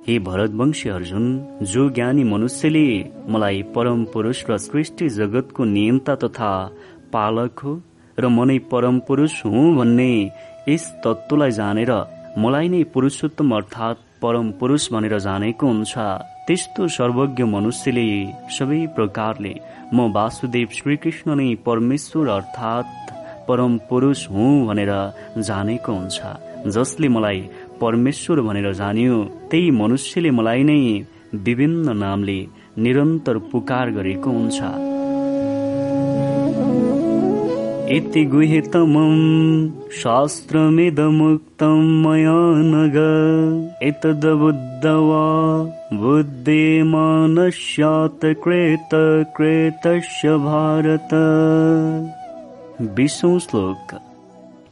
हे 0.08 0.18
भरतवंशी 0.19 0.90
अर्जुन 0.90 1.26
जो 1.64 1.90
ज्ञानी 1.90 2.24
मनुष्यले 2.24 2.88
मलाई 3.30 3.61
परम 3.76 4.03
पुरुष 4.14 4.43
र 4.50 4.58
सृष्टि 4.60 5.10
जगतको 5.18 5.66
नियन्ता 5.68 6.16
तथा 6.24 6.53
पालक 7.14 7.60
हो 7.60 7.80
र 8.18 8.27
म 8.27 8.45
नै 8.45 8.58
परम 8.72 9.00
पुरुष 9.08 9.42
हुँ 9.45 9.66
भन्ने 9.76 10.14
यस 10.69 10.90
तत्त्वलाई 11.06 11.51
जानेर 11.60 11.92
मलाई 12.38 12.69
नै 12.69 12.84
पुरुषोत्तम 12.93 13.56
अर्थात् 13.56 14.10
परम 14.22 14.51
पुरुष 14.59 14.83
भनेर 14.93 15.17
जानेको 15.19 15.67
हुन्छ। 15.67 15.93
त्यस्तो 16.48 16.88
सर्वज्ञ 16.98 17.43
मनुष्यले 17.53 18.08
सबै 18.58 18.82
प्रकारले 18.95 19.53
म 19.93 20.11
वासुदेव 20.16 20.67
श्रीकृष्ण 20.77 21.35
नै 21.40 21.50
परमेश्वर 21.66 22.27
अर्थात् 22.30 23.11
परम 23.48 23.77
पुरुष 23.90 24.19
हुँ 24.30 24.51
भनेर 24.67 24.91
जानेको 25.48 25.93
हुन्छ। 25.93 26.19
जसले 26.75 27.08
मलाई 27.16 27.41
परमेश्वर 27.82 28.41
भनेर 28.48 28.72
जान्यो 28.82 29.17
त्यही 29.51 29.72
मनुष्यले 29.82 30.32
मलाई 30.38 30.64
नै 30.69 30.82
विभिन्न 31.48 31.98
नामले 31.98 32.40
निरन्तर 32.77 33.38
पुकार 33.51 33.90
गरेको 33.98 34.30
हुन्छ। 34.32 34.59
इति 37.91 38.25
गुहितमं 38.25 39.91
शास्त्रमिदमुक्तं 39.91 42.02
मया 42.02 42.72
नग। 42.72 42.93
एतद्बुद्धवा 43.84 45.27
बुद्धिमानस्यात् 45.98 48.25
कृत 48.25 49.34
कृतस्य 49.38 50.38
भारत। 50.38 51.09
विश्वौं 52.82 53.40
श्लोक। 53.40 54.00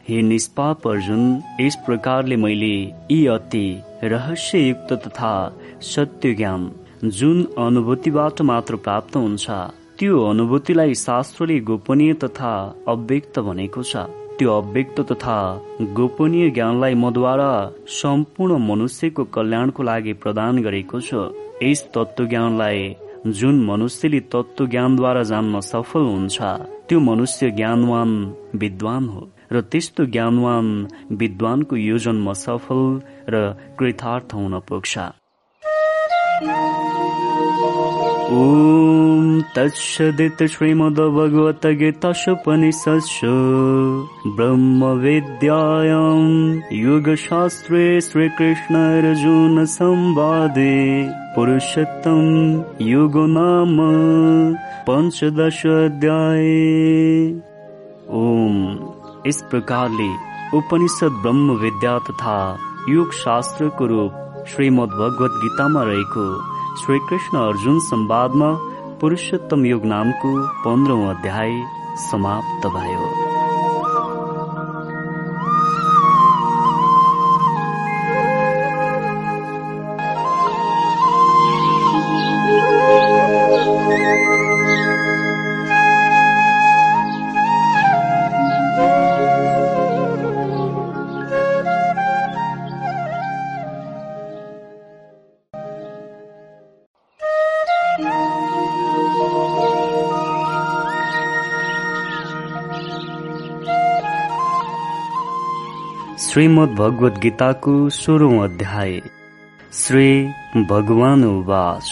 हे 0.09 0.21
निष्पाप 0.21 0.87
अर्जुन 0.87 1.41
यस 1.61 1.75
प्रकारले 1.75 2.35
मैले 2.35 2.93
यी 3.11 3.25
अति 3.25 3.81
रहस्ययुक्त 4.03 4.93
तथा 4.93 5.57
सत्य 5.81 6.33
ज्ञान 6.33 6.71
जुन 7.03 7.47
अनुभूतिबाट 7.57 8.41
मात्र 8.41 8.75
प्राप्त 8.75 9.15
हुन्छ 9.15 9.47
त्यो 9.99 10.19
अनुभूतिलाई 10.25 10.93
शास्त्रले 10.95 11.59
गोपनीय 11.67 12.13
तथा 12.23 12.51
अव्यक्त 12.87 13.39
भनेको 13.47 13.81
छ। 13.83 14.03
त्यो 14.39 14.49
अव्यक्त 14.51 14.99
तथा 15.11 15.35
गोपनीय 15.97 16.49
ज्ञानलाई 16.55 16.93
मद्वारा 16.95 17.51
सम्पूर्ण 17.91 18.57
मनुष्यको 18.67 19.23
कल्याणको 19.35 19.83
लागि 19.83 20.13
प्रदान 20.23 20.61
गरेको 20.63 20.99
छ। 21.03 21.11
यस 21.63 21.83
तत्व 21.91 22.25
ज्ञानलाई 22.31 22.79
जुन 23.27 23.55
मनुष्यले 23.67 24.19
तत्व 24.31 24.65
ज्ञानद्वारा 24.71 25.23
जान्न 25.31 25.59
सफल 25.71 26.03
हुन्छ 26.13 26.37
त्यो 26.87 26.99
मनुष्य 27.09 27.51
ज्ञानवान 27.59 28.11
विद्वान 28.55 29.03
हो। 29.09 29.21
र 29.51 29.61
त्यस्तो 29.67 30.05
ज्ञानवान 30.15 30.65
विद्वानको 31.19 31.75
यो 31.75 31.97
जन्म 31.99 32.31
सफल 32.45 32.81
र 33.33 33.35
कृतार्थ 33.79 34.29
हुन 34.33 34.59
पुग्छ। 34.63 34.93
ॐ 38.31 39.41
तत्सदित 39.55 40.41
श्रीमद्भगवद्गीताशुपनिषत्सु 40.53 43.29
ब्रह्मविद्यायां 44.37 46.19
योगशास्त्रे 46.79 47.85
श्रीकृष्णार्जुनसंवादे 48.07 50.75
पुरुषोत्तम 51.35 52.27
युगो 52.89 53.25
नाम 53.33 53.73
पञ्चदश 54.89 55.61
अध्याय 55.71 56.45
ओम 58.21 58.55
इस 59.31 59.37
प्रकारले 59.51 60.11
उपनिषद 60.59 61.13
ब्रह्म 61.25 61.47
विद्या 61.65 61.95
तथा 62.11 62.37
योग 62.89 63.09
शास्त्रको 63.23 63.83
रूप 63.95 64.45
श्रीमद् 64.53 64.97
भगवत 65.01 65.33
गीतामा 65.43 65.81
रहेको 65.91 66.27
श्री 66.79 66.99
कृष्ण 67.09 67.37
अर्जुन 67.37 67.79
संवादमा 67.87 68.51
पुरुषोत्तम 69.01 69.65
योग 69.65 69.85
नामको 69.93 70.35
पन्ध्रौं 70.65 71.07
अध्याय 71.15 71.59
समाप्त 72.11 72.67
भयो 72.75 73.28
श्रीमद् 106.39 106.67
श्रीमद्भगवद्गीता 106.67 107.51
कु 107.51 107.89
शूरो 107.89 108.39
अध्याय 108.39 109.01
श्री 109.73 110.27
भगवानुवास 110.69 111.87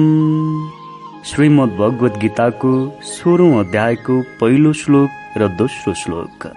श्रीमद् 1.30 1.78
भगवत 1.78 2.20
गीताको 2.22 2.74
सोह्रौं 3.14 3.58
अध्यायको 3.60 4.22
पहिलो 4.42 4.74
श्लोक 4.82 5.10
र 5.38 5.48
दोस्रो 5.58 5.94
श्लोक। 6.04 6.48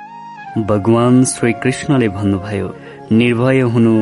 भगवान 0.68 1.24
श्री 1.32 1.52
कृष्णले 1.64 2.08
भन्नुभयो 2.20 2.74
निर्भय 3.12 3.60
हुनु 3.74 3.96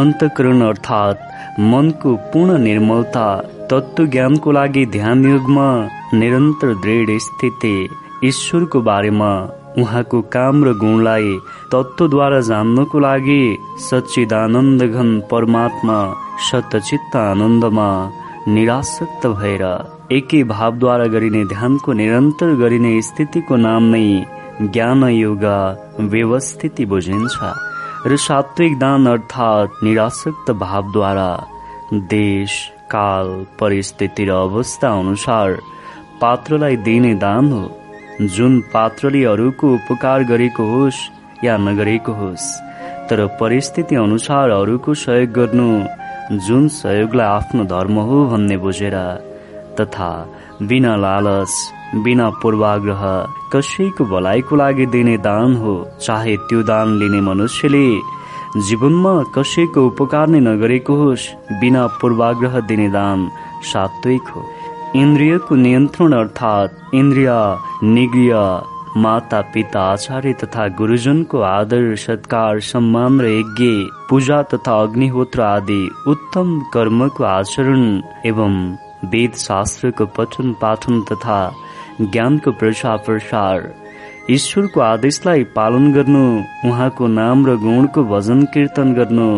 अन्तकरण 0.00 0.60
अर्थात् 0.68 1.60
मनको 1.60 2.16
पूर्ण 2.32 2.58
निर्मलता 2.62 3.28
तत्व 3.70 4.06
ज्ञानको 4.06 4.52
लागि 4.52 4.86
ध्यान 4.96 5.24
युगमा 5.30 5.70
निरन्तर 6.14 6.74
दृढ 6.84 7.18
स्थिति 7.26 7.76
ईश्वरको 8.24 8.80
बारेमा 8.80 9.32
उहाँको 9.78 10.20
काम 10.34 10.64
र 10.64 10.72
गुणलाई 10.82 11.30
तत्त्वद्वारा 11.72 12.40
जान्नको 12.50 12.98
लागि 12.98 13.42
सच्चिदानन्द 13.88 14.82
घन 14.82 15.10
परमात्मा 15.30 15.98
सत्यचित्त 16.50 17.16
आनन्दमा 17.16 17.88
निरासक्त 18.48 19.26
भएर 19.26 19.64
एकै 20.18 20.42
भावद्वारा 20.54 21.06
गरिने 21.14 21.44
ध्यानको 21.54 21.92
निरन्तर 22.00 22.54
गरिने 22.62 22.92
स्थितिको 23.08 23.56
नाम 23.66 23.84
नै 23.94 24.06
ज्ञान 24.74 25.04
योग 25.04 25.44
व्यवस्थिति 26.14 26.84
बुझिन्छ 26.92 27.38
र 28.06 28.16
सात्विक 28.26 28.78
दान 28.78 29.06
अर्थात् 29.06 29.82
निरासक्त 29.84 30.50
भावद्वारा 30.66 31.30
देश 32.14 32.52
काल 32.92 33.28
परिस्थिति 33.60 34.24
र 34.24 34.30
अवस्था 34.46 34.88
अनुसार 35.00 35.58
पात्रलाई 36.20 36.76
दिने 36.86 37.14
दान 37.26 37.52
हो। 37.52 37.62
जुन 38.20 38.58
पात्रले 38.72 39.24
अरूको 39.24 39.68
उपकार 39.74 40.22
गरेको 40.22 40.64
होस् 40.64 40.96
या 41.44 41.56
नगरेको 41.56 42.12
होस् 42.12 42.48
तर 43.10 43.24
परिस्थिति 43.40 43.96
अनुसार 43.96 44.50
अरूको 44.50 44.94
सहयोग 44.94 45.30
गर्नु 45.32 45.68
जुन 46.46 46.68
सहयोगलाई 46.68 47.26
आफ्नो 47.26 47.64
धर्म 47.64 47.98
हो 48.08 48.24
भन्ने 48.26 48.56
बुझेर 48.56 48.96
तथा 49.80 50.10
बिना 50.62 50.96
लालच 50.96 51.56
बिना 52.04 52.28
पूर्वाग्रह 52.42 53.02
कसैको 53.52 54.04
भलाइको 54.04 54.56
लागि 54.56 54.86
दिने 54.92 55.16
दान 55.24 55.56
हो 55.56 55.74
चाहे 56.02 56.36
त्यो 56.48 56.62
दान 56.62 56.96
लिने 56.98 57.20
मनुष्यले 57.30 57.86
जीवनमा 58.68 59.14
कसैको 59.34 59.86
उपकार 59.86 60.28
नै 60.28 60.40
नगरेको 60.50 60.94
होस् 61.02 61.28
बिना 61.60 61.86
पूर्वाग्रह 62.00 62.60
दिने 62.68 62.88
दान 62.90 63.28
सात्विक 63.72 64.28
हो। 64.36 64.44
इन्द्रियको 64.96 65.54
नियन्त्रण 65.54 66.12
अर्थात् 66.12 66.94
इन्द्रिय 66.94 67.28
निग्रिय 67.94 68.32
माता 69.02 69.40
पिता 69.54 69.80
आचार्य 69.90 70.32
तथा 70.42 70.66
गुरुजनको 70.78 71.40
आदर 71.48 71.94
सत्कार 72.04 72.60
सम्मान 72.68 73.20
र 73.20 73.28
यज्ञ 73.30 73.68
पूजा 74.08 74.42
तथा 74.54 74.74
अग्निहोत्र 74.86 75.42
आदि 75.42 75.80
उत्तम 76.12 76.58
कर्मको 76.74 77.24
आचरण 77.34 77.84
एवं 78.30 78.56
वेद 79.12 79.34
शास्त्रको 79.46 80.06
पठन 80.18 80.52
पाठन 80.62 81.00
तथा 81.12 81.40
ज्ञानको 82.00 82.52
प्रसार 82.60 82.98
प्रसार 83.06 83.72
ईश्वरको 84.38 84.80
आदेशलाई 84.90 85.44
पालन 85.56 85.92
गर्नु 85.92 86.26
उहाँको 86.70 87.06
नाम 87.20 87.46
र 87.46 87.56
गुणको 87.66 88.04
भजन 88.14 88.42
कीर्तन 88.54 88.94
गर्नु 88.94 89.30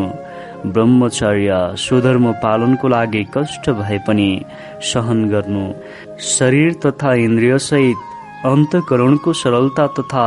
ब्रह्मचर्य 0.66 1.54
स्वधर्म 1.78 2.30
पालनको 2.42 2.88
लागि 2.88 3.24
कष्ट 3.36 3.70
भए 3.78 3.98
पनि 4.06 4.30
सहन 4.92 5.28
गर्नु 5.28 5.64
शरीर 6.28 6.72
तथा 6.84 7.14
इन्द्रिय 7.24 7.58
सहित 7.58 8.46
अन्तकरणको 8.46 9.32
सरलता 9.42 9.86
तथा 9.98 10.26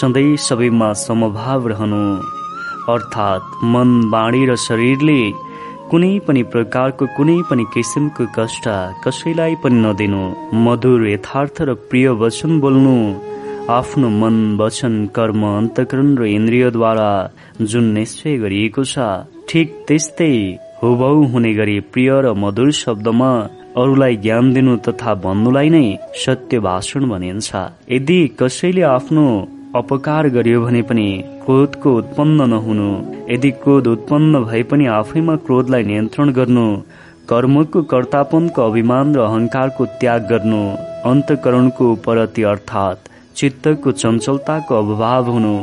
सधैँ 0.00 0.36
सबैमा 0.46 0.92
समभाव 1.06 1.68
रहनु 1.68 2.04
अर्थात् 2.92 3.64
मन 3.72 3.90
बाणी 4.10 4.44
र 4.46 4.56
शरीरले 4.68 5.20
कुनै 5.90 6.12
पनि 6.26 6.42
प्रकारको 6.52 7.06
कुनै 7.16 7.36
पनि 7.50 7.64
किसिमको 7.74 8.26
कष्ट 8.38 8.66
कसैलाई 9.04 9.54
पनि 9.62 9.80
नदिनु। 9.84 10.22
मधुर 10.64 11.06
यथार्थ 11.08 11.62
र 11.68 11.74
प्रिय 11.90 12.08
वचन 12.22 12.60
बोल्नु 12.60 12.96
आफ्नो 13.72 14.08
मन 14.20 14.36
वचन 14.60 15.04
कर्म 15.16 15.46
अन्तकरण 15.46 16.16
र 16.18 16.26
इन्द्रियद्वारा 16.38 17.10
जुन 17.70 17.92
निश्चय 17.92 18.36
गरिएको 18.38 18.84
छ 18.84 19.33
ठिक 19.48 19.72
त्यस्तै 19.88 20.34
हुबहु 20.82 21.24
हुने 21.32 21.52
गरी 21.58 21.78
प्रिय 21.92 22.10
र 22.24 22.32
मधुर 22.42 22.70
शब्दमा 22.78 23.30
अरूलाई 23.82 24.16
ज्ञान 24.24 24.52
दिनु 24.54 24.76
तथा 24.86 25.12
भन्नुलाई 25.24 25.68
नै 25.74 25.82
सत्य 26.22 26.58
भाषण 26.66 27.04
भनिन्छ। 27.12 27.50
यदि 27.94 28.18
कसैले 28.40 28.82
आफ्नो 28.90 29.24
अपकार 29.80 30.28
गरियो 30.36 30.60
भने 30.64 30.82
पनि 30.90 31.06
क्रोधको 31.44 31.94
उत्पन्न 32.00 32.48
नहुनु। 32.52 32.90
यदि 33.34 33.50
क्रोध 33.62 33.86
उत्पन्न 33.94 34.42
भए 34.44 34.62
पनि 34.70 34.86
आफैमा 34.98 35.36
क्रोधलाई 35.46 35.84
नियन्त्रण 35.90 36.32
गर्नु 36.38 36.66
कर्मको 37.32 37.82
कर्तापनको 37.92 38.66
अभिमान 38.70 39.14
र 39.16 39.20
अहंकारको 39.28 39.86
त्याग 40.00 40.26
गर्नु 40.32 40.62
अन्तकरणको 41.12 41.92
उपरति 41.92 42.42
अर्थात् 42.54 43.12
चित्तको 43.36 43.92
चञ्चलताको 44.02 44.82
अभाव 44.82 45.30
हुनु 45.36 45.54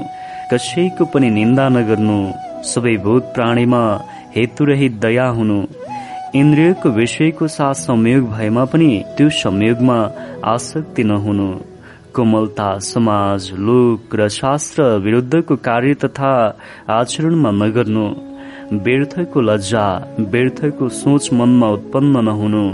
कसैको 0.53 1.05
पनि 1.13 1.29
निन्दा 1.39 1.67
नगर्नु 1.77 2.17
सबै 2.63 2.95
भूत 2.97 3.23
प्राणीमा 3.35 3.81
हेतुरहित 4.35 4.93
दया 5.01 5.27
हुनु। 5.27 5.59
इन्द्रियको 6.35 6.89
विषयको 6.89 7.47
साथ 7.47 7.73
संयोग 7.73 8.29
भएमा 8.31 8.63
पनि 8.65 8.91
त्यो 9.17 9.29
संयोगमा 9.29 9.97
आसक्ति 10.45 11.03
नहुनु। 11.03 11.49
कोमलता 12.15 12.69
समाज 12.79 13.51
लोक 13.67 14.15
र 14.15 14.27
शास्त्र 14.29 14.83
विरुद्धको 14.97 15.55
कार्य 15.55 15.93
तथा 16.03 16.33
आचरणमा 16.89 17.51
नगर्नु। 17.51 18.07
व्यर्थको 18.85 19.41
लज्जा 19.41 19.85
व्यर्थको 20.19 20.89
सोच 20.89 21.33
मनमा 21.33 21.67
उत्पन्न 21.67 22.23
नहुनु। 22.25 22.65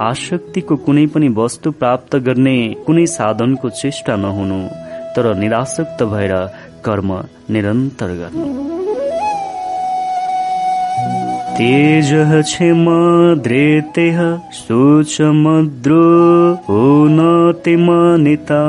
आसक्तिको 0.00 0.76
कुनै 0.76 1.06
पनि 1.06 1.28
वस्तु 1.28 1.70
प्राप्त 1.70 2.16
गर्ने 2.16 2.56
कुनै 2.86 3.06
साधनको 3.06 3.70
चेष्टा 3.70 4.16
नहुनु। 4.16 4.60
तर 5.16 5.34
निरासक्त 5.34 6.02
भएर 6.02 6.34
कर्म 6.84 7.10
निरन्तर 7.50 8.10
गर्नु। 8.20 8.81
तेजः 11.52 12.42
क्षमद्रेतेः 12.42 14.38
शोचमद्रो 14.52 16.04
ऊनतिमानिता 16.74 18.64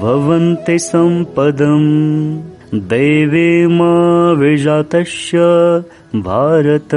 भवन्ति 0.00 0.78
सम्पदम् 0.78 2.50
दैवे 2.74 3.66
मा 3.66 4.32
भारत। 6.20 6.88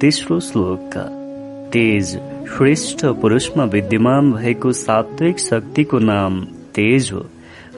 तेस्रो 0.00 0.40
श्लोक 0.40 0.90
तेज 1.72 2.20
श्रेष्ठ 2.48 3.06
पुरुषमा 3.06 3.64
विद्यमान 3.64 4.32
भएको 4.32 4.72
सात्विक 4.72 5.38
शक्तिको 5.38 5.98
नाम 5.98 6.46
तेज 6.74 7.10
हो। 7.12 7.26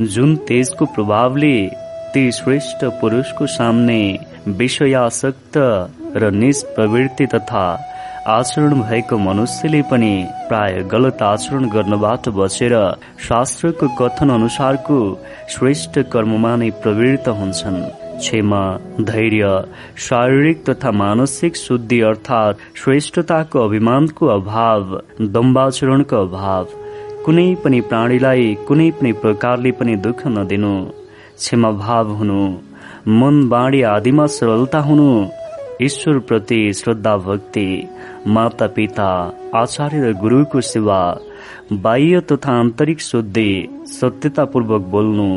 जुन 0.03 0.37
तेजको 0.37 0.87
प्रभावले 0.87 1.71
ती 2.15 2.33
श्रेष्ठ 2.33 2.85
पुरुषको 2.85 3.47
सामने 3.47 4.19
विषयासक्त 4.49 5.57
र 6.17 6.31
निष्प्रवृत्ति 6.31 7.27
तथा 7.27 7.67
आचरण 8.29 8.81
भएको 8.81 9.19
मनुष्यले 9.19 9.83
पनि 9.83 10.27
प्राय 10.49 10.83
गलत 10.83 11.23
आचरण 11.23 11.69
गर्नबाट 11.69 12.29
बचेर 12.29 12.75
शास्त्रको 13.29 13.89
कथन 13.89 14.31
अनुसारको 14.31 14.99
श्रेष्ठ 15.51 15.99
कर्ममा 15.99 16.57
नै 16.57 16.71
प्रवृत्त 16.71 17.29
हुन्छन्। 17.29 17.83
क्षमा 18.19 18.63
धैर्य 19.01 19.65
शारीरिक 19.99 20.65
तथा 20.71 20.91
मानसिक 20.91 21.57
शुद्धि 21.57 22.01
अर्थात् 22.01 22.77
श्रेष्ठताको 22.77 23.65
अभिमानको 23.65 24.27
अभाव 24.27 25.01
दम्बाचरणको 25.21 26.17
अभाव। 26.17 26.65
कुनै 27.25 27.55
पनि 27.65 27.81
प्राणीलाई 27.81 28.55
कुनै 28.69 28.91
पनि 28.91 29.13
प्रकारले 29.13 29.71
पनि 29.71 29.97
दुःख 29.97 30.27
नदिनु। 30.27 30.75
क्षमा 31.37 31.71
भाव 31.71 32.11
हुनु। 32.11 32.41
मन 33.09 33.37
बाणी 33.49 33.81
आदिमा 33.87 34.25
सरलता 34.27 34.79
हुनु। 34.83 35.11
ईश्वर 35.83 36.19
प्रति 36.29 36.73
श्रद्धा 36.75 37.17
भक्ति 37.17 37.67
माता 38.27 38.67
पिता 38.77 39.11
आचार्य 39.55 40.01
र 40.03 40.13
गुरुको 40.23 40.61
सेवा 40.61 40.99
बाह्य 41.85 42.21
तथा 42.31 42.53
आन्तरिक 42.61 43.01
शुद्धि 43.01 43.51
सत्यतापूर्वक 43.91 44.83
बोल्नु 44.95 45.29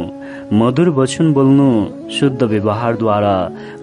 मधुर 0.60 0.90
वचन 0.98 1.32
बोल्नु 1.34 1.70
शुद्ध 2.18 2.42
व्यवहारद्वारा 2.44 3.38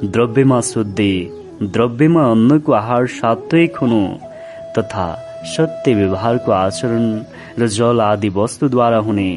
द्रव्यमा 0.05 0.61
शुद्धि 0.73 1.15
द्रव्यमा 1.63 2.25
अन्नको 2.33 2.73
आहार 2.83 3.07
सात्विक 3.15 3.77
हुनु 3.79 4.03
तथा 4.79 5.09
सत्य 5.55 5.95
व्यवहारको 5.95 6.53
आचरण 6.53 7.07
र 7.59 7.67
जल 7.79 8.01
आदि 8.11 8.29
वस्तुद्वारा 8.37 8.99
हुने 9.07 9.31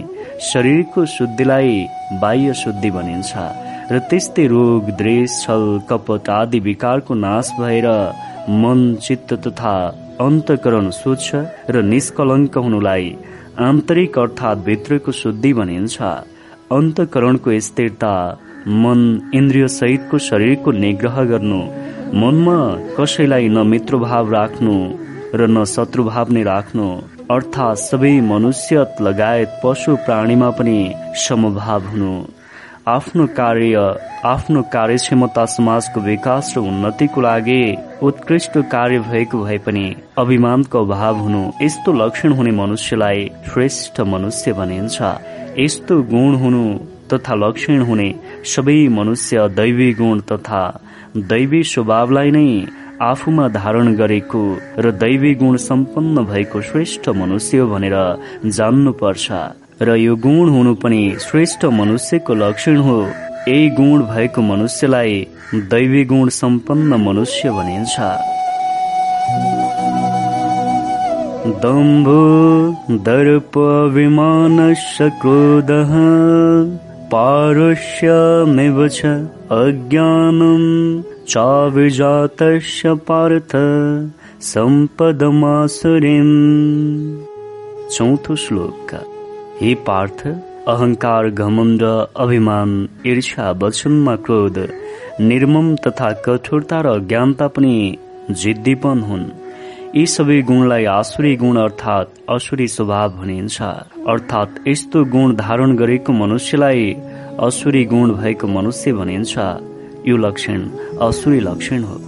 शरीरको 0.52 1.06
शुद्धिलाई 1.18 1.86
बाह्य 2.22 2.54
शुद्धि 2.66 2.92
भनिन्छ। 2.92 3.69
र 3.92 4.00
त्यस्तै 4.10 4.46
रोग 4.48 4.90
द्वेष 4.98 5.36
छल 5.44 5.64
कपट 5.90 6.30
आदि 6.30 6.60
विकारको 6.66 7.14
नाश 7.22 7.48
भएर 7.60 7.88
मन 8.62 8.80
चित्त 9.06 9.34
तथा 9.46 9.74
अन्तकरण 10.26 10.90
स्वच्छ 10.98 11.28
र 11.76 11.82
निष्कलङ्क 11.94 12.58
हुनुलाई 12.66 13.08
आन्तरिक 13.68 14.18
अर्थात् 14.20 14.64
भित्रको 14.68 15.12
शुद्धि 15.22 15.52
भनिन्छ। 15.60 15.98
अन्तकरणको 16.78 17.60
स्थिरता 17.68 18.14
मन 18.84 19.02
इन्द्रिय 19.36 19.68
सहितको 19.80 20.18
शरीरको 20.30 20.72
निग्रह 20.86 21.22
गर्नु 21.32 21.62
मनमा 22.22 22.58
कसैलाई 22.98 23.48
न 23.50 23.68
मित्रभाव 23.74 24.34
राख्नु 24.34 24.76
र 25.40 25.48
न 25.48 25.64
शत्रुभाव 25.76 26.32
नै 26.36 26.44
राख्नु 26.54 26.88
अर्थात् 27.36 27.86
सबै 27.90 28.20
मनुष्य 28.32 28.86
लगायत 29.08 29.62
पशु 29.64 29.96
प्राणीमा 30.06 30.50
पनि 30.60 30.80
समभाव 31.28 31.82
हुनु। 31.94 32.14
आफ्नो 32.90 33.26
कार्य 33.38 33.80
आफ्नो 34.26 34.62
कार्यक्षमता 34.74 35.44
समाजको 35.54 36.02
विकास 36.02 36.54
र 36.58 36.60
उन्नतिको 36.62 37.22
लागि 37.22 37.62
उत्कृष्ट 38.04 38.58
कार्य 38.72 39.00
भएको 39.10 39.44
भए 39.44 39.58
पनि 39.66 39.86
अभिमानको 40.18 40.84
अभाव 40.86 41.18
हुनु 41.24 41.42
यस्तो 41.62 41.94
लक्षण 41.94 42.34
हुने 42.38 42.52
मनुष्यलाई 42.62 43.30
श्रेष्ठ 43.50 44.02
मनुष्य 44.14 44.54
भनिन्छ। 44.54 44.98
यस्तो 45.60 46.02
गुण 46.14 46.36
हुनु 46.42 46.64
तथा 47.14 47.36
लक्षण 47.36 47.82
हुने 47.82 48.10
सबै 48.48 48.80
मनुष्य 48.98 49.48
दैवी 49.62 49.92
गुण 49.94 50.20
तथा 50.32 50.64
दैवी 51.30 51.64
स्वभावलाई 51.74 52.32
नै 52.32 52.50
आफूमा 53.02 53.48
धारण 53.60 53.96
गरेको 53.96 54.44
र 54.80 54.92
दैवी 55.06 55.34
गुण 55.36 55.56
सम्पन्न 55.70 56.26
भएको 56.26 56.62
श्रेष्ठ 56.62 57.10
मनुष्य 57.22 57.64
भनेर 57.72 57.98
जान्नुपर्छ। 58.58 59.32
र 59.82 59.96
यो 59.96 60.16
गुण 60.16 60.50
हुनु 60.50 60.74
पनि 60.76 61.16
श्रेष्ठ 61.22 61.66
मनुष्यको 61.66 62.34
लक्षण 62.36 62.78
हो। 62.78 63.02
यही 63.48 63.70
गुण 63.70 64.02
भएको 64.02 64.42
मनुष्यलाई 64.42 65.28
दैवी 65.56 66.04
गुण 66.06 66.30
सम्पन्न 66.30 66.94
मनुष्य 66.94 67.52
भनिन्छ। 67.52 67.96
दम्भो 71.64 72.22
दर्प 73.06 73.58
विमानस्य 73.94 75.10
क्रोधः 75.22 75.94
पारुष्यमेव 77.12 78.88
च 78.88 79.06
अज्ञानम् 79.52 81.04
चाविजातस्य 81.28 82.94
पार्थ 83.10 83.56
सम्पदमासुरीम् 84.42 86.36
चौथो 87.92 88.36
श्लोक। 88.36 88.90
हे 89.62 89.76
पार्थ 89.76 90.28
अहंकार 90.68 91.30
घमण्ड 91.30 91.84
अभिमान 92.18 92.88
ईर्ष्या 93.06 93.52
वचनमा 93.52 94.16
क्रोध 94.16 94.58
निर्मम 95.20 95.76
तथा 95.76 96.12
कठोरता 96.26 96.82
र 96.82 96.88
अज्ञानता 96.88 97.48
पनि 97.48 97.98
जिद्दीपन 98.32 99.00
हुन्। 99.00 99.26
यी 99.96 100.06
सबै 100.06 100.42
गुणलाई 100.42 100.86
आसुरी 100.86 101.36
गुण 101.36 101.58
अर्थात् 101.58 102.10
असुरी 102.30 102.68
स्वभाव 102.68 103.10
भनिन्छ। 103.10 103.62
अर्थात् 104.08 104.68
यस्तो 104.68 105.04
गुण 105.04 105.36
धारण 105.36 105.76
गरेको 105.76 106.14
मनुष्यलाई 106.14 106.96
असुरी 107.40 107.84
गुण 107.84 108.12
भएको 108.12 108.48
मनुष्य 108.48 108.94
भनिन्छ। 108.94 109.40
यो 110.08 110.18
लक्षण 110.18 110.68
असुरी 111.02 111.40
लक्षण 111.40 111.84
हो। 111.84 112.02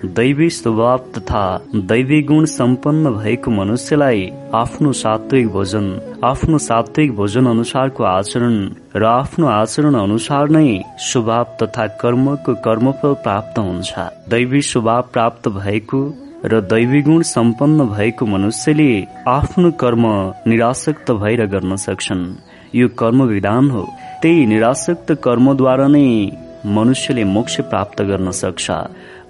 दैवी 0.06 0.50
स्वभाव 0.50 1.00
तथा 1.18 1.44
दैवी 1.76 2.22
गुण 2.24 2.46
सम्पन्न 2.46 3.06
भएको 3.10 3.52
मनुष्यलाई 3.52 4.22
आफ्नो 4.54 4.92
सात्विक 4.92 5.46
भोजन 5.48 5.88
आफ्नो 6.24 6.58
सात्विक 6.58 7.10
भोजन 7.16 7.46
अनुसारको 7.46 8.04
आचरण 8.04 8.56
र 8.96 9.04
आफ्नो 9.06 9.46
आचरण 9.48 9.94
अनुसार 9.96 10.50
नै 10.50 10.70
स्वभाव 11.00 11.46
तथा 11.64 11.86
कर्मको 11.88 12.54
कर्मफल 12.56 13.14
प्राप्त 13.14 13.60
हुन्छ। 13.60 13.92
दैवी 14.30 14.62
स्वभाव 14.62 15.02
प्राप्त 15.14 15.44
भएको 15.50 16.02
र 16.46 16.62
दैवी 16.62 17.02
गुण 17.02 17.22
सम्पन्न 17.22 17.86
भएको 17.86 18.26
मनुष्यले 18.26 19.06
आफ्नो 19.28 19.72
कर्म 19.72 20.04
निरासक्त 20.48 21.12
भएर 21.12 21.46
गर्न 21.46 21.76
सक्छन्। 21.76 22.36
यो 22.76 22.88
कर्म 22.88 23.24
विधान 23.24 23.70
हो। 23.70 23.88
त्यही 24.22 24.46
निरासक्त 24.46 25.12
कर्मद्वारा 25.12 25.88
नै 25.88 26.32
मनुष्यले 26.66 27.24
मोक्ष 27.24 27.62
प्राप्त 27.62 28.02
गर्न 28.02 28.32
सक्छ। 28.32 28.72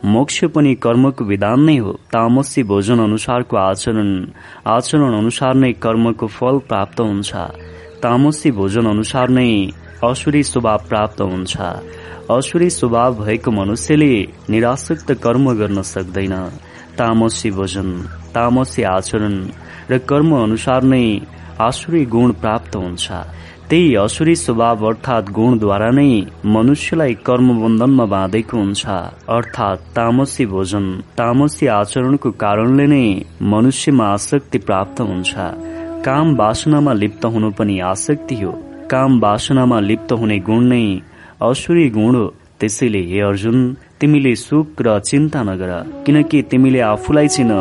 मोक्ष 0.05 0.43
पनि 0.45 0.75
कर्मको 0.75 1.23
विधान 1.23 1.63
नै 1.63 1.77
हो। 1.77 1.91
तामसी 1.91 2.63
भोजन 2.63 2.99
अनुसारको 2.99 3.57
आचरण। 3.57 4.27
आचरण 4.67 5.13
अनुसार 5.13 5.55
नै 5.55 5.73
कर्मको 5.73 6.27
फल 6.27 6.59
प्राप्त 6.59 6.99
हुन्छ। 6.99 7.35
तामसी 8.03 8.51
भोजन 8.51 8.85
अनुसार 8.85 9.29
नै 9.29 9.67
असुरी 10.03 10.43
स्वभाव 10.43 10.77
प्राप्त 10.89 11.21
हुन्छ। 11.21 11.57
असुरी 12.31 12.69
स्वभाव 12.69 13.25
भएको 13.25 13.51
मनुष्यले 13.51 14.27
निरासक्त 14.49 15.11
कर्म 15.11 15.53
गर्न 15.53 15.81
सक्दैन। 15.81 16.33
तामसी 16.99 17.49
भोजन 17.51 17.89
तामसी 18.35 18.83
आचरण 18.83 19.35
र 19.89 19.97
कर्म 20.09 20.29
अनुसार 20.35 20.83
नै 20.83 21.05
आसुरी 21.59 22.03
गुण 22.05 22.31
प्राप्त 22.41 22.75
हुन्छ। 22.75 23.05
त्यही 23.69 23.95
असुरी 23.95 24.35
स्वभाव 24.35 24.85
अर्थात 24.87 25.29
गुणद्वारा 25.35 25.89
नै 25.91 26.11
मनुष्यलाई 26.55 27.13
कर्मबन्धनमा 27.27 28.05
बाँधेको 28.13 28.57
हुन्छ। 28.57 28.85
अर्थात 29.35 29.77
तामसी 29.95 30.45
भोजन 30.45 30.85
तामसी 31.17 31.67
आचरणको 31.79 32.31
कारणले 32.43 32.85
नै 32.87 33.05
मनुष्यमा 33.53 34.05
आसक्ति 34.13 34.57
प्राप्त 34.67 35.01
हुन्छ। 35.01 35.33
काम 36.05 36.35
वासनामा 36.39 36.93
लिप्त 36.93 37.25
हुनु 37.25 37.49
पनि 37.57 37.79
आसक्ति 37.91 38.35
हो। 38.41 38.51
काम 38.91 39.19
वासनामा 39.19 39.79
लिप्त 39.79 40.11
हुने 40.11 40.37
गुण 40.47 40.63
नै 40.63 40.85
असुरी 41.41 41.89
गुण 41.89 42.15
हो। 42.15 42.25
त्यसैले 42.59 43.01
हे 43.09 43.19
अर्जुन 43.21 43.57
तिमीले 44.01 44.33
सुख 44.35 44.81
र 44.81 44.99
चिन्ता 44.99 45.41
नगर 45.43 45.71
किनकि 46.05 46.41
तिमीले 46.41 46.79
आफूलाई 46.87 47.27
चिन। 47.27 47.51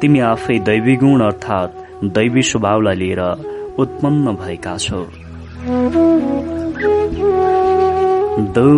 तिमी 0.00 0.20
आफै 0.20 0.58
दैवी 0.58 0.94
गुण 0.96 1.20
अर्थात 1.20 1.70
दैवी 2.16 2.42
स्वभावलाई 2.42 2.96
लिएर 2.96 3.20
उत्पन्न 3.78 4.36
भएका 4.42 4.76
छौ। 4.76 5.02
दौ 8.56 8.70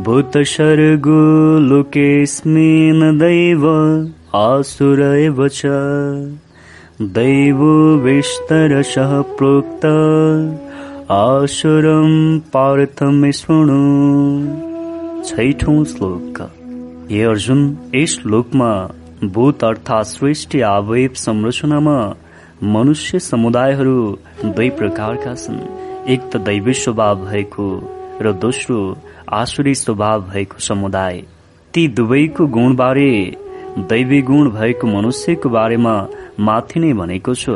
भूतशर्गो 0.00 1.20
लोकेऽस्मिन् 1.68 3.18
दैव 3.18 3.66
आसुर 4.34 5.02
एव 5.02 5.46
च। 5.48 5.60
दैवो 7.14 7.72
विस्तरशः 7.98 9.20
प्रोक्त 9.38 9.86
आसुरं 11.10 12.12
पार्थमे 12.54 13.32
शृणु। 13.32 14.71
छैठौं 15.26 15.84
श्लोक 15.84 16.38
हे 17.10 17.22
अर्जुन 17.22 17.60
यस 17.94 18.14
श्लोकमा 18.14 18.70
भूत 19.24 19.64
अर्थात् 19.64 20.06
सृष्टि 20.06 20.60
अवयव 20.60 21.14
संरचनामा 21.16 21.96
मनुष्य 22.74 23.18
समुदायहरू 23.18 23.94
दुई 24.44 24.70
प्रकारका 24.70 25.34
छन्। 25.34 25.60
एक 26.10 26.20
त 26.30 26.36
दैवी 26.48 26.74
स्वभाव 26.74 27.24
भएको 27.26 27.66
र 28.22 28.32
दोस्रो 28.42 28.78
आसुरी 29.32 29.74
स्वभाव 29.74 30.22
भएको 30.30 30.58
समुदाय। 30.60 31.22
ती 31.74 31.86
दुवैको 31.88 32.46
गुणबारे 32.46 33.12
दैवी 33.78 34.20
गुण 34.22 34.50
भएको 34.50 34.86
मनुष्यको 34.86 35.48
बारेमा 35.48 35.94
माथि 36.40 36.80
नै 36.80 36.92
भनेको 36.92 37.34
छु। 37.34 37.54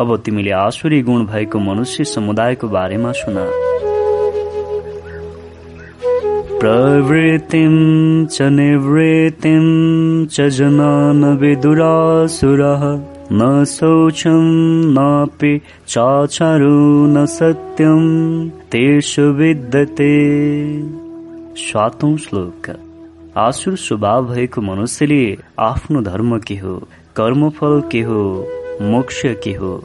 अब 0.00 0.16
तिमीले 0.16 0.50
आसुरी 0.50 1.02
गुण 1.02 1.24
भएको 1.26 1.58
मनुष्य 1.58 2.04
समुदायको 2.04 2.68
बारेमा 2.68 3.12
सुन। 3.12 3.38
प्रवृत्तिं 6.60 7.72
च 8.26 8.42
निवृत्तिं 8.42 9.64
च 10.26 10.40
जनान 10.48 11.24
विदुरासुरः 11.38 12.84
न 13.32 13.64
नापि 14.96 15.60
चाचारो 15.88 16.78
न 17.06 17.26
सत्यं 17.26 18.00
तेषु 18.72 19.22
विद्यते। 19.22 20.14
सातौं 21.58 22.16
श्लोक। 22.16 22.70
आसुर 23.36 23.76
स्वभाव 23.76 24.34
भएको 24.34 24.60
मनुष्यले 24.62 25.36
आफ्नो 25.58 26.02
धर्म 26.02 26.38
के 26.38 26.54
हो 26.56 26.76
कर्मफल 27.16 27.82
के 27.92 28.00
हो 28.02 28.22
मोक्ष 28.82 29.22
के 29.44 29.52
हो 29.52 29.76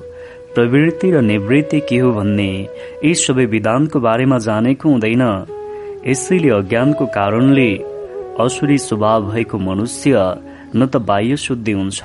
प्रवृत्ति 0.56 1.12
र 1.12 1.22
निवृत्ति 1.22 1.80
के 1.80 1.98
हो 1.98 2.12
भन्ने 2.12 2.52
यी 3.06 3.14
सबै 3.16 3.46
विधानको 3.46 4.00
बारेमा 4.00 4.38
जानेको 4.38 4.90
हुँदैन। 4.90 5.24
यसैले 6.08 6.50
अज्ञानको 6.50 7.06
कारणले 7.16 7.72
असुरी 8.42 8.78
स्वभाव 8.78 9.30
भएको 9.32 9.58
मनुष्य 9.58 10.14
न 10.76 10.86
त 10.94 10.98
बाह्य 11.10 11.36
शुद्धि 11.38 11.72
हुन्छ 11.72 12.02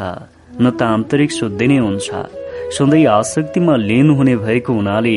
न 0.61 0.71
त 0.71 0.83
आन्तरिक 0.83 1.31
शुद्धि 1.33 1.67
नै 1.67 1.79
हुन्छ। 1.79 2.09
सधैँ 2.77 3.07
आसक्तिमा 3.09 3.77
लिन 3.89 4.11
हुने 4.19 4.37
भएको 4.37 4.73
हुनाले 4.73 5.17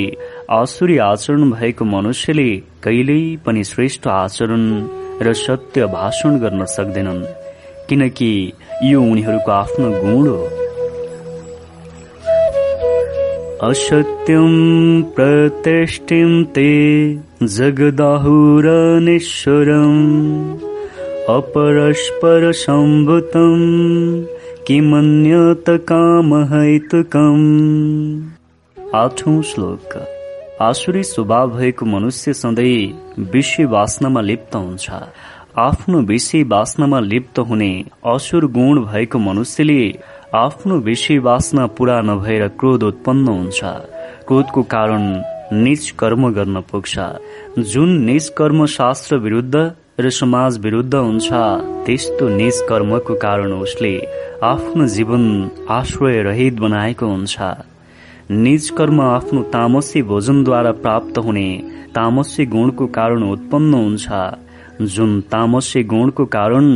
आसुरी 0.60 0.97
आचरण 1.10 1.51
भएको 1.51 1.85
मनुष्यले 1.85 2.49
कहिल्यै 2.83 3.35
पनि 3.45 3.63
श्रेष्ठ 3.72 4.08
आचरण 4.08 4.63
र 5.22 5.33
सत्य 5.44 5.85
भाषण 5.99 6.40
गर्न 6.40 6.65
सक्दैनन् 6.76 7.24
किनकि 7.90 8.33
यो 8.83 9.01
उनीहरूको 9.12 9.51
आफ्नो 9.51 9.88
गुण 10.01 10.28
हो। 10.28 10.42
असत्यम 13.69 14.53
प्रतिष्ठिम 15.15 16.44
ते 16.56 16.69
जगदाहुरनिश्वरम् 17.43 18.59
अपरस्पर 21.29 22.51
सम्भुतम् 22.51 24.25
किमन्यत 24.67 25.63
कामहैतुकम् 25.69 27.45
आठौं 28.95 29.41
श्लोक। 29.41 29.95
आसुरी 30.61 31.03
स्वभाव 31.03 31.57
भएको 31.57 31.85
मनुष्य 31.85 32.33
सधैँ 32.33 32.93
विषय 33.23 33.65
वासनामा 33.65 34.22
लिप्त 34.22 34.55
हुन्छ। 34.55 34.91
आफ्नो 35.57 36.01
विषय 36.01 36.43
वासनामा 36.43 36.99
लिप्त 36.99 37.39
हुने 37.39 37.85
असुर 38.05 38.45
गुण 38.45 38.79
भएको 38.79 39.19
मनुष्यले 39.19 39.99
आफ्नो 40.35 40.75
विषय 40.77 41.17
वासना 41.17 41.67
पूरा 41.67 42.01
नभएर 42.01 42.47
क्रोध 42.47 42.83
उत्पन्न 42.83 43.27
हुन्छ। 43.27 43.63
क्रोधको 44.27 44.63
कारण 44.63 45.23
निज 45.53 45.89
कर्म 45.99 46.29
गर्न 46.33 46.61
पुग्छ। 46.61 46.99
जुन 47.67 47.89
निज 48.05 48.27
कर्म 48.37 48.65
शास्त्र 48.67 49.17
विरुद्ध 49.17 49.55
र 49.99 50.09
समाज 50.09 50.57
विरुद्ध 50.59 50.95
हुन्छ 50.95 51.29
त्यस्तो 51.85 52.27
निज 52.29 52.59
कर्मको 52.69 53.15
कारण 53.15 53.51
उसले 53.53 53.93
आफ्नो 54.43 54.85
जीवन 54.87 55.23
आश्रय 55.69 56.21
रहित 56.23 56.59
बनाएको 56.59 57.05
हुन्छ। 57.05 57.37
निज 58.31 58.69
कर्म 58.77 59.01
आफ्नो 59.01 59.41
तामसी 59.53 60.01
भोजनद्वारा 60.01 60.71
प्राप्त 60.83 61.17
हुने 61.17 61.49
तामसी 61.95 62.45
गुणको 62.45 62.87
कारण 62.97 63.23
उत्पन्न 63.23 63.73
हुन्छ। 63.73 64.85
जुन 64.85 65.19
तामसी 65.31 65.83
गुणको 65.83 66.25
कारण 66.27 66.67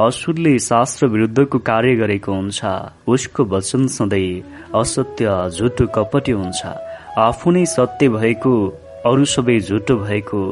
असुरले 0.00 0.58
शास्त्र 0.58 1.06
विरुद्धको 1.06 1.58
कार्य 1.70 1.94
गरेको 1.96 2.32
हुन्छ 2.32 2.60
उसको 3.08 3.44
वचन 3.54 3.86
सधैँ 3.88 4.42
असत्य 4.74 5.48
झुटो 5.50 5.86
कपटी 5.96 6.32
हुन्छ। 6.32 6.62
आफू 7.18 7.50
नै 7.50 7.64
सत्य 7.66 8.08
भएको 8.08 8.54
अरू 9.10 9.24
सबै 9.34 9.58
झुटो 9.60 9.96
भएको 9.98 10.42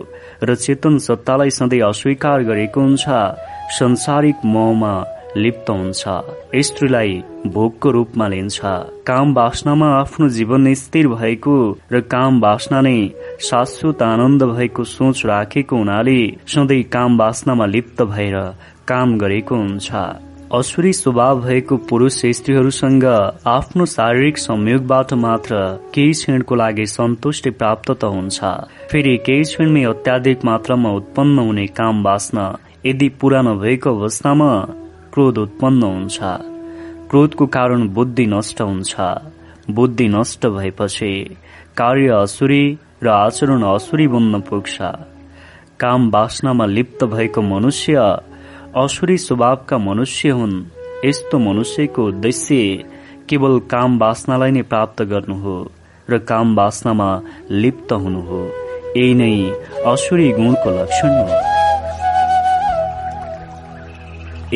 र 0.42 0.54
चेतन 0.56 0.98
सत्तालाई 1.06 1.50
सधैँ 1.56 1.80
अस्वीकार 1.88 2.42
गरेको 2.48 2.80
हुन्छ 2.80 3.04
संसारिक 3.78 4.44
मोहमा 4.54 4.94
लिप्त 5.36 5.70
हुन्छ। 5.70 6.02
स्त्रीलाई 6.66 7.12
भोगको 7.54 7.90
रूपमा 7.90 8.26
लिन्छ। 8.28 8.60
काम 9.06 9.34
वासनामा 9.34 9.88
आफ्नो 9.94 10.28
जीवन 10.36 10.72
स्थिर 10.74 11.08
भएको 11.08 11.56
र 11.92 12.00
काम 12.12 12.40
वासना 12.40 12.80
नै 12.80 12.98
शाश्वत 13.48 14.02
आनन्द 14.02 14.42
भएको 14.56 14.84
सोच 14.96 15.26
राखेको 15.26 15.76
हुनाले 15.76 16.20
सधैँ 16.54 16.82
काम 16.94 17.18
वासनामा 17.18 17.66
लिप्त 17.74 18.02
भएर 18.14 18.36
काम 18.88 19.18
गरेको 19.18 19.56
हुन्छ। 19.56 19.90
असुरी 20.54 20.92
स्वभाव 20.92 21.40
भएको 21.42 21.76
पुरुष 21.90 22.16
स्त्रीहरूसँग 22.36 23.04
आफ्नो 23.46 23.84
शारीरिक 23.84 24.36
संयोगबाट 24.38 25.12
मात्र 25.14 25.56
केही 25.94 26.12
क्षणको 26.12 26.54
लागि 26.54 26.86
सन्तुष्टि 26.86 27.50
प्राप्त 27.50 27.90
त 27.90 28.04
हुन्छ। 28.04 28.38
फेरि 28.90 29.16
केही 29.26 29.42
क्षणमै 29.42 29.82
अत्याधिक 29.84 30.44
मात्रामा 30.44 30.90
उत्पन्न 30.90 31.38
हुने 31.38 31.66
काम 31.78 32.02
बाँच्न 32.02 32.46
यदि 32.86 33.08
पूरा 33.20 33.40
नभएको 33.42 33.90
अवस्थामा 33.90 34.50
क्रोध 35.12 35.38
उत्पन्न 35.38 35.82
हुन्छ। 35.82 36.18
क्रोधको 37.10 37.46
कारण 37.46 37.88
बुद्धि 37.88 38.26
नष्ट 38.26 38.62
हुन्छ। 38.62 38.94
बुद्धि 39.70 40.08
नष्ट 40.08 40.46
भएपछि 40.46 41.12
कार्य 41.76 42.22
असुरी 42.22 42.64
र 43.02 43.08
आचरण 43.08 43.62
असुरी 43.74 44.06
बन्न 44.06 44.40
पुग्छ। 44.40 44.78
काम 45.80 46.10
बाँच्नमा 46.10 46.66
लिप्त 46.66 47.04
भएको 47.04 47.42
मनुष्य 47.42 47.98
असुरी 48.76 49.18
स्वभावका 49.18 49.78
मनुष्य 49.78 50.28
हुन् 50.28 50.64
यस्तो 51.04 51.38
मनुष्यको 51.38 52.06
उद्देश्य 52.08 52.56
केवल 53.28 53.58
काम 53.70 53.98
वासनालाई 53.98 54.50
नै 54.56 54.62
प्राप्त 54.62 55.02
गर्नु 55.02 55.36
हो 55.44 55.56
र 56.10 56.18
काम 56.30 56.56
वासनामा 56.56 57.10
लिप्त 57.50 57.92
हुनु 57.92 58.20
हो। 58.20 58.42
यही 58.96 59.14
नै 59.20 59.36
असुरी 59.92 60.28
गुणको 60.38 60.70
लक्षण 60.76 61.10
हो। 61.20 61.26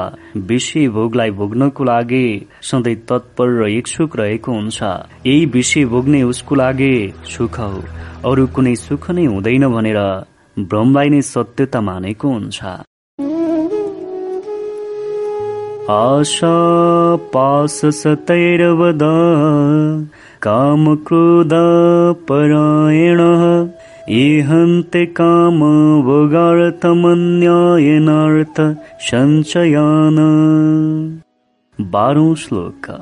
विषय 0.50 0.88
भोगलाई 0.96 1.30
भोग्नको 1.38 1.84
लागि 1.84 2.26
सधैँ 2.70 2.94
तत्पर 3.08 3.48
र 3.58 3.68
इच्छुक 3.78 4.16
रहेको 4.20 4.50
हुन्छ। 4.52 4.78
यही 5.26 5.42
विषय 5.54 5.84
भोग्ने 5.92 6.20
उसको 6.22 6.54
लागि 6.54 6.94
सुख 7.32 7.58
हो। 7.58 7.82
अरू 8.30 8.44
कुनै 8.54 8.74
सुख 8.84 9.10
नै 9.10 9.24
हुँदैन 9.24 9.64
भनेर 9.74 10.00
ब्रह्मलाई 10.56 11.08
नै 11.14 11.20
सत्यता 11.32 11.80
मानेको 11.80 12.26
हुन्छ। 12.28 12.58
आशा 15.90 16.56
पास 17.32 17.76
सतैरवद 18.00 19.02
परायणः 22.28 23.42
इहन्ते 24.10 25.06
काम 25.06 25.58
भोगार्थमन्यायनार्थ 26.02 28.60
सञ्चयान 29.00 30.16
बाह्रौं 31.78 32.34
श्लोक। 32.34 33.00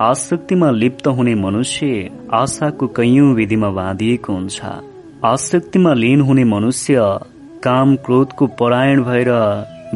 आसक्तिमा 0.00 0.70
लिप्त 0.70 1.08
हुने 1.08 1.34
मनुष्य 1.34 2.10
आशाको 2.32 2.86
कैयौं 2.86 3.34
विधिमा 3.34 3.70
बाँधिएको 3.70 4.32
हुन्छ। 4.32 4.60
आसक्तिमा 5.24 5.94
लीन 5.94 6.20
हुने 6.20 6.44
मनुष्य 6.44 7.18
काम 7.62 7.96
क्रोधको 7.96 8.46
परायण 8.46 9.04
भएर 9.04 9.30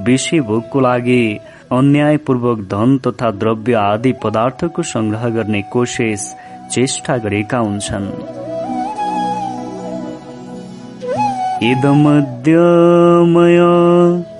विषय 0.06 0.40
भोगको 0.40 0.80
लागि 0.80 1.38
अन्यायपूर्वक 1.72 2.68
धन 2.68 2.98
तथा 2.98 3.30
द्रव्य 3.30 3.72
आदि 3.72 4.12
पदार्थको 4.24 4.82
संग्रह 4.82 5.28
गर्ने 5.28 5.62
कोसिस 5.72 6.34
चेष्टा 6.70 7.16
गरेका 7.16 7.58
हुन्छन्। 7.58 8.41
इदमद्य 11.70 12.54
मया 13.32 13.72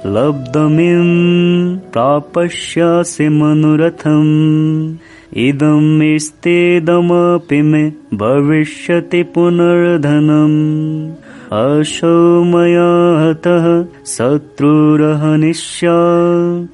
लब्धमिम् 0.06 1.92
प्रापश्यासि 1.92 3.28
मनोरथम्। 3.28 4.96
इदमेस्तेदमपि 5.36 7.62
मे 7.62 7.92
भविष्यति 8.14 9.22
पुनर्धनम्। 9.22 11.10
असौ 11.52 12.44
मया 12.44 12.90
हतः 13.22 13.84
शत्रुरहनिष्या 14.06 15.98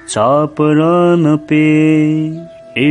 चापरानपे। 0.09 1.65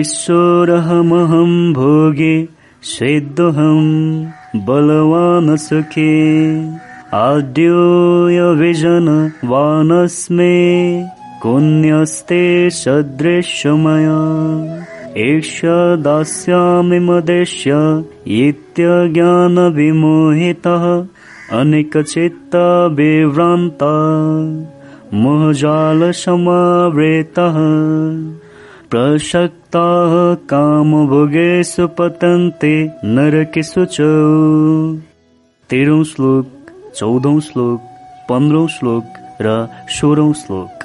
ईश्वरहमहं 0.00 1.72
भोगे 1.72 2.48
स्वेदोऽहम् 2.82 4.26
बलवान् 4.56 5.56
सुखे 5.56 6.87
आडोय 7.14 8.40
विजनवानस्मे 8.40 10.56
कुण्यस्ते 11.42 12.70
सदृश 12.70 13.66
मया 13.66 14.18
एष्य 15.16 15.68
दास्यामि 15.96 16.98
मदेश्य 16.98 17.70
इत्य 18.26 19.08
अनेकचित्ता 21.58 22.86
विभ्रान्ता 22.86 23.94
मोहजालसमावृतः। 25.14 27.56
प्रसक्ताः 28.90 30.34
कामभोगेषु 30.34 31.86
पतन्ति 31.86 32.90
नरकेषु 33.04 33.84
च। 33.84 33.96
तिरुश्लोक 35.70 36.57
चौधौं 36.98 37.38
श्लोक 37.40 37.80
पन्ध्रौं 38.28 38.66
श्लोक 38.68 39.18
र 39.42 39.56
सोह्रौं 39.96 40.32
श्लोक। 40.34 40.84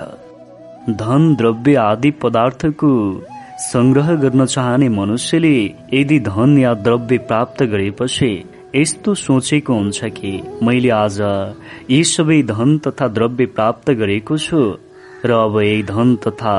धन 1.00 1.36
द्रव्य 1.36 1.76
आदि 1.82 2.12
पदार्थको 2.22 2.92
संग्रह 3.62 4.14
गर्न 4.24 4.46
चाहने 4.46 4.90
मनुष्यले 4.90 5.56
यदि 5.94 6.20
धन 6.22 6.58
या 6.58 6.74
द्रव्य 6.86 7.18
प्राप्त 7.30 7.64
गरेपछि 7.74 8.32
यस्तो 8.76 9.14
सोचेको 9.16 9.74
हुन्छ 9.74 10.06
कि 10.18 10.32
मैले 10.64 10.90
आज 10.94 11.20
यी 11.90 12.04
सबै 12.04 12.42
धन 12.44 12.78
तथा 12.88 13.08
द्रव्य 13.18 13.46
प्राप्त 13.58 13.92
गरेको 14.00 14.38
छु 14.46 14.62
र 15.26 15.32
अब 15.32 15.60
यही 15.62 15.84
धन 15.84 16.16
तथा 16.24 16.56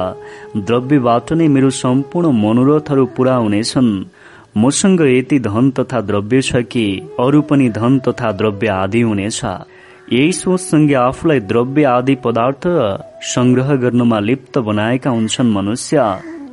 द्रव्यबाट 0.56 1.33
नै 1.38 1.49
मेरो 1.54 1.70
सम्पूर्ण 1.78 2.31
मनोरथहरू 2.42 3.06
पूरा 3.17 3.35
हुनेछन्। 3.37 3.90
मसँग 4.56 5.01
यति 5.01 5.38
धन 5.38 5.70
तथा 5.70 6.01
द्रव्य 6.01 6.40
छ 6.42 6.56
कि 6.72 6.87
अरू 7.20 7.40
पनि 7.42 7.69
धन 7.70 7.99
तथा 7.99 8.31
द्रव्य 8.33 8.69
आदि 8.69 9.01
हुनेछ। 9.01 9.40
यही 10.12 10.33
सोचसँगै 10.33 10.94
आफूलाई 10.94 11.40
द्रव्य 11.40 11.85
आदि 11.85 12.15
पदार्थ 12.24 12.67
संग्रह 13.24 13.74
गर्नमा 13.76 14.19
लिप्त 14.20 14.58
बनाएका 14.58 15.10
हुन्छन् 15.10 15.53
मनुष्य। 15.53 16.06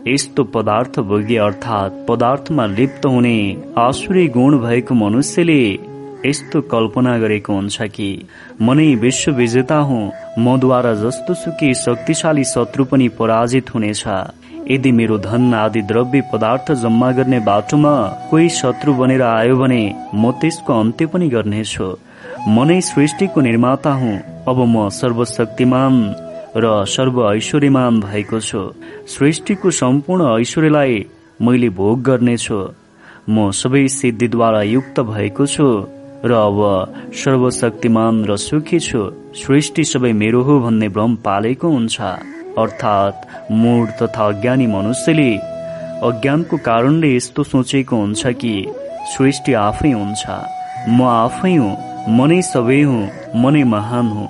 यस्तो 0.07 0.43
पदार्थ 0.53 0.99
भोगी 0.99 1.35
अर्थात् 1.37 2.05
पदार्थमा 2.07 2.65
लिप्त 2.65 3.05
हुने 3.05 3.37
आसुरी 3.77 4.27
गुण 4.27 4.57
भएको 4.59 4.93
मनुष्यले 4.95 5.61
यस्तो 6.25 6.61
कल्पना 6.71 7.17
गरेको 7.17 7.53
हुन्छ 7.53 7.81
कि 7.95 8.09
म 8.61 8.73
नै 8.73 8.93
विश्व 8.95 9.31
विजेता 9.31 9.77
हुँ 9.77 10.11
मद्वारा 10.39 10.93
जस्तो 10.93 11.33
सुकी 11.33 11.73
शक्तिशाली 11.75 12.43
शत्रु 12.43 12.85
पनि 12.85 13.07
पराजित 13.19 13.73
हुनेछ। 13.73 14.03
यदि 14.69 14.91
मेरो 14.91 15.17
धन 15.17 15.53
आदि 15.53 15.81
द्रव्य 15.81 16.21
पदार्थ 16.33 16.71
जम्मा 16.81 17.11
गर्ने 17.11 17.39
बाटोमा 17.47 17.93
कोही 18.29 18.49
शत्रु 18.49 18.93
बनेर 18.93 19.21
आयो 19.21 19.55
भने 19.57 19.83
म 20.15 20.31
त्यसको 20.41 20.73
अन्त्य 20.79 21.05
पनि 21.05 21.27
गर्नेछु। 21.29 21.87
म 22.47 22.63
नै 22.67 22.79
सृष्टिको 22.81 23.41
निर्माता 23.41 23.93
हुँ। 23.93 24.17
अब 24.47 24.57
म 24.65 24.89
सर्वशक्तिमान 24.89 25.93
र 26.57 26.65
सर्व 26.87 27.17
ऐश्वर्यमान 27.31 27.99
भएको 27.99 28.39
छु। 28.39 28.61
सृष्टिको 29.07 29.71
सम्पूर्ण 29.71 30.41
ऐश्वर्यलाई 30.41 31.05
मैले 31.41 31.69
भोग 31.79 32.01
गर्नेछु। 32.03 32.59
म 33.29 33.51
सबै 33.51 33.87
सिद्धिद्वारा 33.87 34.61
युक्त 34.61 34.99
भएको 35.11 35.45
छु 35.45 35.67
र 36.25 36.31
अब 36.47 36.59
सर्वशक्तिमान 37.23 38.25
र 38.25 38.37
सुखी 38.37 38.79
छु। 38.79 39.01
सृष्टि 39.41 39.83
सबै 39.83 40.11
मेरो 40.13 40.41
हो 40.43 40.59
भन्ने 40.59 40.89
भ्रम 40.89 41.15
पालेको 41.25 41.69
हुन्छ। 41.69 42.40
अर्थात् 42.59 43.51
मूढ 43.51 43.89
तथा 44.01 44.27
अज्ञानी 44.27 44.67
मनुष्यले 44.67 45.31
अज्ञानको 46.07 46.57
कारणले 46.57 47.15
यस्तो 47.15 47.43
सोचेको 47.43 47.95
हुन्छ 47.95 48.27
कि 48.41 48.53
सृष्टि 49.11 49.53
आफै 49.53 49.91
हुन्छ। 49.91 50.23
म 50.89 51.01
आफै 51.03 51.55
हुँ 51.55 51.75
म 52.09 52.25
नै 52.25 52.41
सबै 52.41 52.81
हुँ 52.81 53.09
म 53.35 53.49
नै 53.49 53.63
महान 53.63 54.07
हुँ। 54.07 54.27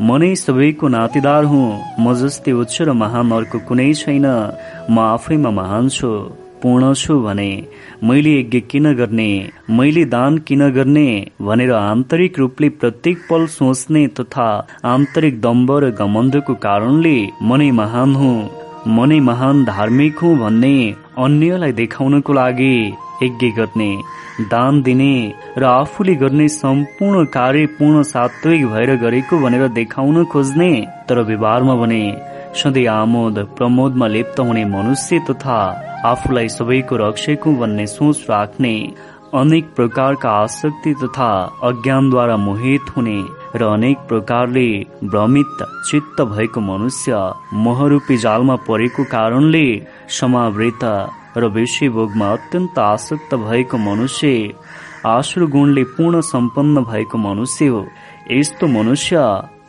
म 0.00 0.16
नै 0.18 0.34
सबैको 0.34 0.88
नातेदार 0.88 1.44
हुँ 1.44 1.66
म 2.00 2.14
जस्तै 2.20 2.52
उच्च 2.52 2.82
र 2.82 2.92
महान 2.92 3.30
अर्को 3.32 3.58
कुनै 3.68 3.92
छैन। 3.94 4.26
म 4.90 4.98
आफैमा 4.98 5.50
महान 5.50 5.88
छु। 5.88 6.43
पूर्ण 6.64 6.92
छु 6.94 7.18
भने 7.20 7.48
मैले 8.04 8.34
यज्ञ 8.34 8.60
किन 8.70 8.92
गर्ने 8.94 9.30
मैले 9.70 10.04
दान 10.10 10.38
किन 10.48 10.68
गर्ने 10.72 11.06
भनेर 11.42 11.72
आन्तरिक 11.74 12.38
रूपले 12.38 12.68
प्रत्येक 12.80 13.24
पल 13.30 13.46
सोच्ने 13.52 14.06
तथा 14.20 14.50
आन्तरिक 14.86 15.40
दम्ब 15.40 15.72
र 15.84 15.90
घमण्डको 16.00 16.54
कारणले 16.62 17.16
मनै 17.42 17.70
महान 17.80 18.14
हुँ। 18.16 18.36
मनै 18.88 19.18
महान 19.20 19.64
धार्मिक 19.64 20.18
हुँ 20.18 20.36
भन्ने 20.38 20.74
अन्यलाई 21.18 21.72
देखाउनको 21.72 22.32
लागि 22.32 22.74
यज्ञ 23.22 23.50
गर्ने 23.50 23.90
दान 24.50 24.82
दिने 24.82 25.14
र 25.58 25.64
आफूले 25.64 26.14
गर्ने 26.14 26.48
सम्पूर्ण 26.54 27.24
कार्य 27.30 27.66
पूर्ण 27.78 28.02
सात्विक 28.02 28.66
भएर 28.66 28.94
गरेको 28.96 29.38
भनेर 29.38 29.68
देखाउन 29.72 30.24
खोज्ने 30.24 30.70
तर 31.08 31.20
व्यवहारमा 31.22 31.74
भने 31.76 32.04
सधैँ 32.54 32.86
आमोद 32.86 33.38
प्रमोदमा 33.56 34.06
लिप्त 34.06 34.38
हुने 34.40 34.64
मनुष्य 34.64 35.18
तथा 35.30 35.56
आफूलाई 36.06 36.48
सबैको 36.48 36.96
रक्षकु 36.96 37.50
भन्ने 37.60 37.86
सोच 37.86 38.18
राख्ने 38.30 38.74
अनेक 39.34 39.72
प्रकारका 39.76 40.30
आसक्ति 40.42 40.92
तथा 41.02 41.30
अज्ञानद्वारा 41.64 42.36
मोहित 42.36 42.96
हुने 42.96 43.18
र 43.56 43.62
अनेक 43.64 43.98
प्रकारले 44.08 44.68
भ्रमित 45.04 45.64
चित्त 45.90 46.22
भएको 46.32 46.60
मनुष्य 46.60 47.18
महरूपी 47.64 48.16
जालमा 48.24 48.56
परेको 48.68 49.04
कारणले 49.14 49.66
समावृत 50.18 50.84
र 51.36 51.48
विषयभोगमा 51.56 52.28
अत्यन्त 52.32 52.78
आसक्त 52.78 53.34
भएको 53.48 53.78
मनुष्य 53.88 54.52
आश्रु 55.06 55.46
गुणले 55.54 55.84
पूर्ण 55.96 56.20
सम्पन्न 56.30 56.84
भएको 56.84 57.18
मनुष्य 57.18 57.66
हो। 57.66 57.84
यस्तो 58.30 58.66
मनुष्य 58.78 59.16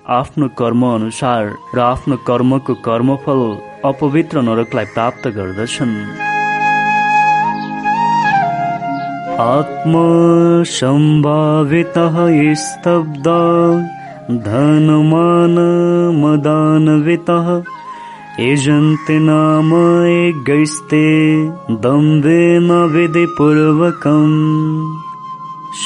आफ्नो 0.10 0.48
कर्म 0.48 0.86
अनुसार 0.86 1.56
र 1.76 1.80
आफ्नो 1.80 2.16
कर्मको 2.18 2.74
कर्मफल 2.74 3.58
अपवित्र 3.86 4.42
नरकलाई 4.42 4.86
प्राप्त 4.86 5.28
गर्दछन्। 5.28 5.96
आत्मसम्भावितः 9.40 10.16
स्तब्ध 12.54 13.24
धनमान 14.46 15.58
मदानवितः 16.22 17.64
यजन्ति 18.40 19.20
नाम 19.20 19.72
गैस्ते 20.44 21.46
दम्बेन 21.76 22.72
विधिपूर्वकम्। 22.72 24.38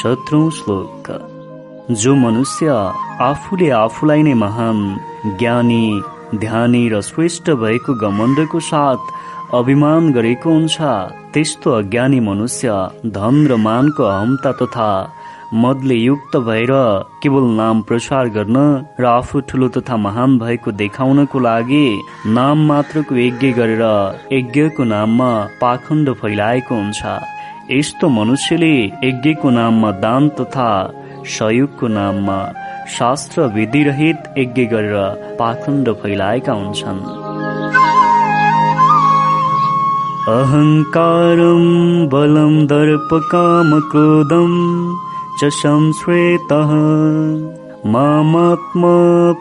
शत्रु 0.02 0.50
श्लोक। 0.50 1.29
जो 1.90 2.14
मनुष्य 2.14 2.70
आफूले 3.20 3.68
आफूलाई 3.74 4.22
नै 4.22 4.34
महान 4.40 4.78
ज्ञानी 5.38 5.84
ध्यानी 6.42 6.82
र 6.88 7.00
श्रेष्ठ 7.02 7.50
भएको 7.62 7.94
घमण्डको 8.06 8.60
साथ 8.66 9.54
अभिमान 9.58 10.10
गरेको 10.12 10.50
हुन्छ 10.50 10.76
त्यस्तो 11.34 11.70
अज्ञानी 11.78 12.20
मनुष्य 12.26 12.74
धन 13.16 13.46
र 13.50 13.56
मानको 13.64 14.04
अहमता 14.04 14.52
तथा 14.60 14.90
मदले 15.54 15.94
युक्त 15.94 16.36
भएर 16.48 16.72
केवल 17.22 17.48
नाम 17.56 17.82
प्रचार 17.88 18.28
गर्न 18.36 18.56
र 19.00 19.04
आफू 19.06 19.40
ठुलो 19.50 19.68
तथा 19.78 19.96
महान 20.06 20.38
भएको 20.38 20.72
देखाउनको 20.82 21.38
लागि 21.48 21.86
नाम 22.38 22.64
मात्रको 22.68 23.16
यज्ञ 23.16 23.52
गरेर 23.58 23.84
यज्ञको 24.32 24.84
नाममा 24.94 25.32
पाखण्ड 25.60 26.14
फैलाएको 26.22 26.74
हुन्छ। 26.74 27.18
यस्तो 27.70 28.08
मनुष्यले 28.08 28.74
यज्ञको 29.04 29.50
नाममा 29.58 29.90
दान 30.04 30.28
तथा 30.38 30.70
सहयोगको 31.26 31.86
नाममा 31.88 32.38
शास्त्र 32.98 33.42
विधिरहित 33.46 34.18
यज्ञ 34.38 34.64
गरेर 34.64 34.96
पाखण्ड 35.38 35.86
फैलाएका 35.92 36.52
हुन्छन्। 36.52 37.00
अहङ्कारं 40.28 41.62
बलं 42.08 42.66
दर्प 42.66 43.08
काम 43.32 43.70
क्रोधं 43.90 44.52
च 45.38 45.50
संश्रेतः 45.52 46.70
मामात्म 47.90 48.82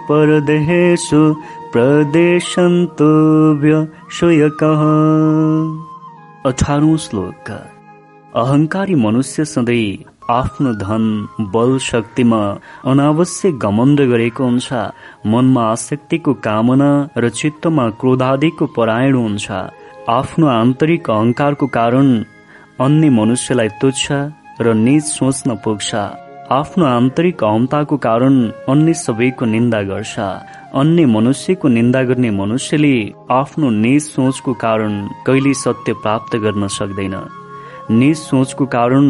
परदेहेषु 0.10 1.22
प्रदेशन्तो 1.74 3.12
व्यशुयकः 3.62 4.82
अठारौँ 6.50 6.98
श्लोक। 6.98 7.50
अहङ्कारी 8.36 8.96
मनुष्य 8.96 9.46
सधैँ 9.46 10.19
आफ्नो 10.30 10.72
धन 10.74 11.04
बल 11.54 11.78
शक्तिमा 11.82 12.42
अनावश्यक 12.86 13.60
घमण्ड 13.60 14.02
गरेको 14.12 14.44
हुन्छ। 14.44 14.70
मनमा 15.26 15.64
आसक्तिको 15.72 16.34
कामना 16.46 16.90
र 17.18 17.30
चित्तमा 17.30 17.86
क्रोधादिको 18.00 18.66
परायण 18.76 19.16
हुन्छ। 19.16 19.48
आफ्नो 20.10 20.48
आन्तरिक 20.48 21.10
अहङ्कारको 21.10 21.68
कारण 21.78 22.08
अन्य 22.86 23.10
मनुष्यलाई 23.10 23.70
तुच्छ 23.82 24.06
र 24.62 24.74
निज 24.86 25.04
सोच्न 25.18 25.56
पुग्छ। 25.64 25.90
आफ्नो 26.60 26.86
आन्तरिक 26.86 27.44
अहमताको 27.44 27.98
कारण 27.98 28.36
अन्य 28.70 28.94
सबैको 28.94 29.46
निन्दा 29.46 29.82
गर्छ। 29.90 30.16
अन्य 30.82 31.06
मनुष्यको 31.16 31.68
निन्दा 31.68 32.02
गर्ने 32.10 32.30
मनुष्यले 32.42 32.96
आफ्नो 33.32 33.70
निज 33.84 34.02
सोचको 34.04 34.54
कारण 34.66 34.94
कहिले 35.26 35.54
सत्य 35.64 35.94
प्राप्त 36.06 36.36
गर्न 36.46 36.68
सक्दैन। 36.78 37.16
निज 37.92 38.18
सोचको 38.20 38.66
कारण 38.78 39.06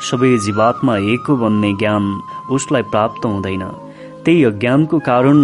सबै 0.00 0.36
जीवात्मा 0.44 0.96
एक 1.12 1.26
हो 1.28 1.36
भन्ने 1.36 1.72
ज्ञान 1.80 2.04
उसलाई 2.50 2.82
प्राप्त 2.92 3.24
हुँदैन। 3.26 3.64
त्यही 4.24 4.44
अज्ञानको 4.44 4.98
कारण 5.08 5.38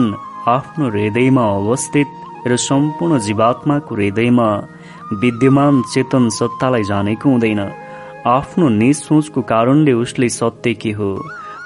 आफ्नो 0.48 0.88
हृदयमा 0.90 1.44
अवस्थित 1.56 2.08
र 2.46 2.56
सम्पूर्ण 2.56 3.18
जीवात्माको 3.18 3.94
हृदयमा 3.94 4.48
विद्यमान 5.22 5.82
चेतन 5.92 6.28
सत्तालाई 6.38 6.84
जानेको 6.84 7.30
हुँदैन। 7.30 7.60
आफ्नो 8.26 8.68
निज 8.68 8.96
सोचको 8.96 9.42
कारणले 9.42 9.92
उसले 9.92 10.28
सत्य 10.28 10.74
के 10.74 10.90
हो 10.92 11.10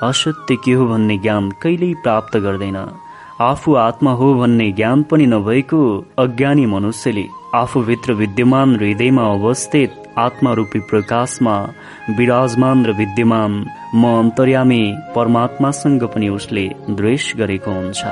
असत्य 0.02 0.56
के 0.64 0.72
हो 0.72 0.86
भन्ने 0.86 1.16
ज्ञान 1.18 1.50
कहिल्यै 1.62 1.94
प्राप्त 2.02 2.36
गर्दैन। 2.36 2.78
आफू 3.40 3.74
आत्मा 3.74 4.12
हो 4.12 4.34
भन्ने 4.34 4.70
ज्ञान 4.72 5.02
पनि 5.02 5.26
नभएको 5.26 5.80
अज्ञानी 6.18 6.66
मनुष्यले 6.66 7.26
आफूभित्र 7.54 8.12
विद्यमान 8.12 8.76
हृदयमा 8.76 9.24
अवस्थित 9.32 10.03
आत्मारूपी 10.18 10.78
प्रकाशमा 10.78 11.56
विराजमान 12.18 12.84
र 12.86 12.92
विद्यमान 12.92 13.52
म 13.94 14.02
अन्तर्यामी 14.18 14.84
परमात्मासँग 15.16 16.02
पनि 16.14 16.28
उसले 16.28 16.66
द्वेष 16.90 17.36
गरेको 17.36 17.70
हुन्छ। 17.70 18.02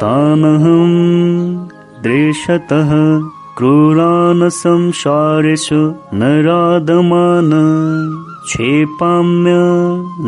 तानहं 0.00 0.92
दृशतः 2.02 2.90
क्रूरान् 3.58 4.50
संसारेषु 4.50 5.80
नरादमान 6.14 7.50
क्षेपाम्य 8.46 9.52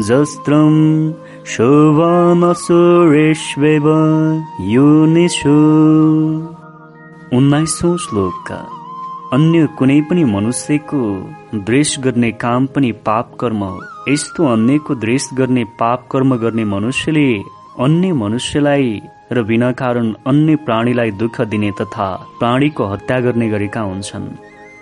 जस्त्रम् 0.02 1.12
शोभानसुरेष्वेव 1.46 2.46
योनिषु। 4.60 5.58
उन्नाइसौँ 7.34 7.96
श्लोकका। 7.98 8.56
अन्य 9.32 9.66
कुनै 9.78 10.00
पनि 10.00 10.24
मनुष्यको 10.24 10.98
द्वेष 11.54 11.98
गर्ने 11.98 12.30
काम 12.32 12.66
पनि 12.66 12.90
पाप 13.06 13.32
कर्म 13.40 13.64
हो। 13.64 13.80
यस्तो 14.08 14.46
अन्यको 14.46 14.94
द्वेष 14.94 15.28
गर्ने 15.34 15.64
पाप 15.64 16.06
कर्म 16.12 16.36
गर्ने 16.36 16.64
मनुष्यले 16.64 17.26
अन्य 17.80 18.12
मनुष्यलाई 18.12 19.00
र 19.32 19.42
बिना 19.42 19.72
कारण 19.72 20.12
अन्य 20.26 20.56
प्राणीलाई 20.56 21.10
दुःख 21.10 21.40
दिने 21.40 21.70
तथा 21.70 22.08
प्राणीको 22.38 22.86
हत्या 22.86 23.18
गर्ने 23.20 23.48
गरेका 23.48 23.80
हुन्छन्। 23.80 24.30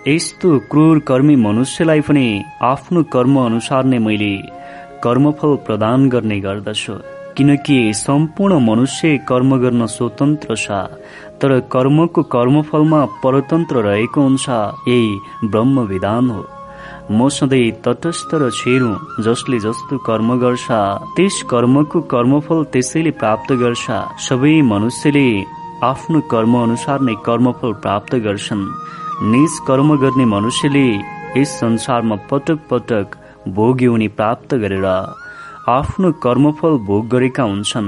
यस्तो 0.07 0.59
क्रूर 0.71 0.99
कर्मी 0.99 1.35
मनुष्यलाई 1.35 2.01
पनि 2.01 2.43
आफ्नो 2.61 3.03
कर्म 3.03 3.39
अनुसार 3.45 3.83
नै 3.85 3.99
मैले 3.99 4.33
कर्मफल 5.03 5.55
प्रदान 5.65 6.09
गर्ने 6.09 6.39
गर्दछु। 6.39 7.14
किनकि 7.37 7.77
सम्पूर्ण 7.95 8.59
मनुष्य 8.65 9.17
कर्म 9.29 9.55
गर्न 9.61 9.85
स्वतन्त्र 9.85 10.55
छ 10.55 10.67
तर 11.41 11.59
कर्मको 11.71 12.23
कर्मफलमा 12.35 13.05
परतन्त्र 13.23 13.81
रहेको 13.83 14.21
हुन्छ 14.21 14.49
यही 14.87 15.49
ब्रह्म 15.51 15.79
विधान 15.87 16.29
हो। 16.29 16.43
म 17.11 17.27
सधैँ 17.29 17.71
तटस्थ 17.85 18.29
र 18.33 18.49
छेरु 18.51 18.91
जसले 19.23 19.59
जस्तो 19.59 19.97
कर्म 20.07 20.29
गर्छ 20.39 20.67
त्यस 21.15 21.41
कर्मको 21.49 22.01
कर्मफल 22.13 22.63
त्यसैले 22.73 23.11
प्राप्त 23.21 23.51
गर्छ। 23.63 23.85
सबै 24.27 24.55
मनुष्यले 24.71 25.27
आफ्नो 25.83 26.19
कर्म 26.31 26.53
अनुसार 26.61 27.01
नै 27.01 27.15
कर्मफल 27.25 27.73
प्राप्त 27.83 28.15
गर्छन्। 28.25 28.63
निज 29.33 29.59
कर्म 29.67 29.95
गर्ने 29.97 30.25
मनुष्यले 30.31 30.87
यस 31.37 31.59
संसारमा 31.59 32.15
पटक 32.31 32.59
पटक 32.71 33.15
भोग्यौनी 33.55 34.07
प्राप्त 34.17 34.55
गरेर 34.55 34.87
आफ्नो 35.69 36.11
कर्मफल 36.11 36.77
भोग 36.77 37.07
गरेका 37.07 37.43
हुन्छन् 37.43 37.87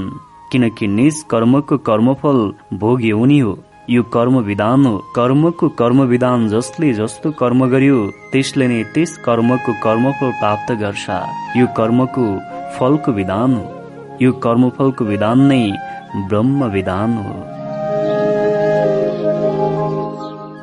किनकि 0.52 0.88
निज 0.88 1.26
कर्मको 1.30 1.78
कर्मफल 1.78 2.38
भोग 2.74 3.02
हुने 3.02 3.40
हो। 3.40 3.60
यो 3.90 4.04
कर्म 4.04 4.40
विधान 4.40 4.86
हो। 4.86 4.98
कर्मको 5.16 5.70
कर्म 5.70 6.02
विधान 6.02 6.48
जसले 6.50 6.94
जस्तो 6.94 7.32
कर्म 7.32 7.66
गर्यो 7.70 8.00
त्यसले 8.32 8.68
नै 8.68 8.84
त्यस 8.84 9.18
कर्मको 9.18 9.74
कर्मफल 9.84 10.32
प्राप्त 10.32 10.72
गर्छ। 10.72 11.06
यो 11.58 11.68
कर्मको 11.78 12.26
फलको 12.80 13.12
विधान 13.12 13.54
हो। 13.54 13.66
यो 14.22 14.32
कर्मफलको 14.32 15.06
विधान 15.06 15.42
नै 15.42 15.62
ब्रह्म 16.16 16.64
विधान 16.64 17.14
हो। 17.18 17.57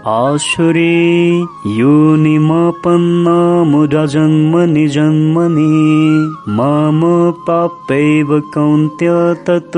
आशुरे 0.07 1.41
योनिमपन्ना 1.67 3.65
मुरजन्मनि 3.65 4.89
जन्मनि 4.89 6.53
माम 6.53 7.33
प्राप्यैव 7.33 8.41
कौन्त्य 8.41 9.37
तत् 9.47 9.77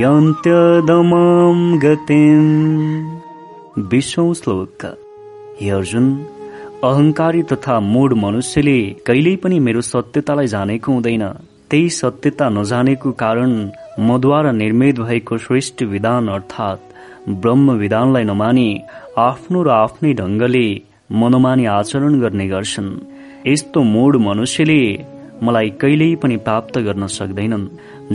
यन्त्यदमां 0.00 1.78
गतिम्। 1.78 3.86
विश्वौं 3.86 4.34
श्लोक। 4.34 4.96
हे 5.60 5.70
अर्जुन 5.70 6.26
अहंकारी 6.84 7.42
तथा 7.42 7.80
मूढ 7.80 8.12
मनुष्यले 8.12 8.96
कहिल्यै 9.06 9.36
पनि 9.36 9.60
मेरो 9.60 9.80
सत्यतालाई 9.80 10.46
जानेको 10.46 10.92
हुँदैन। 10.92 11.32
त्यही 11.70 11.88
सत्यता 11.88 12.48
नजानेको 12.48 13.12
कारण 13.12 13.70
मद्वारा 14.00 14.52
निर्मित 14.52 15.00
भएको 15.00 15.38
श्रेष्ठ 15.38 15.82
विधान 15.82 16.28
अर्थात् 16.28 16.80
ब्रह्म 17.28 17.70
विधानलाई 17.70 18.24
नमानी 18.24 18.80
आफ्नो 19.20 19.62
र 19.62 19.68
आफ्नै 19.84 20.12
ढङ्गले 20.20 20.66
मनमानी 21.20 21.64
आचरण 21.76 22.12
गर्ने 22.22 22.46
गर्छन्। 22.52 22.90
यस्तो 23.46 23.78
मूढ 23.92 24.12
मनुष्यले 24.26 24.80
मलाई 25.46 25.68
कहिल्यै 25.80 26.14
पनि 26.22 26.36
प्राप्त 26.46 26.74
गर्न 26.86 27.06
सक्दैनन्। 27.18 27.70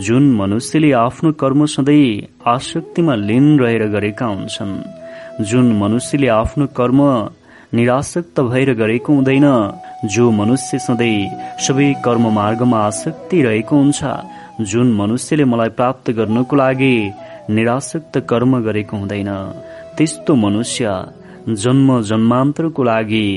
जुन 0.06 0.24
मनुष्यले 0.42 0.92
आफ्नो 1.06 1.32
कर्म 1.42 1.66
सधैँ 1.76 2.24
आसक्तिमा 2.54 3.16
लिन 3.28 3.46
रहेर 3.60 3.84
गरेका 3.96 4.26
हुन्छन्। 4.34 4.74
जुन 5.50 5.66
मनुष्यले 5.82 6.28
आफ्नो 6.42 6.66
कर्म 6.80 7.02
निरासक्त 7.76 8.40
भएर 8.50 8.70
गरेको 8.82 9.14
हुँदैन 9.14 9.48
जो 10.14 10.26
मनुष्य 10.32 10.80
सधैँ 10.80 11.30
सबै 11.66 11.88
कर्म 12.06 12.26
मार्गमा 12.34 12.80
आसक्ति 12.88 13.42
रहेको 13.42 13.76
हुन्छ 13.76 14.02
जुन 14.72 14.94
मनुष्यले 14.94 15.46
मलाई 15.52 15.70
प्राप्त 15.80 16.12
गर्नको 16.18 16.56
लागि 16.56 16.96
निरासक्त 17.50 18.14
कर्म 18.30 18.52
गरेको 18.68 18.98
हुँदैन। 18.98 19.32
त्यस्तो 19.98 20.36
मनुष्य 20.36 20.94
जन्म 21.56 21.90
जन्मान्तरको 22.02 22.84
लागि 22.84 23.28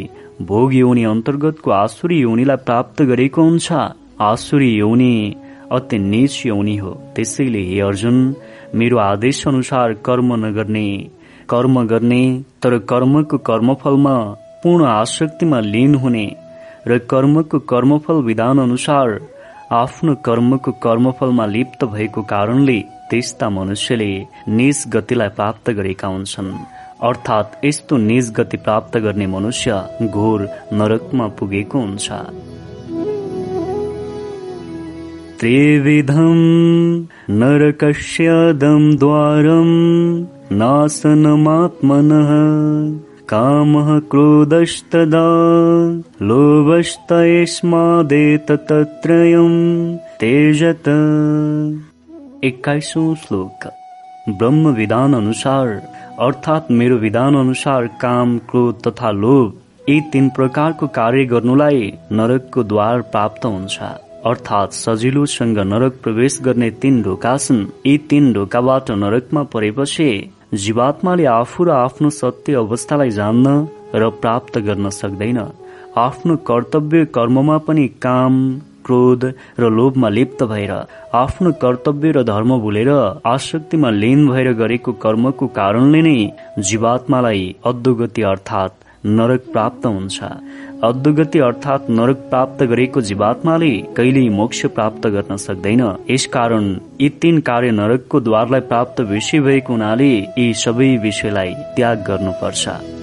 भोग 0.43 0.75
योनि 0.75 1.05
अन्तर्गतको 1.05 1.71
आसुरी 1.71 2.17
योनिलाई 2.21 2.57
प्राप्त 2.67 3.03
गरेको 3.03 3.43
हुन्छ। 3.43 3.73
आसुरी 4.21 4.71
योनि 4.73 5.15
अति 5.73 5.99
निच 5.99 6.35
योनि 6.47 6.77
हो। 6.77 6.91
त्यसैले 7.17 7.63
हे 7.63 7.81
अर्जुन 7.81 8.19
मेरो 8.75 8.99
आदेश 8.99 9.47
अनुसार 9.49 9.93
कर्म 10.07 10.35
नगर्ने 10.47 10.89
कर्म 11.51 11.83
गर्ने 11.87 12.23
तर 12.63 12.79
कर्मको 12.91 13.39
कर्मफलमा 13.49 14.17
पूर्ण 14.63 14.87
आसक्तिमा 14.87 15.61
लीन 15.61 15.95
हुने 15.95 16.27
र 16.87 16.99
कर्मको 17.11 17.59
कर्मफल 17.71 18.23
विधान 18.23 18.59
अनुसार 18.59 19.19
आफ्नो 19.73 20.15
कर्मको 20.25 20.73
कर्मफलमा 20.83 21.47
लिप्त 21.47 21.85
भएको 21.85 22.23
कारणले 22.23 22.81
त्यस्ता 23.11 23.49
मनुष्यले 23.51 24.13
निज 24.49 24.85
गतिलाई 24.89 25.29
प्राप्त 25.29 25.71
गरेका 25.71 26.09
हुन्छन्। 26.09 26.51
अर्थात् 27.03 27.65
यस्तो 27.65 27.97
निज 27.97 28.31
गति 28.37 28.57
प्राप्त 28.57 28.99
गर्ने 28.99 29.27
मनुष्य 29.27 29.71
घोर 30.03 30.41
नरकमा 30.73 31.27
पुगेको 31.39 31.79
हुन्छ। 31.79 32.09
त्रिविधम् 35.41 36.47
नरकस्य 37.31 38.29
दम् 38.53 38.97
द्वारम् 38.99 39.75
नाशनमात्मनः 40.53 42.31
कामः 43.29 43.89
क्रोधस्तदा 44.11 45.29
लोभस्त 46.23 47.13
यस्मादेतत्रयम् 47.13 47.99
तेजत 50.21 50.87
एक्काइसौँ 52.45 53.15
श्लोक। 53.17 53.67
ब्रह्म 54.29 54.69
विधान 54.69 55.15
अनुसार 55.15 55.69
अर्थात् 56.21 56.71
मेरो 56.71 56.97
विधान 56.97 57.37
अनुसार 57.37 57.87
काम 58.01 58.37
क्रोध 58.39 58.83
तथा 58.83 59.11
लोभ 59.11 59.89
यी 59.89 60.01
तीन 60.13 60.29
प्रकारको 60.31 60.87
कार्य 60.89 61.25
गर्नुलाई 61.25 61.93
नरकको 62.13 62.63
द्वार 62.63 63.01
प्राप्त 63.01 63.45
हुन्छ। 63.45 63.79
अर्थात् 64.27 64.73
सजिलोसँग 64.73 65.59
नरक 65.59 65.99
प्रवेश 66.03 66.39
गर्ने 66.43 66.71
तीन 66.71 67.03
ढोका 67.03 67.37
छन्। 67.37 67.67
यी 67.87 67.97
तीन 68.11 68.33
ढोकाबाट 68.33 68.91
नरकमा 68.91 69.43
परेपछि 69.43 70.09
जीवात्माले 70.55 71.25
आफू 71.25 71.65
र 71.65 71.71
आफ्नो 71.71 72.11
सत्य 72.11 72.55
अवस्थालाई 72.55 73.11
जान्न 73.11 73.67
र 73.95 74.11
प्राप्त 74.23 74.59
गर्न 74.59 74.91
सक्दैन। 74.93 75.39
आफ्नो 75.97 76.37
कर्तव्य 76.47 77.05
कर्ममा 77.05 77.59
पनि 77.59 77.89
काम 77.89 78.35
क्रोध 78.89 79.25
र 79.61 79.71
लोभमा 79.71 80.09
लिप्त 80.09 80.43
भएर 80.45 80.73
आफ्नो 81.17 81.53
कर्तव्य 81.63 82.13
र 82.13 82.23
धर्म 82.25 82.59
भुलेर 82.59 82.91
आसक्तिमा 83.27 83.91
लीन 83.93 84.27
भएर 84.29 84.53
गरेको 84.57 84.93
कर्मको 85.05 85.47
कारणले 85.55 86.03
नै 86.03 86.19
जीवात्मालाई 86.69 87.49
अद्धोगति 87.67 88.23
अर्थात् 88.25 88.87
नरक 89.07 89.45
प्राप्त 89.53 89.87
हुन्छ। 89.87 90.19
अद्धोगति 90.85 91.39
अर्थात् 91.39 91.91
नरक 91.91 92.27
प्राप्त 92.31 92.63
गरेको 92.65 93.01
जीवात्माले 93.01 93.71
कहिल्यै 93.97 94.29
मोक्ष 94.31 94.65
प्राप्त 94.75 95.07
गर्न 95.07 95.37
सक्दैन। 95.37 95.83
यसकारण 96.11 96.69
यी 97.01 97.09
तीन 97.23 97.41
कार्य 97.41 97.71
नरकको 97.71 98.21
द्वारलाई 98.21 98.69
प्राप्त 98.69 99.01
विषय 99.11 99.41
भएको 99.41 99.73
हुनाले 99.73 100.13
यी 100.15 100.53
सबै 100.57 100.97
विषयलाई 100.99 101.55
त्याग 101.77 102.05
गर्नुपर्छ। 102.09 102.98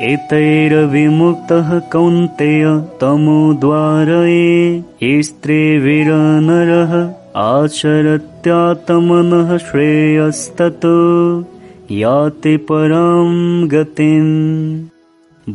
एतैरविमुक्तः 0.00 1.78
कौन्तेय 1.78 2.86
तमोद्वारये 3.00 4.84
स्त्रीविरनरः 5.22 7.14
आचरत्यात्मनः 7.36 9.58
श्रेयस्ततो। 9.58 11.44
याति 11.90 12.56
परां 12.56 13.68
गतिम्। 13.68 14.88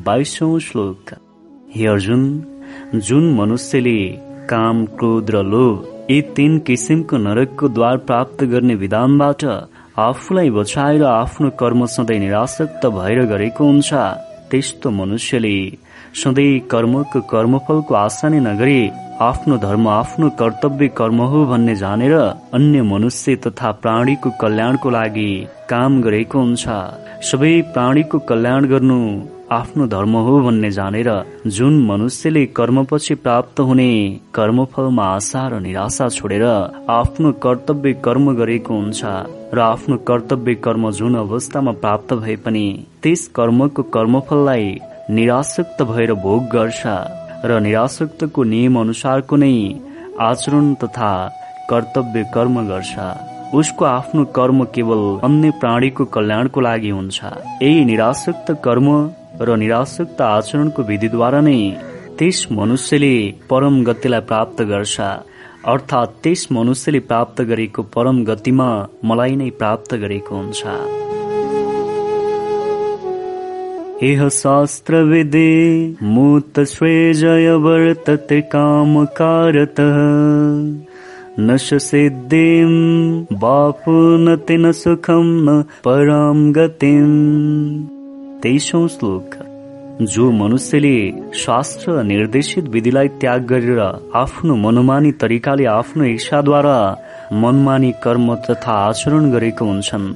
बाइसौं 0.06 0.60
श्लोक। 0.60 1.00
हे 1.76 1.88
अर्जुन 1.88 2.44
जुन 2.96 3.36
मनुष्यले 3.36 4.18
काम 4.50 4.86
क्रोध 4.86 5.32
र 5.32 5.44
लोभ 5.44 6.08
यी 6.12 6.22
तीन 6.22 6.60
किसिमको 6.60 7.18
नरकको 7.18 7.70
द्वार 7.70 7.98
प्राप्त 7.98 8.44
गर्ने 8.44 8.76
विधानबाट 8.76 9.46
आफूलाई 10.00 10.50
बचाएर 10.50 11.04
आफ्नो 11.04 11.50
कर्म 11.50 11.86
सधैँ 11.86 12.20
निरासक्त 12.20 12.86
भएर 12.86 13.26
गरेको 13.26 13.66
हुन्छ। 13.66 13.94
त्यस्तो 14.52 14.90
मनुष्यले 15.00 15.58
सधैँ 16.22 16.60
कर्मको 16.72 17.20
कर्मफलको 17.32 17.94
आशा 18.06 18.30
नै 18.30 18.40
नगरी 18.48 18.80
आफ्नो 19.22 19.58
धर्म 19.58 19.88
आफ्नो 19.90 20.30
कर्तव्य 20.40 20.88
कर्म 20.98 21.22
हो 21.32 21.46
भन्ने 21.52 21.76
जानेर 21.76 22.14
अन्य 22.58 22.82
मनुष्य 22.92 23.36
तथा 23.46 23.72
प्राणीको 23.84 24.30
कल्याणको 24.42 24.90
लागि 24.98 25.32
काम 25.70 26.02
गरेको 26.02 26.40
हुन्छ। 26.40 26.66
सबै 27.30 27.54
प्राणीको 27.74 28.20
कल्याण 28.30 28.66
गर्नु 28.72 29.00
आफ्नो 29.52 29.86
धर्म 29.88 30.16
हो 30.24 30.40
भन्ने 30.44 30.70
जानेर 30.72 31.10
जुन 31.48 31.76
मनुष्यले 31.86 32.46
कर्मपछि 32.56 33.16
प्राप्त 33.16 33.60
हुने 33.60 33.92
कर्मफलमा 34.36 35.04
आशा 35.10 35.46
र 35.48 35.60
निराशा 35.60 36.08
छोडेर 36.10 36.44
आफ्नो 36.92 37.32
कर्तव्य 37.44 37.94
कर्म 38.06 38.34
गरेको 38.38 38.74
हुन्छ 38.74 39.02
र 39.54 39.60
आफ्नो 39.66 39.98
कर्तव्य 40.10 40.56
कर्म 40.66 40.90
जुन 40.98 41.16
अवस्थामा 41.18 41.72
प्राप्त 41.84 42.14
भए 42.14 42.36
पनि 42.46 42.66
त्यस 43.04 43.28
कर्मको 43.36 43.84
कर्मफललाई 43.96 44.66
निरासक्त 45.12 45.82
भएर 45.92 46.14
भोग 46.26 46.50
गर्छ 46.56 46.82
र 47.46 47.60
निरासक्तको 47.68 48.44
नियम 48.54 48.80
अनुसारको 48.80 49.36
नै 49.44 49.54
आचरण 50.28 50.74
तथा 50.84 51.12
कर्तव्य 51.70 52.24
कर्म 52.34 52.60
गर्छ। 52.68 52.96
उसको 53.56 53.86
आफ्नो 53.86 54.24
कर्म 54.38 54.64
केवल 54.76 55.04
अन्य 55.24 55.52
प्राणीको 55.60 56.06
कल्याणको 56.16 56.62
लागि 56.62 56.90
हुन्छ। 56.90 57.20
यही 57.62 57.86
निराशक्त 57.86 58.52
कर्म 58.64 58.88
र 59.42 59.56
निराशक्त 59.56 60.22
आचरणको 60.22 60.84
विधिद्वारा 60.84 61.42
नै 61.42 61.60
त्यस 62.20 62.48
मनुष्यले 62.52 63.16
परम 63.50 63.76
गतिलाई 63.84 64.22
प्राप्त 64.22 64.62
गर्छ। 64.62 65.00
अर्थात् 65.66 66.16
त्यस 66.24 66.48
मनुष्यले 66.52 67.00
प्राप्त 67.00 67.42
गरेको 67.42 67.82
परम 67.96 68.24
गतिमा 68.24 68.70
मलाई 69.06 69.36
नै 69.36 69.50
प्राप्त 69.50 69.96
गरेको 69.96 70.36
हुन्छ। 70.36 70.62
इह 74.04 74.28
शास्त्र 74.30 75.04
विदे 75.04 75.52
मूत 76.04 76.60
वर्तते 77.64 78.42
काम 78.42 79.06
कारत 79.06 79.80
न 81.40 81.58
सिद्धिम् 81.58 82.80
बापुनति 83.34 84.58
न 84.58 84.72
सुखम 84.72 85.28
न 85.50 85.62
पराम 85.86 86.52
गतिम। 86.54 87.97
तेइसौँ 88.44 88.88
श्लोक। 88.88 89.36
जो 90.08 90.30
मनुष्यले 90.32 90.98
शास्त्र 91.36 92.04
निर्देशित 92.04 92.64
विधिलाई 92.64 93.08
त्याग 93.22 93.46
गरेर 93.46 93.80
आफ्नो 94.16 94.56
मनमानी 94.56 95.12
तरिकाले 95.12 95.66
आफ्नो 95.66 96.04
इच्छाद्वारा 96.06 96.78
मनमानी 97.34 97.92
कर्म 98.04 98.34
तथा 98.46 98.72
आचरण 98.88 99.32
गरेको 99.32 99.66
हुन्छन् 99.66 100.14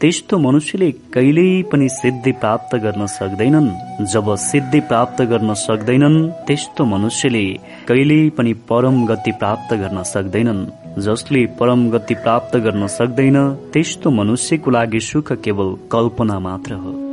त्यस्तो 0.00 0.38
मनुष्यले 0.38 0.90
कहिल्यै 1.14 1.62
पनि 1.62 1.88
सिद्धि 1.88 2.32
प्राप्त 2.32 2.76
गर्न 2.76 3.06
सक्दैनन्। 3.06 3.68
जब 4.12 4.34
सिद्धि 4.40 4.80
प्राप्त 4.80 5.22
गर्न 5.22 5.54
सक्दैनन् 5.58 6.18
त्यस्तो 6.46 6.84
मनुष्यले 6.84 7.44
कहिल्यै 7.88 8.28
पनि 8.30 8.52
परम 8.70 9.04
गति 9.06 9.32
प्राप्त 9.32 9.74
गर्न 9.74 10.02
सक्दैनन्। 10.02 10.66
जसले 11.02 11.46
परम 11.60 11.90
गति 11.90 12.14
प्राप्त 12.14 12.56
गर्न 12.56 12.86
सक्दैन 12.98 13.38
त्यस्तो 13.72 14.10
मनुष्यको 14.10 14.70
लागि 14.70 15.00
सुख 15.00 15.32
केवल 15.44 15.74
कल्पना 15.92 16.38
मात्र 16.38 16.74
हो। 16.74 17.03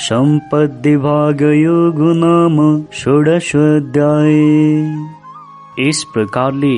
सम्पद्विभागयोगो 0.07 2.09
नाम 2.23 2.57
षोडशोऽध्याय 3.03 4.35
यस 5.87 6.01
प्रकारले 6.15 6.75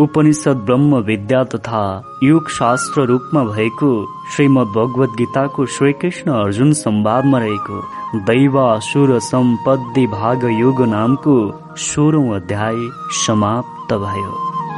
उपनिषद 0.00 0.56
ब्रह्म 0.66 0.96
विद्या 0.96 1.42
तथा 1.44 1.82
युग 2.22 2.48
शास्त्र 2.50 3.02
रूपमा 3.02 3.44
भएको 3.44 3.90
श्रीमद 4.34 4.66
भगवत 4.66 5.14
गीताको 5.18 5.66
श्रीकृष्ण 5.66 6.32
अर्जुन 6.32 6.72
संवादमा 6.72 7.38
रहेको 7.38 7.80
दैवासुर 8.26 9.18
सम्पद्दी 9.18 10.06
भाग 10.06 10.44
योग 10.60 10.82
नामको 10.84 11.36
सोह्रौं 11.76 12.28
अध्याय 12.36 12.88
समाप्त 13.24 13.94
भयो। 13.94 14.75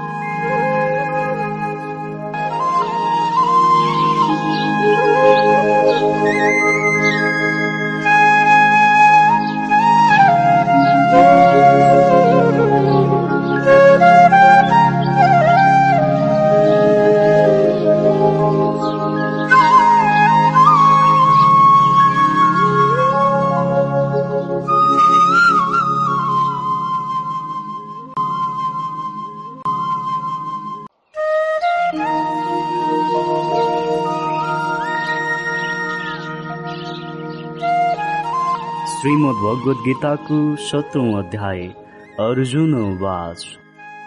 सत्रौं 40.57 41.15
अध्याय 41.15 41.61
अर्जुन 42.21 42.99
वाच 42.99 43.47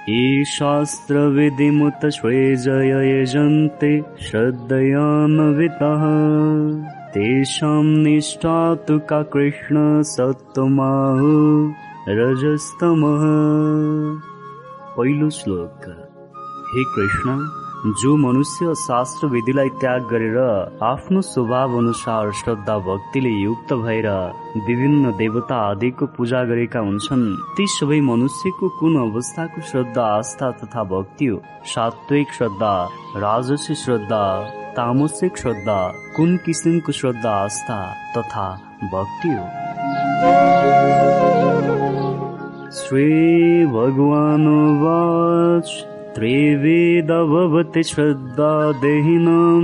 ये 0.10 0.45
शास्त्र 0.45 1.15
विधिमुत 1.15 2.06
श्वेजय 2.06 3.22
यजन्ते 3.22 4.01
श्रद्धयान्वितः 4.22 6.03
तेषां 7.10 7.83
निष्ठा 7.83 8.76
तु 8.76 8.99
का 8.99 9.24
कृष्ण 9.24 10.01
सत्तमाहु 10.01 11.72
रजस्तमः। 12.10 13.22
पहिलो 14.97 15.29
श्लोक। 15.29 16.08
हे 16.76 16.83
कृष्ण 16.83 17.60
जो 17.85 18.15
मनुष्य 18.17 18.74
शास्त्र 18.76 19.28
विधिलाई 19.28 19.69
त्याग 19.69 20.01
गरेर 20.01 20.38
आफ्नो 20.83 21.22
स्वभाव 21.22 21.78
अनुसार 21.78 22.31
श्रद्धा 22.31 22.78
भक्तिले 22.78 23.30
युक्त 23.30 23.74
भएर 23.74 24.08
विभिन्न 24.67 25.12
देवता 25.12 25.56
आदिको 25.56 26.06
पूजा 26.06 26.44
गरेका 26.44 26.80
हुन्छन् 26.80 27.35
ती 27.58 27.65
सबै 27.67 28.01
मनुष्यको 28.01 28.69
कुन 28.69 29.12
अवस्थाको 29.12 29.62
श्रद्धा 29.62 30.03
आस्था 30.06 30.51
तथा 30.51 30.83
भक्ति 30.83 31.26
हो? 31.26 31.42
सात्विक 31.65 32.28
श्रद्धा 32.33 32.90
राजसी 33.17 33.76
श्रद्धा 33.76 34.24
तामसिक 34.78 35.38
श्रद्धा 35.38 35.92
कुन 36.17 36.38
किसिमको 36.38 36.92
श्रद्धा 36.92 37.30
आस्था 37.30 37.80
तथा 38.17 38.47
भक्ति 38.94 39.30
हो? 39.30 39.46
श्री 42.72 43.65
भगवान 43.65 44.47
वाच। 44.83 45.90
त्रिवेदभवति 46.15 47.81
श्रद्धा 47.83 48.72
देहिनां 48.79 49.61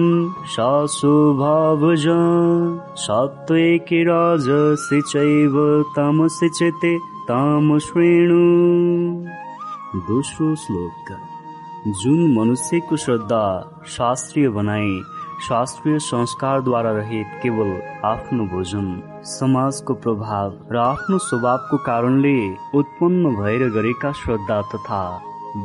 शासो 0.53 1.15
भावजा 1.39 2.19
सात्त्विकी 2.95 4.03
राजसि 4.03 5.01
चैव 5.09 5.55
तामसि 5.95 6.49
चिते 6.49 6.97
ताम 7.29 7.77
श्रेणु। 7.87 8.39
दोस्रो 10.07 10.55
श्लोक। 10.63 11.11
जुन 12.01 12.19
मनुष्यको 12.37 12.95
श्रद्धा 12.97 13.43
शास्त्रीय 13.87 14.49
बनाई 14.49 14.95
शास्त्रीय 15.47 15.99
संस्कारद्वारा 15.99 16.91
रहित 16.91 17.39
केवल 17.43 17.75
आफ्नो 18.05 18.45
भोजन 18.53 18.87
समाजको 19.33 19.93
प्रभाव 20.05 20.57
र 20.71 20.77
आफ्नो 20.85 21.17
स्वभावको 21.27 21.77
कारणले 21.89 22.37
उत्पन्न 22.79 23.35
भएर 23.35 23.69
गरेका 23.77 24.11
श्रद्धा 24.23 24.61
तथा 24.73 25.03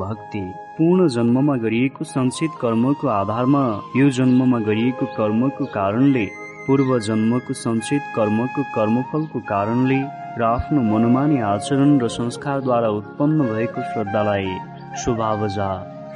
भक्ति 0.00 0.44
पूर्ण 0.76 1.06
जन्ममा 1.08 1.54
गरिएको 1.62 2.04
संचित 2.04 2.50
कर्मको 2.60 3.08
आधारमा 3.08 3.62
यो 3.96 4.08
जन्ममा 4.18 4.58
गरिएको 4.58 5.06
कर्मको 5.16 5.64
कारणले 5.74 6.24
पूर्व 6.66 6.98
जन्मको 6.98 7.54
संचित 7.54 8.02
कर्मको 8.16 8.62
कर्मफलको 8.74 9.40
कारणले 9.50 9.98
र 10.38 10.42
आफ्नो 10.42 10.82
मनमानी 10.82 11.40
आचरण 11.44 11.90
र 12.00 12.08
संस्कारद्वारा 12.08 12.88
उत्पन्न 13.00 13.48
भएको 13.48 13.82
श्रद्धालाई 13.92 14.54
शुभावजा 15.02 15.70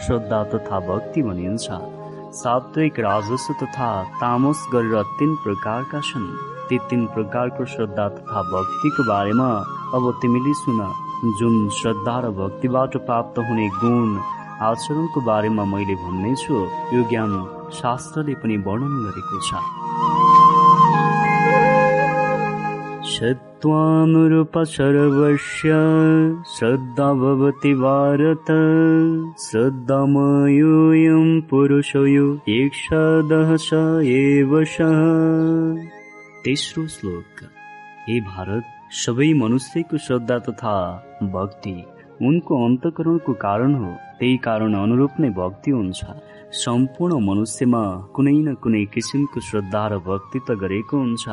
श्रद्धा 0.07 0.43
तथा 0.53 0.79
भक्ति 0.87 1.23
भनिन्छ। 1.23 1.67
सात्विक 2.39 3.01
राजस्व 3.01 3.53
तथा 3.63 3.91
तामस 4.21 4.63
गरेर 4.73 5.03
तीन 5.19 5.35
प्रकारका 5.45 6.01
छन्। 6.01 6.31
ती 6.69 6.79
तीन 6.91 7.05
प्रकारको 7.15 7.65
श्रद्धा 7.75 8.09
तथा 8.17 8.43
भक्तिको 8.53 9.05
बारेमा 9.09 9.51
अब 9.95 10.11
तिमीले 10.23 10.55
सुन। 10.63 10.81
जुन 11.39 11.69
श्रद्धा 11.77 12.19
र 12.21 12.31
भक्तिबाट 12.41 12.97
प्राप्त 13.05 13.39
हुने 13.39 13.69
गुण 13.77 14.17
आचरणको 14.63 15.21
बारेमा 15.21 15.65
मैले 15.65 15.95
भन्नेछु 15.95 16.69
यो 16.97 17.09
ज्ञान 17.09 17.47
शास्त्रले 17.73 18.35
पनि 18.35 18.57
वर्णन 18.57 19.07
गरेको 19.07 19.41
छ। 19.41 19.55
सत्त्वानुरूप 23.07 24.59
सर्वस्य 24.59 25.69
श्रद्धा 26.47 27.13
भवति 27.13 27.75
भारत। 27.75 28.45
श्रद्धामयोऽयं 29.41 31.41
पुरुषयो 31.41 32.41
एकदः 32.49 33.57
स 33.57 33.71
एव 34.05 34.65
तेस्रो 36.45 36.87
श्लोक। 36.87 37.49
हे 38.09 38.21
भारत 38.21 38.65
सबै 38.91 39.35
मनुष्यको 39.35 39.99
श्रद्धा 39.99 40.39
तथा 40.39 41.05
भक्ति 41.23 41.85
उनको 42.23 42.65
अन्तकरणको 42.65 43.33
कारण 43.33 43.75
हो। 43.75 44.06
त्यही 44.19 44.37
कारण 44.47 44.75
अनुरूप 44.75 45.13
नै 45.21 45.31
भक्ति 45.41 45.71
हुन्छ। 45.71 46.01
सम्पूर्ण 46.63 47.13
मनुष्यमा 47.29 47.83
कुनै 48.15 48.33
न 48.47 48.55
कुनै 48.63 48.85
किसिमको 48.95 49.41
श्रद्धा 49.49 49.83
र 49.93 49.95
भक्ति 50.09 50.39
त 50.41 50.57
गरेको 50.63 50.97
हुन्छ। 50.97 51.25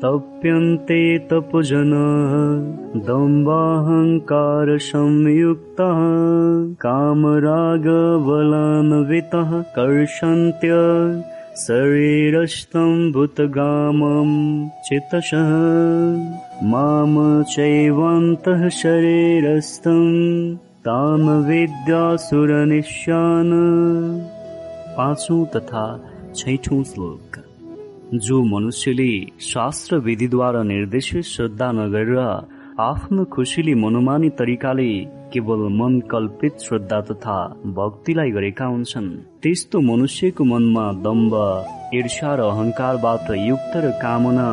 तप्यन्ते 0.02 1.20
तपजनः 1.20 3.02
दम्बाहङ्कारसंयुक्तः 3.02 6.00
कामरागबलान्वितः 6.84 9.62
कर्षन्त्य 9.62 10.70
शरीरस्थं 11.58 13.12
भूतगामं 13.12 14.70
चितशः। 14.70 15.50
माम 16.64 17.44
चैवान्तः 17.44 18.70
शरीरस्थं 18.70 20.56
तान् 20.56 21.48
विद्यासुरनिशान। 21.48 23.52
पाँचौँ 24.98 25.46
तथा 25.46 26.11
छैठौँ 26.36 26.84
श्लोक 26.84 27.38
जो 28.16 28.42
मनुष्यले 28.46 29.12
शास्त्र 29.44 29.98
विधिद्वारा 30.02 30.62
निर्देशित 30.64 31.24
श्रद्धा 31.26 31.72
नगरेर 31.72 32.20
आफ्नो 32.82 33.24
खुसीले 33.34 33.74
मनोमानी 33.76 34.30
तरिकाले 34.40 34.92
केवल 35.34 35.68
मन 35.80 36.00
कल्पित 36.12 36.60
श्रद्धा 36.60 37.00
तथा 37.10 37.36
भक्तिलाई 37.76 38.32
गरेका 38.32 38.66
हुन्छन् 38.66 39.10
त्यस्तो 39.44 39.80
मनुष्यको 39.82 40.44
मनमा 40.44 40.86
दम्ब 41.06 41.34
ईर्षा 41.96 42.36
र 42.36 42.42
अहङ्कारबाट 42.44 43.32
युक्त 43.40 43.76
र 43.86 43.92
कामना 44.02 44.48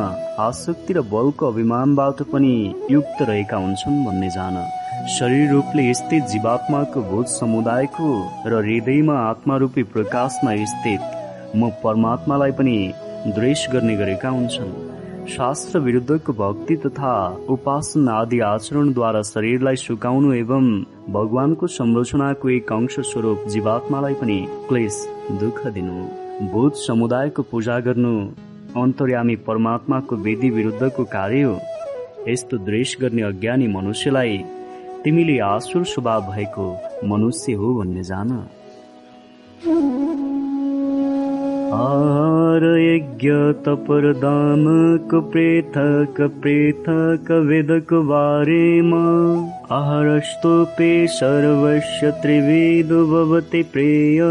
आसक्ति 0.47 0.93
र 0.93 1.01
बलको 1.13 1.51
अभिमानबाट 1.51 2.23
पनि 2.31 2.55
युक्त 2.91 3.21
रहेका 3.29 3.57
हुन्छन् 3.57 4.03
भन्ने 4.05 4.29
जान 4.35 4.57
शरीर 5.15 5.49
रूपले 5.51 5.93
स्थित 5.93 6.27
जीवात्माको 6.33 7.01
भूत 7.11 7.27
समुदायको 7.33 8.09
र 8.47 8.61
हृदयमा 8.65 9.17
आत्मारूपी 9.29 9.83
प्रकाशमा 9.93 10.55
स्थित 10.73 11.18
म 11.55 11.69
परमात्मालाई 11.83 12.51
पनि 12.51 12.77
द्वेष 13.27 13.69
गर्ने 13.71 13.95
गरेका 13.95 14.29
हुन्छन्। 14.29 15.27
शास्त्र 15.27 15.79
विरुद्धको 15.79 16.33
भक्ति 16.33 16.75
तथा 16.75 17.13
उपासना 17.49 18.13
आदि 18.13 18.39
आचरणद्वारा 18.39 19.21
शरीरलाई 19.21 19.75
सुकाउनु 19.75 20.33
एवं 20.33 20.65
भगवानको 21.09 21.67
संरचनाको 21.67 22.49
एक 22.49 22.71
अंश 22.73 22.99
स्वरूप 22.99 23.47
जीवात्मालाई 23.47 24.13
पनि 24.13 24.39
क्लेश 24.69 24.95
दुःख 25.39 25.65
दिनु 25.67 26.47
भूत 26.51 26.75
समुदायको 26.77 27.41
पूजा 27.51 27.79
गर्नु 27.79 28.13
अन्तर्यामी 28.81 29.35
परमात्माको 29.47 30.15
वेदी 30.15 30.49
विरुद्धको 30.49 31.03
कार्य 31.13 31.41
हो। 31.41 31.57
यस्तो 32.27 32.57
द्वेष 32.57 32.95
गर्ने 33.01 33.21
अज्ञानी 33.21 33.67
मनुष्यलाई 33.67 34.37
तिमीले 35.03 35.39
आसुर 35.45 35.83
स्वभाव 35.85 36.31
भएको 36.31 36.65
मनुष्य 37.07 37.53
हो 37.53 37.73
भन्ने 37.79 38.03
जान। 38.03 38.31
आहार 41.73 42.79
यज्ञ 42.79 43.29
तपरदानक 43.65 45.31
पृथक 45.33 46.39
पृथक 46.43 47.31
वेदक 47.31 47.93
बारेमा 47.93 49.03
आहारस्तोपे 49.75 51.07
सर्वस्य 51.07 52.11
त्रिवेद 52.11 53.11
भवति 53.11 53.63
प्रेय। 53.63 54.21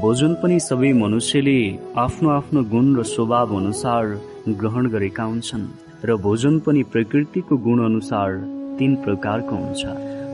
भोजन 0.00 0.36
पनि 0.42 0.60
सबै 0.60 0.92
मनुष्यले 0.92 1.78
आफ्नो 1.98 2.30
आफ्नो 2.30 2.64
गुण 2.64 2.96
र 2.96 3.02
स्वभाव 3.02 3.56
अनुसार 3.56 4.29
ग्रहण 4.48 4.86
गरेका 4.88 5.22
हुन्छन् 5.22 5.66
र 6.04 6.16
भोजन 6.16 6.58
पनि 6.58 6.82
प्रकृतिको 6.82 7.56
गुण 7.56 7.84
अनुसार 7.84 8.36
तीन 8.78 8.94
प्रकारको 8.96 9.56
हुन्छ। 9.56 9.82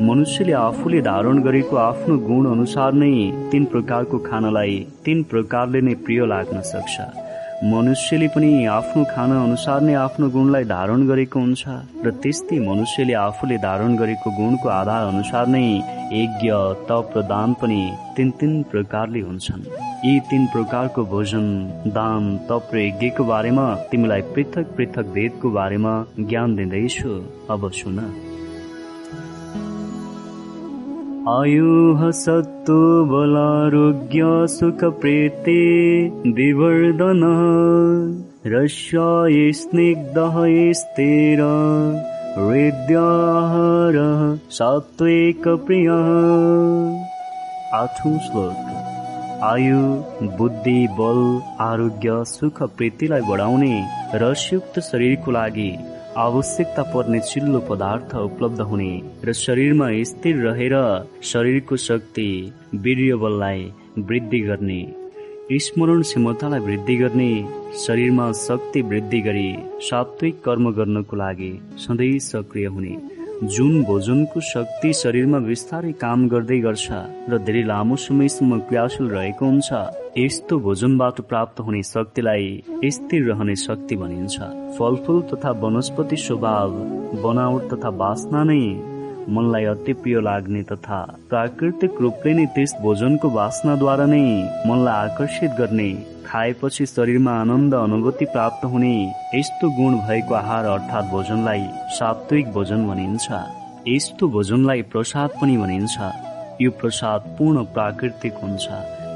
मनुष्यले 0.03 0.53
आफूले 0.53 1.01
धारण 1.03 1.42
गरेको 1.42 1.76
आफ्नो 1.76 2.19
गुण 2.19 2.47
अनुसार 2.47 2.92
नै 2.92 3.12
तीन 3.51 3.65
प्रकारको 3.65 4.19
खानालाई 4.19 4.78
तीन 5.05 5.22
प्रकारले 5.22 5.81
नै 5.81 5.94
प्रिय 5.94 6.26
लाग्न 6.26 6.60
सक्छ। 6.60 7.26
मनुष्यले 7.65 8.26
पनि 8.28 8.67
आफ्नो 8.69 9.03
खाना 9.10 9.37
अनुसार 9.42 9.81
नै 9.81 9.92
आफ्नो 9.97 10.28
गुणलाई 10.31 10.65
धारण 10.72 11.06
गरेको 11.08 11.40
हुन्छ 11.40 11.76
र 12.05 12.10
त्यस्तै 12.22 12.58
मनुष्यले 12.67 13.15
आफूले 13.21 13.56
धारण 13.65 13.97
गरेको 13.97 14.31
गुणको 14.37 14.69
आधार 14.69 15.06
अनुसार 15.12 15.47
नै 15.55 15.62
यज्ञ 16.12 16.53
तप 16.90 17.17
र 17.17 17.22
दान 17.33 17.55
पनि 17.62 17.81
तिन 18.17 18.31
तिन 18.40 18.53
प्रकारले 18.72 19.21
हुन्छन्। 19.28 19.65
यी 20.05 20.21
तीन 20.28 20.47
प्रकारको 20.53 21.05
भोजन 21.15 21.49
दान 21.97 22.22
तप 22.44 22.76
र 22.76 22.85
यज्ञको 22.85 23.24
बारेमा 23.33 23.67
तिमीलाई 23.90 24.28
पृथक 24.37 24.76
पृथक 24.76 25.12
वेदको 25.17 25.51
बारेमा 25.58 25.97
ज्ञान 26.21 26.56
दिँदैछु। 26.56 27.19
अब 27.51 27.71
सुन। 27.81 27.99
आयुः 31.28 32.10
सत्तु 32.10 33.05
बलारोग्य 33.05 34.23
सुखप्रीति 34.25 36.12
विवर्धनः। 36.26 37.41
रस्याय 38.47 39.53
स्निग्धः 39.53 40.73
स्थिर। 40.73 41.39
हृद्याहारः 42.39 44.39
सात्विकप्रियः 44.51 46.07
आठौँ 47.78 48.19
श्लोक। 48.19 49.41
आयु 49.42 50.03
बुद्धि 50.39 50.89
बल 50.91 51.42
आरोग्य 51.60 52.25
सुख 52.25 52.62
प्रीतिलाई 52.62 53.21
बढाउने 53.21 53.85
रसयुक्त 54.15 54.81
शरीरको 54.81 55.31
लागि 55.31 55.78
आवश्यकता 56.25 56.83
पर्ने 56.93 57.19
चिल्लो 57.21 57.59
पदार्थ 57.69 58.15
उपलब्ध 58.17 58.61
हुने 58.69 58.93
र 59.25 59.33
शरीरमा 59.37 59.89
स्थिर 60.11 60.37
रहेर 60.47 60.75
शरीरको 61.31 61.77
शक्ति 61.87 62.29
वीर्य 62.85 63.15
बललाई 63.23 63.61
वृद्धि 63.99 64.41
गर्ने 64.47 64.81
स्मरण 65.65 66.03
क्षमतालाई 66.03 66.61
वृद्धि 66.69 66.97
गर्ने 67.03 67.31
शरीरमा 67.85 68.31
शक्ति 68.47 68.83
वृद्धि 68.93 69.21
गरी 69.29 69.51
सात्विक 69.89 70.41
कर्म 70.45 70.71
गर्नको 70.79 71.17
लागि 71.17 71.53
सधैँ 71.85 72.19
सक्रिय 72.31 72.67
हुने। 72.75 72.97
जुन 73.36 73.83
भोजनको 73.85 74.40
शक्ति 74.40 74.92
शरीरमा 74.97 75.38
बिस्तारै 75.47 75.90
काम 76.01 76.22
गर्दै 76.28 76.56
गर्छ 76.60 77.01
र 77.31 77.38
धेरै 77.44 77.62
लामो 77.70 77.97
समयसम्म 78.04 78.58
क्रियाशील 78.69 79.10
रहेको 79.10 79.47
हुन्छ 79.47 79.81
यस्तो 80.19 80.58
भोजनबाट 80.67 81.20
प्राप्त 81.33 81.60
हुने 81.67 81.83
शक्तिलाई 81.88 82.47
स्थिर 82.97 83.28
रहने 83.28 83.56
शक्ति 83.65 83.97
भनिन्छ। 84.02 84.49
फलफुल 84.78 85.20
तथा 85.33 85.51
वनस्पति 85.65 86.17
स्वभाव 86.24 86.81
बनावट 87.24 87.69
तथा 87.72 87.90
बासना 88.01 88.44
नै 88.49 88.65
मनलाई 89.36 89.65
अति 89.74 89.92
प्रिय 90.01 90.20
लाग्ने 90.28 90.62
तथा 90.72 91.04
प्राकृतिक 91.28 92.01
रूपले 92.01 92.35
नै 92.35 92.47
त्यस 92.56 92.74
भोजनको 92.83 93.35
वासनाद्वारा 93.36 94.06
नै 94.15 94.26
मनलाई 94.69 95.10
आकर्षित 95.10 95.60
गर्ने 95.60 95.90
खाएपछि 96.36 96.85
शरीरमा 96.86 97.33
आनन्द 97.40 97.74
अनुभूति 97.74 98.24
प्राप्त 98.24 98.65
हुने 98.65 98.92
यस्तो 99.35 99.69
गुण 99.76 99.94
भएको 99.99 100.35
आहार 100.35 100.65
अर्थात् 100.65 101.06
भोजनलाई 101.10 101.62
सात्विक 101.88 102.51
भोजन 102.52 102.86
भनिन्छ। 102.88 103.28
यस्तो 103.88 104.28
भोजनलाई 104.28 104.83
प्रसाद 104.92 105.31
पनि 105.40 105.56
भनिन्छ। 105.56 105.97
यो 106.62 106.70
प्रसाद 106.70 107.20
पूर्ण 107.38 107.65
प्राकृतिक 107.76 108.35
हुन्छ। 108.42 108.69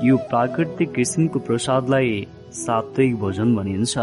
यो 0.05 0.17
प्राकृतिक 0.31 0.93
किसिमको 0.93 1.39
प्रसादलाई 1.39 2.27
सात्विक 2.57 3.17
भोजन 3.17 3.55
भनिन्छ। 3.57 3.95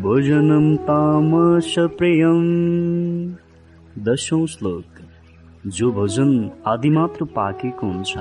भोजनं 0.01 0.77
तामसप्रियम्। 0.77 2.45
दशौं 4.05 4.47
श्लोक। 4.47 4.85
जो 5.67 5.93
भोजन 5.93 6.51
आदि 6.67 6.91
मात्र 6.91 7.25
पाकेको 7.25 7.87
हुन्छ 7.87 8.15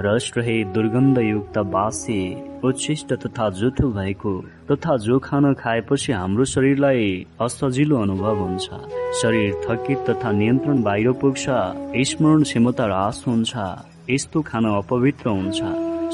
रस 0.00 0.30
रहे 0.36 0.52
दुर्गन्धयुक्त 0.74 1.56
बासे 1.74 2.18
उच्छिष्ट 2.64 3.12
तथा 3.22 3.48
जुठो 3.58 3.88
भएको 3.92 4.32
तथा 4.70 4.96
जो 5.04 5.18
खाना 5.18 5.52
खाएपछि 5.58 6.12
हाम्रो 6.12 6.44
शरीरलाई 6.44 7.06
असजिलो 7.40 7.96
अनुभव 8.02 8.38
हुन्छ। 8.38 8.68
शरीर 9.20 9.54
थकित 9.64 10.04
तथा 10.10 10.30
नियन्त्रण 10.32 10.82
बाहिर 10.82 11.10
पुग्छ 11.20 11.46
स्मरण 12.08 12.42
क्षमता 12.42 12.84
ह्रास 12.84 13.24
हुन्छ 13.26 13.52
यस्तो 14.10 14.42
खाना 14.42 14.76
अपवित्र 14.76 15.28
हुन्छ। 15.28 15.60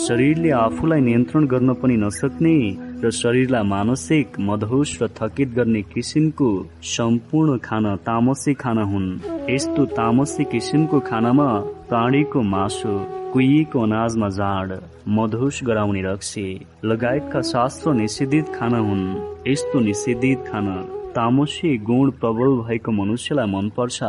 शरीरले 0.06 0.50
आफूलाई 0.50 1.00
नियन्त्रण 1.00 1.46
गर्न 1.46 1.74
पनि 1.82 1.96
नसक्ने 1.96 2.56
र 3.04 3.10
शरीरलाई 3.20 3.68
मानसिक 3.68 4.38
मधोस 4.48 4.98
र 5.02 5.08
थकित 5.18 5.52
गर्ने 5.56 5.82
किसिमको 5.92 6.48
सम्पूर्ण 6.92 7.58
खाना 7.58 7.94
तामसी 8.08 8.54
खाना 8.64 8.84
हुन्। 8.92 9.12
यस्तो 9.50 9.84
तामसी 9.92 10.44
किसिमको 10.52 11.00
खानामा 11.10 11.48
प्राणीको 11.90 12.42
मासु 12.54 12.94
कुहिएको 13.34 13.80
अनाजमा 13.82 14.28
जाड 14.30 14.72
मधुस 15.10 15.58
गराउने 15.66 16.02
रक्सी 16.02 16.44
लगायतका 16.84 17.40
शास्त्र 17.42 17.92
निषेधित 17.92 18.52
खाना 18.54 18.78
हुन् 18.78 19.02
यस्तो 19.48 19.80
निषेधित 19.80 20.44
खाना। 20.48 20.76
तामसी 21.14 21.76
गुण 21.88 22.10
प्रबल 22.20 22.54
भएको 22.62 22.92
मनुष्यलाई 22.92 23.46
मनपर्छ 23.46 24.02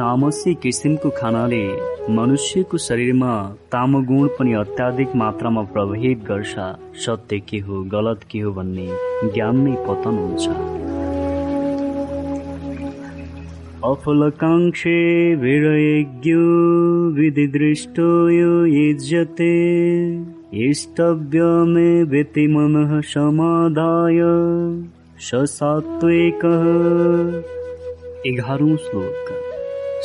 तामसी 0.00 0.54
किसिमको 0.54 1.10
खानाले 1.10 1.62
मनुष्यको 2.14 2.78
शरीरमा 2.86 3.32
तामगुण 3.72 4.28
पनि 4.38 4.52
अत्याधिक 4.62 5.14
मात्रामा 5.16 5.62
प्रभावित 5.70 6.24
गर्छ 6.24 6.54
सत्य 7.06 7.38
के 7.48 7.58
हो 7.60 7.82
गलत 7.94 8.26
के 8.30 8.40
हो 8.40 8.52
भन्ने 8.52 8.88
ज्ञान 9.34 9.60
नै 9.60 9.76
पतन 9.86 10.18
हुन्छ। 10.18 10.99
अफलकाङ्क्षे 13.88 14.98
विरयज्ञो 15.42 16.40
विधिदृष्टो 17.18 18.08
यो 18.28 18.64
युज्यते 18.66 19.54
इष्टव्यमे 20.64 22.02
व्यति 22.10 22.46
मनः 22.46 22.90
समाधाय। 23.12 24.20
ससात्विकः 25.28 26.66
एघारौँ 28.30 28.76
श्लोक। 28.76 29.32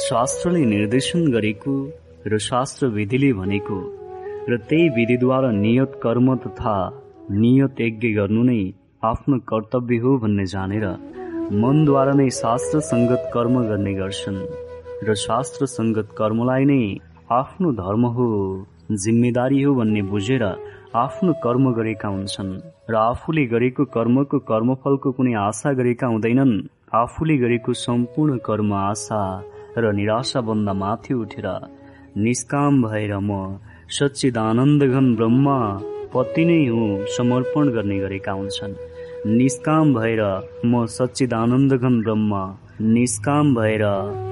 शास्त्रले 0.06 0.64
निर्देशन 0.66 1.28
गरेको 1.32 1.76
र 2.28 2.38
शास्त्र 2.48 2.88
विधिले 2.96 3.34
भनेको 3.34 3.82
र 4.50 4.58
त्यही 4.70 4.88
विधिद्वारा 5.00 5.52
नियत 5.52 6.00
कर्म 6.04 6.36
तथा 6.46 6.78
नियत 7.42 7.82
यज्ञ 7.82 8.14
गर्नु 8.14 8.44
नै 8.44 8.62
आफ्नो 9.04 9.40
कर्तव्य 9.52 9.98
हो 9.98 10.18
भन्ने 10.18 10.46
जानेर 10.56 10.88
मनद्वारा 11.46 12.14
नै 12.18 12.26
शास्त्र 12.36 12.80
सङ्गत 12.86 13.26
कर्म 13.34 13.58
गर्ने 13.66 13.92
गर्छन् 13.98 14.38
र 15.08 15.14
शास्त्र 15.24 15.66
सङ्गत 15.74 16.16
कर्मलाई 16.20 16.66
नै 16.70 16.78
आफ्नो 17.38 17.74
धर्म 17.80 18.08
हो 18.16 18.26
जिम्मेदारी 19.04 19.62
हो 19.62 19.74
भन्ने 19.80 20.02
बुझेर 20.14 20.46
आफ्नो 21.02 21.36
कर्म 21.44 21.68
गरेका 21.80 22.10
हुन्छन् 22.16 22.50
र 22.90 22.98
आफूले 23.02 23.44
गरेको 23.52 23.86
कर्मको 23.98 24.40
कर्मफलको 24.50 25.12
कुनै 25.20 25.36
आशा 25.44 25.74
गरेका 25.82 26.10
हुँदैनन्। 26.14 26.56
आफूले 27.02 27.38
गरेको 27.44 27.78
सम्पूर्ण 27.84 28.38
कर्म 28.50 28.74
आशा 28.80 29.22
र 29.78 29.94
निराशाभन्दा 30.00 30.74
माथि 30.82 31.14
उठेर 31.22 31.48
निष्काम 32.26 32.82
भएर 32.88 33.16
म 33.20 33.62
सच्चिदानन्दघन 34.00 35.14
ब्रह्म 35.22 35.56
पति 36.14 36.46
नै 36.50 36.60
हुँ 36.74 36.90
समर्पण 37.20 37.74
गर्ने 37.78 38.00
गरेका 38.00 38.32
हुन्छन्। 38.42 38.78
निष्काम 39.28 39.94
भएर 39.94 40.22
म 40.66 40.86
सच्चिदानन्दघन 40.86 42.02
ब्रह्म। 42.02 42.58
निष्काम 42.82 43.56
भएर 43.56 43.84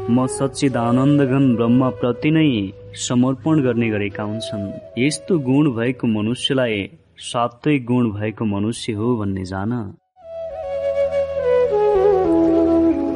म 0.09 0.25
सच्चिदानन्दघन 0.25 1.55
ब्रह्म 1.55 1.89
प्रति 1.89 2.31
नै 2.31 2.73
समर्पण 2.95 3.61
गर्ने 3.61 3.89
गरेका 3.89 4.23
हुन्छन्। 4.23 4.69
यस्तो 5.01 5.39
गुण 5.39 5.71
भएको 5.71 6.07
मनुष्यलाई 6.07 6.89
सात्विक 7.17 7.85
गुण 7.85 8.11
भएको 8.11 8.45
मनुष्य 8.45 8.93
हो 8.93 9.15
भन्ने 9.17 9.45
जान। 9.45 9.71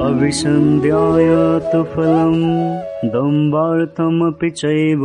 अविसन्ध्याय 0.02 1.30
तु 1.72 1.82
फलम् 1.84 3.10
दम्बार्थमपि 3.14 4.50
चैव 4.50 5.02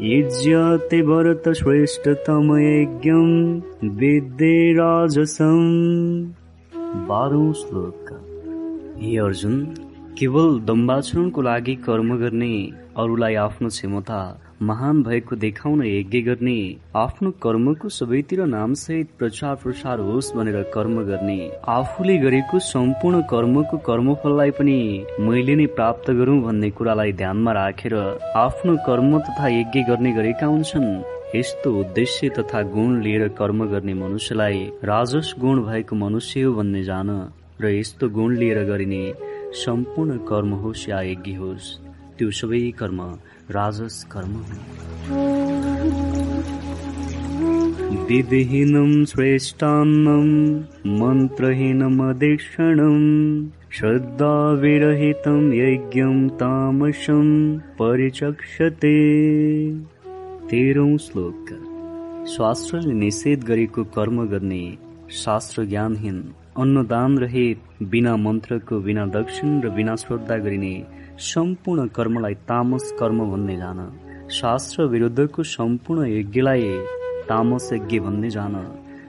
युज्यते 0.00 1.00
भरत 1.02 1.48
श्रेष्ठतम 1.56 2.48
यज्ञम 2.58 3.28
विद्ये 3.98 4.72
राजसम 4.76 5.60
बाह्रौँ 7.08 7.52
श्लोक 7.60 8.10
हे 9.02 9.16
अर्जुन 9.18 9.54
केवल 10.18 10.58
दम्बाचरणको 10.68 11.42
लागि 11.42 11.74
कर्म 11.86 12.16
गर्ने 12.18 12.52
अरूलाई 12.98 13.34
आफ्नो 13.44 13.68
क्षमता 13.68 14.20
महान 14.62 15.02
भएको 15.02 15.36
देखाउन 15.36 15.82
यज्ञ 15.86 16.20
गर्ने 16.20 16.76
आफ्नो 16.96 17.30
कर्मको 17.30 17.88
सबैतिर 17.88 18.44
नामसहित 18.46 19.08
प्रचार 19.18 19.54
प्रसार 19.54 20.00
होस् 20.00 20.32
भनेर 20.36 20.62
कर्म 20.74 21.02
गर्ने 21.02 21.36
आफूले 21.68 22.16
गरेको 22.18 22.58
सम्पूर्ण 22.58 23.20
कर्मको 23.22 23.78
कर्मफललाई 23.78 24.50
पनि 24.50 24.78
मैले 25.20 25.56
नै 25.56 25.66
प्राप्त 25.66 26.10
गरौँ 26.10 26.40
भन्ने 26.42 26.70
कुरालाई 26.70 27.12
ध्यानमा 27.12 27.52
राखेर 27.52 27.94
आफ्नो 28.36 28.76
कर्म 28.86 29.18
तथा 29.18 29.48
यज्ञ 29.48 29.82
गर्ने 29.82 30.12
गरेका 30.12 30.46
हुन्छन्। 30.46 30.88
यस्तो 31.36 31.74
उद्देश्य 31.80 32.28
तथा 32.28 32.62
गुण 32.62 33.00
लिएर 33.02 33.28
कर्म 33.28 33.64
गर्ने 33.66 33.94
मनुष्यलाई 33.94 34.68
राजस 34.84 35.34
गुण 35.38 35.64
भएको 35.64 35.96
मनुष्य 35.96 36.42
हो 36.42 36.54
भन्ने 36.54 36.82
जान 36.82 37.10
र 37.60 37.74
यस्तो 37.74 38.08
गुण 38.08 38.36
लिएर 38.36 38.64
गरिने 38.64 39.02
सम्पूर्ण 39.64 40.18
कर्म 40.18 40.52
होस् 40.54 40.88
या 40.88 41.00
यज्ञ 41.02 41.34
होस् 41.34 41.74
त्यो 42.18 42.30
सबै 42.30 42.70
कर्म 42.70 43.00
राजस 43.50 44.06
कर्म 44.10 44.42
विधिहीनं 48.06 49.04
श्रेष्ठान्नं 49.04 50.60
मन्त्रहीनमदीक्षणम् 51.00 53.48
श्रद्धाविरहितं 53.72 55.52
यज्ञं 55.52 56.28
तामसं 56.28 57.58
परिचक्षते। 57.58 58.98
तेह्रौँ 60.50 60.98
श्लोक। 60.98 61.46
शास्त्रले 62.28 62.94
निषेध 62.94 63.44
गरेको 63.44 63.84
कर्म 63.84 64.26
गर्ने 64.26 64.78
शास्त्र 65.10 65.64
ज्ञानहीन 65.64 66.32
अन्नदान 66.58 67.18
रहित 67.18 67.60
बिना 67.82 68.16
मन्त्रको 68.16 68.80
बिना 68.80 69.06
दक्षिण 69.06 69.62
र 69.62 69.68
बिना 69.68 69.96
श्रद्धा 69.96 70.36
गरिने 70.36 70.95
सम्पूर्ण 71.18 71.86
कर्मलाई 71.86 72.34
तामस 72.34 72.92
कर्म 73.00 73.18
भन्ने 73.30 73.56
जान। 73.56 73.78
शास्त्र 74.30 74.84
विरुद्धको 74.84 75.42
सम्पूर्ण 75.42 76.06
यज्ञलाई 76.06 76.68
तामस 77.28 77.70
यज्ञ 77.72 77.98
भन्ने 77.98 78.30
जान। 78.30 78.54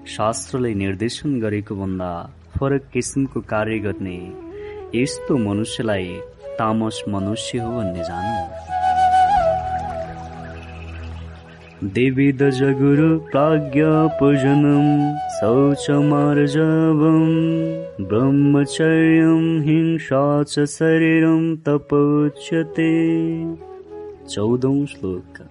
शास्त्रले 0.08 0.74
निर्देशन 0.74 1.40
गरेको 1.40 1.76
भन्दा 1.76 2.10
फरक 2.58 2.90
किसिमको 2.94 3.42
कार्य 3.42 3.80
गर्ने 3.80 4.18
यस्तो 4.96 5.38
मनुष्यलाई 5.38 6.08
तामस 6.60 7.04
मनुष्य 7.10 7.60
हो 7.60 7.72
भन्ने 7.72 8.04
जानु। 8.04 8.77
देवी 11.84 12.32
दजगुरु 12.34 13.20
प्राज्ञापूजनम् 13.20 14.88
शौचमार्जवम् 15.34 17.28
ब्रह्मचर्यं 18.06 19.44
हिंसा 19.62 20.44
च 20.44 20.66
शरीरं 20.66 21.56
तपोच्यते। 21.56 22.90
चौधौँ 24.30 24.86
श्लोक। 24.86 25.46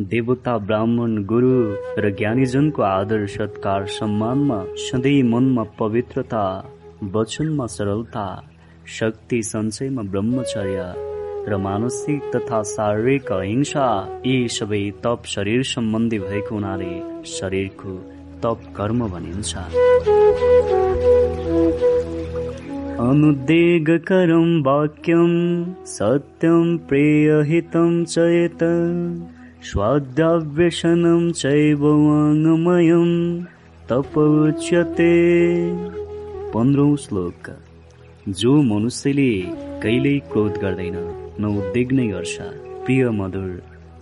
देवता 0.00 0.58
ब्राह्मण 0.58 1.24
गुरु 1.24 1.56
र 1.98 2.10
ज्ञानीजनको 2.18 2.82
आदर 2.82 3.26
सत्कार 3.26 3.86
सम्मानमा 3.86 4.64
सधैँ 4.84 5.22
मनमा 5.22 5.64
पवित्रता 5.78 6.44
वचनमा 7.04 7.66
सरलता 7.66 8.26
शक्ति 8.98 9.42
सञ्चयमा 9.42 10.02
ब्रह्मचर्य 10.02 11.13
र 11.48 11.56
मानसिक 11.56 12.22
तथा 12.34 12.62
शारीरिक 12.62 13.32
अहिंसा 13.32 13.86
यी 14.26 14.36
सबै 14.48 14.90
तप 15.04 15.22
शरीर 15.26 15.62
सम्बन्धी 15.70 16.18
भएको 16.18 16.54
हुनाले 16.54 16.92
शरीरको 17.30 17.92
तप 18.42 18.60
कर्म 18.76 19.00
भनिन्छ। 19.08 19.52
अनुदेगकरं 23.04 24.48
वाक्यं 24.62 25.32
सत्यं 25.94 26.76
प्रेयहितं 26.88 28.04
च 28.04 28.18
यत् 28.18 28.64
स्वाद्याव्यसनं 29.70 31.30
चैव 31.32 31.84
वाङ्मयं 31.84 33.10
तपोच्यते 33.90 35.12
पन्ध्रौँ 36.54 36.96
श्लोक। 36.96 37.50
जो 38.28 38.52
मनुष्यले 38.62 39.30
कहिल्यै 39.82 40.18
क्रोध 40.32 40.58
गर्दैन। 40.62 41.23
न 41.40 41.44
उद्विग्नै 41.58 42.06
गर्छ 42.08 42.48
प्रिय 42.84 43.08
मधुर 43.10 43.52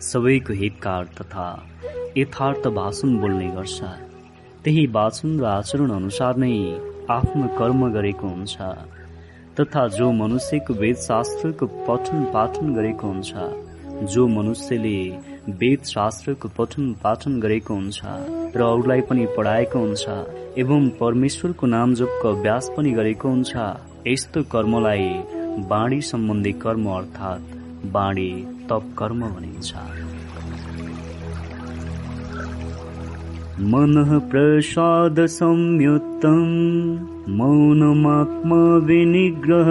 सबैको 0.02 0.52
हितकार 0.54 1.04
तथा 1.18 1.48
यथार्थ 2.16 2.66
भाषण 2.78 3.16
बोल्ने 3.18 3.48
गर्छ। 3.56 3.78
त्यही 4.64 4.86
वाचन 4.94 5.30
र 5.40 5.44
आचरण 5.50 5.90
अनुसार 5.90 6.36
नै 6.42 6.54
आफ्नो 7.10 7.46
कर्म 7.58 7.80
गरेको 7.92 8.28
हुन्छ 8.28 8.56
तथा 9.56 9.86
जो 9.96 10.10
मनुष्यको 10.12 10.74
वेद 10.74 10.96
शास्त्रको 11.06 11.66
पठन 11.88 12.24
पाठन 12.34 12.74
गरेको 12.74 13.06
हुन्छ 13.06 14.06
जो 14.12 14.26
मनुष्यले 14.28 14.98
वेद 15.60 15.84
शास्त्रको 15.86 16.48
पठन 16.58 16.92
पाठन 17.02 17.40
गरेको 17.40 17.74
हुन्छ 17.74 18.00
र 18.56 18.62
अरूलाई 18.62 19.00
पनि 19.10 19.26
पढाएको 19.36 19.78
हुन्छ 19.78 20.04
एवं 20.58 20.88
परमेश्वरको 21.00 21.66
नाम 21.76 21.94
जपको 21.94 22.28
अभ्यास 22.28 22.70
पनि 22.76 22.92
गरेको 22.92 23.28
हुन्छ 23.28 23.70
यस्तो 24.06 24.42
कर्मलाई 24.52 25.08
बाणी 25.58 26.00
सम्बन्धी 26.00 26.52
कर्म 26.52 26.88
अर्थात् 26.88 27.56
बाणी 27.86 28.46
तप 28.68 28.94
कर्म 28.98 29.20
भनिन्छ। 29.20 29.74
मन 33.60 34.20
प्रसाद 34.30 35.26
संयुक्तं 35.26 36.44
विनिग्रह 38.86 39.70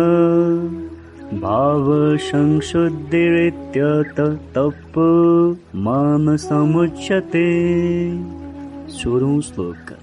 भाव 1.39 2.17
संशुद्धिरित्यत 2.17 4.15
तप 4.57 4.93
समुच्यते। 6.39 7.49
सोह्रौँ 8.89 9.41
श्लोक। 9.41 9.97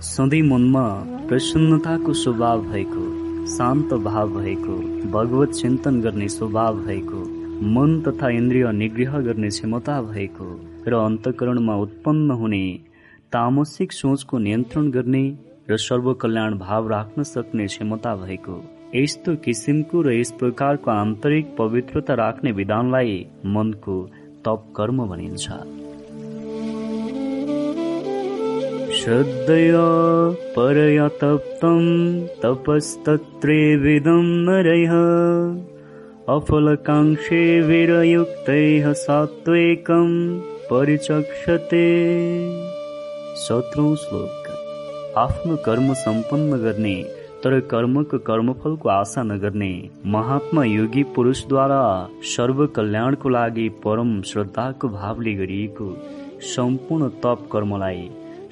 सधैँ 0.00 0.42
मनमा 0.42 0.88
प्रसन्नताको 1.28 2.12
स्वभाव 2.12 2.60
भएको 2.60 3.11
शान्त 3.48 3.92
भाव 3.94 4.30
भएको 4.30 4.74
भगवत 5.10 5.50
चिन्तन 5.50 6.00
गर्ने 6.00 6.28
स्वभाव 6.28 6.76
भएको 6.76 7.20
मन 7.68 8.02
तथा 8.06 8.28
इन्द्रिय 8.30 8.70
निग्रह 8.72 9.18
गर्ने 9.18 9.48
क्षमता 9.48 10.00
भएको 10.02 10.46
र 10.88 10.94
अन्तकरणमा 10.94 11.76
उत्पन्न 11.76 12.30
हुने 12.30 12.62
तामसिक 13.32 13.92
सोचको 13.92 14.38
नियन्त्रण 14.38 14.90
गर्ने 14.90 15.24
र 15.70 15.76
सर्वकल्याण 15.76 16.58
भाव 16.58 16.88
राख्न 16.88 17.22
सक्ने 17.22 17.66
क्षमता 17.66 18.14
भएको 18.16 18.62
यस्तो 18.94 19.36
किसिमको 19.36 20.02
र 20.02 20.12
यस 20.12 20.32
प्रकारको 20.32 20.90
आन्तरिक 20.90 21.54
पवित्रता 21.58 22.14
राख्ने 22.14 22.52
विधानलाई 22.52 23.26
मनको 23.46 24.00
तप 24.44 24.72
कर्म 24.76 25.06
भनिन्छ। 25.06 25.50
श्रद्धया 29.02 29.86
परया 30.56 31.06
तप्तं 31.20 31.86
तपस्तत्रेविदं 32.42 34.28
नरैः 34.48 34.92
अफलकाङ्क्षे 36.34 37.40
वीरयुक्तैः 37.60 38.86
सात्त्वेकं 39.00 40.12
परिचक्षते। 40.70 41.82
सत्रौँ 43.46 43.94
श्लोक 44.04 44.48
आफ्नो 45.24 45.56
कर्म 45.66 45.92
सम्पन्न 46.04 46.62
गर्ने 46.62 46.96
तर 47.44 47.60
कर्मको 47.74 48.18
कर्मफलको 48.30 48.88
आशा 48.88 49.22
नगर्ने 49.32 49.74
महात्मा 50.16 50.64
योगी 50.64 51.02
पुरुषद्वारा 51.14 51.82
सर्व 52.36 52.66
कल्याणको 52.78 53.28
लागि 53.38 53.68
परम 53.84 54.20
श्रद्धाको 54.32 54.88
भावले 54.98 55.34
गरिएको 55.34 55.94
सम्पूर्ण 56.56 57.08
तप 57.24 57.48
कर्मलाई 57.52 58.08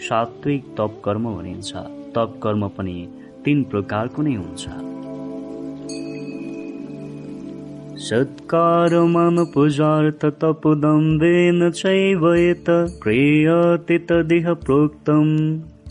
सात्विक 0.09 0.65
तप 0.65 1.03
कर्म 1.05 1.35
भनिन्छ। 1.35 1.73
तप 2.15 2.41
कर्म 2.43 2.69
पनि 2.69 3.09
तीन 3.45 3.63
प्रकारको 3.63 4.23
नै 4.23 4.35
हुन्छ। 4.35 4.69
सत्कारमान 8.01 9.45
पूजार्थ 9.55 10.25
तपदम्बेन 10.25 11.71
चैव 11.71 12.35
यत 12.35 12.71
क्रियते 13.03 13.99
तदिह 13.99 14.53
प्रोक्तम 14.55 15.29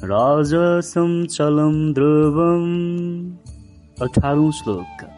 राजसं 0.04 1.26
चलम 1.26 1.94
ध्रुवम। 1.94 2.68
अठारौँ 4.02 4.52
श्लोक। 4.52 5.09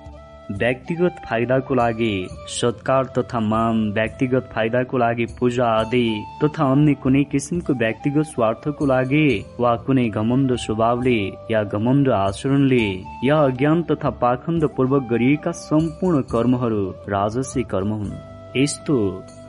व्यक्तिगत 0.59 1.15
फाइदाको 1.25 1.75
लागि 1.75 2.13
सत्कार 2.49 3.05
तथा 3.17 3.39
मान 3.41 3.81
व्यक्तिगत 3.93 4.49
फाइदाको 4.53 4.97
लागि 4.97 5.25
पूजा 5.39 5.65
आदि 5.79 6.03
तथा 6.43 6.71
अन्य 6.71 6.93
कुनै 7.03 7.23
किसिमको 7.31 7.73
व्यक्तिगत 7.83 8.25
स्वार्थको 8.25 8.85
लागि 8.85 9.27
वा 9.59 9.75
कुनै 9.85 10.07
घमण्ड 10.09 10.55
स्वभावले 10.65 11.19
या 11.51 11.63
घमण्ड 11.75 12.09
आचरणले 12.17 12.85
या 13.25 13.41
अज्ञान 13.43 13.83
तथा 13.91 14.09
पाखण्ड 14.23 14.67
पूर्वक 14.77 15.07
गरिएका 15.11 15.51
सम्पूर्ण 15.59 16.21
कर्महरू 16.33 16.83
राजसी 17.09 17.63
कर्म 17.73 17.93
हुन्। 17.93 18.19
यस्तो 18.55 18.95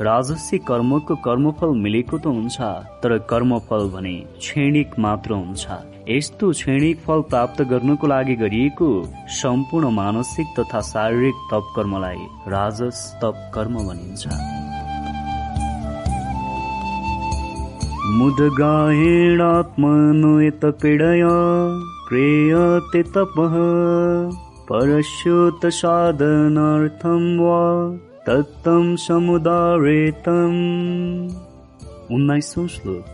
राजसी 0.01 0.59
कर्मको 0.69 1.15
कर्मफल 1.25 1.71
मिलेको 1.85 2.19
त 2.19 2.27
हुन्छ 2.37 2.59
तर 3.03 3.19
कर्मफल 3.31 3.89
भने 3.95 4.15
क्षणिक 4.39 4.99
मात्र 4.99 5.33
हुन्छ। 5.41 5.67
यस्तो 6.11 6.51
क्षणिक 6.51 6.99
फल 6.99 7.21
प्राप्त 7.21 7.63
गर्नको 7.63 8.07
लागि 8.07 8.35
गरिएको 8.35 9.05
सम्पूर्ण 9.29 9.91
मानसिक 9.91 10.47
तथा 10.59 10.81
शारीरिक 10.81 11.35
तप 11.51 11.73
कर्मलाई 11.77 12.27
राजस 12.49 13.19
तप 13.23 13.51
कर्म 13.55 13.75
भनिन्छ। 13.75 14.27
मुदगाहेणात्मनो 18.19 20.41
यत 20.41 20.65
पीडया 20.65 21.29
क्रियते 22.09 23.03
तपः 23.03 23.55
परस्योत 24.67 25.67
साधनार्थं 25.67 27.39
वा 27.39 27.97
तत्तं 28.27 28.97
समुदारेतम् 28.97 31.31
उन्नाइसौँ 32.15 32.69
श्लोक। 32.69 33.12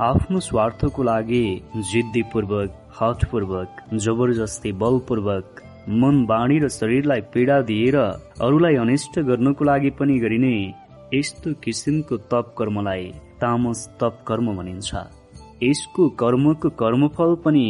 आफ्नो 0.00 0.40
स्वार्थको 0.40 1.02
लागि 1.02 1.44
जिद्दीपूर्वक 1.90 2.74
हठपूर्वक 2.98 3.80
जबरजस्ती 4.02 4.70
बलपूर्वक 4.82 5.62
मन 6.02 6.20
बाणी 6.26 6.58
र 6.58 6.68
शरीरलाई 6.74 7.20
पीडा 7.34 7.56
दिएर 7.70 7.96
अरूलाई 7.96 8.76
अनिष्ट 8.84 9.18
गर्नको 9.30 9.64
लागि 9.64 9.90
पनि 9.98 10.18
गरिने 10.24 10.52
यस्तो 11.14 11.54
किसिमको 11.64 12.16
तप 12.30 12.54
कर्मलाई 12.58 13.10
तामस 13.40 13.80
तप 14.00 14.22
कर्म 14.28 14.54
भनिन्छ। 14.56 14.90
यसको 15.62 16.08
कर्मको 16.22 16.70
कर्मफल 16.82 17.34
पनि 17.44 17.66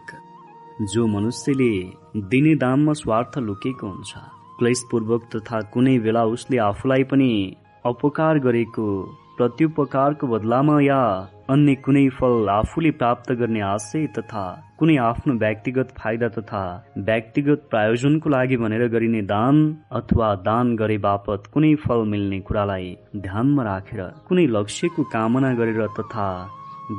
जो 0.83 1.07
मनुष्यले 1.07 1.93
दिने 2.17 2.55
दानमा 2.55 2.93
स्वार्थ 2.93 3.39
लुकेको 3.39 3.87
हुन्छ 3.87 4.13
क्लेशपूर्वक 4.59 5.23
तथा 5.37 5.61
कुनै 5.61 5.99
बेला 5.99 6.25
उसले 6.35 6.59
आफूलाई 6.59 7.05
पनि 7.05 7.57
अपकार 7.87 8.39
गरेको 8.39 9.17
प्रत्युपकारको 9.39 10.27
बदलामा 10.27 10.81
या 10.81 11.31
अन्य 11.53 11.73
कुनै 11.85 12.03
फल 12.19 12.49
आफूले 12.51 12.91
प्राप्त 13.01 13.33
गर्ने 13.39 13.61
आशय 13.71 14.05
तथा 14.19 14.43
कुनै 14.79 14.95
आफ्नो 15.07 15.33
व्यक्तिगत 15.41 15.91
फाइदा 15.99 16.29
तथा 16.37 16.61
व्यक्तिगत 17.09 17.67
प्रायोजनको 17.75 18.31
लागि 18.35 18.57
भनेर 18.63 18.85
गरिने 18.95 19.21
दान 19.33 19.59
अथवा 19.99 20.29
दान 20.47 20.71
गरे 20.83 20.97
बापत 21.07 21.51
कुनै 21.57 21.73
फल 21.83 22.05
मिल्ने 22.13 22.39
कुरालाई 22.49 22.89
ध्यानमा 23.27 23.67
राखेर 23.69 24.01
कुनै 24.31 24.47
लक्ष्यको 24.57 25.05
कामना 25.17 25.51
गरेर 25.61 25.83
तथा 25.99 26.29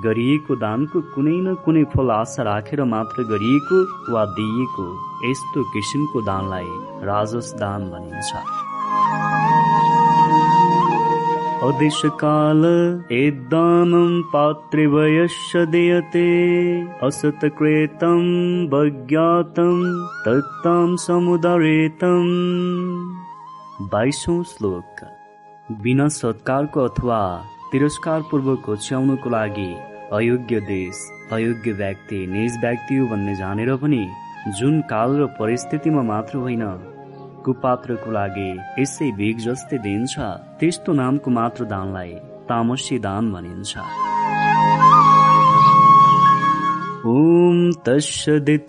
गरिएको 0.06 0.60
दानको 0.65 1.01
कुनै 1.15 1.33
न 1.40 1.56
कुनै 1.65 1.83
फल 1.95 2.13
आशा 2.17 2.45
राखेर 2.49 2.83
मात्र 2.94 3.26
गरिएको 3.33 3.81
वा 4.13 4.28
दिइएको 4.38 4.88
यस्तो 5.26 5.65
किसिमको 5.74 6.24
दानलाई 6.29 6.69
राजस 7.11 7.51
दान 7.63 7.90
भनिन्छ। 7.95 9.35
अदिशकाल 11.63 12.63
एदानं 13.11 14.21
पातृवयस्य 14.21 15.65
दीयते। 15.65 16.23
असत्कृतं 17.07 18.23
वज्ञातं 18.73 19.77
तत्तां 20.25 20.95
समुदारेतम् 20.95 22.33
बाइसौँ 23.93 24.43
श्लोक। 24.43 25.03
बिना 25.81 26.07
सत्कारको 26.07 26.83
अथवा 26.83 27.21
तिरस्कारपूर्वक 27.71 28.65
होच्याउनको 28.67 29.29
लागि 29.29 29.71
अयोग्य 30.13 30.59
देश 30.59 30.99
अयोग्य 31.31 31.71
व्यक्ति 31.71 32.19
निज 32.27 32.59
व्यक्ति 32.61 32.97
हो 32.97 33.07
भन्ने 33.07 33.35
जानेर 33.35 33.75
पनि 33.75 34.03
जुन 34.59 34.81
काल 34.89 35.17
र 35.21 35.25
परिस्थितिमा 35.39 36.01
मात्र 36.03 36.38
होइन 36.38 36.63
कुपात्रको 37.45 38.11
लागि 38.11 38.60
यसै 38.79 39.11
भिग 39.11 39.38
जस्तै 39.38 39.78
दिन्छ 39.78 40.19
त्यस्तो 40.60 40.94
नामको 40.94 41.31
मात्र 41.31 41.65
दानलाई 41.65 42.11
तामसी 42.49 42.99
दान 42.99 43.33
भनिन्छ। 43.33 43.78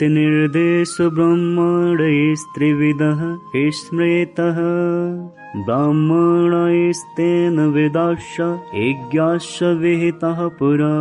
निर्देश 0.03 0.97
ब्रह्मणैस्त्रिविदः 1.01 3.39
स्मृतः। 3.57 4.57
ब्राह्मणैस्तेन 5.65 7.61
वेदाश्च 7.61 8.59
यज्ञाश्च 8.75 9.63
विहितः 9.63 10.49
पुरा। 10.49 10.95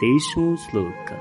तेषु 0.00 0.56
श्लोक। 0.56 1.18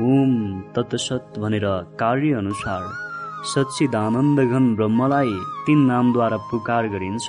ओम 0.00 0.60
तत्सत 0.60 1.32
भनेर 1.38 1.96
कार्य 2.00 2.32
अनुसार 2.32 3.09
सच्चिदानन्द 3.40 4.40
घन 4.40 4.64
ब्रह्मलाई 4.76 5.32
तीन 5.66 5.78
नामद्वारा 5.84 6.36
पुकार 6.48 6.88
गरिन्छ। 6.88 7.28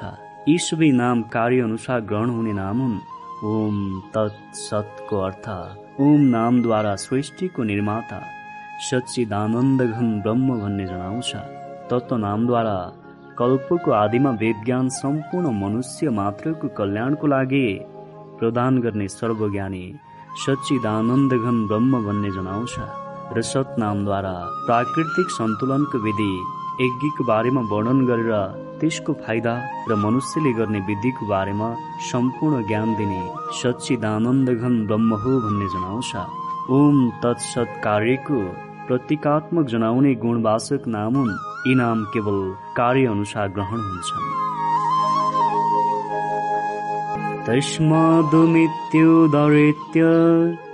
यी 0.50 0.58
सबै 0.58 0.90
नाम 0.92 1.22
कार्य 1.34 1.60
अनुसार 1.62 2.00
ग्रहण 2.02 2.30
हुने 2.30 2.54
नाम 2.54 2.80
हुन्। 2.82 2.98
ओम 3.44 3.78
तत् 4.14 4.58
सतको 4.58 5.18
अर्थ 5.18 5.48
ओम 6.02 6.22
नामद्वारा 6.36 6.94
सृष्टिको 6.96 7.64
निर्माता। 7.64 8.20
सच्चिदानन्द 8.90 9.82
घन 9.82 10.10
ब्रह्म 10.22 10.60
भन्ने 10.62 10.86
जनाउँछ। 10.86 11.32
तत्व 11.90 12.18
नामद्वारा 12.18 12.78
कल्पको 13.40 13.92
आदिमा 13.92 14.32
वेद 14.42 14.60
सम्पूर्ण 14.94 15.54
मनुष्य 15.60 16.10
मात्रको 16.20 16.68
कल्याणको 16.78 17.28
लागि 17.28 17.68
प्रदान 18.40 18.80
गर्ने 18.80 19.08
सर्वज्ञानी 19.08 19.86
सच्चिदानन्द 20.46 21.34
घन 21.34 21.68
ब्रह्म 21.68 22.04
भन्ने 22.06 22.32
जनाउँछ। 22.32 22.76
र 23.36 23.42
सत 23.42 23.76
नामद्वारा 23.80 24.34
प्राकृतिक 24.66 25.30
सन्तुलनको 25.32 25.98
विधि 26.06 26.32
यज्ञको 26.82 27.24
बारेमा 27.30 27.62
वर्णन 27.72 28.00
गरेर 28.10 28.34
त्यसको 28.80 29.14
फाइदा 29.24 29.54
र 29.90 29.96
मनुष्यले 30.04 30.52
गर्ने 30.60 30.80
विधिको 30.90 31.28
बारेमा 31.28 31.70
सम्पूर्ण 32.10 32.62
ज्ञान 32.68 32.96
दिने 32.98 33.22
सच्चिदानन्द 33.62 34.50
घन 34.50 34.76
ब्रह्म 34.88 35.22
हो 35.24 35.32
भन्ने 35.46 35.68
जनाउँछ। 35.76 36.12
ओम 36.76 36.98
तत्सत 37.24 37.80
कार्यको 37.84 38.44
प्रतीकात्मक 38.88 39.66
जनाउने 39.74 40.14
गुणवासक 40.24 40.88
नाम 40.98 41.16
हुन् 41.18 41.42
यी 41.68 41.76
नाम 41.84 42.04
केवल 42.14 42.40
कार्य 42.78 43.06
अनुसार 43.16 43.48
ग्रहण 43.58 43.90
हुन्छन्। 43.90 44.41
तस्मादुमित्युदारित्य 47.48 50.02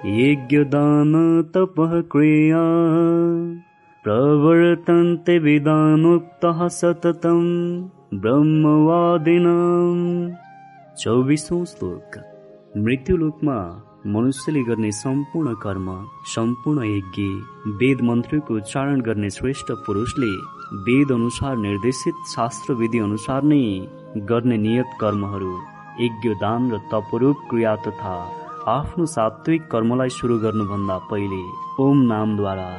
यज्ञदान 0.05 1.43
तपः 1.55 2.01
क्रिया 2.01 2.63
प्रवर्तन्ते 4.03 5.39
विधानोक्तः 5.39 6.67
सततं 6.67 7.41
ब्रह्मवादिनाम्। 8.13 10.31
चौबिसौँ 10.99 11.65
श्लोक। 11.65 12.19
मृत्युलोकमा 12.77 13.83
मनुष्यले 14.07 14.63
गर्ने 14.63 14.91
सम्पूर्ण 14.91 15.53
कर्म 15.53 16.05
सम्पूर्ण 16.25 16.83
यज्ञ 16.83 17.71
वेद 17.71 18.01
मन्त्रको 18.01 18.55
उच्चारण 18.55 19.01
गर्ने 19.01 19.29
श्रेष्ठ 19.29 19.71
पुरुषले 19.71 20.57
वेद 20.77 21.11
अनुसार 21.11 21.57
निर्देशित 21.57 22.13
शास्त्र 22.35 22.73
विधि 22.73 22.99
अनुसार 22.99 23.43
नै 23.43 23.87
गर्ने 24.17 24.57
नियत 24.57 24.85
कर्महरू। 25.01 25.76
यज्ञदान 25.99 26.61
र 26.71 26.77
तपरूप 26.91 27.37
क्रिया 27.49 27.75
तथा 27.85 28.15
आफ्नो 28.67 29.05
सात्विक 29.07 29.67
कर्मलाई 29.71 30.09
सुरु 30.15 30.37
गर्नुभन्दा 30.39 30.97
पहिले 31.09 31.41
ओम 31.83 31.97
नामद्वारा 32.11 32.69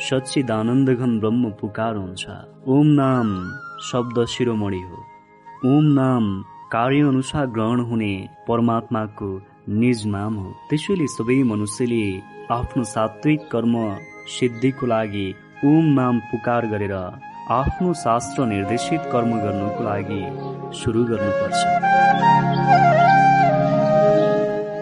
सच्चिदानन्दघन 0.00 1.12
ब्रह्म 1.20 1.50
पुकार 1.60 1.96
हुन्छ। 1.96 2.24
ओम 2.74 2.86
नाम 3.00 3.28
शब्द 3.88 4.24
शिरोमणि 4.34 4.80
हो। 4.82 4.98
ओम 5.70 5.84
नाम 5.98 6.24
कार्य 6.72 7.00
अनुसार 7.08 7.46
ग्रहण 7.56 7.80
हुने 7.88 8.12
परमात्माको 8.48 9.30
निज 9.80 10.06
नाम 10.06 10.34
हो। 10.34 10.48
त्यसैले 10.70 11.06
सबै 11.16 11.42
मनुष्यले 11.50 12.04
आफ्नो 12.50 12.84
सात्विक 12.94 13.40
कर्म 13.52 13.74
सिद्धिको 14.34 14.86
लागि 14.86 15.26
ओम 15.64 15.84
नाम 15.98 16.18
पुकार 16.30 16.66
गरेर 16.72 16.96
आफ्नो 17.52 17.92
शास्त्र 18.00 18.44
निर्देशित 18.46 19.02
कर्म 19.12 19.30
गर्नुको 19.40 19.84
लागि 19.84 20.22
सुरु 20.78 21.00
गर्नुपर्छ। 21.08 21.60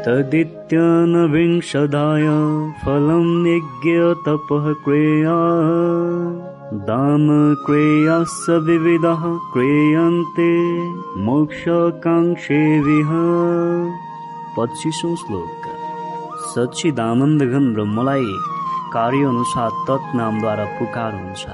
तदित्यनविंशदाय 0.04 1.17
फलं 2.83 3.26
यज्ञ 3.47 3.97
तपः 4.26 4.69
क्रिया 4.85 5.38
दान 6.90 7.26
क्रियास 7.67 8.36
विविधः 8.69 9.22
क्रियन्ते 9.54 10.53
मोक्षकाङ्क्षेभिः 11.28 13.10
पच्चिसौँ 14.58 15.15
श्लोक। 15.24 15.67
सच्चिदानन्दघन 16.53 17.67
ब्रह्मलाई 17.74 18.31
कार्य 18.94 19.22
अनुसार 19.33 19.70
तत् 19.88 20.15
नामद्वारा 20.20 20.67
पुकार 20.78 21.12
हुन्छ 21.15 21.44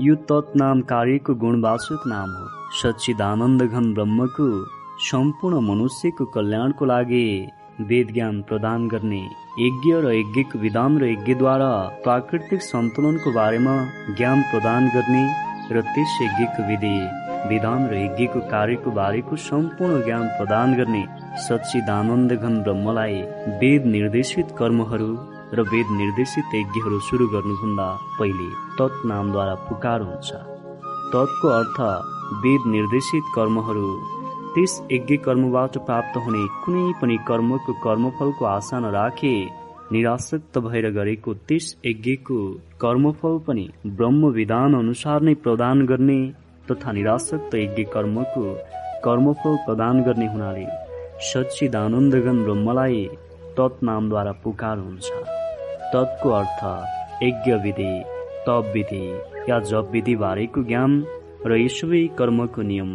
यो 0.00 0.14
तत् 0.28 0.56
नाम 0.60 0.80
कार्यको 0.88 1.34
गुणवाचक 1.42 2.02
नाम 2.06 2.30
हो। 2.30 2.46
सच्चिदानन्द 2.78 3.62
घन 3.62 3.84
ब्रह्मको 3.94 4.48
सम्पूर्ण 5.02 5.60
मनुष्यको 5.68 6.24
कल्याणको 6.34 6.84
लागि 6.90 7.28
वेद 7.90 8.10
ज्ञान 8.16 8.42
प्रदान 8.48 8.88
गर्ने 8.92 9.20
यज्ञ 9.58 9.92
र 10.04 10.12
यज्ञको 10.14 10.58
विधान 10.64 10.98
र 11.02 11.08
यज्ञद्वारा 11.12 11.70
प्राकृतिक 12.04 12.62
सन्तुलनको 12.62 13.32
बारेमा 13.38 13.76
ज्ञान 14.18 14.42
प्रदान 14.50 14.88
गर्ने 14.96 15.24
र 15.72 15.84
त्यस 15.94 16.18
यज्ञको 16.22 16.66
विधि 16.68 16.98
विधान 17.52 17.88
र 17.92 18.02
यज्ञको 18.02 18.40
कार्यको 18.52 18.90
बारेको 19.00 19.40
सम्पूर्ण 19.46 20.02
ज्ञान 20.04 20.26
प्रदान 20.36 20.76
गर्ने 20.80 21.02
सच्चिदानन्द 21.46 22.32
घन 22.34 22.60
ब्रह्मलाई 22.68 23.16
वेद 23.64 23.86
निर्देशित 23.96 24.54
कर्महरू 24.60 25.10
र 25.54 25.62
वेद 25.64 25.88
निर्देशित 25.92 26.54
यज्ञहरू 26.54 26.98
सुरु 27.02 27.26
गर्नुभन्दा 27.28 27.86
पहिले 28.18 28.48
तत् 28.78 29.06
नामद्वारा 29.06 29.54
पुकार 29.64 30.00
हुन्छ। 30.02 30.30
तत्को 31.12 31.48
अर्थ 31.50 31.78
वेद 32.42 32.62
निर्देशित 32.68 33.34
कर्महरू 33.34 33.88
त्यस 34.54 34.72
यज्ञ 34.92 35.16
कर्मबाट 35.24 35.76
प्राप्त 35.86 36.16
हुने 36.24 36.42
कुनै 36.64 36.84
पनि 37.00 37.16
कर्मको 37.28 37.72
कर्मफलको 37.82 38.44
आशा 38.46 38.78
नराखे 38.80 39.32
निराशक्त 39.92 40.58
भएर 40.58 40.90
गरेको 40.92 41.34
त्यस 41.48 41.66
यज्ञको 41.86 42.38
कर्मफल 42.80 43.38
पनि 43.46 43.68
ब्रह्म 43.98 44.30
विधान 44.32 44.74
अनुसार 44.74 45.28
नै 45.28 45.34
प्रदान 45.44 45.86
गर्ने 45.86 46.18
तथा 46.70 46.92
निराशक्त 46.92 47.54
यज्ञ 47.56 47.84
कर्मको 47.92 48.42
कर्मफल 49.04 49.56
प्रदान 49.66 50.02
गर्ने 50.02 50.26
हुनाले 50.32 50.66
सच्चिदानन्दगन 51.24 52.42
ब्रह्मलाई 52.44 53.06
तत् 53.58 53.82
नामद्वारा 53.84 54.32
पुकार 54.44 54.78
हुन्छ। 54.78 55.06
तत्को 55.92 56.30
अर्थ 56.40 56.60
यज्ञ 57.22 57.52
विधि 57.64 57.92
तप 58.46 58.70
विधि 58.74 59.04
या 59.48 59.58
जप 59.70 59.90
विधि 59.92 60.14
बारेको 60.22 60.62
ज्ञान 60.62 60.92
र 61.46 61.56
यसुबै 61.56 62.02
कर्मको 62.18 62.62
नियम 62.70 62.90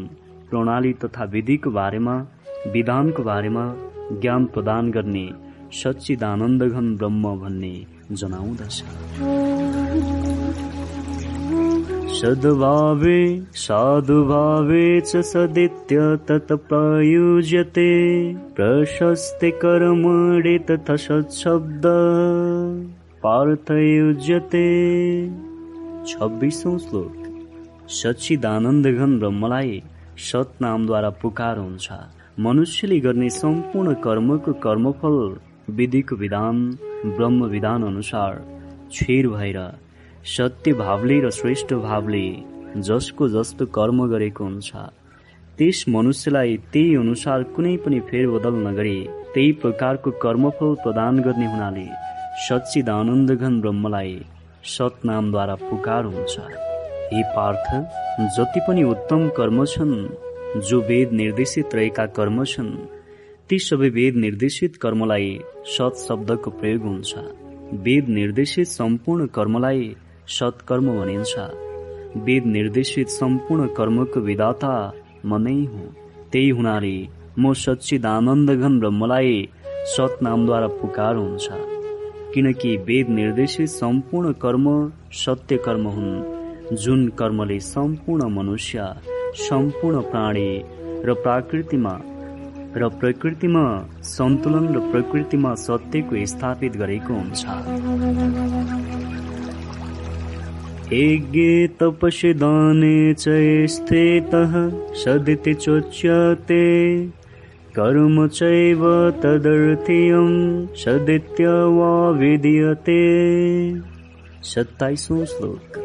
प्रणाली 0.50 0.94
तथा 1.04 1.24
विधिको 1.34 1.70
बारेमा 1.72 2.16
विधानको 2.74 3.24
बारेमा 3.24 3.66
ज्ञान 4.22 4.46
प्रदान 4.54 4.92
गर्ने 4.92 5.28
सच्चिदानन्दघन 5.74 6.88
ब्रह्म 6.98 7.36
भन्ने 7.42 7.76
जनाउँदछ। 8.20 8.76
सद्भावे 12.12 13.44
साधुभावे 13.54 15.02
च 15.02 15.18
सदित्य 15.18 16.18
तत् 16.28 16.52
प्रयुज्यते। 16.52 17.92
प्रशस्ते 18.34 19.52
कर्मणे 19.52 20.58
तथा 20.60 20.96
सत्शब्द 20.96 21.82
पार्थयुज्यते। 23.24 24.68
छब्बिसौँ 26.08 26.78
श्लोक। 26.78 27.14
सच्चिदानन्द 27.88 28.88
घन 28.88 29.20
ब्रह्मलाई 29.20 29.84
सत 30.18 30.52
नामद्वारा 30.62 31.10
पुकार 31.10 31.58
हुन्छ। 31.58 31.88
मनुष्यले 32.40 33.00
गर्ने 33.00 33.30
सम्पूर्ण 33.30 33.94
कर्मको 33.94 34.54
कर्मफल 34.54 35.18
विधिको 35.70 36.16
विधान 36.16 36.78
ब्रह्म 37.06 37.46
विधान 37.46 37.84
अनुसार 37.84 38.44
छेर 38.92 39.28
भएर 39.28 39.60
सत्य 40.26 40.74
भावले 40.74 41.20
र 41.20 41.30
श्रेष्ठ 41.32 41.74
भावले 41.74 42.26
जसको 42.78 43.28
जस्तो 43.30 43.66
कर्म 43.76 44.06
गरेको 44.08 44.44
हुन्छ। 44.44 44.72
त्यस 45.58 45.84
मनुष्यलाई 45.90 46.58
त्यही 46.74 46.96
अनुसार 46.96 47.44
कुनै 47.56 47.76
पनि 47.78 48.00
फेरबदल 48.10 48.56
नगरी 48.68 48.98
त्यही 49.34 49.52
प्रकारको 49.62 50.12
कर्मफल 50.22 50.76
प्रदान 50.84 51.20
गर्ने 51.20 51.46
हुनाले 51.46 51.86
सच्चिदानन्दघन 52.46 53.60
ब्रह्मलाई 53.62 54.14
सतनामद्वारा 54.74 55.56
पुकार 55.64 56.06
हुन्छ। 56.06 56.36
हे 57.14 57.24
पार्थ 57.36 57.68
जति 58.38 58.60
पनि 58.68 58.84
उत्तम 58.84 59.28
कर्म 59.38 59.66
छन् 59.66 59.96
जो 60.70 60.82
वेद 60.84 61.12
निर्देशित 61.14 61.76
रहेका 61.76 62.06
कर्म 62.18 62.44
छन् 62.46 62.72
ती 63.50 63.60
सबै 63.60 63.90
वेद 63.90 64.16
निर्देशित 64.26 64.78
कर्मलाई 64.78 65.34
सत 65.74 66.06
शब्दको 66.08 66.50
प्रयोग 66.62 66.84
हुन्छ। 66.84 67.12
वेद 67.84 68.10
निर्देशित 68.12 68.68
सम्पूर्ण 68.68 69.28
कर्मलाई 69.36 69.94
सत्कर्म 70.32 70.88
भनिन्छ। 71.00 71.34
वेद 72.18 72.46
निर्देशित 72.46 73.08
सम्पूर्ण 73.10 73.68
कर्मको 73.68 74.20
विधाता 74.20 74.74
म 75.26 75.38
नै 75.38 75.58
हुँ। 75.64 75.88
त्यही 76.32 76.50
हुनाले 76.50 76.96
म 77.40 77.54
सच्चिदानन्दघन 77.54 78.80
ब्रह्मलाई 78.80 79.50
सत 79.94 80.20
नामद्वारा 80.24 80.68
पुकार 80.68 81.16
हुन्छ। 81.16 81.48
किनकि 82.34 82.76
वेद 82.78 83.10
निर्देशित 83.10 83.70
सम्पूर्ण 83.70 84.32
कर्म 84.44 84.68
सत्य 85.14 85.58
कर्म 85.58 85.88
हुन्। 85.88 86.76
जुन 86.76 87.08
कर्मले 87.20 87.60
सम्पूर्ण 87.60 88.30
मनुष्य 88.30 88.78
सम्पूर्ण 89.38 90.02
प्राणी 90.02 90.50
र 91.06 91.14
प्रकृतिमा 91.14 91.94
र 92.78 92.88
प्रकृतिमा 93.00 93.64
सन्तुलन 94.02 94.66
र 94.76 94.80
प्रकृतिमा 94.92 95.54
सत्यको 95.56 96.26
स्थापित 96.26 96.74
गरेको 96.74 97.14
हुन्छ। 97.14 97.46
यज्ञे 100.94 101.68
तपसि 101.68 102.34
दाने 102.34 103.14
च 103.14 103.24
स्थितः 103.74 104.54
सदिति 104.94 105.54
चोच्यते। 105.54 106.64
कर्म 107.76 108.28
चैव 108.28 108.82
तदर्थीयं 109.24 110.32
सदित्य 110.76 111.48
वा 111.48 112.10
विधीयते। 112.10 112.98
सत्ताइसौँ 114.44 115.26
श्लोक। 115.26 115.80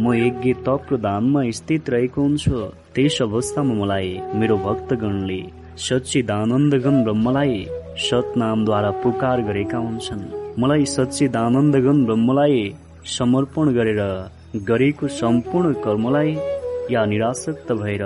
म 0.00 0.14
यज्ञ 0.14 0.52
तप 0.66 0.86
र 0.92 0.96
दानमा 0.96 1.42
स्थित 1.50 1.90
रहेको 1.90 2.22
हुन्छु। 2.22 2.64
त्यस 2.94 3.18
अवस्थामा 3.22 3.74
मलाई 3.74 4.18
मेरो 4.34 4.56
भक्तगणले 4.56 5.40
सच्चिदानन्दगन 5.76 7.04
ब्रह्मलाई 7.04 7.66
सत 7.98 8.32
नामद्वारा 8.36 8.90
पुकार 9.04 9.42
गरेका 9.42 9.78
हुन्छन्। 9.78 10.24
मलाई 10.58 10.84
सच्चिदानन्दगन 10.96 12.04
ब्रह्मलाई 12.06 12.74
समर्पण 13.18 13.72
गरेर 13.72 14.02
गरेको 14.56 15.08
सम्पूर्ण 15.08 15.72
कर्मलाई 15.72 16.36
या 16.90 17.04
निराशक्त 17.04 17.72
भएर 17.72 18.04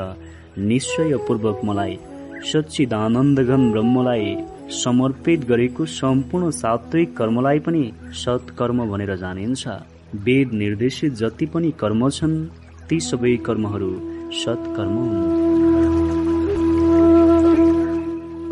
निश्चयपूर्वक 0.59 1.61
मलाई 1.65 1.99
सच्चिदानन्दघन 2.53 3.71
ब्रह्मलाई 3.73 4.37
समर्पित 4.69 5.45
गरेको 5.45 5.87
सम्पूर्ण 5.87 6.51
सात्विक 6.51 7.17
कर्मलाई 7.17 7.59
पनि 7.59 7.85
सत्कर्म 8.15 8.85
भनेर 8.91 9.17
जानिन्छ। 9.17 9.69
वेद 10.15 10.53
निर्देशित 10.53 11.13
जति 11.13 11.47
पनि 11.47 11.71
कर्म 11.71 12.09
छन् 12.11 12.47
ती 12.89 13.01
सबै 13.01 13.37
कर्महरू 13.37 13.93
सत्कर्म 14.33 14.97
हुन्। 14.99 15.72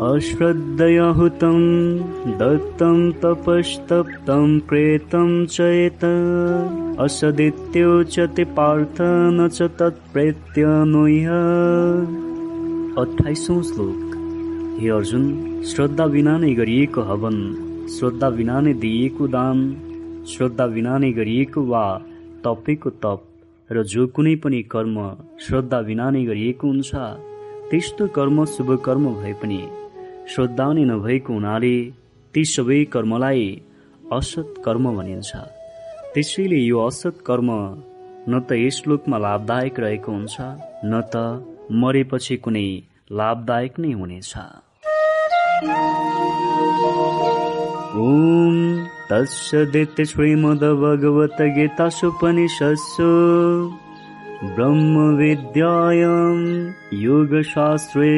अश्रद्धया 0.01 1.07
हुतं 1.17 1.57
दत्तं 2.37 2.99
तपस्तप्तं 3.23 4.57
प्रेतं 4.69 5.33
चेत 5.45 6.03
असदित्योच्यते 7.03 8.43
पार्थ 8.57 9.01
न 9.35 9.47
च 9.47 9.67
तत्प्रेत्य 9.79 10.63
अठाइसौँ 13.01 13.61
श्लोक। 13.63 14.15
हे 14.79 14.89
अर्जुन 14.95 15.27
श्रद्धा 15.71 16.07
बिना 16.15 16.37
नै 16.43 16.53
गरिएको 16.59 17.01
हवन 17.09 17.37
श्रद्धा 17.97 18.29
बिना 18.37 18.59
नै 18.67 18.73
दिइएको 18.85 19.27
दान 19.35 19.61
श्रद्धा 20.31 20.67
बिना 20.77 20.97
नै 21.03 21.11
गरिएको 21.19 21.63
वा 21.73 21.83
तपेको 22.47 22.93
तप 23.05 23.21
र 23.69 23.83
जो 23.93 24.07
कुनै 24.17 24.35
पनि 24.47 24.63
कर्म 24.73 24.97
श्रद्धा 25.45 25.81
बिना 25.91 26.09
नै 26.17 26.25
गरिएको 26.31 26.73
हुन्छ 26.73 26.89
त्यस्तो 27.69 28.07
कर्म 28.17 28.43
शुभ 28.55 28.73
कर्म 28.89 29.07
भए 29.21 29.35
पनि 29.43 29.61
श्रद्धा 30.31 30.65
नै 30.75 30.83
नभएको 30.89 31.29
हुनाले 31.33 31.77
ती 32.33 32.41
सबै 32.49 32.79
कर्मलाई 32.93 33.45
असत 34.17 34.49
कर्म 34.65 34.85
भनिन्छ। 34.97 35.29
त्यसैले 36.13 36.59
यो 36.61 36.77
असत 36.89 37.15
कर्म 37.27 37.49
न 38.29 38.31
त 38.47 38.49
यस 38.63 38.77
लोकमा 38.89 39.17
लाभदायक 39.25 39.75
रहेको 39.83 40.09
हुन्छ 40.17 40.35
न 40.91 40.93
त 41.13 41.15
मरेपछि 41.81 42.35
कुनै 42.43 42.69
लाभदायक 43.19 43.73
नै 43.83 43.91
हुनेछ। 43.99 44.31
ओम 48.03 48.55
तत्सदित 49.09 49.97
श्रीमद्भगवद्गीतासुपनिषत्सु 50.11 53.11
ब्रह्मविद्यायां 54.55 56.37
योगशास्त्रे 57.07 58.13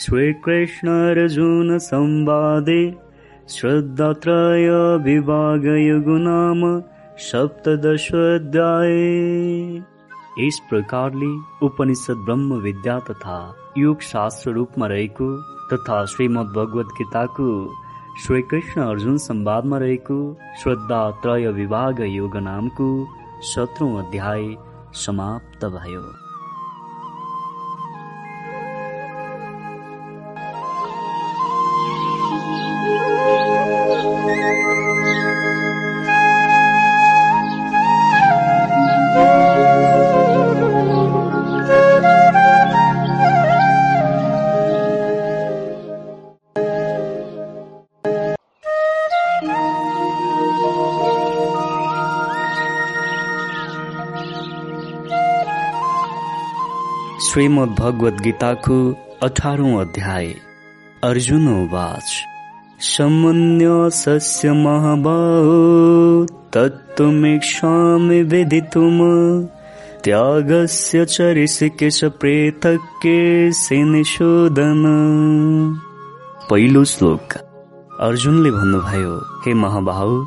श्रीकृष्णार्जुनसंवादे 0.00 2.82
श्रद्धात्रय 3.50 4.68
नाम 6.26 6.60
सप्तदशोध्याय 7.28 8.92
यस 10.40 10.58
प्रकारले 10.70 11.30
उपनिषद 11.66 12.18
ब्रह्म 12.26 12.58
विद्या 12.66 12.96
तथा 13.10 13.38
योग 13.78 13.96
शास्त्र 14.10 14.52
रूपमा 14.58 14.86
रहेको 14.94 15.28
तथा 15.72 15.96
श्रीमद् 16.14 16.54
भगवत 16.58 16.94
गीताको 17.00 17.48
श्रीकृष्ण 18.26 18.76
अर्जुन 18.82 19.16
संवादमा 19.26 19.76
रहेको 19.86 20.20
श्रद्धा 20.62 21.02
त्रय 21.26 21.50
विभाग 21.58 22.04
योग 22.06 22.38
नामको 22.48 22.88
सत्रौं 23.50 23.92
अध्याय 24.04 24.48
समाप्त 25.04 25.60
भयो। 25.76 26.06
श्रीमद् 57.38 57.80
भगवत 57.80 58.12
गीताको 58.12 58.96
अठारौं 59.22 59.80
अध्याय। 59.80 60.26
अर्जुन 61.04 61.48
उवाच 61.48 62.06
समन्य 62.80 63.66
सस्य 63.90 64.52
महाबाहो 64.52 66.26
तत्त्वमीक्षामि 66.26 68.22
विदितुम्। 68.22 69.46
त्यागस्य 70.04 71.04
च 71.04 71.20
प्रेतके 72.04 73.50
निषोधन 73.84 74.82
पहिलो 76.50 76.84
श्लोक। 76.84 77.32
अर्जुनले 78.00 78.50
भन्नुभयो 78.50 79.42
हे 79.46 79.54
महाबाहु 79.54 80.26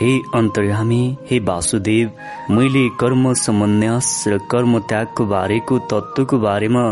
हे 0.00 0.12
अन्तर्यामी 0.34 1.16
हे 1.30 1.38
वासुदेव 1.38 2.10
मैले 2.50 2.88
कर्म 3.00 3.32
समन्यास 3.32 4.24
र 4.28 4.38
कर्म 4.50 4.78
त्यागको 4.78 5.24
बारेको 5.24 5.78
तत्त्वको 5.78 6.38
बारेमा 6.38 6.82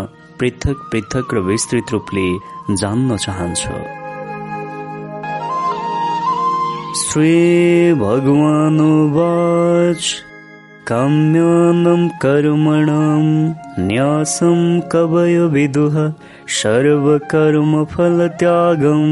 पृथक 0.40 0.84
पृथक 0.92 1.34
र 1.34 1.38
विस्तृत 1.38 1.90
रूपले 1.92 2.28
जान्न 2.76 3.16
चाहन्छु। 3.16 3.74
श्री 7.00 7.94
भगवान 7.94 8.78
काम्यानं 10.86 12.08
कर्मणां 12.08 13.22
न्यासं 13.86 14.80
कवय 14.80 15.38
विदुः 15.46 15.96
सर्वकर्मफलत्यागं 16.54 19.04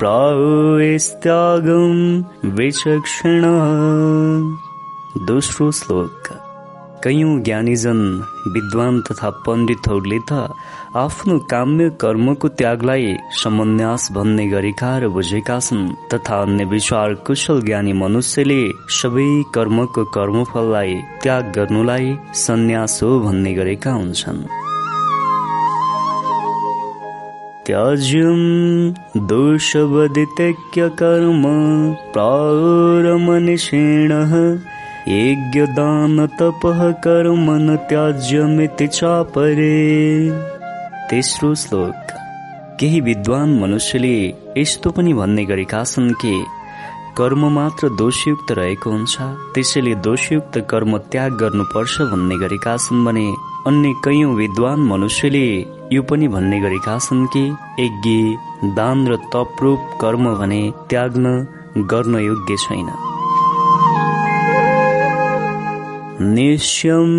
प्राहुस्त्यागं 0.00 1.94
विचक्षण। 2.56 3.42
दोस्रो 5.26 5.66
श्लोक। 5.78 6.28
कैयौं 7.04 7.32
ज्ञानीजन 7.42 8.00
विद्वान 8.54 8.94
तथा 9.08 9.28
पण्डितहरूले 9.46 10.18
त 10.30 10.32
आफ्नो 11.04 11.34
काम्य 11.52 11.84
कर्मको 12.02 12.46
त्यागलाई 12.60 13.06
समन्यास 13.42 14.02
भन्ने 14.12 14.44
गरेका 14.54 14.90
र 14.98 15.00
बुझेका 15.16 15.56
छन् 15.60 15.94
तथा 16.12 16.36
अन्य 16.42 16.62
विचार 16.74 17.08
कुशल 17.26 17.58
ज्ञानी 17.62 17.92
मनुष्यले 18.02 18.62
सबै 18.98 19.30
कर्मको 19.54 20.02
कर्मफललाई 20.16 20.92
त्याग 21.22 21.44
गर्नुलाई 21.56 22.06
सन्यास 22.44 22.94
हो 23.02 23.10
भन्ने 23.26 23.52
गरेका 23.54 23.92
हुन्छन्। 23.92 24.40
त्याज्यं 27.66 28.42
दोषवदित्यक्य 29.28 30.88
कर्म 30.98 31.42
प्रारमनिषेणः 32.14 33.12
यज्ञदान 35.08 36.26
तपः 36.40 36.80
कर्म 37.06 37.46
न 37.62 37.76
त्याज्यमिति 37.90 38.86
चापरे 38.88 39.78
तेस्रो 41.10 41.50
श्लोक 41.62 42.12
केही 42.80 43.00
विद्वान 43.08 43.48
मनुष्यले 43.60 44.16
यस्तो 44.58 44.88
पनि 44.96 45.12
भन्ने 45.20 45.44
गरेका 45.50 45.82
छन् 45.92 46.12
कि 46.22 46.34
कर्म 47.18 47.42
मात्र 47.52 47.88
दोषयुक्त 48.02 48.48
रहेको 48.58 48.88
हुन्छ 48.90 49.14
त्यसैले 49.54 49.94
दोषयुक्त 50.06 50.54
कर्म 50.70 50.92
त्याग 51.12 51.30
गर्नुपर्छ 51.42 51.94
भन्ने 52.12 52.36
गरेका 52.44 52.74
छन् 52.84 53.04
भने 53.06 53.26
अन्य 53.70 53.92
कैयौं 54.04 54.32
विद्वान 54.42 54.78
मनुष्यले 54.90 55.46
यो 55.92 56.02
पनि 56.02 56.28
भन्ने 56.28 56.58
गरेका 56.60 56.98
छन् 56.98 57.26
कि 57.32 57.42
यज्ञ 57.80 58.14
दान 58.76 59.06
र 59.08 59.16
तपरूप 59.32 59.90
कर्म 60.00 60.24
भने 60.34 60.62
त्याग्न 60.90 61.26
गर्न 61.92 62.14
योग्य 62.18 62.56
छैन। 62.56 62.88
निश्यं 66.34 67.10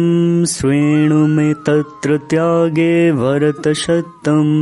श्रेणु 0.45 1.21
मे 1.27 1.53
तत्र 1.67 2.17
त्यागे 2.29 3.11
भरतशतम् 3.11 4.53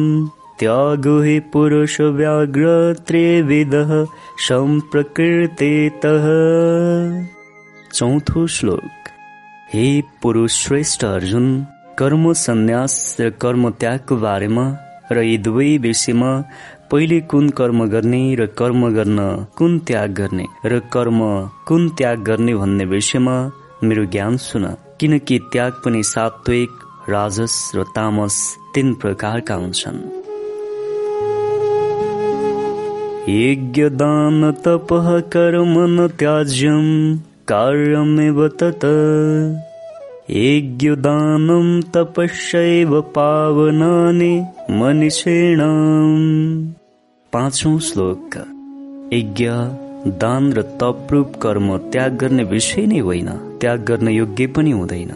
त्यागो 0.59 1.19
हि 1.21 1.39
पुरुषव्याघ्र 1.53 2.65
त्रिविधः 3.07 3.91
सम्प्रकृतेतः 4.47 6.25
चौथो 7.93 8.47
श्लोक। 8.47 9.09
हे 9.73 9.87
पुरुष 10.21 10.51
श्रेष्ठ 10.65 11.05
अर्जुन 11.05 11.47
कर्म 11.99 12.33
सन्यास 12.33 13.17
र 13.19 13.29
कर्म 13.29 13.69
त्यागको 13.69 14.15
बारेमा 14.15 14.63
र 15.11 15.21
यी 15.21 15.37
दुवै 15.37 15.77
विषयमा 15.77 16.31
पहिले 16.91 17.19
कुन 17.21 17.49
कर्म 17.49 17.85
गर्ने 17.85 18.35
र 18.35 18.45
कर्म 18.45 18.89
गर्न 18.93 19.19
कुन 19.57 19.79
त्याग 19.79 20.11
गर्ने 20.11 20.45
र 20.65 20.79
कर्म 20.93 21.19
कुन 21.67 21.89
त्याग 21.89 22.19
गर्ने 22.19 22.55
भन्ने 22.55 22.85
विषयमा 22.85 23.51
मेरो 23.83 24.05
ज्ञान 24.05 24.37
सुन। 24.37 24.65
किनकि 24.99 25.39
त्याग 25.51 25.71
पनि 25.85 26.03
सात्विक 26.03 26.69
राजस 27.09 27.71
र 27.75 27.83
तामस 27.83 28.57
तीन 28.75 28.93
प्रकारका 28.93 29.55
हुन्छन्। 29.55 29.99
यज्ञ 33.29 33.89
दान 33.89 34.51
तपः 34.51 35.19
कर्म 35.19 35.73
न 35.95 36.07
त्याज्यम 36.07 37.17
कार्यमेव 37.47 38.47
तत। 38.47 38.85
यज्ञ 40.29 40.89
दानं 40.89 41.81
तपस्यैव 41.81 43.01
पावनानि 43.01 44.45
मनिषेणाम्। 44.71 46.67
पाँचौं 47.33 47.79
श्लोक। 47.79 48.35
यज्ञ 49.13 49.49
दान 50.11 50.53
र 50.53 50.61
तपरूप 50.61 51.33
कर्म 51.41 51.77
त्याग 51.77 52.15
गर्ने 52.15 52.43
विषय 52.43 52.85
नै 52.85 52.99
होइन 52.99 53.29
त्याग 53.61 53.83
गर्न 53.83 54.07
योग्य 54.07 54.47
पनि 54.47 54.71
हुँदैन। 54.71 55.11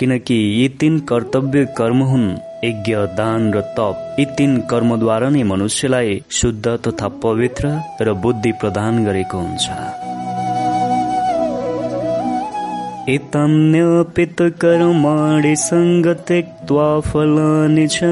किनकि 0.00 0.34
यी 0.34 0.68
तीन 0.68 0.98
कर्तव्य 0.98 1.64
कर्म 1.78 2.02
हुन् 2.02 2.36
यज्ञ 2.64 2.94
दान 2.94 3.52
र 3.52 3.60
तप। 3.60 4.16
यी 4.18 4.24
तीन 4.24 4.60
कर्मद्वारा 4.60 5.28
नै 5.28 5.42
मनुष्यलाई 5.42 6.22
शुद्ध 6.30 6.68
तथा 6.68 7.08
पवित्र 7.08 7.80
र 8.00 8.12
बुद्धि 8.12 8.52
प्रदान 8.52 9.04
गरेको 9.04 9.38
हुन्छ। 9.38 9.70
एतान्यपित 13.10 14.42
कर्माणि 14.62 15.54
सङ्गत्यक्त्वा 15.58 16.88
फलानि 17.06 17.86
च 17.92 18.10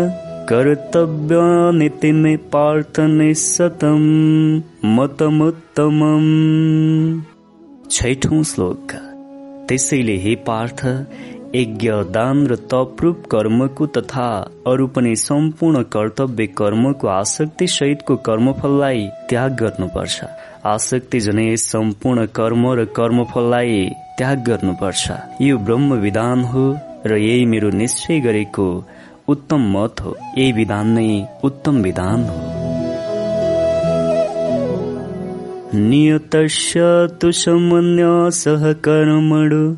कर्तव्यानिति 0.50 2.12
मे 2.20 2.34
पार्थ 2.52 3.00
निसतम 3.16 4.04
मतमुत्तमम् 4.96 6.30
छैठौं 7.90 8.42
श्लोक 8.52 8.92
त्यसैले 9.68 10.16
हे 10.24 10.34
पार्थ 10.46 10.84
यज्ञ 11.54 11.90
दान 12.14 12.46
र 12.46 12.56
तपरूप 12.72 13.22
कर्मको 13.32 13.86
तथा 13.96 14.28
अरू 14.72 14.86
पनि 14.96 15.14
सम्पूर्ण 15.18 15.82
कर्तव्य 15.94 16.46
कर्मको 16.58 17.08
आसक्ति 17.12 17.66
सहितको 17.74 18.16
कर्मफललाई 18.28 19.06
त्याग 19.30 19.56
गर्नुपर्छ 19.62 20.24
आसक्ति 20.68 21.20
जनै 21.20 21.56
सम्पूर्ण 21.56 22.26
कर्म 22.26 22.72
र 22.72 22.86
कर्मफललाई 22.96 23.90
त्याग 24.18 24.44
गर्नुपर्छ। 24.44 25.10
यो 25.42 25.58
ब्रह्म 25.58 25.94
विधान 25.94 26.44
हो 26.44 26.76
र 27.06 27.16
यही 27.16 27.46
मेरो 27.46 27.70
निश्चय 27.70 28.20
गरेको 28.20 28.84
उत्तम 29.28 29.72
मत 29.74 30.00
हो। 30.00 30.16
यही 30.38 30.52
विधान 30.52 30.88
नै 30.88 31.26
उत्तम 31.44 31.82
विधान 31.82 32.24
हो। 32.24 32.58
नियतस्य 35.74 37.08
तु 37.20 37.32
समन्यासः 37.32 38.72
कर्मणु 38.72 39.76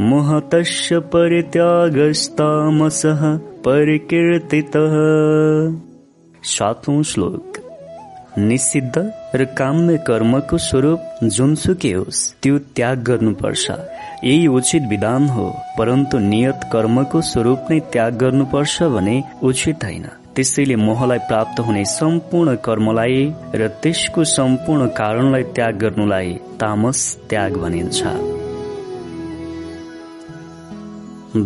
महतस्य 0.00 0.98
परित्यागस्तामसः 0.98 3.38
परिकीर्तितः। 3.66 4.94
सातौं 6.44 7.02
श्लोक। 7.02 7.71
निषिद्ध 8.38 8.96
र 9.34 9.44
काम्य 9.58 9.96
कर्मको 10.06 10.58
स्वरूप 10.58 11.00
जुनसुकै 11.24 11.92
होस् 11.92 12.20
त्यो 12.42 12.58
त्याग 12.76 13.02
गर्नुपर्छ। 13.02 13.70
यही 14.24 14.46
उचित 14.46 14.82
विधान 14.90 15.28
हो 15.28 15.46
परन्तु 15.78 16.18
नियत 16.18 16.60
कर्मको 16.72 17.20
स्वरूप 17.20 17.70
नै 17.70 17.78
त्याग 17.92 18.12
गर्नुपर्छ 18.16 18.82
भने 18.94 19.16
उचित 19.42 19.84
होइन। 19.84 20.06
त्यसैले 20.36 20.76
मोहलाई 20.76 21.18
प्राप्त 21.28 21.60
हुने 21.60 21.84
सम्पूर्ण 21.84 22.54
कर्मलाई 22.56 23.18
र 23.54 23.68
त्यसको 23.82 24.24
सम्पूर्ण 24.24 24.86
कारणलाई 24.98 25.42
त्याग 25.56 25.74
गर्नुलाई 25.78 26.30
तामस 26.60 27.00
त्याग 27.30 27.56
भनिन्छ। 27.56 28.00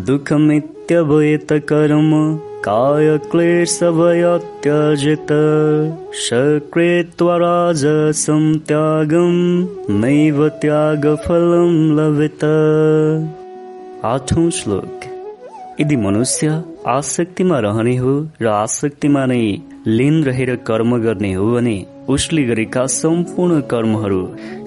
दुःखमित्यवयत 0.07 1.53
कर्म 1.69 2.13
काय 2.69 3.19
क्लेशभयत्यजित 3.31 5.27
सकृत्वा 6.21 7.37
राजसं 7.37 8.53
त्यागं 8.69 9.35
नैव 10.01 10.49
त्यागफलं 10.63 11.77
लभित 11.99 12.45
आठौं 14.05 14.49
श्लोक। 14.51 15.07
यदि 15.81 15.97
मनुष्य 15.97 16.63
आसक्तिमा 16.87 17.59
रहने 17.59 17.97
हो 17.97 18.15
र 18.43 18.47
आसक्तिमा 18.47 19.27
नै 19.27 19.45
लिन 19.87 20.23
रहेर 20.25 20.55
कर्म 20.67 20.97
गर्ने 21.03 21.33
हो 21.35 21.51
भने 21.53 21.77
उसले 22.09 22.43
गरेका 22.43 22.87
सम्पूर्ण 22.87 23.61
कर्महरू 23.71 24.23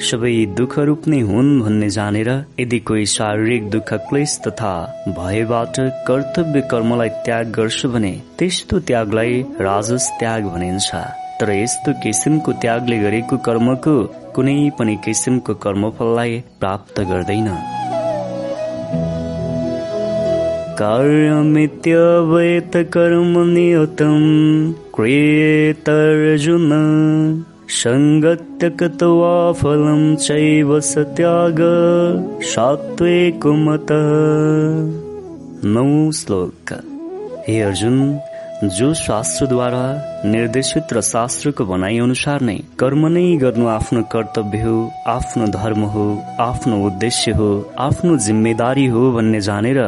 सबै 0.08 0.46
दुःख 0.58 0.80
रूप 0.80 1.08
नै 1.08 1.22
हुन् 1.22 1.62
भन्ने 1.62 1.90
जानेर 1.90 2.30
यदि 2.60 2.80
कोही 2.80 3.06
शारीरिक 3.12 3.70
दुःख 3.70 3.94
क्लेश 4.08 4.40
तथा 4.48 4.74
भयबाट 5.18 5.80
कर्तव्य 6.08 6.62
कर्मलाई 6.72 7.10
त्याग 7.26 7.46
गर्छ 7.52 7.86
भने 7.86 8.22
त्यस्तो 8.40 8.80
त्यागलाई 8.80 9.44
राजस 9.62 10.10
त्याग 10.20 10.44
भनिन्छ। 10.56 10.96
तर 11.40 11.50
यस्तो 11.52 11.92
किसिमको 12.04 12.52
त्यागले 12.64 12.98
गरेको 13.00 13.38
कर्मको 13.48 13.96
कुनै 14.36 14.58
पनि 14.80 14.96
किसिमको 15.06 15.54
कर्मफललाई 15.66 16.32
प्राप्त 16.60 16.96
गर्दैन। 17.12 17.50
कार्यमित्यवैतकर्म 20.80 23.34
नियतम्। 23.50 24.89
क्रियेतर्जुन 25.00 26.72
सङ्गत्यकत्वा 27.70 29.36
फलं 29.52 30.02
चैव 30.16 30.80
स 30.80 30.98
त्याग 31.20 31.60
सात्विकमतः 32.50 34.10
नौ 35.76 36.12
श्लोक। 36.12 36.74
हे 37.48 37.60
अर्जुन 37.62 37.98
जो 38.64 38.94
शास्त्रद्वारा 38.94 39.84
निर्देशित 40.26 40.92
र 40.94 41.02
शास्त्रको 41.10 41.66
भनाइ 41.66 42.00
अनुसार 42.06 42.42
नै 42.42 42.56
कर्म 42.80 43.08
नै 43.08 43.22
गर्नु 43.44 43.68
आफ्नो 43.74 44.02
कर्तव्य 44.14 44.60
हो 44.64 44.74
आफ्नो 45.08 45.48
धर्म 45.54 45.86
हो 45.94 46.04
आफ्नो 46.48 46.80
उद्देश्य 46.88 47.32
हो 47.38 47.48
आफ्नो 47.86 48.18
जिम्मेदारी 48.28 48.86
हो 48.96 49.06
भन्ने 49.12 49.42
जानेर 49.48 49.80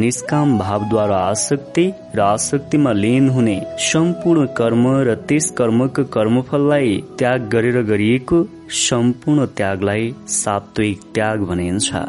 निष्काम 0.00 0.58
भावद्वारा 0.58 1.18
आसक्ति 1.28 1.86
र 2.16 2.26
आसक्तिमा 2.26 2.92
लिन 2.98 3.30
हुने 3.30 3.56
सम्पूर्ण 3.86 4.46
कर्म 4.58 4.92
र 5.08 5.14
त्यस 5.28 5.50
कर्मको 5.58 6.04
कर्मफललाई 6.18 7.00
त्याग 7.18 7.48
गरेर 7.54 7.82
गरिएको 7.94 8.44
सम्पूर्ण 8.82 9.46
त्यागलाई 9.56 10.14
सात्विक 10.34 11.10
त्याग 11.14 11.50
भनिन्छ। 11.52 12.06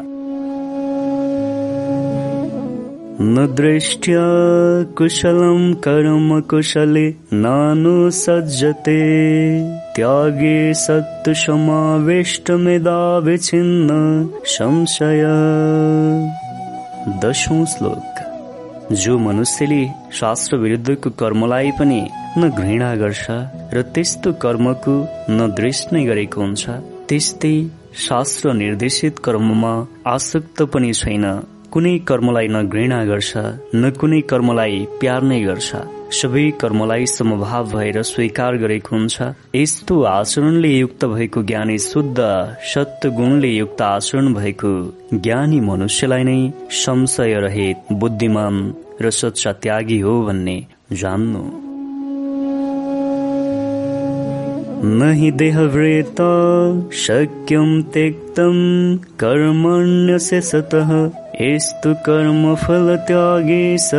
न 3.20 3.54
दृष्ट्या 3.54 4.20
कुशलं 4.94 5.74
कर्म 5.74 6.40
कुशले 6.40 7.10
नानुसज्जते 7.32 9.00
त्यागे 9.96 10.74
विच्छिन्न 13.24 13.88
संशय। 14.46 15.24
दशौं 17.24 17.64
श्लोक। 17.64 18.14
जो 18.92 19.18
मनुष्यले 19.18 19.86
शास्त्र 20.12 20.56
विरुद्धको 20.56 21.10
कर्मलाई 21.10 21.70
पनि 21.70 22.08
न 22.38 22.50
घृणा 22.50 22.94
गर्छ 22.94 23.26
र 23.74 23.82
त्यस्तो 23.94 24.32
कर्मको 24.32 25.08
न 25.30 25.54
दृष्ट 25.56 25.92
नै 25.92 26.04
गरेको 26.04 26.40
हुन्छ 26.40 26.70
त्यस्तै 27.08 27.66
शास्त्र 28.08 28.52
निर्देशित 28.52 29.18
कर्ममा 29.18 29.86
आसक्त 30.06 30.62
पनि 30.62 30.92
छैन। 30.92 31.40
कुनै 31.72 31.98
कर्मलाई 32.08 32.48
न 32.48 32.56
घृणा 32.72 32.98
गर्छ 33.04 33.32
न 33.74 33.90
कुनै 34.00 34.20
कर्मलाई 34.30 34.76
प्यार 35.00 35.22
नै 35.30 35.40
गर्छ। 35.40 35.70
सबै 36.18 36.44
कर्मलाई 36.60 37.06
समभाव 37.12 37.64
भएर 37.72 37.96
स्वीकार 38.10 38.56
गरेको 38.62 38.94
हुन्छ। 38.96 39.16
यस्तो 39.54 40.00
आचरणले 40.12 40.70
युक्त 40.72 41.04
भएको 41.12 41.42
ज्ञानी 41.50 41.78
शुद्ध 41.86 42.18
सत्य 42.72 43.10
गुणले 43.18 43.50
युक्त 43.52 43.82
आचरण 43.82 44.32
भएको 44.34 44.72
ज्ञानी 45.12 45.60
मनुष्यलाई 45.68 46.24
नै 46.30 46.40
संशय 46.80 47.34
रहित 47.44 47.92
बुद्धिमान 48.00 48.56
र 49.02 49.10
सच्चा 49.20 49.52
त्यागी 49.62 50.00
हो 50.00 50.20
भन्ने 50.26 50.58
जान्नु। 50.92 51.44
न 54.98 55.12
हि 55.18 55.30
देहवृता 55.38 56.32
शक्यं 57.04 57.70
त्यक्तं 57.94 58.58
कर्मण्यस्य 59.20 60.40
सतः 61.40 61.44
यस्तु 61.44 61.94
कर्मफल 62.06 62.96
त्यागे 63.08 63.76
स 63.78 63.90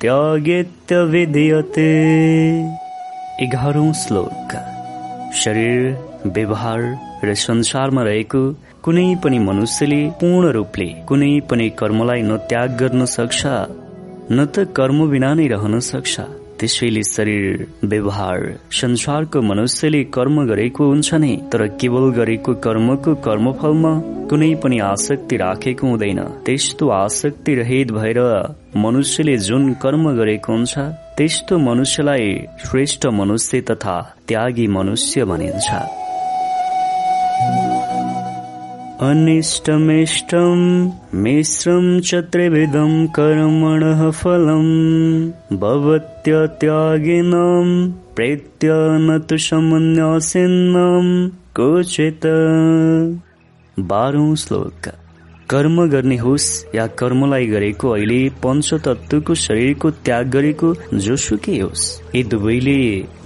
त्यागेत्यविधीयते 0.00 1.86
एघारौं 3.44 3.92
श्लोक 3.92 4.52
शरीर 5.42 5.80
व्यवहार 6.26 6.80
र 7.24 7.34
संसारमा 7.34 8.02
रहेको 8.02 8.42
कुनै 8.84 9.14
पनि 9.24 9.38
मनुष्यले 9.38 10.00
पूर्ण 10.20 10.52
रूपले 10.52 10.86
कुनै 11.08 11.40
पनि 11.50 11.68
कर्मलाई 11.78 12.22
न 12.22 12.36
त्याग 12.50 12.76
गर्न 12.82 13.04
सक्छ 13.16 13.40
न 13.46 14.46
त 14.54 14.66
कर्म 14.76 15.08
बिना 15.10 15.34
नै 15.34 15.46
रहन 15.54 15.78
सक्छ 15.90 16.14
त्यसैले 16.62 17.02
शरीर 17.02 17.66
व्यवहार 17.84 18.40
संसारको 18.72 19.40
मनुष्यले 19.42 20.02
कर्म 20.14 20.36
गरेको 20.46 20.84
हुन्छ 20.86 21.14
नै 21.14 21.30
तर 21.52 21.66
केवल 21.80 22.10
गरेको 22.18 22.54
कर्मको 22.64 23.14
कर्मफलमा 23.24 23.92
कुनै 24.30 24.54
पनि 24.62 24.78
आसक्ति 24.78 25.36
राखेको 25.36 25.86
हुँदैन। 25.86 26.20
त्यस्तो 26.46 26.88
आसक्ति 26.88 27.54
रहित 27.54 27.90
भएर 27.92 28.20
मनुष्यले 28.84 29.36
जुन 29.48 29.72
कर्म 29.82 30.04
गरेको 30.16 30.52
हुन्छ 30.52 30.78
त्यस्तो 31.18 31.58
मनुष्यलाई 31.58 32.30
श्रेष्ठ 32.66 33.06
मनुष्य 33.20 33.60
तथा 33.70 33.96
त्यागी 34.28 34.66
मनुष्य 34.78 35.24
भनिन्छ। 35.24 35.68
अनिष्टमिष्टं 39.04 40.58
मिश्रं 41.22 41.86
च 42.08 42.20
त्रिविधं 42.32 42.92
कर्मणः 43.16 44.02
फलम् 44.18 44.68
भवत्यत्यागिनां 45.62 47.40
प्रेत्य 48.16 48.76
न 49.06 49.18
तु 49.28 49.38
समन्यासिन्नां 49.46 51.06
क्वचित् 51.58 52.28
बाह्रौं 53.92 54.34
श्लोक 54.44 54.88
कर्म 55.52 55.86
गर्ने 55.86 56.16
होस् 56.16 56.74
या 56.74 56.86
कर्मलाई 56.98 57.46
गरेको 57.46 57.88
अहिले 57.90 58.18
पञ्चतत्वको 58.42 59.34
शरीरको 59.34 59.90
त्याग 59.90 60.30
गरेको 60.30 60.74
जोसुकै 60.98 61.58
होस्। 61.58 61.84
यी 62.14 62.22
दुवैले 62.24 62.76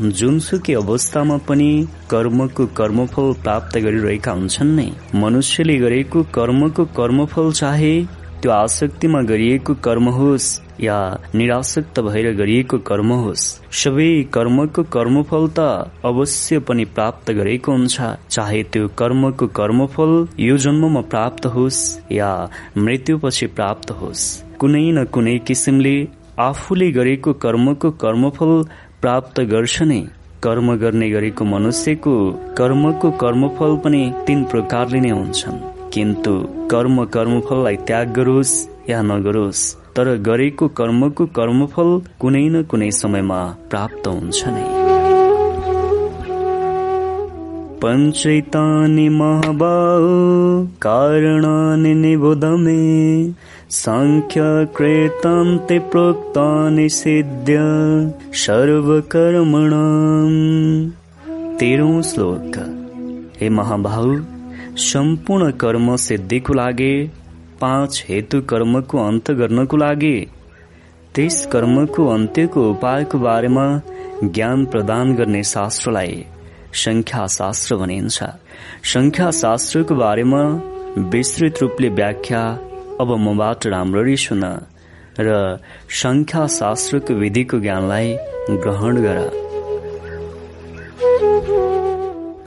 जुनसुकै 0.03 0.75
अवस्थामा 0.75 1.37
पनि 1.49 1.71
कर्मको 2.11 2.67
कर्मफल 2.77 3.33
प्राप्त 3.43 3.79
गरिरहेका 3.79 4.33
हुन्छन् 4.33 4.77
नै। 4.77 4.91
मनुष्यले 5.15 5.77
गरेको 5.79 6.23
कर्मको 6.35 6.85
कर्मफल 6.99 7.53
चाहे 7.53 7.95
त्यो 8.43 8.51
आसक्तिमा 8.53 9.23
गरिएको 9.23 9.75
कर्म 9.85 10.09
होस् 10.11 10.55
या 10.81 11.19
निरासक्त 11.35 12.01
भएर 12.01 12.33
गरिएको 12.33 12.79
कर्म 12.79 13.13
होस्। 13.13 13.45
सबै 13.73 14.23
कर्मको 14.33 14.83
कर्मफल 14.83 15.49
त 15.49 15.59
अवश्य 16.05 16.59
पनि 16.59 16.85
प्राप्त 16.85 17.31
गरेको 17.31 17.73
हुन्छ। 17.73 18.01
चाहे 18.31 18.63
त्यो 18.63 18.89
कर्मको 18.89 19.47
कर्मफल 19.47 20.29
यो 20.41 20.57
जन्ममा 20.57 21.01
प्राप्त 21.01 21.47
होस् 21.47 22.13
या 22.13 22.51
मृत्युपछि 22.79 23.47
प्राप्त 23.47 23.91
होस्। 23.91 24.43
कुनै 24.59 24.93
न 24.93 25.05
कुनै 25.05 25.39
किसिमले 25.39 26.09
आफूले 26.39 26.91
गरेको 26.93 27.33
कर्मको 27.33 27.91
कर्मफल 27.91 28.65
प्राप्त 29.01 29.41
गर्छ 29.41 29.83
नै। 29.83 30.03
कर्म 30.43 30.77
गर्ने 30.77 31.11
गरेको 31.11 31.45
मनुष्यको 31.45 32.15
कर्मको 32.59 33.11
कर्मफल 33.11 33.77
पनि 33.77 34.13
तीन 34.27 34.45
प्रकारले 34.45 35.01
नै 35.01 35.11
हुन्छन्। 35.11 35.59
किन्तु 35.93 36.33
कर्म 36.71 37.05
कर्मफललाई 37.05 37.77
त्याग 37.77 38.13
गरोस् 38.13 38.55
या 38.91 39.03
नगरोस् 39.03 39.63
तर 39.97 40.09
गरेको 40.25 40.67
कर्मको 40.79 41.25
कर्मफल 41.37 41.91
कुनै 42.23 42.41
न 42.41 42.59
कुनै 42.73 42.89
समयमा 42.97 43.37
प्राप्त 43.71 44.09
हुन्छ 44.09 44.51
नै। 44.57 44.65
पञ्चैतानि 47.81 49.07
महाबाहु 49.15 50.13
कारणानि 50.83 51.93
निबुध 52.03 52.45
मे 52.67 52.77
साङ्ख्यकृतान्ते 53.79 55.77
प्रोक्तानि 55.93 56.87
सिद्ध्य 56.99 57.57
सर्वकर्मणाम् 58.45 60.39
तेह्रौं 61.61 61.97
श्लोक। 62.11 62.55
हे 63.41 63.47
महाभाउ 63.59 64.09
सम्पूर्ण 64.85 65.45
कर्म 65.63 65.87
सिद्धिको 66.05 66.55
लागि 66.55 66.95
पाँच 67.61 68.05
हेतु 68.09 68.41
कर्मको 68.41 68.99
अन्त 69.07 69.31
गर्नको 69.31 69.77
लागि। 69.77 70.17
त्यस 71.15 71.37
कर्मको 71.53 72.07
अन्त्यको 72.07 72.71
उपायको 72.71 73.19
बारेमा 73.19 73.67
ज्ञान 74.25 74.65
प्रदान 74.67 75.15
गर्ने 75.15 75.43
शास्त्रलाई 75.45 76.25
संख्या 76.75 77.27
शास्त्र 77.27 77.77
भनिन्छ। 77.77 78.19
संख्या 78.85 79.31
शास्त्रको 79.31 79.95
बारेमा 79.95 80.43
विस्तृत 81.13 81.63
रूपले 81.63 81.89
व्याख्या 81.89 82.43
अब 83.01 83.09
मबाट 83.21 83.67
राम्ररी 83.67 84.17
सुन 84.17 84.45
र 85.21 85.59
संख्या 86.03 86.47
शास्त्रको 86.47 87.15
विधिको 87.15 87.59
ज्ञानलाई 87.61 88.17
ग्रहण 88.63 89.03
गर। 89.03 89.19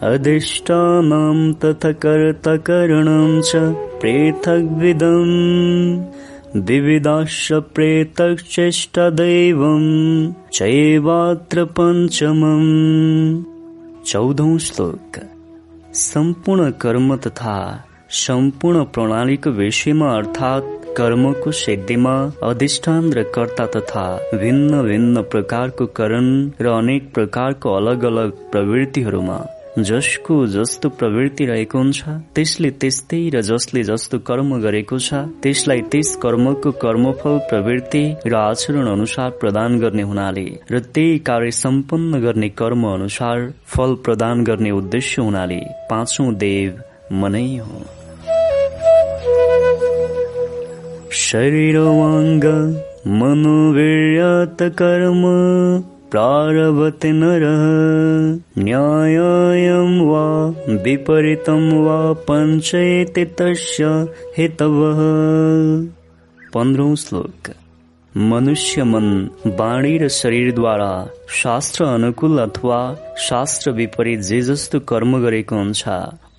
अधिष्ठानं 0.09 1.37
तथा 1.61 1.91
कर्तकरणं 2.03 3.41
च 3.41 3.88
पृथग्विदम् 4.01 5.33
विविधाश्च 6.55 7.47
प्रेतश्चेष्टदैवम् 7.53 8.33
चैवात्र 10.53 11.65
पञ्चमम् 11.79 13.43
चौधौं 14.05 14.57
श्लोक। 14.57 15.19
सम्पूर्ण 15.93 16.71
कर्म 16.71 17.15
तथा 17.15 17.57
संपूर्ण 18.09 18.77
सम्पूर्ण 18.77 18.83
प्रणालीको 18.83 19.49
विषयमा 19.49 20.07
अर्थात् 20.17 20.95
कर्मको 20.97 21.51
सिद्धिमा 21.51 22.15
अधिष्ठान 22.43 23.13
र 23.13 23.23
कर्ता 23.35 23.65
तथा 23.65 24.05
भिन्न 24.33 24.81
भिन्न 24.83 25.21
प्रकारको 25.21 25.85
करण 25.85 26.27
र 26.61 26.67
अनेक 26.67 27.13
प्रकारको 27.13 27.73
अलग 27.73 28.03
अलग 28.03 28.31
प्रवृत्तिहरूमा 28.51 29.37
जसको 29.77 30.35
जस्तो 30.47 30.89
प्रवृत्ति 30.89 31.45
रहेको 31.45 31.77
हुन्छ 31.77 32.03
त्यसले 32.35 32.69
त्यस्तै 32.71 33.19
र 33.29 33.41
जसले 33.41 33.83
जस्तो 33.83 34.19
कर्म 34.19 34.49
गरेको 34.61 34.97
छ 34.99 35.19
त्यसलाई 35.43 35.81
त्यस 35.91 36.15
कर्मको 36.15 36.71
कर्मफल 36.83 37.37
प्रवृत्ति 37.49 38.01
र 38.27 38.35
आचरण 38.35 38.87
अनुसार 38.87 39.29
प्रदान 39.41 39.79
गर्ने 39.79 40.03
हुनाले 40.03 40.45
र 40.71 40.79
त्यही 40.89 41.19
कार्य 41.19 41.51
सम्पन्न 41.57 42.19
गर्ने 42.19 42.49
कर्म 42.61 42.87
अनुसार 42.87 43.45
फल 43.65 43.93
प्रदान 44.05 44.43
गर्ने 44.43 44.71
उद्देश्य 44.71 45.21
हुनाले 45.21 45.59
पाँचौं 45.89 46.33
देव 46.35 46.81
मनै 47.13 47.45
हो। 47.57 47.85
शरीरवाङ्ग 51.19 52.45
मनोवीर्यत 53.13 54.61
कर्म। 54.81 55.23
प्रारभते 56.11 57.11
नरः 57.11 57.63
न्यायं 58.63 59.91
वा 60.07 60.23
विपरीतं 60.83 61.65
वा 61.85 61.97
पञ्चेति 62.29 63.25
तस्य 63.25 63.85
हेतवः। 64.37 65.01
पन्ध्रौं 66.53 66.95
श्लोक। 66.95 67.51
मनुष्य 68.17 68.83
मन 68.83 69.29
वाणी 69.47 69.97
र 69.97 70.07
शरीरद्वारा 70.09 70.91
शास्त्र 71.29 71.85
अनुकूल 71.85 72.39
अथवा 72.39 72.81
शास्त्र 73.19 73.71
विपरीत 73.71 74.19
जे 74.19 74.41
जस्तो 74.41 74.79
कर्म 74.79 75.17
गरेको 75.23 75.55
हुन्छ 75.55 75.83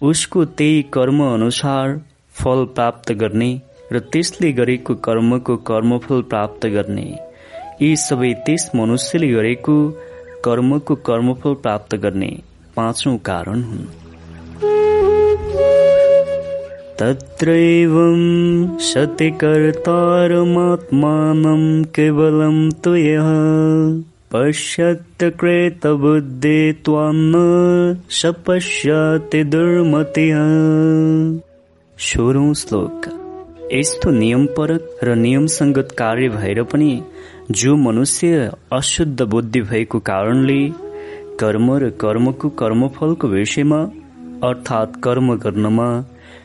उसको 0.03 0.45
त्यही 0.45 0.83
कर्म 0.93 1.25
अनुसार 1.25 1.99
फल 2.35 2.65
प्राप्त 2.75 3.13
गर्ने 3.13 3.51
र 3.93 3.99
त्यसले 3.99 4.53
गरेको 4.53 4.95
कर्मको 4.95 5.57
कर्मफल 5.57 6.23
प्राप्त 6.23 6.67
गर्ने। 6.67 7.30
यी 7.83 7.91
सबै 7.97 8.31
त्यस 8.47 8.65
मनुष्यले 8.77 9.29
गरेको 9.29 9.75
कर्मको 10.45 10.95
कर्मफल 11.07 11.53
प्राप्त 11.65 11.95
गर्ने 12.03 12.31
पाँचौं 12.77 13.17
कारण 13.29 13.61
हुन्। 13.63 13.87
तत्रैवं 16.99 18.23
सति 18.79 19.29
कर्तारमात्मानं 19.43 20.03
केवलं 21.97 22.59
तु 22.85 22.93
यः 22.95 23.29
पश्यत्यकृतबुद्धि 24.33 25.53
त्वान्न 26.85 27.35
स 28.11 28.21
पश्यति 28.47 29.41
दुर्मतिः। 29.45 30.43
सोह्रौं 31.99 32.51
श्लोक। 32.55 32.99
यस्तो 33.73 34.09
नियमपरक 34.11 34.85
र 35.05 35.09
नियमसङ्गत 35.15 35.89
कार्य 35.99 36.29
भएर 36.29 36.59
पनि 36.63 36.93
जो 37.51 37.77
मनुष्य 37.77 38.51
अशुद्ध 38.73 39.23
बुद्धि 39.23 39.61
भएको 39.61 39.99
कारणले 39.99 40.59
कर्म 41.41 41.73
र 41.77 41.89
कर्मको 41.91 42.49
कर्मफलको 42.49 43.29
विषयमा 43.29 43.79
अर्थात् 44.49 45.01
कर्म 45.03 45.35
गर्नमा 45.37 45.89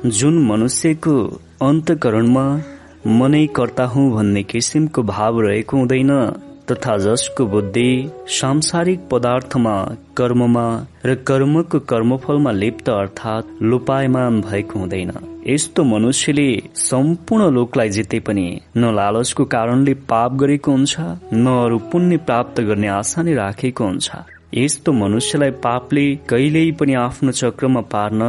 जुन 0.05 0.47
मनुष्यको 0.47 1.39
अन्तकरणमा 1.61 2.61
मनै 3.07 3.47
कर्ता 3.47 3.85
हुँ 3.85 4.13
भन्ने 4.13 4.43
किसिमको 4.43 5.03
भाव 5.03 5.41
रहेको 5.41 5.77
हुँदैन। 5.77 6.33
तथा 6.71 6.97
जसको 6.97 7.45
बुद्धि 7.45 7.89
सांसारिक 8.31 8.99
पदार्थमा 9.11 9.75
कर्ममा 10.17 10.65
र 11.05 11.15
कर्मको 11.27 11.79
कर्मफलमा 11.91 12.51
लिप्त 12.51 12.89
अर्थात् 12.89 13.61
लुपायमान 13.61 14.41
भएको 14.41 14.79
हुँदैन। 14.79 15.11
यस्तो 15.47 15.83
मनुष्यले 15.83 16.49
सम्पूर्ण 16.81 17.49
लोकलाई 17.53 17.89
जिते 17.89 18.19
पनि 18.27 18.47
न 18.77 18.93
लालचको 18.95 19.45
कारणले 19.55 19.93
पाप 20.09 20.33
गरेको 20.41 20.71
हुन्छ 20.71 20.95
न 21.33 21.45
अरू 21.63 21.77
पुण्य 21.91 22.17
प्राप्त 22.27 22.61
गर्ने 22.61 22.87
आशा 22.87 23.21
नै 23.21 23.33
राखेको 23.35 23.83
हुन्छ। 23.83 24.09
यस्तो 24.53 24.91
मनुष्यलाई 24.93 25.51
पापले 25.65 26.05
कहिल्यै 26.29 26.71
पनि 26.79 26.93
आफ्नो 26.99 27.31
चक्रमा 27.41 27.81
पार्न 27.93 28.21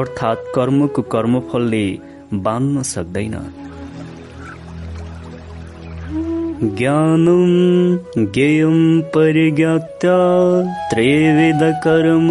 अर्थात् 0.00 0.48
कर्मको 0.54 1.02
कर्मफलले 1.14 1.86
बाँध्न 2.34 2.82
सक्दैन। 2.94 3.36
ज्ञानं 6.64 7.96
ज्ञेयं 8.24 9.00
परिज्ञात्या 9.00 10.18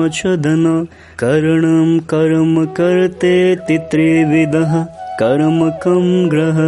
चोदन 0.08 0.88
करणं 1.19 1.99
कर्म 1.99 2.65
कर्तेति 2.65 3.78
त्रिविधः 3.78 4.83
कर्म 5.19 5.69
कम 5.69 6.30
ग्रह। 6.30 6.60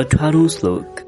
अठारौं 0.00 0.48
श्लोक। 0.48 1.00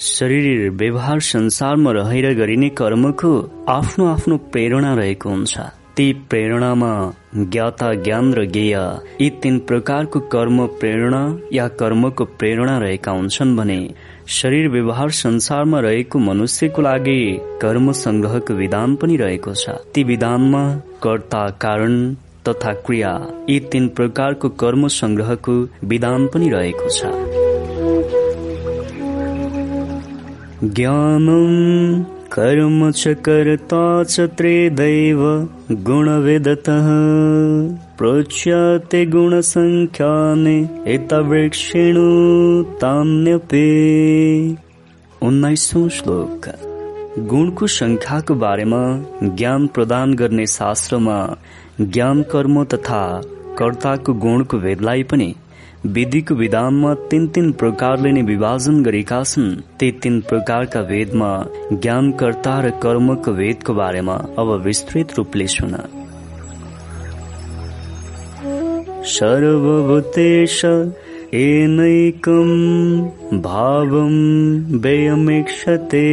शरीर 0.00 0.70
व्यवहार 0.70 1.20
संसारमा 1.20 1.92
रहेर 1.92 2.34
गरिने 2.34 2.68
कर्मको 2.68 3.50
आफ्नो 3.68 4.06
आफ्नो 4.06 4.36
प्रेरणा 4.36 4.94
रहेको 4.94 5.30
हुन्छ। 5.30 5.58
ती 5.96 6.12
प्रेरणामा 6.12 7.12
ज्ञाता 7.36 7.94
ज्ञान 7.94 8.34
र 8.34 8.44
ज्ञेय 8.44 8.76
यी 9.20 9.30
तीन 9.30 9.58
प्रकारको 9.58 10.20
कर्म 10.20 10.66
प्रेरणा 10.66 11.38
या 11.52 11.68
कर्मको 11.68 12.24
प्रेरणा 12.24 12.78
रहेका 12.78 13.12
हुन्छन् 13.12 13.56
भने 13.56 13.90
शरीर 14.28 14.68
व्यवहार 14.68 15.10
संसारमा 15.10 15.80
रहेको 15.80 16.18
मनुष्यको 16.18 16.82
लागि 16.82 17.40
कर्म 17.62 17.92
संग्रहको 17.92 18.54
विधान 18.54 18.96
पनि 18.96 19.16
रहेको 19.16 19.54
छ। 19.54 19.68
ती 19.68 20.04
विधानमा 20.04 20.62
कर्ता 21.02 21.50
कारण 21.50 22.14
तथा 22.48 22.72
क्रिया 22.72 23.12
यी 23.50 23.60
तीन 23.60 23.88
प्रकारको 23.88 24.48
कर्म 24.48 24.88
संग्रहको 24.88 25.54
विधान 25.84 26.26
पनि 26.26 26.48
रहेको 26.48 26.88
छ। 26.88 27.04
ज्ञानम 30.74 32.15
कर्म 32.32 32.90
च 32.90 33.08
कर्ता 33.08 34.04
च 34.04 34.20
त्रिदैव 34.20 35.20
गुणविदतः। 35.72 36.86
प्रोच्यते 37.98 39.06
गुणसङ्ख्याने 39.06 40.56
एतवृक्षिणु 40.86 42.06
तान्यपि 42.82 43.64
उन्नाइसौँ 45.22 45.88
श्लोक। 45.88 46.48
गुणको 47.18 47.66
संख्याको 47.66 48.34
बारेमा 48.34 48.82
ज्ञान 49.22 49.66
प्रदान 49.66 50.14
गर्ने 50.14 50.46
शास्त्रमा 50.46 51.18
ज्ञान 51.80 52.22
कर्म 52.22 52.64
तथा 52.64 53.02
कर्ताको 53.58 54.12
गुणको 54.12 54.58
भेदलाई 54.58 55.02
पनि 55.02 55.34
विधिको 55.92 56.34
विधानमा 56.34 56.94
तीन 56.94 57.26
तीन 57.28 57.52
प्रकारले 57.52 58.12
नै 58.12 58.22
विभाजन 58.22 58.82
गरेका 58.82 59.22
छन्। 59.22 59.56
ती 59.80 59.90
तीन 59.92 60.20
प्रकारका 60.20 60.82
भेदमा 60.82 61.46
ज्ञानकर्ता 61.72 62.60
र 62.60 62.70
कर्मको 62.70 63.32
भेदको 63.32 63.74
बारेमा 63.74 64.16
अब 64.38 64.62
विस्तृत 64.64 65.08
रूपले 65.18 65.46
सुन। 65.46 65.76
सर्वभूतेश 69.06 70.64
एनैकं 71.34 72.50
भावं 73.42 74.14
व्ययमीक्षते। 74.80 76.06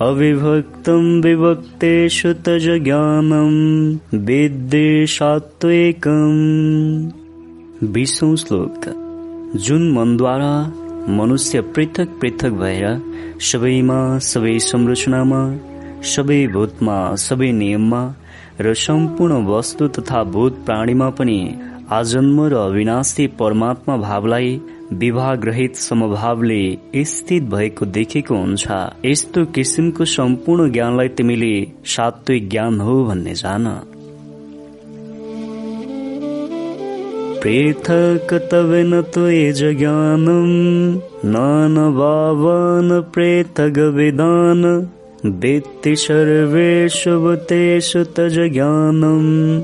अविभक्तं 0.00 1.22
विभक्तेषु 1.22 2.32
तज 2.32 2.66
ज्ञानं 2.84 3.54
विद्ये 4.18 5.06
बिसौँ 7.84 8.36
श्लोक। 8.36 8.84
जुन 9.56 9.90
मनद्वारा 9.92 10.52
मनुष्य 11.08 11.60
पृथक 11.60 12.08
पृथक 12.20 12.50
भएर 12.50 12.84
सबैमा 13.40 14.18
सबै 14.18 14.58
संरचनामा 14.58 15.40
सबै 16.02 16.46
भूतमा 16.46 17.14
सबै 17.14 17.50
नियममा 17.52 18.00
र 18.60 18.74
सम्पूर्ण 18.74 19.44
वस्तु 19.46 19.88
तथा 19.88 20.22
भूत 20.24 20.64
प्राणीमा 20.64 21.08
पनि 21.10 21.38
आजन्म 21.92 22.40
र 22.46 22.54
अविनाशी 22.54 23.26
परमात्मा 23.26 23.96
भावलाई 23.96 24.60
विभागरहित 24.92 25.76
समभावले 25.76 26.62
स्थित 26.96 27.42
भएको 27.42 27.86
देखेको 27.86 28.36
हुन्छ। 28.36 28.66
यस्तो 29.04 29.44
किसिमको 29.44 30.04
सम्पूर्ण 30.04 30.70
ज्ञानलाई 30.72 31.08
तिमीले 31.08 31.54
सात्विक 31.86 32.48
ज्ञान 32.50 32.80
हो 32.80 33.04
भन्ने 33.04 33.34
जान। 33.34 33.66
पृथक 37.46 38.48
तवे 38.50 38.82
न 38.82 39.02
तु 39.02 39.20
ये 39.20 39.52
ज्ञानम् 39.52 40.96
नानवान् 41.24 43.02
प्रेथगवेदान् 43.14 44.64
वेत्ति 45.42 45.96
सर्वे 45.96 46.88
शुभव 46.88 47.34
तज 48.16 48.50
ज्ञानम् 48.52 49.60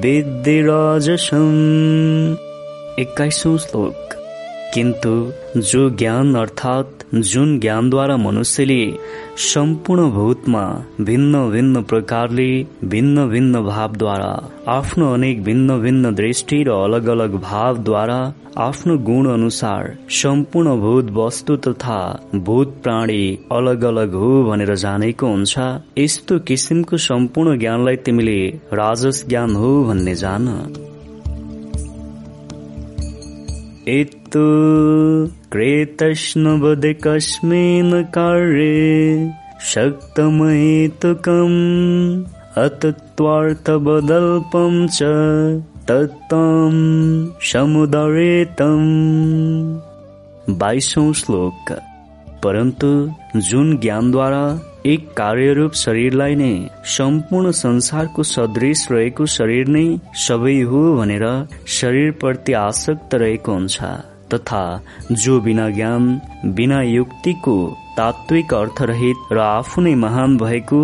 विद्दि 0.00 0.60
राजसम् 0.62 2.36
श्लोक। 3.58 4.21
किन्तु 4.74 5.60
जो 5.60 5.88
ज्ञान 5.90 6.34
अर्थात् 6.34 7.02
जुन 7.14 7.58
ज्ञानद्वारा 7.60 8.16
मनुष्यले 8.16 8.82
सम्पूर्ण 9.38 10.10
भूतमा 10.10 10.62
भिन्न 11.00 11.50
भिन्न 11.50 11.82
प्रकारले 11.82 12.46
भिन्न 12.84 13.28
भिन्न 13.28 13.60
भावद्वारा 13.64 14.30
आफ्नो 14.72 15.12
अनेक 15.14 15.42
भिन्न 15.44 15.78
भिन्न 15.80 16.14
दृष्टि 16.14 16.62
र 16.68 16.70
अलग 16.84 17.06
अलग 17.06 17.34
भावद्वारा 17.42 18.18
आफ्नो 18.58 18.96
गुण 18.98 19.28
अनुसार 19.32 19.96
सम्पूर्ण 20.20 20.76
भूत 20.80 21.10
वस्तु 21.10 21.56
तथा 21.66 21.98
भूत 22.34 22.74
प्राणी 22.82 23.38
अलग 23.52 23.84
अलग 23.84 24.14
हो 24.22 24.32
भनेर 24.44 24.74
जानेको 24.84 25.26
हुन्छ 25.26 25.58
यस्तो 25.98 26.38
किसिमको 26.50 26.96
सम्पूर्ण 27.08 27.58
ज्ञानलाई 27.58 27.96
तिमीले 28.08 28.40
राजस 28.82 29.24
ज्ञान 29.28 29.56
हो 29.56 29.74
भन्ने 29.84 30.14
जान। 30.14 30.48
इत्तु 34.32 35.34
क्रेतष्णवदे 35.52 36.94
कस्मिन् 36.94 38.04
कार्ये 38.04 39.30
शक्तमहेतुकम् 39.60 42.24
अतत्वार्थबदल्पं 42.58 44.88
च। 44.88 44.98
तत्त्वं 45.88 47.30
समुदरेतम् 47.40 48.88
बाइसौँ 50.58 51.12
श्लोक। 51.12 51.76
परन्तु 52.44 53.10
जुन 53.36 53.78
ज्ञानद्वारा 53.78 54.60
एक 54.86 55.12
कार्यरूप 55.12 55.72
शरीरलाई 55.72 56.34
नै 56.34 56.66
सम्पूर्ण 56.84 57.50
संसारको 57.50 58.22
सदृश 58.22 58.88
रहेको 58.90 59.26
शरीर 59.26 59.68
नै 59.68 59.98
सबै 60.14 60.60
हो 60.60 60.96
भनेर 60.96 61.46
शरीरप्रति 61.66 62.52
आसक्त 62.52 63.14
रहेको 63.14 63.52
हुन्छ। 63.52 63.78
तथा 64.34 64.62
जो 65.12 65.40
बिना 65.40 65.68
ज्ञान 65.70 66.20
बिना 66.46 66.82
युक्तिको 66.82 67.56
तात्विक 67.96 68.54
अर्थरहित 68.54 69.32
र 69.32 69.38
आफू 69.44 69.80
नै 69.82 69.94
महान 70.04 70.36
भएको 70.38 70.80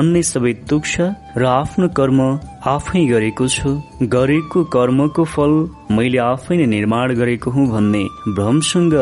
अन्य 0.00 0.22
सबै 0.32 0.52
तुक्ष 0.70 0.94
र 1.36 1.44
आफ्नो 1.46 1.88
कर्म 1.98 2.20
आफै 2.66 3.02
गरेको 3.06 3.46
छु। 3.48 3.70
गरेको 4.14 4.62
कर्मको 4.74 5.24
फल 5.34 5.52
मैले 5.96 6.18
आफै 6.24 6.56
नै 6.60 6.66
निर्माण 6.72 7.14
गरेको 7.20 7.50
हुँ 7.50 7.66
भन्ने 7.70 8.02
भ्रमसँग 8.38 8.94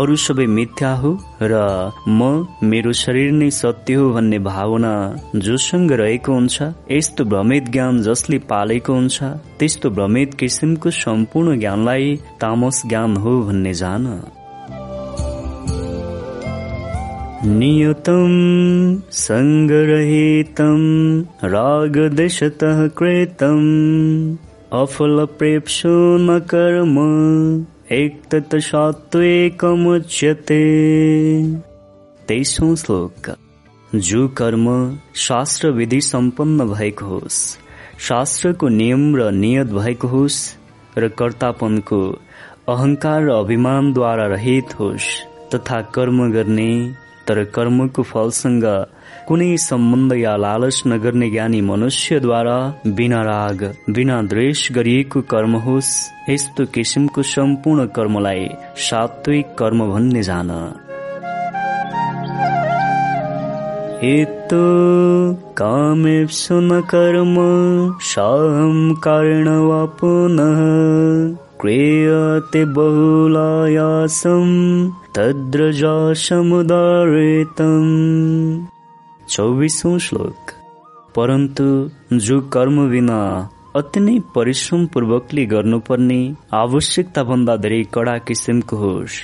अरू 0.00 0.16
सबै 0.26 0.46
मिथ्या 0.56 0.92
हो 1.02 1.10
र 1.42 1.52
म 2.08 2.46
मेरो 2.70 2.92
शरीर 3.02 3.30
नै 3.32 3.50
सत्य 3.58 3.94
हो 3.94 4.08
भन्ने 4.14 4.38
भावना 4.46 4.94
जोसँग 5.46 5.92
रहेको 6.02 6.32
हुन्छ। 6.32 6.72
यस्तो 6.90 7.24
भ्रमित 7.32 7.70
ज्ञान 7.74 8.02
जसले 8.08 8.38
पालेको 8.50 8.92
हुन्छ 8.94 9.18
त्यस्तो 9.58 9.90
भ्रमित 9.96 10.34
किसिमको 10.40 10.90
सम्पूर्ण 11.04 11.58
ज्ञानलाई 11.60 12.14
तामस 12.42 12.82
ज्ञान 12.88 13.16
हो 13.24 13.40
भन्ने 13.48 13.74
जान। 13.82 14.06
नियतं 17.44 18.32
सङ्गरहितं 19.10 20.80
न 26.20 26.38
कर्म 26.54 26.96
श्लोक। 32.74 33.36
जो 33.94 34.28
कर्म 34.28 34.98
शास्त्र 35.14 35.70
विधि 35.70 36.00
सम्पन्न 36.00 36.64
भएको 36.64 37.06
होस्। 37.06 37.58
शास्त्रको 37.98 38.68
नियम 38.68 39.16
र 39.16 39.30
नियत 39.30 39.66
भएको 39.66 40.08
होस् 40.08 40.56
र 40.98 41.08
कर्तापनको 41.08 42.18
अहंकार 42.68 43.22
र 43.22 43.30
अभिमानद्वारा 43.30 44.26
रहित 44.26 44.80
होस् 44.80 45.14
तथा 45.54 45.80
कर्म 45.82 46.32
गर्ने 46.32 46.94
तर 47.30 47.44
कर्मको 47.44 48.02
फलसँग 48.02 48.64
कुनै 49.28 49.56
सम्बन्ध 49.56 50.12
या 50.12 50.36
लालच 50.36 50.82
नगर्ने 50.86 51.30
ज्ञानी 51.30 51.60
मनुष्यद्वारा 51.60 52.56
बिना 52.86 53.20
राग 53.22 53.60
बिना 53.90 54.22
द्वेष 54.22 54.72
गरिएको 54.72 55.20
कर्म 55.20 55.54
होस् 55.56 55.90
यस्तो 56.30 56.66
किसिमको 56.66 57.22
सम्पूर्ण 57.22 57.86
कर्मलाई 57.86 58.48
सात्विक 58.86 59.54
कर्म 59.58 59.86
भन्ने 59.90 60.22
जान। 60.22 60.50
यतो 64.04 64.64
कामेप्सु 65.60 66.60
न 66.60 66.80
कर्म 66.94 67.36
वा 69.68 69.84
पुनः 70.00 70.60
क्रियते 71.60 72.64
बहुलायासम् 72.64 74.52
तद्रजा 75.16 76.12
समुदारितम् 76.12 77.90
चौबिसौँ 79.28 79.98
श्लोक। 79.98 80.52
परन्तु 81.16 81.90
जो 82.16 82.40
कर्म 82.40 82.90
बिना 82.90 83.50
अति 83.76 84.00
नै 84.00 84.20
परिश्रम 84.34 84.86
पूर्वकले 84.86 85.46
गर्नुपर्ने 85.46 86.34
आवश्यकता 86.54 87.22
भन्दा 87.22 87.56
धेरै 87.56 87.84
कडा 87.94 88.18
किसिमको 88.18 88.76
होस्। 88.76 89.20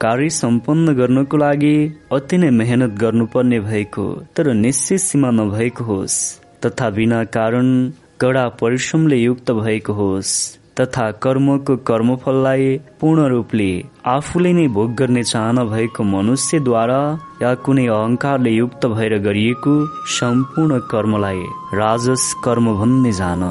कार्य 0.00 0.28
सम्पन्न 0.28 0.94
गर्नको 0.94 1.36
लागि 1.36 1.76
अति 2.12 2.38
नै 2.38 2.50
मेहनत 2.50 2.90
गर्नुपर्ने 2.90 3.60
भएको 3.60 4.12
तर 4.36 4.54
निश्चित 4.54 5.00
सीमा 5.00 5.30
नभएको 5.30 5.84
होस्। 5.84 6.40
तथा 6.66 6.90
बिना 6.90 7.24
कारण 7.24 7.90
कडा 8.20 8.48
परिश्रमले 8.48 9.16
युक्त 9.16 9.50
भएको 9.50 9.92
होस्। 9.92 10.58
तथा 10.80 11.10
कर्मको 11.24 11.76
कर्मफललाई 11.90 12.64
पूर्ण 13.00 13.28
रूपले 13.28 13.68
आफूले 14.14 14.52
नै 14.52 14.66
भोग 14.74 14.90
गर्ने 14.94 15.22
चाहना 15.22 15.62
भएको 15.72 16.02
मनुष्यद्वारा 16.10 17.00
या 17.42 17.54
कुनै 17.66 17.86
अहंकारले 17.94 18.50
युक्त 18.50 18.82
भएर 18.96 19.14
गरिएको 19.28 19.74
सम्पूर्ण 20.18 20.78
कर्मलाई 20.92 21.42
राजस 21.80 22.24
कर्म 22.44 22.66
भन्ने 22.80 23.12
जान। 23.12 23.42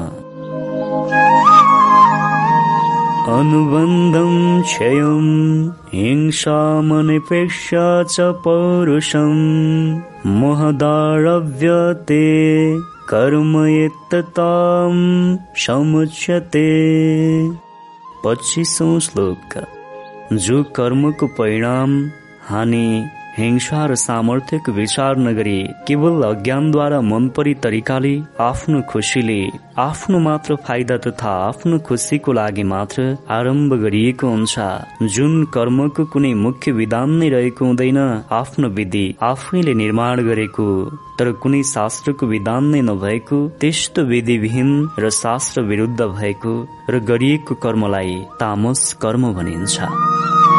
अनुबन्धं 3.28 4.34
क्षयम् 4.62 5.30
हिंसामनिपेक्षा 5.94 7.86
च 8.02 8.16
पौरुषम् 8.44 9.40
महदारभ्यते 10.42 12.26
कर्म 13.08 13.66
यत्तताम् 13.66 15.36
समुच्यते। 15.56 16.66
पच्चिसौँ 18.24 19.00
श्लोक। 19.00 19.64
जो 20.32 20.62
कर्मको 20.62 21.26
परिणाम 21.26 22.10
हानि 22.48 23.06
हिंसा 23.38 23.84
र 23.86 23.94
सामर्थ्यको 24.00 24.72
विचार 24.72 25.16
नगरी 25.18 25.58
केवल 25.88 26.22
अज्ञानद्वारा 26.28 27.00
मनपरी 27.08 27.52
तरिकाले 27.64 28.14
आफ्नो 28.40 28.80
खुसीले 28.90 29.40
आफ्नो 29.78 30.18
मात्र 30.26 30.54
फाइदा 30.66 30.96
तथा 31.06 31.32
आफ्नो 31.48 31.78
खुसीको 31.88 32.32
लागि 32.32 32.62
मात्र 32.72 33.02
आरम्भ 33.36 33.74
गरिएको 33.82 34.28
हुन्छ। 34.28 34.54
जुन 35.14 35.34
कर्मको 35.54 36.04
कुनै 36.12 36.32
मुख्य 36.44 36.72
विधान 36.72 37.10
नै 37.18 37.28
रहेको 37.36 37.64
हुँदैन 37.64 37.98
आफ्नो 38.40 38.68
विधि 38.78 39.04
आफैले 39.30 39.74
निर्माण 39.82 40.24
गरेको 40.28 40.66
तर 41.18 41.32
कुनै 41.42 41.62
शास्त्रको 41.74 42.26
विधान 42.26 42.72
नै 42.72 42.80
नभएको 42.90 43.38
त्यस्तो 43.60 44.08
विधिविहीन 44.12 44.70
र 44.98 45.10
शास्त्र 45.22 45.68
विरुद्ध 45.70 46.00
भएको 46.00 46.54
र 46.90 47.04
गरिएको 47.12 47.54
कर्मलाई 47.64 48.20
तामस 48.40 48.92
कर्म 49.02 49.32
भनिन्छ। 49.34 50.55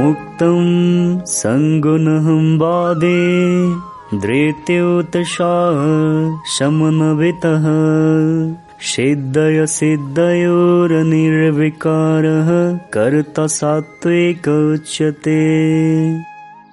मुक्तं 0.00 1.20
हम 2.26 2.58
वादे 2.58 3.20
धृत्योतशा 4.18 5.52
शमनवितः 6.46 7.66
सिद्धय 8.80 9.66
सिद्धयोरनिर्विकारः 9.66 10.38
कर्ता 12.88 13.46
सात्विक 13.46 14.48
उच्यते। 14.48 15.40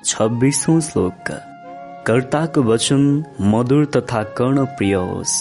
छब्बीसों 0.06 0.80
श्लोक। 0.80 1.47
कर्ताको 2.08 2.62
वचन 2.64 3.02
मधुर 3.42 3.86
तथा 3.86 4.22
कर्ण 4.38 4.64
प्रिय 4.78 4.94
होस् 4.94 5.32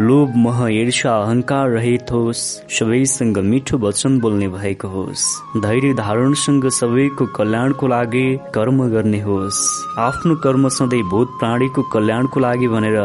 लोभ 0.00 0.36
मह 0.36 0.60
ईर्षा 0.72 1.16
अहंकार 1.16 1.68
रहित 1.70 2.12
होस्। 2.12 2.44
सबैसँग 2.70 3.38
मिठो 3.38 3.78
वचन 3.78 4.18
बोल्ने 4.20 4.48
भएको 4.48 4.88
होस्। 4.88 5.24
धैर्य 5.56 5.92
धारणसँग 5.94 6.68
सबैको 6.68 7.26
कल्याणको 7.26 7.86
लागि 7.86 8.24
कर्म 8.54 8.82
गर्ने 8.88 9.20
होस्। 9.20 9.60
आफ्नो 9.98 10.36
कर्म 10.36 10.68
सधैँ 10.68 11.02
भूत 11.10 11.36
प्राणीको 11.40 11.82
कल्याणको 11.92 12.40
लागि 12.40 12.68
भनेर 12.68 12.98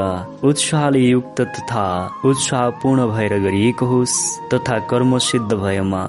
उत्साहले 0.43 0.99
युक्त 0.99 1.41
तथा 1.41 1.85
उत्साहपूर्ण 2.25 3.07
भएर 3.07 3.37
गरिएको 3.39 3.85
होस् 3.85 4.17
तथा 4.53 4.79
कर्म 4.79 5.17
सिद्ध 5.17 5.53
भएमा 5.53 6.07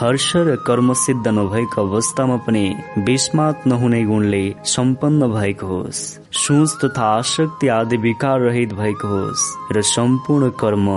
हर्ष 0.00 0.32
र 0.36 0.54
कर्म 0.56 0.92
सिद्ध 0.92 1.28
नभएको 1.28 1.82
अवस्थामा 1.82 2.36
पनि 2.36 2.62
विस्मात 2.98 3.66
नहुने 3.66 4.02
गुणले 4.04 4.54
सम्पन्न 4.64 5.26
भएको 5.28 5.66
होस्। 5.66 5.98
सोच 6.34 6.76
तथा 6.84 7.04
आसक्ति 7.18 7.68
आदि 7.68 7.96
विकार 7.96 8.40
रहित 8.40 8.72
भएको 8.72 9.08
होस् 9.08 9.44
र 9.72 9.82
सम्पूर्ण 9.82 10.50
कर्म 10.60 10.88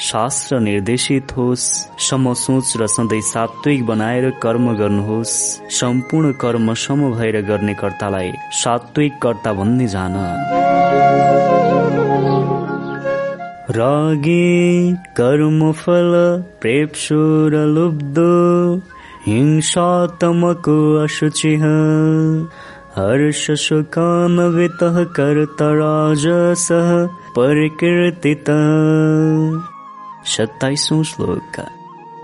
शास्त्र 0.00 0.60
निर्देशित 0.60 1.36
होस्। 1.36 1.70
सम 2.08 2.32
सोच 2.34 2.72
र 2.76 2.86
सधैँ 2.86 3.20
सात्विक 3.20 3.86
बनाएर 3.86 4.30
कर्म 4.42 4.74
गर्नुहोस्। 4.76 5.38
सम्पूर्ण 5.78 6.32
कर्म 6.32 6.74
सम 6.74 7.10
भएर 7.10 7.40
गर्ने 7.40 7.74
कर्तालाई 7.74 8.32
सात्विक 8.58 9.22
कर्ता 9.22 9.52
भन्ने 9.52 9.86
जान। 9.86 10.16
रागे 13.70 14.92
कर्मफल 14.92 16.42
प्रेप्सुरलुब्धो 16.60 18.80
हिंसातमको 19.26 20.96
अशुचिः 20.96 21.60
हर्षशोकान्वितः 22.96 25.04
कर्तराजसः 25.04 27.06
परिकीर्तितः। 27.06 28.62
सत्ताइसौँ 30.24 31.04
श्लोक। 31.04 31.66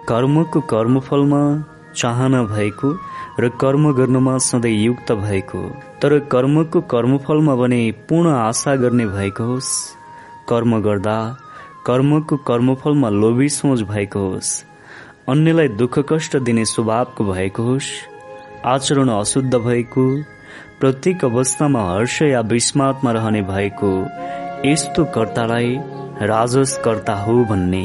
कर्मको 0.09 0.61
कर्मफलमा 0.61 1.65
चाहना 1.97 2.43
भएको 2.43 2.99
र 3.41 3.49
कर्म 3.49 3.93
गर्नुमा 3.93 4.39
सधैँ 4.39 4.73
युक्त 4.73 5.13
भएको 5.13 5.73
तर 6.03 6.19
कर्मको 6.19 6.81
कर्मफलमा 6.81 7.55
भने 7.55 7.95
पूर्ण 8.09 8.31
आशा 8.31 8.77
गर्ने 8.77 9.07
भएको 9.07 9.45
होस्। 9.45 9.94
कर्म 10.49 10.81
गर्दा 10.83 11.17
कर्मको 11.87 12.37
कर्मफलमा 12.37 13.09
लोभी 13.09 13.49
सोच 13.49 13.81
भएको 13.81 14.21
होस्। 14.21 14.65
अन्यलाई 15.29 15.69
दुःख 15.69 15.99
कष्ट 16.09 16.37
दिने 16.37 16.65
स्वभावको 16.65 17.25
भएको 17.25 17.63
होस्। 17.63 17.91
आचरण 18.65 19.09
अशुद्ध 19.09 19.55
भएको 19.55 20.07
प्रत्येक 20.81 21.25
अवस्थामा 21.25 21.83
हर्ष 21.93 22.23
या 22.23 22.41
विस्मातमा 22.41 23.11
रहने 23.13 23.43
भएको 23.43 23.93
यस्तो 24.69 25.05
कर्तालाई 25.05 25.77
राजस 26.23 26.81
कर्ता 26.85 27.15
हो 27.15 27.45
भन्ने 27.45 27.85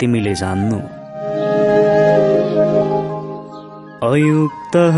तिमीले 0.00 0.34
जान्नु। 0.34 0.99
अयुक्तः 4.02 4.96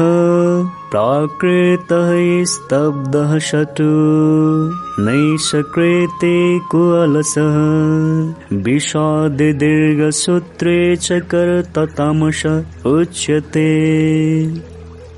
प्राकृतः 0.90 2.10
स्तब्धः 2.44 3.38
शतु। 3.38 3.86
नैषकृते 5.02 6.58
कुअलसः 6.58 7.56
विषादे 8.56 9.52
दीर्घसूत्रे 9.52 10.97
च 10.97 11.08
कर्ततामस 11.12 12.42
उच्यते। 12.86 13.67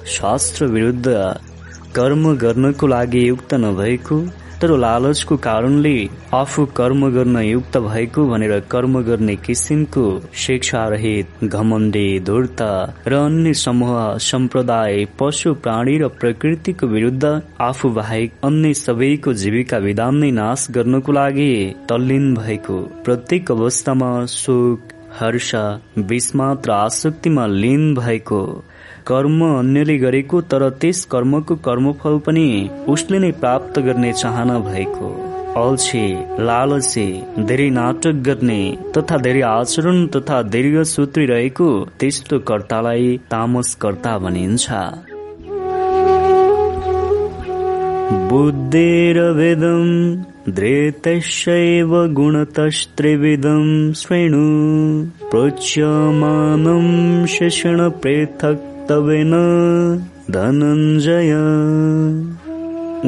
शास्त्र 0.07 0.67
विरुद्ध 0.67 1.05
कर्म 1.97 2.37
गर्नको 2.37 2.87
लागि 2.87 3.29
युक्त 3.29 3.55
नभएको 3.55 4.21
तर 4.65 4.77
लालचको 4.79 5.37
कारणले 5.37 5.97
आफू 6.33 6.65
कर्म 6.77 7.03
गर्न 7.15 7.37
युक्त 7.37 7.77
भएको 7.79 8.25
भनेर 8.29 8.53
कर्म 8.71 8.95
गर्ने 9.05 9.35
किसिमको 9.37 10.05
शिक्षा 10.45 10.85
रहित 10.89 11.45
घमण्डे 11.45 12.05
धूर्ता 12.27 12.71
र 13.07 13.15
अन्य 13.17 13.53
समूह 13.65 13.93
सम्प्रदाय 14.29 15.05
पशु 15.21 15.55
प्राणी 15.65 15.99
र 15.99 16.09
प्रकृतिको 16.21 16.87
विरुद्ध 16.87 17.25
आफू 17.61 17.89
बाहेक 18.01 18.41
अन्य 18.45 18.73
सबैको 18.81 19.33
जीविका 19.45 19.79
विधान 19.85 20.25
नै 20.25 20.31
नाश 20.41 20.67
गर्नको 20.71 21.13
लागि 21.13 21.53
तल्लीन 21.89 22.35
भएको। 22.35 22.81
प्रत्येक 23.05 23.51
अवस्थामा 23.53 24.13
सुख 24.33 24.93
हर्ष 25.21 25.55
विस्मात 26.11 26.69
र 26.69 26.71
आसक्तिमा 26.73 27.47
लीन 27.61 27.95
भएको 27.95 28.41
कर्म 29.07 29.39
अन्यले 29.47 29.97
गरेको 29.99 30.41
तर 30.51 30.63
त्यस 30.81 31.05
कर्मको 31.13 31.55
कर्मफल 31.65 32.15
पनि 32.27 32.49
उसले 32.89 33.19
नै 33.19 33.31
प्राप्त 33.41 33.79
गर्ने 33.87 34.13
चाहना 34.21 34.59
भएको। 34.69 35.09
अल्छे 35.57 36.05
लालचे 36.41 37.07
धेरै 37.49 37.69
नाटक 37.71 38.23
गर्ने 38.29 38.61
तथा 38.97 39.17
धेरै 39.27 39.43
आचरण 39.49 40.07
तथा 40.17 40.41
दीर्घ 40.55 40.77
सूत्री 40.93 41.27
रहेको 41.27 41.69
त्यस्तो 42.01 42.39
कर्तालाई 42.51 43.17
तामस 43.31 43.75
कर्ता 43.85 44.17
भनिन्छ। 44.19 44.67
बुद्धिरवेदम 48.31 49.87
धृतशैव 50.57 51.93
गुणतस्त्रिविधं 52.19 53.67
शृणु 54.01 54.47
शिषण 57.37 57.79
तवेन 58.89 59.33
धनञ्जय 60.31 61.31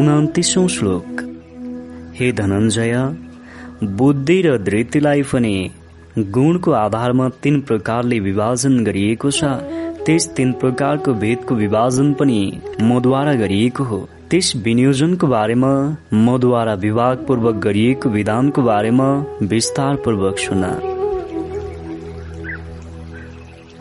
उनातिसौँ 0.01 0.67
श्लोक 0.69 1.21
हे 2.17 2.31
धनञ्जय 2.33 2.95
बुद्धि 3.99 4.41
र 4.47 4.57
धृतिलाई 4.65 5.23
पनि 5.33 5.55
गुणको 6.37 6.73
आधारमा 6.73 7.29
तीन 7.43 7.61
प्रकारले 7.69 8.21
विभाजन 8.29 8.83
गरिएको 8.85 9.31
छ 9.31 9.53
त्यस 10.07 10.29
तीन 10.37 10.53
प्रकारको 10.65 11.15
भेदको 11.23 11.55
विभाजन 11.57 12.13
पनि 12.21 12.41
मद्वारा 12.83 13.35
गरिएको 13.45 13.85
हो 13.93 14.01
त्यस 14.31 14.53
विनियोजनको 14.65 15.27
बारेमा 15.29 15.73
मद्वारा 16.27 16.75
विभागपूर्वक 16.89 17.65
गरिएको 17.67 18.17
विधानको 18.19 18.63
बारेमा 18.73 19.15
विस्तारपूर्वक 19.53 20.39
सुना 20.39 20.77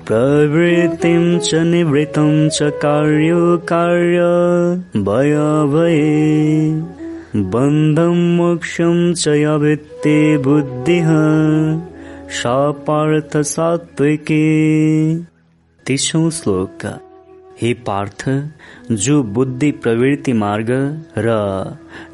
प्रवृत्तिं 0.08 1.40
च 1.40 1.56
निवृत्तं 1.56 2.50
च 2.50 2.60
कार्यो 2.64 3.58
कार्य 3.58 4.20
भयाभये। 5.02 6.72
बन्धं 7.36 8.38
मोक्षं 8.38 9.14
च 9.14 9.28
यवित्ते 9.28 10.38
बुद्धिः 10.38 11.10
सा 12.30 12.72
पार्थ 12.72 13.38
सात्विके 13.38 14.46
तिसौँ 15.86 16.30
श्लोक। 16.30 17.05
हे 17.62 17.74
पार्थ 17.88 18.24
जो 18.92 19.22
बुद्धि 19.36 19.72
प्रवृत्ति 19.84 20.34
मार्ग 20.34 20.70
र 21.18 21.36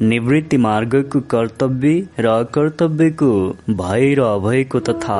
निवृत्ति 0.02 0.56
मार्गको 0.56 1.20
कर्तव्य 1.30 1.94
र 2.18 2.26
अकर्तव्यको 2.26 3.32
भय 3.80 4.14
र 4.14 4.20
अभयको 4.28 4.80
तथा 4.80 5.18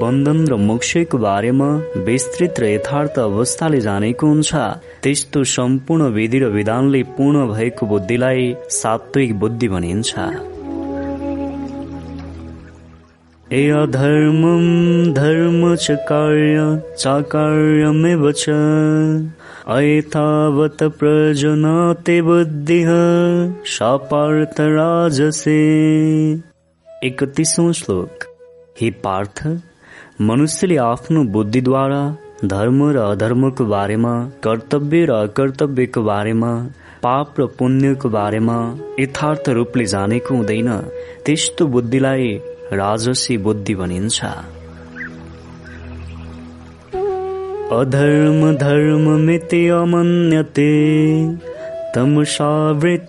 बन्धन 0.00 0.46
र 0.46 0.56
मोक्षको 0.62 1.18
बारेमा 1.18 1.70
विस्तृत 2.06 2.60
र 2.60 2.64
यथार्थ 2.66 3.18
अवस्थाले 3.18 3.80
जानेको 3.80 4.26
हुन्छ। 4.26 4.54
त्यस्तो 5.02 5.44
सम्पूर्ण 5.54 6.10
विधि 6.16 6.38
र 6.38 6.48
विधानले 6.56 7.02
पूर्ण 7.16 7.46
भएको 7.52 7.86
बुद्धिलाई 7.86 8.54
सात्विक 8.72 9.38
बुद्धि 9.38 9.68
भनिन्छ। 9.68 10.14
अधर्मं 13.56 15.12
धर्म 15.14 15.74
च 15.74 15.90
कार्य 16.08 16.64
चाकार्यमेव 16.98 18.32
च। 18.32 18.44
प्रजनाते 20.98 22.20
बुद्धिः 22.22 22.88
राजसे 24.76 25.56
एकतिसौँ 27.06 27.72
श्लोक। 27.72 28.24
हे 28.80 28.90
पार्थ 29.04 29.46
मनुष्यले 30.20 30.76
आफ्नो 30.76 31.24
बुद्धिद्वारा 31.36 32.02
धर्म 32.44 32.82
र 32.90 32.96
अधर्मको 32.96 33.64
बारेमा 33.64 34.12
कर्तव्य 34.44 35.04
र 35.04 35.10
अकर्तव्यको 35.10 36.02
बारेमा 36.02 36.52
पाप 37.02 37.40
र 37.40 37.46
पुण्यको 37.58 38.08
बारेमा 38.08 38.58
यथार्थ 39.00 39.48
रूपले 39.48 39.84
जानेको 39.94 40.34
हुँदैन 40.34 40.70
त्यस्तो 41.26 41.66
बुद्धिलाई 41.66 42.38
राजसी 42.72 43.36
बुद्धि 43.38 43.74
भनिन्छ। 43.74 44.24
अधर्म 47.72 48.40
धर्म 48.56 49.08
मिति 49.20 49.68
अमन्यते 49.68 50.72
तमसावृत 51.94 53.08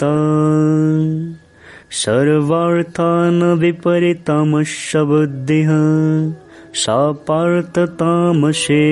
सर्वार्थान् 1.91 3.43
विपरीतमश 3.59 4.95
बुद्धिः 4.95 5.69
सा 6.75 7.11
पार्थतामसे 7.27 8.83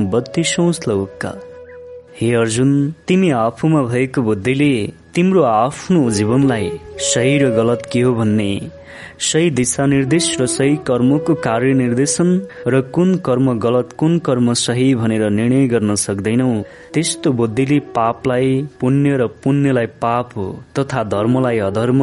बत्तीसौँ 0.00 0.72
श्लोक। 0.72 1.26
हे 2.20 2.34
अर्जुन 2.34 2.94
तिमी 3.08 3.30
आफूमा 3.30 3.82
भएको 3.82 4.22
बुद्धिले 4.22 4.74
तिम्रो 5.14 5.42
आफ्नो 5.42 6.10
जीवनलाई 6.10 6.70
सही 6.96 7.38
र 7.38 7.50
गलत 7.50 7.88
के 7.92 8.00
हो 8.00 8.14
भन्ने 8.14 8.79
सही 9.20 9.50
दिशा 9.50 9.86
निर्देश 9.86 10.26
र 10.40 10.46
सही 10.46 10.76
कर्मको 10.86 11.34
कार्य 11.44 11.72
निर्देशन 11.74 12.28
र 12.66 12.80
कुन 12.94 13.14
कर्म 13.26 13.52
गलत 13.58 13.92
कुन 13.98 14.18
कर्म 14.18 14.52
सही 14.52 14.94
भनेर 14.94 15.28
निर्णय 15.30 15.66
गर्न 15.66 15.94
सक्दैनौ। 15.94 16.50
त्यस्तो 16.94 17.32
बुद्धिले 17.32 17.78
पापलाई 17.96 18.62
पुण्य 18.80 19.16
र 19.16 19.26
पुण्यलाई 19.44 19.86
पाप 20.02 20.30
हो 20.36 20.46
तथा 20.78 21.02
धर्मलाई 21.04 21.58
अधर्म 21.58 22.00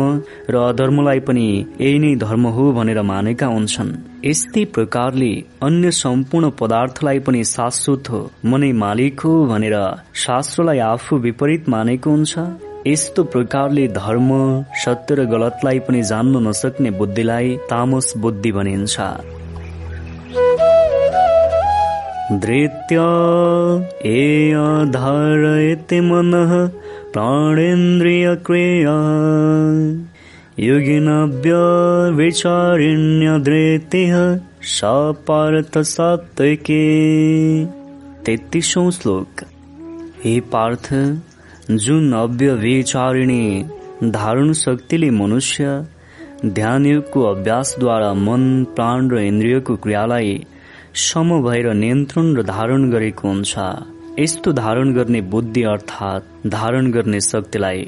र 0.50 0.56
अधर्मलाई 0.64 1.20
पनि 1.20 1.48
यही 1.82 2.00
नै 2.00 2.16
धर्म 2.16 2.48
हो 2.48 2.72
भनेर 2.74 3.02
मानेका 3.02 3.48
हुन्छन्। 3.48 3.92
यस्तै 4.26 4.64
प्रकारले 4.76 5.32
अन्य 5.64 5.92
सम्पूर्ण 5.94 6.50
पदार्थलाई 6.60 7.20
पनि 7.20 7.44
शाश्वत 7.46 8.10
हो। 8.10 8.22
मनै 8.46 8.72
मालिक 8.74 9.20
हो 9.20 9.34
भनेर 9.46 9.76
शास्त्रलाई 10.16 10.80
आफू 10.86 11.18
विपरीत 11.18 11.70
मानेको 11.70 12.10
हुन्छ। 12.10 12.34
यस्तो 12.88 13.24
प्रकारले 13.24 13.88
धर्म 13.88 14.30
सत्य 14.86 15.16
र 15.16 15.26
गलतलाई 15.26 15.80
पनि 15.80 16.02
जान्न 16.04 16.48
नसक्ने 16.48 16.92
बुद्धिलाई 16.92 17.58
तामस 17.70 18.14
बुद्धि 18.18 18.52
भनिन्छ। 18.52 18.98
धृत्य 22.32 22.98
ए 24.06 24.54
धारयति 24.90 26.02
मनः 26.02 26.54
प्राणेन्द्रिय 27.14 28.36
क्रिया 28.36 28.96
युगिनव्य 30.60 31.54
विचारिण्य 32.12 33.40
धृतिः 33.40 34.40
सा 34.62 35.12
पार्थ 35.12 35.78
सात्विके। 35.78 36.84
तेत्तिसौँ 38.26 38.92
श्लोक। 38.92 39.44
हे 40.24 40.40
पार्थ 40.40 40.94
जुन 41.70 42.14
अव्यविचारिणी 42.16 43.64
धारण 44.12 44.52
शक्तिले 44.56 45.10
मनुष्य 45.10 45.72
ध्यानयुगको 46.46 47.24
अभ्यासद्वारा 47.24 48.14
मन 48.14 48.44
प्राण 48.76 49.10
र 49.12 49.20
इन्द्रियको 49.20 49.76
क्रियालाई 49.84 50.32
सम 51.08 51.34
भएर 51.48 51.68
नियन्त्रण 51.74 52.36
र 52.38 52.44
धारण 52.44 52.90
गरेको 52.92 53.28
हुन्छ। 53.28 53.58
यस्तो 54.20 54.52
धारण 54.62 54.94
गर्ने 54.94 55.22
बुद्धि 55.34 55.64
अर्थात् 55.74 56.48
धारण 56.56 56.92
गर्ने 56.92 57.20
शक्तिलाई 57.22 57.86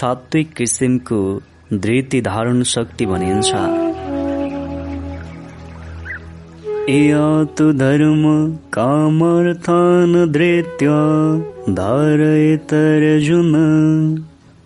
सात्विक 0.00 0.52
किसिमको 0.52 1.22
धृति 1.72 2.20
धारण 2.20 2.62
शक्ति 2.74 3.06
भनिन्छ। 3.06 3.83
तु 6.86 7.72
धर्म 7.72 8.24
कामर्थान् 8.72 10.32
धृत्य 10.32 10.86
धारयतर्जुन 11.74 13.52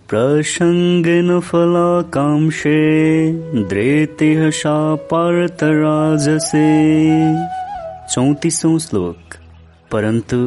प्रसङ्गेन 0.08 1.38
फलाकांक्षे 1.40 2.80
धृतिः 3.70 4.50
सा 4.50 4.74
पार्थराजसे 4.94 6.66
चौतिसौँ 8.14 8.78
श्लोक। 8.78 9.38
परन्तु 9.92 10.42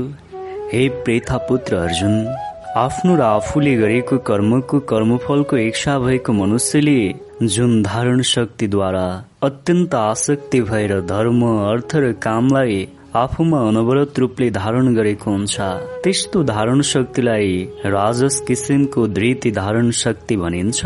हे 0.73 0.87
प्रेथापुत्र 0.89 1.75
अर्जुन 1.75 2.35
आफ्नो 2.77 3.15
र 3.15 3.21
आफूले 3.21 3.75
गरेको 3.75 4.17
कर्मको 4.17 4.79
कर्मफलको 4.91 5.57
इच्छा 5.57 5.99
भएको 5.99 6.33
मनुष्यले 6.33 7.01
जुन 7.43 7.81
धारण 7.83 8.21
शक्तिद्वारा 8.35 9.30
अत्यन्त 9.43 9.93
आसक्ति 9.95 10.59
भएर 10.61 10.91
धर्म 11.01 11.41
अर्थ 11.45 11.95
र 11.95 12.11
कामलाई 12.13 12.87
आफूमा 13.15 13.59
अनवरत 13.67 14.19
रूपले 14.19 14.49
धारण 14.51 14.93
गरेको 14.95 15.31
हुन्छ। 15.31 15.57
त्यस्तो 16.03 16.43
धारण 16.43 16.81
शक्तिलाई 16.81 17.67
राजस 17.85 18.39
किसिमको 18.47 19.07
धृति 19.07 19.51
धारण 19.51 19.89
शक्ति 19.91 20.37
भनिन्छ 20.37 20.81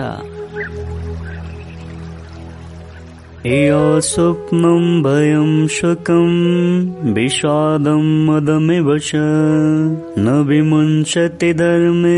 स्वप्नं 4.01 5.03
भयं 5.03 5.67
सुखं 5.67 6.31
विषादं 7.13 8.03
मदमेव 8.25 8.97
च 8.97 9.11
न 10.17 10.41
धर्मे 11.57 12.17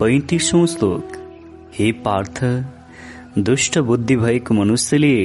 पैतिसौँ 0.00 0.66
श्लोक। 0.66 1.16
हे 1.74 1.90
पार्थ 2.04 2.38
दुष्ट 3.38 3.78
बुद्धि 3.78 4.14
भएको 4.16 4.54
मनुष्यले 4.54 5.16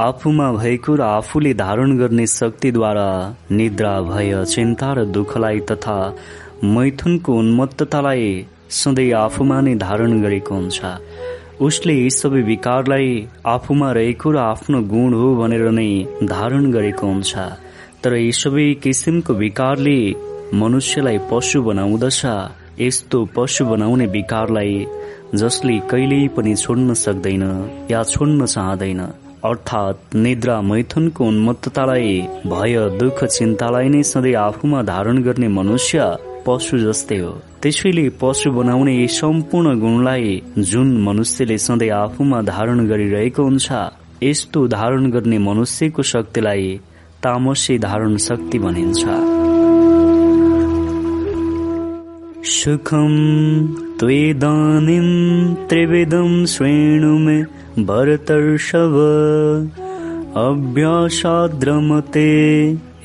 आफूमा 0.00 0.50
भएको 0.52 0.96
र 0.96 1.00
आफूले 1.02 1.52
धारण 1.54 1.96
गर्ने 1.98 2.26
शक्तिद्वारा 2.26 3.08
निद्रा 3.50 3.94
भय 4.02 4.44
चिन्ता 4.44 4.92
र 4.92 5.04
दुःखलाई 5.06 5.60
तथा 5.70 5.96
मैथुनको 6.64 7.38
उन्मत्ततालाई 7.38 8.28
सधैँ 8.80 9.12
आफूमा 9.22 9.60
नै 9.60 9.74
धारण 9.76 10.20
गरेको 10.22 10.54
हुन्छ। 10.54 10.84
उसले 11.60 11.94
यी 11.94 12.10
सबै 12.10 12.42
विकारलाई 12.42 13.10
आफूमा 13.46 13.92
रहेको 13.92 14.30
र 14.30 14.44
आफ्नो 14.44 14.82
गुण 14.92 15.14
हो 15.14 15.34
भनेर 15.40 15.68
नै 15.72 15.90
धारण 16.28 16.70
गरेको 16.72 17.06
हुन्छ। 17.06 17.48
तर 18.04 18.12
यी 18.16 18.32
सबै 18.34 18.72
किसिमको 18.84 19.34
विकारले 19.34 19.98
मनुष्यलाई 20.54 21.18
पशु 21.32 21.62
बनाउँदछ। 21.62 22.24
यस्तो 22.80 23.24
पशु 23.36 23.64
बनाउने 23.64 24.06
विकारलाई 24.06 24.74
जसले 25.34 25.78
कहिल्यै 25.90 26.28
पनि 26.36 26.54
छोड्न 26.56 26.94
सक्दैन 27.04 27.44
या 27.90 28.02
छोड्न 28.12 28.46
चाहँदैन 28.46 29.00
अर्थात् 29.44 30.14
निद्रा 30.16 30.60
मैथुनको 30.68 31.24
उन्मत्ततालाई 31.24 32.14
भय 32.52 32.76
दुःख 33.00 33.24
चिन्तालाई 33.26 33.88
नै 33.94 34.02
सधैँ 34.12 34.34
आफूमा 34.46 34.82
धारण 34.92 35.22
गर्ने 35.22 35.48
मनुष्य 35.58 36.06
पशु 36.46 36.78
जस्तै 36.78 37.18
हो। 37.18 37.30
त्यसैले 37.62 38.08
पशु 38.20 38.50
बनाउने 38.58 38.92
यी 38.94 39.06
सम्पूर्ण 39.14 39.78
गुणलाई 39.80 40.42
जुन 40.70 40.96
मनुष्यले 41.06 41.58
सधैँ 41.66 41.90
आफूमा 42.02 42.42
धारण 42.52 42.86
गरिरहेको 42.88 43.42
हुन्छ 43.42 43.66
यस्तो 44.22 44.66
धारण 44.76 45.10
गर्ने 45.10 45.38
मनुष्यको 45.48 46.02
शक्तिलाई 46.12 46.78
तामसी 47.22 47.78
धारण 47.78 48.16
शक्ति 48.28 48.58
भनिन्छ। 48.58 49.37
सुखम 52.50 53.14
त्वेदानीं 54.00 55.08
त्रिविधं 55.68 56.46
श्रेणुमे 56.46 57.42
भरतर्षव 57.84 58.94
अभ्यासाद्रमते 60.42 62.30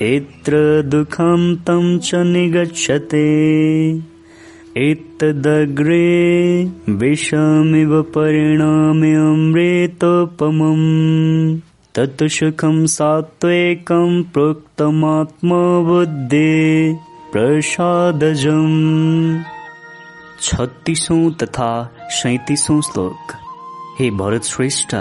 यत्र 0.02 0.82
दुःखान्तं 0.86 1.98
च 1.98 2.16
निगच्छते। 2.16 3.28
एतदग्रे 4.78 6.08
विषमिव 6.90 8.02
परिणामे 8.02 9.14
अमृतोपमम् 9.14 10.88
तत् 11.98 12.24
सुखं 12.28 12.86
सात्त्वेकं 12.86 14.22
प्रोक्तमात्मबुद्धे 14.24 15.34
प्रसादजम्। 17.34 19.44
छत्तिसौँ 20.42 21.32
तथा 21.32 21.98
सैतिसौँ 22.02 22.82
श्लोक। 22.82 23.18
हे 24.00 24.12
भरत 24.12 24.44
श्रेष्ठ 24.44 24.96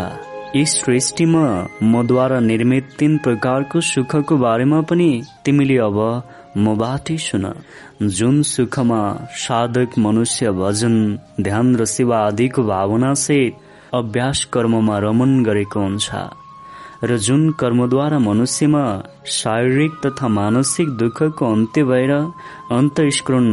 यस 0.57 0.81
सृष्टिमा 0.81 1.69
मद्वारा 1.83 2.41
निर्मित 2.41 2.89
तीन 2.99 3.19
प्रकारको 3.19 3.81
सुखको 3.81 4.37
बारेमा 4.37 4.81
पनि 4.81 5.23
तिमीले 5.45 5.79
अब 5.79 6.23
मबाटै 6.57 7.17
सुन। 7.17 7.55
जुन 8.03 8.43
सुखमा 8.43 9.27
साधक 9.31 9.91
मनुष्य 9.99 10.51
भजन 10.51 11.19
ध्यान 11.41 11.77
र 11.77 11.85
सेवा 11.85 12.19
आदिको 12.19 12.63
भावना 12.63 13.15
सहित 13.15 13.55
अभ्यास 13.95 14.45
कर्ममा 14.45 14.99
रमन 14.99 15.45
गरेको 15.45 15.81
हुन्छ। 15.81 16.11
र 17.05 17.17
जुन 17.19 17.51
कर्मद्वारा 17.61 18.19
मनुष्यमा 18.19 18.83
शारीरिक 19.37 19.93
तथा 20.05 20.29
मानसिक 20.29 20.89
दुःखको 20.99 21.47
अन्त्य 21.53 21.85
भएर 21.85 22.13
अन्तस्करण 22.79 23.47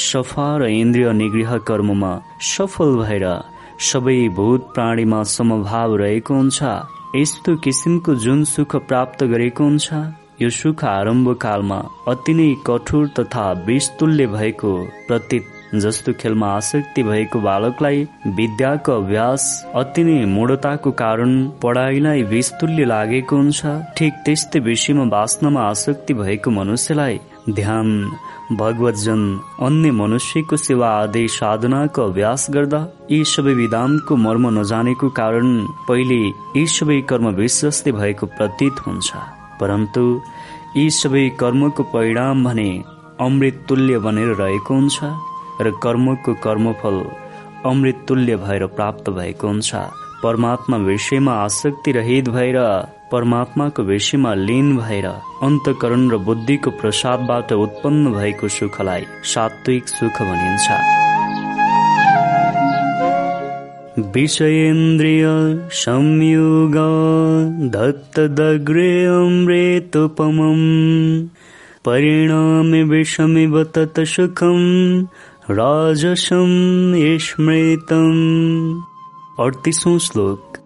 सफा 0.00 0.48
र 0.60 0.68
इन्द्रिय 0.72 1.12
निगृह 1.20 1.56
कर्ममा 1.68 2.12
सफल 2.48 2.96
भएर 2.96 3.26
सबै 3.88 4.16
भूत 4.36 4.66
प्राणीमा 4.74 5.22
समभाव 5.34 5.96
रहेको 6.02 6.34
हुन्छ 6.34 6.62
यस्तो 7.16 7.56
किसिमको 7.64 8.14
जुन 8.24 8.44
सुख 8.50 8.76
प्राप्त 8.88 9.24
गरेको 9.32 9.64
हुन्छ 9.64 10.02
यो 10.42 10.50
सुख 10.58 10.84
आरम्भ 10.90 11.32
कालमा 11.42 11.78
अति 12.08 12.34
नै 12.34 12.50
कठोर 12.66 13.08
तथा 13.18 13.50
विषतुल्य 13.66 14.26
भएको 14.36 14.76
प्रतीत 15.08 15.59
जस्तो 15.74 16.12
खेलमा 16.20 16.46
आसक्ति 16.56 17.02
भएको 17.02 17.40
बालकलाई 17.40 18.02
विद्याको 18.38 18.92
अभ्यास 18.92 19.42
अति 19.80 20.04
नै 20.04 20.24
मूढताको 20.26 20.90
कारण 21.02 21.30
पढाइलाई 21.62 22.22
विषतुल्य 22.32 22.84
लागेको 22.84 23.36
हुन्छ 23.36 23.66
ठिक 23.98 24.14
त्यस्तै 24.24 24.60
विषयमा 24.66 25.04
बाँच्नमा 25.14 25.62
आसक्ति 25.62 26.14
भएको 26.14 26.50
मनुष्यलाई 26.50 27.20
ध्यान 27.50 27.88
भगवतजन 28.60 29.22
अन्य 29.62 29.90
मनुष्यको 30.00 30.56
सेवा 30.56 30.88
आदि 31.02 31.26
साधनाको 31.38 32.02
अभ्यास 32.02 32.46
गर्दा 32.50 32.80
यी 33.10 33.22
सबै 33.34 33.54
विधानको 33.62 34.16
मर्म 34.26 34.48
नजानेको 34.58 35.08
कारण 35.20 35.46
पहिले 35.88 36.20
यी 36.58 36.66
सबै 36.76 37.00
कर्म 37.10 37.28
विश्वस्तै 37.40 37.92
भएको 37.92 38.26
प्रतीत 38.38 38.86
हुन्छ। 38.86 39.10
परन्तु 39.60 40.04
यी 40.76 40.90
सबै 41.00 41.28
कर्मको 41.40 41.82
परिणाम 41.94 42.44
भने 42.44 42.70
अमृत 43.20 43.64
तुल्य 43.68 43.98
बनेर 44.06 44.34
रहेको 44.34 44.74
हुन्छ। 44.74 44.98
र 45.60 45.70
कर्मको 45.82 46.32
कर्मफल 46.44 46.96
अमृत 47.66 48.04
तुल्य 48.08 48.36
भएर 48.36 48.66
प्राप्त 48.76 49.10
भएको 49.10 49.46
हुन्छ। 49.46 49.70
परमात्मा 50.22 50.76
विषयमा 50.76 51.32
आसक्ति 51.32 51.92
रहित 51.92 52.28
भएर 52.28 52.58
परमात्माको 53.12 53.82
विषयमा 53.82 54.32
लीन 54.34 54.76
भएर 54.76 55.06
अन्तकरण 55.42 56.02
र 56.10 56.16
बुद्धिको 56.26 56.70
प्रसादबाट 56.80 57.52
उत्पन्न 57.52 58.12
भएको 58.12 58.48
सुखलाई 58.48 59.04
सात्विक 59.24 59.88
सुख 59.88 60.16
भनिन्छ। 60.22 60.66
विषयेन्द्रिय 64.14 65.24
संयोग 65.80 66.76
दग्रे 68.38 68.92
अमृतोपमम् 69.06 70.66
परिणामे 71.84 72.82
विषमिव 72.82 73.62
तत् 73.74 74.00
सुखम 74.06 74.60
राजसम 75.50 76.50
स्मृतम् 77.20 78.18
अडतिसौँ 79.44 79.98
श्लोक। 79.98 80.58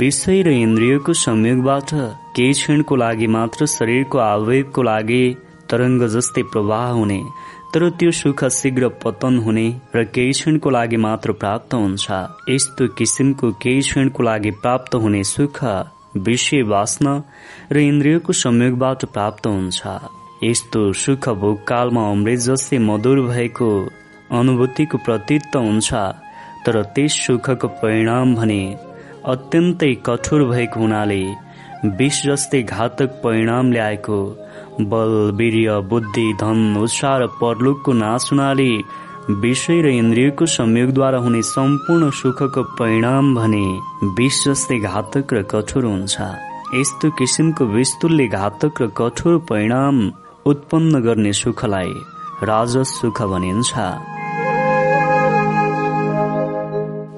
विषय 0.00 0.42
र 0.42 0.48
इन्द्रियको 0.48 1.12
संयोगबाट 1.12 1.90
केही 2.36 2.52
क्षणको 2.52 2.96
लागि 2.96 3.26
मात्र 3.26 3.66
शरीरको 3.66 4.18
आवयवको 4.18 4.82
लागि 4.82 5.24
तरङ्ग 5.70 6.06
जस्तै 6.08 6.42
प्रवाह 6.52 6.86
हुने 6.88 7.18
तर 7.74 7.88
त्यो 7.98 8.10
सुख 8.20 8.44
शीघ्र 8.58 8.88
पतन 9.02 9.38
हुने 9.46 9.66
र 9.96 10.04
केही 10.14 10.32
क्षणको 10.32 10.70
लागि 10.70 10.96
मात्र 11.06 11.32
प्राप्त 11.40 11.74
हुन्छ। 11.74 12.06
यस्तो 12.50 12.88
किसिमको 12.98 13.50
केही 13.62 13.80
क्षणको 13.80 14.22
लागि 14.22 14.50
प्राप्त 14.62 14.94
हुने 15.02 15.22
सुख 15.32 15.58
विषय 16.28 16.62
वासना 16.72 17.14
र 17.72 17.76
इन्द्रियको 17.90 18.32
संयोगबाट 18.42 19.04
प्राप्त 19.16 19.46
हुन्छ। 19.46 19.80
यस्तो 20.44 20.92
सुख 21.02 21.28
भोगकालमा 21.42 22.06
अमृत 22.10 22.38
जस्तै 22.46 22.78
मधुर 22.86 23.20
भएको 23.32 23.72
अनुभूतिको 24.32 24.98
प्रतीत 25.06 25.56
हुन्छ 25.56 25.92
तर 26.66 26.82
त्यस 26.94 27.12
सुखको 27.26 27.68
परिणाम 27.80 28.34
भने 28.34 28.62
अत्यन्तै 29.32 29.92
कठोर 30.06 30.44
भएको 30.50 30.80
हुनाले 30.80 31.22
विष 31.98 32.22
जस्तै 32.26 32.62
घातक 32.74 33.20
परिणाम 33.22 33.72
ल्याएको 33.72 34.18
बल 34.90 35.14
वीर्य 35.38 35.78
बुद्धि 35.90 36.26
धन 36.40 36.60
उत्साह 36.82 37.16
र 37.18 37.26
परलोकको 37.40 37.92
नाश 38.02 38.28
हुनाले 38.32 38.70
विषय 39.42 39.80
र 39.82 39.88
इन्द्रियको 39.94 40.46
संयोगद्वारा 40.54 41.18
हुने 41.24 41.42
सम्पूर्ण 41.48 42.10
सुखको 42.20 42.62
परिणाम 42.78 43.34
भने 43.34 43.66
विष 44.18 44.38
जस्तै 44.46 44.78
घातक 44.90 45.34
र 45.34 45.42
कठोर 45.52 45.84
हुन्छ। 45.84 46.16
यस्तो 46.74 47.10
किसिमको 47.18 47.64
विस्तुल्य 47.74 48.26
घातक 48.38 48.82
र 48.82 48.86
कठोर 48.98 49.38
परिणाम 49.50 50.00
उत्पन्न 50.50 51.00
गर्ने 51.04 51.32
सुखलाई 51.42 51.92
राजस 52.44 52.98
सुख 53.00 53.22
भनिन्छ। 53.32 53.70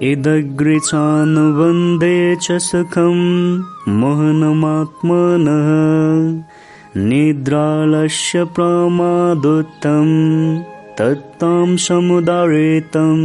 इदग्रे 0.03 0.79
चानुबन्धे 0.81 2.37
च 2.43 2.53
सुखम् 2.53 3.63
मोहनमात्मनः 3.89 5.69
निद्रालस्य 6.97 8.45
प्रमादोत्तम 8.45 10.09
तत्ताम 10.99 11.77
समुदारेतम 11.77 13.21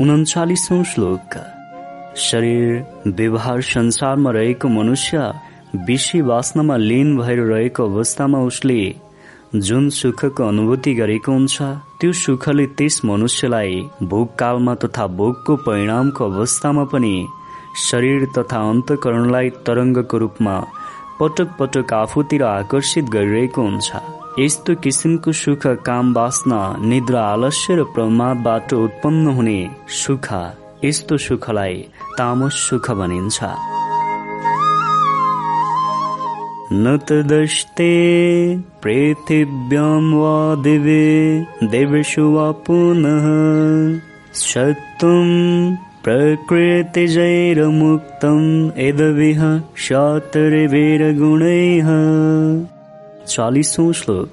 उन्चालिसौँ 0.00 0.82
श्लोक। 0.84 1.36
शरीर 2.16 2.86
व्यवहार 3.06 3.60
संसारमा 3.60 4.30
रहेको 4.30 4.68
मनुष्य 4.68 5.32
विषय 5.86 6.20
वासनामा 6.20 6.76
लीन 6.76 7.16
भएर 7.18 7.40
रहेको 7.40 7.82
अवस्थामा 7.84 8.38
उसले 8.38 8.94
जुन 9.54 9.88
सुखको 9.90 10.44
अनुभूति 10.44 10.92
गरेको 10.94 11.32
हुन्छ 11.32 11.62
त्यो 12.00 12.12
सुखले 12.20 12.66
त्यस 12.78 13.00
मनुष्यलाई 13.04 13.76
भोगकालमा 14.10 14.74
तथा 14.84 15.06
भोगको 15.18 15.56
परिणामको 15.66 16.24
अवस्थामा 16.24 16.84
पनि 16.92 17.14
शरीर 17.80 18.24
तथा 18.38 18.60
अन्तकरणलाई 18.70 19.50
तरङ्गको 19.66 20.18
रूपमा 20.18 20.56
पटक 21.20 21.54
पटक 21.58 21.92
आफूतिर 21.94 22.42
आकर्षित 22.44 23.04
गरिरहेको 23.14 23.62
हुन्छ। 23.62 23.90
यस्तो 24.38 24.74
किसिमको 24.82 25.32
सुख 25.42 25.66
काम 25.86 26.12
बाँच्न 26.14 26.58
निद्रा 26.88 27.22
आलस्य 27.24 27.74
र 27.76 27.84
प्रमादबाट 27.94 28.74
उत्पन्न 28.74 29.36
हुने 29.36 29.58
सुख 30.02 30.28
यस्तो 30.84 31.16
सुखलाई 31.26 31.76
तामस 32.18 32.54
सुख 32.68 32.90
भनिन्छ। 32.90 33.38
न 36.72 36.96
तदस्ते 36.96 38.58
पृथिव्यां 38.58 40.14
वा 40.14 40.62
दिवे 40.62 41.46
देवेषु 41.64 42.22
वा 42.22 42.50
पुनः 42.50 44.00
शक्तुं 44.34 45.76
प्रकृतिजैरमुक्तम् 46.04 48.70
यदविह 48.78 49.62
शातरवीरगुणैः। 49.76 51.86
चालिसौँ 53.26 53.92
श्लोक। 53.92 54.30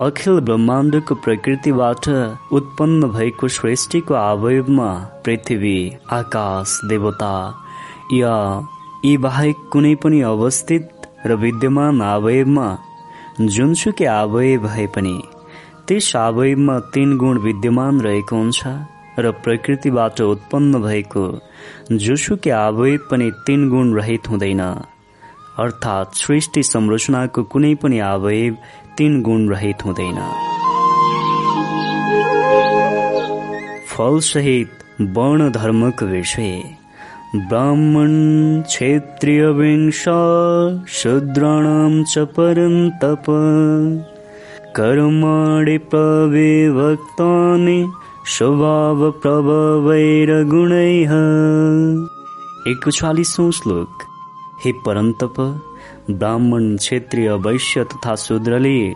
अखिल 0.00 0.40
ब्रह्माण्डको 0.40 1.14
प्रकृतिबाट 1.14 2.34
उत्पन्न 2.52 3.08
भएको 3.08 3.48
सृष्टिको 3.48 4.14
अवयवमा 4.14 5.08
पृथ्वी 5.24 5.92
आकाश 6.12 6.80
देवता। 6.84 7.54
या 8.12 8.66
यी 9.04 9.16
बाहेक 9.16 9.56
कुनै 9.72 9.94
पनि 9.94 10.20
अवस्थित 10.20 10.88
र 11.26 11.34
विद्यमान 11.34 12.00
अवयवमा 12.00 12.68
जुनसुकै 13.40 14.04
अवयव 14.04 14.66
भए 14.66 14.86
पनि 14.94 15.16
त्यस 15.88 16.16
अवयवमा 16.16 16.78
तीन 16.94 17.16
गुण 17.16 17.38
विद्यमान 17.38 18.00
रहेको 18.00 18.36
हुन्छ 18.36 18.60
र 19.18 19.30
प्रकृतिबाट 19.44 20.20
उत्पन्न 20.20 20.82
भएको 20.82 21.24
जोसुकै 22.04 22.50
अवयव 22.50 22.98
पनि 23.10 23.30
तीन 23.46 23.68
गुण 23.70 23.94
रहित 23.94 24.28
हुँदैन। 24.30 24.62
अर्थात् 25.58 26.14
सृष्टि 26.14 26.62
संरचनाको 26.62 27.42
कुनै 27.52 27.74
पनि 27.74 27.98
अवयव 27.98 28.54
तीन 28.98 29.22
गुण 29.22 29.48
रहित 29.48 29.84
हुँदैन। 29.84 30.20
फलसहित 33.88 34.70
वर्ण 35.16 35.50
धर्मको 35.50 36.06
विषय। 36.06 36.81
ब्राह्मण 37.36 38.62
क्षेत्रियविंशा 38.62 40.12
शूद्राणां 40.88 42.04
च 42.04 42.18
परन्तप। 42.18 43.24
कर्माणि 44.76 45.78
प्रविभक्तानि 45.78 47.86
स्वभावप्रभवैरगुणैः 48.26 51.12
एकचालिसौँ 52.70 53.50
श्लोक। 53.50 53.88
हे 54.64 54.72
परन्तप 54.86 55.62
ब्राह्मण 56.10 56.76
क्षेत्रीय 56.76 57.32
वैश्य 57.32 57.84
तथा 57.84 58.14
शूद्रले 58.14 58.94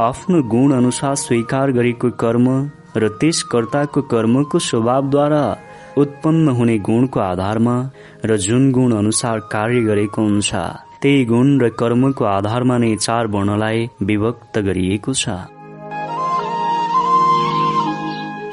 आफ्नो 0.00 0.42
गुण 0.42 0.72
अनुसार 0.72 1.14
स्वीकार 1.14 1.70
गरेको 1.70 2.10
कर्म 2.10 2.70
र 2.96 3.08
त्यस 3.08 3.42
कर्ताको 3.42 4.02
कर्मको 4.02 4.58
स्वभावद्वारा 4.58 5.58
उत्पन्न 6.02 6.48
हुने 6.56 6.76
गुणको 6.78 7.20
आधारमा 7.20 7.76
र 8.24 8.36
जुन 8.36 8.70
गुण 8.72 8.92
अनुसार 8.96 9.38
कार्य 9.52 9.80
गरेको 9.80 10.22
हुन्छ 10.22 10.54
त्यही 11.02 11.24
गुण 11.24 11.60
र 11.60 11.68
कर्मको 11.80 12.24
आधारमा 12.24 12.78
नै 12.78 12.96
चार 12.96 13.26
वर्णलाई 13.34 13.88
विभक्त 14.02 14.58
गरिएको 14.68 15.12
छ। 15.14 15.28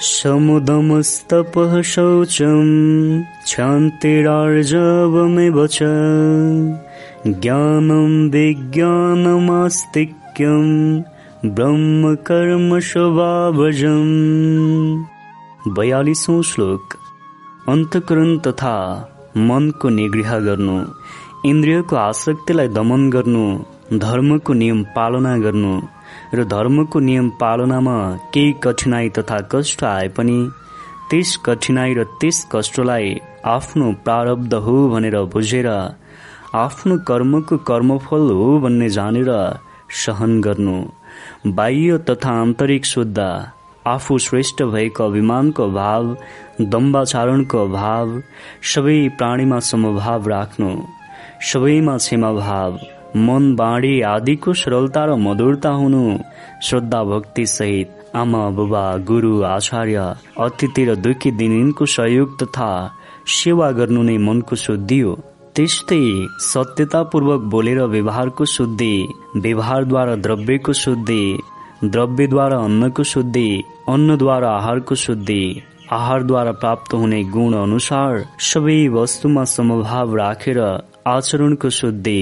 समुदमस्तपः 0.05 1.81
शौचम् 1.91 3.23
क्षान्तिरार्जवमेव 3.45 5.57
च 5.67 5.79
ज्ञानं 7.27 8.29
ब्रह्म 11.55 12.03
कर्म 12.27 12.79
स्वभावजम् 12.89 14.15
बयालिसौँ 15.75 16.41
श्लोक। 16.43 17.04
अन्तकरण 17.73 18.37
तथा 18.45 18.73
मनको 19.49 19.89
निगृह 19.93 20.31
गर्नु 20.47 20.73
इन्द्रियको 21.51 21.95
आसक्तिलाई 22.01 22.67
दमन 22.75 23.09
गर्नु 23.15 23.45
धर्मको 24.03 24.53
नियम 24.59 24.83
पालना 24.97 25.31
गर्नु 25.45 25.71
र 26.39 26.45
धर्मको 26.51 26.99
नियम 27.07 27.29
पालनामा 27.41 27.95
केही 28.35 28.51
कठिनाई 28.65 29.09
तथा 29.17 29.39
कष्ट 29.53 29.83
आए 29.93 30.07
पनि 30.19 30.37
त्यस 31.09 31.35
कठिनाई 31.45 31.93
र 31.99 32.03
त्यस 32.21 32.45
कष्टलाई 32.53 33.09
आफ्नो 33.55 33.91
प्रारब्ध 34.05 34.53
हो 34.67 34.77
भनेर 34.93 35.17
बुझेर 35.33 35.71
आफ्नो 36.63 36.97
कर्मको 37.09 37.57
कर्मफल 37.71 38.29
हो 38.41 38.47
भन्ने 38.67 38.89
जानेर 38.99 39.33
सहन 40.03 40.39
गर्नु 40.47 40.77
बाह्य 41.57 41.97
तथा 42.09 42.39
आन्तरिक 42.45 42.85
शुद्ध 42.93 43.19
आफू 43.87 44.17
श्रेष्ठ 44.17 44.63
भएको 44.63 45.03
अभिमानको 45.03 45.67
भाव 45.69 46.17
दम्बाचारणको 46.61 47.65
अभाव 47.65 48.21
सबै 48.73 49.09
प्राणीमा 49.09 49.59
समभाव 49.59 50.27
राख्नु 50.27 50.75
सबैमा 51.51 51.97
क्षमा 51.97 52.31
भाव 52.33 52.79
मन 53.15 53.55
बाँडी 53.55 54.01
आदिको 54.01 54.53
सरलता 54.53 55.05
र 55.05 55.15
मधुरता 55.15 55.69
हुनु 55.69 56.17
श्रद्धा 56.63 57.03
भक्ति 57.03 57.45
सहित 57.45 58.11
आमा 58.15 58.49
बुबा 58.49 58.97
गुरु 58.97 59.43
आचार्य 59.43 60.15
अतिथि 60.39 60.85
र 60.85 60.95
दुखी 60.95 61.31
दिनको 61.31 61.85
सहयोग 61.85 62.43
तथा 62.43 62.71
सेवा 63.27 63.71
गर्नु 63.71 64.03
नै 64.03 64.17
मनको 64.17 64.55
शुद्धि 64.55 64.99
हो। 64.99 65.13
त्यस्तै 65.55 66.27
सत्यतापूर्वक 66.39 67.41
बोलेर 67.41 67.81
व्यवहारको 67.83 68.45
शुद्धि 68.45 69.07
व्यवहारद्वारा 69.35 70.15
द्रव्यको 70.15 70.73
शुद्धि 70.73 71.39
द्रव्यद्वारा 71.91 72.57
अन्नको 72.65 73.03
शुद्धि 73.13 73.47
अन्नद्वारा 73.89 74.49
आहारको 74.57 74.95
शुद्धि 75.05 75.41
आहारद्वारा 75.93 76.51
प्राप्त 76.61 76.93
हुने 76.93 77.23
गुण 77.33 77.53
अनुसार 77.61 78.23
सबै 78.49 78.77
वस्तुमा 78.93 79.43
समभाव 79.55 80.15
राखेर 80.17 80.59
आचरणको 81.07 81.69
शुद्धि 81.79 82.19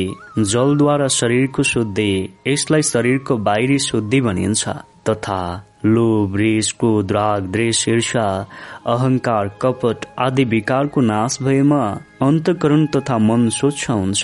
जलद्वारा 0.54 1.08
शरीरको 1.18 1.64
शुद्धि 1.74 2.12
यसलाई 2.48 2.82
शरीरको 2.94 3.38
बाहिरी 3.50 3.78
शुद्धि 3.90 4.22
भनिन्छ 4.22 4.68
तथा 5.10 5.44
लोभ 5.86 6.36
रिस 6.38 6.72
क्रोध 6.80 7.12
राग 7.12 7.48
द्वेष 7.52 7.88
ईर्षा 7.90 8.26
अहंकार 8.94 9.48
कपट 9.62 10.06
आदि 10.26 10.44
विकारको 10.54 11.02
नाश 11.04 11.38
भएमा 11.44 11.84
अन्तकरण 12.28 12.86
तथा 12.96 13.18
मन 13.30 13.48
स्वच्छ 13.60 13.90
हुन्छ 13.90 14.24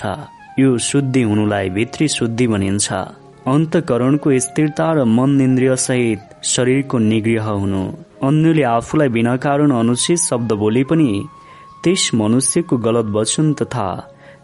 यो 0.58 0.76
शुद्धि 0.90 1.22
हुनुलाई 1.22 1.68
भित्री 1.70 2.08
शुद्धि 2.08 2.46
भनिन्छ 2.46 2.92
अन्तकरणको 3.50 4.38
स्थिरता 4.38 4.86
र 4.92 5.04
मन 5.16 5.40
इन्द्रिय 5.40 5.74
सहित 5.84 6.44
शरीरको 6.46 6.98
निगृह 7.00 7.46
हुनु। 7.50 7.82
अन्यले 8.28 8.62
आफूलाई 8.70 9.08
बिना 9.16 9.36
कारण 9.44 9.70
अनुचित 9.72 10.18
शब्द 10.20 10.52
बोले 10.62 10.82
पनि 10.90 11.10
त्यस 11.84 12.10
मनुष्यको 12.14 12.76
गलत 12.86 13.06
वचन 13.16 13.52
तथा 13.60 13.88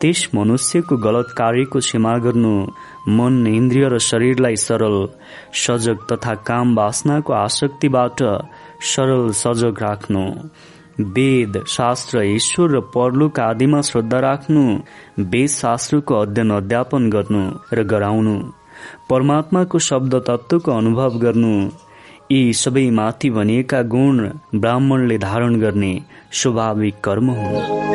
त्यस 0.01 0.29
मनुष्यको 0.35 0.97
गलत 1.07 1.35
कार्यको 1.39 1.79
क्षमा 1.79 2.17
गर्नु 2.25 2.55
मन 3.17 3.47
इन्द्रिय 3.47 3.89
र 3.89 3.99
शरीरलाई 4.09 4.57
सरल 4.57 4.97
सजग 5.65 5.99
तथा 6.13 6.35
काम 6.49 6.75
वासनाको 6.77 7.33
आसक्तिबाट 7.33 8.23
सरल 8.93 9.31
सजग 9.43 9.83
राख्नु। 9.83 10.25
वेद 11.17 11.63
शास्त्र 11.69 12.23
ईश्वर 12.35 12.77
र 12.77 12.81
परलोक 12.95 13.41
आदिमा 13.41 13.81
श्रद्धा 13.89 14.19
राख्नु 14.29 14.63
वेद 15.33 15.49
शास्त्रको 15.53 16.15
अध्ययन 16.21 16.51
अध्यापन 16.53 17.11
गर्नु 17.11 17.43
र 17.73 17.85
गराउनु। 17.93 18.37
परमात्माको 19.11 19.79
शब्द 19.79 20.15
तत्वको 20.15 20.73
अनुभव 20.73 21.19
गर्नु। 21.19 21.69
यी 22.33 22.53
सबै 22.53 22.91
माथि 22.91 23.31
भनिएका 23.31 23.83
गुण 23.83 24.31
ब्राह्मणले 24.55 25.19
धारण 25.19 25.61
गर्ने 25.61 26.03
स्वाभाविक 26.33 26.95
कर्म 27.05 27.31
हुन्। 27.31 27.87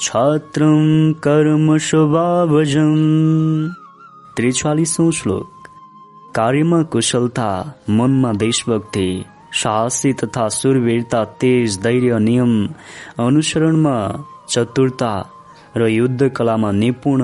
छात्रं 0.02 1.14
कर्म 1.14 1.78
स्वभावजम्। 1.78 3.85
त्रिचालिसौँ 4.38 5.12
श्लोक। 5.18 5.68
कार्यमा 6.36 6.82
कुशलता 6.94 7.50
मनमा 7.90 8.32
देशभक्ति 8.34 9.08
साहसी 9.62 10.12
तथा 10.22 10.48
सुरवीरता 10.56 11.24
तेज 11.42 11.78
धैर्य 11.84 12.18
नियम 12.20 12.52
अनुसरणमा 13.26 13.96
चतुरता 14.50 15.14
र 15.78 15.88
युद्ध 15.90 16.30
कलामा 16.38 16.72
निपुण 16.82 17.24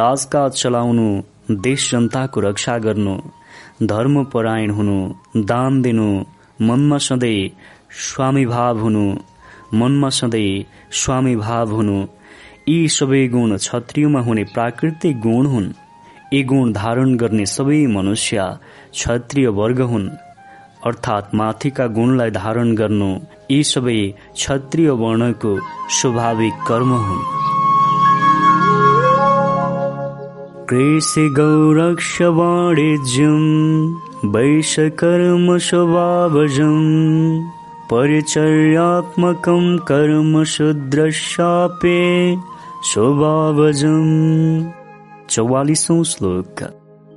राजकाज 0.00 0.52
चलाउनु 0.62 1.08
देश 1.66 1.90
जनताको 1.92 2.40
रक्षा 2.40 2.76
गर्नु 2.86 3.16
धर्मपरायण 3.82 4.70
हुनु 4.70 4.98
दान 5.50 5.82
दिनु 5.82 6.10
मनमा 6.68 6.98
सधैँ 7.08 7.50
स्वामी 8.04 8.46
भाव 8.54 8.78
हुनु 8.80 9.08
मनमा 9.80 10.08
सधैँ 10.20 10.64
स्वामी 11.00 11.36
भाव 11.44 11.74
हुनु 11.74 11.98
यी 12.68 12.88
सबै 13.00 13.26
गुण 13.34 13.56
क्षत्रियमा 13.56 14.20
हुने 14.20 14.44
प्राकृतिक 14.54 15.20
गुण 15.20 15.46
हुन्। 15.54 15.74
यी 16.32 16.42
गुण 16.42 16.72
धारण 16.72 17.16
गर्ने 17.16 17.46
सबै 17.46 17.86
मनुष्य 17.86 18.58
क्षत्रिय 18.92 19.48
वर्ग 19.48 19.80
हुन्। 19.80 20.08
अर्थात् 20.86 21.34
माथिका 21.34 21.86
गुणलाई 21.86 22.30
धारण 22.30 22.74
गर्नु 22.74 23.16
यी 23.50 23.62
सबै 23.62 24.14
क्षत्रिय 24.34 24.90
वर्णको 24.90 25.58
स्वाभाविक 25.90 26.52
कर्म 26.68 26.90
हुन्। 26.92 27.22
कृषि 30.70 31.28
गौरक्ष 31.28 32.22
वाणिज्यम् 32.22 33.94
वैशकर्म 34.34 35.58
स्वभावजम् 35.58 37.42
परिचर्यात्मकं 37.90 39.78
कर्म 39.78 40.44
शूद्रशापे 40.44 42.00
स्वभावजम्। 42.82 44.77
चौवालिसौँ 45.30 46.02
श्लोक। 46.04 46.60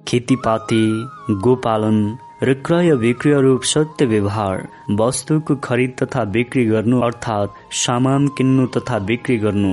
खेतीपाती 0.08 0.86
गोपालन 1.44 1.98
र 2.44 2.54
क्रय 2.66 2.92
विक्रय 3.04 3.40
रूप 3.42 3.64
सत्य 3.64 4.06
व्यवहार 4.06 4.68
वस्तुको 5.00 5.56
खरिद 5.64 5.94
तथा 6.02 6.24
बिक्री 6.34 6.66
गर्नु 6.66 7.00
अर्थात् 7.02 7.60
सामान 7.82 8.28
किन्नु 8.38 8.66
तथा 8.76 9.00
बिक्री 9.08 9.38
गर्नु 9.38 9.72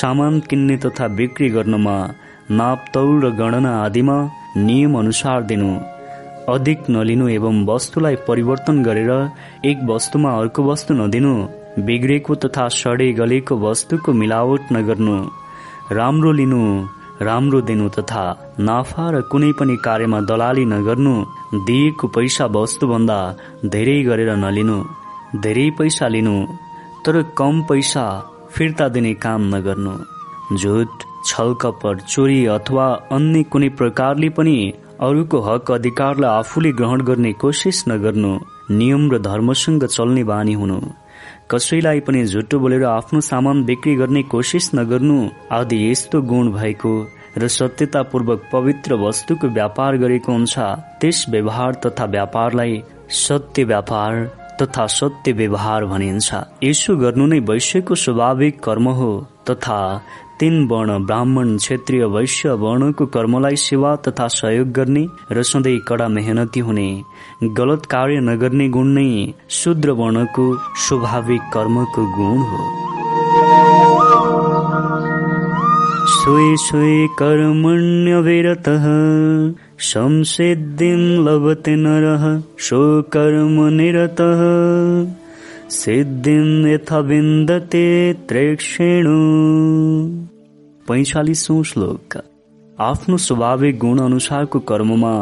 सामान 0.00 0.38
किन्ने 0.50 0.76
तथा 0.76 1.08
बिक्री 1.16 1.48
गर्नुमा 1.50 1.96
नापतौल 2.50 3.24
र 3.24 3.30
गणना 3.40 3.72
आदिमा 3.84 4.18
नियम 4.58 4.98
अनुसार 4.98 5.42
दिनु। 5.50 5.72
अधिक 6.48 6.90
नलिनु 6.90 7.28
एवं 7.30 7.64
वस्तुलाई 7.66 8.16
परिवर्तन 8.28 8.82
गरेर 8.82 9.12
एक 9.70 9.88
वस्तुमा 9.90 10.36
अर्को 10.38 10.70
वस्तु 10.70 10.94
नदिनु 10.94 11.34
बिग्रेको 11.88 12.34
तथा 12.44 12.68
सडे 12.76 13.12
गलेको 13.20 13.62
वस्तुको 13.66 14.12
मिलावट 14.22 14.72
नगर्नु। 14.72 15.18
राम्रो 15.98 16.32
लिनु 16.40 16.64
राम्रो 17.22 17.60
दिनु 17.68 17.88
तथा 17.96 18.24
नाफा 18.68 19.04
र 19.14 19.20
कुनै 19.32 19.50
पनि 19.58 19.76
कार्यमा 19.86 20.20
दलाली 20.30 20.64
नगर्नु 20.72 21.14
दिएको 21.68 22.08
पैसा 22.16 22.44
वस्तुभन्दा 22.56 23.18
धेरै 23.74 23.96
गरेर 24.08 24.30
नलिनु 24.44 24.78
धेरै 25.44 25.66
पैसा 25.78 26.08
लिनु 26.14 26.36
तर 27.06 27.22
कम 27.38 27.62
पैसा 27.68 28.04
फिर्ता 28.54 28.86
दिने 28.94 29.12
काम 29.24 29.42
नगर्नु। 29.54 29.94
झुट 30.56 31.04
छलकपट 31.26 32.00
चोरी 32.12 32.38
अथवा 32.54 32.86
अन्य 33.16 33.42
कुनै 33.52 33.68
प्रकारले 33.80 34.28
पनि 34.38 34.56
अरूको 35.06 35.38
हक 35.48 35.70
अधिकारलाई 35.72 36.30
आफूले 36.38 36.72
ग्रहण 36.80 37.00
गर्ने 37.10 37.32
कोसिस 37.42 37.84
नगर्नु 37.88 38.32
नियम 38.80 39.04
र 39.12 39.18
धर्मसँग 39.28 39.84
चल्ने 39.96 40.24
बानी 40.32 40.54
हुनु। 40.60 40.80
कसैलाई 41.50 42.00
पनि 42.00 42.24
झुटो 42.24 42.58
बोलेर 42.58 42.84
आफ्नो 42.84 43.20
सामान 43.20 43.62
बिक्री 43.64 43.94
गर्ने 43.96 44.22
कोसिस 44.22 44.70
नगर्नु 44.74 45.18
आदि 45.52 45.78
यस्तो 45.90 46.20
गुण 46.22 46.50
भएको 46.52 46.92
र 47.38 47.48
सत्यतापूर्वक 47.48 48.42
पवित्र 48.52 48.94
वस्तुको 48.94 49.48
व्यापार 49.48 49.96
गरेको 49.96 50.32
हुन्छ। 50.32 50.54
त्यस 51.00 51.24
व्यवहार 51.30 51.74
तथा 51.86 52.04
व्यापारलाई 52.04 52.82
सत्य 53.18 53.64
व्यापार 53.64 54.24
तथा 54.62 54.86
सत्य 54.86 55.32
व्यवहार 55.32 55.84
भनिन्छ। 55.84 56.28
यसो 56.62 56.96
गर्नु 56.96 57.26
नै 57.26 57.38
वैश्यको 57.50 57.94
स्वाभाविक 57.94 58.62
कर्म 58.62 58.88
हो 58.98 59.10
तथा 59.50 59.80
तीन 60.40 60.68
वर्ण 60.68 60.98
ब्राह्मण 61.06 61.56
क्षेत्रीय 61.56 62.04
वैश्य 62.04 62.50
वर्णको 62.50 63.06
कर्मलाई 63.06 63.56
सेवा 63.56 63.96
तथा 63.96 64.26
सहयोग 64.28 64.68
गर्ने 64.72 65.06
र 65.32 65.42
सधैँ 65.42 65.78
कडा 65.88 66.08
मेहनती 66.08 66.60
हुने 66.60 67.02
गलत 67.44 67.86
कार्य 67.86 68.20
नगर्ने 68.20 68.68
गुण 68.68 68.86
नै 68.86 69.34
शूद्र 69.50 69.90
वर्णको 69.90 70.46
स्वाभाविक 70.56 71.40
कर्मको 71.54 72.02
गुण 72.16 72.38
हो। 72.38 72.62
स्वे 76.08 76.56
स्वे 76.56 77.08
कर्मण्यविरतः 77.18 78.86
संसिद्धिं 79.78 81.00
लभते 81.26 81.76
नरः 81.76 82.42
स्वकर्म 82.58 83.62
निरतः। 83.68 84.42
सिद्धिं 85.70 86.66
यथा 86.66 86.98
विन्दते 86.98 88.12
त्रेक्षेणु। 88.28 89.18
पैँचालिसौँ 90.90 91.62
श्लोक। 91.64 92.16
आफ्नो 92.78 93.16
स्वाभाविक 93.16 93.78
गुण 93.78 93.98
अनुसारको 93.98 94.58
कर्ममा 94.68 95.12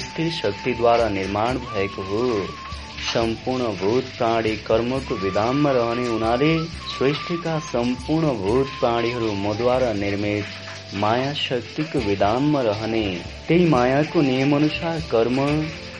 स्थिर 0.00 0.30
शक्तिद्वारा 0.30 1.08
निर्माण 1.08 1.58
भएको 1.58 2.02
हो। 2.02 2.46
सम्पूर्ण 3.12 3.64
भूत 3.64 4.04
प्राणी 4.18 4.56
कर्मको 4.56 5.14
विधानमा 5.14 5.70
रहने 5.70 6.06
हुनाले 6.08 6.50
सृष्टिका 6.66 7.58
सम्पूर्ण 7.58 8.34
भूत 8.42 8.66
प्राणीहरू 8.80 9.32
मद्वारा 9.32 9.92
निर्मित 9.92 10.44
माया 10.94 11.32
शक्तिको 11.32 11.98
विधानमा 11.98 12.60
रहने। 12.60 13.04
त्यही 13.48 13.66
मायाको 13.66 14.20
नियम 14.20 14.56
अनुसार 14.56 15.00
कर्म 15.00 15.38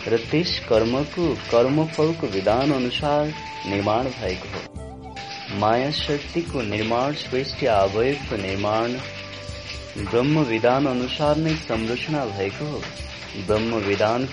र 0.09 0.17
त्यस 0.17 0.59
कर्मको 0.69 1.35
कर्मफलको 1.51 2.27
विधान 2.27 2.73
अनुसार 2.73 3.33
निर्माण 3.67 4.07
हो 4.07 4.61
माया 5.59 5.91
शक्तिको 5.91 6.63
निर्माण 6.63 7.13
सृष्टि 7.13 7.67
अवयवको 7.67 8.37
निर्माण, 8.37 8.93
ब्रह्म 9.99 10.41
विधान 10.41 10.87
अनुसार 10.87 11.37
नै 11.37 11.55
संरचना 11.55 12.25
भएको 12.27 12.65
हो 12.65 12.83
ब्रह्म 13.47 13.81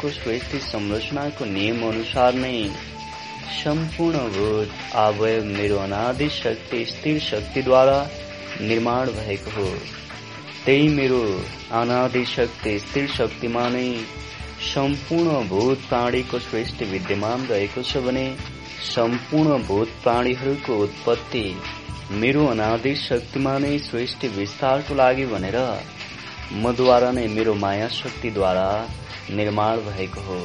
श्रेष्ठ 0.10 0.56
संरचनाको 0.56 1.46
नियम 1.46 1.82
अनुसार 1.90 2.33
नै 2.33 2.69
सम्पूर्ण 3.64 4.19
भूत 4.19 4.69
अवयव 4.96 5.44
मेरो 5.46 5.78
अनादि 5.78 6.30
शक्ति, 6.30 6.85
स्थिर 6.85 7.19
शक्तिद्वारा 7.19 8.00
निर्माण 8.62 9.12
भएको 9.12 9.51
हो 9.51 9.69
त्यही 10.66 10.88
मेरो 10.90 11.22
अनादि 11.72 12.26
शक्ति, 12.26 12.80
स्थिर 12.80 13.08
शक्तिमा 13.08 13.67
नै 13.69 13.90
सम्पूर्ण 14.67 15.33
भूत 15.50 15.78
प्राणीको 15.90 16.40
श्रेष्ठ 16.40 16.82
विद्यमान 16.92 17.46
रहेको 17.48 17.82
छ 17.83 18.00
भने 18.06 18.24
सम्पूर्ण 18.85 19.58
भूत 19.67 19.94
प्राणीहरूको 20.03 20.78
उत्पत्ति 20.83 21.44
मेरो 22.22 22.46
अनादि 22.48 22.94
शक्तिमा 23.03 23.53
नै 23.66 23.72
श्रेष्ठ 23.85 24.26
विस्तारको 24.35 24.98
लागि 25.01 25.26
भनेर 25.32 25.58
मद्वारा 26.66 27.12
नै 27.19 27.28
मेरो 27.35 27.53
माया 27.64 27.88
शक्तिद्वारा 27.96 28.67
निर्माण 29.32 29.82
भएको 29.88 30.26
हो 30.28 30.42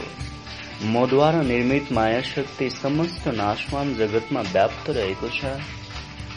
मद्वारा 0.92 1.42
निर्मित 1.42 1.92
माया 1.92 2.22
शक्ति 2.28 2.70
समस्त 2.72 3.28
नाशवान 3.36 3.94
जगतमा 3.96 4.48
व्याप्त 4.52 4.90
रहेको 4.92 5.34
छ 5.36 5.54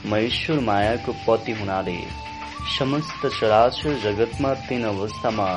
म 0.05 0.25
ईश्वर 0.25 0.59
मायाको 0.65 1.19
पति 1.21 1.61
हुनाले 1.61 1.97
समस्त 2.73 3.25
चराचर 3.39 3.99
जगतमा 4.03 4.53
तीन 4.67 4.83
अवस्थामा 4.87 5.49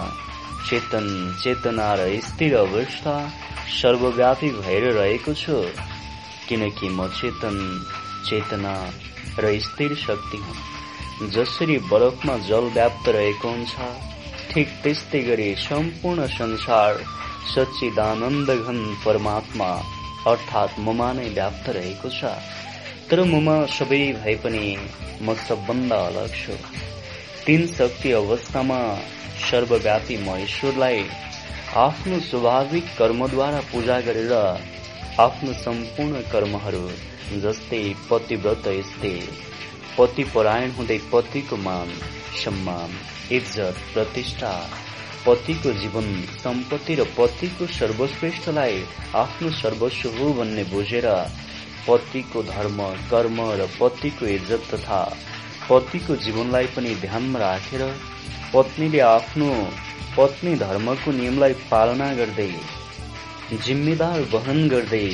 चेतन 0.67 1.07
चेतना 1.43 1.95
र 1.95 2.21
स्थिर 2.21 2.57
अवस्था 2.57 3.15
सर्वव्यापी 3.83 4.51
भएर 4.51 4.85
रहेको 4.93 5.35
छु। 5.35 5.63
किनकि 6.49 6.89
म 6.89 7.09
चेतन 7.09 7.57
चेतना 8.29 8.75
र 9.39 9.59
स्थिर 9.61 9.95
शक्ति 9.95 10.37
हुँ। 10.37 11.31
जसरी 11.31 11.79
बरफमा 11.91 12.37
जल 12.49 12.71
व्याप्त 12.75 13.09
रहेको 13.09 13.49
हुन्छ 13.49 13.77
ठिक 14.51 14.69
त्यस्तै 14.83 15.21
गरी 15.23 15.55
सम्पूर्ण 15.55 16.27
संसार 16.27 17.05
सच्चिदानन्द 17.55 18.51
घन 18.51 18.79
परमात्मा 19.05 19.71
अर्थात् 20.27 20.81
ममा 20.81 21.13
नै 21.13 21.29
व्याप्त 21.29 21.69
रहेको 21.69 22.09
छ। 22.11 22.37
तर 23.11 23.25
ममा 23.25 23.57
सबै 23.67 24.01
भए 24.13 24.35
पनि 24.45 24.77
म 25.23 25.35
सबभन्दा 25.49 25.99
अलग 26.07 26.35
छु। 26.35 26.57
तीन 27.49 27.67
शक्ति 27.67 28.11
अवस्थामा 28.13 28.79
सर्वव्यापी 29.43 30.17
म 30.25 30.35
ईश्वरलाई 30.39 31.05
आफ्नो 31.77 32.19
स्वाभाविक 32.21 32.89
कर्मद्वारा 32.99 33.61
पूजा 33.71 33.99
गरेर 34.09 34.33
आफ्नो 35.21 35.53
सम्पूर्ण 35.61 36.21
कर्महरू 36.33 36.83
जस्तै 37.45 37.81
पतिव्रत 38.11 38.69
स्थिर 38.89 39.31
पति 39.97 40.25
परायण 40.35 40.73
हुँदै 40.73 40.99
पतिको 41.13 41.57
मान 41.63 41.95
सम्मान 42.43 42.99
इज्जत 43.39 43.81
प्रतिष्ठा 43.95 44.53
पतिको 45.27 45.73
जीवन 45.81 46.13
सम्पत्ति 46.37 46.95
र 46.95 47.09
पतिको 47.17 47.67
सर्वश्रेष्ठलाई 47.79 48.85
आफ्नो 49.23 49.51
सर्वस्व 49.63 50.19
हो 50.19 50.33
भन्ने 50.35 50.65
बुझेर 50.75 51.09
पतिको 51.89 52.43
धर्म 52.53 52.87
कर्म 53.11 53.41
र 53.63 53.73
पतिको 53.81 54.27
इज्जत 54.37 54.71
तथा 54.75 55.03
पतिको 55.71 56.17
जीवनलाई 56.25 56.67
पनि 56.75 56.95
ध्यानमा 57.01 57.39
राखेर 57.39 57.83
पत्नीले 58.53 59.01
आफ्नो 59.07 59.49
पत्नी 60.17 60.55
धर्मको 60.63 61.13
नियमलाई 61.17 61.55
पालना 61.71 62.07
गर्दै 62.21 62.53
जिम्मेदार 63.67 64.21
वहन 64.33 64.59
गर्दै 64.69 65.09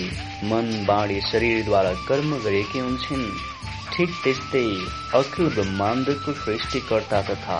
मन 0.50 0.70
बाणी 0.86 1.18
शरीरद्वारा 1.30 1.92
कर्म 2.08 2.30
गरेकी 2.44 2.78
हुन्छन्। 2.78 3.26
ठिक 3.94 4.14
त्यस्तै 4.22 4.62
अखिल 5.18 5.50
ब्रह्माण्डको 5.56 6.32
सृष्टिकर्ता 6.44 7.20
तथा 7.28 7.58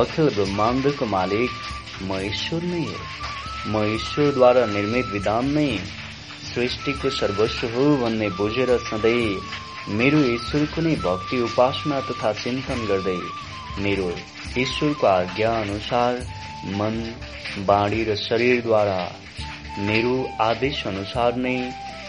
अखिल 0.00 0.28
ब्रह्माण्डको 0.36 1.06
मालिक 1.14 1.50
म 2.02 2.20
ईश्वर 2.28 2.62
नै 2.68 2.84
हो। 2.84 3.00
म 3.72 3.82
ईश्वरद्वारा 3.96 4.64
निर्मित 4.66 5.10
विधान 5.16 5.50
नै 5.56 5.66
सृष्टिको 6.52 7.10
सर्वस्व 7.18 7.66
हो 7.74 7.84
भन्ने 8.04 8.28
बुझेर 8.38 8.76
सधैँ 8.86 9.26
मेरो 9.88 10.18
ईश्वरको 10.24 10.82
नै 10.82 10.94
भक्ति 10.96 11.38
उपासना 11.42 12.00
तथा 12.08 12.32
चिन्तन 12.32 12.84
गर्दै 12.86 13.16
मेरो 13.84 14.10
ईश्वरको 14.58 15.06
आज्ञा 15.06 15.50
अनुसार 15.60 16.18
मन 16.80 16.98
बाणी 17.66 18.04
र 18.04 18.14
शरीरद्वारा 18.16 19.00
मेरो 19.88 20.14
आदेश 20.40 20.86
अनुसार 20.86 21.36
नै 21.36 21.56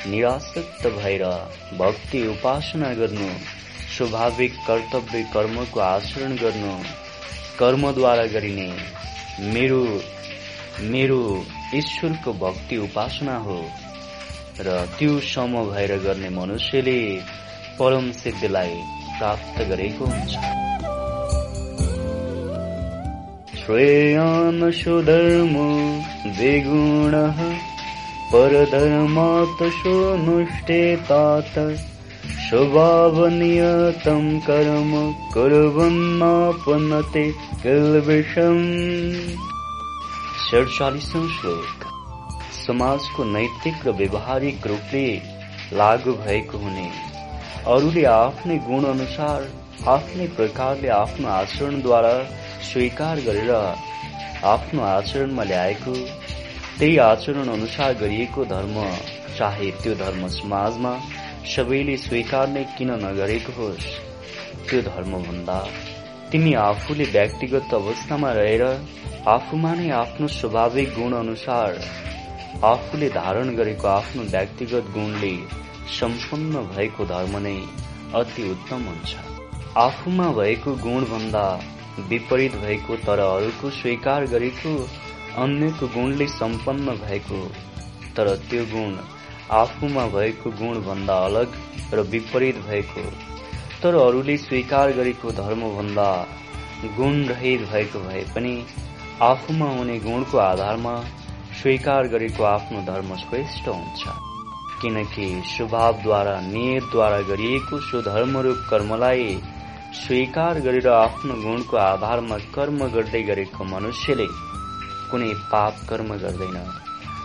निरासक्त 0.07 0.87
भएर 0.99 1.25
भक्ति 1.79 2.25
उपासना 2.27 2.93
गर्नु 2.93 3.29
स्वाभाविक 3.97 4.63
कर्तव्य 4.67 5.23
कर्मको 5.33 5.79
आचरण 5.89 6.35
गर्नु 6.45 6.77
कर्मद्वारा 7.59 8.25
गरिने 8.37 8.71
मेरो 9.53 9.83
मेरो 10.93 11.21
ईश्वरको 11.75 12.33
भक्ति 12.47 12.77
उपासना 12.87 13.37
हो। 13.37 13.61
र 14.59 14.85
त्यो 14.99 15.19
सम 15.19 15.63
भएर 15.69 15.97
गर्ने 15.97 16.29
मनुष्यले 16.29 16.99
परम 17.79 18.11
सिद्धिलाई 18.11 18.73
प्राप्त 19.17 19.61
गरेको 19.69 20.05
हुन्छ। 20.05 20.33
श्रेयान 23.59 24.71
सुधर्म 24.71 25.53
द्विगुण 26.27 27.13
परधर्मात् 28.33 29.63
सुनुष्ठेतात 29.73 31.53
स्वभावनियतं 32.43 34.25
कर्म 34.39 34.91
कुर्वन्नापनते 35.33 37.25
किल्बिषम् 37.63 38.65
सडचालिसौँ 40.43 41.25
श्लोक। 41.29 41.87
समाजको 42.67 43.23
नैतिक 43.23 43.87
र 43.87 43.91
व्यवहारिक 43.91 44.67
रूपले 44.67 45.07
लागू 45.73 46.11
भएको 46.21 46.57
हुने 46.57 46.87
अरूले 47.63 48.01
आफ्नै 48.11 48.55
गुण 48.63 48.85
अनुसार 48.87 49.43
आफ्नै 49.89 50.25
प्रकारले 50.39 50.89
आफ्नो 50.95 51.27
आचरणद्वारा 51.33 52.09
स्वीकार 52.69 53.21
गरेर 53.27 53.51
आफ्नो 54.47 54.81
आचरणमा 54.87 55.43
ल्याएको 55.51 55.93
त्यही 56.79 56.97
आचरण 57.05 57.53
अनुसार 57.53 57.93
गरिएको 58.01 58.45
धर्म 58.49 58.75
चाहे 59.37 59.71
त्यो 59.79 59.93
धर्म 60.03 60.27
समाजमा 60.35 60.93
सबैले 61.53 61.97
स्वीकार 62.01 62.53
नै 62.57 62.65
किन 62.75 62.93
नगरेको 63.05 63.57
होस् 63.61 63.89
त्यो 64.67 64.83
धर्म 64.91 65.17
भन्दा 65.23 65.59
तिमी 66.31 66.53
आफूले 66.67 67.11
व्यक्तिगत 67.17 67.79
अवस्थामा 67.81 68.37
रहेर 68.41 68.67
आफूमा 69.31 69.75
नै 69.79 69.89
आफ्नो 70.03 70.33
स्वाभाविक 70.37 70.95
गुण 70.99 71.19
अनुसार 71.25 71.83
आफूले 72.75 73.15
धारण 73.19 73.57
गरेको 73.57 73.93
आफ्नो 73.97 74.31
व्यक्तिगत 74.31 74.95
गुणले 74.95 75.35
सम्पन्न 75.89 76.61
भएको 76.67 77.05
धर्म 77.05 77.37
नै 77.37 77.55
अति 78.15 78.49
उत्तम 78.51 78.83
हुन्छ। 78.83 79.15
आफूमा 79.77 80.27
भएको 80.31 80.75
गुण 80.77 81.05
भन्दा 81.05 81.45
विपरीत 82.09 82.55
भएको 82.55 82.95
तर 83.05 83.19
अरूको 83.19 83.69
स्वीकार 83.69 84.25
गरेको 84.25 84.73
अन्यको 85.37 85.87
गुणले 85.87 86.27
सम्पन्न 86.27 86.95
भएको 86.97 87.39
तर 88.17 88.35
त्यो 88.49 88.65
गुण 88.65 88.97
आफूमा 89.51 90.05
भएको 90.07 90.51
गुण 90.59 90.81
भन्दा 90.81 91.17
अलग 91.25 91.55
र 91.93 92.01
विपरीत 92.09 92.57
भएको 92.67 93.05
तर 93.83 93.95
अरूले 93.95 94.37
स्वीकार 94.37 94.91
गरेको 94.91 95.31
धर्म 95.31 95.61
भन्दा 95.75 96.09
गुण 96.97 97.23
रहित 97.25 97.61
भएको 97.71 97.99
भए 97.99 98.21
पनि 98.35 98.53
आफूमा 99.21 99.69
हुने 99.69 99.99
गुणको 99.99 100.37
आधारमा 100.37 100.99
स्वीकार 101.61 102.07
गरेको 102.07 102.43
आफ्नो 102.43 102.81
धर्म 102.81 103.15
श्रेष्ठ 103.15 103.67
हुन्छ। 103.67 104.32
किनकि 104.83 105.27
स्वभावद्वारा 105.47 106.39
नियतद्वारा 106.41 107.19
गरिएको 107.31 107.79
सुधर्मरूप 107.89 108.63
कर्मलाई 108.69 109.27
स्वीकार 109.93 110.59
गरेर 110.59 110.87
आफ्नो 110.89 111.33
गुणको 111.41 111.77
आधारमा 111.77 112.37
कर्म 112.55 112.79
गर्दै 112.95 113.21
गरेको 113.23 113.63
मनुष्यले 113.63 114.27
कुनै 115.11 115.33
पाप 115.51 115.75
कर्म 115.89 116.09
गर्दैन। 116.23 116.57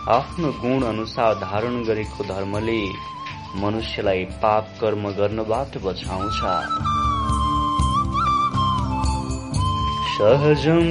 आफ्नो 0.09 0.51
गुण 0.61 0.83
अनुसार 0.83 1.33
धारण 1.35 1.83
गरेको 1.83 2.23
धर्मले 2.23 2.79
मनुष्यलाई 3.55 4.23
पाप 4.41 4.73
कर्म 4.81 5.09
गर्नबाट 5.11 5.77
बचाउँछ। 5.83 6.39
सहजं 10.15 10.87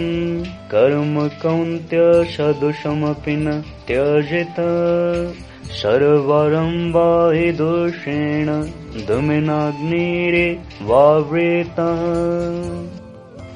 कर्म 0.73 1.15
कौन्त्य 1.43 1.99
सदृशमपि 2.37 3.37
न 3.37 3.61
त्यजेत। 3.89 4.59
सर्वरं 5.77 6.93
वा 6.93 7.09
हि 7.33 7.51
दोषेण 7.53 8.49
धुमिनाग्निरे 9.07 10.47
वावृत। 10.83 11.81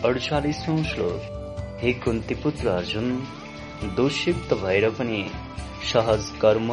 अडचालिसौँ 0.05 0.77
श्लोक। 0.85 1.79
हे 1.83 1.93
कुन्ती 1.93 2.35
पुत्र 2.43 2.69
अर्जुन 2.69 3.09
दोषयुक्त 3.97 4.53
भएर 4.55 4.89
पनि 4.99 5.23
सहज 5.93 6.29
कर्म 6.43 6.69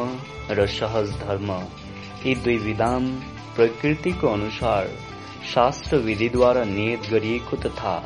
र 0.50 0.66
सहज 0.74 1.10
धर्म 1.20 1.52
यी 2.26 2.34
दुई 2.44 2.56
विधान 2.66 3.08
प्रकृतिको 3.56 4.32
अनुसार 4.32 4.90
शास्त्र 5.54 5.96
विधिद्वारा 6.08 6.64
नियत 6.74 7.10
गरिएको 7.12 7.56
तथा 7.64 7.96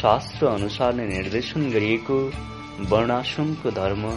शास्त्र 0.00 0.46
अनुसार 0.46 0.94
नै 0.94 1.06
निर्देशन 1.12 1.70
गरिएको 1.70 2.18
वर्णाश्रमको 2.90 3.70
धर्म 3.82 4.10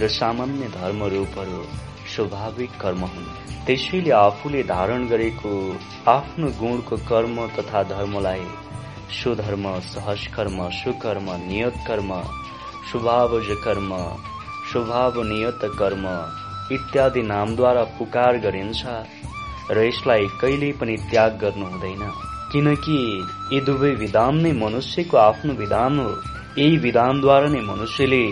र 0.00 0.08
सामान्य 0.18 0.68
धर्म 0.74 1.04
रूपहरू 1.14 1.64
स्वाभाविक 2.14 2.70
कर्म 2.80 3.02
हुन्। 3.04 3.30
त्यसैले 3.66 4.10
आफूले 4.10 4.62
धारण 4.62 5.06
गरेको 5.06 5.50
आफ्नो 6.08 6.48
गुणको 6.60 6.96
कर्म 6.96 7.36
तथा 7.56 7.82
धर्मलाई 7.82 8.44
सुधर्म 9.12 9.64
सहज 9.80 10.26
कर्म 10.26 10.58
सुकर्म 10.70 11.26
नियत 11.46 11.74
कर्म 11.88 12.10
स्वभावज 12.90 13.48
कर्म 13.64 13.90
स्वभाव 14.72 15.22
नियत 15.22 15.60
कर्म 15.78 16.04
इत्यादि 16.74 17.22
नामद्वारा 17.22 17.84
पुकार 17.96 18.36
गरिन्छ 18.38 18.82
र 19.70 19.86
यसलाई 19.86 20.26
कहिल्यै 20.40 20.72
पनि 20.72 20.96
त्याग 21.10 21.38
गर्नु 21.40 21.66
हुँदैन। 21.66 22.04
किनकि 22.52 22.98
यी 23.52 23.60
दुवै 23.60 23.90
विधान 23.94 24.40
नै 24.40 24.52
मनुष्यको 24.52 25.16
आफ्नो 25.16 25.52
विधान 25.54 25.98
हो। 26.00 26.10
यही 26.58 26.76
विधानद्वारा 26.76 27.48
नै 27.48 27.60
मनुष्यले 27.60 28.24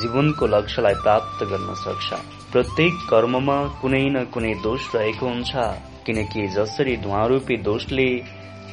जीवनको 0.00 0.46
लक्ष्यलाई 0.46 0.94
प्राप्त 0.94 1.44
गर्न 1.44 1.74
सक्छ। 1.84 2.37
प्रत्येक 2.52 3.00
कर्ममा 3.08 3.54
कुनै 3.80 3.98
न 4.02 4.20
कुनै 4.34 4.50
दोष 4.66 4.84
रहेको 4.94 5.26
हुन्छ 5.30 5.64
किनकि 6.04 6.44
जसरी 6.54 6.94
धुवारूपी 7.02 7.56
दोषले 7.66 8.06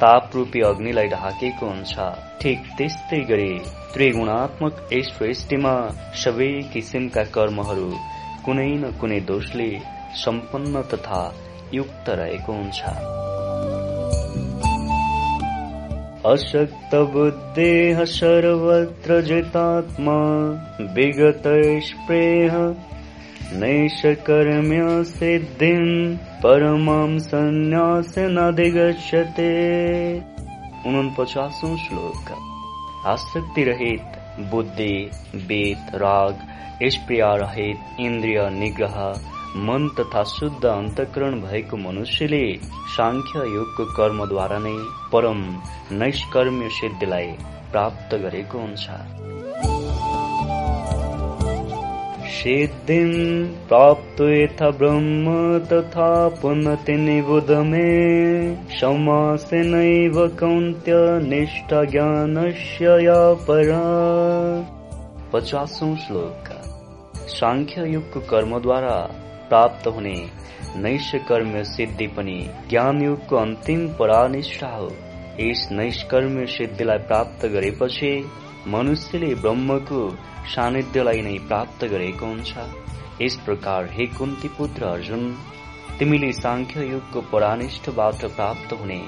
ताप 0.02 0.36
रूपी 0.36 0.60
अग्निलाई 0.68 1.08
ढाकेको 1.14 1.68
हुन्छ 1.72 2.06
ठिक 2.42 2.70
त्यस्तै 2.78 3.20
गरी 3.30 3.50
त्रिगुणात्मक 3.96 4.80
यस 4.92 5.12
सबै 6.22 6.48
किसिमका 6.72 7.26
कर्महरू 7.36 7.90
कुनै 8.48 8.66
न 8.70 8.96
कुनै 9.02 9.20
दोषले 9.32 9.68
सम्पन्न 10.24 10.82
तथा 10.94 11.20
युक्त 11.74 12.10
रहेको 12.22 12.58
हुन्छ। 12.60 12.80
अशक्तबुद्धेः 16.32 18.04
सर्वत्र 18.12 19.20
जितात्मा 19.30 20.18
विगतैष्प्रेह 23.52 23.70
नैषकर्म्य 23.70 25.04
सिद्धिम् 25.04 26.16
परमां 26.16 27.18
सन्न्यासेनाधिगच्छते 27.18 28.20
उनपचासौं 30.86 31.76
श्लोक। 31.76 32.32
आसक्ति 33.06 33.64
रहित 33.64 34.04
बुद्धि 34.50 35.10
वेद 35.34 35.90
राग 35.94 36.34
स्प्रिया 36.82 37.34
रहित 37.34 38.00
इन्द्रिय 38.00 38.50
निग्रह 38.50 39.20
मन 39.56 39.90
तथा 40.00 40.22
शुद्ध 40.22 40.64
अन्तकरण 40.64 41.40
भएको 41.40 41.76
मनुष्यले 41.76 42.58
साङ्ख्य 42.96 43.38
योगको 43.38 43.84
कर्मद्वारा 43.84 44.58
नै 44.58 44.76
परम 45.12 45.62
नैष्कर्म्य 45.92 46.68
सिद्धिलाई 46.68 47.28
प्राप्त 47.72 48.14
गरेको 48.14 48.58
हुन्छ। 48.58 49.15
सिद्धिं 52.36 53.10
प्राप्त 53.68 54.20
यथा 54.20 54.70
ब्रह्म 54.70 55.58
तथा 55.58 56.28
पुनति 56.28 56.92
निबुध 56.92 57.50
मे 57.50 57.86
समासेनैव 58.80 60.16
कौन्त्य 60.28 60.92
निष्ठा 61.28 61.84
ज्ञानस्य 61.84 62.84
या 63.04 63.20
परा 63.48 63.82
पचासौं 65.32 65.96
श्लोक। 65.96 66.52
साङ्ख्य 67.16 67.88
युगको 67.88 68.20
कर्मद्वारा 68.20 68.98
प्राप्त 69.48 69.86
हुने 69.86 70.16
नैष्कर्म्य 70.76 71.64
सिद्धि 71.64 72.06
पनि 72.06 72.38
ज्ञानयुगको 72.70 73.36
अन्तिम 73.36 73.88
परानिष्ठा 73.88 74.68
हो। 74.68 74.90
यस 75.40 75.68
नैष्कर्म्य 75.72 76.46
सिद्धिलाई 76.46 76.98
प्राप्त 76.98 77.46
गरेपछि 77.46 78.12
मनुष्यले 78.72 79.34
ब्रह्मको 79.42 79.98
सानिध्यलाई 80.52 81.20
नै 81.24 81.34
प्राप्त 81.48 81.84
गरेको 81.90 82.26
हुन्छ। 82.26 82.64
यस 83.20 83.36
प्रकार 83.46 83.90
हे 83.92 84.06
कुन्ती 84.14 84.48
पुत्र 84.56 84.84
अर्जुन 84.86 85.22
तिमीले 85.98 86.30
साङ्ख्य 86.38 86.86
युगको 86.86 87.20
परानिष्ठबाट 87.32 88.24
प्राप्त 88.38 88.72
हुने 88.80 88.98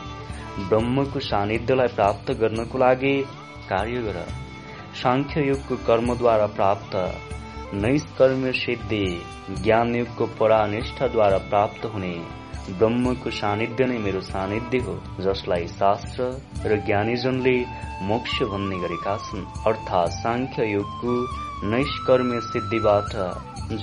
ब्रह्मको 0.68 1.24
सानिध्यलाई 1.28 1.94
प्राप्त 1.96 2.32
गर्नको 2.42 2.78
लागि 2.84 3.14
कार्य 3.70 4.02
गर। 4.06 4.20
साङ्ख्य 5.02 5.46
युगको 5.48 5.76
कर्मद्वारा 5.86 6.46
प्राप्त 6.56 6.96
नैष्कर्म्य 7.82 8.52
सिद्धि 8.58 9.04
ज्ञान 9.62 9.94
युगको 9.96 10.26
परानिष्ठद्वारा 10.38 11.38
प्राप्त 11.50 11.84
हुने 11.94 12.16
ब्रह्मको 12.68 13.30
सानिध्य 13.30 13.84
नै 13.86 13.98
मेरो 13.98 14.20
सानिध्य 14.20 14.78
हो 14.86 14.94
जसलाई 15.24 15.66
शास्त्र 15.68 16.24
र 16.70 16.76
ज्ञानीजनले 16.86 17.56
मोक्ष 18.08 18.34
भन्ने 18.50 18.76
गरेका 18.80 19.14
छन्। 19.26 19.46
अर्थात् 19.66 20.16
साङ्ख्य 20.16 20.66
युगको 20.72 21.14
नैष्कर्म्य 21.70 22.40
सिद्धिबाट 22.48 23.12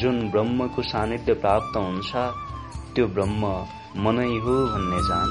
जुन 0.01 0.17
ब्रह्मको 0.29 0.81
सानिध्य 0.91 1.33
प्राप्त 1.45 1.77
हुन्छ 1.77 2.11
त्यो 2.95 3.07
ब्रह्म 3.17 3.43
मनै 4.05 4.31
हो 4.45 4.55
भन्ने 4.71 5.01
जान। 5.09 5.29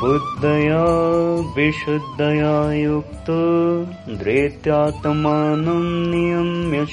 बुद्धया 0.00 0.84
विशुद्धया 1.56 2.56
युक्तो 2.72 3.40
धृत्यात्मानं 4.16 5.84
नियम्य 6.10 6.84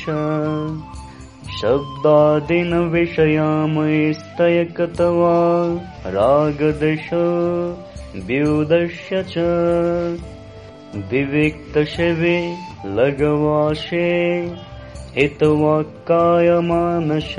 शब्दादिन 1.62 2.74
विषयामयस्तयकतवा 2.90 5.38
रागदश 6.16 7.08
व्युदस्य 8.28 9.24
च 9.32 9.34
विविक्तशिवे 11.12 12.38
लगवाशे 12.98 14.10
हितवाक्कायमानश। 15.18 17.36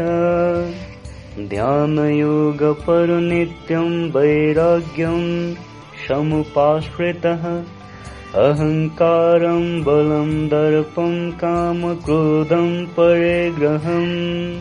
ध्यानयोगपरनित्यं 1.49 3.89
वैराग्यं 4.11 5.23
समुपाश्रितः 6.09 7.45
अहङ्कारं 8.35 9.85
बलं 9.85 10.49
दर्पं 10.49 11.31
कामक्रोधं 11.31 12.87
परिग्रहम् 12.87 14.61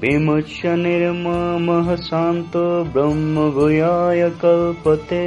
विमुच्य 0.00 0.76
निर्ममः 0.76 1.96
शान्तो 1.96 2.84
ब्रह्मभूयाय 2.84 4.30
कल्पते। 4.30 5.22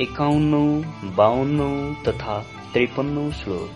एकाउन्नौ 0.00 0.82
बाउन्नौ 1.16 1.94
तथा 2.06 2.38
त्रिपन्नौ 2.72 3.30
श्लोक। 3.30 3.70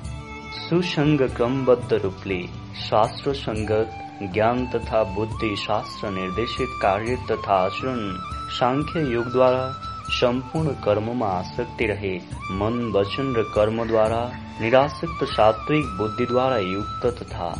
सुसङ्ग 0.69 1.23
क्रमबद्ध 1.23 1.93
रूपले 1.93 2.43
शास्त्र 2.91 3.33
सङ्गत 3.33 3.91
ज्ञान 4.23 4.67
तथा 4.67 5.03
बुद्धि 5.03 5.57
शास्त्र 5.57 6.11
निर्देशित 6.11 6.69
कार्य 6.83 7.17
तथा 7.31 7.55
आचरण 7.55 8.17
सांख्य 8.51 9.15
युगद्वारा 9.15 9.88
सम्पूर्ण 10.11 10.73
कर्ममा 10.85 11.27
आसक्ति 11.29 11.87
रहे। 11.87 12.15
मन 12.61 12.77
वचन 12.95 13.33
र 13.37 13.43
कर्मद्वारा 13.55 14.21
निरासक्त 14.61 15.25
सात्विक 15.33 15.85
बुद्धिद्वारा 15.99 16.59
युक्त 16.59 17.07
तथा 17.19 17.51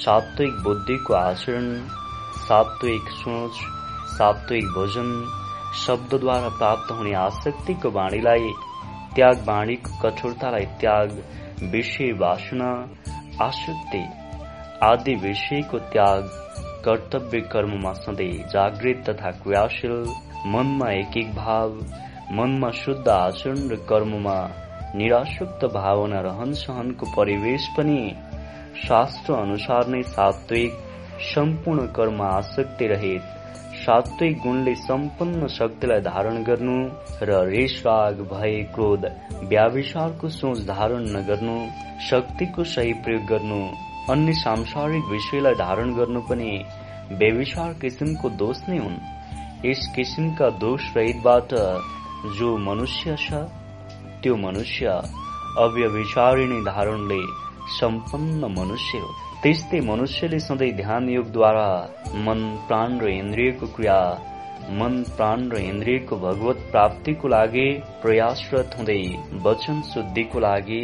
सात्विक 0.00 0.62
बुद्धिको 0.64 1.14
आचरण 1.14 1.68
सात्विक 2.48 3.08
सोच 3.20 3.62
सात्विक 4.16 4.64
भोजन 4.74 5.08
शब्दद्वारा 5.86 6.48
प्राप्त 6.58 6.92
हुने 6.92 7.14
आसक्तिको 7.22 7.90
बाणीलाई 7.90 8.52
त्याग 9.14 9.42
बाणीको 9.46 9.98
कठोरतालाई 10.02 10.66
त्याग 10.80 11.18
विषय 11.72 12.12
वासना 12.18 12.70
आसक्ति 13.44 14.04
आदि 14.82 15.14
विषयको 15.22 15.78
त्याग 15.92 16.28
कर्तव्य 16.84 17.40
कर्ममा 17.52 17.92
सधैँ 18.02 18.32
जागृत 18.52 19.04
तथा 19.08 19.30
क्रियाशील 19.42 20.02
मनमा 20.52 20.90
एक 20.92 21.16
एक 21.16 21.34
भाव 21.34 21.78
मनमा 22.32 22.70
शुद्ध 22.80 23.08
आचरण 23.08 23.68
र 23.68 23.76
कर्ममा 23.88 24.38
निराशुक्त 24.94 25.64
भावना 25.74 26.20
रहन 26.26 26.52
सहनको 26.58 27.06
परिवेश 27.16 27.66
पनि 27.76 28.00
शास्त्र 28.82 29.34
अनुसार 29.34 29.88
नै 29.94 30.02
सात्विक 30.10 30.84
सम्पूर्ण 31.24 31.86
कर्म 31.96 32.22
आसक्ति 32.22 32.86
रहित 32.86 33.34
सात्विक 33.78 34.38
गुणले 34.42 34.74
सम्पन्न 34.82 35.46
शक्तिलाई 35.56 36.00
धारण 36.00 36.42
गर्नु 36.42 36.76
र 37.22 37.40
रेस 37.48 37.80
राग 37.86 38.20
भय 38.32 38.62
क्रोध 38.74 39.04
व्याविचारको 39.50 40.28
सोच 40.36 40.64
धारण 40.68 41.10
नगर्नु 41.16 41.58
शक्तिको 42.10 42.64
सही 42.76 42.92
प्रयोग 43.04 43.26
गर्नु 43.32 43.60
अन्य 44.12 44.32
सांसारिक 44.44 45.10
विषयलाई 45.10 45.60
धारण 45.64 45.94
गर्नु 45.96 46.20
पनि 46.30 46.50
बेविचार 47.18 47.72
किसिमको 47.80 48.30
दोष 48.40 48.62
नै 48.68 48.78
हुन्। 48.78 49.15
यस 49.64 49.86
किसिमका 49.96 50.48
दोष 50.62 50.82
रहितबाट 50.96 51.52
जो 52.38 52.56
मनुष्य 52.64 53.14
छ 53.20 53.38
त्यो 54.22 54.34
मनुष्य 54.36 54.86
अव्यविचारिणी 55.64 56.60
धारणले 56.64 57.20
सम्पन्न 57.78 58.50
मनुष्य 58.58 58.98
हो। 58.98 59.08
त्यस्तै 59.42 59.80
मनुष्यले 59.90 60.38
सधैँ 60.46 60.72
ध्यान 60.82 61.08
योगद्वारा 61.08 61.68
मन 62.26 62.40
प्राण 62.68 62.98
र 63.00 63.08
इन्द्रियको 63.10 63.66
क्रिया 63.76 63.98
मन 64.80 65.02
प्राण 65.16 65.48
र 65.52 65.58
इन्द्रियको 65.72 66.16
भगवत 66.26 66.62
प्राप्तिको 66.70 67.28
लागि 67.28 67.68
प्रयासरत 68.02 68.76
हुँदै 68.78 69.00
वचन 69.46 69.80
शुद्धिको 69.92 70.40
लागि 70.48 70.82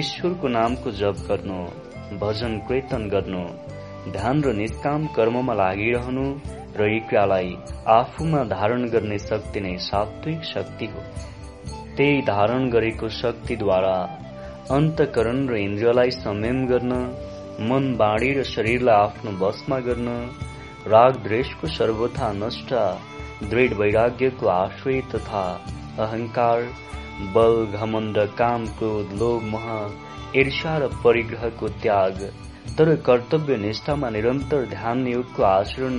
ईश्वरको 0.00 0.48
नामको 0.58 0.90
जप 1.00 1.24
गर्नु 1.30 1.58
भजन 2.22 2.58
कीर्तन 2.68 3.08
गर्नु 3.14 3.42
ध्यान 4.12 4.42
र 4.46 4.52
निष्काम 4.62 5.06
कर्ममा 5.16 5.54
लागिरहनु 5.62 6.26
र 6.80 7.40
आफूमा 7.88 8.42
धारण 8.50 8.88
गर्ने 8.88 9.18
शक्ति 9.18 9.60
नै 9.60 9.76
सात्विक 9.82 10.44
शक्ति 10.44 10.86
हो। 10.86 11.02
त्यही 11.96 12.20
धारण 12.22 12.68
गरेको 12.70 13.08
शक्तिद्वारा 13.14 13.96
अन्तकरण 14.70 15.46
र 15.48 15.56
इन्द्रियलाई 15.58 16.10
संयम 16.10 16.66
गर्न 16.66 16.92
मन 17.70 17.94
बाणी 17.98 18.32
र 18.32 18.42
शरीरलाई 18.44 18.94
आफ्नो 18.96 19.30
बसमा 19.38 19.78
गर्न 19.86 20.08
राग 20.86 21.16
द्वेषको 21.22 21.68
सर्वथा 21.68 22.32
नष्ट 22.32 22.74
दृढ 23.44 23.72
वैराग्यको 23.72 24.46
आश्रय 24.48 25.00
तथा 25.14 25.42
अहंकार 25.98 26.62
बल 27.34 27.56
घमण्ड 27.78 28.18
काम 28.38 28.66
क्रोध 28.78 29.12
लोभ 29.20 29.42
मह 29.54 29.66
ईर्षा 30.36 30.76
र 30.78 30.88
परिग्रहको 31.04 31.68
त्याग 31.82 32.20
तर 32.78 32.94
कर्तव्य 33.06 33.56
निष्ठामा 33.56 34.08
निरन्तर 34.14 34.64
ध्यान 34.70 35.06
युगको 35.06 35.42
आचरण 35.42 35.94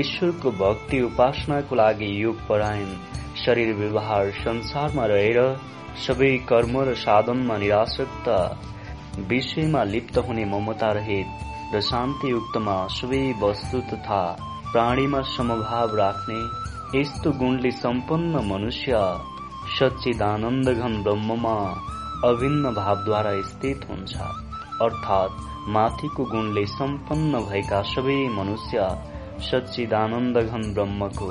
ईश्वरको 0.00 0.50
भक्ति 0.60 1.00
उपासनाको 1.02 1.74
लागि 1.76 2.08
योग 2.22 2.36
परायण 2.48 2.86
शरीर 3.44 3.74
व्यवहार 3.76 4.30
संसारमा 4.38 5.06
रहेर 5.12 5.38
सबै 6.04 6.30
कर्म 6.50 6.80
र 6.88 6.94
साधनमा 7.02 7.56
निराशक्त 7.64 8.28
विषयमा 9.32 9.82
लिप्त 9.92 10.18
हुने 10.28 10.44
ममता 10.52 10.92
रहित 11.00 11.74
र 11.74 11.80
शान्तियुक्तमा 11.90 12.76
सबै 12.96 13.22
वस्तु 13.42 13.80
तथा 13.92 14.24
प्राणीमा 14.72 15.20
समभाव 15.36 15.96
राख्ने 16.02 16.40
यस्तो 16.98 17.32
गुणले 17.42 17.70
सम्पन्न 17.78 18.46
मनुष्य 18.50 19.06
सच्चिदानन्द 19.78 20.76
घन 20.76 21.02
ब्रह्ममा 21.02 21.56
अभिन्न 22.30 22.74
भावद्वारा 22.80 23.40
स्थित 23.50 23.90
हुन्छ 23.90 24.14
अर्थात् 24.86 25.53
माथिको 25.68 26.24
गुणले 26.24 26.64
सम्पन्न 26.66 27.40
भएका 27.50 27.80
सबै 27.82 28.16
मनुष्य 28.28 28.88
सच्चिदानन्द 29.50 30.38
घन 30.38 30.62
ब्रह्मको 30.74 31.28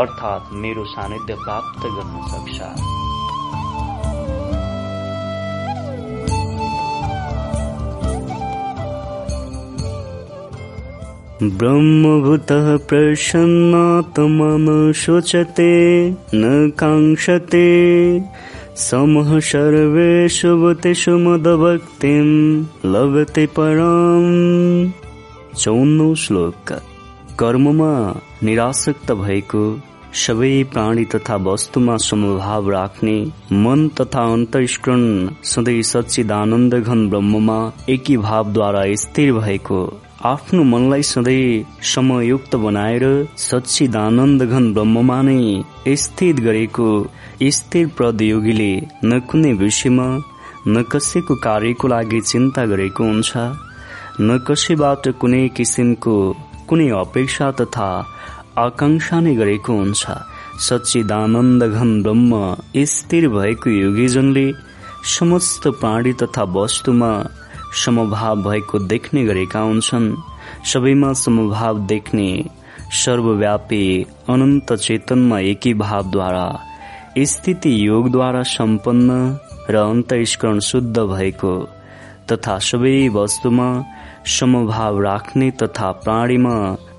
अर्थात् 0.00 0.52
मेरो 0.62 0.84
सानिध्य 0.84 1.34
प्राप्त 1.44 1.82
गर्न 1.96 2.14
सक्छ। 2.32 2.56
ब्रह्मभूतः 11.58 12.76
प्रसन्नात्मन 12.88 14.66
शोचते 14.96 15.72
न 16.34 16.70
काङ्क्षते 16.78 17.68
समः 18.80 19.38
सर्वेषु 19.40 20.56
भूतेषु 20.56 21.10
मदभक्तिं 21.18 22.28
लभते 22.90 23.46
परम्। 23.58 24.92
श्लोक। 26.14 26.72
कर्ममा 27.38 28.20
निरासक्त 28.42 29.12
भएको 29.12 29.62
सबै 30.14 30.62
प्राणी 30.72 31.04
तथा 31.04 31.36
वस्तुमा 31.36 31.96
समभाव 31.96 32.70
राख्ने 32.70 33.16
मन 33.52 33.88
तथा 34.00 34.22
अन्तस्करण 34.32 35.04
सधैँ 35.44 35.82
सच्चिदानन्द 35.82 36.74
घन 36.74 37.08
ब्रह्ममा 37.10 37.60
एकी 37.88 38.16
भावद्वारा 38.16 38.84
स्थिर 38.94 39.32
भएको 39.32 39.80
आफ्नो 40.26 40.62
मनलाई 40.64 41.02
सधैँ 41.02 41.64
समयुक्त 41.88 42.54
बनाएर 42.56 43.04
सच्चिदानन्द 43.38 44.42
घन 44.42 44.64
ब्रह्ममा 44.74 45.20
नै 45.22 45.94
स्थित 45.96 46.40
गरेको 46.40 46.86
स्थिर 47.56 47.86
प्रदयोगीले 47.96 48.72
न 49.04 49.20
कुनै 49.30 49.52
विषयमा 49.60 50.08
न 50.68 50.82
कसैको 50.92 51.34
कार्यको 51.44 51.88
लागि 51.88 52.20
चिन्ता 52.30 52.66
गरेको 52.66 53.04
हुन्छ 53.04 53.32
न 53.36 54.38
कसैबाट 54.48 55.08
कुनै 55.20 55.46
किसिमको 55.56 56.18
कुनै 56.68 56.90
अपेक्षा 57.04 57.50
तथा 57.60 57.88
आकांक्षा 58.66 59.20
नै 59.20 59.34
गरेको 59.36 59.72
हुन्छ। 59.72 60.20
सच्चिदानन्द 60.68 61.64
घन 61.64 61.90
ब्रह्म 62.02 62.32
स्थिर 62.94 63.28
भएको 63.38 63.70
योगीजनले 63.70 64.46
समस्त 65.16 65.68
प्राणी 65.80 66.12
तथा 66.22 66.52
वस्तुमा 66.54 67.12
समभाव 67.74 68.42
भएको 68.42 68.78
देख्ने 68.78 69.24
गरेका 69.24 69.60
हुन्छन्। 69.60 70.14
सबैमा 70.64 71.12
समभाव 71.12 71.78
देख्ने 71.86 72.28
सर्वव्यापी 72.92 73.84
अनन्त 74.28 74.72
चेतनमा 74.72 75.38
एकी 75.38 75.74
भावद्वारा 75.74 76.46
स्थिति 77.18 77.88
योगद्वारा 77.88 78.42
सम्पन्न 78.42 79.38
र 79.70 79.76
अन्तस्करण 79.76 80.58
शुद्ध 80.58 80.98
भएको 80.98 81.52
तथा 82.32 82.58
सबै 82.58 83.08
वस्तुमा 83.08 83.68
समभाव 84.26 85.00
राख्ने 85.02 85.50
तथा 85.50 85.90
प्राणीमा 85.92 86.54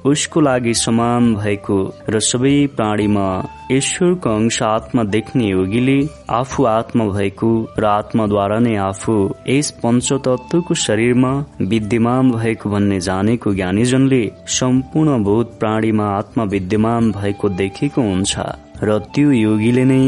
उसको 0.06 0.42
लागि 0.42 0.74
समान 0.74 1.34
भएको 1.36 1.78
र 2.10 2.20
सबै 2.20 2.68
प्राणीमा 2.76 3.26
ईश्वरको 3.72 4.30
अंश 4.30 4.62
आत्मा 4.64 5.04
देख्ने 5.04 5.48
योगीले 5.48 5.98
आफू 6.30 6.66
आत्मा 6.66 7.06
भएको 7.06 7.50
र 7.80 7.86
आत्माद्वारा 7.86 8.60
नै 8.60 8.76
आफू 8.76 9.18
यस 9.48 9.72
पञ्चतत्वको 9.82 10.74
शरीरमा 10.84 11.34
विद्यमान 11.74 12.32
भएको 12.32 12.70
भन्ने 12.70 13.00
जानेको 13.00 13.54
ज्ञानीजनले 13.54 14.24
सम्पूर्ण 14.60 15.24
भूत 15.24 15.60
प्राणीमा 15.60 16.10
आत्मा 16.14 16.44
विद्यमान 16.44 17.12
भएको 17.12 17.50
देखेको 17.50 18.02
हुन्छ। 18.02 18.40
र 18.84 18.98
त्यो 19.14 19.32
योगीले 19.32 19.84
नै 19.86 20.04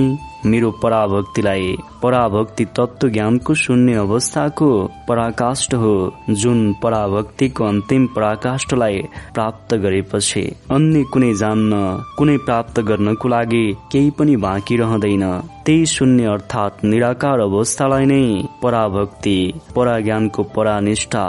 मेरो 0.46 0.70
पराभक्तिलाई 0.84 1.76
पराभक्ति 2.04 2.66
तत्व 2.78 3.08
ज्ञानको 3.10 3.54
शून्य 3.54 3.94
अवस्थाको 3.96 4.70
पराकाष्ठ 5.08 5.74
हो 5.74 5.94
जुन 6.42 6.60
पराभक्तिको 6.84 7.64
अन्तिम 7.64 8.08
पराकाष्ठलाई 8.16 9.02
प्राप्त 9.34 9.76
गरेपछि 9.84 10.44
अन्य 10.72 11.04
कुनै 11.14 11.34
जान्न 11.34 11.82
कुनै 12.18 12.38
प्राप्त 12.38 12.80
गर्नको 12.90 13.28
लागि 13.28 13.66
केही 13.92 14.10
पनि 14.10 14.36
बाँकी 14.46 14.78
रहँदैन। 14.78 15.26
त्यही 15.66 15.86
शून्य 15.86 16.26
अर्थात् 16.26 16.86
निराकार 16.86 17.40
अवस्थालाई 17.40 18.06
नै 18.06 18.24
पराभक्ति 18.64 19.38
पराज्ञानको 19.76 20.44
परानिष्ठा 20.56 21.26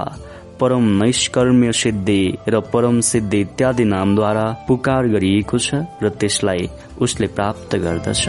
परम 0.61 1.03
नैष्कर्म्य 1.03 1.73
सिद्धि 1.73 2.39
र 2.49 2.61
परम 2.61 3.01
सिद्धि 3.01 3.41
इत्यादि 3.41 3.85
नामद्वारा 3.85 4.57
पुकार 4.69 5.07
गरिएको 5.07 5.59
छ 5.59 5.75
र 6.03 6.09
त्यसलाई 6.09 6.69
उसले 7.01 7.27
प्राप्त 7.27 7.77
गर्दछ। 7.77 8.29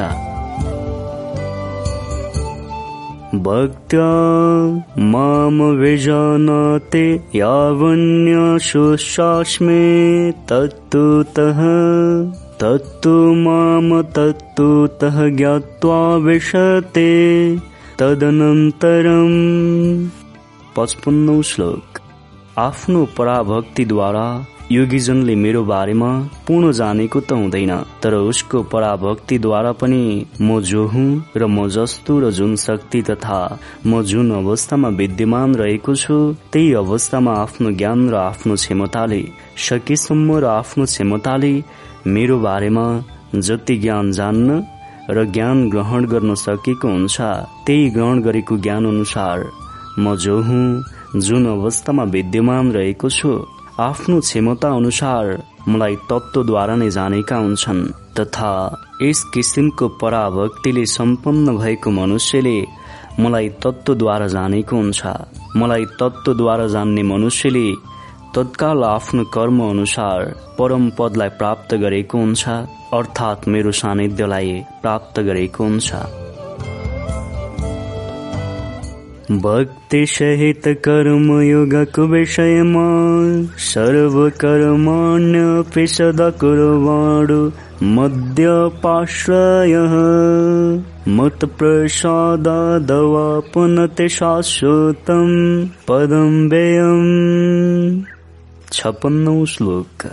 भक्त्या 3.36 5.04
माम 5.04 5.64
विजानाते 5.64 7.22
यावन्यशुशास्मे 7.36 10.32
तत्तुतः 10.32 11.60
तत्तु 12.62 13.36
माम 13.36 14.02
तत्तुतः 14.02 15.30
ज्ञात्वा 15.30 16.16
विशते। 16.16 17.58
तदनन्तरम् 18.00 20.08
पचपन्नौ 20.76 21.42
श्लोक। 21.42 22.03
आफ्नो 22.58 23.04
पराभक्तिद्वारा 23.18 24.26
योगीजनले 24.72 25.36
मेरो 25.36 25.64
बारेमा 25.66 26.10
पूर्ण 26.48 26.72
जानेको 26.80 27.20
त 27.22 27.32
हुँदैन 27.34 27.72
तर 28.04 28.14
उसको 28.16 28.62
पराभक्तिद्वारा 28.74 29.72
पनि 29.82 30.02
म 30.42 30.60
जो 30.62 30.86
हुँ 30.88 31.08
र 31.38 31.48
म 31.48 31.68
जस्तो 31.76 32.20
र 32.20 32.30
जुन 32.32 32.56
शक्ति 32.66 33.02
तथा 33.10 33.40
म 33.88 34.02
जुन 34.12 34.32
अवस्थामा 34.38 34.90
विद्यमान 35.02 35.56
रहेको 35.56 35.96
छु 35.96 36.20
त्यही 36.54 36.74
अवस्थामा 36.84 37.34
आफ्नो 37.40 37.72
ज्ञान 37.82 38.10
र 38.10 38.16
आफ्नो 38.22 38.56
क्षमताले 38.62 39.22
सकेसम्म 39.68 40.38
र 40.38 40.46
आफ्नो 40.54 40.86
क्षमताले 40.86 41.54
मेरो 42.08 42.40
बारेमा 42.40 42.88
जति 43.36 43.78
ज्ञान 43.82 44.12
जान्न 44.20 44.64
र 45.10 45.26
ज्ञान 45.34 45.70
ग्रहण 45.70 46.06
गर्न 46.14 46.36
सकेको 46.48 46.98
हुन्छ 46.98 47.22
त्यही 47.66 47.90
ग्रहण 47.96 48.22
गरेको 48.28 48.58
ज्ञान 48.66 48.86
अनुसार 48.88 49.50
म 50.00 50.16
जो 50.18 50.42
हुँ 50.42 50.68
जुन 51.16 51.46
अवस्थामा 51.46 52.04
विद्यमान 52.04 52.72
रहेको 52.72 53.10
छु 53.10 53.32
आफ्नो 53.80 54.20
क्षमता 54.20 54.70
अनुसार 54.76 55.28
मलाई 55.68 55.96
तत्त्वद्वारा 56.10 56.76
नै 56.76 56.90
जानेका 56.90 57.38
हुन्छन् 57.38 57.82
तथा 58.20 58.50
यस 59.02 59.24
किसिमको 59.34 59.88
पराभक्तिले 60.02 60.86
सम्पन्न 60.86 61.56
भएको 61.58 61.92
मनुष्यले 61.92 62.58
मलाई 63.20 63.50
तत्त्वद्वारा 63.64 64.28
जानेको 64.28 64.76
हुन्छ। 64.76 65.02
मलाई 65.58 65.86
तत्त्वद्वारा 66.02 66.68
जान्ने 66.76 67.04
मनुष्यले 67.14 67.68
तत्काल 68.36 68.84
आफ्नो 68.84 69.24
कर्म 69.36 69.62
अनुसार 69.70 70.34
परम 70.60 70.90
पदलाई 71.00 71.30
प्राप्त 71.40 71.76
गरेको 71.86 72.18
हुन्छ 72.18 72.44
अर्थात् 73.00 73.48
मेरो 73.54 73.72
सानिध्यलाई 73.82 74.62
प्राप्त 74.82 75.20
गरेको 75.30 75.64
हुन्छ। 75.64 76.23
भक्ति 79.34 80.06
सहित 80.06 80.62
कर्म 80.68 81.42
युगक 81.42 82.00
विषयमा 82.00 82.88
सर्व 83.58 84.30
कर्माण्यपि 84.30 85.88
सदा 85.88 86.30
कुर्वाणु 86.30 87.52
मद्यपाश्रय। 87.84 89.74
मत 91.08 91.46
प्रसादादवा 91.46 93.40
पुनते 93.54 94.10
शाश्वतम 94.10 95.30
पदम 95.88 96.50
व्ययम्। 96.50 98.02
छपन्नौ 98.74 99.46
श्लोक 99.46 100.08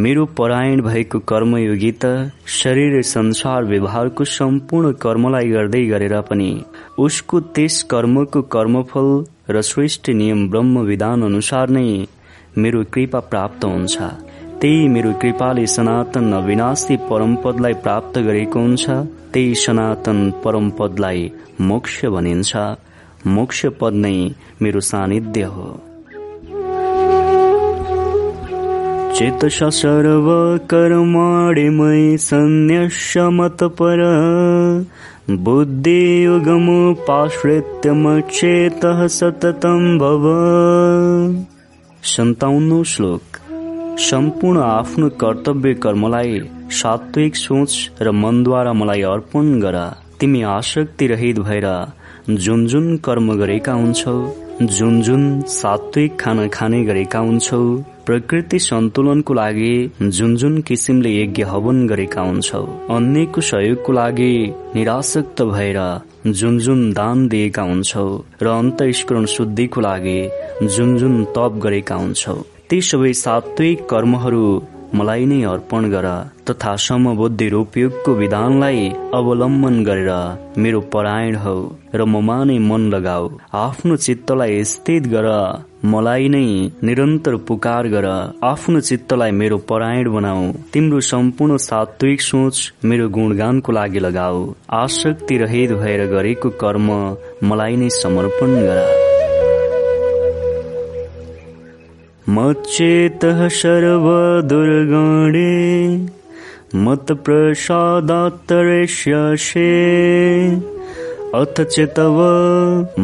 मेरो 0.00 0.24
परायण 0.38 0.80
भएको 0.82 1.18
कर्मयोगी 1.30 1.90
त 1.92 2.10
शरीर 2.48 3.00
संसार 3.06 3.64
व्यवहारको 3.64 4.24
सम्पूर्ण 4.34 4.92
कर्मलाई 5.02 5.48
गर्दै 5.50 5.82
गरेर 5.86 6.14
पनि 6.28 6.46
उसको 6.98 7.40
त्यस 7.56 7.76
कर्मको 7.90 8.42
कर्मफल 8.54 9.08
र 9.50 9.62
श्रेष्ठ 9.70 10.10
नियम 10.20 10.46
ब्रह्म 10.50 10.84
विधान 10.86 11.22
अनुसार 11.22 11.74
नै 11.78 11.84
मेरो 12.58 12.82
कृपा 12.94 13.20
प्राप्त 13.32 13.64
हुन्छ। 13.64 14.08
त्यही 14.60 14.88
मेरो 14.94 15.12
कृपाले 15.22 15.66
सनातन 15.74 16.32
अविनाशी 16.32 16.96
परमपदलाई 17.10 17.74
प्राप्त 17.84 18.18
गरेको 18.30 18.60
हुन्छ। 18.60 18.98
त्यही 19.34 19.54
सनातन 19.64 20.18
परमपदलाई 20.44 21.30
मोक्ष 21.68 22.04
भनिन्छ। 22.16 22.66
मोक्ष 23.36 23.64
पद 23.80 24.02
नै 24.06 24.16
मेरो 24.62 24.80
सानिध्य 24.90 25.52
हो। 25.54 25.68
चेतसा 29.16 29.70
सर्वकर्माणि 29.70 31.68
मयि 31.68 32.18
सन्न्यस्य 32.18 33.28
बुद्धियुगमुपाश्रित्य 35.30 37.92
मच्चेतः 37.92 39.06
सततं 39.06 39.98
भव। 39.98 40.24
सन्ताउन्नौ 42.02 42.84
श्लोक। 42.84 43.22
सम्पूर्ण 43.98 44.60
आफ्नो 44.60 45.08
कर्तव्य 45.08 45.74
कर्मलाई 45.74 46.40
सात्विक 46.70 47.36
सोच 47.36 47.90
र 48.02 48.10
मनद्वारा 48.10 48.72
मलाई 48.72 49.02
अर्पण 49.02 49.60
गर। 49.60 49.94
तिमी 50.20 50.42
आसक्ति 50.42 51.06
रहित 51.06 51.38
भएर 51.38 51.86
जुन 52.30 52.66
जुन 52.66 52.96
कर्म 52.96 53.38
गरेका 53.38 53.72
हुन्छौ। 53.72 54.34
जुन 54.62 55.00
जुन 55.02 55.22
सात्विक 55.42 56.18
खाना 56.20 56.46
खाने 56.46 56.82
गरेका 56.84 57.18
हुन्छौ 57.18 57.60
प्रकृति 58.06 58.58
सन्तुलनको 58.58 59.34
लागि 59.34 59.90
जुन 60.02 60.36
जुन 60.36 60.60
किसिमले 60.60 61.12
यज्ञ 61.12 61.42
हवन 61.42 61.86
गरेका 61.88 62.22
हुन्छौ 62.22 62.60
अन्यको 62.96 63.40
सहयोगको 63.40 63.92
लागि 63.92 64.32
निराशक्त 64.74 65.42
भएर 65.42 65.78
जुन 66.26 66.58
जुन 66.58 66.92
दान 66.92 67.26
दिएका 67.28 67.62
हुन्छौ 67.62 68.04
र 68.42 68.48
अन्तस्करण 68.48 69.24
शुद्धिको 69.26 69.80
लागि 69.80 70.18
जुन 70.62 70.96
जुन 70.98 71.24
तप 71.24 71.60
गरेका 71.62 71.94
हुन्छौ। 71.94 72.36
ती 72.70 72.80
सबै 72.80 73.12
सात्विक 73.12 73.88
कर्महरू 73.90 74.44
मलाई 74.94 75.26
नै 75.30 75.38
अर्पण 75.48 75.84
गर 75.90 76.06
तथा 76.48 76.70
समबुद्धि 76.84 77.48
रूपयुगको 77.48 78.12
विधानलाई 78.14 78.80
अवलम्बन 79.14 79.76
गरेर 79.84 80.10
मेरो 80.62 80.80
परायण 80.94 81.36
हौ 81.42 81.54
र 81.94 82.04
ममा 82.12 82.38
नै 82.44 82.56
मन 82.68 82.86
लगाऊ। 82.94 83.28
आफ्नो 83.56 83.96
चित्तलाई 84.06 84.64
स्थित 84.72 85.06
गर 85.06 85.28
मलाई 85.92 86.28
नै 86.28 86.46
निरन्तर 86.84 87.36
पुकार 87.48 87.88
गर 87.88 88.08
आफ्नो 88.44 88.80
चित्तलाई 88.88 89.30
मेरो 89.40 89.58
परायण 89.70 90.10
बनाऊ। 90.12 90.50
तिम्रो 90.72 91.00
सम्पूर्ण 91.10 91.56
सात्विक 91.66 92.20
सोच 92.20 92.56
मेरो 92.84 93.08
गुणगानको 93.18 93.72
लागि 93.72 94.00
लगाऊ। 94.06 94.42
आसक्ति 94.80 95.38
रहित 95.44 95.72
भएर 95.82 96.06
गरेको 96.16 96.50
कर्म 96.64 96.90
मलाई 97.50 97.76
नै 97.76 97.88
समर्पण 98.00 98.58
गर। 98.66 99.09
मच्चेतः 102.34 103.38
सर्वदुर्गणे 103.48 105.52
मत्प्रसादात्तरिष्यसे 106.84 109.70
अथ 111.34 111.60
चेतव 111.74 112.18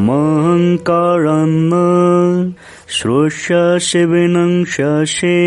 महङ्कारन्न 0.08 1.72
श्रोष्यसे 2.96 4.02
विनङ्स्यसे 4.04 5.38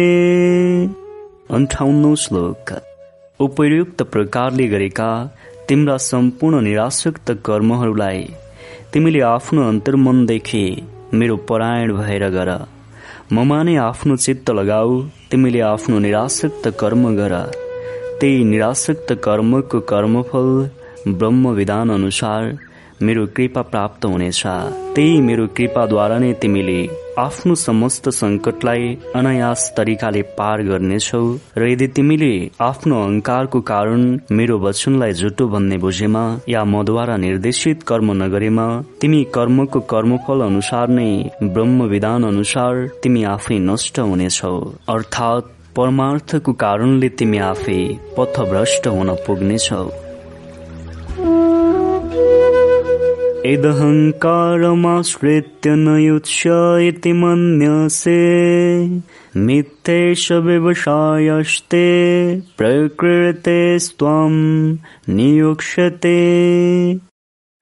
अन्ठाउन्नौ 1.58 2.13
श्लोक। 2.24 2.65
उपयुक्त 3.40 3.99
प्रकारले 4.15 4.65
गरेका 4.67 5.12
तिम्रा 5.69 5.97
सम्पूर्ण 6.08 6.62
निराशक्त 6.62 7.31
कर्महरूलाई 7.45 8.24
तिमीले 8.94 9.22
आफ्नो 9.35 9.62
अन्तर्मनदेखि 9.69 10.65
मेरो 11.13 11.35
परायण 11.51 11.88
भएर 12.01 12.29
गर। 12.29 12.78
ममा 13.33 13.58
नै 13.63 13.74
आफ्नो 13.78 14.15
चित्त 14.15 14.49
लगाऊ 14.49 14.94
तिमीले 15.31 15.60
आफ्नो 15.62 15.97
निराशक्त 15.99 16.67
कर्म 16.79 17.03
गर। 17.15 17.33
त्यही 18.19 18.44
निराशक्त 18.44 19.12
कर्मको 19.24 19.79
कर्मफल 19.92 20.49
ब्रह्म 21.08 21.49
विधान 21.49 21.90
अनुसार 21.90 22.47
मेरो 23.01 23.26
कृपा 23.35 23.62
प्राप्त 23.72 24.06
हुनेछ। 24.06 24.42
त्यही 24.96 25.19
मेरो 25.22 25.46
कृपाद्वारा 25.58 26.17
नै 26.19 26.32
तिमीले 26.42 26.80
आफ्नो 27.17 27.56
समस्त 27.56 28.10
संकटलाई 28.10 28.88
अनायास 29.15 29.62
तरिकाले 29.78 30.22
पार 30.38 30.64
गर्नेछौ 30.64 31.22
र 31.58 31.67
यदि 31.69 31.88
तिमीले 31.96 32.33
आफ्नो 32.62 32.96
अहंकारको 33.01 33.62
कारण 33.72 34.01
मेरो 34.32 34.58
वचनलाई 34.60 35.14
झुटो 35.14 35.48
भन्ने 35.48 35.78
बुझेमा 35.78 36.24
या 36.49 36.64
मद्वारा 36.65 37.15
निर्देशित 37.17 37.83
कर्म 37.83 38.12
नगरेमा 38.24 38.67
तिमी 39.01 39.24
कर्मको 39.35 39.80
कर्मफल 39.94 40.42
अनुसार 40.42 40.88
नै 40.90 41.12
ब्रह्म 41.44 41.88
विधान 41.94 42.24
अनुसार 42.24 42.88
तिमी 43.03 43.24
आफै 43.35 43.58
नष्ट 43.69 43.99
हुनेछौ। 43.99 44.58
अर्थात् 44.90 45.56
परमार्थको 45.76 46.53
कारणले 46.65 47.10
तिमी 47.19 47.38
आफै 47.46 47.80
पथभ्रष्ट 48.17 48.88
हुन 48.88 49.15
पुग्नेछौ। 49.28 49.88
इदहङ्कारमाश्रित्य 53.46 55.76
न 55.76 55.88
युत्स 55.98 56.42
इति 56.88 57.12
मन्यसे 57.14 58.18
मिथ्येष 59.46 60.32
व्यवसायस्ते 60.46 61.86
प्रकृतेस्त्वं 62.58 64.34
नियुक्ष्यते। 65.16 66.20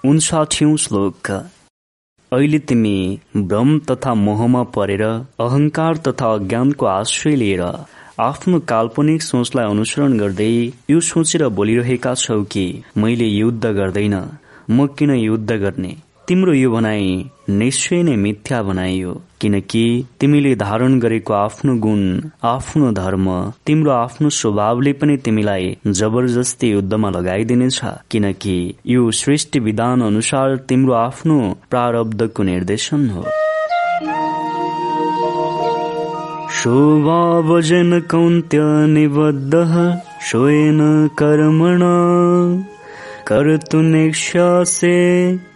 उन्साठौँ 0.04 0.78
श्लोक 0.78 1.32
अहिले 1.32 2.60
तिमी 2.60 3.20
भ्रम 3.38 3.80
तथा 3.92 4.14
मोहमा 4.24 4.64
परेर 4.78 5.04
अहंकार 5.04 5.98
तथा 6.08 6.34
अज्ञानको 6.34 6.86
आश्रय 6.86 7.36
लिएर 7.36 7.62
आफ्नो 8.20 8.60
काल्पनिक 8.74 9.22
सोचलाई 9.22 9.66
अनुसरण 9.72 10.18
गर्दै 10.20 10.54
यो 10.90 11.00
सोचेर 11.12 11.48
बोलिरहेका 11.62 12.14
छौ 12.16 12.44
कि 12.52 12.66
मैले 12.98 13.26
युद्ध 13.26 13.66
गर्दैन। 13.80 14.16
म 14.70 14.88
किन 14.88 15.12
युद्ध 15.12 15.52
गर्ने? 15.52 15.96
तिम्रो 16.28 16.54
यो 16.54 16.72
भनाइ 16.72 17.04
निश्चय 17.50 18.02
नै 18.04 18.16
मिथ्या 18.16 18.62
बनाइयो 18.64 19.12
किनकि 19.42 19.84
तिमीले 20.20 20.56
धारण 20.56 21.00
गरेको 21.00 21.34
आफ्नो 21.34 21.76
गुण 21.76 22.02
आफ्नो 22.44 22.92
धर्म 22.92 23.28
तिम्रो 23.66 23.92
आफ्नो 23.92 24.30
स्वभावले 24.30 24.94
पनि 24.94 25.18
तिमीलाई 25.18 25.78
जबरजस्ती 25.88 26.72
युद्धमा 26.72 27.10
लगाइदिनेछ 27.10 27.80
किनकि 28.12 28.58
यो 28.88 29.12
सृष्टि 29.12 29.60
विधान 29.60 30.02
अनुसार 30.02 30.56
तिम्रो 30.70 30.94
आफ्नो 30.94 31.40
प्रारब्धको 31.70 32.44
निर्देशन 32.44 33.10
हो। 33.10 33.24
शोभावजन 36.54 38.00
कौन्त्य 38.00 38.60
निबद्ध 38.88 39.54
स्वयं 40.30 41.08
कर्मणा। 41.08 41.94
कर्तुनिक्षसे 43.28 44.98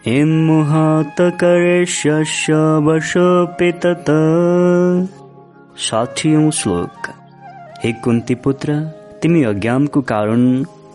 हिन्मुहात 0.05 1.21
करेष्यस्य 1.41 2.53
वशोऽपि 2.87 3.71
तत 3.83 4.09
साठीौं 5.85 6.49
श्लोक 6.51 7.07
हे 7.83 7.91
कुन्ती 8.03 8.35
पुत्र 8.43 8.75
तिमी 9.21 9.43
अज्ञानको 9.43 10.01
कारण 10.11 10.43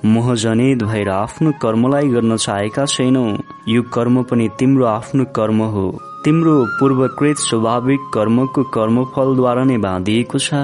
मोहजनित 0.04 0.82
भएर 0.82 1.08
आफ्नो 1.08 1.52
कर्मलाई 1.62 2.08
गर्न 2.08 2.36
चाहेका 2.36 2.84
छैनौ। 2.86 3.24
यो 3.68 3.82
कर्म 3.94 4.22
पनि 4.22 4.48
तिम्रो 4.58 4.84
आफ्नो 4.86 5.24
कर्म 5.36 5.62
हो। 5.74 5.86
तिम्रो 6.24 6.54
पूर्वकृत 6.80 7.36
स्वाभाविक 7.38 8.10
कर्मको 8.14 8.62
कर्मफलद्वारा 8.76 9.64
नै 9.64 9.78
बाँधिएको 9.86 10.38
छ। 10.38 10.54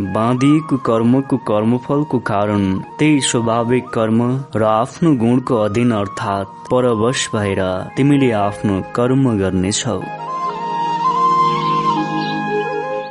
बाँधिएको 0.00 0.76
कर्मको 0.76 1.36
कर्मफलको 1.36 2.18
कारण 2.18 2.62
त्यही 2.98 3.20
स्वाभाविक 3.20 3.88
कर्म 3.88 4.20
र 4.56 4.62
आफ्नो 4.64 5.12
गुणको 5.14 5.56
अधीन 5.56 5.90
अर्थात् 5.90 6.48
परवश 6.70 7.28
भएर 7.34 7.60
तिमीले 7.96 8.30
आफ्नो 8.30 8.80
कर्म 8.96 9.28
गर्नेछौ। 9.38 10.00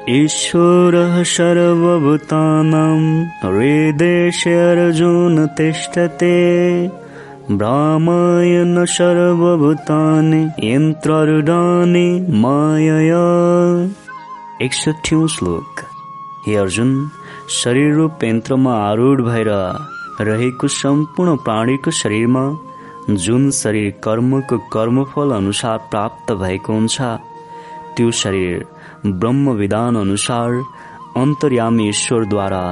ईश्वर 0.10 1.24
सर्वभूतानां 1.24 3.02
हृदेशे 3.44 4.56
अर्जुन 4.72 5.46
तिष्ठते 5.48 6.36
भ्रामायण 7.52 8.86
सर्वभूतानि 8.86 10.42
यन्त्रारूढानि 10.64 12.10
मायया। 12.42 13.24
एकसठौँ 14.62 15.28
श्लोक। 15.28 15.89
हे 16.50 16.56
अर्जुन 16.56 16.92
शरीर 17.54 17.94
रूप 17.94 18.24
यन्त्रमा 18.24 18.74
आरूढ 18.86 19.22
भएर 19.22 19.50
रहेको 20.28 20.68
सम्पूर्ण 20.68 21.36
प्राणीको 21.46 21.92
शरीरमा 21.92 22.44
जुन 23.26 23.50
शरीर 23.52 23.90
कर्मको 24.04 24.58
कर्मफल 24.74 25.32
अनुसार 25.32 25.78
प्राप्त 25.92 26.32
भएको 26.42 26.74
हुन्छ 26.74 26.98
त्यो 27.98 28.12
शरीर 28.22 28.66
ब्रह्म 29.06 29.52
विधान 29.62 29.96
अनुसार 29.96 30.60
अन्तर्यामी 31.18 31.88
ईश्वरद्वारा 31.90 32.64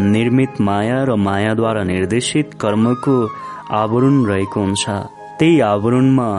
निर्मित 0.00 0.60
माया 0.60 1.02
र 1.08 1.16
मायाद्वारा 1.26 1.82
निर्देशित 1.84 2.54
कर्मको 2.60 3.16
आवरण 3.82 4.24
रहेको 4.26 4.60
हुन्छ। 4.60 4.88
त्यही 5.38 5.60
आवरणमा 5.72 6.30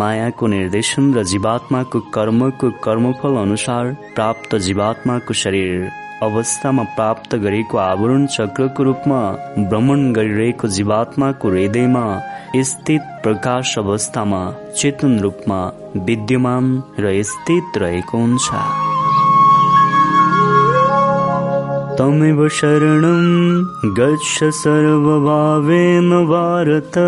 मायाको 0.00 0.46
निर्देशन 0.46 1.14
र 1.14 1.22
जीवात्माको 1.32 2.00
कर्मको 2.14 2.70
कर्मफल 2.84 3.36
अनुसार 3.40 3.96
प्राप्त 4.14 4.56
जीवात्माको 4.66 5.34
शरीर 5.42 5.90
अवस्थामा 6.22 6.82
प्राप्त 6.82 7.34
गरेको 7.36 7.78
आवरण 7.78 8.26
चक्रको 8.26 8.82
रूपमा 8.82 9.20
भ्रमण 9.58 10.12
गरिरहेको 10.12 10.68
जीवात्माको 10.68 11.48
हृदयमा 11.48 12.04
स्थित 12.56 13.00
प्रकाश 13.22 13.78
अवस्थामा 13.78 14.40
चेतन 14.76 15.18
रूपमा 15.18 15.60
विद्यमान 15.96 16.82
र 17.00 17.22
स्थित 17.22 17.78
रहेको 17.78 18.18
हुन्छ। 18.18 18.48
तमेव 21.98 22.48
शरणं 22.48 23.26
गच्छ 23.98 24.44
सर्वभावेन 24.44 26.10
भारत। 26.26 26.98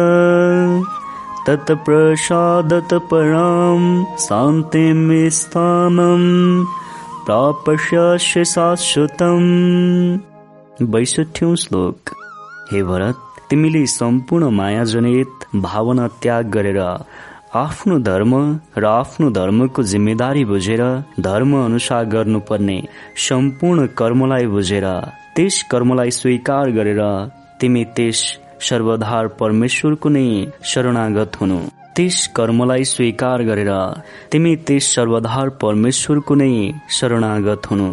तत्प्रसादत 1.46 2.94
परां 2.94 4.04
शान्तिं 4.18 5.30
स्थानम् 5.30 6.64
प्रापश्य 7.26 7.98
शाश्वतम् 8.20 9.44
बैसठ्यौं 10.92 11.54
श्लोक। 11.56 12.10
हे 12.72 12.82
भरत 12.82 13.18
तिमीले 13.50 13.84
सम्पूर्ण 13.86 14.50
मायाजनित 14.56 15.46
भावना 15.62 16.06
त्याग 16.22 16.50
गरेर 16.54 16.80
आफ्नो 17.56 17.98
धर्म 18.08 18.32
र 18.78 18.84
आफ्नो 18.84 19.30
धर्मको 19.30 19.80
जिम्मेदारी 19.92 20.44
बुझेर 20.44 20.82
धर्म 21.20 21.50
अनुसार 21.64 22.02
गर्नुपर्ने 22.14 22.78
सम्पूर्ण 23.28 23.86
कर्मलाई 24.00 24.46
बुझेर 24.54 24.86
त्यस 25.36 25.62
कर्मलाई 25.70 26.10
स्वीकार 26.18 26.70
गरेर 26.78 27.02
तिमी 27.60 27.84
त्यस 27.96 28.20
सर्वधार 28.68 29.24
परमेश्वरको 29.40 30.08
नै 30.08 30.26
शरणागत 30.72 31.40
हुनु। 31.40 31.60
त्यस 31.96 32.26
कर्मलाई 32.36 32.84
स्वीकार 32.84 33.42
गरेर 33.48 33.70
तिमी 34.30 34.54
त्यस 34.66 34.84
सर्वधार 34.94 35.48
परमेश्वरको 35.62 36.34
नै 36.34 36.54
शरणागत 36.96 37.66
हुनु 37.70 37.88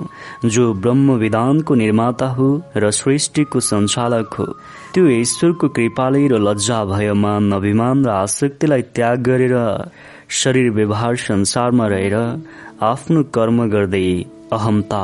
जो 0.53 0.64
ब्रह्म 0.84 1.17
विधानको 1.24 1.76
निर्माता 1.82 2.28
हो 2.38 2.48
र 2.76 2.92
सृष्टिको 3.00 3.60
सञ्चालक 3.69 4.34
हो। 4.40 4.46
त्यो 4.94 5.08
ईश्वरको 5.10 5.67
कृपाले 5.76 6.28
र 6.28 6.40
लज्जा 6.48 6.80
भयमान 6.85 7.51
अभिमान 7.51 8.06
र 8.06 8.10
आसक्तिलाई 8.10 8.82
त्याग 8.96 9.22
गरेर 9.28 9.56
शरीर 10.40 10.69
व्यवहार 10.72 11.16
संसारमा 11.26 11.88
रहेर 11.94 12.16
आफ्नो 12.84 13.24
कर्म 13.35 13.66
गर्दै 13.69 14.08
अहमता 14.53 15.03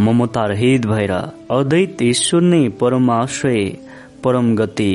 ममता 0.00 0.44
रहित 0.46 0.86
भएर 0.86 1.12
अद्वैत 1.12 2.02
ईश्वर 2.02 2.42
नै 2.52 2.62
परम 2.80 3.10
आश्रय 3.10 3.64
परम 4.24 4.54
गति 4.56 4.92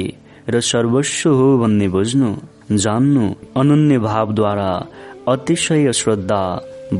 र 0.49 0.59
सर्वस्व 0.71 1.29
हो 1.33 1.47
भन्ने 1.57 1.87
बुझ्नु। 1.89 2.31
जान्नु 2.77 3.27
अनन्य 3.59 3.97
भावद्वारा 3.99 4.71
अतिशय 5.31 5.91
श्रद्धा 5.93 6.43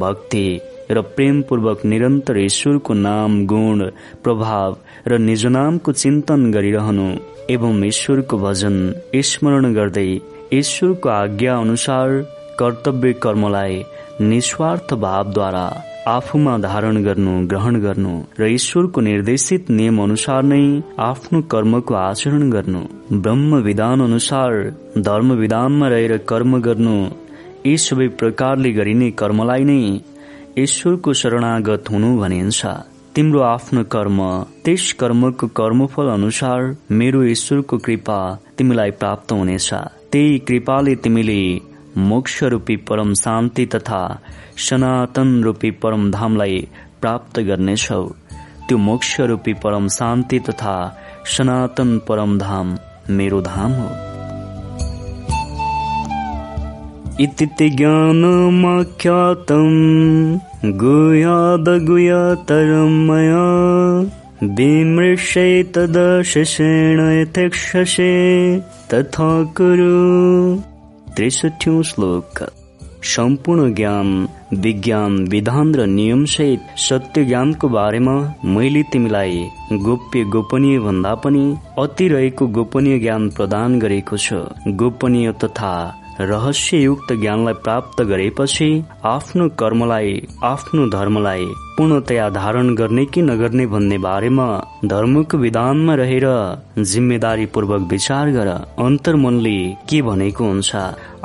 भक्ति 0.03 0.45
र 0.91 1.01
प्रेमपूर्वक 1.15 1.85
निरन्तर 1.85 2.37
ईश्वरको 2.37 2.93
नाम 2.93 3.45
गुण 3.47 3.83
प्रभाव 4.23 4.77
र 5.07 5.17
निज 5.27 5.45
नामको 5.57 5.91
चिन्तन 6.01 6.51
गरिरहनु 6.53 7.07
एवं 7.55 7.83
ईश्वरको 7.85 8.37
भजन 8.37 8.77
स्मरण 9.29 9.73
गर्दै 9.73 10.09
ईश्वरको 10.59 11.09
आज्ञा 11.09 11.57
अनुसार 11.59 12.09
कर्तव्य 12.59 13.13
कर्मलाई 13.23 13.81
निस्वार्थ 14.21 14.93
भावद्वारा 15.05 15.65
आफूमा 16.07 16.57
धारण 16.57 16.95
गर्नु 17.03 17.31
ग्रहण 17.47 17.75
गर्नु 17.81 18.11
र 18.39 18.47
ईश्वरको 18.51 19.01
निर्देशित 19.01 19.69
नियम 19.69 20.01
अनुसार 20.03 20.43
नै 20.43 20.61
आफ्नो 21.07 21.41
कर्मको 21.51 21.93
आचरण 21.95 22.49
गर्नु। 22.51 22.81
ब्रह्म 23.21 23.59
विधान 23.67 24.01
अनुसार 24.01 24.53
धर्म 25.07 25.33
विधानमा 25.41 25.87
रहेर 25.93 26.17
कर्म 26.29 26.59
गर्नु 26.67 26.95
यी 27.65 27.77
सबै 27.85 28.07
प्रकारले 28.21 28.71
गरिने 28.73 29.11
कर्मलाई 29.21 29.63
नै 29.69 29.79
ईश्वरको 30.65 31.13
शरणागत 31.21 31.91
हुनु 31.91 32.09
भनिन्छ। 32.17 32.65
तिम्रो 33.15 33.41
आफ्नो 33.45 33.83
कर्म 33.93 34.19
त्यस 34.65 34.91
कर्मको 34.99 35.47
कर्मफल 35.59 36.07
अनुसार 36.17 36.75
मेरो 36.99 37.23
ईश्वरको 37.33 37.77
कृपा 37.87 38.21
तिमीलाई 38.57 38.91
प्राप्त 39.01 39.31
हुनेछ। 39.31 39.69
त्यही 40.11 40.39
कृपाले 40.47 40.95
तिमीले 41.03 41.41
मोक्ष 41.97 42.43
रूपी 42.43 42.75
परम 42.75 43.13
शान्ति 43.13 43.65
तथा 43.65 44.21
सनातन 44.57 45.43
रूपी 45.43 45.71
परम 45.71 46.11
धामलाई 46.11 46.67
प्राप्त 47.01 47.39
गर्नेछौ। 47.39 48.11
त्यो 48.67 48.77
मोक्ष 48.77 49.19
रूपी 49.19 49.53
परम 49.53 49.87
शान्ति 49.87 50.39
तथा 50.39 50.97
सनातन 51.25 52.01
परम 52.07 52.39
धाम 52.39 52.77
मेरो 53.09 53.41
धाम 53.41 53.71
हो। 53.71 54.11
इति 57.19 57.69
ज्ञानमाख्यातम् 57.69 60.39
गुह्यादगुह्यतरं 60.65 63.07
मया 63.07 64.21
विमृशे 64.43 65.63
तदशेषेण 65.63 67.21
यथेक्षसे 67.21 68.63
तथा 68.93 69.43
कुरु। 69.43 70.70
त्रिसठ्यौं 71.21 71.81
श्लोक 71.87 72.39
सम्पूर्ण 73.09 73.73
ज्ञान 73.75 74.07
विज्ञान 74.61 75.17
विधान 75.33 75.73
र 75.79 75.85
नियमसहित 75.91 76.79
सत्य 76.85 77.23
ज्ञानको 77.25 77.67
बारेमा 77.75 78.15
मैले 78.55 78.81
तिमीलाई 78.93 79.37
गोप्य 79.85 80.23
गोपनीय 80.35 80.79
भन्दा 80.85 81.13
पनि 81.25 81.43
अति 81.83 82.07
रहेको 82.15 82.47
गोपनीय 82.57 82.99
ज्ञान 83.05 83.29
प्रदान 83.37 83.79
गरेको 83.79 84.17
छु 84.25 84.39
गोपनीय 84.81 85.31
तथा 85.43 85.73
रहस्ययुक्त 86.31 87.13
ज्ञानलाई 87.21 87.61
प्राप्त 87.67 88.01
गरेपछि 88.13 88.71
आफ्नो 89.15 89.49
कर्मलाई 89.61 90.21
आफ्नो 90.53 90.87
धर्मलाई 90.97 91.45
पूर्णतया 91.81 92.29
धारण 92.29 92.75
गर्ने 92.75 93.05
कि 93.05 93.21
नगर्ने 93.21 93.65
भन्ने 93.65 93.97
बारेमा 93.97 94.45
धर्मको 94.85 95.37
विधानमा 95.37 95.95
रहेर 95.95 96.25
जिम्मेदारी 96.77 97.45
पूर्वक 97.45 97.87
विचार 97.91 98.31
गर। 98.31 98.47
अन्तर्मनले 98.85 99.57
के 99.89 100.01
भनेको 100.01 100.45
हुन्छ? 100.45 100.75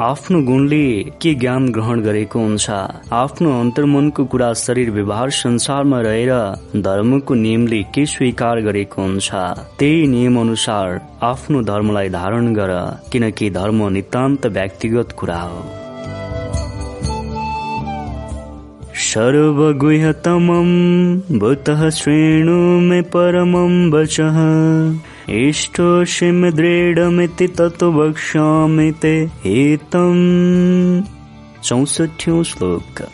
आफ्नो 0.01 0.43
गुणले 0.43 1.05
के 1.23 1.35
ज्ञान 1.35 1.69
ग्रहण 1.69 2.01
गरेको 2.01 2.41
हुन्छ? 2.41 2.71
आफ्नो 3.13 3.61
अन्तर्मनको 3.61 4.25
कुरा 4.25 4.53
शरीर 4.53 4.91
व्यवहार 4.91 5.31
संसारमा 5.31 6.01
रहेर 6.01 6.33
धर्मको 6.81 7.35
नियमले 7.35 7.83
के 7.83 8.07
स्वीकार 8.07 8.61
गरेको 8.61 9.03
हुन्छ? 9.03 9.31
त्यही 9.79 10.07
नियम 10.07 10.41
अनुसार 10.41 11.01
आफ्नो 11.23 11.63
धर्मलाई 11.63 12.09
धारण 12.09 12.55
गर 12.55 12.79
किनकि 13.13 13.51
धर्म 13.51 13.89
नितान्त 13.89 14.47
व्यक्तिगत 14.47 15.13
कुरा 15.13 15.41
हो। 15.41 15.86
सर्वगुह्यतमम् 19.07 21.39
भूतः 21.39 21.91
श्रेणु 21.91 22.81
मे 22.81 23.03
परमं 23.03 23.91
वचः। 23.91 24.37
इष्टोषिम 25.35 26.51
दृढमिति 26.51 27.47
ततो 27.47 27.93
वक्ष्यामि 27.93 28.95
ते। 29.03 29.31
हेतम् 29.45 31.03
चौसठ्यौं 31.63 32.43
श्लोक। 32.43 33.09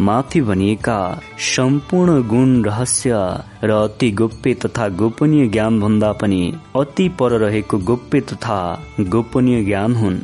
माथि 0.00 0.40
भनिएका 0.40 1.20
सम्पूर्ण 1.38 2.28
गुण 2.28 2.64
रहस्य 2.64 3.38
र 3.64 3.70
अति 3.70 4.10
गोप्य 4.10 4.54
तथा 4.54 4.88
गोपनीय 4.88 5.46
ज्ञान 5.46 5.80
भन्दा 5.80 6.12
पनि 6.12 6.54
अति 6.80 7.08
पर 7.08 7.30
रहेको 7.30 7.78
गोप्य 7.78 8.20
तथा 8.20 8.86
गोपनीय 9.00 9.64
ज्ञान 9.64 9.94
हुन्। 9.94 10.18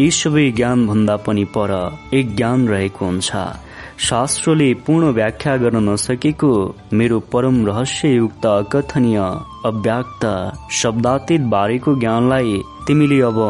यी 0.00 0.10
सबै 0.10 0.50
ज्ञान 0.50 0.86
भन्दा 0.86 1.16
पनि 1.16 1.44
पर 1.44 1.98
एक 2.14 2.36
ज्ञान 2.36 2.68
रहेको 2.68 3.06
हुन्छ। 3.06 3.32
शास्त्रले 3.98 4.74
पूर्ण 4.74 5.06
व्याख्या 5.06 5.56
गर्न 5.56 5.88
नसकेको 5.88 6.76
मेरो 6.92 7.18
परम 7.20 7.66
रहस्ययुक्त 7.66 8.46
अकथनीय 8.46 9.18
अव्याक्त 9.64 10.24
शब्दातीत 10.70 11.40
बारेको 11.40 11.94
ज्ञानलाई 11.94 12.60
तिमीले 12.86 13.20
अब 13.20 13.40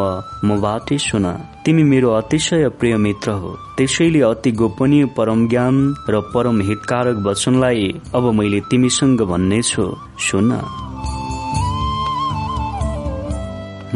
मबाटै 0.44 0.98
सुन। 0.98 1.26
तिमी 1.64 1.82
मेरो 1.82 2.10
अतिशय 2.10 2.68
प्रिय 2.68 2.96
मित्र 2.96 3.30
हो। 3.30 3.58
त्यसैले 3.76 4.20
अति 4.22 4.50
गोपनीय 4.50 5.04
परम 5.16 5.48
ज्ञान 5.48 5.94
र 6.08 6.20
परम 6.34 6.60
हितकारक 6.60 7.16
वचनलाई 7.26 8.00
अब 8.14 8.32
मैले 8.32 8.60
तिमीसँग 8.60 9.20
भन्नेछु। 9.20 9.94
सुन। 10.18 10.50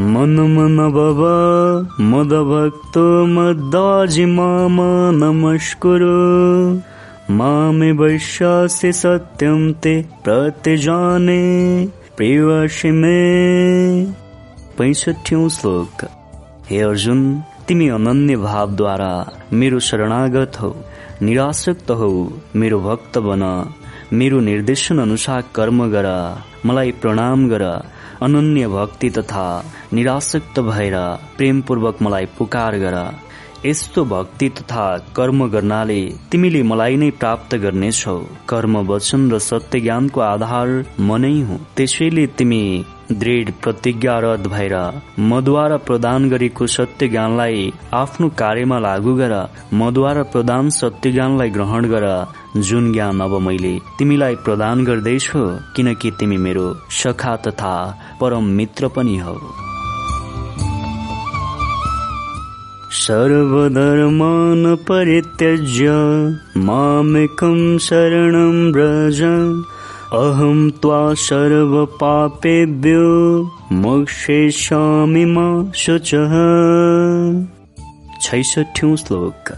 मन 0.00 0.36
मन 0.56 0.76
बाबा 0.92 1.34
मद 2.04 2.32
भक्तो 2.50 3.26
मदाजि 3.26 4.24
माम 4.24 4.76
नमस्कुरु। 5.14 6.14
मामे 7.34 7.90
वैश्यासि 7.92 8.92
सत्यं 8.92 9.72
ते 9.72 9.94
प्रतिजाने 10.24 11.42
प्रियवशी 12.16 12.90
मे। 12.90 13.18
पैसठ्यौं 14.78 15.48
श्लोक। 15.48 16.04
हे 16.70 16.80
अर्जुन 16.80 17.20
तिमी 17.68 17.88
अनन्य 17.88 18.36
भावद्वारा 18.36 19.12
मेरो 19.52 19.78
शरणागत 19.78 20.60
हौ 20.60 20.74
निरासक्त 21.22 21.90
हौ 21.90 22.10
मेरो 22.56 22.80
भक्त 22.80 23.18
बन 23.18 23.42
मेरो 24.12 24.40
निर्देशन 24.40 24.98
अनुसार 24.98 25.44
कर्म 25.54 25.86
गर 25.86 26.06
मलाई 26.66 26.90
प्रणाम 26.90 27.48
गर 27.48 27.64
अनन्य 28.22 28.68
भक्ति 28.68 29.10
तथा 29.10 29.44
निरासक्त 29.92 30.60
भएर 30.60 30.96
प्रेमपूर्वक 31.36 32.02
मलाई 32.02 32.26
पुकार 32.38 32.78
गर। 32.78 32.96
यस्तो 33.66 34.04
भक्ति 34.04 34.48
तथा 34.48 34.84
कर्म 35.16 35.46
गर्नाले 35.50 36.00
तिमीले 36.30 36.62
मलाई 36.62 36.96
नै 36.96 37.10
प्राप्त 37.20 37.54
गर्नेछौ। 37.54 38.16
कर्म 38.48 38.78
वचन 38.88 39.30
र 39.30 39.38
सत्य 39.38 39.80
ज्ञानको 39.80 40.20
आधार 40.20 40.68
म 41.00 41.16
नै 41.16 41.34
हुँ। 41.40 41.58
त्यसैले 41.76 42.26
तिमी 42.38 42.62
दृढ 43.12 43.50
प्रतिज्ञारत 43.62 44.46
भएर 44.48 44.74
मद्वारा 45.30 45.76
प्रदान 45.86 46.28
गरेको 46.30 46.66
सत्य 46.66 47.08
ज्ञानलाई 47.08 47.70
आफ्नो 47.92 48.28
कार्यमा 48.38 48.78
लागू 48.78 49.14
गर 49.14 49.36
मद्वारा 49.74 50.22
प्रदान 50.32 50.70
सत्य 50.80 51.12
ज्ञानलाई 51.12 51.50
ग्रहण 51.50 51.88
गर। 51.88 52.06
जुन 52.56 52.92
ज्ञान 52.92 53.20
अब 53.20 53.40
मैले 53.40 53.78
तिमीलाई 53.98 54.36
प्रदान 54.44 54.84
गर्दैछु 54.84 55.48
किनकि 55.76 56.10
तिमी 56.10 56.36
मेरो 56.36 56.68
सखा 57.02 57.36
तथा 57.46 57.74
परम 58.20 58.54
मित्र 58.58 58.88
पनि 58.88 59.16
हौ। 59.18 59.36
सर्वधर्मान 62.92 64.76
परित्यज्य 64.76 65.90
मामेकं 66.60 67.78
शरणं 67.78 68.72
व्रज। 68.72 69.22
अहं 70.12 70.70
त्वा 70.70 71.14
सर्वपापेभ्यो 71.14 73.06
मोक्षेष्यामि 73.72 75.24
मा 75.24 75.72
शुचः। 75.76 76.34
छैसठ्यौं 78.22 78.96
श्लोक। 78.96 79.52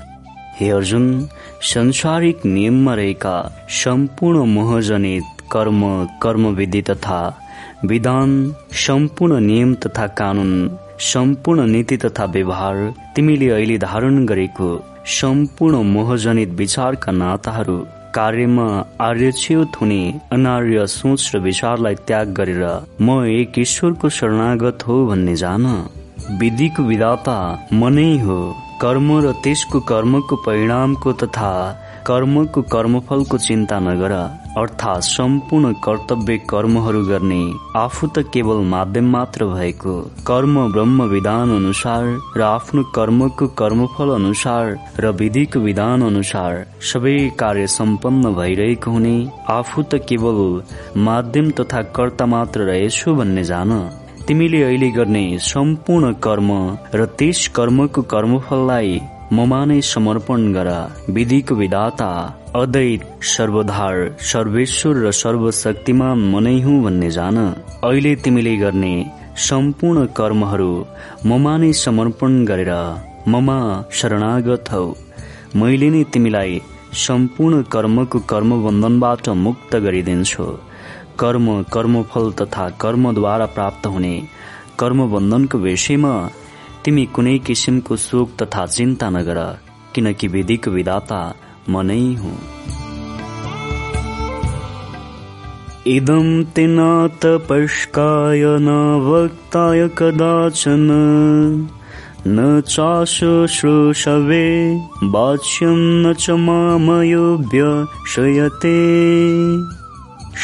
हे 0.60 0.70
अर्जुन 0.70 1.28
संसारिक 1.62 2.46
नियममा 2.46 2.94
रहेका 2.94 3.66
सम्पूर्ण 3.68 4.38
मोहजनित 4.38 5.24
कर्म 5.52 6.08
कर्मविधि 6.22 6.82
तथा 6.82 7.38
विधान 7.84 8.54
सम्पूर्ण 8.72 9.40
नियम 9.40 9.74
तथा 9.74 10.06
कानून 10.06 10.70
सम्पूर्ण 11.04 11.66
नीति 11.66 11.96
तथा 11.96 12.24
व्यवहार 12.34 12.76
तिमीले 13.16 13.48
अहिले 13.50 13.78
धारण 13.78 14.24
गरेको 14.26 14.68
सम्पूर्ण 15.14 15.76
मोहजनित 15.84 16.50
विचारका 16.58 17.12
नाताहरू 17.12 17.76
कार्यमा 18.14 18.66
आर्यच्युत 19.00 19.80
हुने 19.80 20.02
अनार्य 20.32 20.86
सोच 20.86 21.30
र 21.34 21.38
विचारलाई 21.48 21.94
त्याग 22.06 22.32
गरेर 22.38 22.62
म 23.00 23.18
एक 23.30 23.58
ईश्वरको 23.58 24.08
शरणागत 24.18 24.86
हो 24.88 25.06
भन्ने 25.06 25.34
जान। 25.36 25.66
विधिको 26.40 26.82
विधाता 26.82 27.38
म 27.72 27.88
नै 27.96 28.10
हो। 28.22 28.38
कर्म 28.82 29.08
र 29.24 29.32
त्यसको 29.42 29.80
कर्मको 29.90 30.36
परिणामको 30.46 31.12
तथा 31.24 31.52
कर्मको 32.06 32.62
कर्मफलको 32.72 33.38
चिन्ता 33.38 33.78
नगर 33.80 34.12
अर्थात् 34.58 35.04
सम्पूर्ण 35.04 35.72
कर्तव्य 35.84 36.36
कर्महरू 36.50 37.02
गर्ने 37.06 37.40
आफू 37.76 38.06
त 38.06 38.24
केवल 38.34 38.58
माध्यम 38.66 39.10
मात्र 39.10 39.44
भएको। 39.46 39.94
कर्म 40.26 40.56
ब्रह्म 40.72 41.02
विधान 41.10 41.54
अनुसार 41.56 42.04
र 42.36 42.42
आफ्नो 42.42 42.82
कर्मको 42.94 43.46
कर्मफल 43.60 44.14
अनुसार 44.14 44.76
र 45.00 45.12
विधिको 45.20 45.60
विधान 45.60 46.02
अनुसार 46.02 46.66
सबै 46.92 47.16
कार्य 47.38 47.66
सम्पन्न 47.76 48.34
भइरहेको 48.34 48.90
हुने 48.90 49.16
आफू 49.50 49.82
त 49.84 50.02
केवल 50.08 50.40
माध्यम 51.00 51.50
तथा 51.60 51.82
कर्ता 51.96 52.26
मात्र 52.26 52.68
रहेछु 52.70 53.14
भन्ने 53.14 53.44
जान। 53.44 53.72
तिमीले 54.26 54.62
अहिले 54.62 54.90
गर्ने 54.90 55.24
सम्पूर्ण 55.44 56.12
कर्म 56.24 56.50
र 56.94 57.06
त्यस 57.18 57.46
कर्मको 57.56 58.02
कर्मफललाई 58.12 59.00
ममा 59.36 59.58
नै 59.64 59.76
समर्पण 59.88 60.42
गर 60.54 60.68
विधिको 61.10 61.54
विधाता 61.54 62.08
अदैत 62.56 63.04
सर्वधार 63.28 63.96
सर्वेश्वर 64.30 64.98
र 65.04 65.12
सर्वशक्तिमान 65.20 66.24
मनै 66.32 66.52
हुँ 66.62 66.74
भन्ने 66.84 67.10
जान। 67.10 67.38
अहिले 67.88 68.12
तिमीले 68.24 68.54
गर्ने 68.56 68.92
सम्पूर्ण 69.44 70.04
कर्महरू 70.18 70.72
ममा 71.26 71.54
नै 71.62 71.72
समर्पण 71.84 72.36
गरेर 72.50 72.72
ममा 73.34 73.56
शरणागत 74.00 74.72
हौ। 74.72 74.84
मैले 75.56 75.88
नै 75.94 76.02
तिमीलाई 76.12 76.60
सम्पूर्ण 77.06 77.62
कर्मको 77.74 78.18
कर्मबन्धनबाट 78.32 79.28
मुक्त 79.46 79.72
गरिदिन्छु। 79.86 80.46
कर्म 81.20 81.46
कर्मफल 81.74 82.30
तथा 82.38 82.68
कर्मद्वारा 82.82 83.46
प्राप्त 83.56 83.86
हुने 83.86 84.14
कर्मबन्धनको 84.80 85.58
विषयमा 85.58 86.14
तिमी 86.84 87.04
कुनै 87.14 87.36
किसिमको 87.46 87.94
शोक 88.04 88.28
तथा 88.42 88.62
चिन्ता 88.66 89.08
नगर 89.10 89.38
किनकि 89.94 90.26
विधिको 90.28 90.70
विधाता 90.70 91.20
म 91.68 91.72
नै 91.88 92.04
हुँ। 92.20 92.38
इदं 95.86 96.26
ते 96.54 96.64
न 96.66 96.78
न 98.66 98.68
वक्ताय 99.06 99.80
कदाचन 99.98 100.88
न 102.26 102.38
चाशुश्रूषवे 102.68 104.46
वाच्यं 105.14 105.78
न 106.02 106.04
च 106.14 106.24
मामयोभ्यशयते 106.46 107.58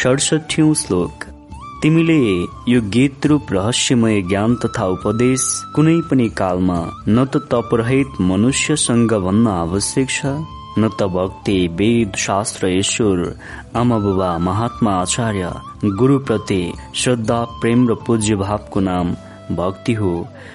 षड्सठ्यौं 0.01 0.71
श्लोक। 0.75 1.15
तिमीले 1.83 2.23
यो 2.69 2.81
गीत 2.95 3.27
रूप 3.27 3.53
रहस्यमय 3.53 4.21
ज्ञान 4.29 4.55
तथा 4.63 4.87
उपदेश 4.95 5.43
कुनै 5.75 5.95
पनि 6.11 6.29
कालमा 6.39 6.79
न 7.09 7.25
त 7.25 7.43
तपरहित 7.53 8.21
मनुष्यसँग 8.31 9.13
भन्न 9.27 9.47
आवश्यक 9.49 10.09
छ 10.11 10.33
न 10.79 10.89
त 10.99 11.07
भक्ति 11.17 11.57
वेद 11.79 12.17
शास्त्र 12.25 12.69
ईश्वर 12.79 13.23
आमा 13.79 13.99
बुबा 14.05 14.31
महात्मा 14.49 14.95
आचार्य 15.03 15.53
गुरुप्रति 16.01 16.61
श्रद्धा 17.03 17.41
प्रेम 17.61 17.89
र 17.89 17.95
पूज्य 18.07 18.37
भावको 18.43 18.81
नाम 18.91 19.15
भक्ति 19.57 19.93
हो। 20.01 20.13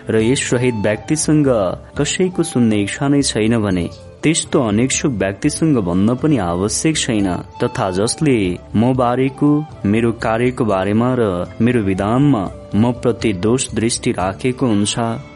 र 0.10 0.22
यस 0.22 0.50
रहित 0.54 0.76
व्यक्तिसँग 0.84 1.48
कसैको 1.98 2.44
सुन्ने 2.52 2.82
इच्छा 2.84 3.08
नै 3.08 3.22
छैन 3.32 3.58
भने 3.64 3.90
त्यस्तो 4.24 4.60
अनेक 4.64 4.92
व्यक्तिसँग 5.06 5.78
भन्न 5.88 6.16
पनि 6.16 6.38
आवश्यक 6.38 6.96
छैन। 6.98 7.28
तथा 7.62 7.90
जसले 8.00 8.36
म 8.76 8.94
बारेको 8.96 9.50
मेरो 9.86 10.12
कार्यको 10.26 10.66
बारेमा 10.66 11.10
र 11.20 11.24
मेरो 11.62 11.82
विधानमा 11.84 12.44
म 12.76 12.92
प्रति 13.02 13.34
दोष 13.46 13.70
दृष्टि 13.76 14.12
राखेको 14.12 14.68
हुन्छ 14.68 14.96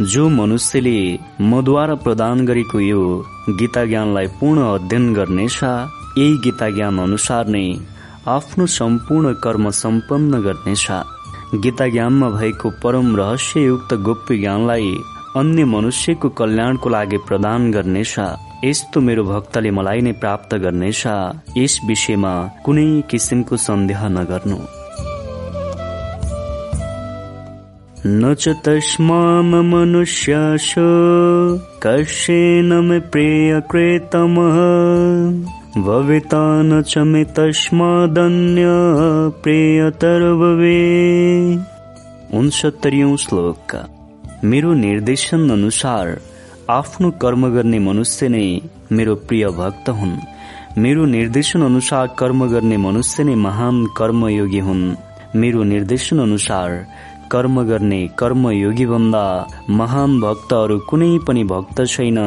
जो 0.00 0.28
मनुष्यले 0.28 1.18
मद्वारा 1.40 1.94
प्रदान 1.94 2.46
गरेको 2.46 2.80
यो 2.80 3.24
गीता 3.50 3.84
ज्ञानलाई 3.84 4.26
पूर्ण 4.26 4.74
अध्ययन 4.74 5.14
गर्नेछ 5.14 5.62
यही 5.62 6.38
गीता 6.44 6.70
ज्ञान 6.70 6.98
अनुसार 6.98 7.48
नै 7.48 7.78
आफ्नो 8.28 8.66
सम्पूर्ण 8.66 9.32
कर्म 9.32 9.70
सम्पन्न 9.70 10.42
गर्नेछ 10.42 10.90
गीता 11.54 11.86
ज्ञानमा 11.88 12.28
भएको 12.30 12.70
परम 12.70 13.16
रहस्ययुक्त 13.16 13.94
गोप्य 13.94 14.36
ज्ञानलाई 14.38 14.96
अन्य 15.36 15.64
मनुष्यको 15.64 16.28
कल्याणको 16.28 16.88
लागि 16.88 17.16
प्रदान 17.16 17.70
गर्नेछ। 17.70 18.14
यस्तो 18.64 19.00
मेरो 19.00 19.24
भक्तले 19.24 19.70
मलाई 19.70 20.00
नै 20.00 20.12
प्राप्त 20.12 20.54
गर्नेछ। 20.54 21.02
यस 21.56 21.80
विषयमा 21.88 22.32
कुनै 22.64 23.02
किसिमको 23.10 23.56
सन्देह 23.56 24.08
नगर्नु। 24.08 24.58
न 28.06 28.34
च 28.34 28.48
तस्माम 28.48 29.56
मनुष्याशो 29.72 30.88
कस्येन 31.82 32.72
मे 32.72 33.00
भविता 35.76 36.62
न 36.62 36.82
च 36.82 36.98
मे 36.98 37.24
तस्मादन्य 37.24 38.64
प्रियतर 39.42 40.22
भवे 40.34 40.78
उन्सत्तरीौं 42.38 43.16
श्लोक 43.16 43.74
मेरो 44.44 44.72
निर्देशन 44.74 45.50
अनुसार 45.50 46.20
आफ्नो 46.70 47.10
कर्म 47.10 47.48
गर्ने 47.48 47.78
मनुष्य 47.78 48.28
नै 48.28 48.60
मेरो 48.92 49.14
प्रिय 49.14 49.46
भक्त 49.46 49.88
हुन्। 49.88 50.16
मेरो 50.78 51.04
निर्देशन 51.04 51.62
अनुसार 51.62 52.06
कर्म 52.18 52.46
गर्ने 52.46 52.76
मनुष्य 52.76 53.24
नै 53.24 53.34
महान 53.34 53.86
कर्मयोगी 53.96 54.58
हुन्। 54.58 54.96
मेरो 55.36 55.62
निर्देशन 55.62 56.18
अनुसार 56.18 56.86
कर्म 57.32 57.62
गर्ने 57.62 58.00
कर्मयोगी 58.18 58.86
भन्दा 58.86 59.24
महान 59.70 60.20
भक्तहरू 60.20 60.78
कुनै 60.90 61.10
पनि 61.26 61.44
भक्त 61.44 61.84
छैन। 61.86 62.18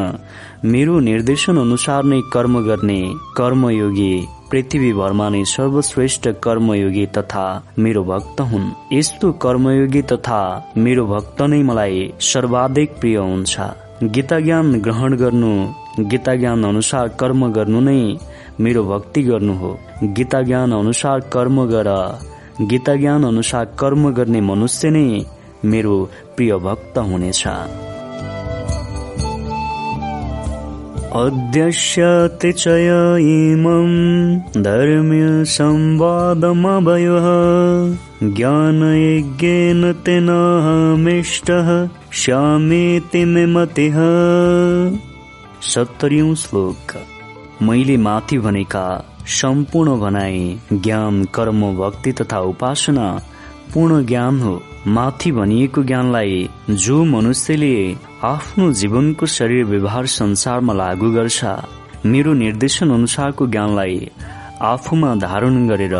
मेरो 0.65 0.99
निर्देशन 0.99 1.57
अनुसार 1.57 2.03
नै 2.03 2.21
कर्म 2.33 2.59
गर्ने 2.65 3.01
कर्मयोगी 3.37 4.13
पृथ्वीभरमा 4.51 5.27
नै 5.29 5.43
सर्वश्रेष्ठ 5.47 6.27
कर्मयोगी 6.43 7.05
तथा 7.17 7.45
मेरो 7.79 8.03
भक्त 8.03 8.41
हुन्। 8.41 8.71
यस्तो 8.93 9.31
कर्मयोगी 9.43 10.01
तथा 10.11 10.41
मेरो 10.77 11.05
भक्त 11.07 11.41
नै 11.41 11.61
मलाई 11.63 12.01
सर्वाधिक 12.21 12.99
प्रिय 12.99 13.17
हुन्छ। 13.17 13.69
गीता 14.15 14.39
ज्ञान 14.39 14.73
ग्रहण 14.81 15.15
गर्नु 15.15 15.53
गीता 16.11 16.35
ज्ञान 16.35 16.63
अनुसार 16.63 17.07
कर्म 17.19 17.41
गर्नु 17.51 17.79
नै 17.79 17.99
मेरो 18.59 18.83
भक्ति 18.83 19.21
गर्नु 19.23 19.53
हो। 19.53 19.71
गीता 20.17 20.41
ज्ञान 20.41 20.71
अनुसार 20.73 21.19
कर्म 21.33 21.65
गर 21.65 21.89
गीता 22.61 22.95
ज्ञान 22.95 23.23
अनुसार 23.23 23.65
कर्म 23.65 24.13
गर्ने 24.13 24.41
मनुष्य 24.41 24.89
नै 24.89 25.25
मेरो 25.65 26.09
प्रिय 26.37 26.55
भक्त 26.55 26.97
हुनेछ। 26.97 27.47
अध्यक्ष 31.13 31.95
चय 32.45 32.89
इमं 33.21 33.89
धर्म्य 34.63 35.45
संवादमभयः 35.45 37.27
ज्ञानयज्ञेन 38.35 39.93
तेनाहमिष्टः 39.93 41.89
श्यामेति 42.13 43.25
मे 43.25 43.45
मतिः। 43.45 43.97
सत्तरीौं 45.61 46.35
श्लोक। 46.35 46.97
मैले 47.63 47.97
माथि 47.97 48.37
भनेका 48.37 49.10
सम्पूर्ण 49.31 49.99
भनाई 49.99 50.59
ज्ञान 50.73 51.23
कर्म 51.35 51.61
भक्ति 51.77 52.11
तथा 52.11 52.39
उपासना 52.51 53.07
पूर्ण 53.73 54.05
ज्ञान 54.05 54.39
हो। 54.41 54.53
माथि 54.87 55.31
भनिएको 55.31 55.83
ज्ञानलाई 55.83 56.49
जो 56.69 57.03
मनुष्यले 57.05 57.75
आफ्नो 58.23 58.71
जीवनको 58.73 59.25
शरीर 59.25 59.65
व्यवहार 59.65 60.05
संसारमा 60.05 60.73
लागू 60.73 61.11
गर्छ 61.11 61.39
मेरो 62.05 62.33
निर्देशन 62.33 62.91
अनुसारको 62.91 63.47
ज्ञानलाई 63.47 64.09
आफूमा 64.61 65.15
धारण 65.15 65.67
गरेर 65.67 65.95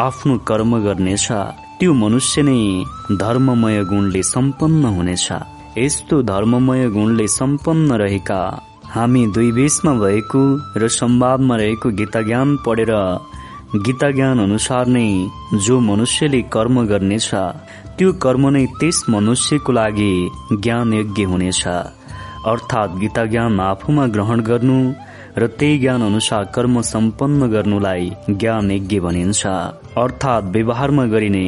आफ्नो 0.00 0.38
कर्म 0.48 0.78
गर्नेछ। 0.84 1.28
त्यो 1.78 1.92
मनुष्य 1.94 2.42
नै 2.42 2.60
धर्ममय 3.16 3.84
गुणले 3.84 4.22
सम्पन्न 4.22 4.84
हुनेछ। 4.96 5.28
यस्तो 5.78 6.22
धर्ममय 6.22 6.88
गुणले 6.88 7.26
सम्पन्न 7.28 7.92
रहेका 7.92 8.40
हामी 8.94 9.20
दुई 9.34 9.50
बिचमा 9.52 9.92
भएको 9.94 10.40
र 10.80 10.88
संवादमा 10.90 11.56
रहेको 11.56 11.90
गीता 11.98 12.20
ज्ञान 12.28 12.56
पढेर 12.66 12.90
गीता 13.86 14.08
ज्ञान 14.10 14.40
अनुसार 14.42 14.86
नै 14.86 15.06
जो 15.64 15.78
मनुष्यले 15.80 16.40
कर्म 16.54 16.76
गर्नेछ 16.86 17.28
त्यो 17.98 18.12
कर्म 18.24 18.48
नै 18.56 18.64
त्यस 18.80 18.98
मनुष्यको 19.14 19.72
लागि 19.78 20.12
ज्ञान 20.64 20.94
यज्ञ 20.94 21.24
हुनेछ। 21.30 21.62
अर्थात् 22.52 22.98
गीता 23.00 23.24
ज्ञान 23.32 23.60
आफूमा 23.60 24.06
ग्रहण 24.14 24.40
गर्नु 24.50 24.78
र 25.38 25.46
त्यही 25.58 25.78
ज्ञान 25.78 26.02
अनुसार 26.02 26.44
कर्म 26.54 26.80
सम्पन्न 26.92 27.50
गर्नुलाई 27.54 28.10
ज्ञान 28.30 28.70
यज्ञ 28.70 29.00
भनिन्छ। 29.06 29.42
अर्थात् 30.04 30.50
व्यवहारमा 30.54 31.04
गरिने 31.14 31.46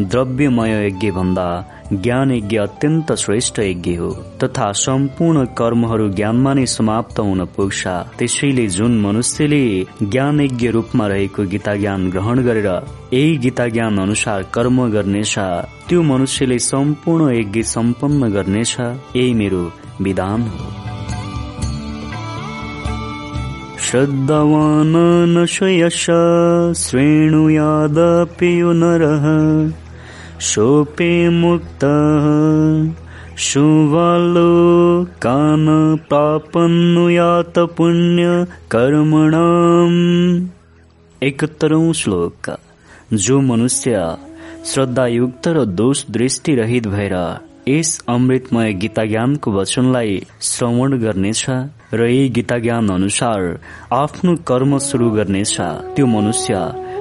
द्रव्यमय 0.00 0.72
यज्ञ 0.86 1.10
भन्दा 1.10 1.46
ज्ञान 1.92 2.30
यज्ञ 2.32 2.56
अत्यन्त 2.58 3.12
श्रेष्ठ 3.22 3.58
यज्ञ 3.60 3.94
हो 3.96 4.10
तथा 4.42 4.70
सम्पूर्ण 4.82 5.44
कर्महरू 5.58 6.08
ज्ञानमा 6.18 6.52
नै 6.58 6.64
समाप्त 6.76 7.18
हुन 7.20 7.44
पुग्छ 7.56 7.82
त्यसैले 8.18 8.66
जुन 8.76 8.92
मनुष्यले 9.00 9.64
ज्ञान 10.02 10.40
यज्ञ 10.40 10.68
रूपमा 10.76 11.06
रहेको 11.12 11.42
गीता 11.54 11.74
ज्ञान 11.82 12.08
ग्रहण 12.14 12.42
गरेर 12.46 12.68
यही 12.68 13.36
गीता 13.44 13.66
ज्ञान 13.74 13.98
अनुसार 14.04 14.42
कर्म 14.54 14.78
गर्नेछ 14.94 15.34
त्यो 15.88 16.02
मनुष्यले 16.12 16.58
सम्पूर्ण 16.70 17.34
यज्ञ 17.40 17.62
सम्पन्न 17.76 18.32
गर्नेछ 18.36 18.76
यही 18.80 19.34
मेरो 19.42 19.62
विधान 20.08 20.48
हो 20.48 20.70
श्रद्धावान 23.84 24.94
श्रेणुयादपि 26.82 28.52
नरः 28.82 29.26
शोपे 30.42 31.28
मुक्त 31.28 31.84
शुवालो 33.38 34.48
कान 35.22 35.66
प्रापन्नुयात 36.08 37.58
पुण्य 37.58 38.46
कर्मणाम। 38.70 39.94
एकहत्तरौं 41.22 41.92
श्लोक। 41.92 42.50
जो 43.14 43.40
मनुष्य 43.40 44.16
श्रद्धायुक्त 44.64 45.48
र 45.48 45.64
दोष 45.64 46.04
दृष्टि 46.10 46.54
रहित 46.54 46.86
भएर 46.86 47.14
यस 47.68 48.04
अमृतमय 48.08 48.72
गीता 48.72 49.04
ज्ञानको 49.04 49.52
वचनलाई 49.52 50.20
श्रवण 50.40 50.98
गर्नेछ 50.98 51.44
र 51.94 52.06
यही 52.06 52.28
गीता 52.28 52.58
ज्ञान 52.58 52.88
अनुसार 52.88 53.60
आफ्नो 53.92 54.36
कर्म 54.46 54.78
सुरु 54.78 55.10
गर्नेछ 55.10 55.56
त्यो 55.94 56.06
मनुष्य 56.06 56.54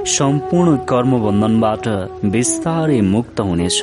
सम्पूर्ण 0.08 0.76
कर्म 0.76 1.12
बन्धनबाट 1.26 1.88
बिस्तारै 2.26 3.02
मुक्त 3.02 3.40
हुनेछ। 3.40 3.82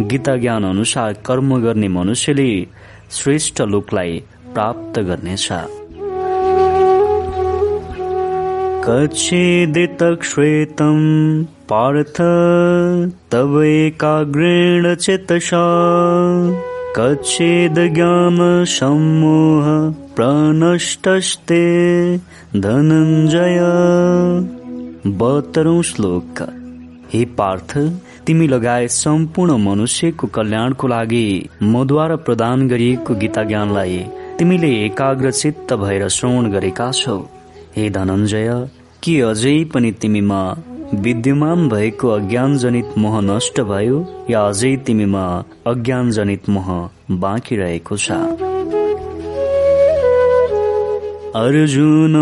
गीता 0.00 0.36
ज्ञान 0.36 0.64
अनुसार 0.64 1.12
कर्म 1.12 1.62
गर्ने 1.62 1.88
मनुष्यले 1.88 2.66
श्रेष्ठ 3.10 3.60
लोकलाई 3.60 4.22
प्राप्त 4.54 4.98
गर्नेछ। 4.98 5.48
कच्छेदित 8.84 10.02
श्वेतं 10.22 10.98
पार्थ 11.44 12.20
तव 13.32 13.62
एकाग्रेण 13.62 14.94
चितशा 14.94 15.64
कच्छेद 16.96 17.74
ज्ञान 17.94 18.64
सम्मोह 18.64 19.64
प्रणष्टस्ते 20.16 21.62
धनञ्जय। 22.56 23.58
बहत्तरौं 25.06 25.82
श्लोक। 25.82 26.40
हे 27.12 27.24
पार्थ 27.24 27.78
तिमी 28.26 28.46
लगायत 28.48 28.90
सम्पूर्ण 28.90 29.56
मनुष्यको 29.58 30.26
कल्याणको 30.26 30.88
लागि 30.88 31.48
मद्वारा 31.62 32.16
प्रदान 32.16 32.68
गरिएको 32.68 33.14
गीता 33.14 33.42
ज्ञानलाई 33.42 33.98
तिमीले 34.38 34.70
एकाग्र 34.84 35.30
चित्त 35.30 35.72
भएर 35.74 36.08
श्रवण 36.08 36.50
गरेका 36.50 36.90
छौ। 36.92 37.18
हे 37.76 37.90
धनञ्जय 37.90 38.68
के 39.02 39.20
अझै 39.20 39.64
पनि 39.64 39.92
तिमीमा 39.92 40.42
विद्यमान 40.94 41.68
भएको 41.68 42.08
अज्ञान 42.08 42.56
जनित 42.58 42.98
मोह 42.98 43.20
नष्ट 43.20 43.60
भयो 43.60 44.06
या 44.30 44.46
अझै 44.48 44.76
तिमीमा 44.76 45.44
अज्ञान 45.66 46.10
जनित 46.10 46.48
मोह 46.48 46.88
बाँकी 47.10 47.56
रहेको 47.56 47.96
छ? 47.96 48.12
अर्जुन 51.34 52.14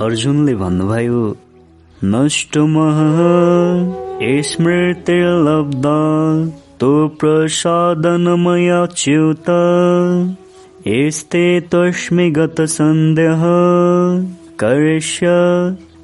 अर्जुनले 0.00 0.54
भन्नुभयो 0.54 1.22
नष्ट 2.04 2.56
मह 2.74 2.98
स्मृतिर्लब्धा 4.48 5.98
तो 6.80 6.92
प्रसादनमया 7.20 8.84
च्युत 8.94 9.50
यस्ते 10.86 11.44
तस्मै 11.74 12.28
गत 12.38 12.60
सन्देह 12.76 13.42
करिष्य 14.64 15.26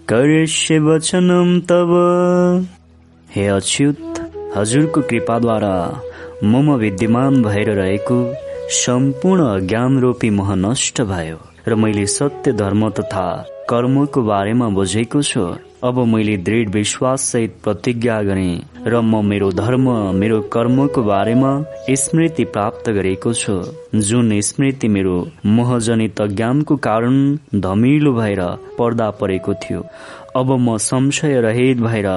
करिष्य 0.08 0.78
वचनम 0.88 1.58
तब 1.70 1.92
हे 3.34 3.46
अच्युत 3.56 4.20
हजुरको 4.56 5.00
कृपाद्वारा 5.10 5.76
मम 6.52 6.74
विद्यमान 6.84 7.42
भएर 7.42 7.74
रहेको 7.82 8.24
सम्पूर्ण 8.84 9.58
ज्ञान 9.66 9.98
रूपी 10.00 10.30
मोह 10.40 10.54
नष्ट 10.64 11.00
भयो 11.12 11.38
र 11.68 11.74
मैले 11.84 12.06
सत्य 12.16 12.52
धर्म 12.62 12.88
तथा 13.00 13.28
कर्मको 13.68 14.22
बारेमा 14.24 14.68
बुझेको 14.76 15.22
छु। 15.22 15.46
अब 15.84 15.98
मैले 16.10 16.36
दृढ 16.36 16.68
विश्वास 16.74 17.22
सहित 17.32 17.54
प्रतिज्ञा 17.64 18.20
गरे 18.22 18.50
र 18.86 19.00
म 19.00 19.24
मेरो 19.24 19.50
धर्म 19.52 19.84
मेरो 20.14 20.40
कर्मको 20.54 21.02
बारेमा 21.02 21.50
स्मृति 22.02 22.44
प्राप्त 22.54 22.90
गरेको 22.90 23.32
छु। 23.32 23.54
जुन 24.08 24.40
स्मृति 24.48 24.88
मेरो 24.88 25.16
मोहजनित 25.46 26.22
ज्ञानको 26.32 26.76
कारण 26.86 27.14
धमिलो 27.60 28.12
भएर 28.14 28.42
पर्दा 28.78 29.10
परेको 29.20 29.54
थियो 29.64 29.84
अब 30.36 30.50
म 30.60 30.76
संशय 30.80 31.40
रहित 31.40 31.78
भएर 31.80 32.08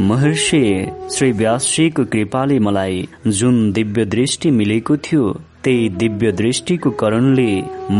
महर्षि 0.00 0.86
श्री 1.12 1.32
व्यासजीको 1.32 2.04
कृपाले 2.04 2.58
मलाई 2.58 3.08
जुन 3.26 3.72
दिव्य 3.72 4.04
दृष्टि 4.04 4.50
मिलेको 4.50 4.96
थियो 4.96 5.40
त्यही 5.64 5.88
दिव्य 5.88 6.30
दृष्टिको 6.32 6.90
करणले 7.00 7.50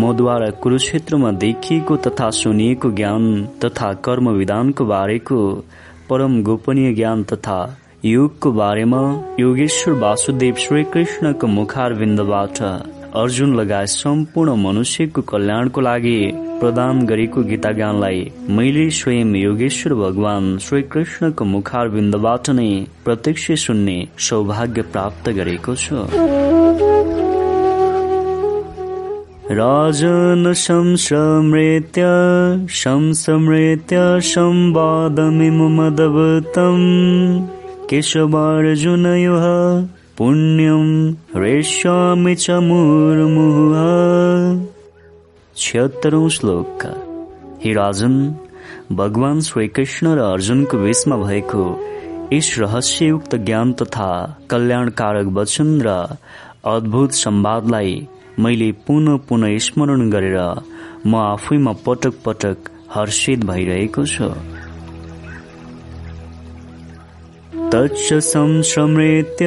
मद्वारा 0.01 0.51
कुरुक्षेत्रमा 0.62 1.31
देखिएको 1.44 1.97
तथा 2.07 2.31
सुनिएको 2.31 2.91
ज्ञान 2.91 3.24
तथा 3.65 3.92
कर्म 4.05 4.28
विधानको 4.31 4.85
बारेको 4.85 5.39
परम 6.10 6.42
गोपनीय 6.42 6.94
ज्ञान 6.94 7.24
तथा 7.33 7.58
युगको 8.05 8.53
बारेमा 8.53 9.01
योगेश्वर 9.41 9.99
वासुदेव 9.99 10.55
श्रीकृष्णको 10.58 11.47
मुखारविन्दबाट 11.47 12.62
अर्जुन 13.15 13.55
लगायत 13.55 13.89
सम्पूर्ण 13.89 14.55
मनुष्यको 14.62 15.23
कल्याणको 15.23 15.81
लागि 15.81 16.19
प्रदान 16.60 17.05
गरेको 17.07 17.42
गीता 17.42 17.71
ज्ञानलाई 17.73 18.21
मैले 18.57 18.89
स्वयं 18.91 19.35
योगेश्वर 19.37 19.94
भगवान 19.94 20.58
श्रीकृष्णको 20.58 21.44
मुखारविन्दबाट 21.44 22.51
नै 22.51 22.71
प्रत्यक्ष 23.05 23.51
सुन्ने 23.65 23.97
सौभाग्य 24.28 24.83
प्राप्त 24.92 25.31
गरेको 25.39 25.74
छु। 25.74 27.28
राजन 29.51 30.53
संसमृत्य 30.57 32.03
संसमृत्य 32.79 33.99
संवादमिमदवतम् 34.21 35.07
केशवार्जुनयोः 37.91 39.47
पुण्यम 40.19 40.91
रेष्यामि 41.43 42.35
च 42.35 42.59
मुर्मुः 42.67 43.79
छिहत्तरौं 45.57 46.29
श्लोक। 46.37 46.85
हे 47.65 47.73
राजन 47.81 48.15
भगवान 49.01 49.41
श्रीकृष्ण 49.49 50.15
र 50.17 50.29
अर्जुनको 50.35 50.77
वेशमा 50.85 51.17
भएको 51.25 51.65
यस 52.33 52.55
रहस्ययुक्त 52.59 53.33
ज्ञान 53.49 53.73
तथा 53.81 54.11
कल्याणकारक 54.51 55.33
वचन 55.41 55.75
र 55.89 55.97
अद्भुत 56.77 57.11
संवादलाई 57.25 57.97
मैले 58.38 58.72
पुनः 58.87 59.19
पुनः 59.28 59.58
स्मरण 59.58 60.10
गरेर 60.10 60.62
म 61.06 61.17
आफैमा 61.17 61.72
पटक 61.87 62.15
पटक 62.26 62.56
हर्षित 62.94 63.44
भइरहेको 63.44 64.06
छु। 64.06 64.28
तच्च 67.72 68.15
संश्रमृत्य 68.15 69.47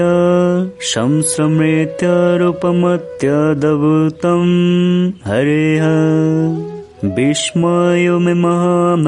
रूपमत्यदभूतम् 2.42 5.12
हरेह 5.26 5.86
विस्मयो 7.16 8.20
मे 8.20 8.34
महान 8.34 9.06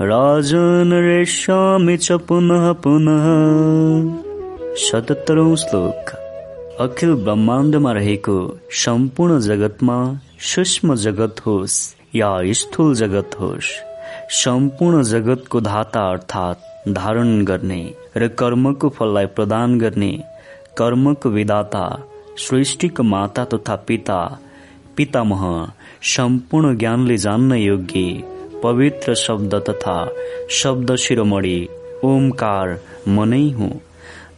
राजन 0.00 0.90
रेष्यामि 0.92 1.96
च 1.96 2.12
पुनः 2.12 2.72
पुनः। 2.72 3.26
सतहत्तरौं 4.76 5.56
श्लोक। 5.56 6.21
अखिल 6.80 7.14
ब्रह्माण्डमा 7.14 7.92
रहेको 7.92 8.34
सम्पूर्ण 8.70 9.38
जगतमा 9.40 9.96
सूक्ष्म 10.40 10.94
जगत 10.94 11.40
होस् 11.46 11.74
या 12.16 12.30
स्थूल 12.52 12.94
जगत 12.94 13.36
होस् 13.40 13.72
सम्पूर्ण 14.34 15.02
जगतको 15.02 15.60
धाता 15.60 16.08
अर्थात् 16.10 16.88
धारण 16.88 17.44
गर्ने 17.44 17.82
र 18.16 18.28
कर्मको 18.28 18.88
फललाई 18.88 19.26
प्रदान 19.26 19.78
गर्ने 19.78 20.10
कर्मको 20.78 21.28
विदाता 21.28 21.84
सृष्टिको 22.38 23.02
माता 23.02 23.44
तथा 23.44 23.76
पिता 23.76 24.18
पितामह 24.96 25.44
सम्पूर्ण 26.16 26.76
ज्ञानले 26.76 27.16
जान्न 27.16 27.52
योग्य 27.52 28.22
पवित्र 28.62 29.14
शब्द 29.14 29.54
तथा 29.68 29.98
शब्द 30.50 30.96
शिरोमणि 30.96 31.66
ओमकार 32.04 32.78
मनै 33.08 33.48
हुँ। 33.50 33.72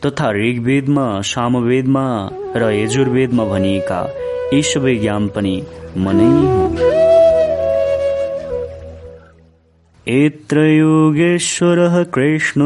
तथा 0.07 0.31
ऋग्वेदमा, 0.31 1.21
सामवेदमा 1.21 2.31
र 2.57 2.71
यजुर्वेदमा 2.71 3.45
भनिएका 3.45 4.11
यी 4.53 4.63
सबै 4.63 4.97
ज्ञान 4.97 5.29
पनि 5.29 5.63
मनै 5.97 6.25
हुँ 6.25 7.05
यत्र 10.09 10.59
योगेश्वरः 10.59 12.05
कृष्ण, 12.05 12.63